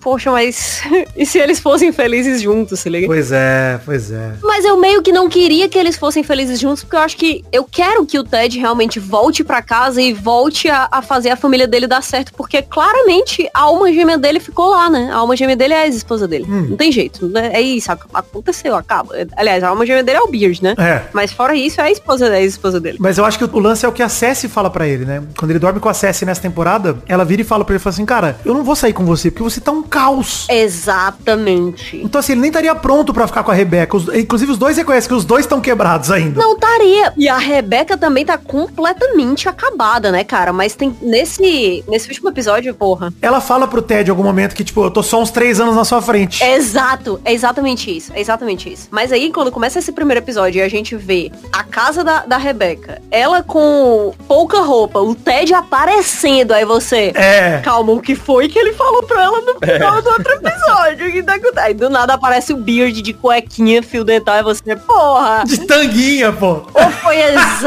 Poxa, 0.00 0.30
mas. 0.30 0.82
e 1.16 1.26
se 1.26 1.38
eles 1.38 1.58
fossem 1.60 1.92
felizes 1.92 2.40
juntos, 2.40 2.80
se 2.80 2.88
liga? 2.88 3.06
Pois 3.06 3.32
é, 3.32 3.80
pois 3.84 4.10
é. 4.10 4.32
Mas 4.42 4.64
eu 4.64 4.78
meio 4.78 5.02
que 5.02 5.12
não 5.12 5.28
queria 5.28 5.68
que 5.68 5.78
eles 5.78 5.96
fossem 5.96 6.22
felizes 6.22 6.58
juntos, 6.60 6.82
porque 6.82 6.96
eu 6.96 7.00
acho 7.00 7.16
que 7.16 7.44
eu 7.52 7.64
quero 7.64 8.04
que 8.06 8.18
o 8.18 8.24
Ted 8.24 8.58
realmente 8.58 8.98
volte 9.00 9.42
pra 9.44 9.60
casa 9.62 10.00
e 10.00 10.12
volte 10.12 10.68
a, 10.68 10.88
a 10.90 11.02
fazer 11.02 11.30
a 11.30 11.36
família 11.36 11.66
dele 11.66 11.86
dar 11.86 12.02
certo, 12.02 12.32
porque 12.34 12.62
claramente 12.62 13.48
a 13.54 13.62
alma 13.62 13.92
gêmea 13.92 14.18
dele 14.18 14.40
ficou 14.40 14.70
lá, 14.70 14.88
né? 14.88 15.10
A 15.12 15.16
alma 15.16 15.36
gêmea 15.36 15.56
dele 15.56 15.74
é 15.74 15.82
a 15.82 15.86
ex-esposa 15.86 16.26
dele. 16.26 16.46
Não 16.48 16.76
tem 16.76 16.90
jeito. 16.92 17.26
né? 17.28 17.50
É 17.52 17.60
isso, 17.60 17.90
ac- 17.92 18.06
aconteceu, 18.12 18.74
acaba. 18.76 19.14
Aliás, 19.36 19.62
a 19.62 19.68
alma 19.68 19.84
gêmea 19.84 20.02
dele 20.02 20.18
é 20.18 20.22
o 20.22 20.28
Beard, 20.28 20.60
né? 20.62 20.74
É. 20.78 21.02
Mas 21.12 21.32
fora 21.32 21.54
isso, 21.54 21.80
é 21.80 21.84
a 21.84 21.90
esposa, 21.90 22.26
é 22.28 22.36
a 22.36 22.40
ex-esposa 22.40 22.80
dele. 22.80 22.98
Mas 23.00 23.18
eu 23.18 23.24
acho 23.24 23.38
que 23.38 23.44
o 23.44 23.58
lance 23.58 23.84
é 23.84 23.88
o 23.88 23.92
que 23.92 24.02
a 24.02 24.08
Cessi 24.08 24.48
fala 24.48 24.70
pra 24.70 24.86
ele, 24.86 25.04
né? 25.04 25.22
Quando 25.36 25.50
ele 25.50 25.58
dorme 25.58 25.80
com 25.80 25.88
a 25.88 25.94
Cessi 25.94 26.24
nessa 26.24 26.40
temporada, 26.40 26.98
ela 27.06 27.24
vira 27.24 27.42
e 27.42 27.44
fala 27.44 27.64
pra 27.64 27.74
ele, 27.74 27.82
fala 27.82 27.94
assim, 27.94 28.06
cara, 28.06 28.38
eu 28.44 28.54
não 28.54 28.62
vou 28.64 28.76
sair 28.76 28.92
com 28.92 29.04
você, 29.04 29.30
porque 29.30 29.42
você 29.42 29.60
tá 29.60 29.72
um 29.72 29.82
caos. 29.88 30.46
Exatamente. 30.48 31.96
Então 32.02 32.18
assim, 32.18 32.32
ele 32.32 32.40
nem 32.42 32.48
estaria 32.48 32.74
pronto 32.74 33.12
pra 33.12 33.26
ficar 33.26 33.42
com 33.42 33.50
a 33.50 33.54
Rebeca. 33.54 33.96
Os- 33.96 34.08
inclusive 34.14 34.52
os 34.52 34.58
dois 34.58 34.76
reconhecem 34.76 35.08
que 35.08 35.14
os 35.14 35.24
dois 35.24 35.44
estão 35.44 35.60
quebrados 35.60 36.10
ainda. 36.10 36.40
Não 36.40 36.54
estaria. 36.54 37.12
E 37.16 37.28
a 37.28 37.38
Rebeca 37.38 37.96
também 37.96 38.24
tá 38.24 38.36
completamente 38.38 39.48
acabada, 39.48 40.10
né, 40.10 40.24
cara? 40.24 40.52
Mas 40.52 40.74
tem 40.74 40.94
nesse 41.02 41.84
nesse 41.88 42.08
último 42.08 42.28
episódio, 42.28 42.72
porra. 42.74 43.12
Ela 43.22 43.40
fala 43.40 43.66
pro 43.66 43.82
Ted 43.82 44.08
em 44.08 44.10
algum 44.10 44.22
momento 44.22 44.54
que, 44.54 44.64
tipo, 44.64 44.82
eu 44.84 44.90
tô 44.90 45.02
só 45.02 45.20
uns 45.20 45.30
três 45.30 45.60
anos 45.60 45.74
na 45.74 45.84
sua 45.84 46.00
frente. 46.02 46.42
Exato, 46.42 47.20
é 47.24 47.32
exatamente 47.32 47.94
isso, 47.96 48.12
é 48.14 48.20
exatamente 48.20 48.72
isso. 48.72 48.88
Mas 48.90 49.12
aí, 49.12 49.32
quando 49.32 49.50
começa 49.50 49.78
esse 49.78 49.92
primeiro 49.92 50.20
episódio 50.22 50.58
e 50.58 50.62
a 50.62 50.68
gente 50.68 50.94
vê 50.96 51.30
a 51.52 51.62
casa 51.64 52.02
da, 52.04 52.24
da 52.26 52.36
Rebeca, 52.36 53.00
ela 53.10 53.42
com 53.42 54.12
pouca 54.26 54.60
roupa, 54.60 55.00
o 55.00 55.14
Ted 55.14 55.52
aparecendo, 55.54 56.52
aí 56.52 56.64
você... 56.64 57.12
É. 57.14 57.60
Calma, 57.64 57.92
o 57.92 58.00
que 58.00 58.14
foi 58.14 58.48
que 58.48 58.58
ele 58.58 58.72
falou 58.72 59.02
pra 59.02 59.22
ela 59.22 59.40
no 59.40 59.54
final 59.78 60.02
do 60.02 60.10
outro 60.10 60.32
episódio? 60.32 61.12
Que 61.12 61.22
tá? 61.22 61.38
Aí 61.62 61.74
do 61.74 61.88
nada 61.90 62.14
aparece 62.14 62.52
o 62.52 62.56
Beard 62.56 63.00
de 63.02 63.12
cuequinha, 63.12 63.82
fio 63.82 64.04
dental, 64.04 64.36
e 64.36 64.42
você, 64.42 64.76
porra... 64.76 65.44
De 65.46 65.58
tanguinha, 65.66 66.32
pô. 66.32 66.62
Ou 66.74 66.90
foi 67.02 67.16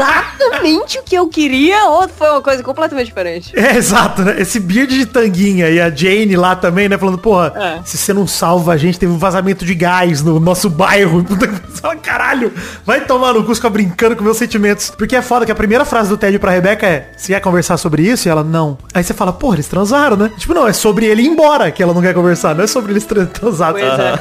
exatamente 0.06 0.98
o 0.98 1.02
que 1.02 1.14
eu 1.14 1.28
queria, 1.28 1.84
ou 1.86 2.08
foi 2.08 2.28
uma 2.30 2.40
coisa 2.42 2.62
completamente 2.62 3.06
diferente. 3.06 3.52
É, 3.58 3.76
exato, 3.76 4.22
né? 4.22 4.40
Esse 4.40 4.58
beard 4.60 4.90
de 4.90 5.06
tanguinha 5.06 5.68
e 5.70 5.80
a 5.80 5.90
Jane 5.90 6.36
lá 6.36 6.54
também, 6.56 6.88
né? 6.88 6.98
Falando, 6.98 7.18
porra, 7.18 7.52
É. 7.56 7.80
se 7.84 7.96
você 7.98 8.12
não 8.12 8.26
salva 8.26 8.72
a 8.72 8.76
gente, 8.76 8.98
teve 8.98 9.12
um 9.12 9.18
vazamento 9.18 9.64
de 9.64 9.74
gás 9.74 10.22
no 10.22 10.38
nosso 10.40 10.68
bairro. 10.68 11.22
Puta 11.32 11.46
que- 11.48 11.72
Fala, 11.82 11.96
caralho, 11.96 12.52
vai 12.86 13.00
tomar 13.00 13.32
no 13.34 13.42
cu, 13.44 13.54
ficar 13.54 13.70
brincando 13.70 14.14
com 14.14 14.22
meus 14.22 14.36
sentimentos. 14.36 14.90
Porque 14.90 15.16
é 15.16 15.22
foda 15.22 15.44
que 15.44 15.50
a 15.50 15.54
primeira 15.54 15.84
frase 15.84 16.08
do 16.08 16.16
Ted 16.16 16.38
pra 16.38 16.50
Rebeca 16.52 16.86
é, 16.86 17.10
você 17.16 17.32
quer 17.32 17.40
conversar 17.40 17.76
sobre 17.76 18.02
isso? 18.02 18.28
E 18.28 18.30
ela, 18.30 18.44
não. 18.44 18.78
Aí 18.94 19.02
você 19.02 19.12
fala, 19.12 19.32
porra, 19.32 19.56
eles 19.56 19.66
transaram, 19.66 20.16
né? 20.16 20.30
Tipo, 20.36 20.54
não, 20.54 20.68
é 20.68 20.72
sobre 20.72 21.06
ele 21.06 21.22
ir 21.22 21.26
embora 21.26 21.70
que 21.72 21.82
ela 21.82 21.92
não 21.92 22.00
quer 22.02 22.14
conversar, 22.14 22.54
não 22.54 22.64
é 22.64 22.66
sobre 22.66 22.92
eles 22.92 23.04
tran- 23.04 23.26
transar. 23.26 23.72
Pois 23.72 23.84
é. 23.84 24.16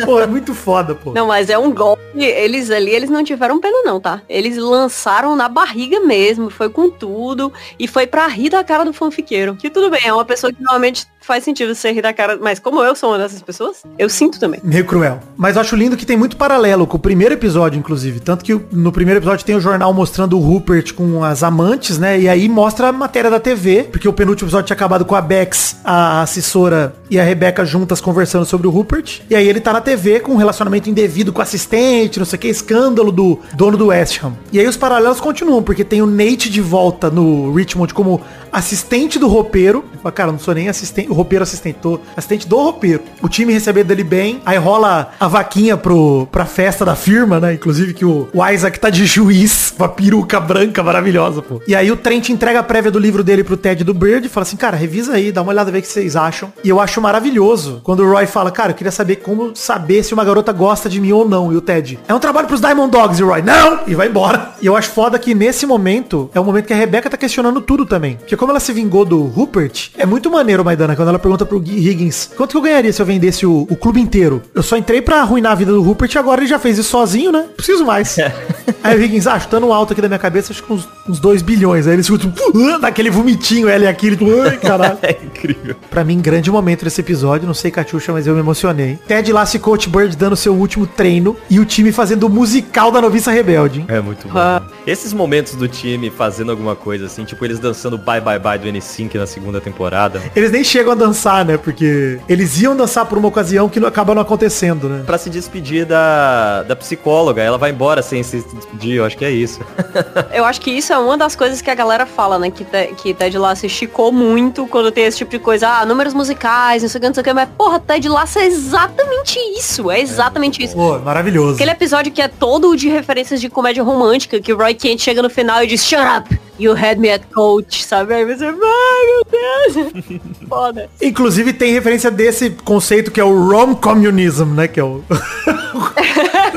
Pô, 0.04 0.20
é 0.20 0.26
muito 0.26 0.54
foda, 0.54 0.94
pô. 0.94 1.12
Não, 1.12 1.26
mas 1.26 1.48
é 1.50 1.58
um 1.58 1.72
golpe. 1.72 2.00
Eles 2.16 2.70
ali, 2.70 2.90
eles 2.90 3.08
não 3.10 3.22
tiveram 3.22 3.60
pena 3.60 3.82
não, 3.84 4.00
tá? 4.00 4.20
Eles 4.28 4.56
lançaram 4.56 5.36
na 5.36 5.48
barriga 5.48 6.00
mesmo, 6.00 6.50
foi 6.50 6.68
com 6.68 6.88
tudo. 6.90 7.52
E 7.78 7.86
foi 7.86 8.06
pra 8.06 8.26
rir 8.26 8.50
da 8.50 8.64
cara 8.64 8.84
do 8.84 8.92
fanfiqueiro. 8.92 9.54
Que 9.54 9.68
tudo 9.70 9.90
bem, 9.90 10.00
é 10.04 10.12
uma 10.12 10.24
pessoa 10.24 10.52
que 10.52 10.60
normalmente 10.62 11.06
faz 11.20 11.44
sentido 11.44 11.74
você 11.74 11.92
rir 11.92 12.02
da 12.02 12.12
cara. 12.12 12.38
Mas 12.40 12.58
como 12.58 12.82
eu 12.82 12.94
sou 12.96 13.10
uma 13.10 13.18
dessas 13.18 13.42
pessoas, 13.42 13.82
eu 13.98 14.08
sinto 14.08 14.40
também. 14.40 14.60
Meio 14.62 14.84
cruel. 14.86 15.20
Mas 15.36 15.56
eu 15.56 15.60
acho 15.62 15.76
lindo 15.76 15.96
que 15.96 16.06
tem 16.06 16.16
muito 16.16 16.36
paralelo 16.36 16.86
com 16.86 16.96
o 16.96 17.00
primeiro 17.00 17.34
episódio, 17.34 17.78
inclusive. 17.78 18.20
Tanto 18.20 18.44
que 18.44 18.58
no 18.72 18.90
primeiro 18.92 19.20
episódio 19.20 19.44
tem 19.44 19.54
o 19.54 19.60
jornal 19.60 19.92
mostrando 19.92 20.36
o 20.36 20.40
Rupert 20.40 20.94
com 20.94 21.22
as 21.22 21.42
amantes, 21.42 21.98
né? 21.98 22.18
E 22.18 22.28
aí 22.28 22.48
mostra 22.48 22.88
a 22.88 22.92
matéria 22.92 23.30
da 23.30 23.38
TV, 23.38 23.84
porque 23.84 24.08
o 24.08 24.12
penúltimo 24.12 24.46
episódio 24.48 24.66
tinha 24.66 24.74
acabado 24.76 25.04
com 25.04 25.14
a 25.14 25.20
Bex, 25.20 25.76
a 25.84 26.22
assessora 26.22 26.94
e 27.10 27.18
a 27.20 27.24
Rebeca 27.24 27.64
juntas 27.64 28.00
conversando 28.00 28.44
sobre 28.44 28.66
o 28.66 28.70
Rupert. 28.70 29.20
E 29.28 29.34
aí 29.34 29.48
ele 29.48 29.60
tá 29.60 29.72
na 29.72 29.80
TV 29.80 30.20
com 30.20 30.32
um 30.32 30.36
relacionamento 30.36 30.88
indevido 30.88 31.32
com 31.32 31.42
assistente, 31.42 32.18
não 32.18 32.26
sei 32.26 32.36
o 32.36 32.40
que, 32.40 32.48
escândalo 32.48 33.12
do 33.12 33.38
dono 33.54 33.76
do 33.76 33.86
West 33.88 34.22
Ham. 34.22 34.34
E 34.52 34.58
aí 34.58 34.66
os 34.66 34.76
paralelos 34.76 35.20
continuam, 35.20 35.62
porque 35.62 35.84
tem 35.84 36.02
o 36.02 36.06
Nate 36.06 36.50
de 36.50 36.60
volta 36.60 37.10
no 37.10 37.52
Richmond 37.52 37.92
como 37.94 38.20
assistente 38.52 39.18
do 39.18 39.28
roupeiro. 39.28 39.84
Fala, 40.02 40.12
Cara, 40.12 40.32
não 40.32 40.38
sou 40.38 40.54
nem 40.54 40.68
assistente, 40.68 41.10
o 41.10 41.14
roupeiro 41.14 41.42
assistente, 41.42 41.78
tô 41.80 42.00
assistente 42.16 42.48
do 42.48 42.56
roupeiro. 42.56 43.02
O 43.22 43.28
time 43.28 43.52
recebendo 43.52 43.86
dele 43.88 44.04
bem, 44.04 44.40
aí 44.44 44.58
rola 44.58 45.12
a 45.18 45.28
vaquinha 45.28 45.76
pro, 45.76 46.26
pra 46.30 46.44
festa 46.44 46.84
da 46.84 46.94
firma, 46.94 47.40
né? 47.40 47.54
Inclusive 47.54 47.94
que 47.94 48.04
o, 48.04 48.28
o 48.32 48.46
Isaac 48.48 48.78
tá 48.78 48.90
de 48.90 49.06
juiz, 49.06 49.72
com 49.76 49.84
a 49.84 49.88
peruca 49.88 50.40
branca 50.40 50.82
maravilhosa, 50.82 51.42
pô. 51.42 51.60
E 51.66 51.74
aí 51.74 51.90
o 51.90 51.96
Trent 51.96 52.28
entrega 52.28 52.60
a 52.60 52.62
prévia 52.62 52.90
do 52.90 52.98
livro 52.98 53.22
dele 53.22 53.44
pro 53.44 53.56
Ted 53.56 53.84
do 53.84 53.94
Bird 53.94 54.26
e 54.26 54.30
fala 54.30 54.42
assim, 54.42 54.56
cara, 54.56 54.76
revisa 54.76 55.14
aí, 55.14 55.32
dá 55.32 55.42
uma 55.42 55.52
olhada, 55.52 55.70
vê 55.70 55.78
o 55.78 55.82
que 55.82 55.88
vocês 55.88 56.16
acham. 56.16 56.52
E 56.62 56.68
eu 56.68 56.80
acho 56.80 57.00
maravilhoso 57.10 57.80
quando 57.82 58.00
o 58.00 58.10
Roy 58.10 58.26
fala, 58.26 58.52
cara, 58.52 58.70
eu 58.70 58.74
queria 58.74 58.92
saber 58.92 59.16
como 59.16 59.50
saber 59.54 60.04
se 60.04 60.14
uma 60.14 60.24
garota 60.24 60.52
gosta 60.52 60.88
de 60.88 61.00
mim 61.00 61.10
ou 61.10 61.28
não. 61.28 61.52
E 61.52 61.56
o 61.56 61.60
Ted, 61.60 61.98
é 62.06 62.14
um 62.14 62.20
trabalho 62.20 62.46
pros 62.46 62.60
Diamond 62.60 62.90
Dogs, 62.90 63.20
e 63.20 63.24
o 63.24 63.28
Roy, 63.28 63.42
não! 63.42 63.80
E 63.86 63.94
vai 63.94 64.08
embora. 64.08 64.52
E 64.62 64.66
eu 64.66 64.76
acho 64.76 64.90
foda 64.90 65.18
que 65.18 65.34
nesse 65.34 65.66
momento, 65.66 66.30
é 66.32 66.38
o 66.38 66.44
momento 66.44 66.66
que 66.66 66.72
a 66.72 66.76
Rebeca 66.76 67.10
tá 67.10 67.16
questionando 67.16 67.60
tudo 67.60 67.84
também. 67.84 68.16
Porque 68.16 68.36
como 68.36 68.52
ela 68.52 68.60
se 68.60 68.72
vingou 68.72 69.04
do 69.04 69.22
Rupert, 69.22 69.90
é 69.98 70.06
muito 70.06 70.30
maneiro, 70.30 70.64
Maidana, 70.64 70.94
quando 70.94 71.08
ela 71.08 71.18
pergunta 71.18 71.44
pro 71.44 71.58
Higgins, 71.58 72.30
quanto 72.36 72.52
que 72.52 72.56
eu 72.56 72.62
ganharia 72.62 72.92
se 72.92 73.02
eu 73.02 73.06
vendesse 73.06 73.44
o, 73.44 73.66
o 73.68 73.76
clube 73.76 74.00
inteiro? 74.00 74.42
Eu 74.54 74.62
só 74.62 74.76
entrei 74.76 75.02
pra 75.02 75.20
arruinar 75.20 75.52
a 75.52 75.56
vida 75.56 75.72
do 75.72 75.82
Rupert 75.82 76.14
e 76.14 76.18
agora 76.18 76.40
ele 76.40 76.48
já 76.48 76.58
fez 76.58 76.78
isso 76.78 76.90
sozinho, 76.90 77.32
né? 77.32 77.46
Preciso 77.56 77.84
mais. 77.84 78.16
Aí 78.84 78.96
o 78.96 79.02
Higgins, 79.02 79.26
ah, 79.26 79.38
chutando 79.38 79.72
alto 79.72 79.92
aqui 79.92 80.00
da 80.00 80.08
minha 80.08 80.18
cabeça, 80.18 80.52
acho 80.52 80.62
que 80.62 80.72
uns, 80.72 80.88
uns 81.08 81.18
2 81.18 81.42
bilhões. 81.42 81.86
Aí 81.86 81.94
ele 81.94 82.02
escuta, 82.02 82.32
daquele 82.80 83.10
vomitinho, 83.10 83.68
ela 83.68 83.84
e 83.84 83.88
aquele, 83.88 84.16
tipo, 84.16 84.40
ai, 84.40 84.56
caralho. 84.56 84.98
É 85.10 85.18
incrível. 85.24 85.76
Pra 85.90 86.04
mim, 86.04 86.20
grande 86.20 86.50
momento 86.50 86.84
desse 86.84 86.99
episódio, 87.00 87.46
não 87.46 87.54
sei, 87.54 87.70
Catiuxa, 87.70 88.12
mas 88.12 88.26
eu 88.26 88.34
me 88.34 88.40
emocionei. 88.40 88.98
Ted 89.06 89.32
Lasso 89.32 89.56
e 89.56 89.58
Coach 89.58 89.88
Bird 89.88 90.16
dando 90.16 90.36
seu 90.36 90.54
último 90.54 90.86
treino 90.86 91.36
e 91.48 91.58
o 91.58 91.64
time 91.64 91.92
fazendo 91.92 92.24
o 92.24 92.30
musical 92.30 92.90
da 92.90 93.00
noviça 93.00 93.30
rebelde, 93.30 93.80
hein? 93.80 93.86
É 93.88 94.00
muito 94.00 94.28
bom. 94.28 94.38
Esses 94.86 95.12
momentos 95.12 95.54
do 95.54 95.68
time 95.68 96.10
fazendo 96.10 96.50
alguma 96.50 96.74
coisa 96.76 97.06
assim, 97.06 97.24
tipo 97.24 97.44
eles 97.44 97.58
dançando 97.58 97.96
Bye 97.98 98.20
Bye 98.20 98.38
Bye 98.38 98.58
do 98.58 98.68
N5 98.68 99.14
na 99.16 99.26
segunda 99.26 99.60
temporada. 99.60 100.20
Eles 100.34 100.50
nem 100.50 100.64
chegam 100.64 100.92
a 100.92 100.94
dançar, 100.94 101.44
né? 101.44 101.56
Porque 101.56 102.18
eles 102.28 102.60
iam 102.60 102.76
dançar 102.76 103.06
por 103.06 103.18
uma 103.18 103.28
ocasião 103.28 103.68
que 103.68 103.78
não 103.80 103.88
acaba 103.88 104.14
não 104.14 104.22
acontecendo, 104.22 104.88
né? 104.88 105.02
Pra 105.06 105.18
se 105.18 105.28
despedir 105.30 105.84
da, 105.86 106.62
da 106.64 106.76
psicóloga, 106.76 107.42
ela 107.42 107.58
vai 107.58 107.70
embora 107.70 108.02
sem 108.02 108.22
se 108.22 108.38
despedir, 108.54 108.96
eu 108.96 109.04
acho 109.04 109.16
que 109.16 109.24
é 109.24 109.30
isso. 109.30 109.60
Eu 110.32 110.44
acho 110.44 110.60
que 110.60 110.70
isso 110.70 110.92
é 110.92 110.98
uma 110.98 111.16
das 111.18 111.34
coisas 111.36 111.60
que 111.60 111.70
a 111.70 111.74
galera 111.74 112.06
fala, 112.06 112.38
né? 112.38 112.50
Que, 112.50 112.64
Te- 112.64 112.94
que 112.96 113.12
Ted 113.14 113.36
Lasso 113.36 113.66
esticou 113.66 114.12
muito 114.12 114.66
quando 114.66 114.90
tem 114.90 115.04
esse 115.04 115.18
tipo 115.18 115.30
de 115.30 115.38
coisa. 115.38 115.68
Ah, 115.68 115.84
números 115.86 116.14
musicais, 116.14 116.82
não 116.90 116.92
sei 116.92 116.98
o 116.98 117.00
que, 117.00 117.06
não 117.06 117.14
sei 117.14 117.20
o 117.20 117.24
que. 117.24 117.32
Mas, 117.32 117.48
porra, 117.56 117.80
Ted 117.80 118.08
Lasso 118.08 118.38
é 118.38 118.46
exatamente 118.46 119.38
isso. 119.56 119.90
É 119.90 120.00
exatamente 120.00 120.62
isso. 120.62 120.74
Pô, 120.74 120.98
maravilhoso. 120.98 121.54
Aquele 121.54 121.70
episódio 121.70 122.12
que 122.12 122.20
é 122.20 122.28
todo 122.28 122.74
de 122.76 122.88
referências 122.88 123.40
de 123.40 123.48
comédia 123.48 123.82
romântica, 123.82 124.40
que 124.40 124.52
o 124.52 124.56
Roy 124.56 124.74
Kent 124.74 125.00
chega 125.00 125.22
no 125.22 125.30
final 125.30 125.62
e 125.62 125.66
diz, 125.66 125.84
Shut 125.84 126.00
up, 126.00 126.40
you 126.60 126.74
had 126.74 126.98
me 126.98 127.10
at 127.10 127.22
coach, 127.32 127.84
sabe? 127.84 128.14
Aí 128.14 128.24
você, 128.24 128.44
ai 128.44 128.52
meu 128.52 129.24
Deus. 129.30 130.20
Foda. 130.48 130.90
Inclusive 131.00 131.52
tem 131.52 131.72
referência 131.72 132.10
desse 132.10 132.50
conceito 132.50 133.10
que 133.10 133.20
é 133.20 133.24
o 133.24 133.48
rom-communism, 133.48 134.54
né? 134.54 134.68
Que 134.68 134.80
é 134.80 134.84
o... 134.84 135.02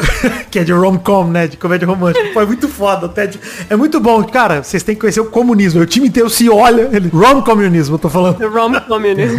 que 0.50 0.60
é 0.60 0.64
de 0.64 0.72
rom-com, 0.72 1.26
né? 1.26 1.48
De 1.48 1.58
comédia 1.58 1.88
romântica. 1.88 2.30
Pô, 2.34 2.42
é 2.42 2.46
muito 2.46 2.68
foda, 2.68 3.10
Ted. 3.10 3.40
É 3.70 3.76
muito 3.76 4.00
bom. 4.00 4.24
Cara, 4.24 4.64
vocês 4.64 4.84
têm 4.84 4.96
que 4.96 5.02
conhecer 5.02 5.20
o 5.20 5.26
comunismo. 5.26 5.82
O 5.82 5.86
time 5.86 6.08
inteiro 6.08 6.30
se 6.30 6.50
olha. 6.50 6.90
Ele... 6.92 7.10
Rom-communismo, 7.10 7.96
eu 7.96 8.00
tô 8.00 8.10
falando. 8.10 8.38
Rom 8.48 8.74
communism. 8.82 9.38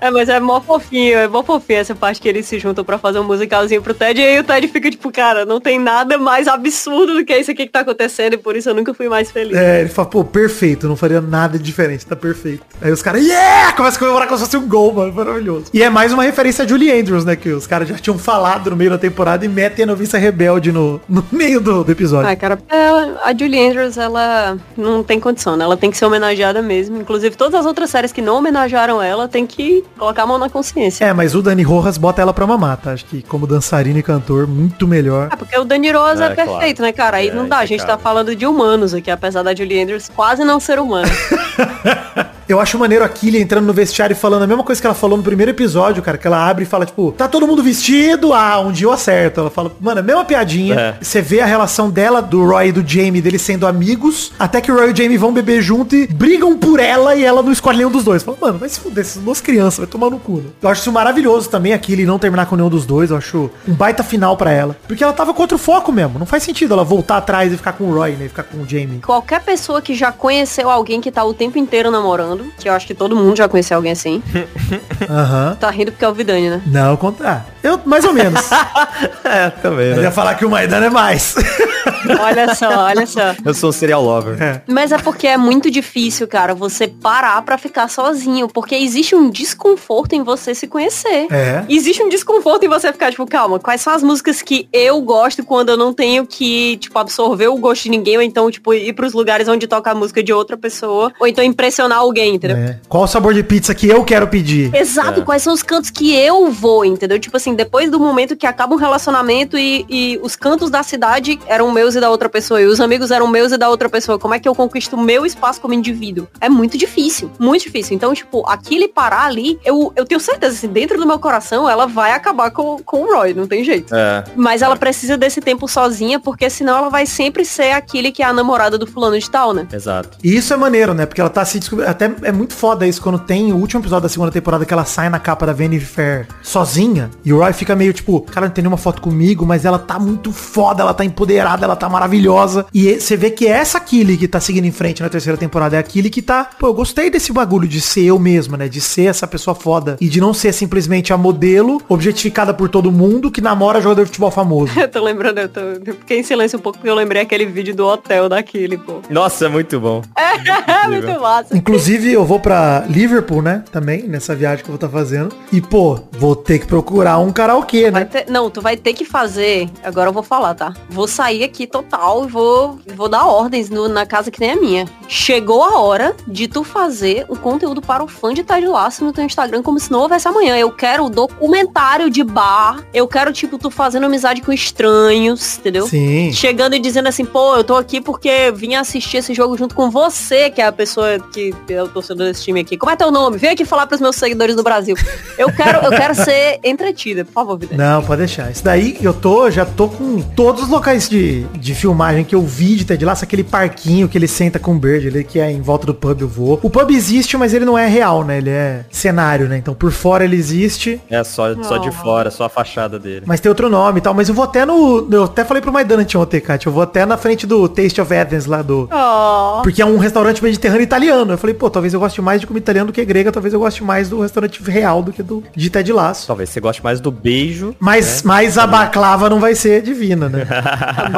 é, 0.00 0.10
mas 0.10 0.28
é 0.28 0.40
mó 0.40 0.60
fofinho, 0.60 1.18
é 1.18 1.28
mó 1.28 1.42
fofinho 1.42 1.78
essa 1.78 1.94
parte 1.94 2.20
que 2.20 2.28
eles 2.28 2.46
se 2.46 2.58
juntam 2.58 2.84
pra 2.84 2.98
fazer 2.98 3.18
um 3.18 3.24
musicalzinho 3.24 3.82
pro 3.82 3.94
Ted. 3.94 4.20
E 4.20 4.24
aí 4.24 4.38
o 4.38 4.44
Ted 4.44 4.68
fica 4.68 4.90
tipo, 4.90 5.10
cara, 5.12 5.44
não 5.44 5.60
tem 5.60 5.78
nada 5.78 6.18
mais 6.18 6.48
absurdo 6.48 7.14
do 7.14 7.24
que 7.24 7.36
isso 7.36 7.50
aqui 7.50 7.66
que 7.66 7.72
tá 7.72 7.80
acontecendo 7.80 8.34
e 8.34 8.38
por 8.38 8.56
isso 8.56 8.68
eu 8.68 8.74
nunca 8.74 8.92
fui 8.94 9.08
mais 9.08 9.30
feliz. 9.30 9.56
É, 9.56 9.69
ele 9.80 9.88
fala, 9.88 10.08
pô, 10.08 10.24
perfeito, 10.24 10.88
não 10.88 10.96
faria 10.96 11.20
nada 11.20 11.58
de 11.58 11.64
diferente, 11.64 12.04
tá 12.06 12.16
perfeito. 12.16 12.62
Aí 12.82 12.90
os 12.90 13.02
caras, 13.02 13.22
yeah! 13.24 13.72
Começa 13.72 13.96
a 13.96 13.98
comemorar 14.00 14.26
como 14.26 14.38
se 14.38 14.44
fosse 14.44 14.56
um 14.56 14.66
gol, 14.68 14.92
mano, 14.92 15.12
maravilhoso. 15.12 15.66
E 15.72 15.82
é 15.82 15.88
mais 15.90 16.12
uma 16.12 16.22
referência 16.22 16.64
a 16.64 16.68
Julie 16.68 16.90
Andrews, 16.92 17.24
né, 17.24 17.36
que 17.36 17.50
os 17.50 17.66
caras 17.66 17.88
já 17.88 17.96
tinham 17.96 18.18
falado 18.18 18.70
no 18.70 18.76
meio 18.76 18.90
da 18.90 18.98
temporada 18.98 19.44
e 19.44 19.48
metem 19.48 19.84
a 19.84 19.86
noviça 19.86 20.18
rebelde 20.18 20.72
no, 20.72 21.00
no 21.08 21.24
meio 21.30 21.60
do, 21.60 21.84
do 21.84 21.92
episódio. 21.92 22.30
Ah, 22.30 22.36
cara, 22.36 22.58
é, 22.68 22.88
a 23.24 23.34
Julie 23.38 23.68
Andrews, 23.68 23.96
ela 23.96 24.56
não 24.76 25.02
tem 25.02 25.20
condição, 25.20 25.56
né? 25.56 25.64
Ela 25.64 25.76
tem 25.76 25.90
que 25.90 25.96
ser 25.96 26.04
homenageada 26.06 26.60
mesmo. 26.62 27.00
Inclusive, 27.00 27.36
todas 27.36 27.60
as 27.60 27.66
outras 27.66 27.90
séries 27.90 28.12
que 28.12 28.20
não 28.22 28.36
homenagearam 28.38 29.00
ela 29.02 29.28
tem 29.28 29.46
que 29.46 29.84
colocar 29.98 30.22
a 30.24 30.26
mão 30.26 30.38
na 30.38 30.48
consciência. 30.50 31.04
É, 31.04 31.12
mas 31.12 31.34
o 31.34 31.42
Dani 31.42 31.62
Rojas 31.62 31.96
bota 31.98 32.20
ela 32.22 32.32
pra 32.32 32.46
mamar, 32.46 32.76
tá? 32.78 32.92
Acho 32.92 33.04
que 33.06 33.22
como 33.22 33.46
dançarino 33.46 33.98
e 33.98 34.02
cantor, 34.02 34.46
muito 34.46 34.86
melhor. 34.86 35.28
Ah, 35.30 35.36
porque 35.36 35.56
o 35.58 35.64
Dani 35.64 35.90
Rose 35.92 36.22
é, 36.22 36.26
É, 36.26 36.34
claro. 36.34 36.50
perfeito, 36.50 36.82
né, 36.82 36.92
cara? 36.92 37.18
Aí 37.18 37.28
É, 37.28 37.34
não 37.34 37.46
dá, 37.48 37.58
a 37.58 37.66
gente 37.66 37.78
tá 37.80 37.84
impecável. 37.94 38.02
falando 38.02 38.34
de 38.36 38.46
humanos 38.46 38.94
aqui, 38.94 39.10
apesar 39.10 39.42
da 39.42 39.54
Julie 39.60 39.82
Andrews 39.82 40.08
quase 40.08 40.42
não 40.42 40.58
ser 40.58 40.78
humana. 40.78 41.10
Eu 42.50 42.58
acho 42.58 42.76
maneiro 42.76 43.04
a 43.04 43.08
Killy 43.08 43.40
entrando 43.40 43.64
no 43.64 43.72
vestiário 43.72 44.12
e 44.12 44.16
falando 44.16 44.42
a 44.42 44.46
mesma 44.46 44.64
coisa 44.64 44.80
que 44.80 44.86
ela 44.86 44.92
falou 44.92 45.16
no 45.16 45.22
primeiro 45.22 45.52
episódio, 45.52 46.02
cara. 46.02 46.18
Que 46.18 46.26
ela 46.26 46.48
abre 46.50 46.64
e 46.64 46.66
fala, 46.66 46.84
tipo, 46.84 47.12
tá 47.12 47.28
todo 47.28 47.46
mundo 47.46 47.62
vestido? 47.62 48.34
Ah, 48.34 48.58
um 48.58 48.72
dia 48.72 48.88
eu 48.88 48.92
acerto. 48.92 49.38
Ela 49.38 49.50
fala, 49.50 49.70
mano, 49.80 50.00
a 50.00 50.02
mesma 50.02 50.24
piadinha. 50.24 50.74
É. 50.74 50.94
Você 51.00 51.22
vê 51.22 51.40
a 51.40 51.46
relação 51.46 51.88
dela, 51.88 52.20
do 52.20 52.44
Roy 52.44 52.70
e 52.70 52.72
do 52.72 52.84
Jamie, 52.84 53.22
deles 53.22 53.42
sendo 53.42 53.68
amigos, 53.68 54.32
até 54.36 54.60
que 54.60 54.72
o 54.72 54.74
Roy 54.74 54.88
e 54.88 54.92
o 54.92 54.96
Jamie 54.96 55.16
vão 55.16 55.32
beber 55.32 55.62
junto 55.62 55.94
e 55.94 56.08
brigam 56.08 56.58
por 56.58 56.80
ela 56.80 57.14
e 57.14 57.24
ela 57.24 57.40
não 57.40 57.52
escolhe 57.52 57.78
nenhum 57.78 57.90
dos 57.90 58.02
dois. 58.02 58.24
Fala, 58.24 58.36
mano, 58.40 58.58
vai 58.58 58.68
se 58.68 58.80
fuder, 58.80 59.04
essas 59.04 59.22
duas 59.22 59.40
crianças, 59.40 59.78
vai 59.78 59.86
tomar 59.86 60.10
no 60.10 60.18
cu. 60.18 60.38
Né? 60.38 60.50
Eu 60.60 60.68
acho 60.68 60.80
isso 60.80 60.90
maravilhoso 60.90 61.48
também, 61.48 61.72
a 61.72 61.78
Killy 61.78 62.04
não 62.04 62.18
terminar 62.18 62.46
com 62.46 62.56
nenhum 62.56 62.68
dos 62.68 62.84
dois. 62.84 63.12
Eu 63.12 63.16
acho 63.16 63.48
um 63.68 63.74
baita 63.74 64.02
final 64.02 64.36
pra 64.36 64.50
ela. 64.50 64.76
Porque 64.88 65.04
ela 65.04 65.12
tava 65.12 65.32
contra 65.32 65.54
o 65.54 65.58
foco 65.58 65.92
mesmo. 65.92 66.18
Não 66.18 66.26
faz 66.26 66.42
sentido 66.42 66.74
ela 66.74 66.82
voltar 66.82 67.18
atrás 67.18 67.52
e 67.52 67.56
ficar 67.56 67.74
com 67.74 67.84
o 67.84 67.94
Roy, 67.94 68.16
né? 68.16 68.24
E 68.24 68.28
ficar 68.28 68.42
com 68.42 68.58
o 68.58 68.68
Jamie. 68.68 68.98
Qualquer 68.98 69.40
pessoa 69.50 69.82
que 69.82 69.96
já 69.96 70.12
conheceu 70.12 70.70
alguém 70.70 71.00
que 71.00 71.10
tá 71.10 71.24
o 71.24 71.34
tempo 71.34 71.58
inteiro 71.58 71.90
namorando, 71.90 72.52
que 72.56 72.68
eu 72.68 72.72
acho 72.72 72.86
que 72.86 72.94
todo 72.94 73.16
mundo 73.16 73.36
já 73.36 73.48
conheceu 73.48 73.76
alguém 73.76 73.90
assim, 73.90 74.22
Aham. 75.10 75.56
tá 75.58 75.68
rindo 75.70 75.90
porque 75.90 76.04
é 76.04 76.08
o 76.08 76.14
Vidani, 76.14 76.48
né? 76.50 76.62
Não, 76.66 76.96
conta. 76.96 77.28
Ah, 77.28 77.40
eu, 77.60 77.80
mais 77.84 78.04
ou 78.04 78.12
menos. 78.12 78.48
é, 79.24 79.50
também, 79.50 79.88
Eu 79.88 80.02
ia 80.02 80.12
falar 80.12 80.36
que 80.36 80.44
o 80.44 80.50
Maidana 80.50 80.86
é 80.86 80.90
mais. 80.90 81.34
Olha 82.20 82.54
só, 82.54 82.68
olha 82.86 83.06
só. 83.06 83.34
Eu 83.44 83.54
sou 83.54 83.70
um 83.70 83.72
serial 83.72 84.02
lover. 84.02 84.62
Mas 84.66 84.92
é 84.92 84.98
porque 84.98 85.26
é 85.26 85.36
muito 85.36 85.70
difícil, 85.70 86.26
cara, 86.26 86.54
você 86.54 86.88
parar 86.88 87.40
pra 87.42 87.58
ficar 87.58 87.88
sozinho, 87.88 88.48
porque 88.48 88.74
existe 88.74 89.14
um 89.14 89.30
desconforto 89.30 90.14
em 90.14 90.22
você 90.22 90.54
se 90.54 90.66
conhecer. 90.66 91.26
É. 91.30 91.64
Existe 91.68 92.02
um 92.02 92.08
desconforto 92.08 92.64
em 92.64 92.68
você 92.68 92.92
ficar, 92.92 93.10
tipo, 93.10 93.26
calma, 93.26 93.58
quais 93.58 93.80
são 93.80 93.92
as 93.92 94.02
músicas 94.02 94.42
que 94.42 94.68
eu 94.72 95.00
gosto 95.00 95.44
quando 95.44 95.70
eu 95.70 95.76
não 95.76 95.92
tenho 95.92 96.26
que, 96.26 96.76
tipo, 96.78 96.98
absorver 96.98 97.48
o 97.48 97.56
gosto 97.56 97.84
de 97.84 97.90
ninguém, 97.90 98.16
ou 98.16 98.22
então, 98.22 98.50
tipo, 98.50 98.72
ir 98.74 98.92
pros 98.92 99.12
lugares 99.12 99.48
onde 99.48 99.66
toca 99.66 99.90
a 99.90 99.94
música 99.94 100.22
de 100.22 100.32
outra 100.32 100.56
pessoa, 100.56 101.12
ou 101.20 101.26
então 101.26 101.42
impressionar 101.44 101.98
alguém, 101.98 102.34
entendeu? 102.34 102.56
É. 102.56 102.80
Qual 102.88 103.04
o 103.04 103.06
sabor 103.06 103.34
de 103.34 103.42
pizza 103.42 103.74
que 103.74 103.88
eu 103.88 104.04
quero 104.04 104.28
pedir? 104.28 104.74
Exato, 104.74 105.22
quais 105.22 105.42
são 105.42 105.52
os 105.52 105.62
cantos 105.62 105.90
que 105.90 106.14
eu 106.14 106.50
vou, 106.50 106.84
entendeu? 106.84 107.18
Tipo 107.18 107.36
assim, 107.36 107.54
depois 107.54 107.90
do 107.90 107.98
momento 107.98 108.36
que 108.36 108.46
acaba 108.46 108.74
um 108.74 108.78
relacionamento 108.78 109.56
e, 109.58 109.84
e 109.88 110.20
os 110.22 110.36
cantos 110.36 110.70
da 110.70 110.82
cidade 110.82 111.38
eram 111.46 111.70
meus 111.70 111.89
meus 111.90 111.96
e 111.96 112.00
da 112.00 112.10
outra 112.10 112.28
pessoa, 112.28 112.60
e 112.60 112.66
os 112.66 112.80
amigos 112.80 113.10
eram 113.10 113.26
meus 113.26 113.52
e 113.52 113.58
da 113.58 113.68
outra 113.68 113.88
pessoa, 113.88 114.18
como 114.18 114.34
é 114.34 114.38
que 114.38 114.48
eu 114.48 114.54
conquisto 114.54 114.94
o 114.94 115.00
meu 115.00 115.26
espaço 115.26 115.60
como 115.60 115.74
indivíduo? 115.74 116.28
É 116.40 116.48
muito 116.48 116.78
difícil, 116.78 117.30
muito 117.38 117.62
difícil. 117.64 117.96
Então, 117.96 118.14
tipo, 118.14 118.46
aquilo 118.48 118.88
parar 118.88 119.24
ali, 119.24 119.58
eu, 119.64 119.92
eu 119.96 120.04
tenho 120.04 120.20
certeza, 120.20 120.54
assim, 120.54 120.68
dentro 120.68 120.98
do 120.98 121.06
meu 121.06 121.18
coração, 121.18 121.68
ela 121.68 121.86
vai 121.86 122.12
acabar 122.12 122.50
com, 122.50 122.78
com 122.82 123.02
o 123.02 123.14
Roy, 123.14 123.34
não 123.34 123.46
tem 123.46 123.64
jeito. 123.64 123.94
É. 123.94 124.24
Mas 124.36 124.62
ela 124.62 124.76
precisa 124.76 125.16
desse 125.16 125.40
tempo 125.40 125.66
sozinha, 125.68 126.20
porque 126.20 126.48
senão 126.48 126.78
ela 126.78 126.88
vai 126.88 127.06
sempre 127.06 127.44
ser 127.44 127.72
aquele 127.72 128.12
que 128.12 128.22
é 128.22 128.26
a 128.26 128.32
namorada 128.32 128.78
do 128.78 128.86
fulano 128.86 129.18
de 129.18 129.28
tal, 129.28 129.52
né? 129.52 129.66
Exato. 129.72 130.18
E 130.22 130.36
isso 130.36 130.54
é 130.54 130.56
maneiro, 130.56 130.94
né? 130.94 131.06
Porque 131.06 131.20
ela 131.20 131.30
tá 131.30 131.44
se 131.44 131.58
descobrindo. 131.58 131.90
Até 131.90 132.10
é 132.22 132.32
muito 132.32 132.54
foda 132.54 132.86
isso 132.86 133.02
quando 133.02 133.18
tem 133.18 133.52
o 133.52 133.56
último 133.56 133.82
episódio 133.82 134.02
da 134.02 134.08
segunda 134.08 134.30
temporada 134.30 134.64
que 134.64 134.72
ela 134.72 134.84
sai 134.84 135.08
na 135.08 135.18
capa 135.18 135.46
da 135.46 135.52
Vanity 135.52 135.84
Fair 135.84 136.26
sozinha. 136.42 137.10
E 137.24 137.32
o 137.32 137.38
Roy 137.38 137.52
fica 137.52 137.74
meio 137.74 137.92
tipo, 137.92 138.20
cara, 138.20 138.46
não 138.46 138.54
tem 138.54 138.62
nenhuma 138.62 138.78
foto 138.78 139.02
comigo, 139.02 139.44
mas 139.44 139.64
ela 139.64 139.78
tá 139.78 139.98
muito 139.98 140.32
foda, 140.32 140.82
ela 140.82 140.94
tá 140.94 141.04
empoderada, 141.04 141.64
ela 141.64 141.76
tá 141.80 141.88
maravilhosa. 141.88 142.66
E 142.72 143.00
você 143.00 143.16
vê 143.16 143.30
que 143.30 143.46
é 143.46 143.50
essa 143.50 143.80
Killy 143.80 144.16
que 144.16 144.28
tá 144.28 144.38
seguindo 144.38 144.66
em 144.66 144.72
frente 144.72 145.02
na 145.02 145.08
terceira 145.08 145.36
temporada. 145.36 145.76
É 145.76 145.78
a 145.78 145.82
Killy 145.82 146.10
que 146.10 146.22
tá. 146.22 146.44
Pô, 146.58 146.68
eu 146.68 146.74
gostei 146.74 147.10
desse 147.10 147.32
bagulho 147.32 147.66
de 147.66 147.80
ser 147.80 148.04
eu 148.04 148.18
mesma, 148.18 148.56
né? 148.56 148.68
De 148.68 148.80
ser 148.80 149.06
essa 149.06 149.26
pessoa 149.26 149.54
foda. 149.54 149.96
E 150.00 150.08
de 150.08 150.20
não 150.20 150.34
ser 150.34 150.52
simplesmente 150.52 151.12
a 151.12 151.16
modelo 151.16 151.80
objetificada 151.88 152.52
por 152.52 152.68
todo 152.68 152.92
mundo 152.92 153.30
que 153.30 153.40
namora 153.40 153.80
jogador 153.80 154.02
de 154.02 154.08
futebol 154.08 154.30
famoso. 154.30 154.72
eu 154.78 154.88
tô 154.88 155.02
lembrando, 155.02 155.38
eu, 155.38 155.48
tô, 155.48 155.60
eu 155.60 155.94
fiquei 155.94 156.20
em 156.20 156.22
silêncio 156.22 156.58
um 156.58 156.62
pouco 156.62 156.78
porque 156.78 156.90
eu 156.90 156.94
lembrei 156.94 157.22
aquele 157.22 157.46
vídeo 157.46 157.74
do 157.74 157.86
hotel 157.86 158.28
daquele, 158.28 158.76
pô. 158.76 159.00
Nossa, 159.08 159.46
é 159.46 159.48
muito 159.48 159.80
bom. 159.80 160.02
É, 160.66 160.88
muito 160.88 161.20
massa. 161.20 161.56
Inclusive, 161.56 162.12
eu 162.12 162.24
vou 162.24 162.40
pra 162.40 162.84
Liverpool, 162.88 163.42
né? 163.42 163.64
Também, 163.70 164.04
nessa 164.04 164.34
viagem 164.34 164.64
que 164.64 164.70
eu 164.70 164.72
vou 164.72 164.76
estar 164.76 164.88
tá 164.88 164.92
fazendo. 164.92 165.34
E, 165.52 165.60
pô, 165.60 165.98
vou 166.12 166.34
ter 166.34 166.58
que 166.58 166.66
procurar 166.66 167.18
um 167.18 167.32
karaokê, 167.32 167.90
né? 167.90 168.04
Ter, 168.04 168.26
não, 168.28 168.48
tu 168.50 168.60
vai 168.60 168.76
ter 168.76 168.94
que 168.94 169.04
fazer. 169.04 169.68
Agora 169.84 170.08
eu 170.08 170.12
vou 170.12 170.22
falar, 170.22 170.54
tá? 170.54 170.72
Vou 170.88 171.06
sair 171.06 171.44
aqui 171.44 171.66
total 171.70 172.24
e 172.24 172.28
vou, 172.28 172.78
vou 172.94 173.08
dar 173.08 173.26
ordens 173.26 173.70
no, 173.70 173.88
na 173.88 174.04
casa 174.04 174.30
que 174.30 174.40
nem 174.40 174.52
a 174.52 174.56
minha. 174.56 174.84
Chegou 175.08 175.62
a 175.62 175.78
hora 175.80 176.14
de 176.26 176.48
tu 176.48 176.64
fazer 176.64 177.24
o 177.28 177.36
conteúdo 177.36 177.80
para 177.80 178.02
o 178.02 178.08
fã 178.08 178.34
de 178.34 178.42
Ted 178.42 178.66
Laço 178.66 179.04
no 179.04 179.12
teu 179.12 179.24
Instagram 179.24 179.62
como 179.62 179.78
se 179.78 179.90
não 179.90 180.00
houvesse 180.00 180.26
amanhã. 180.28 180.56
Eu 180.56 180.70
quero 180.70 181.04
o 181.04 181.10
documentário 181.10 182.10
de 182.10 182.22
bar. 182.22 182.84
Eu 182.92 183.06
quero, 183.06 183.32
tipo, 183.32 183.58
tu 183.58 183.70
fazendo 183.70 184.06
amizade 184.06 184.42
com 184.42 184.52
estranhos, 184.52 185.58
entendeu? 185.58 185.86
Sim. 185.86 186.32
Chegando 186.32 186.74
e 186.74 186.78
dizendo 186.78 187.08
assim, 187.08 187.24
pô, 187.24 187.56
eu 187.56 187.64
tô 187.64 187.76
aqui 187.76 188.00
porque 188.00 188.52
vim 188.54 188.74
assistir 188.74 189.18
esse 189.18 189.32
jogo 189.32 189.56
junto 189.56 189.74
com 189.74 189.90
você, 189.90 190.50
que 190.50 190.60
é 190.60 190.66
a 190.66 190.72
pessoa 190.72 191.18
que 191.32 191.54
é 191.68 191.82
o 191.82 191.88
torcedor 191.88 192.26
desse 192.26 192.42
time 192.44 192.60
aqui. 192.60 192.76
Como 192.76 192.90
é 192.90 192.96
teu 192.96 193.10
nome? 193.10 193.38
Vem 193.38 193.50
aqui 193.50 193.64
falar 193.64 193.86
pros 193.86 194.00
meus 194.00 194.16
seguidores 194.16 194.56
do 194.56 194.62
Brasil. 194.62 194.96
Eu 195.38 195.52
quero, 195.52 195.84
eu 195.84 195.90
quero 195.90 196.14
ser 196.14 196.58
entretida, 196.64 197.24
por 197.24 197.32
favor, 197.32 197.58
Vida. 197.58 197.76
Não, 197.76 198.02
pode 198.02 198.18
deixar. 198.20 198.50
Isso 198.50 198.64
daí 198.64 198.98
eu 199.00 199.12
tô, 199.12 199.50
já 199.50 199.64
tô 199.64 199.88
com 199.88 200.20
todos 200.20 200.64
os 200.64 200.68
locais 200.68 201.08
de, 201.08 201.44
de 201.60 201.74
filmagem 201.74 202.24
que 202.24 202.34
eu 202.34 202.42
vi 202.42 202.76
de 202.76 202.84
Ted 202.84 203.04
Lasso, 203.04 203.24
aquele 203.24 203.44
parquinho 203.44 204.08
que 204.08 204.16
ele 204.16 204.26
senta 204.26 204.58
com 204.58 204.74
o 204.74 204.78
Bird, 204.78 205.06
ele 205.06 205.24
que 205.24 205.38
é 205.38 205.50
em 205.50 205.60
volta 205.60 205.86
do 205.86 205.94
pub 205.94 206.20
eu 206.20 206.28
vou. 206.28 206.58
O 206.62 206.70
pub 206.70 206.90
existe, 206.90 207.36
mas 207.36 207.52
ele 207.54 207.64
não 207.64 207.78
é 207.78 207.86
real, 207.86 208.24
né? 208.24 208.38
Ele 208.38 208.50
é 208.50 208.84
cenário, 208.90 209.48
né? 209.48 209.58
Então 209.58 209.74
por 209.74 209.92
fora 209.92 210.24
ele 210.24 210.36
existe. 210.36 211.00
É 211.10 211.22
só, 211.22 211.54
só 211.62 211.78
de 211.78 211.90
fora, 211.90 212.30
só 212.30 212.44
a 212.44 212.48
fachada 212.48 212.98
dele. 212.98 213.22
Mas 213.26 213.40
tem 213.40 213.48
outro 213.48 213.68
nome 213.68 213.98
e 213.98 214.02
tal, 214.02 214.14
mas 214.14 214.28
eu 214.28 214.34
vou 214.34 214.44
até 214.44 214.64
no, 214.64 215.06
eu 215.10 215.24
até 215.24 215.44
falei 215.44 215.60
pro 215.62 215.72
Maidana 215.72 216.06
ontem, 216.16 216.40
Kátia, 216.40 216.68
eu 216.68 216.72
vou 216.72 216.82
até 216.82 217.04
na 217.04 217.16
frente 217.16 217.46
do 217.46 217.68
Taste 217.68 218.00
of 218.00 218.14
Athens 218.14 218.46
lá 218.46 218.62
do... 218.62 218.88
Oh. 218.90 219.62
Porque 219.62 219.82
é 219.82 219.86
um 219.86 219.98
restaurante 219.98 220.42
mediterrâneo 220.42 220.82
italiano. 220.82 221.32
Eu 221.32 221.38
falei, 221.38 221.54
pô, 221.54 221.68
talvez 221.68 221.92
eu 221.94 222.00
goste 222.00 222.20
mais 222.22 222.40
de 222.40 222.46
comida 222.46 222.64
italiana 222.64 222.86
do 222.86 222.92
que 222.92 223.04
grega, 223.04 223.30
talvez 223.30 223.52
eu 223.52 223.60
goste 223.60 223.84
mais 223.84 224.08
do 224.08 224.20
restaurante 224.20 224.62
real 224.62 225.02
do 225.02 225.12
que 225.12 225.22
do 225.22 225.42
de 225.54 225.70
Ted 225.70 225.92
Laço. 225.92 226.26
Talvez 226.26 226.48
você 226.50 226.60
goste 226.60 226.82
mais 226.82 227.00
do 227.00 227.10
beijo. 227.10 227.74
Mas, 227.78 228.22
né? 228.22 228.28
mas 228.28 228.58
a 228.58 228.66
baklava 228.66 229.28
não 229.28 229.38
vai 229.38 229.54
ser 229.54 229.82
divina, 229.82 230.28
né? 230.28 230.46
a 230.50 231.08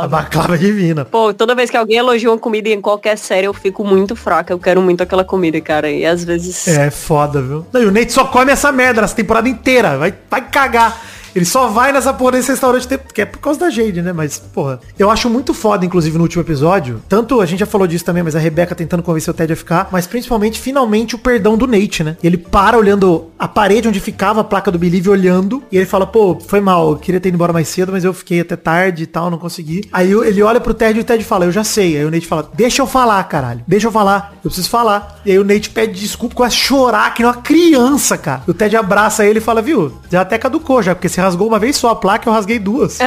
baklava. 0.00 0.06
A 0.06 0.22
baklava 0.22 0.54
é 0.54 0.58
divina. 0.58 1.04
Pô, 1.04 1.34
toda 1.34 1.54
vez 1.54 1.70
que 1.70 1.76
alguém 1.76 1.98
elogia 1.98 2.30
uma 2.30 2.38
comida 2.38 2.68
em 2.68 2.80
qualquer 2.80 3.16
série, 3.18 3.46
eu 3.46 3.54
fico 3.54 3.84
muito 3.84 4.16
fraca. 4.16 4.52
Eu 4.52 4.58
quero 4.58 4.80
muito 4.80 5.02
aquela 5.02 5.24
comida, 5.24 5.60
cara. 5.60 5.90
E 5.90 6.04
às 6.06 6.24
vezes... 6.24 6.66
É 6.68 6.90
foda, 6.90 7.40
viu? 7.40 7.66
Não, 7.72 7.82
e 7.82 7.86
o 7.86 7.90
Nate 7.90 8.12
só 8.12 8.24
come 8.24 8.52
essa 8.52 8.72
merda 8.72 9.00
nessa 9.00 9.14
temporada 9.14 9.48
inteira. 9.48 9.98
Vai, 9.98 10.14
vai 10.30 10.48
cagar. 10.48 11.00
Ele 11.34 11.44
só 11.44 11.68
vai 11.68 11.92
nessa 11.92 12.12
porra 12.12 12.32
desse 12.32 12.50
restaurante, 12.50 12.86
que 13.12 13.22
é 13.22 13.24
por 13.24 13.38
causa 13.38 13.60
da 13.60 13.70
Jade, 13.70 14.02
né? 14.02 14.12
Mas, 14.12 14.38
porra, 14.38 14.80
eu 14.98 15.10
acho 15.10 15.28
muito 15.30 15.54
foda, 15.54 15.84
inclusive, 15.84 16.16
no 16.16 16.24
último 16.24 16.42
episódio. 16.42 17.02
Tanto, 17.08 17.40
a 17.40 17.46
gente 17.46 17.60
já 17.60 17.66
falou 17.66 17.86
disso 17.86 18.04
também, 18.04 18.22
mas 18.22 18.36
a 18.36 18.38
Rebeca 18.38 18.74
tentando 18.74 19.02
convencer 19.02 19.32
o 19.32 19.36
Ted 19.36 19.52
a 19.52 19.56
ficar, 19.56 19.88
mas 19.90 20.06
principalmente, 20.06 20.60
finalmente, 20.60 21.14
o 21.14 21.18
perdão 21.18 21.56
do 21.56 21.66
Nate, 21.66 22.04
né? 22.04 22.16
Ele 22.22 22.36
para 22.36 22.76
olhando 22.76 23.30
a 23.38 23.48
parede 23.48 23.88
onde 23.88 24.00
ficava 24.00 24.40
a 24.40 24.44
placa 24.44 24.70
do 24.70 24.78
Believe, 24.78 25.08
olhando, 25.08 25.62
e 25.70 25.76
ele 25.76 25.86
fala, 25.86 26.06
pô, 26.06 26.38
foi 26.40 26.60
mal, 26.60 26.90
eu 26.90 26.96
queria 26.96 27.20
ter 27.20 27.28
ido 27.28 27.34
embora 27.34 27.52
mais 27.52 27.68
cedo, 27.68 27.92
mas 27.92 28.04
eu 28.04 28.12
fiquei 28.12 28.40
até 28.40 28.56
tarde 28.56 29.04
e 29.04 29.06
tal, 29.06 29.30
não 29.30 29.38
consegui. 29.38 29.88
Aí 29.92 30.12
ele 30.12 30.42
olha 30.42 30.60
pro 30.60 30.74
Ted 30.74 30.98
e 30.98 31.02
o 31.02 31.04
Ted 31.04 31.24
fala, 31.24 31.44
eu 31.44 31.52
já 31.52 31.64
sei. 31.64 31.96
Aí 31.96 32.04
o 32.04 32.10
Nate 32.10 32.26
fala, 32.26 32.50
deixa 32.54 32.82
eu 32.82 32.86
falar, 32.86 33.22
caralho. 33.24 33.62
Deixa 33.66 33.86
eu 33.86 33.92
falar. 33.92 34.34
Eu 34.44 34.50
preciso 34.50 34.68
falar. 34.68 35.20
E 35.24 35.30
aí 35.30 35.38
o 35.38 35.44
Nate 35.44 35.70
pede 35.70 35.98
desculpa, 35.98 36.34
começa 36.34 36.56
a 36.56 36.58
chorar, 36.58 37.14
que 37.14 37.22
nem 37.22 37.30
uma 37.30 37.40
criança, 37.40 38.18
cara. 38.18 38.42
O 38.46 38.54
Ted 38.54 38.76
abraça 38.76 39.24
ele 39.24 39.38
e 39.38 39.42
fala, 39.42 39.62
viu, 39.62 39.92
já 40.10 40.20
até 40.20 40.36
caducou 40.38 40.82
já, 40.82 40.94
porque 40.94 41.08
você 41.08 41.21
rasgou 41.22 41.46
uma 41.46 41.58
vez 41.58 41.76
só 41.76 41.90
a 41.90 41.96
placa, 41.96 42.28
eu 42.28 42.32
rasguei 42.32 42.58
duas. 42.58 42.98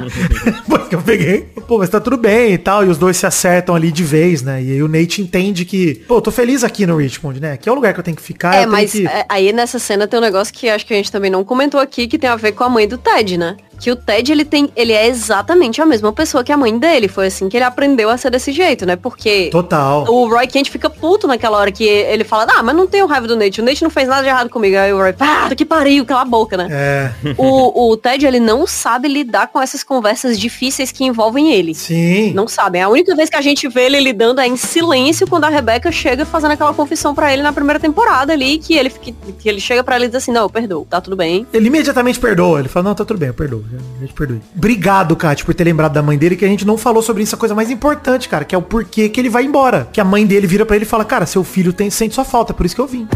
Porque 0.66 0.94
eu 0.94 1.02
peguei, 1.02 1.42
pô, 1.68 1.78
mas 1.78 1.90
tá 1.90 2.00
tudo 2.00 2.16
bem 2.16 2.54
e 2.54 2.58
tal. 2.58 2.84
E 2.84 2.88
os 2.88 2.96
dois 2.96 3.16
se 3.16 3.26
acertam 3.26 3.74
ali 3.74 3.92
de 3.92 4.02
vez, 4.02 4.42
né? 4.42 4.62
E 4.62 4.72
aí 4.72 4.82
o 4.82 4.88
Nate 4.88 5.20
entende 5.20 5.64
que, 5.64 5.96
pô, 6.08 6.16
eu 6.16 6.20
tô 6.20 6.30
feliz 6.30 6.64
aqui 6.64 6.86
no 6.86 6.96
Richmond, 6.96 7.38
né? 7.40 7.52
Aqui 7.52 7.68
é 7.68 7.72
o 7.72 7.74
lugar 7.74 7.92
que 7.92 8.00
eu 8.00 8.04
tenho 8.04 8.16
que 8.16 8.22
ficar. 8.22 8.54
É, 8.54 8.66
mas 8.66 8.92
que... 8.92 9.06
aí 9.28 9.52
nessa 9.52 9.78
cena 9.78 10.08
tem 10.08 10.18
um 10.18 10.22
negócio 10.22 10.52
que 10.52 10.68
acho 10.68 10.86
que 10.86 10.94
a 10.94 10.96
gente 10.96 11.12
também 11.12 11.30
não 11.30 11.44
comentou 11.44 11.78
aqui, 11.78 12.08
que 12.08 12.18
tem 12.18 12.30
a 12.30 12.36
ver 12.36 12.52
com 12.52 12.64
a 12.64 12.68
mãe 12.68 12.88
do 12.88 12.96
Ted, 12.96 13.36
né? 13.36 13.56
Que 13.80 13.90
o 13.90 13.96
Ted 13.96 14.30
ele 14.30 14.44
tem, 14.44 14.70
ele 14.76 14.92
é 14.92 15.08
exatamente 15.08 15.80
a 15.80 15.86
mesma 15.86 16.12
pessoa 16.12 16.44
que 16.44 16.52
a 16.52 16.56
mãe 16.56 16.78
dele. 16.78 17.08
Foi 17.08 17.26
assim 17.26 17.48
que 17.48 17.56
ele 17.56 17.64
aprendeu 17.64 18.10
a 18.10 18.16
ser 18.18 18.30
desse 18.30 18.52
jeito, 18.52 18.84
né? 18.84 18.94
Porque 18.94 19.48
Total. 19.50 20.04
o 20.06 20.28
Roy 20.28 20.46
Kent 20.46 20.68
fica 20.68 20.90
puto 20.90 21.26
naquela 21.26 21.56
hora 21.56 21.72
que 21.72 21.84
ele 21.84 22.22
fala, 22.22 22.46
ah, 22.50 22.62
mas 22.62 22.76
não 22.76 22.86
tenho 22.86 23.06
raiva 23.06 23.26
do 23.26 23.34
Nate. 23.34 23.62
O 23.62 23.64
Nate 23.64 23.82
não 23.82 23.90
fez 23.90 24.06
nada 24.06 24.22
de 24.22 24.28
errado 24.28 24.50
comigo. 24.50 24.76
Aí 24.76 24.92
o 24.92 24.98
Roy, 24.98 25.14
ah, 25.18 25.48
que 25.56 25.64
pariu, 25.64 26.04
cala 26.04 26.20
a 26.20 26.24
boca, 26.26 26.58
né? 26.58 26.68
É. 26.70 27.10
O, 27.38 27.90
o 27.90 27.96
Ted, 27.96 28.26
ele 28.26 28.38
não 28.38 28.66
sabe 28.66 29.08
lidar 29.08 29.48
com 29.48 29.60
essas 29.60 29.82
conversas 29.82 30.38
difíceis 30.38 30.92
que 30.92 31.04
envolvem 31.04 31.50
ele. 31.50 31.74
Sim. 31.74 32.32
Não 32.34 32.46
sabe. 32.46 32.80
A 32.80 32.88
única 32.88 33.16
vez 33.16 33.30
que 33.30 33.36
a 33.36 33.40
gente 33.40 33.66
vê 33.66 33.86
ele 33.86 33.98
lidando 33.98 34.42
é 34.42 34.46
em 34.46 34.56
silêncio 34.56 35.26
quando 35.26 35.44
a 35.44 35.48
Rebecca 35.48 35.90
chega 35.90 36.26
fazendo 36.26 36.50
aquela 36.50 36.74
confissão 36.74 37.14
para 37.14 37.32
ele 37.32 37.42
na 37.42 37.52
primeira 37.52 37.80
temporada 37.80 38.34
ali, 38.34 38.58
que 38.58 38.74
ele, 38.74 38.90
que, 38.90 39.12
que 39.12 39.48
ele 39.48 39.60
chega 39.60 39.82
para 39.82 39.96
ele 39.96 40.04
e 40.04 40.08
diz 40.08 40.16
assim, 40.16 40.32
não, 40.32 40.42
eu 40.42 40.50
perdoo, 40.50 40.86
tá 40.88 41.00
tudo 41.00 41.16
bem. 41.16 41.46
Ele 41.52 41.68
imediatamente 41.68 42.20
perdoa. 42.20 42.60
Ele 42.60 42.68
fala, 42.68 42.90
não, 42.90 42.94
tá 42.94 43.04
tudo 43.04 43.18
bem, 43.18 43.28
eu 43.28 43.34
perdoo. 43.34 43.64
A 43.76 44.00
gente 44.00 44.12
perdoe. 44.12 44.40
Obrigado, 44.56 45.14
Kat, 45.16 45.44
por 45.44 45.54
ter 45.54 45.64
lembrado 45.64 45.92
da 45.92 46.02
mãe 46.02 46.16
dele, 46.16 46.36
que 46.36 46.44
a 46.44 46.48
gente 46.48 46.66
não 46.66 46.76
falou 46.76 47.02
sobre 47.02 47.22
isso, 47.22 47.34
a 47.34 47.38
coisa 47.38 47.54
mais 47.54 47.70
importante, 47.70 48.28
cara, 48.28 48.44
que 48.44 48.54
é 48.54 48.58
o 48.58 48.62
porquê 48.62 49.08
que 49.08 49.20
ele 49.20 49.28
vai 49.28 49.44
embora. 49.44 49.88
Que 49.92 50.00
a 50.00 50.04
mãe 50.04 50.26
dele 50.26 50.46
vira 50.46 50.64
para 50.66 50.76
ele 50.76 50.84
e 50.84 50.88
fala, 50.88 51.04
cara, 51.04 51.26
seu 51.26 51.44
filho 51.44 51.72
tem, 51.72 51.90
sente 51.90 52.14
sua 52.14 52.24
falta, 52.24 52.52
é 52.52 52.54
por 52.54 52.64
isso 52.66 52.74
que 52.74 52.80
eu 52.80 52.86
vim. 52.86 53.06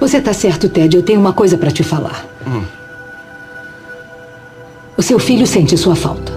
Você 0.00 0.20
tá 0.20 0.32
certo, 0.32 0.68
Ted, 0.68 0.96
eu 0.96 1.02
tenho 1.02 1.20
uma 1.20 1.32
coisa 1.32 1.56
para 1.56 1.70
te 1.70 1.82
falar. 1.82 2.26
Hum. 2.46 2.64
O 4.96 5.02
seu 5.02 5.18
filho 5.18 5.46
sente 5.46 5.76
sua 5.76 5.96
falta. 5.96 6.32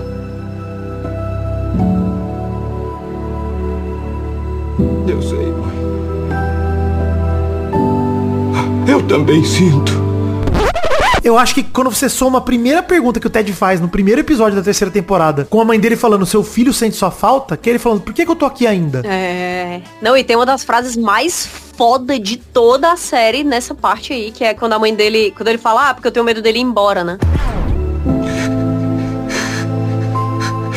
Eu 5.08 5.22
sei, 5.22 5.52
mãe. 5.52 5.76
Eu 8.88 9.02
também 9.08 9.44
sinto. 9.44 10.05
Eu 11.26 11.40
acho 11.40 11.56
que 11.56 11.64
quando 11.64 11.90
você 11.90 12.08
soma 12.08 12.38
a 12.38 12.42
primeira 12.42 12.84
pergunta 12.84 13.20
que 13.20 13.26
o 13.26 13.30
Ted 13.32 13.52
faz 13.52 13.82
no 13.82 13.90
primeiro 13.90 14.22
episódio 14.22 14.56
da 14.56 14.62
terceira 14.62 14.92
temporada, 14.92 15.44
com 15.44 15.60
a 15.60 15.66
mãe 15.66 15.80
dele 15.80 15.96
falando, 15.96 16.24
seu 16.24 16.44
filho 16.44 16.72
sente 16.72 16.96
sua 16.96 17.10
falta, 17.10 17.58
que 17.58 17.68
ele 17.68 17.80
falando, 17.80 18.02
por 18.02 18.14
que, 18.14 18.24
que 18.24 18.30
eu 18.30 18.36
tô 18.36 18.46
aqui 18.46 18.68
ainda? 18.68 19.02
É. 19.04 19.82
Não, 20.00 20.16
e 20.16 20.24
tem 20.24 20.36
uma 20.36 20.46
das 20.46 20.64
frases 20.64 20.96
mais 20.96 21.48
foda 21.48 22.20
de 22.20 22.38
toda 22.38 22.92
a 22.92 22.96
série 22.96 23.44
nessa 23.44 23.74
parte 23.74 24.14
aí, 24.14 24.32
que 24.32 24.44
é 24.44 24.54
quando 24.54 24.74
a 24.74 24.80
mãe 24.80 24.94
dele, 24.94 25.34
quando 25.36 25.48
ele 25.48 25.58
fala, 25.58 25.90
ah, 25.90 25.94
porque 25.96 26.08
eu 26.08 26.12
tenho 26.12 26.24
medo 26.24 26.44
dele 26.44 26.60
ir 26.60 26.62
embora, 26.62 27.04
né? 27.04 27.18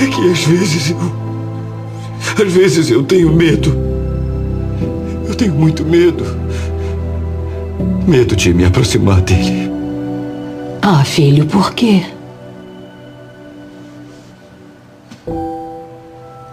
É 0.01 0.07
que 0.07 0.31
às 0.31 0.45
vezes 0.45 0.91
eu. 0.91 0.99
Às 2.43 2.51
vezes 2.51 2.91
eu 2.91 3.03
tenho 3.03 3.31
medo. 3.31 3.77
Eu 5.29 5.35
tenho 5.35 5.53
muito 5.53 5.85
medo. 5.85 6.25
Medo 8.07 8.35
de 8.35 8.55
me 8.55 8.65
aproximar 8.65 9.21
dele. 9.21 9.78
Ah, 10.91 11.05
filho, 11.05 11.45
por 11.45 11.75
quê? 11.75 12.03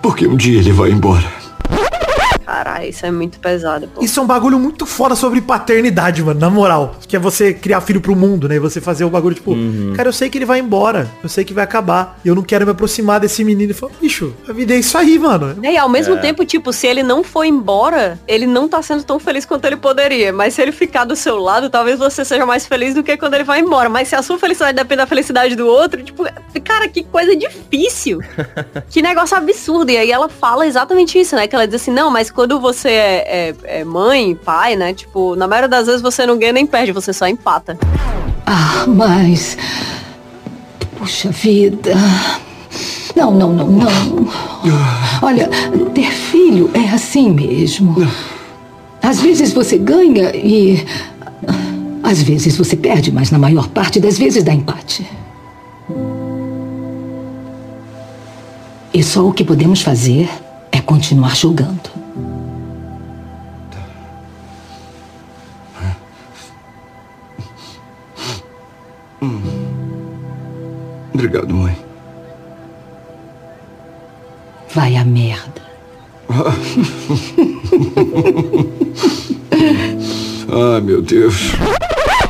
Porque 0.02 0.28
um 0.28 0.36
dia 0.36 0.60
ele 0.60 0.74
vai 0.74 0.92
embora. 0.92 1.45
Caralho, 2.46 2.90
isso 2.90 3.06
é 3.06 3.12
muito 3.12 3.40
pesado, 3.40 3.88
pô. 3.88 4.04
Isso 4.04 4.20
é 4.20 4.24
um 4.24 4.28
bagulho 4.28 4.60
muito 4.60 4.86
foda 4.86 5.16
sobre 5.16 5.42
paternidade, 5.42 6.24
mano, 6.24 6.40
na 6.40 6.50
moral. 6.50 6.96
Que 7.08 7.16
é 7.16 7.20
você 7.20 7.54
criar 7.54 7.82
filho 7.82 8.00
pro 8.02 8.16
mundo, 8.16 8.48
né? 8.48 8.56
E 8.56 8.60
você 8.60 8.80
fazer 8.80 9.04
o 9.06 9.10
bagulho, 9.10 9.36
tipo, 9.36 9.56
cara, 9.96 10.10
eu 10.10 10.14
sei 10.14 10.30
que 10.30 10.38
ele 10.38 10.46
vai 10.46 10.60
embora. 10.60 11.10
Eu 11.24 11.30
sei 11.30 11.44
que 11.44 11.54
vai 11.54 11.64
acabar. 11.64 12.20
E 12.24 12.28
eu 12.28 12.36
não 12.36 12.44
quero 12.44 12.66
me 12.66 12.72
aproximar 12.72 13.20
desse 13.20 13.44
menino. 13.44 13.72
E 13.72 13.74
fala, 13.74 13.92
bicho, 14.02 14.34
a 14.48 14.54
vida 14.54 14.74
é 14.74 14.78
isso 14.78 14.98
aí, 14.98 15.18
mano. 15.18 15.58
E 15.64 15.78
ao 15.78 15.90
mesmo 15.90 16.16
É. 16.16 16.18
tempo, 16.18 16.46
tipo, 16.46 16.72
se 16.72 16.86
ele 16.88 17.02
não 17.04 17.24
for 17.24 17.44
embora, 17.46 18.20
ele 18.28 18.46
não 18.46 18.68
tá 18.68 18.82
sendo 18.82 19.04
tão 19.04 19.20
feliz 19.20 19.46
quanto 19.46 19.66
ele 19.66 19.78
poderia. 19.78 20.32
Mas 20.32 20.54
se 20.54 20.62
ele 20.62 20.72
ficar 20.72 21.06
do 21.06 21.16
seu 21.16 21.38
lado, 21.38 21.70
talvez 21.70 21.98
você 21.98 22.24
seja 22.24 22.46
mais 22.46 22.66
feliz 22.66 22.94
do 22.94 23.04
que 23.04 23.18
quando 23.18 23.34
ele 23.34 23.44
vai 23.44 23.60
embora. 23.60 23.90
Mas 23.90 24.08
se 24.10 24.16
a 24.16 24.22
sua 24.22 24.38
felicidade 24.38 24.76
depende 24.76 24.98
da 24.98 25.08
felicidade 25.08 25.56
do 25.56 25.66
outro, 25.68 26.04
tipo, 26.04 26.24
cara, 26.64 26.88
que 26.88 27.04
coisa 27.04 27.36
difícil. 27.36 28.20
que 28.90 29.02
negócio 29.02 29.36
absurdo. 29.38 29.90
E 29.92 29.98
aí 29.98 30.12
ela 30.12 30.30
fala 30.30 30.66
exatamente 30.68 31.20
isso, 31.20 31.36
né? 31.36 31.48
Que 31.48 31.56
ela 31.56 31.66
diz 31.68 31.82
assim, 31.82 31.92
não, 31.92 32.10
mas 32.12 32.30
quando 32.36 32.60
você 32.60 32.90
é, 32.90 33.50
é- 33.66 33.80
é 33.80 33.84
mãe, 33.86 34.36
pai, 34.36 34.76
né? 34.76 34.94
Tipo, 34.94 35.36
na 35.36 35.48
maioria 35.48 35.70
das 35.70 35.88
vezes 35.88 36.02
você 36.02 36.26
não 36.26 36.38
ganha 36.38 36.52
nem 36.54 36.68
perde, 36.68 36.92
você 36.92 37.14
só 37.14 37.26
empata. 37.28 37.78
Ah, 38.46 38.86
mas. 38.88 39.58
Puxa 41.00 41.30
vida. 41.30 41.94
Não, 43.16 43.32
não, 43.32 43.54
não, 43.54 43.68
não. 43.68 44.28
Olha, 45.22 45.50
ter 45.94 46.12
filho 46.12 46.70
é 46.74 46.90
assim 46.94 47.32
mesmo. 47.32 47.96
Às 49.02 49.22
vezes 49.22 49.54
você 49.54 49.78
ganha 49.78 50.36
e. 50.36 50.86
Às 52.04 52.22
vezes 52.22 52.58
você 52.58 52.76
perde, 52.76 53.12
mas 53.12 53.32
na 53.32 53.40
maior 53.40 53.68
parte 53.70 54.00
das 54.00 54.18
vezes 54.18 54.44
dá 54.44 54.54
empate. 54.54 55.08
E 58.94 59.02
só 59.04 59.26
o 59.26 59.34
que 59.34 59.44
podemos 59.44 59.82
fazer 59.82 60.30
é 60.72 60.80
continuar 60.82 61.36
jogando. 61.36 62.05
Obrigado, 71.26 71.56
mãe. 71.56 71.76
Vai 74.76 74.96
a 74.96 75.04
merda. 75.04 75.66
Ai, 80.76 80.82
meu 80.82 81.02
Deus. 81.02 81.54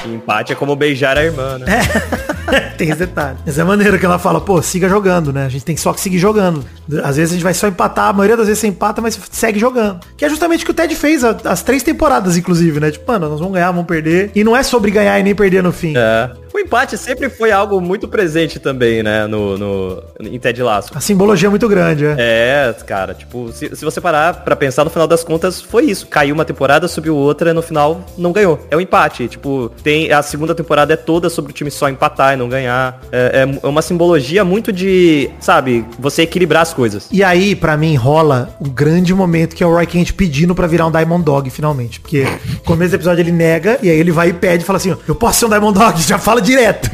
Empate 0.06 0.54
é 0.54 0.56
como 0.56 0.78
beijar 0.78 1.18
a 1.18 1.26
irmã, 1.26 1.58
né? 1.58 1.82
Tem 2.78 2.90
esse 2.90 3.00
detalhe. 3.00 3.38
Mas 3.46 3.58
é 3.58 3.64
maneiro 3.64 3.98
que 3.98 4.06
ela 4.06 4.20
fala, 4.20 4.42
pô, 4.42 4.62
siga 4.62 4.88
jogando, 4.90 5.32
né? 5.32 5.46
A 5.46 5.50
gente 5.50 5.66
tem 5.66 5.78
só 5.78 5.94
que 5.94 6.02
seguir 6.02 6.20
jogando. 6.20 6.64
Às 7.04 7.18
vezes 7.18 7.32
a 7.32 7.36
gente 7.36 7.44
vai 7.44 7.54
só 7.54 7.68
empatar, 7.68 8.10
a 8.10 8.14
maioria 8.14 8.38
das 8.38 8.48
vezes 8.48 8.60
você 8.60 8.68
empata, 8.68 9.02
mas 9.02 9.20
segue 9.32 9.60
jogando. 9.60 10.00
Que 10.18 10.26
é 10.26 10.30
justamente 10.30 10.64
o 10.64 10.66
que 10.66 10.72
o 10.72 10.74
Ted 10.74 10.96
fez 10.96 11.24
as 11.24 11.62
três 11.62 11.84
temporadas, 11.84 12.38
inclusive, 12.38 12.80
né? 12.80 12.92
Tipo, 12.92 13.12
mano, 13.12 13.30
nós 13.30 13.40
vamos 13.40 13.54
ganhar, 13.54 13.72
vamos 13.72 13.88
perder. 13.88 14.32
E 14.36 14.44
não 14.44 14.56
é 14.56 14.64
sobre 14.64 14.92
ganhar 14.92 15.20
e 15.20 15.24
nem 15.24 15.36
perder 15.36 15.64
no 15.64 15.72
fim. 15.72 15.94
É. 15.96 16.32
O 16.56 16.60
empate 16.60 16.98
sempre 16.98 17.30
foi 17.30 17.52
algo 17.52 17.82
muito 17.82 18.08
presente 18.08 18.60
também, 18.60 19.04
né? 19.04 19.28
No, 19.28 19.58
no, 19.58 20.04
em 20.22 20.40
Ted 20.40 20.64
Laço. 20.64 20.90
A 20.96 21.02
simbologia 21.02 21.48
é 21.48 21.50
muito 21.50 21.68
grande, 21.68 22.06
é. 22.06 22.16
É, 22.18 22.76
cara, 22.86 23.14
tipo, 23.14 23.52
se, 23.52 23.76
se 23.76 23.84
você 23.84 24.00
parar 24.00 24.36
pra 24.36 24.56
pensar 24.56 24.86
no 24.86 24.90
final 24.90 25.06
das 25.06 25.22
contas, 25.22 25.60
foi 25.60 25.84
isso. 25.84 26.08
Caiu 26.08 26.34
uma 26.34 26.46
temporada, 26.46 26.88
subiu 26.88 27.14
outra, 27.14 27.54
no 27.54 27.62
final 27.62 28.06
não 28.18 28.32
ganhou. 28.32 28.58
É 28.72 28.78
um 28.78 28.80
empate. 28.80 29.28
Tipo, 29.28 29.70
tem. 29.84 30.14
A 30.14 30.22
segunda 30.22 30.56
temporada 30.56 30.94
é 30.94 30.96
toda 30.96 31.30
sobre 31.30 31.52
o 31.52 31.54
time 31.54 31.70
só 31.70 31.90
empatar 31.90 32.35
e 32.36 32.38
não 32.38 32.48
ganhar. 32.48 33.02
É, 33.12 33.48
é 33.62 33.68
uma 33.68 33.82
simbologia 33.82 34.44
muito 34.46 34.72
de, 34.72 35.30
sabe, 35.40 35.86
você 36.00 36.22
equilibrar 36.22 36.62
as 36.62 36.74
coisas. 36.74 37.08
E 37.12 37.24
aí, 37.24 37.56
pra 37.56 37.76
mim, 37.76 37.96
rola 37.96 38.56
o 38.60 38.70
grande 38.70 39.14
momento 39.14 39.56
que 39.56 39.64
é 39.64 39.68
o 39.68 39.72
Roy 39.72 39.86
Kent 39.86 40.14
pedindo 40.14 40.54
pra 40.54 40.68
virar 40.68 40.86
um 40.88 40.92
Diamond 40.92 41.24
Dog, 41.24 41.50
finalmente. 41.50 42.00
Porque 42.00 42.24
no 42.24 42.60
começo 42.60 42.92
do 42.92 42.96
episódio 42.96 43.22
ele 43.22 43.32
nega, 43.32 43.80
e 43.82 43.90
aí 43.90 43.98
ele 43.98 44.12
vai 44.12 44.30
e 44.30 44.34
pede 44.34 44.64
e 44.64 44.66
fala 44.66 44.78
assim, 44.78 44.96
eu 45.08 45.16
posso 45.16 45.40
ser 45.40 45.46
um 45.46 45.50
Diamond 45.50 45.78
Dog, 45.78 46.02
já 46.02 46.18
fala 46.18 46.42
direto. 46.42 46.90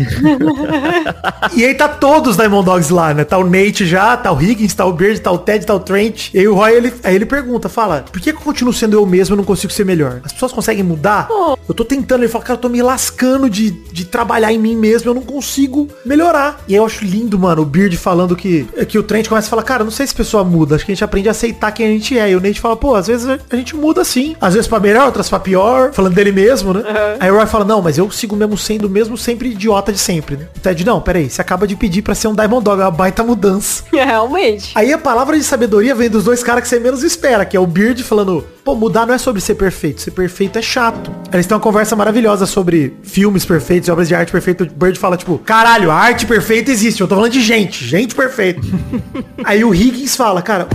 e 1.55 1.65
aí 1.65 1.73
tá 1.73 1.87
todos 1.87 2.31
os 2.31 2.37
Diamond 2.37 2.65
Dogs 2.65 2.93
lá, 2.93 3.13
né? 3.13 3.23
Tá 3.23 3.37
o 3.37 3.43
Nate 3.43 3.85
já, 3.85 4.15
tá 4.15 4.31
o 4.31 4.41
Higgins, 4.41 4.73
tá 4.73 4.85
o 4.85 4.93
Beard, 4.93 5.19
tá 5.19 5.31
o 5.31 5.37
Ted, 5.37 5.65
tá 5.65 5.73
o 5.73 5.79
Trent. 5.79 6.33
E 6.33 6.39
aí 6.39 6.47
o 6.47 6.55
Roy, 6.55 6.73
ele, 6.73 6.93
aí 7.03 7.15
ele 7.15 7.25
pergunta, 7.25 7.69
fala, 7.69 8.05
por 8.11 8.21
que, 8.21 8.31
que 8.31 8.37
eu 8.37 8.43
continuo 8.43 8.73
sendo 8.73 8.95
eu 8.95 9.05
mesmo 9.05 9.35
e 9.35 9.37
não 9.37 9.43
consigo 9.43 9.71
ser 9.71 9.85
melhor? 9.85 10.21
As 10.23 10.33
pessoas 10.33 10.51
conseguem 10.51 10.83
mudar? 10.83 11.27
Eu 11.67 11.73
tô 11.73 11.83
tentando, 11.83 12.23
ele 12.23 12.31
fala, 12.31 12.43
cara, 12.43 12.57
eu 12.57 12.61
tô 12.61 12.69
me 12.69 12.81
lascando 12.81 13.49
de, 13.49 13.71
de 13.71 14.05
trabalhar 14.05 14.51
em 14.51 14.57
mim 14.57 14.75
mesmo, 14.75 15.09
eu 15.09 15.13
não 15.13 15.21
consigo 15.31 15.87
melhorar. 16.05 16.61
E 16.67 16.73
aí 16.73 16.77
eu 16.77 16.85
acho 16.85 17.05
lindo, 17.05 17.37
mano, 17.39 17.61
o 17.61 17.65
Beard 17.65 17.95
falando 17.95 18.35
que, 18.35 18.67
que 18.87 18.97
o 18.97 19.03
Trent 19.03 19.27
começa 19.27 19.47
a 19.47 19.49
falar, 19.49 19.63
cara, 19.63 19.83
não 19.83 19.91
sei 19.91 20.05
se 20.05 20.13
pessoa 20.13 20.43
muda, 20.43 20.75
acho 20.75 20.85
que 20.85 20.91
a 20.91 20.95
gente 20.95 21.03
aprende 21.03 21.27
a 21.27 21.31
aceitar 21.31 21.71
quem 21.71 21.85
a 21.85 21.89
gente 21.89 22.17
é. 22.17 22.31
E 22.31 22.35
o 22.35 22.41
Nate 22.41 22.59
fala, 22.59 22.75
pô, 22.75 22.95
às 22.95 23.07
vezes 23.07 23.27
a 23.27 23.55
gente 23.55 23.75
muda 23.75 24.03
sim. 24.03 24.35
Às 24.39 24.53
vezes 24.53 24.67
pra 24.67 24.79
melhor, 24.79 25.05
outras 25.05 25.29
pra 25.29 25.39
pior, 25.39 25.91
falando 25.93 26.13
dele 26.13 26.31
mesmo, 26.31 26.73
né? 26.73 26.83
Aí 27.19 27.31
o 27.31 27.35
Roy 27.35 27.45
fala, 27.45 27.65
não, 27.65 27.81
mas 27.81 27.97
eu 27.97 28.09
sigo 28.11 28.35
mesmo 28.35 28.57
sendo 28.57 28.89
mesmo 28.89 29.17
sempre 29.17 29.49
idiota 29.49 29.91
de 29.91 29.99
sempre, 29.99 30.37
né? 30.37 30.47
O 30.55 30.59
Ted, 30.59 30.85
não, 30.85 31.01
peraí, 31.01 31.29
você 31.29 31.41
acaba 31.41 31.67
de 31.67 31.75
pedir 31.75 32.01
pra 32.01 32.15
ser 32.15 32.27
um 32.27 32.35
Diamond 32.35 32.63
Dog, 32.63 32.81
é 32.81 32.85
uma 32.85 32.91
baita 32.91 33.23
mudança. 33.23 33.83
Realmente. 33.91 34.71
Aí 34.75 34.91
a 34.91 34.97
palavra 34.97 35.37
de 35.37 35.43
sabedoria 35.43 35.95
vem 35.95 36.09
dos 36.09 36.23
dois 36.23 36.43
caras 36.43 36.63
que 36.63 36.69
você 36.69 36.79
menos 36.79 37.03
espera, 37.03 37.45
que 37.45 37.55
é 37.55 37.59
o 37.59 37.67
Beard 37.67 38.01
falando, 38.03 38.45
pô, 38.63 38.75
mudar 38.75 39.05
não 39.05 39.13
é 39.13 39.17
sobre 39.17 39.41
ser 39.41 39.55
perfeito, 39.55 40.01
ser 40.01 40.11
perfeito 40.11 40.57
é 40.57 40.61
chato. 40.61 41.11
Eles 41.33 41.45
têm 41.45 41.55
uma 41.55 41.61
conversa 41.61 41.95
maravilhosa 41.95 42.45
sobre 42.45 42.93
filmes 43.03 43.45
perfeitos, 43.45 43.89
obras 43.89 44.07
de 44.07 44.15
arte 44.15 44.31
perfeita. 44.31 44.63
O 44.63 44.67
Bird 44.67 44.97
fala, 44.97 45.17
tipo, 45.17 45.37
caralho, 45.39 45.91
a 45.91 45.95
arte 45.95 46.25
perfeita 46.25 46.71
existe, 46.71 47.01
eu 47.01 47.07
tô 47.07 47.15
falando 47.15 47.31
de 47.31 47.41
gente, 47.41 47.85
gente 47.85 48.15
perfeita. 48.15 48.61
Aí 49.43 49.63
o 49.63 49.73
Higgins 49.73 50.15
fala, 50.15 50.41
cara, 50.41 50.67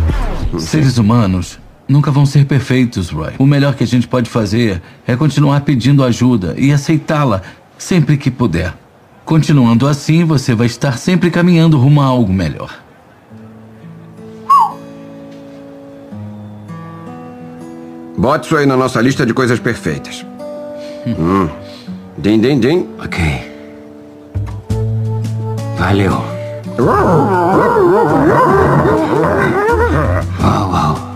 Seres 0.59 0.97
humanos 0.97 1.59
nunca 1.89 2.11
vão 2.11 2.25
ser 2.25 2.47
perfeitos, 2.47 3.11
Roy. 3.11 3.33
O 3.39 3.47
melhor 3.47 3.75
que 3.75 3.85
a 3.85 3.87
gente 3.87 4.09
pode 4.09 4.31
fazer 4.31 4.83
é 5.07 5.15
continuar 5.17 5.61
pedindo 5.61 6.03
ajuda 6.03 6.55
e 6.57 6.73
aceitá-la 6.73 7.43
sempre 7.77 8.17
que 8.17 8.31
puder. 8.31 8.75
Continuando 9.25 9.87
assim, 9.87 10.25
você 10.25 10.55
vai 10.55 10.67
estar 10.67 10.99
sempre 10.99 11.31
caminhando 11.31 11.79
rumo 11.79 12.01
a 12.01 12.07
algo 12.07 12.33
melhor. 12.33 12.86
Bote 18.17 18.47
isso 18.47 18.57
aí 18.57 18.65
na 18.65 18.77
nossa 18.77 19.01
lista 19.01 19.27
de 19.27 19.35
coisas 19.35 19.61
perfeitas. 19.61 20.25
Hum. 21.07 21.49
Din, 22.17 22.41
din, 22.41 22.59
din. 22.59 22.89
Ok. 22.99 23.23
Valeu. 25.79 26.25
Uau, 26.79 26.97
uau. 30.73 30.97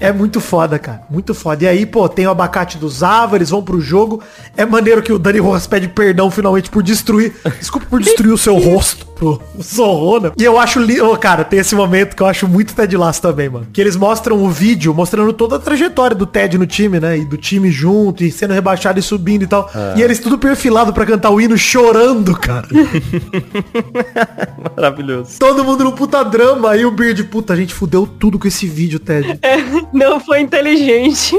É 0.00 0.12
muito 0.12 0.40
foda, 0.40 0.78
cara. 0.78 1.02
Muito 1.10 1.34
foda. 1.34 1.64
E 1.64 1.68
aí, 1.68 1.86
pô, 1.86 2.08
tem 2.08 2.26
o 2.26 2.30
abacate 2.30 2.78
dos 2.78 3.02
Ava, 3.02 3.36
eles 3.36 3.50
vão 3.50 3.62
pro 3.62 3.80
jogo. 3.80 4.22
É 4.56 4.64
maneiro 4.64 5.02
que 5.02 5.12
o 5.12 5.18
Dani 5.18 5.38
Rojas 5.38 5.66
pede 5.66 5.88
perdão 5.88 6.30
finalmente 6.30 6.70
por 6.70 6.82
destruir. 6.82 7.34
Desculpa 7.58 7.86
por 7.88 8.00
destruir 8.00 8.32
o 8.32 8.38
seu 8.38 8.56
rosto 8.58 9.09
pro 9.20 9.38
Zorro, 9.62 10.18
né? 10.18 10.32
E 10.38 10.42
eu 10.42 10.58
acho 10.58 10.80
li... 10.80 10.98
Ô, 11.00 11.14
cara, 11.16 11.44
tem 11.44 11.60
esse 11.60 11.74
momento 11.74 12.16
que 12.16 12.22
eu 12.22 12.26
acho 12.26 12.48
muito 12.48 12.74
Ted 12.74 12.96
Lasso 12.96 13.20
também, 13.20 13.50
mano. 13.50 13.66
Que 13.70 13.80
eles 13.80 13.94
mostram 13.94 14.42
o 14.42 14.48
vídeo 14.48 14.94
mostrando 14.94 15.32
toda 15.34 15.56
a 15.56 15.58
trajetória 15.58 16.16
do 16.16 16.24
Ted 16.24 16.56
no 16.56 16.66
time, 16.66 16.98
né? 16.98 17.18
E 17.18 17.24
do 17.26 17.36
time 17.36 17.70
junto, 17.70 18.24
e 18.24 18.32
sendo 18.32 18.54
rebaixado 18.54 18.98
e 18.98 19.02
subindo 19.02 19.42
e 19.42 19.46
tal. 19.46 19.70
É. 19.74 19.98
E 19.98 20.02
eles 20.02 20.18
tudo 20.18 20.38
perfilado 20.38 20.92
pra 20.92 21.04
cantar 21.04 21.30
o 21.30 21.40
hino 21.40 21.58
chorando, 21.58 22.34
cara. 22.34 22.66
Maravilhoso. 24.74 25.38
Todo 25.38 25.62
mundo 25.62 25.84
no 25.84 25.92
puta 25.92 26.24
drama. 26.24 26.70
Aí 26.70 26.86
o 26.86 26.90
Beard, 26.90 27.22
puta, 27.24 27.52
a 27.52 27.56
gente 27.56 27.74
fudeu 27.74 28.06
tudo 28.06 28.38
com 28.38 28.48
esse 28.48 28.66
vídeo, 28.66 28.98
Ted. 28.98 29.38
Não 29.92 30.18
foi 30.18 30.40
inteligente. 30.40 31.36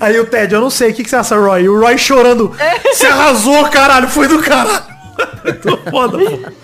Aí 0.00 0.18
o 0.18 0.24
Ted, 0.24 0.54
eu 0.54 0.60
não 0.60 0.70
sei, 0.70 0.90
o 0.90 0.94
que, 0.94 1.02
que 1.02 1.10
você 1.10 1.16
acha, 1.16 1.36
Roy? 1.36 1.62
E 1.62 1.68
o 1.68 1.78
Roy 1.78 1.96
chorando. 1.98 2.52
Você 2.92 3.06
arrasou, 3.06 3.64
caralho, 3.68 4.08
foi 4.08 4.28
do 4.28 4.38
caralho. 4.40 4.99
Tô 5.62 5.76
foda, 5.90 6.18
pô. 6.18 6.60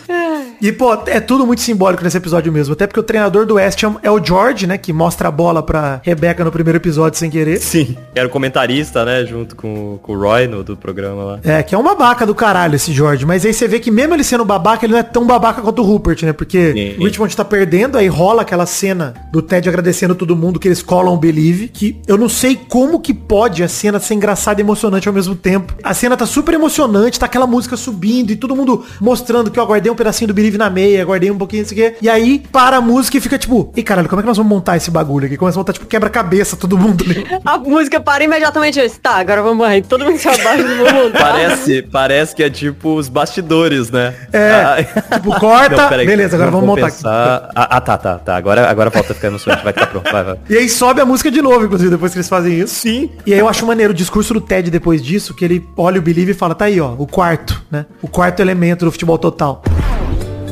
E, 0.61 0.73
pô, 0.73 0.95
é 1.07 1.21
tudo 1.21 1.47
muito 1.47 1.61
simbólico 1.61 2.03
nesse 2.03 2.17
episódio 2.17 2.53
mesmo. 2.53 2.73
Até 2.73 2.87
porque 2.87 3.01
o 3.01 3.03
treinador 3.03 3.45
do 3.45 3.55
West 3.55 3.83
Ham 3.83 3.97
é 4.03 4.11
o 4.11 4.23
George, 4.23 4.67
né? 4.67 4.79
Que 4.79 4.93
mostra 4.93 5.29
a 5.29 5.31
bola 5.31 5.63
pra 5.63 6.01
Rebecca 6.03 6.45
no 6.45 6.53
primeiro 6.53 6.79
episódio 6.79 7.19
sem 7.19 7.31
querer. 7.31 7.59
Sim. 7.59 7.97
Era 8.15 8.27
o 8.27 8.31
comentarista, 8.31 9.05
né? 9.05 9.25
Junto 9.25 9.57
com, 9.57 9.99
com 10.03 10.13
o 10.13 10.19
Roy 10.19 10.47
no, 10.47 10.63
do 10.63 10.77
programa 10.77 11.25
lá. 11.25 11.41
É, 11.45 11.63
que 11.63 11.75
é 11.75 11.79
um 11.79 11.83
babaca 11.83 12.25
do 12.25 12.35
caralho 12.35 12.77
esse 12.77 12.93
George. 12.93 13.27
Mas 13.27 13.45
aí 13.45 13.53
você 13.53 13.69
vê 13.69 13.81
que 13.81 13.91
mesmo 13.91 14.15
ele 14.15 14.25
sendo 14.25 14.45
babaca, 14.45 14.85
ele 14.87 14.93
não 14.93 15.01
é 15.01 15.03
tão 15.03 15.27
babaca 15.27 15.61
quanto 15.61 15.83
o 15.83 15.85
Rupert, 15.85 16.25
né? 16.25 16.33
Porque 16.33 16.73
Sim. 16.73 17.03
o 17.03 17.05
Richmond 17.05 17.37
tá 17.37 17.45
perdendo, 17.45 17.99
aí 17.99 18.09
rola 18.09 18.43
aquela 18.43 18.67
cena 18.67 19.15
do 19.33 19.43
Ted 19.43 19.69
agradecendo 19.69 20.15
todo 20.15 20.37
mundo 20.37 20.59
que 20.59 20.69
eles 20.69 20.83
colam 20.83 21.15
o 21.15 21.17
Believe, 21.17 21.69
que 21.69 22.01
eu 22.07 22.17
não 22.17 22.29
sei 22.29 22.57
como 22.57 23.01
que 23.01 23.13
pode 23.13 23.63
a 23.63 23.69
cena 23.69 23.99
ser 24.01 24.15
engraçada 24.15 24.61
e 24.61 24.65
emocionante 24.65 25.09
ao 25.09 25.15
mesmo 25.15 25.35
tempo. 25.35 25.75
A 25.83 25.93
cena 25.93 26.17
tá 26.17 26.27
super 26.27 26.55
emocionante, 26.55 27.19
tá 27.19 27.27
aquela 27.27 27.47
música 27.47 27.77
subindo 27.77 28.31
e 28.31 28.37
todo 28.47 28.57
mundo 28.57 28.85
mostrando 29.01 29.51
que 29.51 29.59
eu 29.59 29.67
guardei 29.67 29.91
um 29.91 29.95
pedacinho 29.97 30.29
do 30.29 30.35
Believe 30.35 30.59
na 30.59 30.71
meia, 30.71 31.05
guardei 31.05 31.31
um 31.31 31.39
pouquinho, 31.39 31.63
isso 31.63 31.73
aqui. 31.73 31.95
E 32.01 32.09
aí, 32.09 32.43
para 32.53 32.77
a 32.77 32.81
música 32.81 33.17
e 33.17 33.21
fica 33.21 33.39
tipo, 33.39 33.73
e 33.77 33.83
caralho, 33.83 34.09
como 34.09 34.21
é 34.21 34.23
que 34.23 34.27
nós 34.29 34.37
vamos 34.37 34.51
montar 34.51 34.77
esse 34.77 34.91
bagulho 34.91 35.27
aqui? 35.27 35.37
Começa 35.37 35.59
a 35.59 35.61
montar, 35.61 35.73
tipo, 35.73 35.87
quebra-cabeça, 35.87 36.57
todo 36.57 36.79
mundo 36.79 37.05
ali. 37.05 37.27
A 37.45 37.59
música 37.59 38.01
para 38.01 38.25
imediatamente. 38.25 38.79
eu 38.79 38.87
disse, 38.87 39.01
Tá, 39.01 39.17
agora 39.17 39.43
vamos 39.43 39.65
aí. 39.67 39.83
Todo 39.83 40.05
mundo 40.05 40.19
se 40.19 40.29
abaixa 40.29 40.63
do 40.63 40.77
mundo. 40.77 41.13
Parece, 41.19 41.83
parece 41.83 42.35
que 42.35 42.43
é 42.43 42.51
tipo 42.51 42.95
os 42.95 43.09
bastidores, 43.09 43.91
né? 43.91 44.15
É, 44.33 44.83
tipo, 45.15 45.39
corta, 45.39 45.87
peraí, 45.89 46.07
beleza, 46.07 46.37
agora 46.37 46.51
vamos 46.51 46.67
montar 46.67 46.87
aqui. 46.87 46.97
pensar. 46.97 47.51
Ah, 47.55 47.77
ah, 47.77 47.81
tá, 47.81 47.97
tá, 47.99 48.19
tá. 48.19 48.37
Agora, 48.37 48.69
agora 48.69 48.91
volta 48.91 49.13
a 49.13 49.15
ficar 49.15 49.29
emocionante. 49.29 49.63
Vai 49.65 49.73
ficar 49.73 49.87
pronto, 49.87 50.11
vai, 50.11 50.25
vai. 50.25 50.37
E 50.49 50.57
aí 50.57 50.69
sobe 50.69 51.01
a 51.01 51.05
música 51.07 51.31
de 51.31 51.41
novo, 51.41 51.65
inclusive, 51.65 51.91
depois 51.91 52.13
que 52.13 52.19
eles 52.19 52.29
fazem 52.29 52.61
isso. 52.61 52.75
Sim. 52.75 53.11
E 53.25 53.33
aí 53.33 53.39
eu 53.39 53.49
acho 53.49 53.65
maneiro 53.67 53.93
o 53.93 53.97
discurso 53.97 54.35
do 54.35 54.41
Ted 54.41 54.71
depois 54.71 55.03
disso, 55.03 55.35
que 55.35 55.45
ele 55.45 55.67
olha 55.77 55.99
o 55.99 56.03
Believe 56.03 56.33
e 56.33 56.35
fala, 56.35 56.55
tá 56.55 56.65
aí, 56.67 56.81
ó, 56.81 56.95
o 56.99 57.07
quarto, 57.07 57.63
né? 57.71 57.87
O 58.03 58.09
quarto 58.09 58.36
elemento 58.43 58.85
do 58.85 58.93
futebol 58.93 59.19
total. 59.19 59.63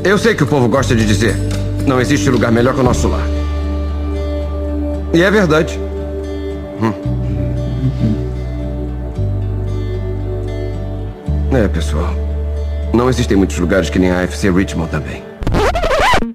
Eu 0.02 0.18
sei 0.18 0.34
que 0.34 0.42
o 0.42 0.46
povo 0.46 0.68
gosta 0.68 0.94
de 0.94 1.06
dizer. 1.06 1.34
Não 1.86 2.00
existe 2.00 2.28
lugar 2.30 2.50
melhor 2.52 2.74
que 2.74 2.80
o 2.80 2.82
nosso 2.82 3.08
lar. 3.08 3.26
E 5.12 5.22
é 5.22 5.30
verdade. 5.30 5.78
Hum. 6.80 7.14
É, 11.52 11.68
pessoal. 11.68 12.14
Não 12.92 13.08
existem 13.08 13.36
muitos 13.36 13.58
lugares 13.58 13.88
que 13.90 13.98
nem 13.98 14.10
a 14.10 14.22
FC 14.22 14.50
Richmond 14.50 14.90
também. 14.90 15.33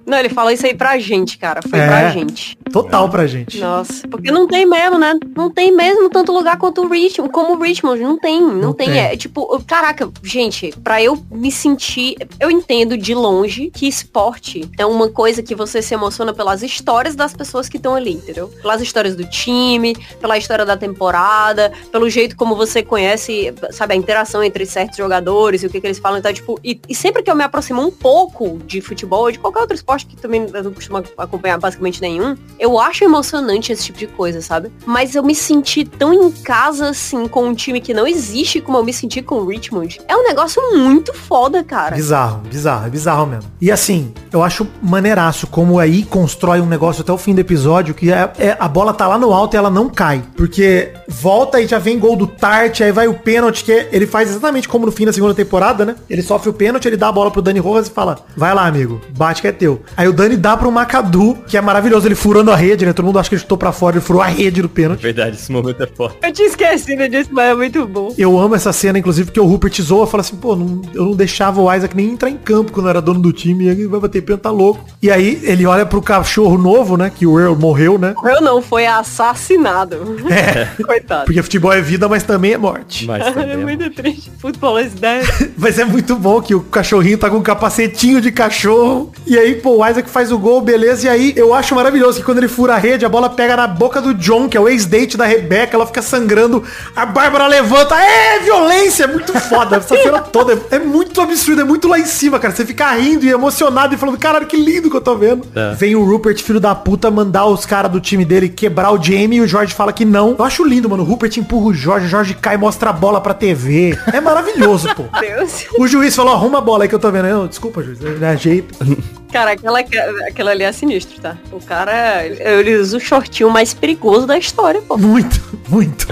Não, 0.09 0.17
ele 0.17 0.29
fala 0.29 0.51
isso 0.51 0.65
aí 0.65 0.73
pra 0.73 0.97
gente, 0.97 1.37
cara. 1.37 1.61
Foi 1.61 1.79
É. 1.79 1.87
pra 1.87 2.09
gente. 2.09 2.57
Total 2.71 3.09
pra 3.09 3.25
gente. 3.27 3.59
Nossa, 3.59 4.07
porque 4.07 4.31
não 4.31 4.47
tem 4.47 4.65
mesmo, 4.65 4.97
né? 4.97 5.13
Não 5.35 5.49
tem 5.49 5.71
mesmo 5.75 6.09
tanto 6.09 6.31
lugar 6.31 6.57
quanto 6.57 6.81
o 6.83 6.87
Richmond, 6.87 7.31
como 7.31 7.53
o 7.55 7.59
Richmond, 7.61 8.01
não 8.01 8.17
tem, 8.17 8.41
não, 8.41 8.53
Não 8.55 8.73
tem. 8.73 8.89
tem. 8.91 8.99
É 8.99 9.15
tipo, 9.17 9.59
caraca, 9.65 10.09
gente, 10.23 10.71
pra 10.83 11.01
eu 11.01 11.17
me 11.31 11.51
sentir, 11.51 12.15
eu 12.39 12.51
entendo 12.51 12.97
de 12.97 13.13
longe 13.15 13.71
que 13.73 13.87
esporte 13.87 14.69
é 14.77 14.85
uma 14.85 15.09
coisa 15.09 15.41
que 15.41 15.55
você 15.55 15.81
se 15.81 15.93
emociona 15.93 16.33
pelas 16.33 16.61
histórias 16.61 17.15
das 17.15 17.33
pessoas 17.33 17.67
que 17.69 17.77
estão 17.77 17.95
ali, 17.95 18.11
entendeu? 18.13 18.47
Pelas 18.61 18.81
histórias 18.81 19.15
do 19.15 19.25
time, 19.27 19.95
pela 20.19 20.37
história 20.37 20.65
da 20.65 20.77
temporada, 20.77 21.71
pelo 21.91 22.09
jeito 22.09 22.35
como 22.35 22.55
você 22.55 22.83
conhece, 22.83 23.53
sabe, 23.71 23.93
a 23.93 23.97
interação 23.97 24.43
entre 24.43 24.65
certos 24.65 24.97
jogadores 24.97 25.63
e 25.63 25.67
o 25.67 25.69
que, 25.69 25.81
que 25.81 25.87
eles 25.87 25.99
falam, 25.99 26.19
então, 26.19 26.31
tipo, 26.33 26.59
e, 26.63 26.79
e 26.87 26.93
sempre 26.95 27.23
que 27.23 27.31
eu 27.31 27.35
me 27.35 27.43
aproximo 27.43 27.81
um 27.81 27.91
pouco 27.91 28.59
de 28.65 28.79
futebol, 28.81 29.21
ou 29.23 29.31
de 29.31 29.39
qualquer 29.39 29.61
outro 29.61 29.75
esporte 29.75 29.98
que 30.05 30.15
também 30.15 30.47
eu 30.53 30.63
não 30.63 30.71
costumo 30.73 31.03
acompanhar 31.17 31.57
basicamente 31.59 32.01
nenhum, 32.01 32.35
eu 32.59 32.79
acho 32.79 33.03
emocionante 33.03 33.71
esse 33.71 33.83
tipo 33.85 33.97
de 33.99 34.07
coisa, 34.07 34.41
sabe? 34.41 34.71
Mas 34.85 35.15
eu 35.15 35.23
me 35.23 35.35
senti 35.35 35.83
tão 35.85 36.13
em 36.13 36.31
casa, 36.31 36.89
assim, 36.89 37.27
com 37.27 37.45
um 37.47 37.53
time 37.53 37.79
que 37.81 37.93
não 37.93 38.05
existe 38.07 38.61
como 38.61 38.77
eu 38.77 38.83
me 38.83 38.93
senti 38.93 39.21
com 39.21 39.35
o 39.35 39.45
Richmond. 39.47 39.99
É 40.07 40.15
um 40.15 40.23
negócio 40.23 40.61
muito 40.77 41.13
foda, 41.13 41.63
cara. 41.63 41.95
Bizarro, 41.95 42.41
bizarro, 42.49 42.87
é 42.87 42.89
bizarro 42.89 43.25
mesmo. 43.27 43.51
E 43.61 43.71
assim, 43.71 44.13
eu 44.31 44.43
acho 44.43 44.67
maneiraço 44.81 45.47
como 45.47 45.79
aí 45.79 46.03
constrói 46.03 46.59
um 46.61 46.65
negócio 46.65 47.01
até 47.01 47.11
o 47.11 47.17
fim 47.17 47.33
do 47.33 47.41
episódio, 47.41 47.93
que 47.93 48.11
é, 48.11 48.31
é- 48.37 48.57
a 48.59 48.67
bola 48.67 48.93
tá 48.93 49.07
lá 49.07 49.17
no 49.17 49.33
alto 49.33 49.55
e 49.55 49.57
ela 49.57 49.69
não 49.69 49.89
cai. 49.89 50.23
Porque 50.35 50.93
volta 51.07 51.59
e 51.61 51.67
já 51.67 51.79
vem 51.79 51.99
gol 51.99 52.15
do 52.15 52.27
Tart, 52.27 52.81
aí 52.81 52.91
vai 52.91 53.07
o 53.07 53.13
pênalti, 53.13 53.63
que 53.63 53.87
ele 53.91 54.07
faz 54.07 54.29
exatamente 54.29 54.67
como 54.67 54.85
no 54.85 54.91
fim 54.91 55.05
da 55.05 55.13
segunda 55.13 55.33
temporada, 55.33 55.85
né? 55.85 55.95
Ele 56.09 56.21
sofre 56.21 56.49
o 56.49 56.53
pênalti, 56.53 56.85
ele 56.87 56.97
dá 56.97 57.07
a 57.09 57.11
bola 57.11 57.31
pro 57.31 57.41
Dani 57.41 57.59
Rojas 57.59 57.87
e 57.87 57.91
fala, 57.91 58.19
vai 58.35 58.53
lá, 58.53 58.65
amigo, 58.65 59.01
bate 59.17 59.41
que 59.41 59.47
é 59.47 59.51
teu. 59.51 59.81
Aí 59.97 60.07
o 60.07 60.13
Dani 60.13 60.35
dá 60.37 60.55
pro 60.55 60.71
Macadu, 60.71 61.37
que 61.47 61.57
é 61.57 61.61
maravilhoso, 61.61 62.07
ele 62.07 62.15
furando 62.15 62.51
a 62.51 62.55
rede, 62.55 62.85
né? 62.85 62.93
Todo 62.93 63.05
mundo 63.05 63.19
acha 63.19 63.29
que 63.29 63.35
ele 63.35 63.41
chutou 63.41 63.57
pra 63.57 63.71
fora, 63.71 63.97
ele 63.97 64.05
furou 64.05 64.21
a 64.21 64.25
rede 64.27 64.61
do 64.61 64.69
pênalti. 64.69 65.01
Verdade, 65.01 65.35
esse 65.35 65.51
momento 65.51 65.81
é 65.83 65.87
foda. 65.87 66.15
Eu 66.23 66.31
tinha 66.31 66.47
esquecido 66.47 67.07
disso, 67.09 67.29
mas 67.31 67.51
é 67.51 67.55
muito 67.55 67.85
bom. 67.85 68.13
Eu 68.17 68.37
amo 68.39 68.55
essa 68.55 68.71
cena, 68.73 68.97
inclusive, 68.99 69.25
porque 69.27 69.39
o 69.39 69.45
Rupert 69.45 69.81
zoa, 69.81 70.07
fala 70.07 70.21
assim, 70.21 70.35
pô, 70.35 70.55
não- 70.55 70.81
eu 70.93 71.05
não 71.05 71.11
deixava 71.15 71.61
o 71.61 71.73
Isaac 71.73 71.95
nem 71.95 72.11
entrar 72.11 72.29
em 72.29 72.37
campo 72.37 72.71
quando 72.71 72.85
eu 72.87 72.89
era 72.91 73.01
dono 73.01 73.19
do 73.19 73.31
time, 73.33 73.65
e 73.65 73.69
ele 73.69 73.87
vai 73.87 73.99
bater 73.99 74.21
pênalti, 74.21 74.41
tá 74.43 74.51
louco. 74.51 74.83
E 75.01 75.09
aí 75.11 75.39
ele 75.43 75.65
olha 75.65 75.85
pro 75.85 76.01
cachorro 76.01 76.57
novo, 76.57 76.95
né, 76.97 77.11
que 77.13 77.25
o 77.25 77.39
Earl 77.39 77.55
morreu, 77.55 77.97
né, 77.97 78.13
Eu 78.23 78.41
não, 78.41 78.61
foi 78.61 78.85
assassinado. 78.85 79.97
É. 80.29 80.67
Coitado. 80.83 81.25
porque 81.25 81.41
futebol 81.41 81.71
é 81.73 81.81
vida, 81.81 82.07
mas 82.07 82.23
também 82.23 82.53
é 82.53 82.57
morte. 82.57 83.05
Mas 83.05 83.25
é 83.35 83.57
muito 83.57 83.89
triste. 83.91 84.31
Futebol 84.39 84.79
is 84.79 84.93
dead. 84.99 85.25
Mas 85.57 85.77
é 85.79 85.85
muito 85.85 86.15
bom 86.15 86.41
que 86.41 86.55
o 86.55 86.61
cachorrinho 86.61 87.17
tá 87.17 87.29
com 87.29 87.37
um 87.37 87.41
capacetinho 87.41 88.21
de 88.21 88.31
cachorro. 88.31 89.11
E 89.25 89.37
aí, 89.37 89.55
pô, 89.55 89.78
o 89.79 89.87
Isaac 89.87 90.09
faz 90.09 90.31
o 90.31 90.37
gol, 90.37 90.59
beleza. 90.59 91.07
E 91.07 91.09
aí, 91.09 91.33
eu 91.35 91.53
acho 91.53 91.73
maravilhoso 91.73 92.19
que 92.19 92.25
quando 92.25 92.39
ele 92.39 92.49
fura 92.49 92.75
a 92.75 92.77
rede, 92.77 93.05
a 93.05 93.09
bola 93.09 93.29
pega 93.29 93.55
na 93.55 93.67
boca 93.67 94.01
do 94.01 94.13
John, 94.13 94.49
que 94.49 94.57
é 94.57 94.59
o 94.59 94.67
ex-date 94.67 95.15
da 95.15 95.25
Rebecca. 95.25 95.75
Ela 95.75 95.87
fica 95.87 96.01
sangrando. 96.01 96.63
A 96.95 97.05
Bárbara 97.05 97.47
levanta. 97.47 97.95
É 97.95 98.39
violência! 98.39 99.05
É 99.05 99.07
muito 99.07 99.31
foda. 99.39 99.77
Essa 99.77 99.95
cena 100.01 100.19
toda 100.19 100.53
é, 100.53 100.75
é 100.75 100.79
muito 100.79 101.21
absurdo. 101.21 101.61
É 101.61 101.63
muito 101.63 101.87
lá 101.87 101.97
em 101.97 102.05
cima, 102.05 102.39
cara. 102.39 102.53
Você 102.53 102.65
fica 102.65 102.91
rindo 102.93 103.25
e 103.25 103.29
emocionado 103.29 103.93
e 103.93 103.97
falando, 103.97 104.17
caralho, 104.17 104.45
que 104.45 104.57
lindo 104.57 104.89
que 104.89 104.97
eu 104.97 105.01
tô 105.01 105.15
vendo. 105.15 105.45
É. 105.55 105.73
Vem 105.75 105.95
o 105.95 106.03
Rupert, 106.03 106.41
filho 106.41 106.59
da 106.59 106.75
puta, 106.75 107.09
mandar 107.09 107.45
os 107.45 107.65
caras 107.65 107.91
do 107.91 108.01
time 108.01 108.25
dele 108.25 108.49
quebrar 108.49 108.91
o 108.91 109.01
Jamie 109.01 109.37
e 109.37 109.41
o 109.41 109.47
Jorge 109.47 109.73
fala 109.73 109.93
que 109.93 110.03
não. 110.03 110.35
Eu 110.37 110.43
acho 110.43 110.63
lindo, 110.65 110.89
mano. 110.89 111.03
O 111.03 111.05
Rupert 111.05 111.37
empurra 111.37 111.67
o 111.67 111.73
Jorge, 111.73 112.05
o 112.05 112.09
Jorge 112.09 112.33
cai 112.33 112.55
e 112.55 112.57
mostra 112.57 112.89
a 112.89 112.93
bola 112.93 113.21
pra 113.21 113.33
TV. 113.33 113.97
É 114.11 114.19
maravilhoso, 114.19 114.93
pô. 114.93 115.05
Deus. 115.19 115.65
O 115.77 115.87
juiz 115.87 116.15
falou, 116.15 116.33
arruma 116.33 116.57
a 116.57 116.61
bola 116.61 116.83
aí 116.83 116.89
que 116.89 116.95
eu 116.95 116.99
tô 116.99 117.09
vendo. 117.11 117.27
Eu, 117.27 117.47
Desculpa, 117.47 117.81
juiz, 117.81 118.01
ele 118.01 118.25
ajeita. 118.25 118.73
Cara, 119.31 119.51
aquela, 119.51 119.79
aquela 119.79 120.51
ali 120.51 120.63
é 120.63 120.71
sinistro, 120.71 121.21
tá? 121.21 121.37
O 121.51 121.59
cara, 121.59 122.25
ele 122.25 122.75
usa 122.77 122.97
o 122.97 122.99
shortinho 122.99 123.49
mais 123.49 123.73
perigoso 123.73 124.25
da 124.25 124.37
história, 124.37 124.81
pô. 124.81 124.97
Muito, 124.97 125.39
muito. 125.67 126.07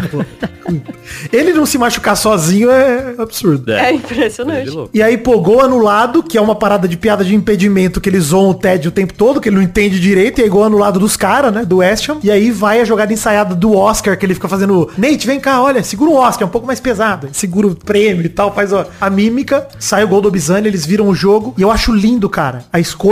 Ele 1.32 1.54
não 1.54 1.66
se 1.66 1.78
machucar 1.78 2.16
sozinho 2.16 2.70
é 2.70 3.16
absurdo. 3.18 3.72
É 3.72 3.94
impressionante. 3.94 4.72
E 4.94 5.02
aí, 5.02 5.18
pô, 5.18 5.40
gol 5.40 5.62
anulado, 5.62 6.22
que 6.22 6.38
é 6.38 6.42
uma 6.42 6.56
parada 6.56 6.88
de 6.88 6.98
piada 6.98 7.24
de 7.24 7.34
impedimento 7.34 8.00
que 8.00 8.10
eles 8.10 8.26
zoam 8.26 8.50
o 8.50 8.54
Ted 8.54 8.88
o 8.88 8.92
tempo 8.92 9.14
todo, 9.14 9.40
que 9.40 9.50
ele 9.50 9.56
não 9.56 9.64
entende 9.64 10.00
direito, 10.00 10.40
e 10.40 10.44
aí 10.44 10.50
gol 10.50 10.64
anulado 10.64 11.00
dos 11.00 11.16
caras, 11.18 11.54
né, 11.54 11.66
do 11.66 11.78
West 11.78 12.10
Ham. 12.10 12.20
E 12.22 12.30
aí 12.30 12.52
vai 12.52 12.82
a 12.82 12.86
jogada 12.86 13.12
ensaiada 13.12 13.56
do 13.56 13.76
Oscar, 13.76 14.18
que 14.18 14.26
ele 14.26 14.34
fica 14.34 14.48
fazendo, 14.48 14.90
Nate, 14.98 15.26
vem 15.26 15.40
cá, 15.40 15.62
olha, 15.62 15.82
segura 15.84 16.12
o 16.12 16.16
Oscar, 16.16 16.44
é 16.44 16.48
um 16.48 16.52
pouco 16.52 16.68
mais 16.68 16.80
pesado. 16.80 17.30
Segura 17.32 17.68
o 17.68 17.76
prêmio 17.76 18.26
e 18.26 18.30
tal, 18.30 18.54
faz 18.54 18.72
ó, 18.74 18.86
a 19.00 19.10
mímica, 19.10 19.68
sai 19.80 20.04
o 20.04 20.08
gol 20.08 20.22
do 20.22 20.28
Obizani, 20.28 20.68
eles 20.68 20.86
viram 20.86 21.08
o 21.08 21.16
jogo. 21.16 21.56
E 21.58 21.62
eu 21.62 21.72
acho 21.72 21.94
lindo, 21.94 22.30
cara, 22.30 22.66
a 22.72 22.80
escolha 22.80 23.07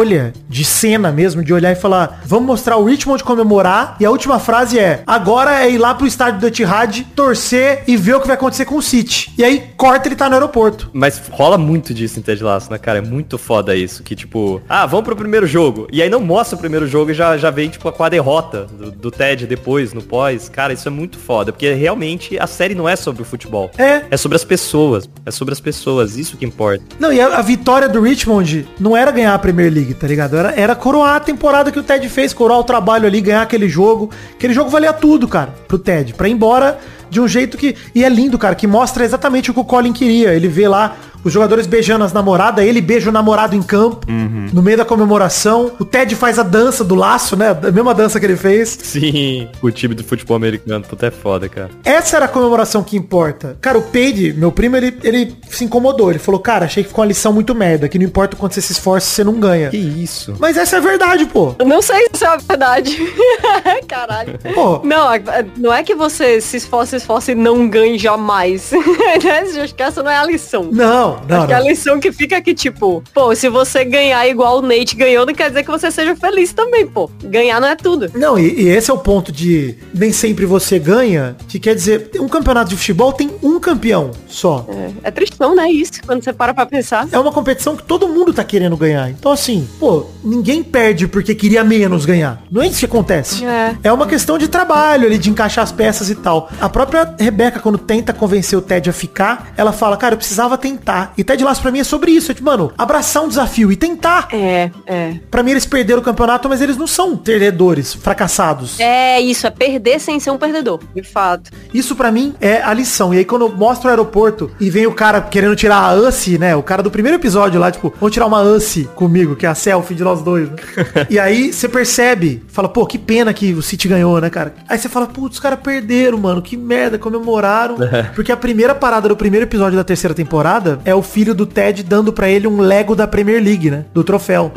de 0.49 0.65
cena 0.65 1.11
mesmo, 1.11 1.43
de 1.43 1.53
olhar 1.53 1.71
e 1.71 1.75
falar, 1.75 2.21
vamos 2.25 2.45
mostrar 2.45 2.77
o 2.77 2.85
Richmond 2.85 3.23
comemorar, 3.23 3.95
e 3.99 4.05
a 4.05 4.11
última 4.11 4.39
frase 4.39 4.77
é, 4.77 5.03
agora 5.05 5.63
é 5.63 5.71
ir 5.71 5.77
lá 5.77 5.93
pro 5.93 6.07
estádio 6.07 6.39
do 6.39 6.47
Etihad, 6.47 7.05
torcer 7.15 7.83
e 7.87 7.95
ver 7.95 8.15
o 8.15 8.21
que 8.21 8.27
vai 8.27 8.35
acontecer 8.35 8.65
com 8.65 8.75
o 8.75 8.81
City. 8.81 9.31
E 9.37 9.43
aí, 9.43 9.63
corta, 9.77 10.07
ele 10.07 10.15
tá 10.15 10.27
no 10.27 10.35
aeroporto. 10.35 10.89
Mas 10.93 11.21
rola 11.31 11.57
muito 11.57 11.93
disso 11.93 12.19
em 12.19 12.21
Ted 12.21 12.43
Lasso, 12.43 12.71
né, 12.71 12.77
cara? 12.77 12.99
É 12.99 13.01
muito 13.01 13.37
foda 13.37 13.75
isso. 13.75 14.03
Que 14.03 14.15
tipo, 14.15 14.61
ah, 14.67 14.85
vamos 14.85 15.05
pro 15.05 15.15
primeiro 15.15 15.45
jogo. 15.47 15.87
E 15.91 16.01
aí 16.01 16.09
não 16.09 16.19
mostra 16.19 16.55
o 16.55 16.59
primeiro 16.59 16.87
jogo 16.87 17.11
e 17.11 17.13
já, 17.13 17.37
já 17.37 17.51
vem, 17.51 17.69
tipo, 17.69 17.91
com 17.91 18.03
a 18.03 18.09
derrota 18.09 18.65
do, 18.65 18.91
do 18.91 19.11
Ted 19.11 19.45
depois, 19.47 19.93
no 19.93 20.01
pós. 20.01 20.49
Cara, 20.49 20.73
isso 20.73 20.87
é 20.87 20.91
muito 20.91 21.17
foda. 21.17 21.51
Porque 21.51 21.73
realmente 21.73 22.39
a 22.39 22.47
série 22.47 22.75
não 22.75 22.87
é 22.87 22.95
sobre 22.95 23.21
o 23.21 23.25
futebol. 23.25 23.71
É. 23.77 24.03
É 24.09 24.17
sobre 24.17 24.35
as 24.35 24.43
pessoas. 24.43 25.09
É 25.25 25.31
sobre 25.31 25.53
as 25.53 25.59
pessoas. 25.59 26.17
Isso 26.17 26.37
que 26.37 26.45
importa. 26.45 26.83
Não, 26.99 27.11
e 27.11 27.19
a, 27.19 27.37
a 27.37 27.41
vitória 27.41 27.87
do 27.89 28.01
Richmond 28.01 28.67
não 28.79 28.95
era 28.95 29.11
ganhar 29.11 29.33
a 29.33 29.39
Premier 29.39 29.71
League, 29.71 29.84
tá 29.93 30.07
ligado? 30.07 30.37
Era, 30.37 30.53
era 30.59 30.75
coroar 30.75 31.15
a 31.15 31.19
temporada 31.19 31.71
que 31.71 31.79
o 31.79 31.83
Ted 31.83 32.07
fez, 32.09 32.33
coroar 32.33 32.59
o 32.59 32.63
trabalho 32.63 33.05
ali, 33.05 33.21
ganhar 33.21 33.41
aquele 33.41 33.69
jogo. 33.69 34.09
Aquele 34.33 34.53
jogo 34.53 34.69
valia 34.69 34.93
tudo, 34.93 35.27
cara, 35.27 35.53
pro 35.67 35.77
Ted. 35.77 36.13
Pra 36.13 36.27
ir 36.27 36.31
embora 36.31 36.79
de 37.09 37.21
um 37.21 37.27
jeito 37.27 37.57
que... 37.57 37.75
E 37.93 38.03
é 38.03 38.09
lindo, 38.09 38.37
cara, 38.37 38.55
que 38.55 38.67
mostra 38.67 39.05
exatamente 39.05 39.51
o 39.51 39.53
que 39.53 39.59
o 39.59 39.65
Colin 39.65 39.93
queria. 39.93 40.33
Ele 40.33 40.47
vê 40.47 40.67
lá 40.67 40.95
os 41.25 41.33
jogadores 41.33 41.67
beijando 41.67 42.05
as 42.05 42.13
namoradas, 42.13 42.63
ele 42.63 42.79
beija 42.79 43.09
o 43.09 43.11
namorado 43.13 43.55
em 43.55 43.61
campo, 43.61 44.05
no 44.53 44.61
meio 44.61 44.77
da 44.77 44.85
comemoração. 44.85 45.71
O 45.79 45.83
Ted 45.83 46.15
faz 46.15 46.39
a 46.39 46.43
dança 46.43 46.83
do 46.83 46.95
laço, 46.95 47.35
né? 47.35 47.49
A 47.49 47.71
mesma 47.71 47.93
dança 47.93 48.19
que 48.19 48.25
ele 48.25 48.37
fez. 48.37 48.77
Sim. 48.81 49.49
O 49.61 49.69
time 49.71 49.93
do 49.95 50.03
futebol 50.03 50.37
americano, 50.37 50.85
puta 50.87 51.07
é 51.07 51.11
foda, 51.11 51.49
cara. 51.49 51.69
Essa 51.83 52.15
era 52.17 52.25
a 52.25 52.27
comemoração 52.29 52.83
que 52.83 52.95
importa. 52.95 53.57
Cara, 53.59 53.77
o 53.77 53.81
Paige, 53.81 54.33
meu 54.33 54.51
primo, 54.51 54.77
ele, 54.77 54.95
ele 55.03 55.35
se 55.49 55.63
incomodou. 55.65 56.09
Ele 56.11 56.19
falou, 56.19 56.39
cara, 56.39 56.65
achei 56.65 56.83
que 56.83 56.89
ficou 56.89 57.03
uma 57.03 57.07
lição 57.07 57.33
muito 57.33 57.53
merda, 57.55 57.89
que 57.89 57.97
não 57.97 58.05
importa 58.05 58.35
o 58.35 58.39
quanto 58.39 58.53
você 58.53 58.61
se 58.61 58.71
esforça, 58.73 59.07
você 59.07 59.23
não 59.23 59.33
ganha. 59.39 59.69
Que 59.71 59.77
isso? 59.77 60.35
Mas 60.39 60.55
essa 60.57 60.75
é 60.75 60.79
a 60.79 60.81
verdade, 60.81 61.25
pô. 61.25 61.55
Eu 61.57 61.65
não 61.65 61.81
sei 61.81 62.07
se 62.13 62.23
é 62.25 62.37
verdade. 62.37 62.97
Caralho. 63.87 64.37
Pô. 64.53 64.79
Não, 64.83 65.07
a- 65.09 65.15
a- 65.15 65.45
não 65.57 65.73
é 65.73 65.83
que 65.83 65.95
você 65.95 66.39
se 66.39 66.57
esforça, 66.57 66.91
se 66.91 66.97
esforça 66.97 67.31
e 67.31 67.35
não 67.35 67.67
ganhe 67.67 67.97
jamais. 67.97 68.71
Acho 69.63 69.73
que 69.73 69.81
essa 69.83 70.03
não 70.03 70.11
é 70.11 70.17
a 70.17 70.25
lição. 70.25 70.69
Não, 70.71 71.14
não, 71.27 71.37
Acho 71.37 71.47
que 71.47 71.53
a 71.53 71.59
não. 71.59 71.67
lição 71.67 71.99
que 71.99 72.11
fica 72.11 72.37
aqui, 72.37 72.53
tipo, 72.53 73.03
pô, 73.13 73.35
se 73.35 73.49
você 73.49 73.83
ganhar 73.85 74.27
igual 74.27 74.59
o 74.59 74.61
Nate 74.61 74.95
ganhou, 74.95 75.25
não 75.25 75.33
quer 75.33 75.49
dizer 75.49 75.63
que 75.63 75.71
você 75.71 75.91
seja 75.91 76.15
feliz 76.15 76.53
também, 76.53 76.85
pô. 76.85 77.09
Ganhar 77.23 77.59
não 77.59 77.67
é 77.67 77.75
tudo. 77.75 78.11
Não, 78.15 78.37
e, 78.37 78.63
e 78.63 78.69
esse 78.69 78.89
é 78.89 78.93
o 78.93 78.97
ponto 78.97 79.31
de 79.31 79.75
nem 79.93 80.11
sempre 80.11 80.45
você 80.45 80.79
ganha, 80.79 81.35
que 81.47 81.59
quer 81.59 81.75
dizer, 81.75 82.11
um 82.19 82.27
campeonato 82.27 82.69
de 82.69 82.77
futebol 82.77 83.13
tem 83.13 83.31
um 83.41 83.59
campeão 83.59 84.11
só. 84.27 84.65
É, 84.69 85.07
é 85.07 85.11
tristão, 85.11 85.55
né? 85.55 85.69
Isso, 85.71 85.93
quando 86.05 86.23
você 86.23 86.33
para 86.33 86.53
pra 86.53 86.65
pensar. 86.65 87.07
É 87.11 87.19
uma 87.19 87.31
competição 87.31 87.75
que 87.75 87.83
todo 87.83 88.07
mundo 88.07 88.33
tá 88.33 88.43
querendo 88.43 88.75
ganhar. 88.77 89.09
Então, 89.09 89.31
assim, 89.31 89.67
pô, 89.79 90.05
ninguém 90.23 90.63
perde 90.63 91.07
porque 91.07 91.33
queria 91.35 91.63
menos 91.63 92.05
ganhar. 92.05 92.41
Não 92.51 92.61
é 92.61 92.67
isso 92.67 92.79
que 92.79 92.85
acontece. 92.85 93.45
É. 93.45 93.75
É 93.83 93.91
uma 93.91 94.07
questão 94.07 94.37
de 94.37 94.47
trabalho 94.47 95.05
ali, 95.07 95.17
de 95.17 95.29
encaixar 95.29 95.63
as 95.63 95.71
peças 95.71 96.09
e 96.09 96.15
tal. 96.15 96.49
A 96.59 96.69
própria 96.69 97.13
Rebeca, 97.19 97.59
quando 97.59 97.77
tenta 97.77 98.13
convencer 98.13 98.57
o 98.57 98.61
Ted 98.61 98.89
a 98.89 98.93
ficar, 98.93 99.53
ela 99.57 99.71
fala, 99.71 99.97
cara, 99.97 100.13
eu 100.13 100.17
precisava 100.17 100.57
tentar. 100.57 101.04
Tá? 101.05 101.11
E 101.17 101.23
Ted 101.23 101.43
Lasso 101.43 101.61
pra 101.61 101.71
mim 101.71 101.79
é 101.79 101.83
sobre 101.83 102.11
isso. 102.11 102.31
É 102.31 102.33
tipo, 102.33 102.45
mano, 102.45 102.71
abraçar 102.77 103.23
um 103.23 103.27
desafio 103.27 103.71
e 103.71 103.75
tentar. 103.75 104.29
É, 104.31 104.71
é. 104.85 105.15
Pra 105.29 105.43
mim 105.43 105.51
eles 105.51 105.65
perderam 105.65 106.01
o 106.01 106.03
campeonato, 106.03 106.49
mas 106.49 106.61
eles 106.61 106.77
não 106.77 106.87
são 106.87 107.15
perdedores, 107.15 107.93
fracassados. 107.93 108.79
É 108.79 109.19
isso, 109.19 109.47
é 109.47 109.49
perder 109.49 109.99
sem 109.99 110.19
ser 110.19 110.31
um 110.31 110.37
perdedor, 110.37 110.79
de 110.95 111.03
fato. 111.03 111.51
Isso 111.73 111.95
pra 111.95 112.11
mim 112.11 112.33
é 112.39 112.61
a 112.61 112.73
lição. 112.73 113.13
E 113.13 113.17
aí 113.17 113.25
quando 113.25 113.49
mostra 113.49 113.87
o 113.87 113.89
aeroporto 113.89 114.51
e 114.59 114.69
vem 114.69 114.87
o 114.87 114.93
cara 114.93 115.21
querendo 115.21 115.55
tirar 115.55 115.77
a 115.77 115.91
Ansi, 115.91 116.37
né? 116.37 116.55
O 116.55 116.63
cara 116.63 116.81
do 116.81 116.91
primeiro 116.91 117.17
episódio 117.17 117.59
lá, 117.59 117.71
tipo, 117.71 117.93
vamos 117.99 118.13
tirar 118.13 118.25
uma 118.25 118.39
Ansi 118.39 118.89
comigo, 118.95 119.35
que 119.35 119.45
é 119.45 119.49
a 119.49 119.55
selfie 119.55 119.95
de 119.95 120.03
nós 120.03 120.21
dois, 120.21 120.49
né? 120.49 120.55
e 121.09 121.19
aí 121.19 121.51
você 121.51 121.67
percebe, 121.67 122.43
fala, 122.47 122.69
pô, 122.69 122.85
que 122.85 122.97
pena 122.97 123.33
que 123.33 123.53
o 123.53 123.61
City 123.61 123.87
ganhou, 123.87 124.19
né, 124.19 124.29
cara? 124.29 124.53
Aí 124.67 124.77
você 124.77 124.89
fala, 124.89 125.07
putz, 125.07 125.35
os 125.35 125.39
caras 125.39 125.59
perderam, 125.59 126.17
mano, 126.17 126.41
que 126.41 126.57
merda, 126.57 126.97
comemoraram. 126.97 127.77
Porque 128.15 128.31
a 128.31 128.37
primeira 128.37 128.73
parada 128.73 129.07
do 129.07 129.15
primeiro 129.15 129.45
episódio 129.45 129.77
da 129.77 129.83
terceira 129.83 130.13
temporada 130.13 130.79
é 130.85 130.93
o 130.93 131.01
filho 131.01 131.33
do 131.33 131.45
Ted 131.45 131.83
dando 131.83 132.13
pra 132.13 132.29
ele 132.29 132.47
um 132.47 132.61
Lego 132.61 132.95
da 132.95 133.07
Premier 133.07 133.43
League, 133.43 133.69
né? 133.69 133.85
Do 133.93 134.03
troféu. 134.03 134.51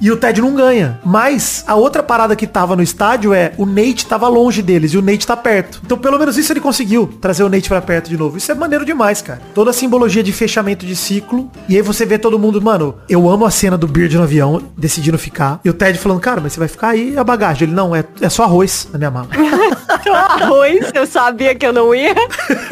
E 0.00 0.10
o 0.10 0.16
Ted 0.16 0.40
não 0.40 0.54
ganha. 0.54 1.00
Mas 1.04 1.64
a 1.66 1.74
outra 1.74 2.02
parada 2.02 2.36
que 2.36 2.46
tava 2.46 2.76
no 2.76 2.82
estádio 2.82 3.32
é 3.32 3.52
o 3.56 3.66
Nate 3.66 4.06
tava 4.06 4.28
longe 4.28 4.62
deles 4.62 4.92
e 4.92 4.98
o 4.98 5.02
Nate 5.02 5.26
tá 5.26 5.36
perto. 5.36 5.80
Então 5.84 5.98
pelo 5.98 6.18
menos 6.18 6.36
isso 6.36 6.52
ele 6.52 6.60
conseguiu, 6.60 7.06
trazer 7.20 7.42
o 7.42 7.48
Nate 7.48 7.68
pra 7.68 7.80
perto 7.80 8.08
de 8.08 8.16
novo. 8.16 8.36
Isso 8.36 8.52
é 8.52 8.54
maneiro 8.54 8.84
demais, 8.84 9.22
cara. 9.22 9.40
Toda 9.54 9.70
a 9.70 9.74
simbologia 9.74 10.22
de 10.22 10.32
fechamento 10.32 10.84
de 10.84 10.94
ciclo. 10.94 11.50
E 11.68 11.76
aí 11.76 11.82
você 11.82 12.04
vê 12.04 12.18
todo 12.18 12.38
mundo, 12.38 12.60
mano, 12.60 12.94
eu 13.08 13.28
amo 13.28 13.44
a 13.44 13.50
cena 13.50 13.78
do 13.78 13.88
Beard 13.88 14.12
no 14.14 14.22
avião, 14.22 14.62
decidindo 14.76 15.18
ficar. 15.18 15.60
E 15.64 15.70
o 15.70 15.74
Ted 15.74 15.98
falando, 15.98 16.20
cara, 16.20 16.40
mas 16.40 16.52
você 16.52 16.58
vai 16.58 16.68
ficar 16.68 16.88
aí 16.90 17.16
a 17.16 17.24
bagagem. 17.24 17.68
Ele, 17.68 17.74
não, 17.74 17.94
é, 17.94 18.04
é 18.20 18.28
só 18.28 18.44
arroz 18.44 18.88
na 18.92 18.98
minha 18.98 19.10
mala. 19.10 19.28
Arroz, 20.10 20.90
eu 20.94 21.06
sabia 21.06 21.54
que 21.54 21.66
eu 21.66 21.72
não 21.72 21.94
ia. 21.94 22.14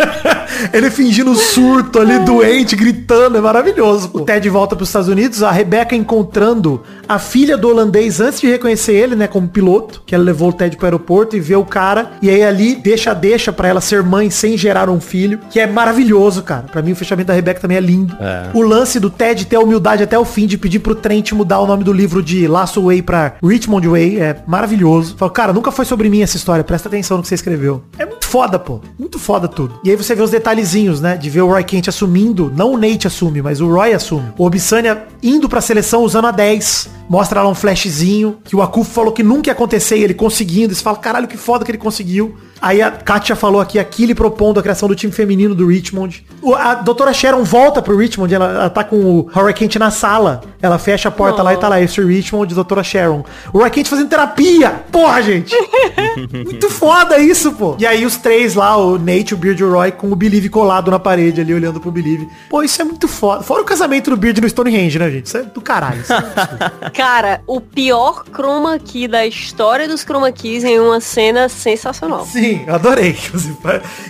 Ele 0.73 0.91
fingindo 0.91 1.35
surto 1.35 2.01
ali, 2.01 2.19
doente, 2.21 2.77
gritando, 2.77 3.39
é 3.39 3.41
maravilhoso. 3.41 4.11
O 4.13 4.21
Ted 4.21 4.49
volta 4.49 4.75
para 4.77 4.83
os 4.83 4.89
Estados 4.89 5.09
Unidos, 5.09 5.43
a 5.43 5.51
Rebecca 5.51 5.95
encontrando 5.95 6.83
a 7.11 7.19
filha 7.19 7.57
do 7.57 7.69
holandês 7.69 8.21
antes 8.21 8.41
de 8.41 8.47
reconhecer 8.47 8.93
ele, 8.93 9.17
né, 9.17 9.27
como 9.27 9.49
piloto, 9.49 10.01
que 10.07 10.15
ela 10.15 10.23
levou 10.23 10.51
o 10.51 10.53
Ted 10.53 10.77
pro 10.77 10.87
aeroporto 10.87 11.37
e 11.37 11.41
vê 11.41 11.57
o 11.57 11.65
cara, 11.65 12.13
e 12.23 12.31
aí 12.31 12.41
ali 12.45 12.77
deixa 12.77 13.13
deixa 13.13 13.53
para 13.53 13.67
ela 13.67 13.81
ser 13.81 14.05
mãe 14.05 14.31
sem 14.31 14.57
gerar 14.57 14.89
um 14.89 15.01
filho, 15.01 15.41
que 15.51 15.59
é 15.59 15.67
maravilhoso, 15.67 16.45
cara. 16.45 16.67
Para 16.71 16.81
mim 16.83 16.93
o 16.93 16.97
fechamento 16.97 17.27
da 17.27 17.35
Rebecca 17.35 17.61
também 17.61 17.79
é 17.79 17.81
lindo. 17.81 18.17
O 18.55 18.63
lance 18.63 19.01
do 19.01 19.11
Ted 19.11 19.45
ter 19.47 19.57
a 19.57 19.61
humildade 19.61 20.05
até 20.05 20.17
o 20.17 20.25
fim 20.25 20.47
de 20.47 20.57
pedir 20.57 20.79
pro 20.79 20.95
Trent 20.95 21.33
mudar 21.33 21.59
o 21.59 21.67
nome 21.67 21.83
do 21.83 21.93
livro 21.93 22.23
de 22.23 22.47
Lasso 22.47 22.81
Way 22.85 23.03
pra 23.03 23.35
Richmond 23.43 23.89
Way 23.89 24.21
é 24.21 24.37
maravilhoso. 24.47 25.17
Fala, 25.17 25.33
cara, 25.33 25.53
nunca 25.53 25.73
foi 25.73 25.85
sobre 25.85 26.09
mim 26.09 26.23
essa 26.23 26.37
história, 26.37 26.63
presta 26.63 26.89
atenção 26.89 27.17
no 27.17 27.25
que 27.25 27.29
você 27.29 27.35
escreveu. 27.35 27.83
É 27.99 28.07
muito 28.07 28.27
foda, 28.27 28.57
pô. 28.57 28.81
Muito 28.97 29.19
foda 29.19 29.49
tudo. 29.49 29.81
E 29.83 29.91
aí 29.91 29.97
você 29.97 30.15
vê 30.15 30.23
os 30.23 30.31
detalhezinhos, 30.31 31.01
né? 31.01 31.17
De 31.17 31.29
ver 31.29 31.41
o 31.41 31.49
Roy 31.49 31.65
Kent 31.65 31.89
assumindo, 31.89 32.53
não 32.55 32.75
o 32.75 32.79
Nate 32.79 33.09
assume, 33.09 33.43
mas 33.43 33.61
o 33.61 33.69
Roy 33.69 33.95
assume. 33.95 34.29
O 34.39 34.47
Obsania 34.47 35.09
indo 35.21 35.49
pra 35.49 35.61
seleção 35.61 36.05
usando 36.05 36.29
a 36.29 36.31
10. 36.31 37.00
Mostra 37.11 37.43
lá 37.43 37.49
um 37.49 37.55
flashzinho 37.57 38.39
que 38.45 38.55
o 38.55 38.63
Akuf 38.63 38.89
falou 38.89 39.11
que 39.13 39.21
nunca 39.25 39.51
ia 39.51 39.53
acontecer 39.53 39.97
e 39.99 40.05
ele 40.05 40.15
conseguindo. 40.15 40.73
Você 40.73 40.81
fala, 40.81 40.97
caralho, 40.97 41.27
que 41.27 41.37
foda 41.37 41.65
que 41.65 41.71
ele 41.73 41.77
conseguiu. 41.79 42.39
Aí 42.63 42.81
a 42.83 42.91
Katia 42.91 43.35
falou 43.35 43.59
aqui, 43.61 43.79
aqui 43.79 44.03
ele 44.05 44.15
propondo 44.15 44.61
a 44.61 44.63
criação 44.63 44.87
do 44.87 44.95
time 44.95 45.11
feminino 45.13 45.55
do 45.55 45.67
Richmond. 45.67 46.25
O- 46.43 46.55
a 46.55 46.75
doutora 46.75 47.13
Sharon 47.13 47.43
volta 47.43 47.81
pro 47.81 47.97
Richmond, 47.97 48.33
ela, 48.35 48.45
ela 48.53 48.71
tá 48.71 48.85
com 48.85 48.97
o 48.97 49.31
Roy 49.33 49.53
Kent 49.55 49.77
na 49.77 49.91
sala. 49.91 50.43
Ela 50.63 50.79
fecha 50.79 51.09
a 51.09 51.11
porta 51.13 51.43
lá 51.43 51.55
e 51.55 51.57
tá 51.57 51.69
lá, 51.69 51.81
esse 51.81 52.01
Richmond, 52.05 52.55
doutora 52.55 52.85
Sharon. 52.85 53.25
O 53.53 53.59
Roy 53.61 53.71
Kent 53.71 53.89
fazendo 53.89 54.09
terapia! 54.11 54.85
Porra, 54.93 55.23
gente! 55.23 55.55
Muito 56.33 56.69
foda 56.71 57.19
isso, 57.19 57.53
pô. 57.53 57.77
E 57.79 57.87
aí 57.87 58.05
os 58.05 58.17
três 58.19 58.55
lá, 58.55 58.77
o 58.77 58.99
Nate, 58.99 59.33
o 59.33 59.37
Beard 59.39 59.59
e 59.59 59.65
o 59.65 59.73
Roy, 59.73 59.91
com 59.93 60.13
o 60.13 60.17
Believe 60.17 60.49
colado 60.51 60.91
na 60.91 60.99
parede 60.99 61.41
ali, 61.41 61.55
olhando 61.55 61.81
pro 61.81 61.91
Believe. 61.91 62.29
Pô, 62.51 62.63
isso 62.63 62.81
é 62.81 62.85
muito 62.85 63.09
foda. 63.09 63.43
Fora 63.43 63.63
o 63.63 63.65
casamento 63.65 64.11
do 64.11 64.17
Beard 64.19 64.39
no 64.39 64.47
Stonehenge, 64.49 64.99
né, 64.99 65.11
gente? 65.11 65.27
Isso 65.27 65.37
é 65.39 65.43
do 65.45 65.61
caralho. 65.63 66.03
Isso 66.03 66.13
é 66.13 66.91
Cara, 67.01 67.41
o 67.47 67.63
pior 67.63 68.25
chroma 68.31 68.79
key 68.79 69.09
da 69.09 69.27
história 69.27 69.89
dos 69.89 70.05
chroma 70.05 70.31
keys 70.31 70.65
em 70.65 70.79
uma 70.79 71.01
cena 71.01 71.49
sensacional. 71.49 72.27
Sim, 72.27 72.63
eu 72.67 72.75
adorei. 72.75 73.17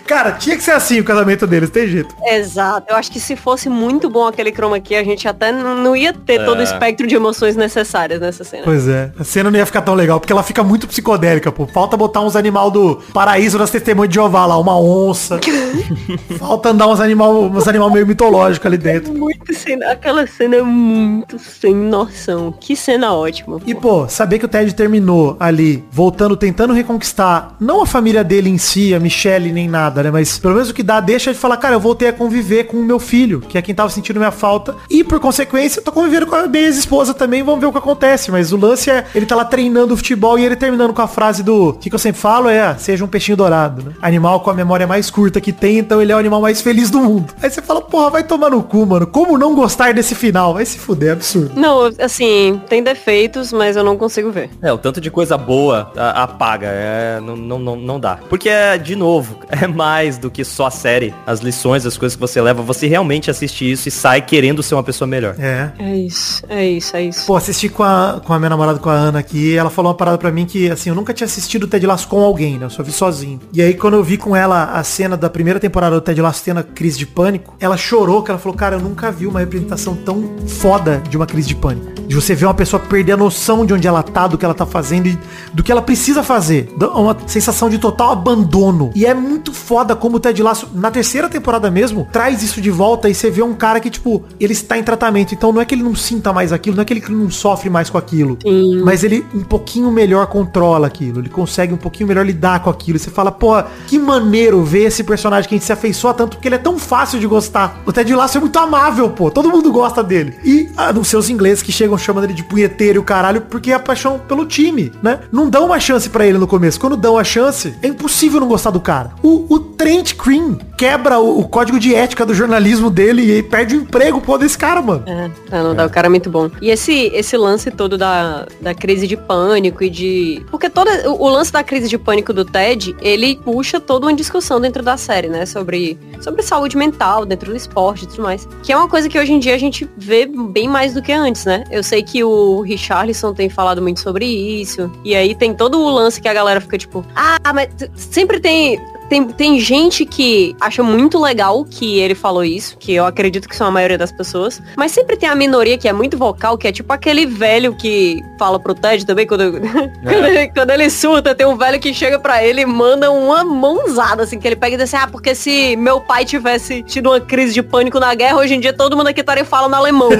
Cara, 0.07 0.33
tinha 0.33 0.57
que 0.57 0.63
ser 0.63 0.73
assim 0.73 0.99
o 0.99 1.05
casamento 1.05 1.47
deles, 1.47 1.71
tem 1.71 1.87
jeito. 1.87 2.13
Exato. 2.25 2.87
Eu 2.91 2.97
acho 2.97 3.13
que 3.13 3.21
se 3.21 3.37
fosse 3.37 3.69
muito 3.69 4.11
bom 4.11 4.27
aquele 4.27 4.51
chroma 4.51 4.81
key, 4.81 4.97
a 4.97 5.05
gente 5.05 5.29
até 5.29 5.53
não 5.53 5.95
ia 5.95 6.13
ter 6.13 6.41
É. 6.41 6.45
todo 6.45 6.59
o 6.59 6.63
espectro 6.63 7.07
de 7.07 7.15
emoções 7.15 7.55
necessárias 7.55 8.21
nessa 8.21 8.43
cena. 8.43 8.65
Pois 8.65 8.89
é, 8.89 9.13
a 9.17 9.23
cena 9.23 9.53
não 9.53 9.59
ia 9.59 9.67
ficar 9.67 9.83
tão 9.83 9.95
legal, 9.95 10.19
porque 10.19 10.33
ela 10.33 10.43
fica 10.43 10.65
muito 10.65 10.89
psicodélica, 10.89 11.53
pô. 11.53 11.69
Falta 11.69 11.97
botar 11.97 12.23
uns 12.23 12.35
animal 12.35 12.73
do 12.73 12.97
paraíso 13.15 13.57
das 13.57 13.71
testemunhas 13.71 14.09
de 14.09 14.17
Jeová 14.17 14.47
lá, 14.47 14.59
uma 14.59 14.77
onça. 14.77 15.39
Falta 16.41 16.71
andar 16.71 16.89
uns 16.89 16.99
animal, 17.01 17.43
uns 17.45 17.69
animal 17.69 17.89
meio 17.91 18.07
mitológico 18.07 18.67
ali 18.67 18.77
dentro. 18.79 19.13
Muito 19.17 19.55
sem, 19.55 19.81
aquela 19.85 20.27
cena 20.27 20.57
é 20.57 20.63
muito 20.63 21.39
sem 21.39 21.73
noção. 21.75 22.53
Que 22.59 22.80
cena 22.81 23.15
ótima. 23.15 23.59
E, 23.67 23.75
pô, 23.75 24.09
saber 24.09 24.39
que 24.39 24.45
o 24.45 24.49
Ted 24.49 24.75
terminou 24.75 25.37
ali, 25.39 25.85
voltando, 25.91 26.37
tentando 26.37 26.73
reconquistar, 26.73 27.55
não 27.61 27.83
a 27.83 27.87
família 27.87 28.25
dele 28.25 28.51
em 28.51 28.59
si, 28.59 28.95
a 28.95 29.01
Michelle, 29.01 29.53
nem 29.53 29.69
nada, 29.69 30.03
né? 30.03 30.11
Mas 30.11 30.39
pelo 30.39 30.55
menos 30.55 30.71
o 30.71 30.75
que 30.75 30.83
dá, 30.83 31.01
deixa 31.01 31.33
de 31.33 31.39
falar, 31.39 31.57
cara, 31.57 31.75
eu 31.75 31.81
voltei 31.81 32.09
a 32.09 32.13
conviver 32.13 32.65
com 32.65 32.77
o 32.77 32.85
meu 32.85 32.99
filho, 32.99 33.41
que 33.41 33.59
é 33.59 33.63
quem 33.63 33.75
tava 33.75 33.91
sentindo 33.91 34.19
minha 34.19 34.31
falta. 34.31 34.75
E, 34.89 35.05
por 35.05 35.21
consequência, 35.21 35.81
eu 35.81 35.85
tô 35.85 35.93
convivendo 35.93 36.27
com 36.27 36.35
a 36.35 36.47
minha 36.47 36.65
ex-esposa 36.65 37.15
também, 37.15 37.43
vamos 37.43 37.61
ver 37.61 37.67
o 37.67 37.73
que 37.73 37.79
acontece. 37.79 38.31
Mas 38.31 38.53
o 38.53 38.57
lance 38.57 38.91
é, 38.91 39.07
ele 39.15 39.27
tá 39.27 39.37
lá 39.37 39.45
treinando 39.45 39.95
o 39.95 39.97
futebol 39.97 40.39
e 40.39 40.45
ele 40.45 40.57
terminando 40.57 40.93
com 40.93 41.03
a 41.03 41.09
frase 41.09 41.43
do, 41.43 41.75
que, 41.75 41.89
que 41.89 41.95
eu 41.95 41.99
sempre 41.99 42.21
falo 42.21 42.49
é, 42.49 42.61
ah, 42.61 42.77
seja 42.77 43.05
um 43.05 43.09
peixinho 43.09 43.37
dourado, 43.37 43.83
né? 43.83 43.93
Animal 44.01 44.41
com 44.41 44.51
a 44.51 44.55
memória 44.55 44.87
mais 44.87 45.11
curta 45.11 45.41
que 45.41 45.53
tem, 45.53 45.79
então 45.79 46.01
ele 46.01 46.13
é 46.13 46.15
o 46.15 46.19
animal 46.19 46.41
mais 46.41 46.61
feliz 46.61 46.91
do 46.91 47.01
mundo. 47.01 47.33
Aí 47.43 47.51
você 47.51 47.63
fala, 47.63 47.81
porra, 47.81 48.11
vai 48.11 48.25
tomar 48.25 48.51
no 48.51 48.63
cu, 48.63 48.87
mano. 48.87 49.07
Como 49.07 49.39
não 49.39 49.55
gostar 49.55 49.93
desse 49.93 50.15
final? 50.15 50.55
Vai 50.55 50.65
se 50.65 50.79
fuder, 50.79 51.11
é 51.11 51.13
absurdo. 51.13 51.53
Não, 51.55 51.91
assim, 51.99 52.60
tem 52.69 52.83
defeitos, 52.83 53.53
mas 53.53 53.77
eu 53.77 53.85
não 53.85 53.97
consigo 53.97 54.31
ver. 54.31 54.51
É, 54.63 54.73
o 54.73 54.79
tanto 54.79 55.01
de 55.01 55.11
coisa 55.11 55.37
boa 55.37 55.91
a- 55.97 56.23
apaga. 56.25 56.67
É, 56.71 57.21
não, 57.21 57.37
não, 57.37 57.59
não, 57.59 57.77
não 57.77 58.01
dá. 58.01 58.19
Porque, 58.29 58.49
é, 58.49 58.77
de 58.79 58.95
novo, 58.97 59.39
é 59.51 59.67
mais 59.67 60.19
do 60.19 60.31
que 60.31 60.45
só 60.45 60.67
a 60.67 60.71
série. 60.71 61.15
As 61.27 61.41
lições, 61.41 61.85
as 61.87 61.97
coisas 61.97 62.15
que 62.17 62.21
você 62.21 62.41
leva. 62.41 62.63
Você 62.63 62.87
realmente 62.87 63.31
assiste 63.31 63.71
isso 63.71 63.89
e 63.89 63.91
sai 63.91 64.21
querendo 64.23 64.63
ser 64.63 64.75
uma 64.75 64.83
pessoa 64.83 65.09
melhor. 65.09 65.35
É. 65.39 65.71
É 65.79 65.97
isso, 65.97 66.43
é 66.49 66.65
isso, 66.67 66.97
é 66.97 67.03
isso. 67.03 67.27
Pô, 67.27 67.37
assisti 67.37 67.69
com 67.69 67.83
a, 67.83 68.21
com 68.25 68.33
a 68.33 68.39
minha 68.39 68.51
namorada, 68.51 68.79
com 68.79 68.89
a 68.91 68.95
Ana 68.95 69.19
aqui, 69.21 69.57
ela 69.57 69.71
falou 69.71 69.91
uma 69.91 69.97
parada 69.97 70.19
pra 70.19 70.31
mim 70.31 70.45
que, 70.47 70.71
assim, 70.71 70.89
eu 70.91 70.95
nunca 70.95 71.13
tinha 71.15 71.27
assistido 71.27 71.65
o 71.65 71.67
Ted 71.67 71.87
Lasso 71.87 72.09
com 72.09 72.21
alguém, 72.23 72.59
né? 72.59 72.67
Eu 72.67 72.71
só 72.71 72.83
vi 72.83 72.93
sozinho. 72.93 73.41
E 73.53 73.61
aí, 73.63 73.75
quando 73.75 73.95
eu 73.95 74.03
vi 74.05 74.17
com 74.17 74.35
ela 74.37 74.65
a 74.73 74.83
cena 74.85 75.17
da 75.17 75.29
primeira 75.31 75.59
temporada 75.61 75.95
do 75.97 76.01
Ted 76.01 76.21
Lasso 76.21 76.43
tendo 76.45 76.61
a 76.61 76.63
crise 76.63 76.99
de 76.99 77.07
pânico, 77.07 77.55
ela 77.61 77.77
chorou, 77.77 78.23
que 78.23 78.31
ela 78.31 78.39
falou, 78.41 78.57
cara, 78.57 78.77
eu 78.77 78.81
nunca 78.81 79.11
vi 79.11 79.27
uma 79.27 79.41
representação 79.41 79.95
tão 79.95 80.37
foda 80.47 81.03
de 81.09 81.17
uma 81.17 81.27
crise 81.27 81.49
de 81.49 81.55
pânico. 81.55 81.91
De 82.07 82.15
você 82.15 82.35
ver 82.35 82.47
uma 82.51 82.55
pessoa 82.55 82.81
perder 82.81 83.13
a 83.13 83.17
noção 83.17 83.65
de 83.65 83.73
onde 83.73 83.87
ela 83.87 84.03
tá, 84.03 84.27
do 84.27 84.37
que 84.37 84.45
ela 84.45 84.55
tá 84.55 84.67
fazendo 84.67 85.07
e 85.07 85.19
do 85.53 85.63
que 85.63 85.71
ela 85.71 85.83
precisa 85.83 86.23
fazer. 86.23 86.73
Dá 86.77 86.91
Uma 86.91 87.17
sensação 87.27 87.71
de 87.71 87.79
total 87.79 88.13
abandono. 88.13 88.91
E 88.95 89.07
é 89.07 89.15
muito 89.15 89.53
foda 89.53 89.95
como 89.95 90.17
o 90.17 90.21
Ted 90.21 90.43
Lasso, 90.43 90.69
na 90.75 90.91
terceira 90.91 91.29
temporada 91.29 91.71
mesmo, 91.71 92.09
traz 92.13 92.43
isso 92.43 92.61
de 92.61 92.71
volta 92.71 93.09
e 93.09 93.15
você 93.15 93.31
vê 93.31 93.43
um 93.43 93.55
cara 93.55 93.81
que, 93.81 93.89
tipo, 93.89 94.25
ele 94.39 94.53
está 94.53 94.77
em 94.77 94.83
tratamento. 94.83 95.33
Então 95.33 95.53
não 95.53 95.61
é 95.61 95.65
que 95.65 95.75
ele 95.75 95.83
não 95.83 95.95
sinta 95.95 96.33
mais 96.33 96.53
aquilo, 96.53 96.77
não 96.77 96.83
é 96.83 96.85
que 96.85 96.93
ele 96.93 97.05
não 97.09 97.31
sofre 97.31 97.71
mais 97.71 97.89
com 97.89 97.99
aquilo. 97.99 98.39
Mas 98.85 99.05
ele 99.05 99.25
um 99.35 99.43
pouquinho 99.43 99.91
melhor 99.91 100.27
controla 100.27 100.87
aquilo. 100.87 101.21
Ele 101.21 101.29
consegue 101.29 101.73
um 101.73 101.77
pouquinho 101.77 102.09
melhor 102.09 102.27
lidar 102.27 102.61
com 102.61 102.71
aquilo. 102.71 102.97
E 102.97 103.01
você 103.01 103.11
fala, 103.11 103.31
pô, 103.31 103.63
que 103.87 103.99
maneiro 103.99 104.63
ver 104.65 104.85
esse 104.85 105.05
personagem 105.05 105.49
que 105.49 105.55
a 105.55 105.59
gente 105.59 105.67
se 105.67 105.73
afeiçoa 105.73 106.15
tanto 106.15 106.37
porque 106.37 106.49
ele 106.49 106.57
é 106.57 106.59
tão 106.59 106.79
fácil 106.79 107.21
de 107.21 107.27
gostar. 107.27 107.81
O 107.87 107.93
Ted 107.93 108.13
Lasso 108.15 108.39
é 108.39 108.41
muito 108.41 108.59
amável, 108.59 109.11
pô. 109.11 109.31
Todo 109.31 109.49
mundo 109.49 109.71
gosta 109.71 110.03
dele. 110.03 110.35
E 110.45 110.69
ah, 110.77 110.93
os 110.99 111.09
seus 111.09 111.29
ingleses 111.29 111.63
que 111.63 111.71
chegam 111.71 111.97
chamando 111.97 112.25
ele 112.25 112.35
de 112.35 112.40
punheteiro 112.45 112.99
e 112.99 113.01
o 113.01 113.05
caralho, 113.05 113.43
porque 113.43 113.71
é 113.71 113.75
a 113.75 113.79
paixão 113.79 114.19
pelo 114.19 114.47
time, 114.47 114.93
né? 115.03 115.21
Não 115.33 115.49
dão 115.49 115.67
uma 115.67 115.81
chance 115.81 116.09
pra 116.09 116.27
ele 116.27 116.39
no 116.39 116.47
começo. 116.47 116.81
Quando 116.81 116.97
dão 116.97 117.17
a 117.17 117.25
chance, 117.25 117.75
é 117.83 117.89
impossível 117.89 118.41
não 118.41 118.49
gostar 118.49 118.71
do 118.71 118.81
cara. 118.81 119.13
O, 119.23 119.47
o 119.49 119.59
Trent 119.59 120.15
Cream 120.15 120.59
quebra 120.77 121.19
o, 121.19 121.41
o 121.41 121.49
código 121.49 121.79
de 121.79 121.95
ética 121.95 122.25
do 122.25 122.35
jornalismo 122.35 122.91
dele 122.91 123.39
e 123.39 123.43
perde 123.43 123.77
o 123.77 123.83
emprego, 123.83 124.21
pô, 124.21 124.39
desse 124.39 124.57
cara, 124.57 124.81
mano. 124.81 125.03
É, 125.07 125.31
é, 125.51 125.63
não 125.63 125.75
dá, 125.75 125.87
o 125.87 125.91
cara 125.91 126.07
é 126.07 126.11
muito 126.11 126.31
bom. 126.31 126.51
E 126.61 126.71
esse, 126.71 127.11
esse 127.15 127.37
lance 127.37 127.71
todo 127.71 127.99
da, 127.99 128.47
da 128.61 128.75
crise 128.75 129.07
de 129.07 129.17
pânico 129.17 129.85
e 129.85 129.91
de. 129.91 130.43
Porque 130.51 130.67
o, 131.07 131.25
o 131.25 131.29
lance 131.29 131.53
da 131.53 131.63
crise 131.63 131.89
de 131.89 131.99
pânico 131.99 132.33
do 132.33 132.45
Ted, 132.45 132.97
ele 133.01 133.37
puxa 133.37 133.79
toda 133.81 134.07
uma 134.07 134.15
discussão 134.15 134.61
dentro 134.61 134.83
da 134.83 134.97
série, 134.97 135.29
né? 135.29 135.47
Sobre, 135.47 135.99
sobre 136.21 136.43
saúde 136.43 136.77
mental, 136.77 137.25
dentro 137.27 137.51
do 137.51 137.57
esporte 137.57 138.05
e 138.05 138.09
tudo 138.09 138.23
mais. 138.23 138.49
Que 138.63 138.73
é 138.73 138.77
uma 138.77 138.89
coisa 138.89 139.09
que 139.09 139.19
hoje 139.19 139.33
em 139.33 139.39
dia 139.39 139.55
a 139.55 139.59
gente 139.59 139.89
vê 139.97 140.27
bem 140.27 140.69
mais 140.69 140.95
do 140.95 141.03
que 141.03 141.13
antes, 141.13 141.45
né? 141.45 141.65
Eu 141.71 141.83
sei 141.83 142.03
que 142.03 142.23
o 142.25 142.30
Richarlison 142.63 143.33
tem 143.35 143.49
falado 143.49 143.81
muito 143.83 144.01
sobre 144.01 144.27
isso. 144.27 144.91
E 145.05 145.15
aí 145.15 145.35
tem 145.35 145.55
todo 145.55 145.81
o 145.81 145.91
lance 145.91 146.21
que 146.21 146.29
a 146.29 146.35
galera 146.35 146.61
fica 146.61 146.79
tipo, 146.79 147.05
ah, 147.15 147.53
mas 147.53 147.69
sempre 147.95 148.41
tem 148.41 148.81
tem, 149.11 149.27
tem 149.27 149.59
gente 149.59 150.07
que 150.07 150.55
acha 150.61 150.85
muito 150.85 151.21
legal 151.21 151.65
que 151.65 151.99
ele 151.99 152.15
falou 152.15 152.45
isso, 152.45 152.79
que 152.79 152.93
eu 152.95 153.05
acredito 153.05 153.49
que 153.49 153.57
são 153.57 153.67
a 153.67 153.71
maioria 153.71 153.99
das 153.99 154.13
pessoas, 154.13 154.63
mas 154.77 154.93
sempre 154.93 155.17
tem 155.17 155.29
a 155.29 155.35
minoria 155.35 155.77
que 155.77 155.89
é 155.89 155.93
muito 155.93 156.17
vocal, 156.17 156.57
que 156.57 156.69
é 156.69 156.73
tipo 156.73 156.93
aquele 156.93 157.27
velho 157.27 157.75
que 157.75 158.23
fala 158.39 158.61
pro 158.61 158.73
Ted 158.73 159.05
também, 159.05 159.27
quando, 159.27 159.51
quando, 159.61 160.27
ele, 160.27 160.49
quando 160.49 160.71
ele 160.71 160.89
surta, 160.89 161.35
tem 161.35 161.45
um 161.45 161.57
velho 161.57 161.81
que 161.81 161.93
chega 161.93 162.21
pra 162.21 162.45
ele 162.45 162.61
e 162.63 162.67
manda 162.67 163.11
uma 163.11 163.43
mãozada, 163.43 164.23
assim, 164.23 164.39
que 164.39 164.47
ele 164.47 164.55
pega 164.55 164.77
e 164.77 164.79
diz 164.79 164.95
assim, 164.95 165.05
ah, 165.05 165.09
porque 165.11 165.35
se 165.35 165.75
meu 165.75 166.01
pai 166.01 166.25
tivesse 166.25 166.81
tido 166.85 167.11
uma 167.11 167.21
crise 167.21 167.53
de 167.53 167.65
pânico 167.65 167.99
na 167.99 168.15
guerra, 168.15 168.37
hoje 168.37 168.55
em 168.55 168.61
dia 168.61 168.73
todo 168.73 168.97
mundo 168.97 169.09
aqui 169.09 169.23
estaria 169.23 169.45
falando 169.45 169.75
alemão. 169.75 170.11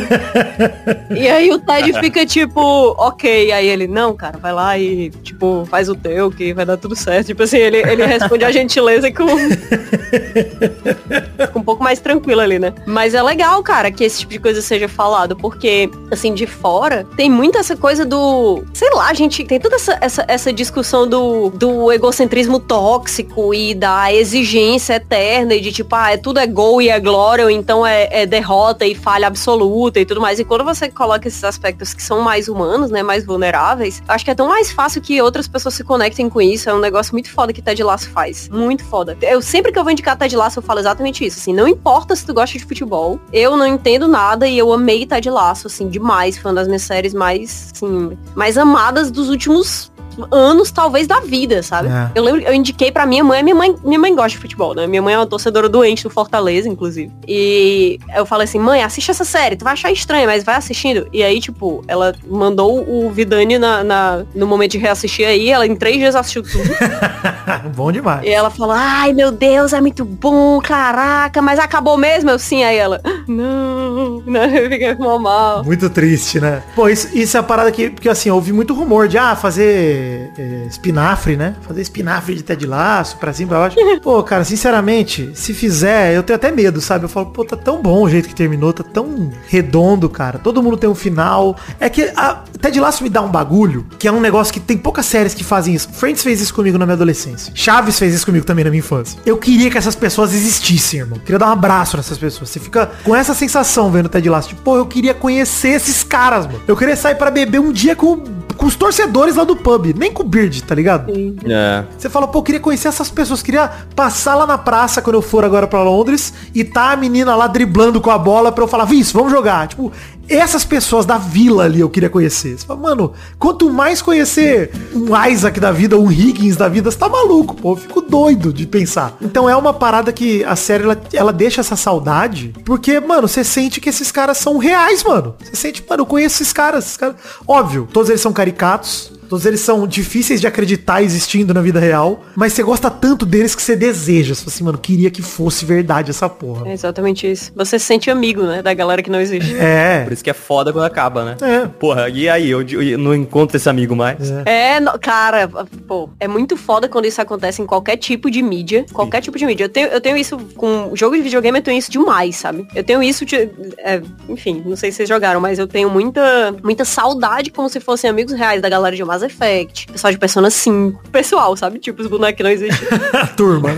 e 1.17 1.29
aí 1.29 1.49
o 1.53 1.61
Ted 1.61 1.93
fica 2.01 2.27
tipo, 2.27 2.61
ok, 2.99 3.53
aí 3.53 3.69
ele, 3.69 3.87
não, 3.87 4.17
cara, 4.17 4.37
vai 4.37 4.53
lá 4.53 4.77
e, 4.77 5.11
tipo, 5.23 5.65
faz 5.71 5.89
o 5.89 5.95
teu, 5.95 6.29
que 6.29 6.53
vai 6.53 6.67
dar 6.67 6.77
tudo 6.77 6.97
certo. 6.97 7.29
Tipo 7.29 7.45
assim, 7.45 7.59
ele, 7.59 7.79
ele 7.79 8.05
responde 8.05 8.45
a 8.45 8.51
gentileza 8.81 9.13
com... 9.13 9.27
Fica 11.47 11.59
um 11.59 11.63
pouco 11.63 11.83
mais 11.83 12.01
tranquilo 12.01 12.41
ali, 12.41 12.59
né? 12.59 12.73
Mas 12.87 13.15
é 13.15 13.23
legal, 13.23 13.63
cara, 13.63 13.91
que 13.91 14.05
esse 14.05 14.21
tipo 14.21 14.33
de 14.33 14.39
coisa 14.39 14.63
seja 14.63 14.89
falado, 14.89 15.37
porque, 15.37 15.91
assim, 16.11 16.35
de 16.35 16.47
fora, 16.47 17.07
tem 17.17 17.31
muito 17.31 17.59
essa 17.59 17.77
coisa 17.77 18.05
do. 18.05 18.65
Sei 18.73 18.91
lá, 18.91 19.13
gente, 19.15 19.45
tem 19.45 19.61
toda 19.61 19.77
essa, 19.77 19.99
essa, 20.01 20.25
essa 20.29 20.53
discussão 20.53 21.09
do, 21.09 21.51
do 21.51 21.93
egocentrismo 21.93 22.59
tóxico 22.59 23.55
e 23.55 23.75
da 23.75 24.13
exigência 24.13 24.95
eterna 24.95 25.55
e 25.55 25.61
de 25.61 25.73
tipo, 25.73 25.95
ah, 25.95 26.13
é, 26.13 26.17
tudo 26.17 26.39
é 26.39 26.47
gol 26.47 26.81
e 26.81 26.89
é 26.89 26.99
glória, 27.01 27.45
ou 27.45 27.51
então 27.51 27.87
é, 27.87 28.09
é 28.11 28.27
derrota 28.27 28.87
e 28.87 28.95
falha 28.95 29.27
absoluta 29.27 30.01
e 30.01 30.05
tudo 30.05 30.21
mais. 30.21 30.39
E 30.39 30.45
quando 30.45 30.65
você 30.65 30.91
coloca 30.91 31.27
esses 31.27 31.45
aspectos 31.45 31.95
que 31.95 32.03
são 32.03 32.21
mais 32.21 32.49
humanos, 32.49 32.91
né, 32.91 33.03
mais 33.03 33.25
vulneráveis, 33.25 34.03
acho 34.09 34.25
que 34.25 34.31
é 34.31 34.35
tão 34.35 34.49
mais 34.49 34.71
fácil 34.71 35.01
que 35.01 35.21
outras 35.21 35.49
pessoas 35.49 35.75
se 35.75 35.85
conectem 35.85 36.29
com 36.29 36.41
isso. 36.41 36.69
É 36.69 36.75
um 36.75 36.81
negócio 36.81 37.13
muito 37.13 37.31
foda 37.31 37.53
que 37.53 37.63
Ted 37.63 37.83
Lasso 37.83 38.11
faz. 38.11 38.49
Muito 38.49 38.70
foda. 38.79 39.17
Eu 39.21 39.43
sempre 39.43 39.73
que 39.73 39.79
eu 39.79 39.83
vou 39.83 39.93
indicar 39.93 40.17
Ted 40.17 40.37
Lasso, 40.37 40.59
eu 40.59 40.63
falo 40.63 40.81
exatamente 40.81 41.25
isso. 41.25 41.39
Assim, 41.39 41.53
não 41.53 41.67
importa 41.67 42.15
se 42.15 42.25
tu 42.25 42.35
gosta 42.35 42.59
de 42.59 42.65
futebol, 42.65 43.19
eu 43.33 43.57
não 43.57 43.67
entendo 43.67 44.07
nada 44.07 44.47
e 44.47 44.59
eu 44.59 44.73
amei 44.73 45.07
Ted 45.07 45.29
Laço, 45.31 45.67
assim, 45.67 45.89
demais. 45.89 46.39
Foi 46.39 46.51
uma 46.51 46.57
das 46.57 46.67
minhas 46.67 46.83
séries 46.83 47.15
mais, 47.15 47.71
assim, 47.75 48.17
mais 48.35 48.57
amadas 48.57 49.11
dos 49.11 49.29
últimos 49.29 49.90
anos, 50.31 50.71
talvez, 50.71 51.07
da 51.07 51.21
vida, 51.21 51.63
sabe? 51.63 51.89
É. 51.89 52.11
Eu 52.15 52.23
lembro, 52.23 52.43
eu 52.43 52.55
indiquei 52.55 52.91
pra 52.91 53.07
minha 53.07 53.25
mãe, 53.25 53.43
minha 53.43 53.55
mãe, 53.55 53.75
minha 53.85 53.99
mãe 53.99 54.15
gosta 54.15 54.31
de 54.31 54.39
futebol, 54.39 54.75
né? 54.75 54.87
Minha 54.87 55.03
mãe 55.03 55.15
é 55.15 55.19
uma 55.19 55.27
torcedora 55.27 55.69
doente 55.69 56.03
do 56.03 56.11
Fortaleza, 56.11 56.69
inclusive. 56.69 57.13
E 57.27 57.99
eu 58.15 58.27
falei 58.27 58.45
assim, 58.45 58.59
mãe, 58.59 58.83
assiste 58.83 59.11
essa 59.11 59.25
série, 59.25 59.57
tu 59.57 59.65
vai 59.65 59.73
achar 59.73 59.91
estranha, 59.93 60.27
mas 60.27 60.45
vai 60.45 60.57
assistindo. 60.57 61.07
E 61.13 61.23
aí, 61.23 61.41
tipo, 61.41 61.85
ela 61.87 62.15
mandou 62.29 62.85
o 62.89 63.11
Vidani 63.11 63.59
na, 63.59 63.85
na 63.85 64.25
no 64.35 64.47
momento 64.47 64.73
de 64.73 64.79
reassistir 64.79 65.27
aí, 65.27 65.49
ela 65.49 65.67
em 65.67 65.77
três 65.77 65.97
dias 65.97 66.15
assistiu 66.15 66.43
tudo. 66.43 66.65
bom 67.75 67.93
demais. 67.93 68.25
E 68.25 68.31
ela 68.31 68.51
falou, 68.51 68.75
ai 68.77 69.13
meu 69.13 69.31
Deus, 69.31 69.73
é 69.73 69.81
muito 69.81 70.05
bom, 70.05 70.61
caraca, 70.61 71.41
mas 71.43 71.59
acabou 71.59 71.97
mesmo? 71.97 72.31
Eu 72.31 72.39
sim, 72.39 72.63
aí 72.65 72.77
ela, 72.77 73.01
não, 73.27 74.23
não, 74.27 74.45
eu 74.45 74.71
fiquei 74.71 74.95
mal. 74.95 75.65
Muito 75.65 75.89
triste, 75.91 76.41
né? 76.41 76.63
Pô, 76.75 76.89
isso, 76.89 77.09
isso 77.17 77.37
é 77.37 77.41
a 77.41 77.43
parada 77.43 77.71
que, 77.71 77.91
porque 77.91 78.09
assim, 78.09 78.29
eu 78.29 78.35
ouvi 78.35 78.53
muito 78.53 78.75
rumor 78.75 79.09
de, 79.09 79.19
ah, 79.19 79.37
fazer 79.37 80.00
é, 80.39 80.67
espinafre, 80.69 81.37
né? 81.37 81.55
Fazer 81.63 81.81
espinafre 81.81 82.35
de 82.35 82.43
Ted 82.43 82.67
Laço, 82.67 83.17
pra 83.17 83.33
cima, 83.33 83.51
pra 83.51 83.59
baixo. 83.61 83.77
Pô, 84.03 84.23
cara, 84.23 84.45
sinceramente, 84.45 85.31
se 85.35 85.53
fizer, 85.53 86.15
eu 86.15 86.23
tenho 86.23 86.37
até 86.37 86.51
medo, 86.51 86.81
sabe? 86.81 87.05
Eu 87.05 87.09
falo, 87.09 87.27
pô, 87.27 87.45
tá 87.45 87.57
tão 87.57 87.83
bom 87.83 88.03
o 88.03 88.09
jeito 88.09 88.29
que 88.29 88.35
terminou, 88.35 88.73
tá 88.73 88.83
tão 88.83 89.31
redondo, 89.49 90.09
cara. 90.09 90.39
Todo 90.39 90.63
mundo 90.63 90.77
tem 90.77 90.89
um 90.89 90.95
final. 90.95 91.57
É 91.79 91.89
que 91.89 92.11
a 92.17 92.43
Ted 92.61 92.79
Laço 92.81 93.03
me 93.03 93.09
dá 93.11 93.21
um 93.23 93.29
bagulho, 93.29 93.87
que 93.99 94.09
é 94.09 94.13
um 94.13 94.21
negócio 94.21 94.53
que 94.53 94.61
tem 94.61 94.77
poucas 94.77 95.07
séries 95.07 95.35
que 95.35 95.45
fazem 95.45 95.75
isso. 95.75 95.89
Friends 95.93 96.23
fez 96.23 96.41
isso 96.41 96.55
comigo 96.55 96.79
na 96.79 96.87
minha 96.87 96.95
adolescência. 96.95 97.53
Chaves 97.55 97.99
fez 97.99 98.15
isso 98.15 98.25
comigo 98.25 98.45
também 98.45 98.65
na 98.65 98.71
minha 98.71 98.81
infância. 98.81 99.19
Eu 99.25 99.37
queria 99.37 99.71
que 99.71 99.79
essas 99.79 99.95
pessoas 99.95 100.33
existissem, 100.33 101.01
irmão. 101.01 101.19
Eu 101.19 101.23
queria 101.23 101.39
dar 101.39 101.49
um 101.49 101.53
abraço 101.53 101.97
nessas 101.97 102.19
pessoas. 102.19 102.51
Você 102.51 102.61
fica 102.61 102.91
com 103.05 103.15
essa 103.15 103.35
sensação 103.35 103.91
vendo 103.91 104.09
Ted 104.09 104.29
Laço. 104.29 104.49
Tipo, 104.49 104.63
pô, 104.63 104.77
eu 104.77 104.87
queria 104.87 105.15
conhecer 105.15 105.71
esses 105.71 106.03
caras, 106.03 106.47
mano. 106.47 106.61
Eu 106.67 106.77
queria 106.77 106.97
sair 106.97 107.15
para 107.15 107.31
beber 107.31 107.61
um 107.61 107.73
dia 107.73 107.95
com 107.95 108.40
com 108.61 108.67
os 108.67 108.77
torcedores 108.77 109.37
lá 109.37 109.45
do 109.45 109.57
pub, 109.57 109.95
nem 109.97 110.13
com 110.13 110.23
o 110.23 110.27
Beard, 110.27 110.61
tá 110.61 110.75
ligado? 110.75 111.15
Sim. 111.15 111.35
É. 111.47 111.83
Você 111.97 112.11
fala, 112.11 112.29
pô, 112.29 112.41
eu 112.41 112.43
queria 112.43 112.61
conhecer 112.61 112.89
essas 112.89 113.09
pessoas, 113.09 113.41
queria 113.41 113.71
passar 113.97 114.35
lá 114.35 114.47
na 114.47 114.59
praça 114.59 115.01
quando 115.01 115.17
eu 115.17 115.23
for 115.23 115.47
agora 115.47 115.67
para 115.67 115.83
Londres 115.83 116.35
e 116.55 116.63
tá 116.63 116.93
a 116.93 116.97
menina 116.97 117.35
lá 117.35 117.47
driblando 117.47 118.03
com 118.03 118.11
a 118.11 118.19
bola 118.19 118.53
pra 118.53 118.63
eu 118.63 118.69
falar, 118.69 118.85
Viz, 118.85 119.11
vamos 119.13 119.33
jogar. 119.33 119.67
Tipo, 119.67 119.91
essas 120.37 120.65
pessoas 120.65 121.05
da 121.05 121.19
vila 121.19 121.65
ali 121.65 121.81
eu 121.81 121.91
queria 121.91 122.09
conhecer. 122.09 122.59
Você 122.59 122.67
fala, 122.67 122.81
mano, 122.81 123.13
quanto 123.39 123.71
mais 123.71 124.01
conhecer 124.01 124.71
um 124.95 125.09
Isaac 125.29 125.59
da 125.59 125.73
vida, 125.73 125.99
um 125.99 126.11
Higgins 126.11 126.57
da 126.57 126.69
vida, 126.69 126.91
você 126.91 126.99
tá 126.99 127.09
maluco, 127.09 127.55
pô. 127.55 127.73
Eu 127.73 127.77
fico 127.77 128.01
doido 128.01 128.53
de 128.53 128.67
pensar. 128.67 129.17
Então 129.21 129.49
é 129.49 129.57
uma 129.57 129.73
parada 129.73 130.13
que 130.13 130.45
a 130.45 130.57
série, 130.57 130.85
ela, 130.85 131.01
ela 131.13 131.33
deixa 131.33 131.61
essa 131.61 131.77
saudade, 131.77 132.53
porque, 132.65 133.01
mano, 133.01 133.29
você 133.29 133.45
sente 133.45 133.81
que 133.81 133.89
esses 133.89 134.11
caras 134.13 134.39
são 134.39 134.59
reais, 134.59 135.03
mano. 135.03 135.35
Você 135.43 135.57
sente, 135.57 135.85
mano, 135.89 136.03
eu 136.03 136.07
conheço 136.07 136.43
esses 136.43 136.53
caras, 136.53 136.87
esses 136.87 136.97
caras. 136.97 137.17
Óbvio, 137.47 137.89
todos 137.93 138.09
eles 138.09 138.21
são 138.21 138.33
caricatos, 138.33 139.13
Todos 139.31 139.47
eles 139.47 139.61
são 139.61 139.87
difíceis 139.87 140.41
de 140.41 140.49
acreditar 140.49 141.05
existindo 141.05 141.55
na 141.55 141.63
vida 141.63 141.79
real, 141.79 142.25
mas 142.35 142.53
você 142.53 142.65
gosta 142.65 142.91
tanto 142.91 143.25
deles 143.25 143.55
que 143.55 143.63
você 143.63 143.77
deseja. 143.77 144.35
Você 144.35 144.41
fala 144.41 144.53
assim, 144.53 144.65
mano, 144.65 144.79
queria 144.79 145.09
que 145.09 145.23
fosse 145.23 145.65
verdade 145.65 146.11
essa 146.11 146.29
porra. 146.29 146.69
É 146.69 146.73
exatamente 146.73 147.31
isso. 147.31 147.53
Você 147.55 147.79
se 147.79 147.85
sente 147.85 148.11
amigo, 148.11 148.43
né, 148.43 148.61
da 148.61 148.75
galera 148.75 149.05
que 149.05 149.09
não 149.09 149.21
existe. 149.21 149.55
É. 149.57 150.03
Por 150.03 150.13
isso 150.13 150.25
que 150.25 150.31
é 150.31 150.35
foda 150.35 150.73
quando 150.73 150.85
acaba, 150.85 151.25
né? 151.25 151.37
É. 151.43 151.67
Porra, 151.67 152.09
e 152.09 152.29
aí? 152.29 152.51
Eu, 152.51 152.63
eu 152.63 152.99
não 152.99 153.15
encontro 153.15 153.57
esse 153.57 153.69
amigo 153.69 153.95
mais. 153.95 154.33
É, 154.45 154.75
é 154.75 154.81
no, 154.81 154.99
cara, 154.99 155.49
pô, 155.87 156.11
é 156.19 156.27
muito 156.27 156.57
foda 156.57 156.89
quando 156.89 157.05
isso 157.05 157.21
acontece 157.21 157.63
em 157.63 157.67
qualquer 157.67 157.99
tipo 157.99 158.29
de 158.33 158.43
mídia. 158.43 158.85
Qualquer 158.93 159.19
Sim. 159.19 159.27
tipo 159.27 159.39
de 159.39 159.47
mídia. 159.47 159.65
Eu 159.67 159.69
tenho, 159.69 159.87
eu 159.89 160.01
tenho 160.01 160.17
isso 160.17 160.37
com 160.57 160.91
jogo 160.95 161.15
de 161.15 161.23
videogame, 161.23 161.59
eu 161.59 161.63
tenho 161.63 161.79
isso 161.79 161.91
demais, 161.91 162.35
sabe? 162.35 162.67
Eu 162.75 162.83
tenho 162.83 163.01
isso, 163.01 163.25
de, 163.25 163.49
é, 163.79 164.03
enfim, 164.29 164.61
não 164.67 164.75
sei 164.75 164.91
se 164.91 164.97
vocês 164.97 165.09
jogaram, 165.09 165.41
mas 165.41 165.61
eu 165.61 165.69
tenho 165.69 165.89
muita, 165.89 166.53
muita 166.65 166.85
saudade 166.85 167.53
como 167.53 167.69
se 167.69 167.79
fossem 167.79 168.11
amigos 168.11 168.33
reais 168.33 168.61
da 168.61 168.69
galera 168.69 168.97
de 168.97 169.05
Mass 169.21 169.23
Effect, 169.23 169.87
pessoal 169.87 170.13
de 170.13 170.19
Persona 170.19 170.51
5. 170.51 171.03
Pessoal, 171.11 171.57
sabe? 171.57 171.79
Tipo, 171.79 172.03
os 172.03 172.09
bonecos 172.09 172.37
que 172.37 172.43
não 172.43 172.51
existem. 172.51 172.89
Turma. 173.37 173.71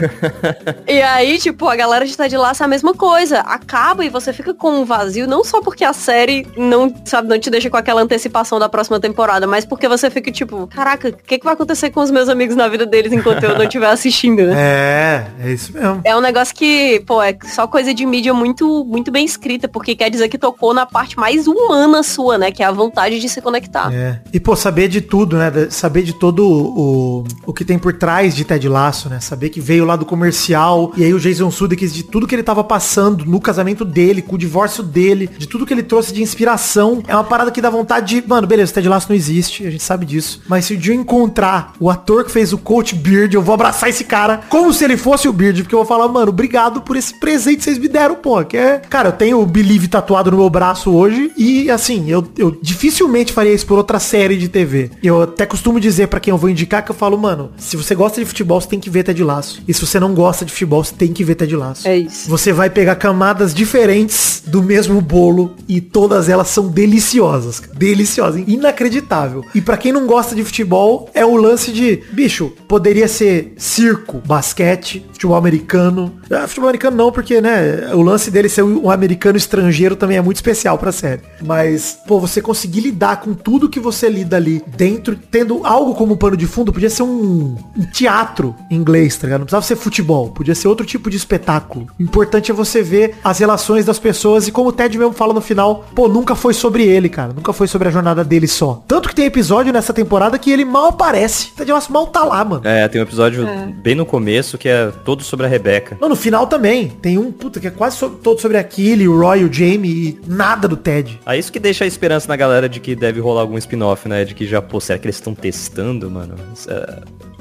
e 0.86 1.02
aí, 1.02 1.38
tipo, 1.38 1.68
a 1.68 1.76
galera 1.76 2.06
de 2.06 2.16
tá 2.16 2.28
de 2.28 2.36
laço 2.36 2.62
é 2.62 2.66
a 2.66 2.68
mesma 2.68 2.94
coisa. 2.94 3.40
Acaba 3.40 4.04
e 4.04 4.08
você 4.08 4.32
fica 4.32 4.54
com 4.54 4.70
um 4.70 4.84
vazio, 4.84 5.26
não 5.26 5.44
só 5.44 5.60
porque 5.60 5.84
a 5.84 5.92
série 5.92 6.46
não, 6.56 6.94
sabe, 7.04 7.28
não 7.28 7.38
te 7.38 7.50
deixa 7.50 7.68
com 7.68 7.76
aquela 7.76 8.00
antecipação 8.00 8.58
da 8.58 8.68
próxima 8.68 9.00
temporada, 9.00 9.46
mas 9.46 9.64
porque 9.64 9.88
você 9.88 10.10
fica 10.10 10.30
tipo, 10.30 10.66
caraca, 10.68 11.08
o 11.08 11.12
que, 11.12 11.38
que 11.38 11.44
vai 11.44 11.54
acontecer 11.54 11.90
com 11.90 12.00
os 12.00 12.10
meus 12.10 12.28
amigos 12.28 12.56
na 12.56 12.68
vida 12.68 12.86
deles 12.86 13.12
enquanto 13.12 13.42
eu 13.44 13.56
não 13.56 13.64
estiver 13.64 13.88
assistindo, 13.88 14.46
né? 14.46 14.54
É, 14.56 15.26
é 15.46 15.52
isso 15.52 15.72
mesmo. 15.72 16.00
É 16.04 16.16
um 16.16 16.20
negócio 16.20 16.54
que, 16.54 17.00
pô, 17.06 17.22
é 17.22 17.36
só 17.44 17.66
coisa 17.66 17.92
de 17.92 18.04
mídia 18.06 18.34
muito, 18.34 18.84
muito 18.84 19.10
bem 19.10 19.24
escrita, 19.24 19.68
porque 19.68 19.94
quer 19.94 20.10
dizer 20.10 20.28
que 20.28 20.38
tocou 20.38 20.72
na 20.72 20.86
parte 20.86 21.18
mais 21.18 21.46
humana 21.46 22.02
sua, 22.02 22.38
né? 22.38 22.50
Que 22.50 22.62
é 22.62 22.66
a 22.66 22.72
vontade 22.72 23.18
de 23.18 23.28
se 23.28 23.40
conectar. 23.40 23.92
É. 23.92 24.20
E, 24.32 24.38
pô, 24.38 24.54
saber 24.54 24.88
de 24.88 25.00
tudo, 25.00 25.31
né? 25.36 25.68
Saber 25.70 26.02
de 26.02 26.12
todo 26.12 26.46
o, 26.46 27.24
o 27.46 27.52
que 27.52 27.64
tem 27.64 27.78
por 27.78 27.92
trás 27.92 28.34
de 28.34 28.44
Ted 28.44 28.68
Laço, 28.68 29.08
né? 29.08 29.20
Saber 29.20 29.48
que 29.48 29.60
veio 29.60 29.84
lá 29.84 29.96
do 29.96 30.04
comercial 30.04 30.92
e 30.96 31.04
aí 31.04 31.12
o 31.12 31.20
Jason 31.20 31.50
Sudeikis 31.50 31.92
de 31.92 32.02
tudo 32.02 32.26
que 32.26 32.34
ele 32.34 32.42
tava 32.42 32.62
passando 32.62 33.24
no 33.24 33.40
casamento 33.40 33.84
dele, 33.84 34.22
com 34.22 34.34
o 34.34 34.38
divórcio 34.38 34.82
dele, 34.82 35.28
de 35.38 35.46
tudo 35.46 35.66
que 35.66 35.74
ele 35.74 35.82
trouxe 35.82 36.12
de 36.12 36.22
inspiração. 36.22 37.02
É 37.06 37.14
uma 37.14 37.24
parada 37.24 37.50
que 37.50 37.60
dá 37.60 37.70
vontade 37.70 38.20
de, 38.20 38.28
mano, 38.28 38.46
beleza, 38.46 38.72
Ted 38.72 38.88
Laço 38.88 39.08
não 39.08 39.16
existe, 39.16 39.66
a 39.66 39.70
gente 39.70 39.82
sabe 39.82 40.06
disso. 40.06 40.42
Mas 40.48 40.64
se 40.64 40.74
o 40.74 40.76
dia 40.76 40.94
eu 40.94 41.00
encontrar 41.00 41.72
o 41.80 41.90
ator 41.90 42.24
que 42.24 42.30
fez 42.30 42.52
o 42.52 42.58
Coach 42.58 42.94
Beard, 42.94 43.34
eu 43.34 43.42
vou 43.42 43.54
abraçar 43.54 43.88
esse 43.88 44.04
cara 44.04 44.42
como 44.48 44.72
se 44.72 44.84
ele 44.84 44.96
fosse 44.96 45.28
o 45.28 45.32
Beard, 45.32 45.62
porque 45.62 45.74
eu 45.74 45.80
vou 45.80 45.86
falar, 45.86 46.08
mano, 46.08 46.28
obrigado 46.28 46.80
por 46.82 46.96
esse 46.96 47.14
presente 47.14 47.58
que 47.58 47.64
vocês 47.64 47.78
me 47.78 47.88
deram, 47.88 48.16
pô. 48.16 48.44
Que 48.44 48.56
é, 48.56 48.78
cara, 48.78 49.08
eu 49.08 49.12
tenho 49.12 49.40
o 49.40 49.46
Believe 49.46 49.88
tatuado 49.88 50.30
no 50.30 50.36
meu 50.36 50.50
braço 50.50 50.90
hoje 50.90 51.32
e 51.36 51.70
assim, 51.70 52.10
eu, 52.10 52.26
eu 52.36 52.56
dificilmente 52.62 53.32
faria 53.32 53.52
isso 53.52 53.66
por 53.66 53.78
outra 53.78 53.98
série 53.98 54.36
de 54.36 54.48
TV. 54.48 54.90
Eu 55.02 55.21
até 55.22 55.46
costumo 55.46 55.80
dizer 55.80 56.08
para 56.08 56.20
quem 56.20 56.30
eu 56.30 56.38
vou 56.38 56.50
indicar 56.50 56.84
que 56.84 56.90
eu 56.90 56.94
falo, 56.94 57.16
mano, 57.18 57.50
se 57.56 57.76
você 57.76 57.94
gosta 57.94 58.20
de 58.20 58.26
futebol, 58.26 58.60
você 58.60 58.68
tem 58.68 58.80
que 58.80 58.90
ver 58.90 59.04
Ted 59.04 59.22
Laço. 59.22 59.62
E 59.66 59.74
se 59.74 59.84
você 59.84 59.98
não 59.98 60.14
gosta 60.14 60.44
de 60.44 60.52
futebol, 60.52 60.82
você 60.82 60.94
tem 60.94 61.12
que 61.12 61.24
ver 61.24 61.34
Ted 61.34 61.54
Laço. 61.56 61.86
É 61.86 61.96
isso. 61.96 62.28
Você 62.28 62.52
vai 62.52 62.70
pegar 62.70 62.96
camadas 62.96 63.54
diferentes 63.54 64.42
do 64.46 64.62
mesmo 64.62 65.00
bolo 65.00 65.54
e 65.68 65.80
todas 65.80 66.28
elas 66.28 66.48
são 66.48 66.68
deliciosas. 66.68 67.62
Deliciosas, 67.74 68.42
inacreditável. 68.46 69.44
E 69.54 69.60
para 69.60 69.76
quem 69.76 69.92
não 69.92 70.06
gosta 70.06 70.34
de 70.34 70.44
futebol, 70.44 71.10
é 71.14 71.24
o 71.24 71.36
lance 71.36 71.72
de, 71.72 72.02
bicho, 72.12 72.52
poderia 72.66 73.08
ser 73.08 73.54
circo, 73.56 74.22
basquete, 74.24 75.04
futebol 75.12 75.36
americano. 75.36 76.12
Ah, 76.30 76.46
futebol 76.46 76.68
americano 76.68 76.96
não, 76.96 77.12
porque, 77.12 77.40
né, 77.40 77.90
o 77.94 78.02
lance 78.02 78.30
dele 78.30 78.48
ser 78.48 78.62
um 78.62 78.90
americano 78.90 79.36
estrangeiro 79.36 79.96
também 79.96 80.16
é 80.16 80.22
muito 80.22 80.36
especial 80.36 80.78
pra 80.78 80.92
série. 80.92 81.22
Mas, 81.42 81.98
pô, 82.06 82.18
você 82.18 82.40
conseguir 82.40 82.80
lidar 82.80 83.20
com 83.20 83.34
tudo 83.34 83.68
que 83.68 83.80
você 83.80 84.08
lida 84.08 84.36
ali 84.36 84.62
dentro 84.76 85.11
dentro, 85.14 85.28
tendo 85.30 85.60
algo 85.66 85.94
como 85.94 86.16
pano 86.16 86.36
de 86.36 86.46
fundo, 86.46 86.72
podia 86.72 86.90
ser 86.90 87.02
um, 87.02 87.56
um 87.76 87.84
teatro 87.92 88.54
em 88.70 88.76
inglês, 88.76 89.16
tá 89.16 89.26
ligado? 89.26 89.40
Não 89.40 89.46
precisava 89.46 89.64
ser 89.64 89.76
futebol, 89.76 90.28
podia 90.30 90.54
ser 90.54 90.68
outro 90.68 90.84
tipo 90.86 91.10
de 91.10 91.16
espetáculo. 91.16 91.86
O 91.98 92.02
importante 92.02 92.50
é 92.50 92.54
você 92.54 92.82
ver 92.82 93.16
as 93.22 93.38
relações 93.38 93.84
das 93.84 93.98
pessoas 93.98 94.48
e 94.48 94.52
como 94.52 94.68
o 94.70 94.72
Ted 94.72 94.96
mesmo 94.98 95.12
fala 95.12 95.32
no 95.32 95.40
final, 95.40 95.84
pô, 95.94 96.08
nunca 96.08 96.34
foi 96.34 96.54
sobre 96.54 96.84
ele, 96.84 97.08
cara. 97.08 97.32
Nunca 97.32 97.52
foi 97.52 97.66
sobre 97.66 97.88
a 97.88 97.90
jornada 97.90 98.24
dele 98.24 98.46
só. 98.46 98.82
Tanto 98.86 99.08
que 99.08 99.14
tem 99.14 99.26
episódio 99.26 99.72
nessa 99.72 99.92
temporada 99.92 100.38
que 100.38 100.50
ele 100.50 100.64
mal 100.64 100.88
aparece. 100.88 101.50
O 101.52 101.56
Ted 101.56 101.72
Lasso 101.72 101.92
mal 101.92 102.06
tá 102.06 102.24
lá, 102.24 102.44
mano. 102.44 102.62
É, 102.64 102.86
tem 102.88 103.00
um 103.00 103.04
episódio 103.04 103.46
bem 103.82 103.94
no 103.94 104.06
começo 104.06 104.58
que 104.58 104.68
é 104.68 104.90
todo 105.04 105.22
sobre 105.22 105.46
a 105.46 105.48
Rebeca. 105.48 105.96
Não, 106.00 106.08
no 106.08 106.16
final 106.16 106.46
também. 106.46 106.88
Tem 106.88 107.18
um, 107.18 107.30
puta, 107.32 107.60
que 107.60 107.66
é 107.66 107.70
quase 107.70 107.96
so- 107.96 108.10
todo 108.10 108.40
sobre 108.40 108.56
a 108.58 108.64
Killy, 108.64 109.08
o 109.08 109.18
Roy, 109.18 109.44
o 109.44 109.52
Jamie 109.52 109.90
e 109.90 110.20
nada 110.26 110.66
do 110.68 110.76
Ted. 110.76 111.20
É 111.26 111.38
isso 111.38 111.52
que 111.52 111.58
deixa 111.58 111.84
a 111.84 111.86
esperança 111.86 112.28
na 112.28 112.36
galera 112.36 112.68
de 112.68 112.80
que 112.80 112.94
deve 112.94 113.20
rolar 113.20 113.40
algum 113.42 113.58
spin-off, 113.58 114.08
né? 114.08 114.24
De 114.24 114.34
que 114.34 114.46
já, 114.46 114.60
pô, 114.62 114.80
será 114.92 114.98
que 114.98 115.06
eles 115.06 115.16
estão 115.16 115.34
testando, 115.34 116.10
mano? 116.10 116.34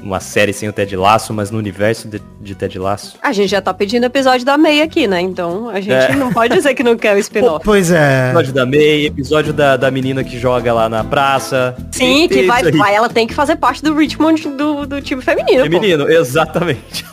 Uma 0.02 0.20
série 0.20 0.52
sem 0.52 0.68
o 0.68 0.72
Ted 0.72 0.94
Laço, 0.96 1.32
mas 1.32 1.50
no 1.50 1.58
universo 1.58 2.08
de, 2.08 2.20
de 2.40 2.54
Ted 2.54 2.78
Laço. 2.78 3.16
A 3.22 3.32
gente 3.32 3.50
já 3.50 3.60
tá 3.60 3.72
pedindo 3.72 4.04
episódio 4.04 4.44
da 4.44 4.58
Meia 4.58 4.84
aqui, 4.84 5.06
né? 5.06 5.20
Então 5.20 5.68
a 5.68 5.80
gente 5.80 5.92
É. 5.92 6.14
não 6.16 6.32
pode 6.32 6.54
dizer 6.54 6.74
que 6.74 6.82
não 6.82 6.96
quer 6.96 7.14
o 7.14 7.18
spin-off. 7.18 7.64
Pois 7.64 7.90
é. 7.90 8.26
Episódio 8.30 8.52
da 8.52 8.66
May, 8.66 9.06
episódio 9.06 9.52
da, 9.52 9.76
da 9.76 9.90
menina 9.90 10.24
que 10.24 10.38
joga 10.38 10.72
lá 10.72 10.88
na 10.88 11.04
praça. 11.04 11.76
Sim, 11.92 12.26
que 12.28 12.42
vai, 12.46 12.70
vai, 12.72 12.94
ela 12.94 13.08
tem 13.08 13.26
que 13.26 13.34
fazer 13.34 13.56
parte 13.56 13.82
do 13.82 13.94
Richmond 13.94 14.48
do, 14.50 14.86
do 14.86 15.00
time 15.00 15.22
feminino. 15.22 15.62
Feminino, 15.62 16.10
exatamente. 16.10 17.04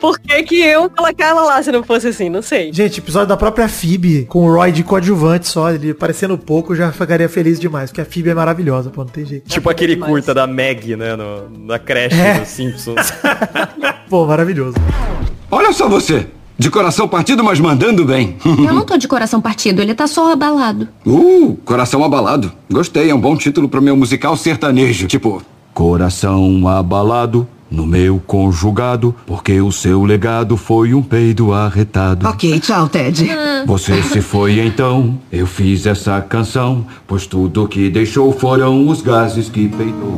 Pô. 0.00 0.14
Por 0.14 0.18
que 0.20 0.42
que 0.42 0.60
eu 0.60 0.88
colocar 0.90 1.26
ela 1.26 1.42
lá 1.42 1.62
se 1.62 1.70
não 1.72 1.82
fosse 1.82 2.08
assim? 2.08 2.28
Não 2.28 2.42
sei. 2.42 2.72
Gente, 2.72 2.98
episódio 2.98 3.28
da 3.28 3.36
própria 3.36 3.68
Phoebe, 3.68 4.24
com 4.26 4.46
o 4.46 4.54
Roy 4.54 4.70
de 4.72 4.82
coadjuvante 4.82 5.46
só, 5.48 5.70
ele 5.70 5.90
aparecendo 5.90 6.36
pouco, 6.36 6.72
eu 6.72 6.76
já 6.76 6.92
ficaria 6.92 7.28
feliz 7.28 7.58
demais, 7.60 7.90
porque 7.90 8.00
a 8.00 8.04
Phoebe 8.04 8.30
é 8.30 8.34
maravilhosa, 8.34 8.90
pô, 8.90 9.02
não 9.02 9.10
tem 9.10 9.24
jeito. 9.24 9.48
tipo 9.48 9.68
aquele 9.70 9.96
curta 9.96 10.32
da 10.34 10.46
Meg, 10.46 10.96
né? 10.96 11.14
No, 11.16 11.48
na 11.50 11.78
creche 11.78 12.14
É. 12.20 12.23
dos 12.32 12.48
Simpsons. 12.48 13.12
Pô, 14.08 14.26
maravilhoso. 14.26 14.76
Olha 15.50 15.72
só 15.72 15.88
você. 15.88 16.26
De 16.56 16.70
coração 16.70 17.08
partido, 17.08 17.42
mas 17.42 17.58
mandando 17.58 18.04
bem. 18.04 18.36
Eu 18.44 18.72
não 18.72 18.82
tô 18.86 18.96
de 18.96 19.08
coração 19.08 19.40
partido, 19.40 19.82
ele 19.82 19.92
tá 19.92 20.06
só 20.06 20.32
abalado. 20.32 20.88
Uh, 21.04 21.56
coração 21.64 22.04
abalado. 22.04 22.52
Gostei, 22.70 23.10
é 23.10 23.14
um 23.14 23.20
bom 23.20 23.36
título 23.36 23.68
pro 23.68 23.82
meu 23.82 23.96
musical 23.96 24.36
sertanejo. 24.36 25.08
Tipo, 25.08 25.42
coração 25.72 26.68
abalado 26.68 27.48
no 27.68 27.84
meu 27.84 28.22
conjugado, 28.24 29.12
porque 29.26 29.60
o 29.60 29.72
seu 29.72 30.04
legado 30.04 30.56
foi 30.56 30.94
um 30.94 31.02
peido 31.02 31.52
arretado. 31.52 32.26
Ok, 32.28 32.60
tchau, 32.60 32.88
Ted. 32.88 33.28
Você 33.66 34.00
se 34.02 34.20
foi 34.20 34.60
então, 34.60 35.18
eu 35.32 35.46
fiz 35.46 35.84
essa 35.86 36.20
canção, 36.20 36.86
pois 37.06 37.26
tudo 37.26 37.66
que 37.66 37.90
deixou 37.90 38.32
foram 38.32 38.86
os 38.86 39.02
gases 39.02 39.48
que 39.48 39.68
peidou. 39.68 40.16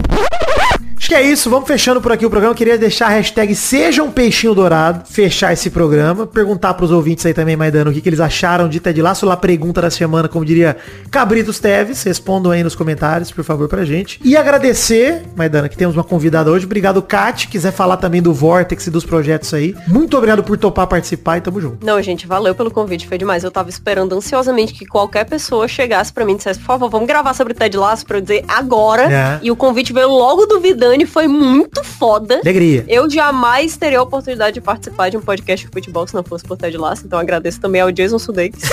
Acho 0.98 1.08
que 1.08 1.14
é 1.14 1.22
isso, 1.22 1.50
vamos 1.50 1.68
fechando 1.68 2.00
por 2.00 2.10
aqui 2.10 2.24
o 2.24 2.30
programa. 2.30 2.52
Eu 2.52 2.56
queria 2.56 2.78
deixar 2.78 3.06
a 3.06 3.10
hashtag 3.10 3.54
Seja 3.54 4.02
um 4.02 4.10
Peixinho 4.10 4.54
Dourado, 4.54 5.04
fechar 5.08 5.52
esse 5.52 5.70
programa, 5.70 6.26
perguntar 6.26 6.74
pros 6.74 6.90
ouvintes 6.90 7.24
aí 7.26 7.34
também, 7.34 7.56
Maidano, 7.56 7.90
o 7.90 7.94
que, 7.94 8.00
que 8.00 8.08
eles 8.08 8.20
acharam 8.20 8.68
de 8.68 8.80
Ted 8.80 9.00
Laço, 9.00 9.26
lá 9.26 9.36
pergunta 9.36 9.82
da 9.82 9.90
semana, 9.90 10.28
como 10.28 10.44
diria 10.44 10.76
Cabritos 11.10 11.60
Teves, 11.60 12.02
respondam 12.02 12.50
aí 12.50 12.64
nos 12.64 12.74
comentários, 12.74 13.30
por 13.30 13.44
favor, 13.44 13.68
pra 13.68 13.84
gente. 13.84 14.18
E 14.24 14.36
agradecer, 14.36 15.22
Maidana, 15.36 15.68
que 15.68 15.76
temos 15.76 15.94
uma 15.94 16.04
convidada 16.04 16.50
hoje, 16.50 16.64
obrigado, 16.64 17.00
Kat, 17.02 17.48
quiser 17.48 17.72
falar 17.72 17.98
também 17.98 18.22
do 18.22 18.32
Vortex 18.32 18.86
e 18.86 18.90
dos 18.90 19.04
projetos 19.04 19.52
aí. 19.54 19.74
Muito 19.86 20.16
obrigado 20.16 20.42
por 20.42 20.56
topar 20.58 20.86
participar 20.86 21.38
e 21.38 21.40
tamo 21.40 21.60
junto. 21.60 21.84
Não, 21.84 22.00
gente, 22.02 22.26
valeu 22.26 22.54
pelo 22.54 22.70
convite, 22.70 23.06
foi 23.06 23.18
demais. 23.18 23.44
Eu 23.44 23.50
tava 23.50 23.68
esperando 23.68 24.14
ansiosamente 24.14 24.72
que 24.72 24.86
qualquer 24.86 25.24
pessoa 25.24 25.68
chegasse 25.68 26.12
pra 26.12 26.24
mim 26.24 26.32
e 26.32 26.36
dissesse, 26.36 26.58
por 26.58 26.66
favor, 26.66 26.88
vamos 26.88 27.06
gravar 27.06 27.34
sobre 27.34 27.54
Ted 27.54 27.76
Lasso 27.76 28.06
pra 28.06 28.18
eu 28.18 28.20
dizer 28.20 28.44
agora. 28.48 29.12
É. 29.12 29.40
E 29.42 29.50
o 29.50 29.56
convite 29.56 29.92
veio 29.92 30.08
logo 30.08 30.46
do 30.46 30.60
Vidani, 30.86 31.04
foi 31.04 31.26
muito 31.26 31.82
foda. 31.82 32.36
Alegria. 32.36 32.84
Eu 32.88 33.10
jamais 33.10 33.76
teria 33.76 33.98
a 33.98 34.02
oportunidade 34.02 34.54
de 34.54 34.60
participar 34.60 35.08
de 35.10 35.16
um 35.16 35.20
podcast 35.20 35.66
de 35.66 35.72
futebol 35.72 36.06
se 36.06 36.14
não 36.14 36.22
fosse 36.22 36.44
por 36.44 36.56
Ted 36.56 36.76
Lasso, 36.76 37.04
então 37.04 37.18
agradeço 37.18 37.60
também 37.60 37.80
ao 37.80 37.90
Jason 37.90 38.18
Sudeikis. 38.18 38.68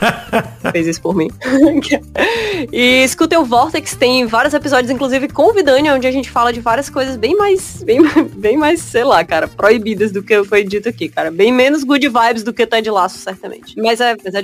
fez 0.70 0.86
isso 0.86 1.00
por 1.00 1.14
mim. 1.14 1.30
e 2.72 3.04
escutem 3.04 3.38
o 3.38 3.44
Vortex, 3.44 3.94
tem 3.94 4.26
vários 4.26 4.52
episódios, 4.52 4.90
inclusive 4.90 5.28
com 5.28 5.50
o 5.50 5.52
Vidani, 5.52 5.90
onde 5.90 6.06
a 6.06 6.10
gente 6.10 6.30
fala 6.30 6.52
de 6.52 6.60
várias 6.60 6.90
coisas 6.90 7.16
bem 7.16 7.34
mais, 7.34 7.82
bem, 7.82 8.00
bem 8.36 8.56
mais, 8.56 8.80
sei 8.80 9.04
lá, 9.04 9.24
cara, 9.24 9.48
proibidas 9.48 10.12
do 10.12 10.22
que 10.22 10.44
foi 10.44 10.62
dito 10.62 10.88
aqui, 10.88 11.08
cara. 11.08 11.30
Bem 11.30 11.52
menos 11.52 11.84
good 11.84 12.06
vibes 12.06 12.42
do 12.42 12.52
que 12.52 12.66
Ted 12.66 12.90
Lasso, 12.90 13.18
certamente. 13.18 13.74
Mas 13.80 14.00
é, 14.00 14.14
mas 14.22 14.34
é, 14.34 14.40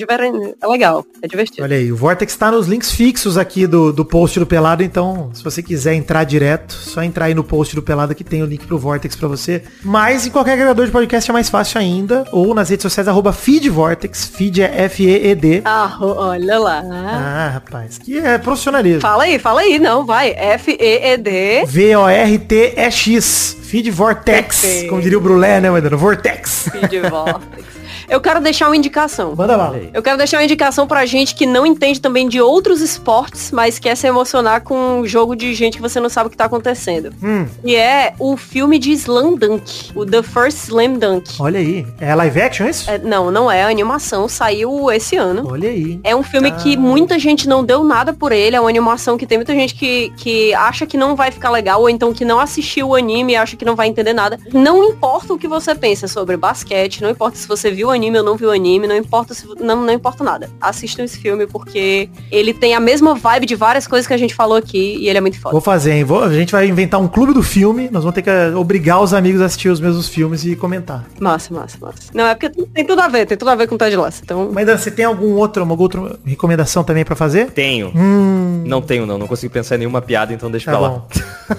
é 0.60 0.66
legal, 0.66 1.04
é 1.20 1.28
divertido. 1.28 1.62
Olha 1.62 1.76
aí, 1.76 1.92
o 1.92 1.96
Vortex 1.96 2.34
tá 2.36 2.50
nos 2.50 2.66
links 2.66 2.90
fixos 2.92 3.36
aqui 3.36 3.66
do, 3.66 3.92
do 3.92 4.04
post 4.04 4.38
do 4.38 4.46
Pelado, 4.46 4.82
então 4.82 5.30
se 5.34 5.44
você 5.44 5.62
quiser 5.62 5.94
entrar 5.94 6.24
direto, 6.24 6.72
só 6.72 7.01
entrar 7.04 7.26
aí 7.26 7.34
no 7.34 7.44
post 7.44 7.74
do 7.74 7.82
Pelado 7.82 8.14
que 8.14 8.24
tem 8.24 8.42
o 8.42 8.46
link 8.46 8.66
pro 8.66 8.78
Vortex 8.78 9.14
pra 9.16 9.28
você. 9.28 9.62
Mas 9.82 10.26
em 10.26 10.30
qualquer 10.30 10.52
agregador 10.52 10.86
de 10.86 10.92
podcast 10.92 11.30
é 11.30 11.32
mais 11.32 11.48
fácil 11.50 11.80
ainda, 11.80 12.24
ou 12.32 12.54
nas 12.54 12.68
redes 12.68 12.82
sociais, 12.82 13.08
arroba 13.08 13.32
feedvortex, 13.32 14.26
feed 14.26 14.62
é 14.62 14.84
F-E-E-D. 14.84 15.62
Ah, 15.64 15.96
olha 16.00 16.58
lá. 16.58 16.82
Ah, 16.84 17.50
rapaz, 17.54 17.98
que 17.98 18.18
é 18.18 18.38
profissionalismo. 18.38 19.00
Fala 19.00 19.24
aí, 19.24 19.38
fala 19.38 19.60
aí, 19.62 19.78
não, 19.78 20.04
vai. 20.04 20.30
F-E-E-D. 20.30 21.64
V-O-R-T-E-X, 21.66 23.56
feed 23.62 23.90
Vortex, 23.90 24.60
Perfeito. 24.60 24.88
como 24.90 25.02
diria 25.02 25.18
o 25.18 25.20
Brulé, 25.20 25.60
né, 25.60 25.70
Maidana? 25.70 25.96
Vortex. 25.96 26.68
Feed 26.70 27.00
Vortex. 27.08 27.71
Eu 28.08 28.20
quero 28.20 28.40
deixar 28.40 28.66
uma 28.68 28.76
indicação. 28.76 29.34
Manda 29.36 29.56
lá. 29.56 29.72
Eu 29.92 30.02
quero 30.02 30.18
deixar 30.18 30.38
uma 30.38 30.44
indicação 30.44 30.86
pra 30.86 31.04
gente 31.06 31.34
que 31.34 31.46
não 31.46 31.64
entende 31.66 32.00
também 32.00 32.28
de 32.28 32.40
outros 32.40 32.80
esportes, 32.80 33.50
mas 33.50 33.78
quer 33.78 33.96
se 33.96 34.06
emocionar 34.06 34.62
com 34.62 35.00
um 35.00 35.06
jogo 35.06 35.34
de 35.36 35.52
gente 35.54 35.76
que 35.76 35.82
você 35.82 36.00
não 36.00 36.08
sabe 36.08 36.26
o 36.28 36.30
que 36.30 36.36
tá 36.36 36.44
acontecendo. 36.46 37.12
Hum, 37.22 37.46
E 37.64 37.74
é 37.76 38.14
o 38.18 38.36
filme 38.36 38.78
de 38.78 38.92
Slam 38.92 39.34
Dunk, 39.34 39.90
o 39.94 40.04
The 40.04 40.22
First 40.22 40.58
Slam 40.68 40.94
Dunk. 40.98 41.30
olha 41.40 41.58
aí. 41.60 41.86
É 42.00 42.14
live 42.14 42.40
action 42.40 42.66
isso? 42.68 42.90
É, 42.90 42.98
não, 42.98 43.30
não 43.30 43.50
é, 43.50 43.62
a 43.64 43.68
animação 43.68 44.28
saiu 44.28 44.90
esse 44.90 45.16
ano. 45.16 45.48
Olha 45.50 45.68
aí. 45.68 46.00
É 46.04 46.14
um 46.14 46.22
filme 46.22 46.50
que 46.52 46.76
muita 46.76 47.18
gente 47.18 47.48
não 47.48 47.64
deu 47.64 47.84
nada 47.84 48.12
por 48.12 48.32
ele, 48.32 48.56
é 48.56 48.60
uma 48.60 48.68
animação 48.68 49.16
que 49.16 49.26
tem 49.26 49.38
muita 49.38 49.52
gente 49.54 49.74
que, 49.74 50.10
que 50.16 50.52
acha 50.54 50.86
que 50.86 50.96
não 50.96 51.14
vai 51.16 51.30
ficar 51.30 51.50
legal, 51.50 51.80
ou 51.80 51.88
então 51.88 52.12
que 52.12 52.24
não 52.24 52.38
assistiu 52.40 52.88
o 52.88 52.94
anime 52.94 53.32
e 53.32 53.36
acha 53.36 53.56
que 53.56 53.64
não 53.64 53.76
vai 53.76 53.88
entender 53.88 54.12
nada. 54.12 54.38
Não 54.52 54.82
importa 54.84 55.32
o 55.34 55.38
que 55.38 55.48
você 55.48 55.74
pensa 55.74 56.08
sobre 56.08 56.36
basquete, 56.36 57.02
não 57.02 57.10
importa 57.10 57.36
se 57.36 57.46
você 57.46 57.70
viu 57.70 57.90
anime 57.92 58.18
ou 58.18 58.24
não 58.24 58.36
viu 58.36 58.48
o 58.48 58.52
anime, 58.52 58.86
não 58.86 58.96
importa 58.96 59.34
se 59.34 59.46
não, 59.60 59.82
não 59.84 59.92
importa 59.92 60.22
nada. 60.24 60.50
Assistam 60.60 61.02
esse 61.04 61.18
filme 61.18 61.46
porque 61.46 62.08
ele 62.30 62.52
tem 62.54 62.74
a 62.74 62.80
mesma 62.80 63.14
vibe 63.14 63.46
de 63.46 63.54
várias 63.54 63.86
coisas 63.86 64.06
que 64.06 64.12
a 64.14 64.16
gente 64.16 64.34
falou 64.34 64.56
aqui 64.56 64.96
e 64.98 65.08
ele 65.08 65.18
é 65.18 65.20
muito 65.20 65.38
foda. 65.40 65.52
Vou 65.52 65.60
fazer, 65.60 65.92
hein? 65.92 66.04
Vou- 66.04 66.22
a 66.24 66.32
gente 66.32 66.52
vai 66.52 66.66
inventar 66.66 67.00
um 67.00 67.08
clube 67.08 67.32
do 67.32 67.42
filme, 67.42 67.88
nós 67.92 68.02
vamos 68.02 68.14
ter 68.14 68.22
que 68.22 68.30
eh, 68.30 68.54
obrigar 68.54 69.00
os 69.00 69.12
amigos 69.14 69.40
a 69.40 69.46
assistir 69.46 69.68
os 69.68 69.80
mesmos 69.80 70.08
filmes 70.08 70.44
e 70.44 70.54
comentar. 70.56 71.04
Massa, 71.20 71.52
massa, 71.54 71.76
massa. 71.80 71.96
Não, 72.14 72.26
é 72.26 72.34
porque 72.34 72.50
tem, 72.50 72.84
tudo 72.84 73.00
a 73.00 73.08
ver, 73.08 73.26
tem 73.26 73.36
tudo 73.36 73.50
a 73.50 73.54
ver 73.54 73.66
com 73.66 73.74
o 73.74 73.78
Ted 73.78 73.94
Lasso. 73.96 74.20
Então, 74.24 74.50
Mas 74.52 74.66
você 74.66 74.90
tem 74.90 75.04
algum 75.04 75.34
outro, 75.34 75.62
uma 75.62 75.78
outra 75.78 76.18
recomendação 76.24 76.82
também 76.84 77.04
pra 77.04 77.14
fazer? 77.16 77.50
Tenho. 77.50 77.92
Hum. 77.94 78.64
Não 78.66 78.80
tenho, 78.80 79.04
não. 79.06 79.18
Não 79.18 79.26
consigo 79.26 79.52
pensar 79.52 79.74
em 79.76 79.78
nenhuma 79.78 80.00
piada, 80.00 80.32
então 80.32 80.50
deixa 80.50 80.70
Tá 80.70 80.78
pra 80.78 80.80
lá. 80.80 80.88
bom. 80.90 81.06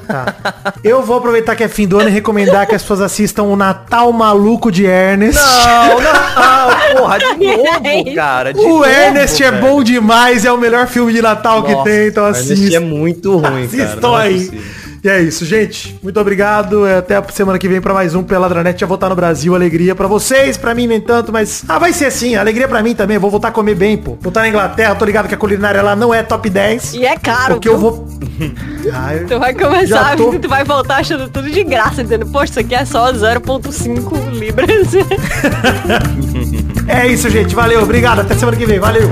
Tá. 0.08 0.74
Eu 0.84 1.02
vou 1.04 1.18
aproveitar 1.18 1.56
que 1.56 1.64
é 1.64 1.68
fim 1.68 1.88
do 1.88 2.00
ano 2.00 2.10
e 2.10 2.12
recomendar 2.12 2.68
que 2.68 2.76
as 2.76 2.82
pessoas 2.82 3.02
assistam 3.02 3.44
o 3.44 3.56
Natal 3.56 4.12
Maluco 4.12 4.72
de 4.72 4.86
Ernest. 4.86 5.40
Não, 5.40 6.00
não, 6.02 6.23
porra, 6.98 7.18
de 7.20 7.26
novo, 7.48 8.16
cara. 8.16 8.54
de 8.54 8.60
o 8.60 8.64
novo, 8.70 8.86
Ernest 8.86 9.44
é 9.44 9.52
velho. 9.52 9.62
bom 9.66 9.84
demais, 9.84 10.46
é 10.46 10.52
o 10.52 10.58
melhor 10.58 10.88
filme 10.88 11.14
de 11.14 11.22
Natal 11.22 11.64
que 11.64 11.72
Nossa, 11.72 11.84
tem, 11.84 12.08
então 12.08 12.26
Ernest 12.28 12.54
assista. 12.54 12.78
é 12.78 12.80
muito 12.80 13.38
ruim, 13.38 13.68
cara. 13.68 13.84
Assistam 13.84 14.14
é 14.20 14.22
aí. 14.22 14.34
possível. 14.46 14.83
E 15.04 15.10
é 15.10 15.22
isso, 15.22 15.44
gente. 15.44 16.00
Muito 16.02 16.18
obrigado. 16.18 16.86
É, 16.88 16.98
Até 17.00 17.18
a 17.18 17.24
semana 17.30 17.60
que 17.60 17.68
vem 17.68 17.82
pra 17.82 17.94
mais 17.94 18.16
um 18.16 18.24
Peladranet. 18.24 18.80
Já 18.80 18.88
voltar 18.88 19.10
no 19.10 19.16
Brasil. 19.16 19.54
Alegria 19.54 19.94
pra 19.94 20.08
vocês, 20.08 20.56
pra 20.56 20.74
mim 20.74 20.88
nem 20.88 21.02
tanto, 21.02 21.30
mas... 21.30 21.64
Ah, 21.68 21.78
vai 21.78 21.92
ser 21.92 22.06
assim. 22.06 22.36
Alegria 22.36 22.70
pra 22.70 22.82
mim 22.82 22.96
também. 22.96 23.18
Vou 23.18 23.30
voltar 23.30 23.50
a 23.50 23.52
comer 23.52 23.76
bem, 23.76 23.98
pô. 23.98 24.18
Voltar 24.22 24.42
na 24.42 24.48
Inglaterra. 24.50 24.96
Tô 24.96 25.04
ligado 25.04 25.28
que 25.28 25.36
a 25.36 25.38
culinária 25.38 25.82
lá 25.82 25.94
não 25.94 26.14
é 26.14 26.24
top 26.24 26.50
10. 26.50 26.94
E 26.94 27.06
é 27.06 27.18
caro, 27.18 27.56
Porque 27.56 27.68
eu 27.68 27.78
viu? 27.78 27.82
vou... 27.92 28.08
Ah, 28.94 29.16
eu- 29.16 29.28
Tu 29.28 29.40
vai 29.40 29.54
Já 29.54 29.60
começar, 29.70 30.16
tô- 30.18 30.40
tu 30.40 30.50
vai 30.50 30.64
voltar 30.64 30.98
achando 30.98 31.30
tudo 31.30 31.50
de 31.50 31.64
graça, 31.64 32.04
dizendo, 32.04 32.26
poxa, 32.28 32.46
isso 32.52 32.60
aqui 32.60 32.76
é 32.76 32.84
só 32.86 33.12
0.5 33.14 34.32
libras. 34.32 34.88
É 36.86 37.08
isso, 37.08 37.30
gente. 37.30 37.56
Valeu. 37.56 37.82
Obrigado. 37.82 38.20
Até 38.20 38.36
semana 38.36 38.58
que 38.58 38.66
vem. 38.66 38.78
Valeu. 38.78 39.08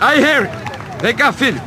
Aí, 0.00 0.20
Harry! 0.20 0.48
Vem 1.00 1.14
cá, 1.14 1.32
filho! 1.32 1.60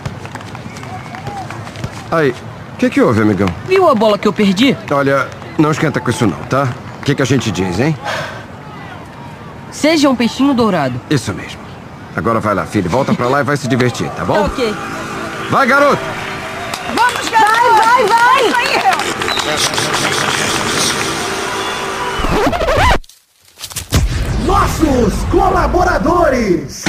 Aí, 2.12 2.34
o 2.74 2.78
que 2.78 2.90
que 2.90 3.02
houve, 3.02 3.22
amigão? 3.22 3.48
Viu 3.68 3.88
a 3.90 3.96
bola 3.96 4.18
que 4.18 4.28
eu 4.28 4.34
perdi? 4.34 4.76
Olha, 4.92 5.28
não 5.58 5.72
esquenta 5.72 6.00
com 6.00 6.10
isso 6.10 6.26
não, 6.26 6.38
tá? 6.44 6.68
O 7.00 7.04
que 7.04 7.16
que 7.16 7.22
a 7.22 7.26
gente 7.26 7.52
diz, 7.52 7.80
hein? 7.80 7.96
Seja 9.72 10.10
um 10.10 10.16
peixinho 10.16 10.54
dourado. 10.54 11.00
Isso 11.10 11.34
mesmo. 11.34 11.60
Agora 12.16 12.40
vai 12.40 12.56
lá, 12.56 12.66
filho. 12.66 12.90
Volta 12.90 13.14
pra 13.14 13.28
lá 13.28 13.42
e 13.42 13.44
vai 13.44 13.56
se 13.56 13.68
divertir, 13.68 14.10
tá 14.12 14.26
bom? 14.26 14.46
Ok. 14.46 14.76
Vai, 15.50 15.68
garoto! 15.68 16.02
Vamos, 16.96 17.30
garoto! 17.30 17.76
Vai, 17.78 18.04
vai, 18.08 18.50
vai! 18.50 18.70
Nossos 24.46 25.14
colaboradores. 25.32 26.84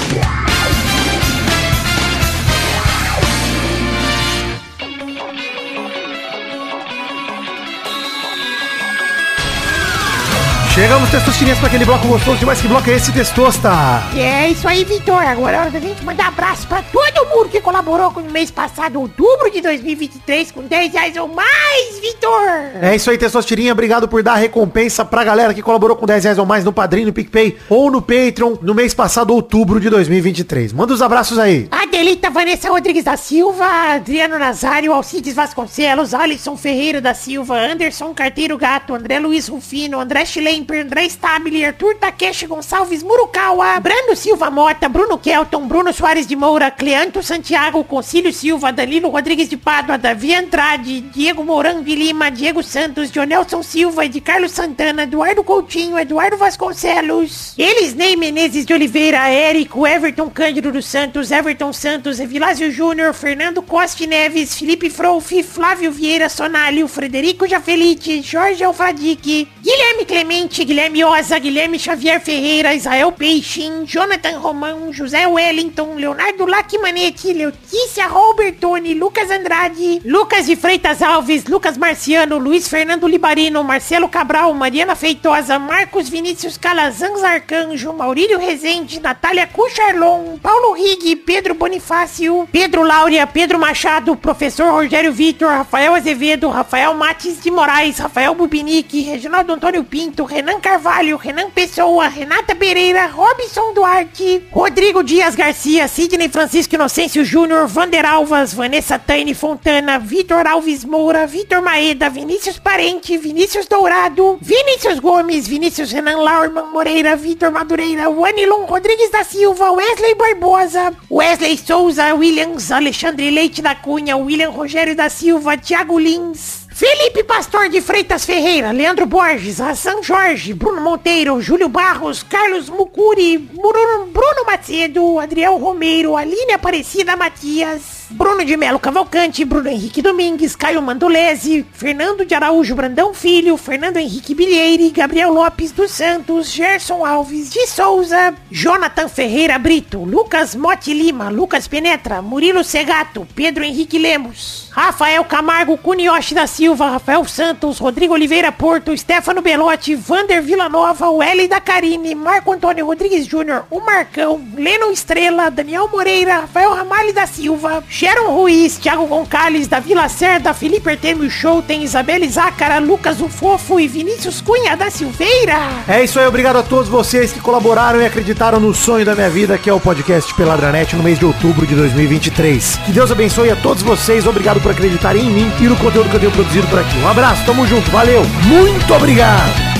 Chegamos, 10.74 11.10
Testosterinhas, 11.10 11.58
para 11.58 11.66
aquele 11.66 11.84
bloco 11.84 12.06
gostoso 12.06 12.38
demais. 12.38 12.60
Que 12.60 12.68
bloco 12.68 12.88
é 12.88 12.94
esse, 12.94 13.10
Testosta? 13.12 13.70
E 14.14 14.20
é 14.20 14.50
isso 14.50 14.68
aí, 14.68 14.84
Vitor. 14.84 15.20
Agora 15.20 15.56
é 15.56 15.60
hora 15.60 15.70
da 15.70 15.80
gente 15.80 16.02
mandar 16.04 16.28
abraço 16.28 16.66
pra 16.68 16.80
todo 16.80 17.28
mundo 17.28 17.48
que 17.48 17.60
colaborou 17.60 18.12
com 18.12 18.20
o 18.20 18.30
mês 18.30 18.52
passado, 18.52 19.00
outubro 19.00 19.50
de 19.50 19.60
2023, 19.60 20.52
com 20.52 20.62
10 20.62 20.92
reais 20.92 21.16
ou 21.16 21.26
mais, 21.26 21.98
Vitor. 22.00 22.80
É 22.80 22.94
isso 22.94 23.10
aí, 23.10 23.18
Testosterinha. 23.18 23.72
Obrigado 23.72 24.06
por 24.06 24.22
dar 24.22 24.34
a 24.34 24.36
recompensa 24.36 25.04
pra 25.04 25.24
galera 25.24 25.52
que 25.52 25.60
colaborou 25.60 25.96
com 25.96 26.06
10 26.06 26.22
reais 26.22 26.38
ou 26.38 26.46
mais 26.46 26.64
no 26.64 26.72
Padrinho, 26.72 27.08
no 27.08 27.12
PicPay 27.12 27.58
ou 27.68 27.90
no 27.90 28.00
Patreon 28.00 28.54
no 28.62 28.72
mês 28.72 28.94
passado, 28.94 29.34
outubro 29.34 29.80
de 29.80 29.90
2023. 29.90 30.72
Manda 30.72 30.94
os 30.94 31.02
abraços 31.02 31.36
aí. 31.36 31.66
Adelita 31.72 32.30
Vanessa 32.30 32.70
Rodrigues 32.70 33.04
da 33.04 33.16
Silva, 33.16 33.66
Adriano 33.94 34.38
Nazário, 34.38 34.92
Alcides 34.92 35.34
Vasconcelos, 35.34 36.14
Alisson 36.14 36.56
Ferreira 36.56 37.00
da 37.00 37.12
Silva, 37.12 37.58
Anderson 37.58 38.14
Carteiro 38.14 38.56
Gato, 38.56 38.94
André 38.94 39.18
Luiz 39.18 39.48
Rufino, 39.48 39.98
André 39.98 40.24
Schlemper, 40.60 40.84
André 40.84 41.08
Stabile, 41.08 41.64
Arthur 41.64 41.94
Takeshi 41.96 42.46
Gonçalves 42.46 43.02
Murukawa, 43.02 43.80
Brando 43.80 44.14
Silva 44.14 44.50
Mota, 44.50 44.88
Bruno 44.88 45.18
Kelton, 45.18 45.66
Bruno 45.66 45.92
Soares 45.92 46.26
de 46.26 46.36
Moura, 46.36 46.70
Cleanto 46.70 47.22
Santiago, 47.22 47.82
Concílio 47.84 48.32
Silva, 48.32 48.72
Danilo 48.72 49.08
Rodrigues 49.08 49.48
de 49.48 49.56
Pádua, 49.56 49.98
Davi 49.98 50.34
Andrade, 50.34 51.00
Diego 51.00 51.44
Mourão 51.44 51.82
de 51.82 51.94
Lima, 51.94 52.30
Diego 52.30 52.62
Santos, 52.62 53.10
Jonelson 53.10 53.62
Silva, 53.62 54.08
de 54.08 54.20
Carlos 54.20 54.52
Santana, 54.52 55.04
Eduardo 55.04 55.42
Coutinho, 55.42 55.98
Eduardo 55.98 56.36
Vasconcelos, 56.36 57.54
Elisnei 57.56 58.16
Menezes 58.16 58.66
de 58.66 58.74
Oliveira, 58.74 59.28
Érico, 59.30 59.86
Everton 59.86 60.28
Cândido 60.28 60.72
dos 60.72 60.86
Santos, 60.86 61.30
Everton 61.30 61.72
Santos, 61.72 62.20
Evilásio 62.20 62.70
Júnior, 62.70 63.14
Fernando 63.14 63.62
Costa 63.62 64.06
Neves, 64.06 64.58
Felipe 64.58 64.90
Frouf, 64.90 65.30
Flávio 65.42 65.92
Vieira 65.92 66.28
Sonalho, 66.28 66.88
Frederico 66.88 67.46
Jafelite, 67.48 68.22
Jorge 68.22 68.64
Alfradique, 68.64 69.48
Guilherme 69.62 70.04
Clemente, 70.04 70.49
Guilherme 70.58 71.04
Oza, 71.04 71.38
Guilherme 71.38 71.78
Xavier 71.78 72.20
Ferreira, 72.20 72.74
Israel 72.74 73.12
Peixin, 73.12 73.84
Jonathan 73.86 74.38
Romão, 74.38 74.92
José 74.92 75.26
Wellington, 75.26 75.94
Leonardo 75.94 76.44
Lacmanetti, 76.44 77.32
Letícia 77.32 78.06
Robertoni, 78.06 78.94
Lucas 78.94 79.30
Andrade, 79.30 80.02
Lucas 80.04 80.46
de 80.46 80.56
Freitas 80.56 81.00
Alves, 81.00 81.44
Lucas 81.44 81.78
Marciano, 81.78 82.38
Luiz 82.38 82.68
Fernando 82.68 83.06
Libarino, 83.06 83.62
Marcelo 83.62 84.08
Cabral, 84.08 84.52
Mariana 84.54 84.96
Feitosa, 84.96 85.58
Marcos 85.58 86.08
Vinícius 86.08 86.58
Calazans 86.58 87.22
Arcanjo, 87.22 87.92
Maurílio 87.92 88.38
Rezende, 88.38 88.98
Natália 89.00 89.46
Cucharlon, 89.46 90.38
Paulo 90.38 90.74
Rig, 90.74 91.16
Pedro 91.24 91.54
Bonifácio, 91.54 92.48
Pedro 92.50 92.82
Laura, 92.82 93.26
Pedro 93.26 93.58
Machado, 93.58 94.16
Professor 94.16 94.66
Rogério 94.72 95.12
Vitor, 95.12 95.48
Rafael 95.48 95.94
Azevedo, 95.94 96.48
Rafael 96.48 96.94
Mates 96.94 97.40
de 97.40 97.50
Moraes, 97.50 97.98
Rafael 97.98 98.34
Bubinique, 98.34 99.02
Reginaldo 99.02 99.52
Antônio 99.52 99.84
Pinto, 99.84 100.24
Renan 100.40 100.58
Carvalho, 100.58 101.18
Renan 101.18 101.50
Pessoa, 101.50 102.08
Renata 102.08 102.54
Pereira, 102.54 103.08
Robson 103.08 103.74
Duarte, 103.74 104.42
Rodrigo 104.50 105.02
Dias 105.02 105.34
Garcia, 105.34 105.86
Sidney 105.86 106.30
Francisco 106.30 106.74
Inocêncio 106.74 107.22
Júnior, 107.22 107.66
Vander 107.66 108.06
Alvas, 108.06 108.54
Vanessa 108.54 108.98
Taine 108.98 109.34
Fontana, 109.34 109.98
Vitor 109.98 110.46
Alves 110.46 110.82
Moura, 110.82 111.26
Vitor 111.26 111.60
Maeda, 111.60 112.08
Vinícius 112.08 112.58
Parente, 112.58 113.18
Vinícius 113.18 113.66
Dourado, 113.68 114.38
Vinícius 114.40 114.98
Gomes, 114.98 115.46
Vinícius 115.46 115.92
Renan 115.92 116.22
Laurman 116.22 116.72
Moreira, 116.72 117.16
Vitor 117.16 117.50
Madureira, 117.50 118.08
Wanilon 118.08 118.64
Rodrigues 118.64 119.10
da 119.10 119.22
Silva, 119.22 119.72
Wesley 119.72 120.14
Barbosa, 120.14 120.94
Wesley 121.10 121.58
Souza, 121.58 122.14
Williams, 122.14 122.72
Alexandre 122.72 123.30
Leite 123.30 123.60
da 123.60 123.74
Cunha, 123.74 124.16
William 124.16 124.54
Rogério 124.54 124.96
da 124.96 125.10
Silva, 125.10 125.58
Thiago 125.58 125.98
Lins, 125.98 126.66
Felipe 126.80 127.22
Pastor 127.24 127.68
de 127.68 127.82
Freitas 127.82 128.24
Ferreira, 128.24 128.72
Leandro 128.72 129.04
Borges, 129.04 129.60
Hassan 129.60 130.00
Jorge, 130.02 130.54
Bruno 130.54 130.80
Monteiro, 130.80 131.38
Júlio 131.38 131.68
Barros, 131.68 132.22
Carlos 132.22 132.70
Mucuri, 132.70 133.36
Bruno, 133.36 134.06
Bruno 134.06 134.46
Macedo, 134.46 135.20
Adriel 135.20 135.58
Romero, 135.58 136.16
Aline 136.16 136.54
Aparecida 136.54 137.16
Matias, 137.16 138.06
Bruno 138.08 138.42
de 138.46 138.56
Melo 138.56 138.78
Cavalcante, 138.78 139.44
Bruno 139.44 139.68
Henrique 139.68 140.00
Domingues, 140.00 140.56
Caio 140.56 140.80
Mandolese, 140.80 141.66
Fernando 141.70 142.24
de 142.24 142.34
Araújo 142.34 142.74
Brandão 142.74 143.12
Filho, 143.12 143.58
Fernando 143.58 143.98
Henrique 143.98 144.34
Bilheire, 144.34 144.90
Gabriel 144.90 145.34
Lopes 145.34 145.72
dos 145.72 145.90
Santos, 145.90 146.48
Gerson 146.50 147.04
Alves 147.04 147.50
de 147.50 147.66
Souza, 147.66 148.34
Jonathan 148.50 149.06
Ferreira 149.06 149.58
Brito, 149.58 150.02
Lucas 150.02 150.54
Mote 150.54 150.94
Lima, 150.94 151.28
Lucas 151.28 151.68
Penetra, 151.68 152.22
Murilo 152.22 152.64
Segato, 152.64 153.28
Pedro 153.34 153.64
Henrique 153.64 153.98
Lemos, 153.98 154.69
Rafael 154.70 155.24
Camargo 155.24 155.76
Cunioche 155.76 156.34
da 156.34 156.46
Silva, 156.46 156.90
Rafael 156.90 157.24
Santos, 157.24 157.78
Rodrigo 157.78 158.14
Oliveira 158.14 158.52
Porto, 158.52 158.96
Stefano 158.96 159.42
Belotti, 159.42 159.94
Vander 159.94 160.40
Villanova, 160.42 161.10
Welly 161.10 161.48
da 161.48 161.60
Carine, 161.60 162.14
Marco 162.14 162.52
Antônio 162.52 162.86
Rodrigues 162.86 163.26
Júnior, 163.26 163.64
o 163.70 163.80
Marcão, 163.80 164.40
Leno 164.56 164.90
Estrela, 164.92 165.50
Daniel 165.50 165.88
Moreira, 165.88 166.40
Rafael 166.40 166.72
Ramalho 166.72 167.12
da 167.12 167.26
Silva, 167.26 167.82
Sharon 167.88 168.30
Ruiz, 168.30 168.78
Thiago 168.78 169.06
Gonçalves, 169.06 169.66
Davi 169.66 169.92
Lacerda, 169.92 170.54
Felipe 170.54 170.88
Artemio 170.88 171.28
Show, 171.28 171.62
tem 171.62 171.82
Isabelle 171.82 172.28
Zácara, 172.28 172.78
Lucas 172.78 173.20
o 173.20 173.28
Fofo 173.28 173.80
e 173.80 173.88
Vinícius 173.88 174.40
Cunha 174.40 174.76
da 174.76 174.90
Silveira. 174.90 175.58
É 175.88 176.04
isso 176.04 176.20
aí, 176.20 176.26
obrigado 176.26 176.56
a 176.56 176.62
todos 176.62 176.88
vocês 176.88 177.32
que 177.32 177.40
colaboraram 177.40 178.00
e 178.00 178.06
acreditaram 178.06 178.60
no 178.60 178.72
sonho 178.72 179.04
da 179.04 179.14
minha 179.14 179.30
vida, 179.30 179.58
que 179.58 179.68
é 179.68 179.72
o 179.72 179.80
podcast 179.80 180.32
Peladranet 180.34 180.94
no 180.94 181.02
mês 181.02 181.18
de 181.18 181.24
outubro 181.24 181.66
de 181.66 181.74
2023. 181.74 182.76
Que 182.86 182.92
Deus 182.92 183.10
abençoe 183.10 183.50
a 183.50 183.56
todos 183.56 183.82
vocês, 183.82 184.26
obrigado 184.26 184.59
por 184.60 184.72
acreditarem 184.72 185.26
em 185.26 185.30
mim 185.30 185.52
e 185.60 185.64
no 185.64 185.76
conteúdo 185.76 186.08
que 186.08 186.16
eu 186.16 186.20
tenho 186.20 186.32
produzido 186.32 186.66
por 186.68 186.78
aqui. 186.78 186.96
Um 186.98 187.08
abraço, 187.08 187.44
tamo 187.44 187.66
junto, 187.66 187.90
valeu, 187.90 188.22
muito 188.46 188.94
obrigado! 188.94 189.70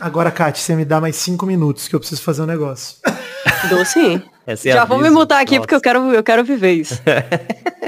Agora, 0.00 0.32
Kate, 0.32 0.58
você 0.58 0.74
me 0.74 0.84
dá 0.84 1.00
mais 1.00 1.14
cinco 1.14 1.46
minutos 1.46 1.86
que 1.86 1.94
eu 1.94 2.00
preciso 2.00 2.22
fazer 2.22 2.42
um 2.42 2.46
negócio. 2.46 2.96
Dou 3.68 3.84
sim. 3.84 4.22
Essa 4.46 4.68
é 4.68 4.72
Já 4.72 4.82
a 4.82 4.84
vou 4.84 4.98
me 4.98 5.08
mutar 5.08 5.40
aqui 5.40 5.52
Nossa. 5.52 5.60
porque 5.60 5.74
eu 5.74 5.80
quero, 5.80 6.12
eu 6.12 6.22
quero 6.22 6.44
viver 6.44 6.72
isso. 6.72 7.00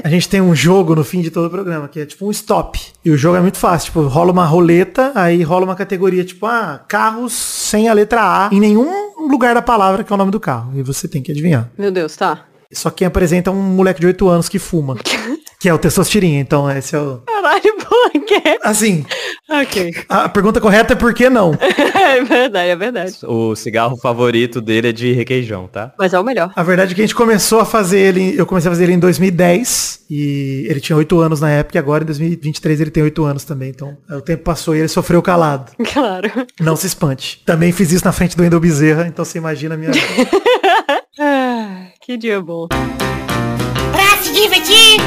A 0.03 0.09
gente 0.09 0.29
tem 0.29 0.39
um 0.39 0.55
jogo 0.55 0.95
no 0.95 1.03
fim 1.03 1.21
de 1.21 1.31
todo 1.31 1.47
o 1.47 1.49
programa, 1.49 1.87
que 1.87 1.99
é 1.99 2.05
tipo 2.05 2.27
um 2.27 2.31
stop. 2.31 2.79
E 3.03 3.09
o 3.09 3.17
jogo 3.17 3.37
é 3.37 3.41
muito 3.41 3.57
fácil, 3.57 3.87
tipo, 3.87 4.01
rola 4.07 4.31
uma 4.31 4.45
roleta, 4.45 5.11
aí 5.15 5.41
rola 5.41 5.65
uma 5.65 5.75
categoria, 5.75 6.23
tipo, 6.23 6.45
ah, 6.45 6.79
carros 6.87 7.33
sem 7.33 7.89
a 7.89 7.93
letra 7.93 8.21
A 8.21 8.49
em 8.51 8.59
nenhum 8.59 9.27
lugar 9.27 9.55
da 9.55 9.61
palavra 9.61 10.03
que 10.03 10.13
é 10.13 10.15
o 10.15 10.17
nome 10.17 10.31
do 10.31 10.39
carro. 10.39 10.71
E 10.75 10.83
você 10.83 11.07
tem 11.07 11.21
que 11.21 11.31
adivinhar. 11.31 11.69
Meu 11.77 11.91
Deus, 11.91 12.15
tá. 12.15 12.45
Só 12.71 12.89
quem 12.89 13.07
apresenta 13.07 13.49
é 13.49 13.53
um 13.53 13.61
moleque 13.61 13.99
de 13.99 14.07
8 14.07 14.27
anos 14.29 14.47
que 14.47 14.59
fuma. 14.59 14.95
que 15.59 15.67
é 15.67 15.73
o 15.73 15.77
Testostirinha, 15.77 16.39
então 16.39 16.69
esse 16.69 16.95
é 16.95 16.99
o... 16.99 17.21
Caralho, 17.25 17.77
quê? 18.21 18.41
Assim, 18.63 19.05
Ok. 19.49 19.93
a 20.09 20.29
pergunta 20.29 20.61
correta 20.61 20.93
é 20.93 20.95
por 20.95 21.13
que 21.13 21.29
não? 21.29 21.53
é 21.61 22.21
verdade, 22.23 22.69
é 22.69 22.75
verdade. 22.75 23.15
O 23.23 23.55
cigarro 23.55 23.97
favorito 23.97 24.61
dele 24.61 24.89
é 24.89 24.91
de 24.91 25.11
requeijão, 25.13 25.67
tá? 25.67 25.93
Mas 25.97 26.13
é 26.13 26.19
o 26.19 26.23
melhor. 26.23 26.51
A 26.55 26.63
verdade 26.63 26.91
é 26.91 26.95
que 26.95 27.01
a 27.01 27.03
gente 27.03 27.15
começou 27.15 27.59
a 27.59 27.65
fazer 27.65 27.99
ele, 27.99 28.35
eu 28.37 28.45
comecei 28.45 28.69
a 28.69 28.71
fazer 28.71 28.83
ele 28.85 28.93
em 28.93 28.99
2010 28.99 30.05
e 30.09 30.65
ele 30.69 30.79
tinha 30.79 30.95
8 30.95 31.19
anos 31.19 31.41
na 31.41 31.49
época 31.49 31.77
e 31.77 31.79
agora 31.79 32.03
em 32.03 32.07
2023 32.07 32.81
ele 32.81 32.91
tem 32.91 33.03
8 33.03 33.23
anos 33.25 33.43
também, 33.43 33.69
então 33.69 33.97
o 34.09 34.21
tempo 34.21 34.43
passou 34.43 34.75
e 34.75 34.79
ele 34.79 34.87
sofreu 34.87 35.21
calado. 35.21 35.71
Claro. 35.95 36.29
Não 36.59 36.75
se 36.75 36.87
espante. 36.87 37.41
Também 37.45 37.71
fiz 37.71 37.91
isso 37.91 38.03
na 38.05 38.11
frente 38.11 38.35
do 38.35 38.43
Wendel 38.43 38.59
Bezerra, 38.59 39.07
então 39.07 39.23
você 39.23 39.37
imagina 39.37 39.75
a 39.75 39.77
minha... 39.77 39.91
Ah, 41.17 41.87
que 42.01 42.17
dia 42.17 42.41
bom. 42.41 42.67
Pra 42.67 44.17
se 44.21 44.33
divertir, 44.33 44.97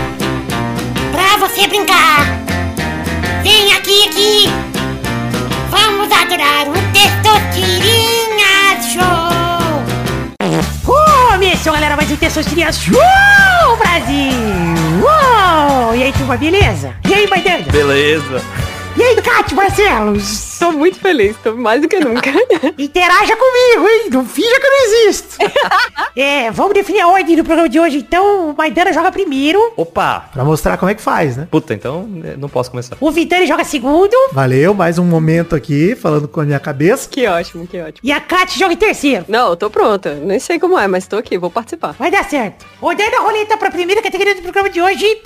pra 1.13 1.37
você 1.47 1.67
brincar. 1.69 2.48
Vem 3.89 4.05
aqui, 4.05 4.09
aqui. 4.11 4.45
Vamos 5.71 6.13
adorar 6.13 6.69
o 6.69 6.75
Testosterinha 6.93 8.77
Show. 8.93 9.09
Começou, 10.85 11.73
galera, 11.73 11.97
mais 11.97 12.11
um 12.11 12.17
Testosterinha 12.17 12.71
Show, 12.71 13.01
Brasil. 13.79 14.31
Uou! 15.01 15.97
E 15.97 16.03
aí, 16.03 16.13
turma, 16.13 16.37
beleza? 16.37 16.95
E 17.09 17.15
aí, 17.15 17.27
Maidana? 17.31 17.65
Beleza. 17.73 18.43
E 18.99 19.01
aí, 19.01 19.15
Cátia 19.23 19.55
Barcelos? 19.57 20.59
Tô 20.59 20.73
muito 20.73 20.99
feliz, 20.99 21.37
tô 21.37 21.55
mais 21.55 21.81
do 21.81 21.87
que 21.87 22.01
nunca. 22.01 22.31
Interaja 22.77 23.37
comigo, 23.37 23.89
hein? 23.89 24.09
Não 24.11 24.27
finja 24.27 24.59
que 24.59 24.67
eu 24.67 24.71
não 24.71 24.87
existo. 24.87 25.37
é, 26.17 26.51
vamos 26.51 26.75
definir 26.75 27.03
a 27.03 27.07
ordem 27.07 27.37
do 27.37 27.45
programa 27.45 27.69
de 27.69 27.79
hoje. 27.79 27.99
Então, 27.99 28.51
o 28.51 28.57
Maidana 28.57 28.93
joga 28.93 29.13
primeiro. 29.13 29.73
Opa! 29.77 30.29
pra 30.33 30.45
mostrar 30.45 30.77
como 30.79 30.91
é 30.91 30.97
que 30.97 31.01
faz, 31.01 31.37
né? 31.37 31.47
Puta, 31.49 31.75
então 31.75 32.11
eh, 32.25 32.35
não 32.37 32.49
posso 32.49 32.73
começar. 32.73 32.97
O 33.01 33.13
Vitani 33.13 33.47
joga 33.47 33.63
segundo. 33.63 34.13
Valeu, 34.33 34.75
mais 34.75 34.99
um 34.99 35.05
momento 35.05 35.55
aqui, 35.55 35.95
falando 35.95 36.27
com 36.27 36.41
a 36.41 36.45
minha 36.45 36.59
cabeça. 36.59 37.09
Que 37.09 37.25
ótimo, 37.29 37.69
que 37.69 37.81
ótimo. 37.81 38.01
E 38.03 38.11
a 38.11 38.21
Kátia 38.21 38.59
joga 38.59 38.73
em 38.73 38.77
terceiro. 38.77 39.25
Não, 39.29 39.51
eu 39.51 39.57
tô 39.57 39.71
pronta. 39.71 40.15
Nem 40.15 40.41
sei 40.41 40.59
como 40.59 40.77
é, 40.77 40.89
mas 40.89 41.07
tô 41.07 41.17
aqui, 41.17 41.39
vou 41.39 41.53
participar. 41.53 41.95
Vai 41.97 42.11
dar 42.11 42.29
certo. 42.29 42.67
Rodando 42.81 43.15
a 43.15 43.21
roleta 43.21 43.57
pra 43.57 43.71
primeira 43.71 44.03
categoria 44.03 44.35
do 44.35 44.43
programa 44.43 44.69
de 44.69 44.83
hoje. 44.83 45.23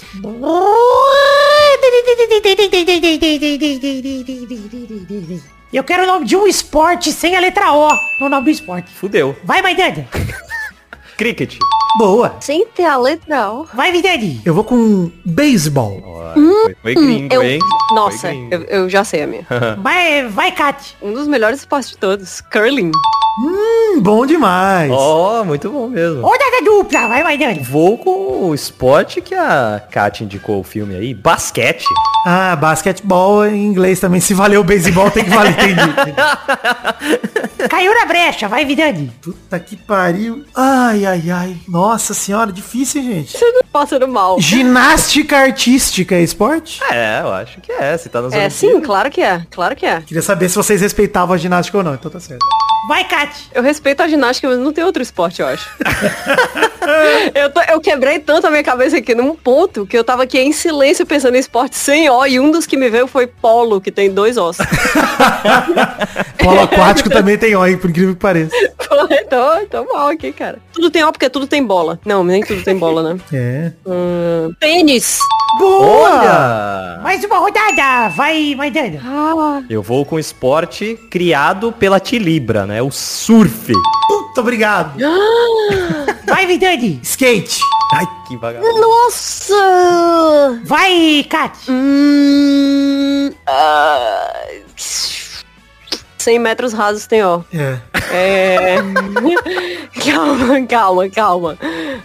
Eu 5.73 5.83
quero 5.83 6.03
o 6.03 6.07
nome 6.07 6.27
de 6.27 6.37
um 6.37 6.47
esporte 6.47 7.11
sem 7.13 7.35
a 7.35 7.41
letra 7.41 7.73
O 7.73 7.89
no 8.21 8.29
nome 8.29 8.45
do 8.45 8.51
esporte. 8.51 8.91
Fudeu. 8.93 9.35
Vai, 9.45 9.63
Maidana. 9.63 10.07
cricket. 11.17 11.57
Boa. 11.99 12.37
Sem 12.41 12.67
ter 12.67 12.85
a 12.85 12.97
letra 12.97 13.51
O. 13.53 13.65
Vai, 13.73 13.91
Vidani. 13.93 14.41
Eu 14.45 14.55
vou 14.55 14.65
com 14.65 15.11
beisebol. 15.25 16.03
Foi, 16.35 16.77
foi 16.83 16.95
gringo, 16.95 17.35
eu- 17.35 17.43
hein? 17.43 17.59
Nossa, 17.95 18.29
gringo. 18.29 18.55
eu, 18.55 18.63
eu 18.65 18.89
já 18.89 19.05
sei 19.05 19.23
a 19.23 19.27
minha. 19.27 19.47
Vai, 19.83 20.27
vai, 20.29 20.53
Kat. 20.53 20.97
Um 21.03 21.13
dos 21.13 21.27
melhores 21.27 21.61
esportes 21.61 21.91
de 21.91 21.99
todos. 21.99 22.41
Curling. 22.41 22.91
Hum, 23.41 24.01
bom 24.01 24.27
demais. 24.27 24.91
Ó, 24.93 25.43
muito 25.45 25.71
bom 25.71 25.89
mesmo. 25.89 26.21
Rodada 26.21 26.63
dupla. 26.65 27.09
Vai, 27.09 27.23
vai, 27.23 27.39
Dani. 27.39 27.61
Vou 27.61 27.97
com 27.97 28.49
o 28.51 28.55
esporte 28.55 29.23
que 29.23 29.35
a 29.35 29.81
Kat 29.91 30.23
indicou 30.23 30.61
o 30.61 30.63
filme 30.63 30.95
aí, 30.95 31.15
basquete. 31.15 31.87
Ah, 32.27 32.55
basquetebol 32.55 33.47
em 33.47 33.65
inglês 33.65 33.99
também. 33.99 34.21
Se 34.21 34.35
valeu 34.35 34.61
o 34.61 34.65
beisebol, 34.65 35.11
tem 35.11 35.25
que 35.25 35.31
valer. 35.31 35.53
Entendi. 35.53 36.15
Caiu 37.69 37.95
na 37.95 38.05
brecha. 38.05 38.49
Vai, 38.49 38.65
Vidani. 38.67 39.11
Puta 39.23 39.59
que 39.59 39.77
pariu. 39.77 40.45
Ai, 40.55 41.07
ai, 41.07 41.31
ai. 41.31 41.57
Nossa 41.67 42.13
senhora, 42.15 42.53
difícil, 42.53 43.03
gente. 43.03 43.37
Você 43.37 43.51
não 43.53 43.63
passando 43.73 44.07
mal. 44.07 44.39
Ginástica 44.41 45.39
artística 45.39 46.15
é 46.15 46.23
esporte? 46.23 46.81
É, 46.91 47.21
eu 47.23 47.33
acho 47.33 47.61
que 47.63 47.73
é. 47.73 47.97
Se 47.97 48.09
tá 48.09 48.21
nas 48.21 48.33
É, 48.33 48.37
Olimpíadas. 48.47 48.53
sim, 48.59 48.81
claro 48.83 49.11
que 49.11 49.23
é. 49.23 49.43
Claro 49.51 49.75
que 49.75 49.87
é. 49.87 50.01
Queria 50.03 50.23
saber 50.23 50.49
se 50.49 50.57
vocês 50.57 50.81
respeitavam 50.83 51.35
a 51.35 51.39
ginástica 51.39 51.79
ou 51.79 51.85
não, 51.85 51.95
então 51.95 52.11
tá 52.11 52.21
certo. 52.21 52.45
Vai, 52.89 53.05
Kat. 53.05 53.31
Eu 53.55 53.63
respeito 53.63 54.03
a 54.03 54.09
ginástica, 54.09 54.49
mas 54.49 54.59
não 54.59 54.73
tem 54.73 54.83
outro 54.83 55.03
esporte, 55.03 55.41
eu 55.41 55.47
acho. 55.47 55.71
eu, 57.35 57.49
tô- 57.51 57.61
eu 57.63 57.81
quebrei 57.81 58.19
tanto 58.19 58.47
a 58.47 58.51
minha 58.51 58.63
cabeça 58.65 58.97
aqui 58.97 59.15
num 59.15 59.37
ponto 59.37 59.87
que 59.87 59.97
eu 59.97 60.03
tava 60.03 60.25
aqui 60.25 60.39
em 60.39 60.53
silêncio 60.53 61.07
pensando 61.07 61.37
em 61.37 61.39
esporte 61.39 61.77
sem 61.77 62.11
ó, 62.11 62.27
e 62.27 62.41
um 62.41 62.51
dos 62.51 62.67
que 62.67 62.77
me 62.77 62.91
veio 62.91 63.07
foi 63.07 63.27
polo, 63.29 63.81
que 63.81 63.93
tem 63.93 64.11
dois 64.11 64.37
ossos. 64.37 64.67
Polo 66.43 66.61
aquático 66.61 67.09
também 67.11 67.39
tem 67.39 67.55
ó, 67.55 67.65
hein, 67.67 67.77
por 67.79 67.89
incrível 67.91 68.15
que 68.15 68.21
pareça. 68.21 68.51
Tô, 69.29 69.67
tô 69.71 69.93
mal 69.93 70.09
aqui, 70.09 70.33
cara. 70.33 70.59
Tudo 70.73 70.91
tem 70.91 71.03
ó 71.03 71.13
porque 71.13 71.29
tudo 71.29 71.47
tem 71.47 71.65
bola. 71.65 71.99
Não, 72.05 72.23
nem 72.23 72.43
tudo 72.43 72.63
tem 72.63 72.77
bola, 72.77 73.15
né? 73.15 73.21
É. 73.33 73.73
Hum, 73.87 74.53
tênis. 74.61 75.19
Olha! 75.61 77.01
Mais 77.03 77.23
uma 77.25 77.39
rodada. 77.39 78.09
Vai, 78.11 78.55
vai, 78.55 78.71
Dani. 78.71 79.01
Eu 79.69 79.83
vou 79.83 80.05
com 80.05 80.19
esporte 80.19 80.99
criado 81.11 81.73
pela 81.73 82.01
Tilibra, 82.01 82.67
né? 82.67 82.81
O 82.83 82.91
surf. 82.91 83.73
Muito 84.09 84.41
obrigado. 84.41 84.99
Vai, 86.27 86.47
Vidani. 86.47 87.01
Skate. 87.03 87.61
Ai, 87.95 88.07
que 88.27 88.37
vagabundo. 88.39 88.81
Nossa! 88.81 90.63
Vai, 90.65 91.27
Kat. 91.29 91.71
Hum, 91.71 93.31
ah, 93.47 94.33
100 96.23 96.39
metros 96.39 96.73
rasos 96.73 97.07
tem 97.07 97.23
ó. 97.23 97.41
É. 97.53 97.79
É... 98.13 98.77
calma, 100.05 100.67
calma, 100.67 101.09
calma. 101.11 101.59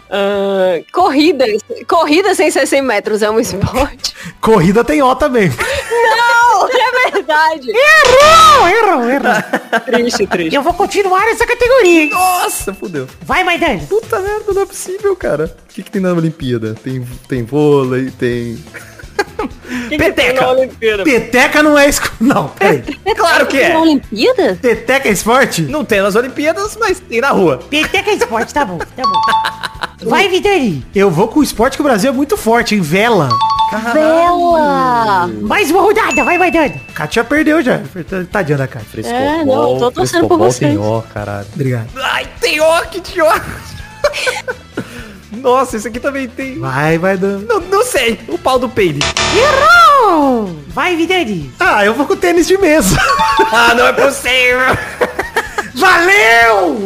Ah, 0.09 0.79
corrida. 0.93 1.45
Corrida 1.87 2.33
sem 2.35 2.49
ser 2.51 2.65
100 2.65 2.81
metros 2.81 3.21
é 3.21 3.29
um 3.29 3.39
esporte? 3.39 4.15
Corrida 4.41 4.83
tem 4.83 5.01
ó 5.01 5.13
também. 5.15 5.49
Não, 5.49 6.67
é 6.67 7.11
verdade. 7.11 7.69
Errou, 7.69 8.67
errou, 8.67 9.09
errou. 9.09 9.81
Triste, 9.85 10.27
triste. 10.27 10.55
Eu 10.55 10.61
vou 10.61 10.73
continuar 10.73 11.25
nessa 11.25 11.45
categoria. 11.45 12.03
hein? 12.03 12.09
Nossa, 12.09 12.73
fudeu. 12.73 13.07
Vai, 13.21 13.43
Maidani. 13.43 13.85
Puta 13.85 14.19
merda, 14.19 14.53
não 14.53 14.61
é 14.61 14.65
possível, 14.65 15.15
cara. 15.15 15.55
O 15.69 15.73
que, 15.73 15.83
que 15.83 15.91
tem 15.91 16.01
na 16.01 16.13
Olimpíada? 16.13 16.75
Tem, 16.83 17.05
tem 17.27 17.43
vôlei, 17.43 18.11
tem. 18.11 18.57
Que 19.89 19.97
que 19.97 20.43
Olimpíada? 20.43 21.03
Peteca 21.03 21.63
não 21.63 21.77
é 21.77 21.87
esco... 21.87 22.09
Não, 22.19 22.49
peraí. 22.49 22.83
Claro 23.15 23.47
que 23.47 23.57
é. 23.57 23.69
Na 23.69 23.81
Olimpíada? 23.81 24.57
Peteca 24.61 25.07
é 25.07 25.11
esporte? 25.11 25.61
Não 25.63 25.85
tem 25.85 26.01
nas 26.01 26.15
Olimpíadas, 26.15 26.77
mas 26.79 26.99
tem 26.99 27.21
na 27.21 27.29
rua. 27.29 27.59
Peteca 27.69 28.09
é 28.09 28.15
esporte, 28.15 28.53
tá 28.53 28.65
bom, 28.65 28.77
tá 28.77 29.03
bom. 29.03 29.21
Vai, 30.09 30.27
Vidani. 30.29 30.85
Eu 30.93 31.09
vou 31.09 31.27
com 31.27 31.39
o 31.39 31.43
esporte 31.43 31.75
que 31.75 31.81
o 31.81 31.83
Brasil 31.83 32.09
é 32.09 32.13
muito 32.13 32.37
forte, 32.37 32.75
em 32.75 32.81
vela. 32.81 33.29
Vela! 33.93 35.27
Mais 35.41 35.69
uma 35.71 35.81
rodada. 35.81 36.23
Vai, 36.23 36.37
Maidani. 36.37 36.79
Kátia 36.93 37.23
perdeu 37.23 37.61
já. 37.61 37.81
Tadinha 38.31 38.57
da. 38.57 38.67
Frescobol, 38.67 39.19
É, 39.19 39.43
não, 39.43 39.79
tô 39.79 39.91
torcendo 39.91 40.27
por 40.27 40.37
vocês. 40.37 40.71
tem 40.71 40.77
ó, 40.77 41.01
caralho. 41.01 41.47
Obrigado. 41.53 41.89
Ai, 41.97 42.27
tem 42.39 42.59
ó, 42.61 42.81
que 42.81 42.99
idiota. 42.99 43.43
Nossa, 45.31 45.77
esse 45.77 45.87
aqui 45.87 45.99
também 45.99 46.27
tem. 46.27 46.59
Vai, 46.59 46.97
vai 46.97 47.17
dando. 47.17 47.45
Não, 47.45 47.59
não 47.59 47.83
sei. 47.83 48.19
O 48.27 48.37
pau 48.37 48.57
do 48.57 48.69
peide. 48.69 48.99
Errou. 49.35 50.55
Vai, 50.67 50.95
Vidani. 50.95 51.51
Ah, 51.59 51.83
eu 51.85 51.93
vou 51.93 52.05
com 52.05 52.15
tênis 52.15 52.47
de 52.47 52.57
mesa. 52.57 52.97
Ah, 53.51 53.73
não 53.75 53.87
é 53.87 53.93
possível. 53.93 54.77
Valeu! 55.77 56.77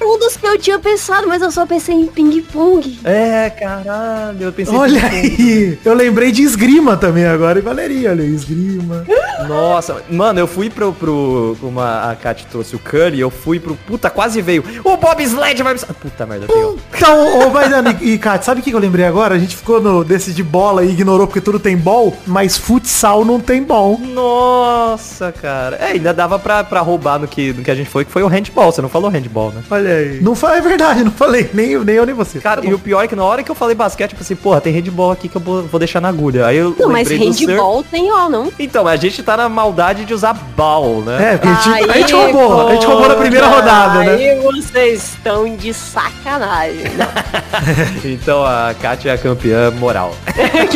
Um 0.00 0.18
dos 0.18 0.36
que 0.36 0.46
eu 0.46 0.58
tinha 0.58 0.78
pensado, 0.78 1.26
mas 1.26 1.42
eu 1.42 1.50
só 1.50 1.66
pensei 1.66 1.94
em 1.94 2.06
ping-pong. 2.06 2.98
É, 3.04 3.50
caralho. 3.50 4.40
Eu 4.40 4.52
pensei 4.52 4.74
Olha 4.74 5.04
aí. 5.04 5.78
Eu 5.84 5.94
lembrei 5.94 6.32
de 6.32 6.42
esgrima 6.42 6.96
também 6.96 7.26
agora. 7.26 7.58
E 7.58 7.62
Valeria, 7.62 8.10
olha 8.10 8.22
aí, 8.22 8.34
esgrima. 8.34 9.04
Nossa, 9.46 10.02
mano, 10.10 10.40
eu 10.40 10.46
fui 10.46 10.70
pro, 10.70 10.92
pro 10.92 11.56
como 11.60 11.80
a 11.80 11.98
a 12.10 12.16
Kat 12.16 12.46
trouxe 12.46 12.76
o 12.76 12.78
Curry, 12.78 13.20
eu 13.20 13.30
fui 13.30 13.58
pro, 13.60 13.74
puta, 13.74 14.08
quase 14.10 14.40
veio, 14.40 14.64
o 14.84 14.96
Bob 14.96 15.22
Sled 15.22 15.62
vai 15.62 15.74
me... 15.74 15.80
Puta 15.80 16.26
merda, 16.26 16.46
tem. 16.46 16.76
Então, 16.96 17.48
ô, 17.48 17.50
mas, 17.50 17.72
Ana, 17.72 17.96
e 18.00 18.18
Kátia, 18.18 18.44
sabe 18.44 18.60
o 18.60 18.64
que 18.64 18.70
que 18.70 18.76
eu 18.76 18.80
lembrei 18.80 19.04
agora? 19.04 19.34
A 19.34 19.38
gente 19.38 19.56
ficou 19.56 19.80
no 19.80 20.04
desse 20.04 20.32
de 20.32 20.42
bola 20.42 20.84
e 20.84 20.90
ignorou 20.90 21.26
porque 21.26 21.40
tudo 21.40 21.58
tem 21.58 21.76
bol, 21.76 22.16
mas 22.26 22.56
futsal 22.56 23.24
não 23.24 23.40
tem 23.40 23.62
bol. 23.62 23.98
Nossa, 23.98 25.32
cara. 25.32 25.76
É, 25.76 25.92
ainda 25.92 26.12
dava 26.12 26.38
pra, 26.38 26.64
pra 26.64 26.80
roubar 26.80 27.18
no 27.18 27.28
que, 27.28 27.52
no 27.52 27.62
que 27.62 27.70
a 27.70 27.74
gente 27.74 27.88
foi, 27.90 28.04
que 28.04 28.10
foi 28.10 28.17
o 28.22 28.28
handball. 28.28 28.70
Você 28.72 28.82
não 28.82 28.88
falou 28.88 29.10
handball, 29.10 29.50
né? 29.52 29.62
Olha 29.70 29.90
aí. 29.94 30.20
Não 30.20 30.34
foi, 30.34 30.56
é 30.58 30.60
verdade, 30.60 31.04
não 31.04 31.10
falei. 31.10 31.48
Nem, 31.52 31.70
eu- 31.70 31.84
nem 31.84 31.96
eu, 31.96 32.06
nem 32.06 32.14
você. 32.14 32.38
Cara, 32.38 32.60
Tá 32.62 32.68
e 32.68 32.74
o 32.74 32.78
pior 32.78 33.02
é 33.04 33.08
que 33.08 33.14
na 33.16 33.24
hora 33.24 33.42
que 33.42 33.50
eu 33.50 33.54
falei 33.54 33.74
basquete, 33.74 34.12
eu 34.12 34.18
pensei, 34.18 34.36
porra, 34.36 34.60
tem 34.60 34.72
handball 34.72 35.10
aqui 35.12 35.28
que 35.28 35.36
eu 35.36 35.40
vou, 35.40 35.78
deixar 35.78 36.00
na 36.00 36.08
agulha. 36.08 36.46
Aí 36.46 36.56
eu 36.56 36.74
Não, 36.78 36.88
mas 36.90 37.08
handball 37.08 37.82
tem 37.82 38.10
ó, 38.12 38.28
não? 38.28 38.52
Então, 38.58 38.86
a 38.86 38.96
gente 38.96 39.22
tá 39.22 39.36
na 39.36 39.48
maldade 39.48 40.04
de 40.04 40.12
usar 40.14 40.32
ball, 40.34 41.02
né? 41.02 41.34
É, 41.34 41.36
porque 41.36 41.48
a 41.48 41.54
gente, 41.78 41.90
a 41.90 41.98
gente 41.98 42.12
roubou. 42.14 42.68
A 42.68 42.72
gente 42.74 42.86
roubou 42.86 43.08
na 43.08 43.14
primeira 43.14 43.46
rodada, 43.46 43.98
né? 44.00 44.14
Aí 44.14 44.40
vocês 44.40 45.04
estão 45.14 45.56
de 45.56 45.72
sacanagem. 45.72 46.84
Então 48.04 48.44
a 48.44 48.74
Kátia 48.80 49.10
é 49.10 49.14
a 49.14 49.18
campeã 49.18 49.70
moral. 49.70 50.14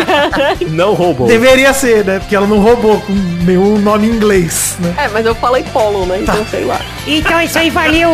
não 0.70 0.94
roubou. 0.94 1.26
Deveria 1.26 1.72
ser, 1.72 2.04
né? 2.04 2.18
Porque 2.18 2.34
ela 2.34 2.46
não 2.46 2.58
roubou 2.60 3.00
com 3.00 3.12
nenhum 3.44 3.78
nome 3.78 4.06
em 4.08 4.10
inglês, 4.10 4.76
né? 4.78 4.94
É, 4.98 5.08
mas 5.08 5.24
eu 5.26 5.34
falei 5.34 5.62
polo, 5.72 6.06
né? 6.06 6.20
Então 6.22 6.44
sei 6.50 6.64
lá. 6.64 6.80
Então 7.06 7.31
é 7.38 7.44
isso 7.44 7.58
aí, 7.58 7.70
valeu, 7.70 8.10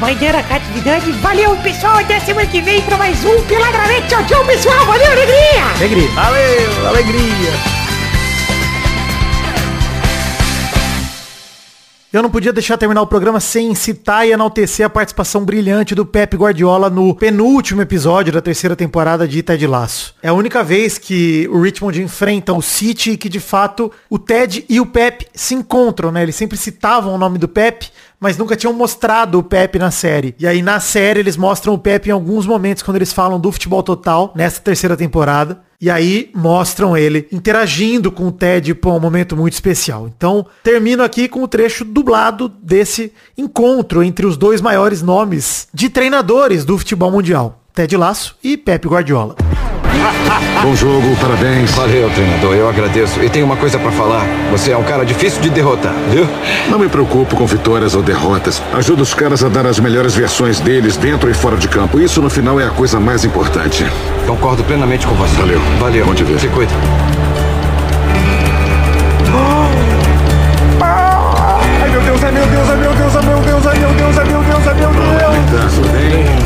Maidana, 0.00 0.42
Kat, 0.42 0.64
Vidani. 0.72 1.12
Valeu, 1.20 1.56
pessoal. 1.56 1.98
Até 1.98 2.20
semana 2.20 2.46
que 2.46 2.60
vem 2.60 2.80
pra 2.82 2.96
mais 2.96 3.24
um 3.24 3.42
Peladamente. 3.42 4.08
Tchau, 4.08 4.24
tchau, 4.26 4.44
pessoal. 4.44 4.86
Valeu, 4.86 5.12
alegria. 5.12 5.64
Alegria. 5.76 6.08
Valeu, 6.10 6.88
alegria. 6.88 7.82
Eu 12.12 12.22
não 12.22 12.28
podia 12.28 12.52
deixar 12.52 12.76
terminar 12.76 13.00
o 13.00 13.06
programa 13.06 13.40
sem 13.40 13.74
citar 13.74 14.28
e 14.28 14.32
enaltecer 14.32 14.84
a 14.84 14.90
participação 14.90 15.46
brilhante 15.46 15.94
do 15.94 16.04
Pep 16.04 16.36
Guardiola 16.36 16.90
no 16.90 17.14
penúltimo 17.14 17.80
episódio 17.80 18.30
da 18.30 18.42
terceira 18.42 18.76
temporada 18.76 19.26
de 19.26 19.42
Ted 19.42 19.66
Laço. 19.66 20.14
É 20.22 20.28
a 20.28 20.34
única 20.34 20.62
vez 20.62 20.98
que 20.98 21.48
o 21.50 21.62
Richmond 21.62 22.02
enfrenta 22.02 22.52
o 22.52 22.60
City 22.60 23.12
e 23.12 23.16
que 23.16 23.30
de 23.30 23.40
fato 23.40 23.90
o 24.10 24.18
Ted 24.18 24.62
e 24.68 24.78
o 24.78 24.84
Pep 24.84 25.26
se 25.32 25.54
encontram, 25.54 26.12
né? 26.12 26.22
Eles 26.22 26.36
sempre 26.36 26.58
citavam 26.58 27.14
o 27.14 27.18
nome 27.18 27.38
do 27.38 27.48
Pep, 27.48 27.90
mas 28.22 28.38
nunca 28.38 28.54
tinham 28.54 28.72
mostrado 28.72 29.36
o 29.36 29.42
Pep 29.42 29.76
na 29.80 29.90
série. 29.90 30.32
E 30.38 30.46
aí 30.46 30.62
na 30.62 30.78
série 30.78 31.18
eles 31.18 31.36
mostram 31.36 31.74
o 31.74 31.78
Pep 31.78 32.08
em 32.08 32.12
alguns 32.12 32.46
momentos 32.46 32.84
quando 32.84 32.96
eles 32.96 33.12
falam 33.12 33.40
do 33.40 33.50
futebol 33.50 33.82
total 33.82 34.32
nessa 34.36 34.60
terceira 34.60 34.96
temporada. 34.96 35.60
E 35.80 35.90
aí 35.90 36.30
mostram 36.32 36.96
ele 36.96 37.26
interagindo 37.32 38.12
com 38.12 38.28
o 38.28 38.32
Ted 38.32 38.72
por 38.76 38.92
um 38.92 39.00
momento 39.00 39.36
muito 39.36 39.54
especial. 39.54 40.06
Então, 40.06 40.46
termino 40.62 41.02
aqui 41.02 41.26
com 41.26 41.42
o 41.42 41.48
trecho 41.48 41.84
dublado 41.84 42.48
desse 42.48 43.12
encontro 43.36 44.04
entre 44.04 44.24
os 44.24 44.36
dois 44.36 44.60
maiores 44.60 45.02
nomes 45.02 45.66
de 45.74 45.90
treinadores 45.90 46.64
do 46.64 46.78
futebol 46.78 47.10
mundial. 47.10 47.60
Ted 47.74 47.96
Lasso 47.96 48.36
e 48.44 48.56
Pep 48.56 48.86
Guardiola. 48.86 49.34
Bom 50.62 50.74
jogo, 50.76 51.16
parabéns. 51.20 51.70
Valeu, 51.72 52.08
treinador, 52.10 52.54
eu 52.54 52.68
agradeço. 52.68 53.22
E 53.22 53.28
tem 53.28 53.42
uma 53.42 53.56
coisa 53.56 53.78
pra 53.78 53.90
falar. 53.90 54.24
Você 54.50 54.70
é 54.72 54.76
um 54.76 54.82
cara 54.82 55.04
difícil 55.04 55.40
de 55.40 55.50
derrotar, 55.50 55.94
viu? 56.10 56.26
Não 56.68 56.78
me 56.78 56.88
preocupo 56.88 57.36
com 57.36 57.46
vitórias 57.46 57.94
ou 57.94 58.02
derrotas. 58.02 58.62
Ajudo 58.72 59.02
os 59.02 59.14
caras 59.14 59.42
a 59.42 59.48
dar 59.48 59.66
as 59.66 59.80
melhores 59.80 60.14
versões 60.14 60.60
deles 60.60 60.96
dentro 60.96 61.30
e 61.30 61.34
fora 61.34 61.56
de 61.56 61.68
campo. 61.68 62.00
Isso 62.00 62.22
no 62.22 62.30
final 62.30 62.60
é 62.60 62.66
a 62.66 62.70
coisa 62.70 63.00
mais 63.00 63.24
importante. 63.24 63.84
Concordo 64.26 64.62
plenamente 64.64 65.06
com 65.06 65.14
você. 65.14 65.36
Valeu. 65.36 65.60
Valeu. 65.80 66.06
Bom 66.06 66.14
te 66.14 66.24
ver. 66.24 66.38
Se 66.38 66.48
cuida. 66.48 66.72
Ai 71.80 71.90
meu 71.90 72.00
Deus, 72.02 72.22
ai 72.24 72.32
meu 72.32 72.46
Deus, 72.46 72.68
ai 72.68 72.76
meu 72.76 72.92
Deus, 72.94 73.16
ai 73.16 73.22
meu 73.22 73.40
Deus, 73.40 73.66
ai 73.66 73.78
meu 73.78 73.92
Deus, 73.94 74.18
ai 74.18 74.24
meu 74.24 74.42
Deus, 74.42 74.66
ai 74.66 74.74
meu 74.74 74.90
Deus. 74.90 75.02
Tá, 75.50 75.68
tudo 75.74 75.88
bem? 75.92 76.41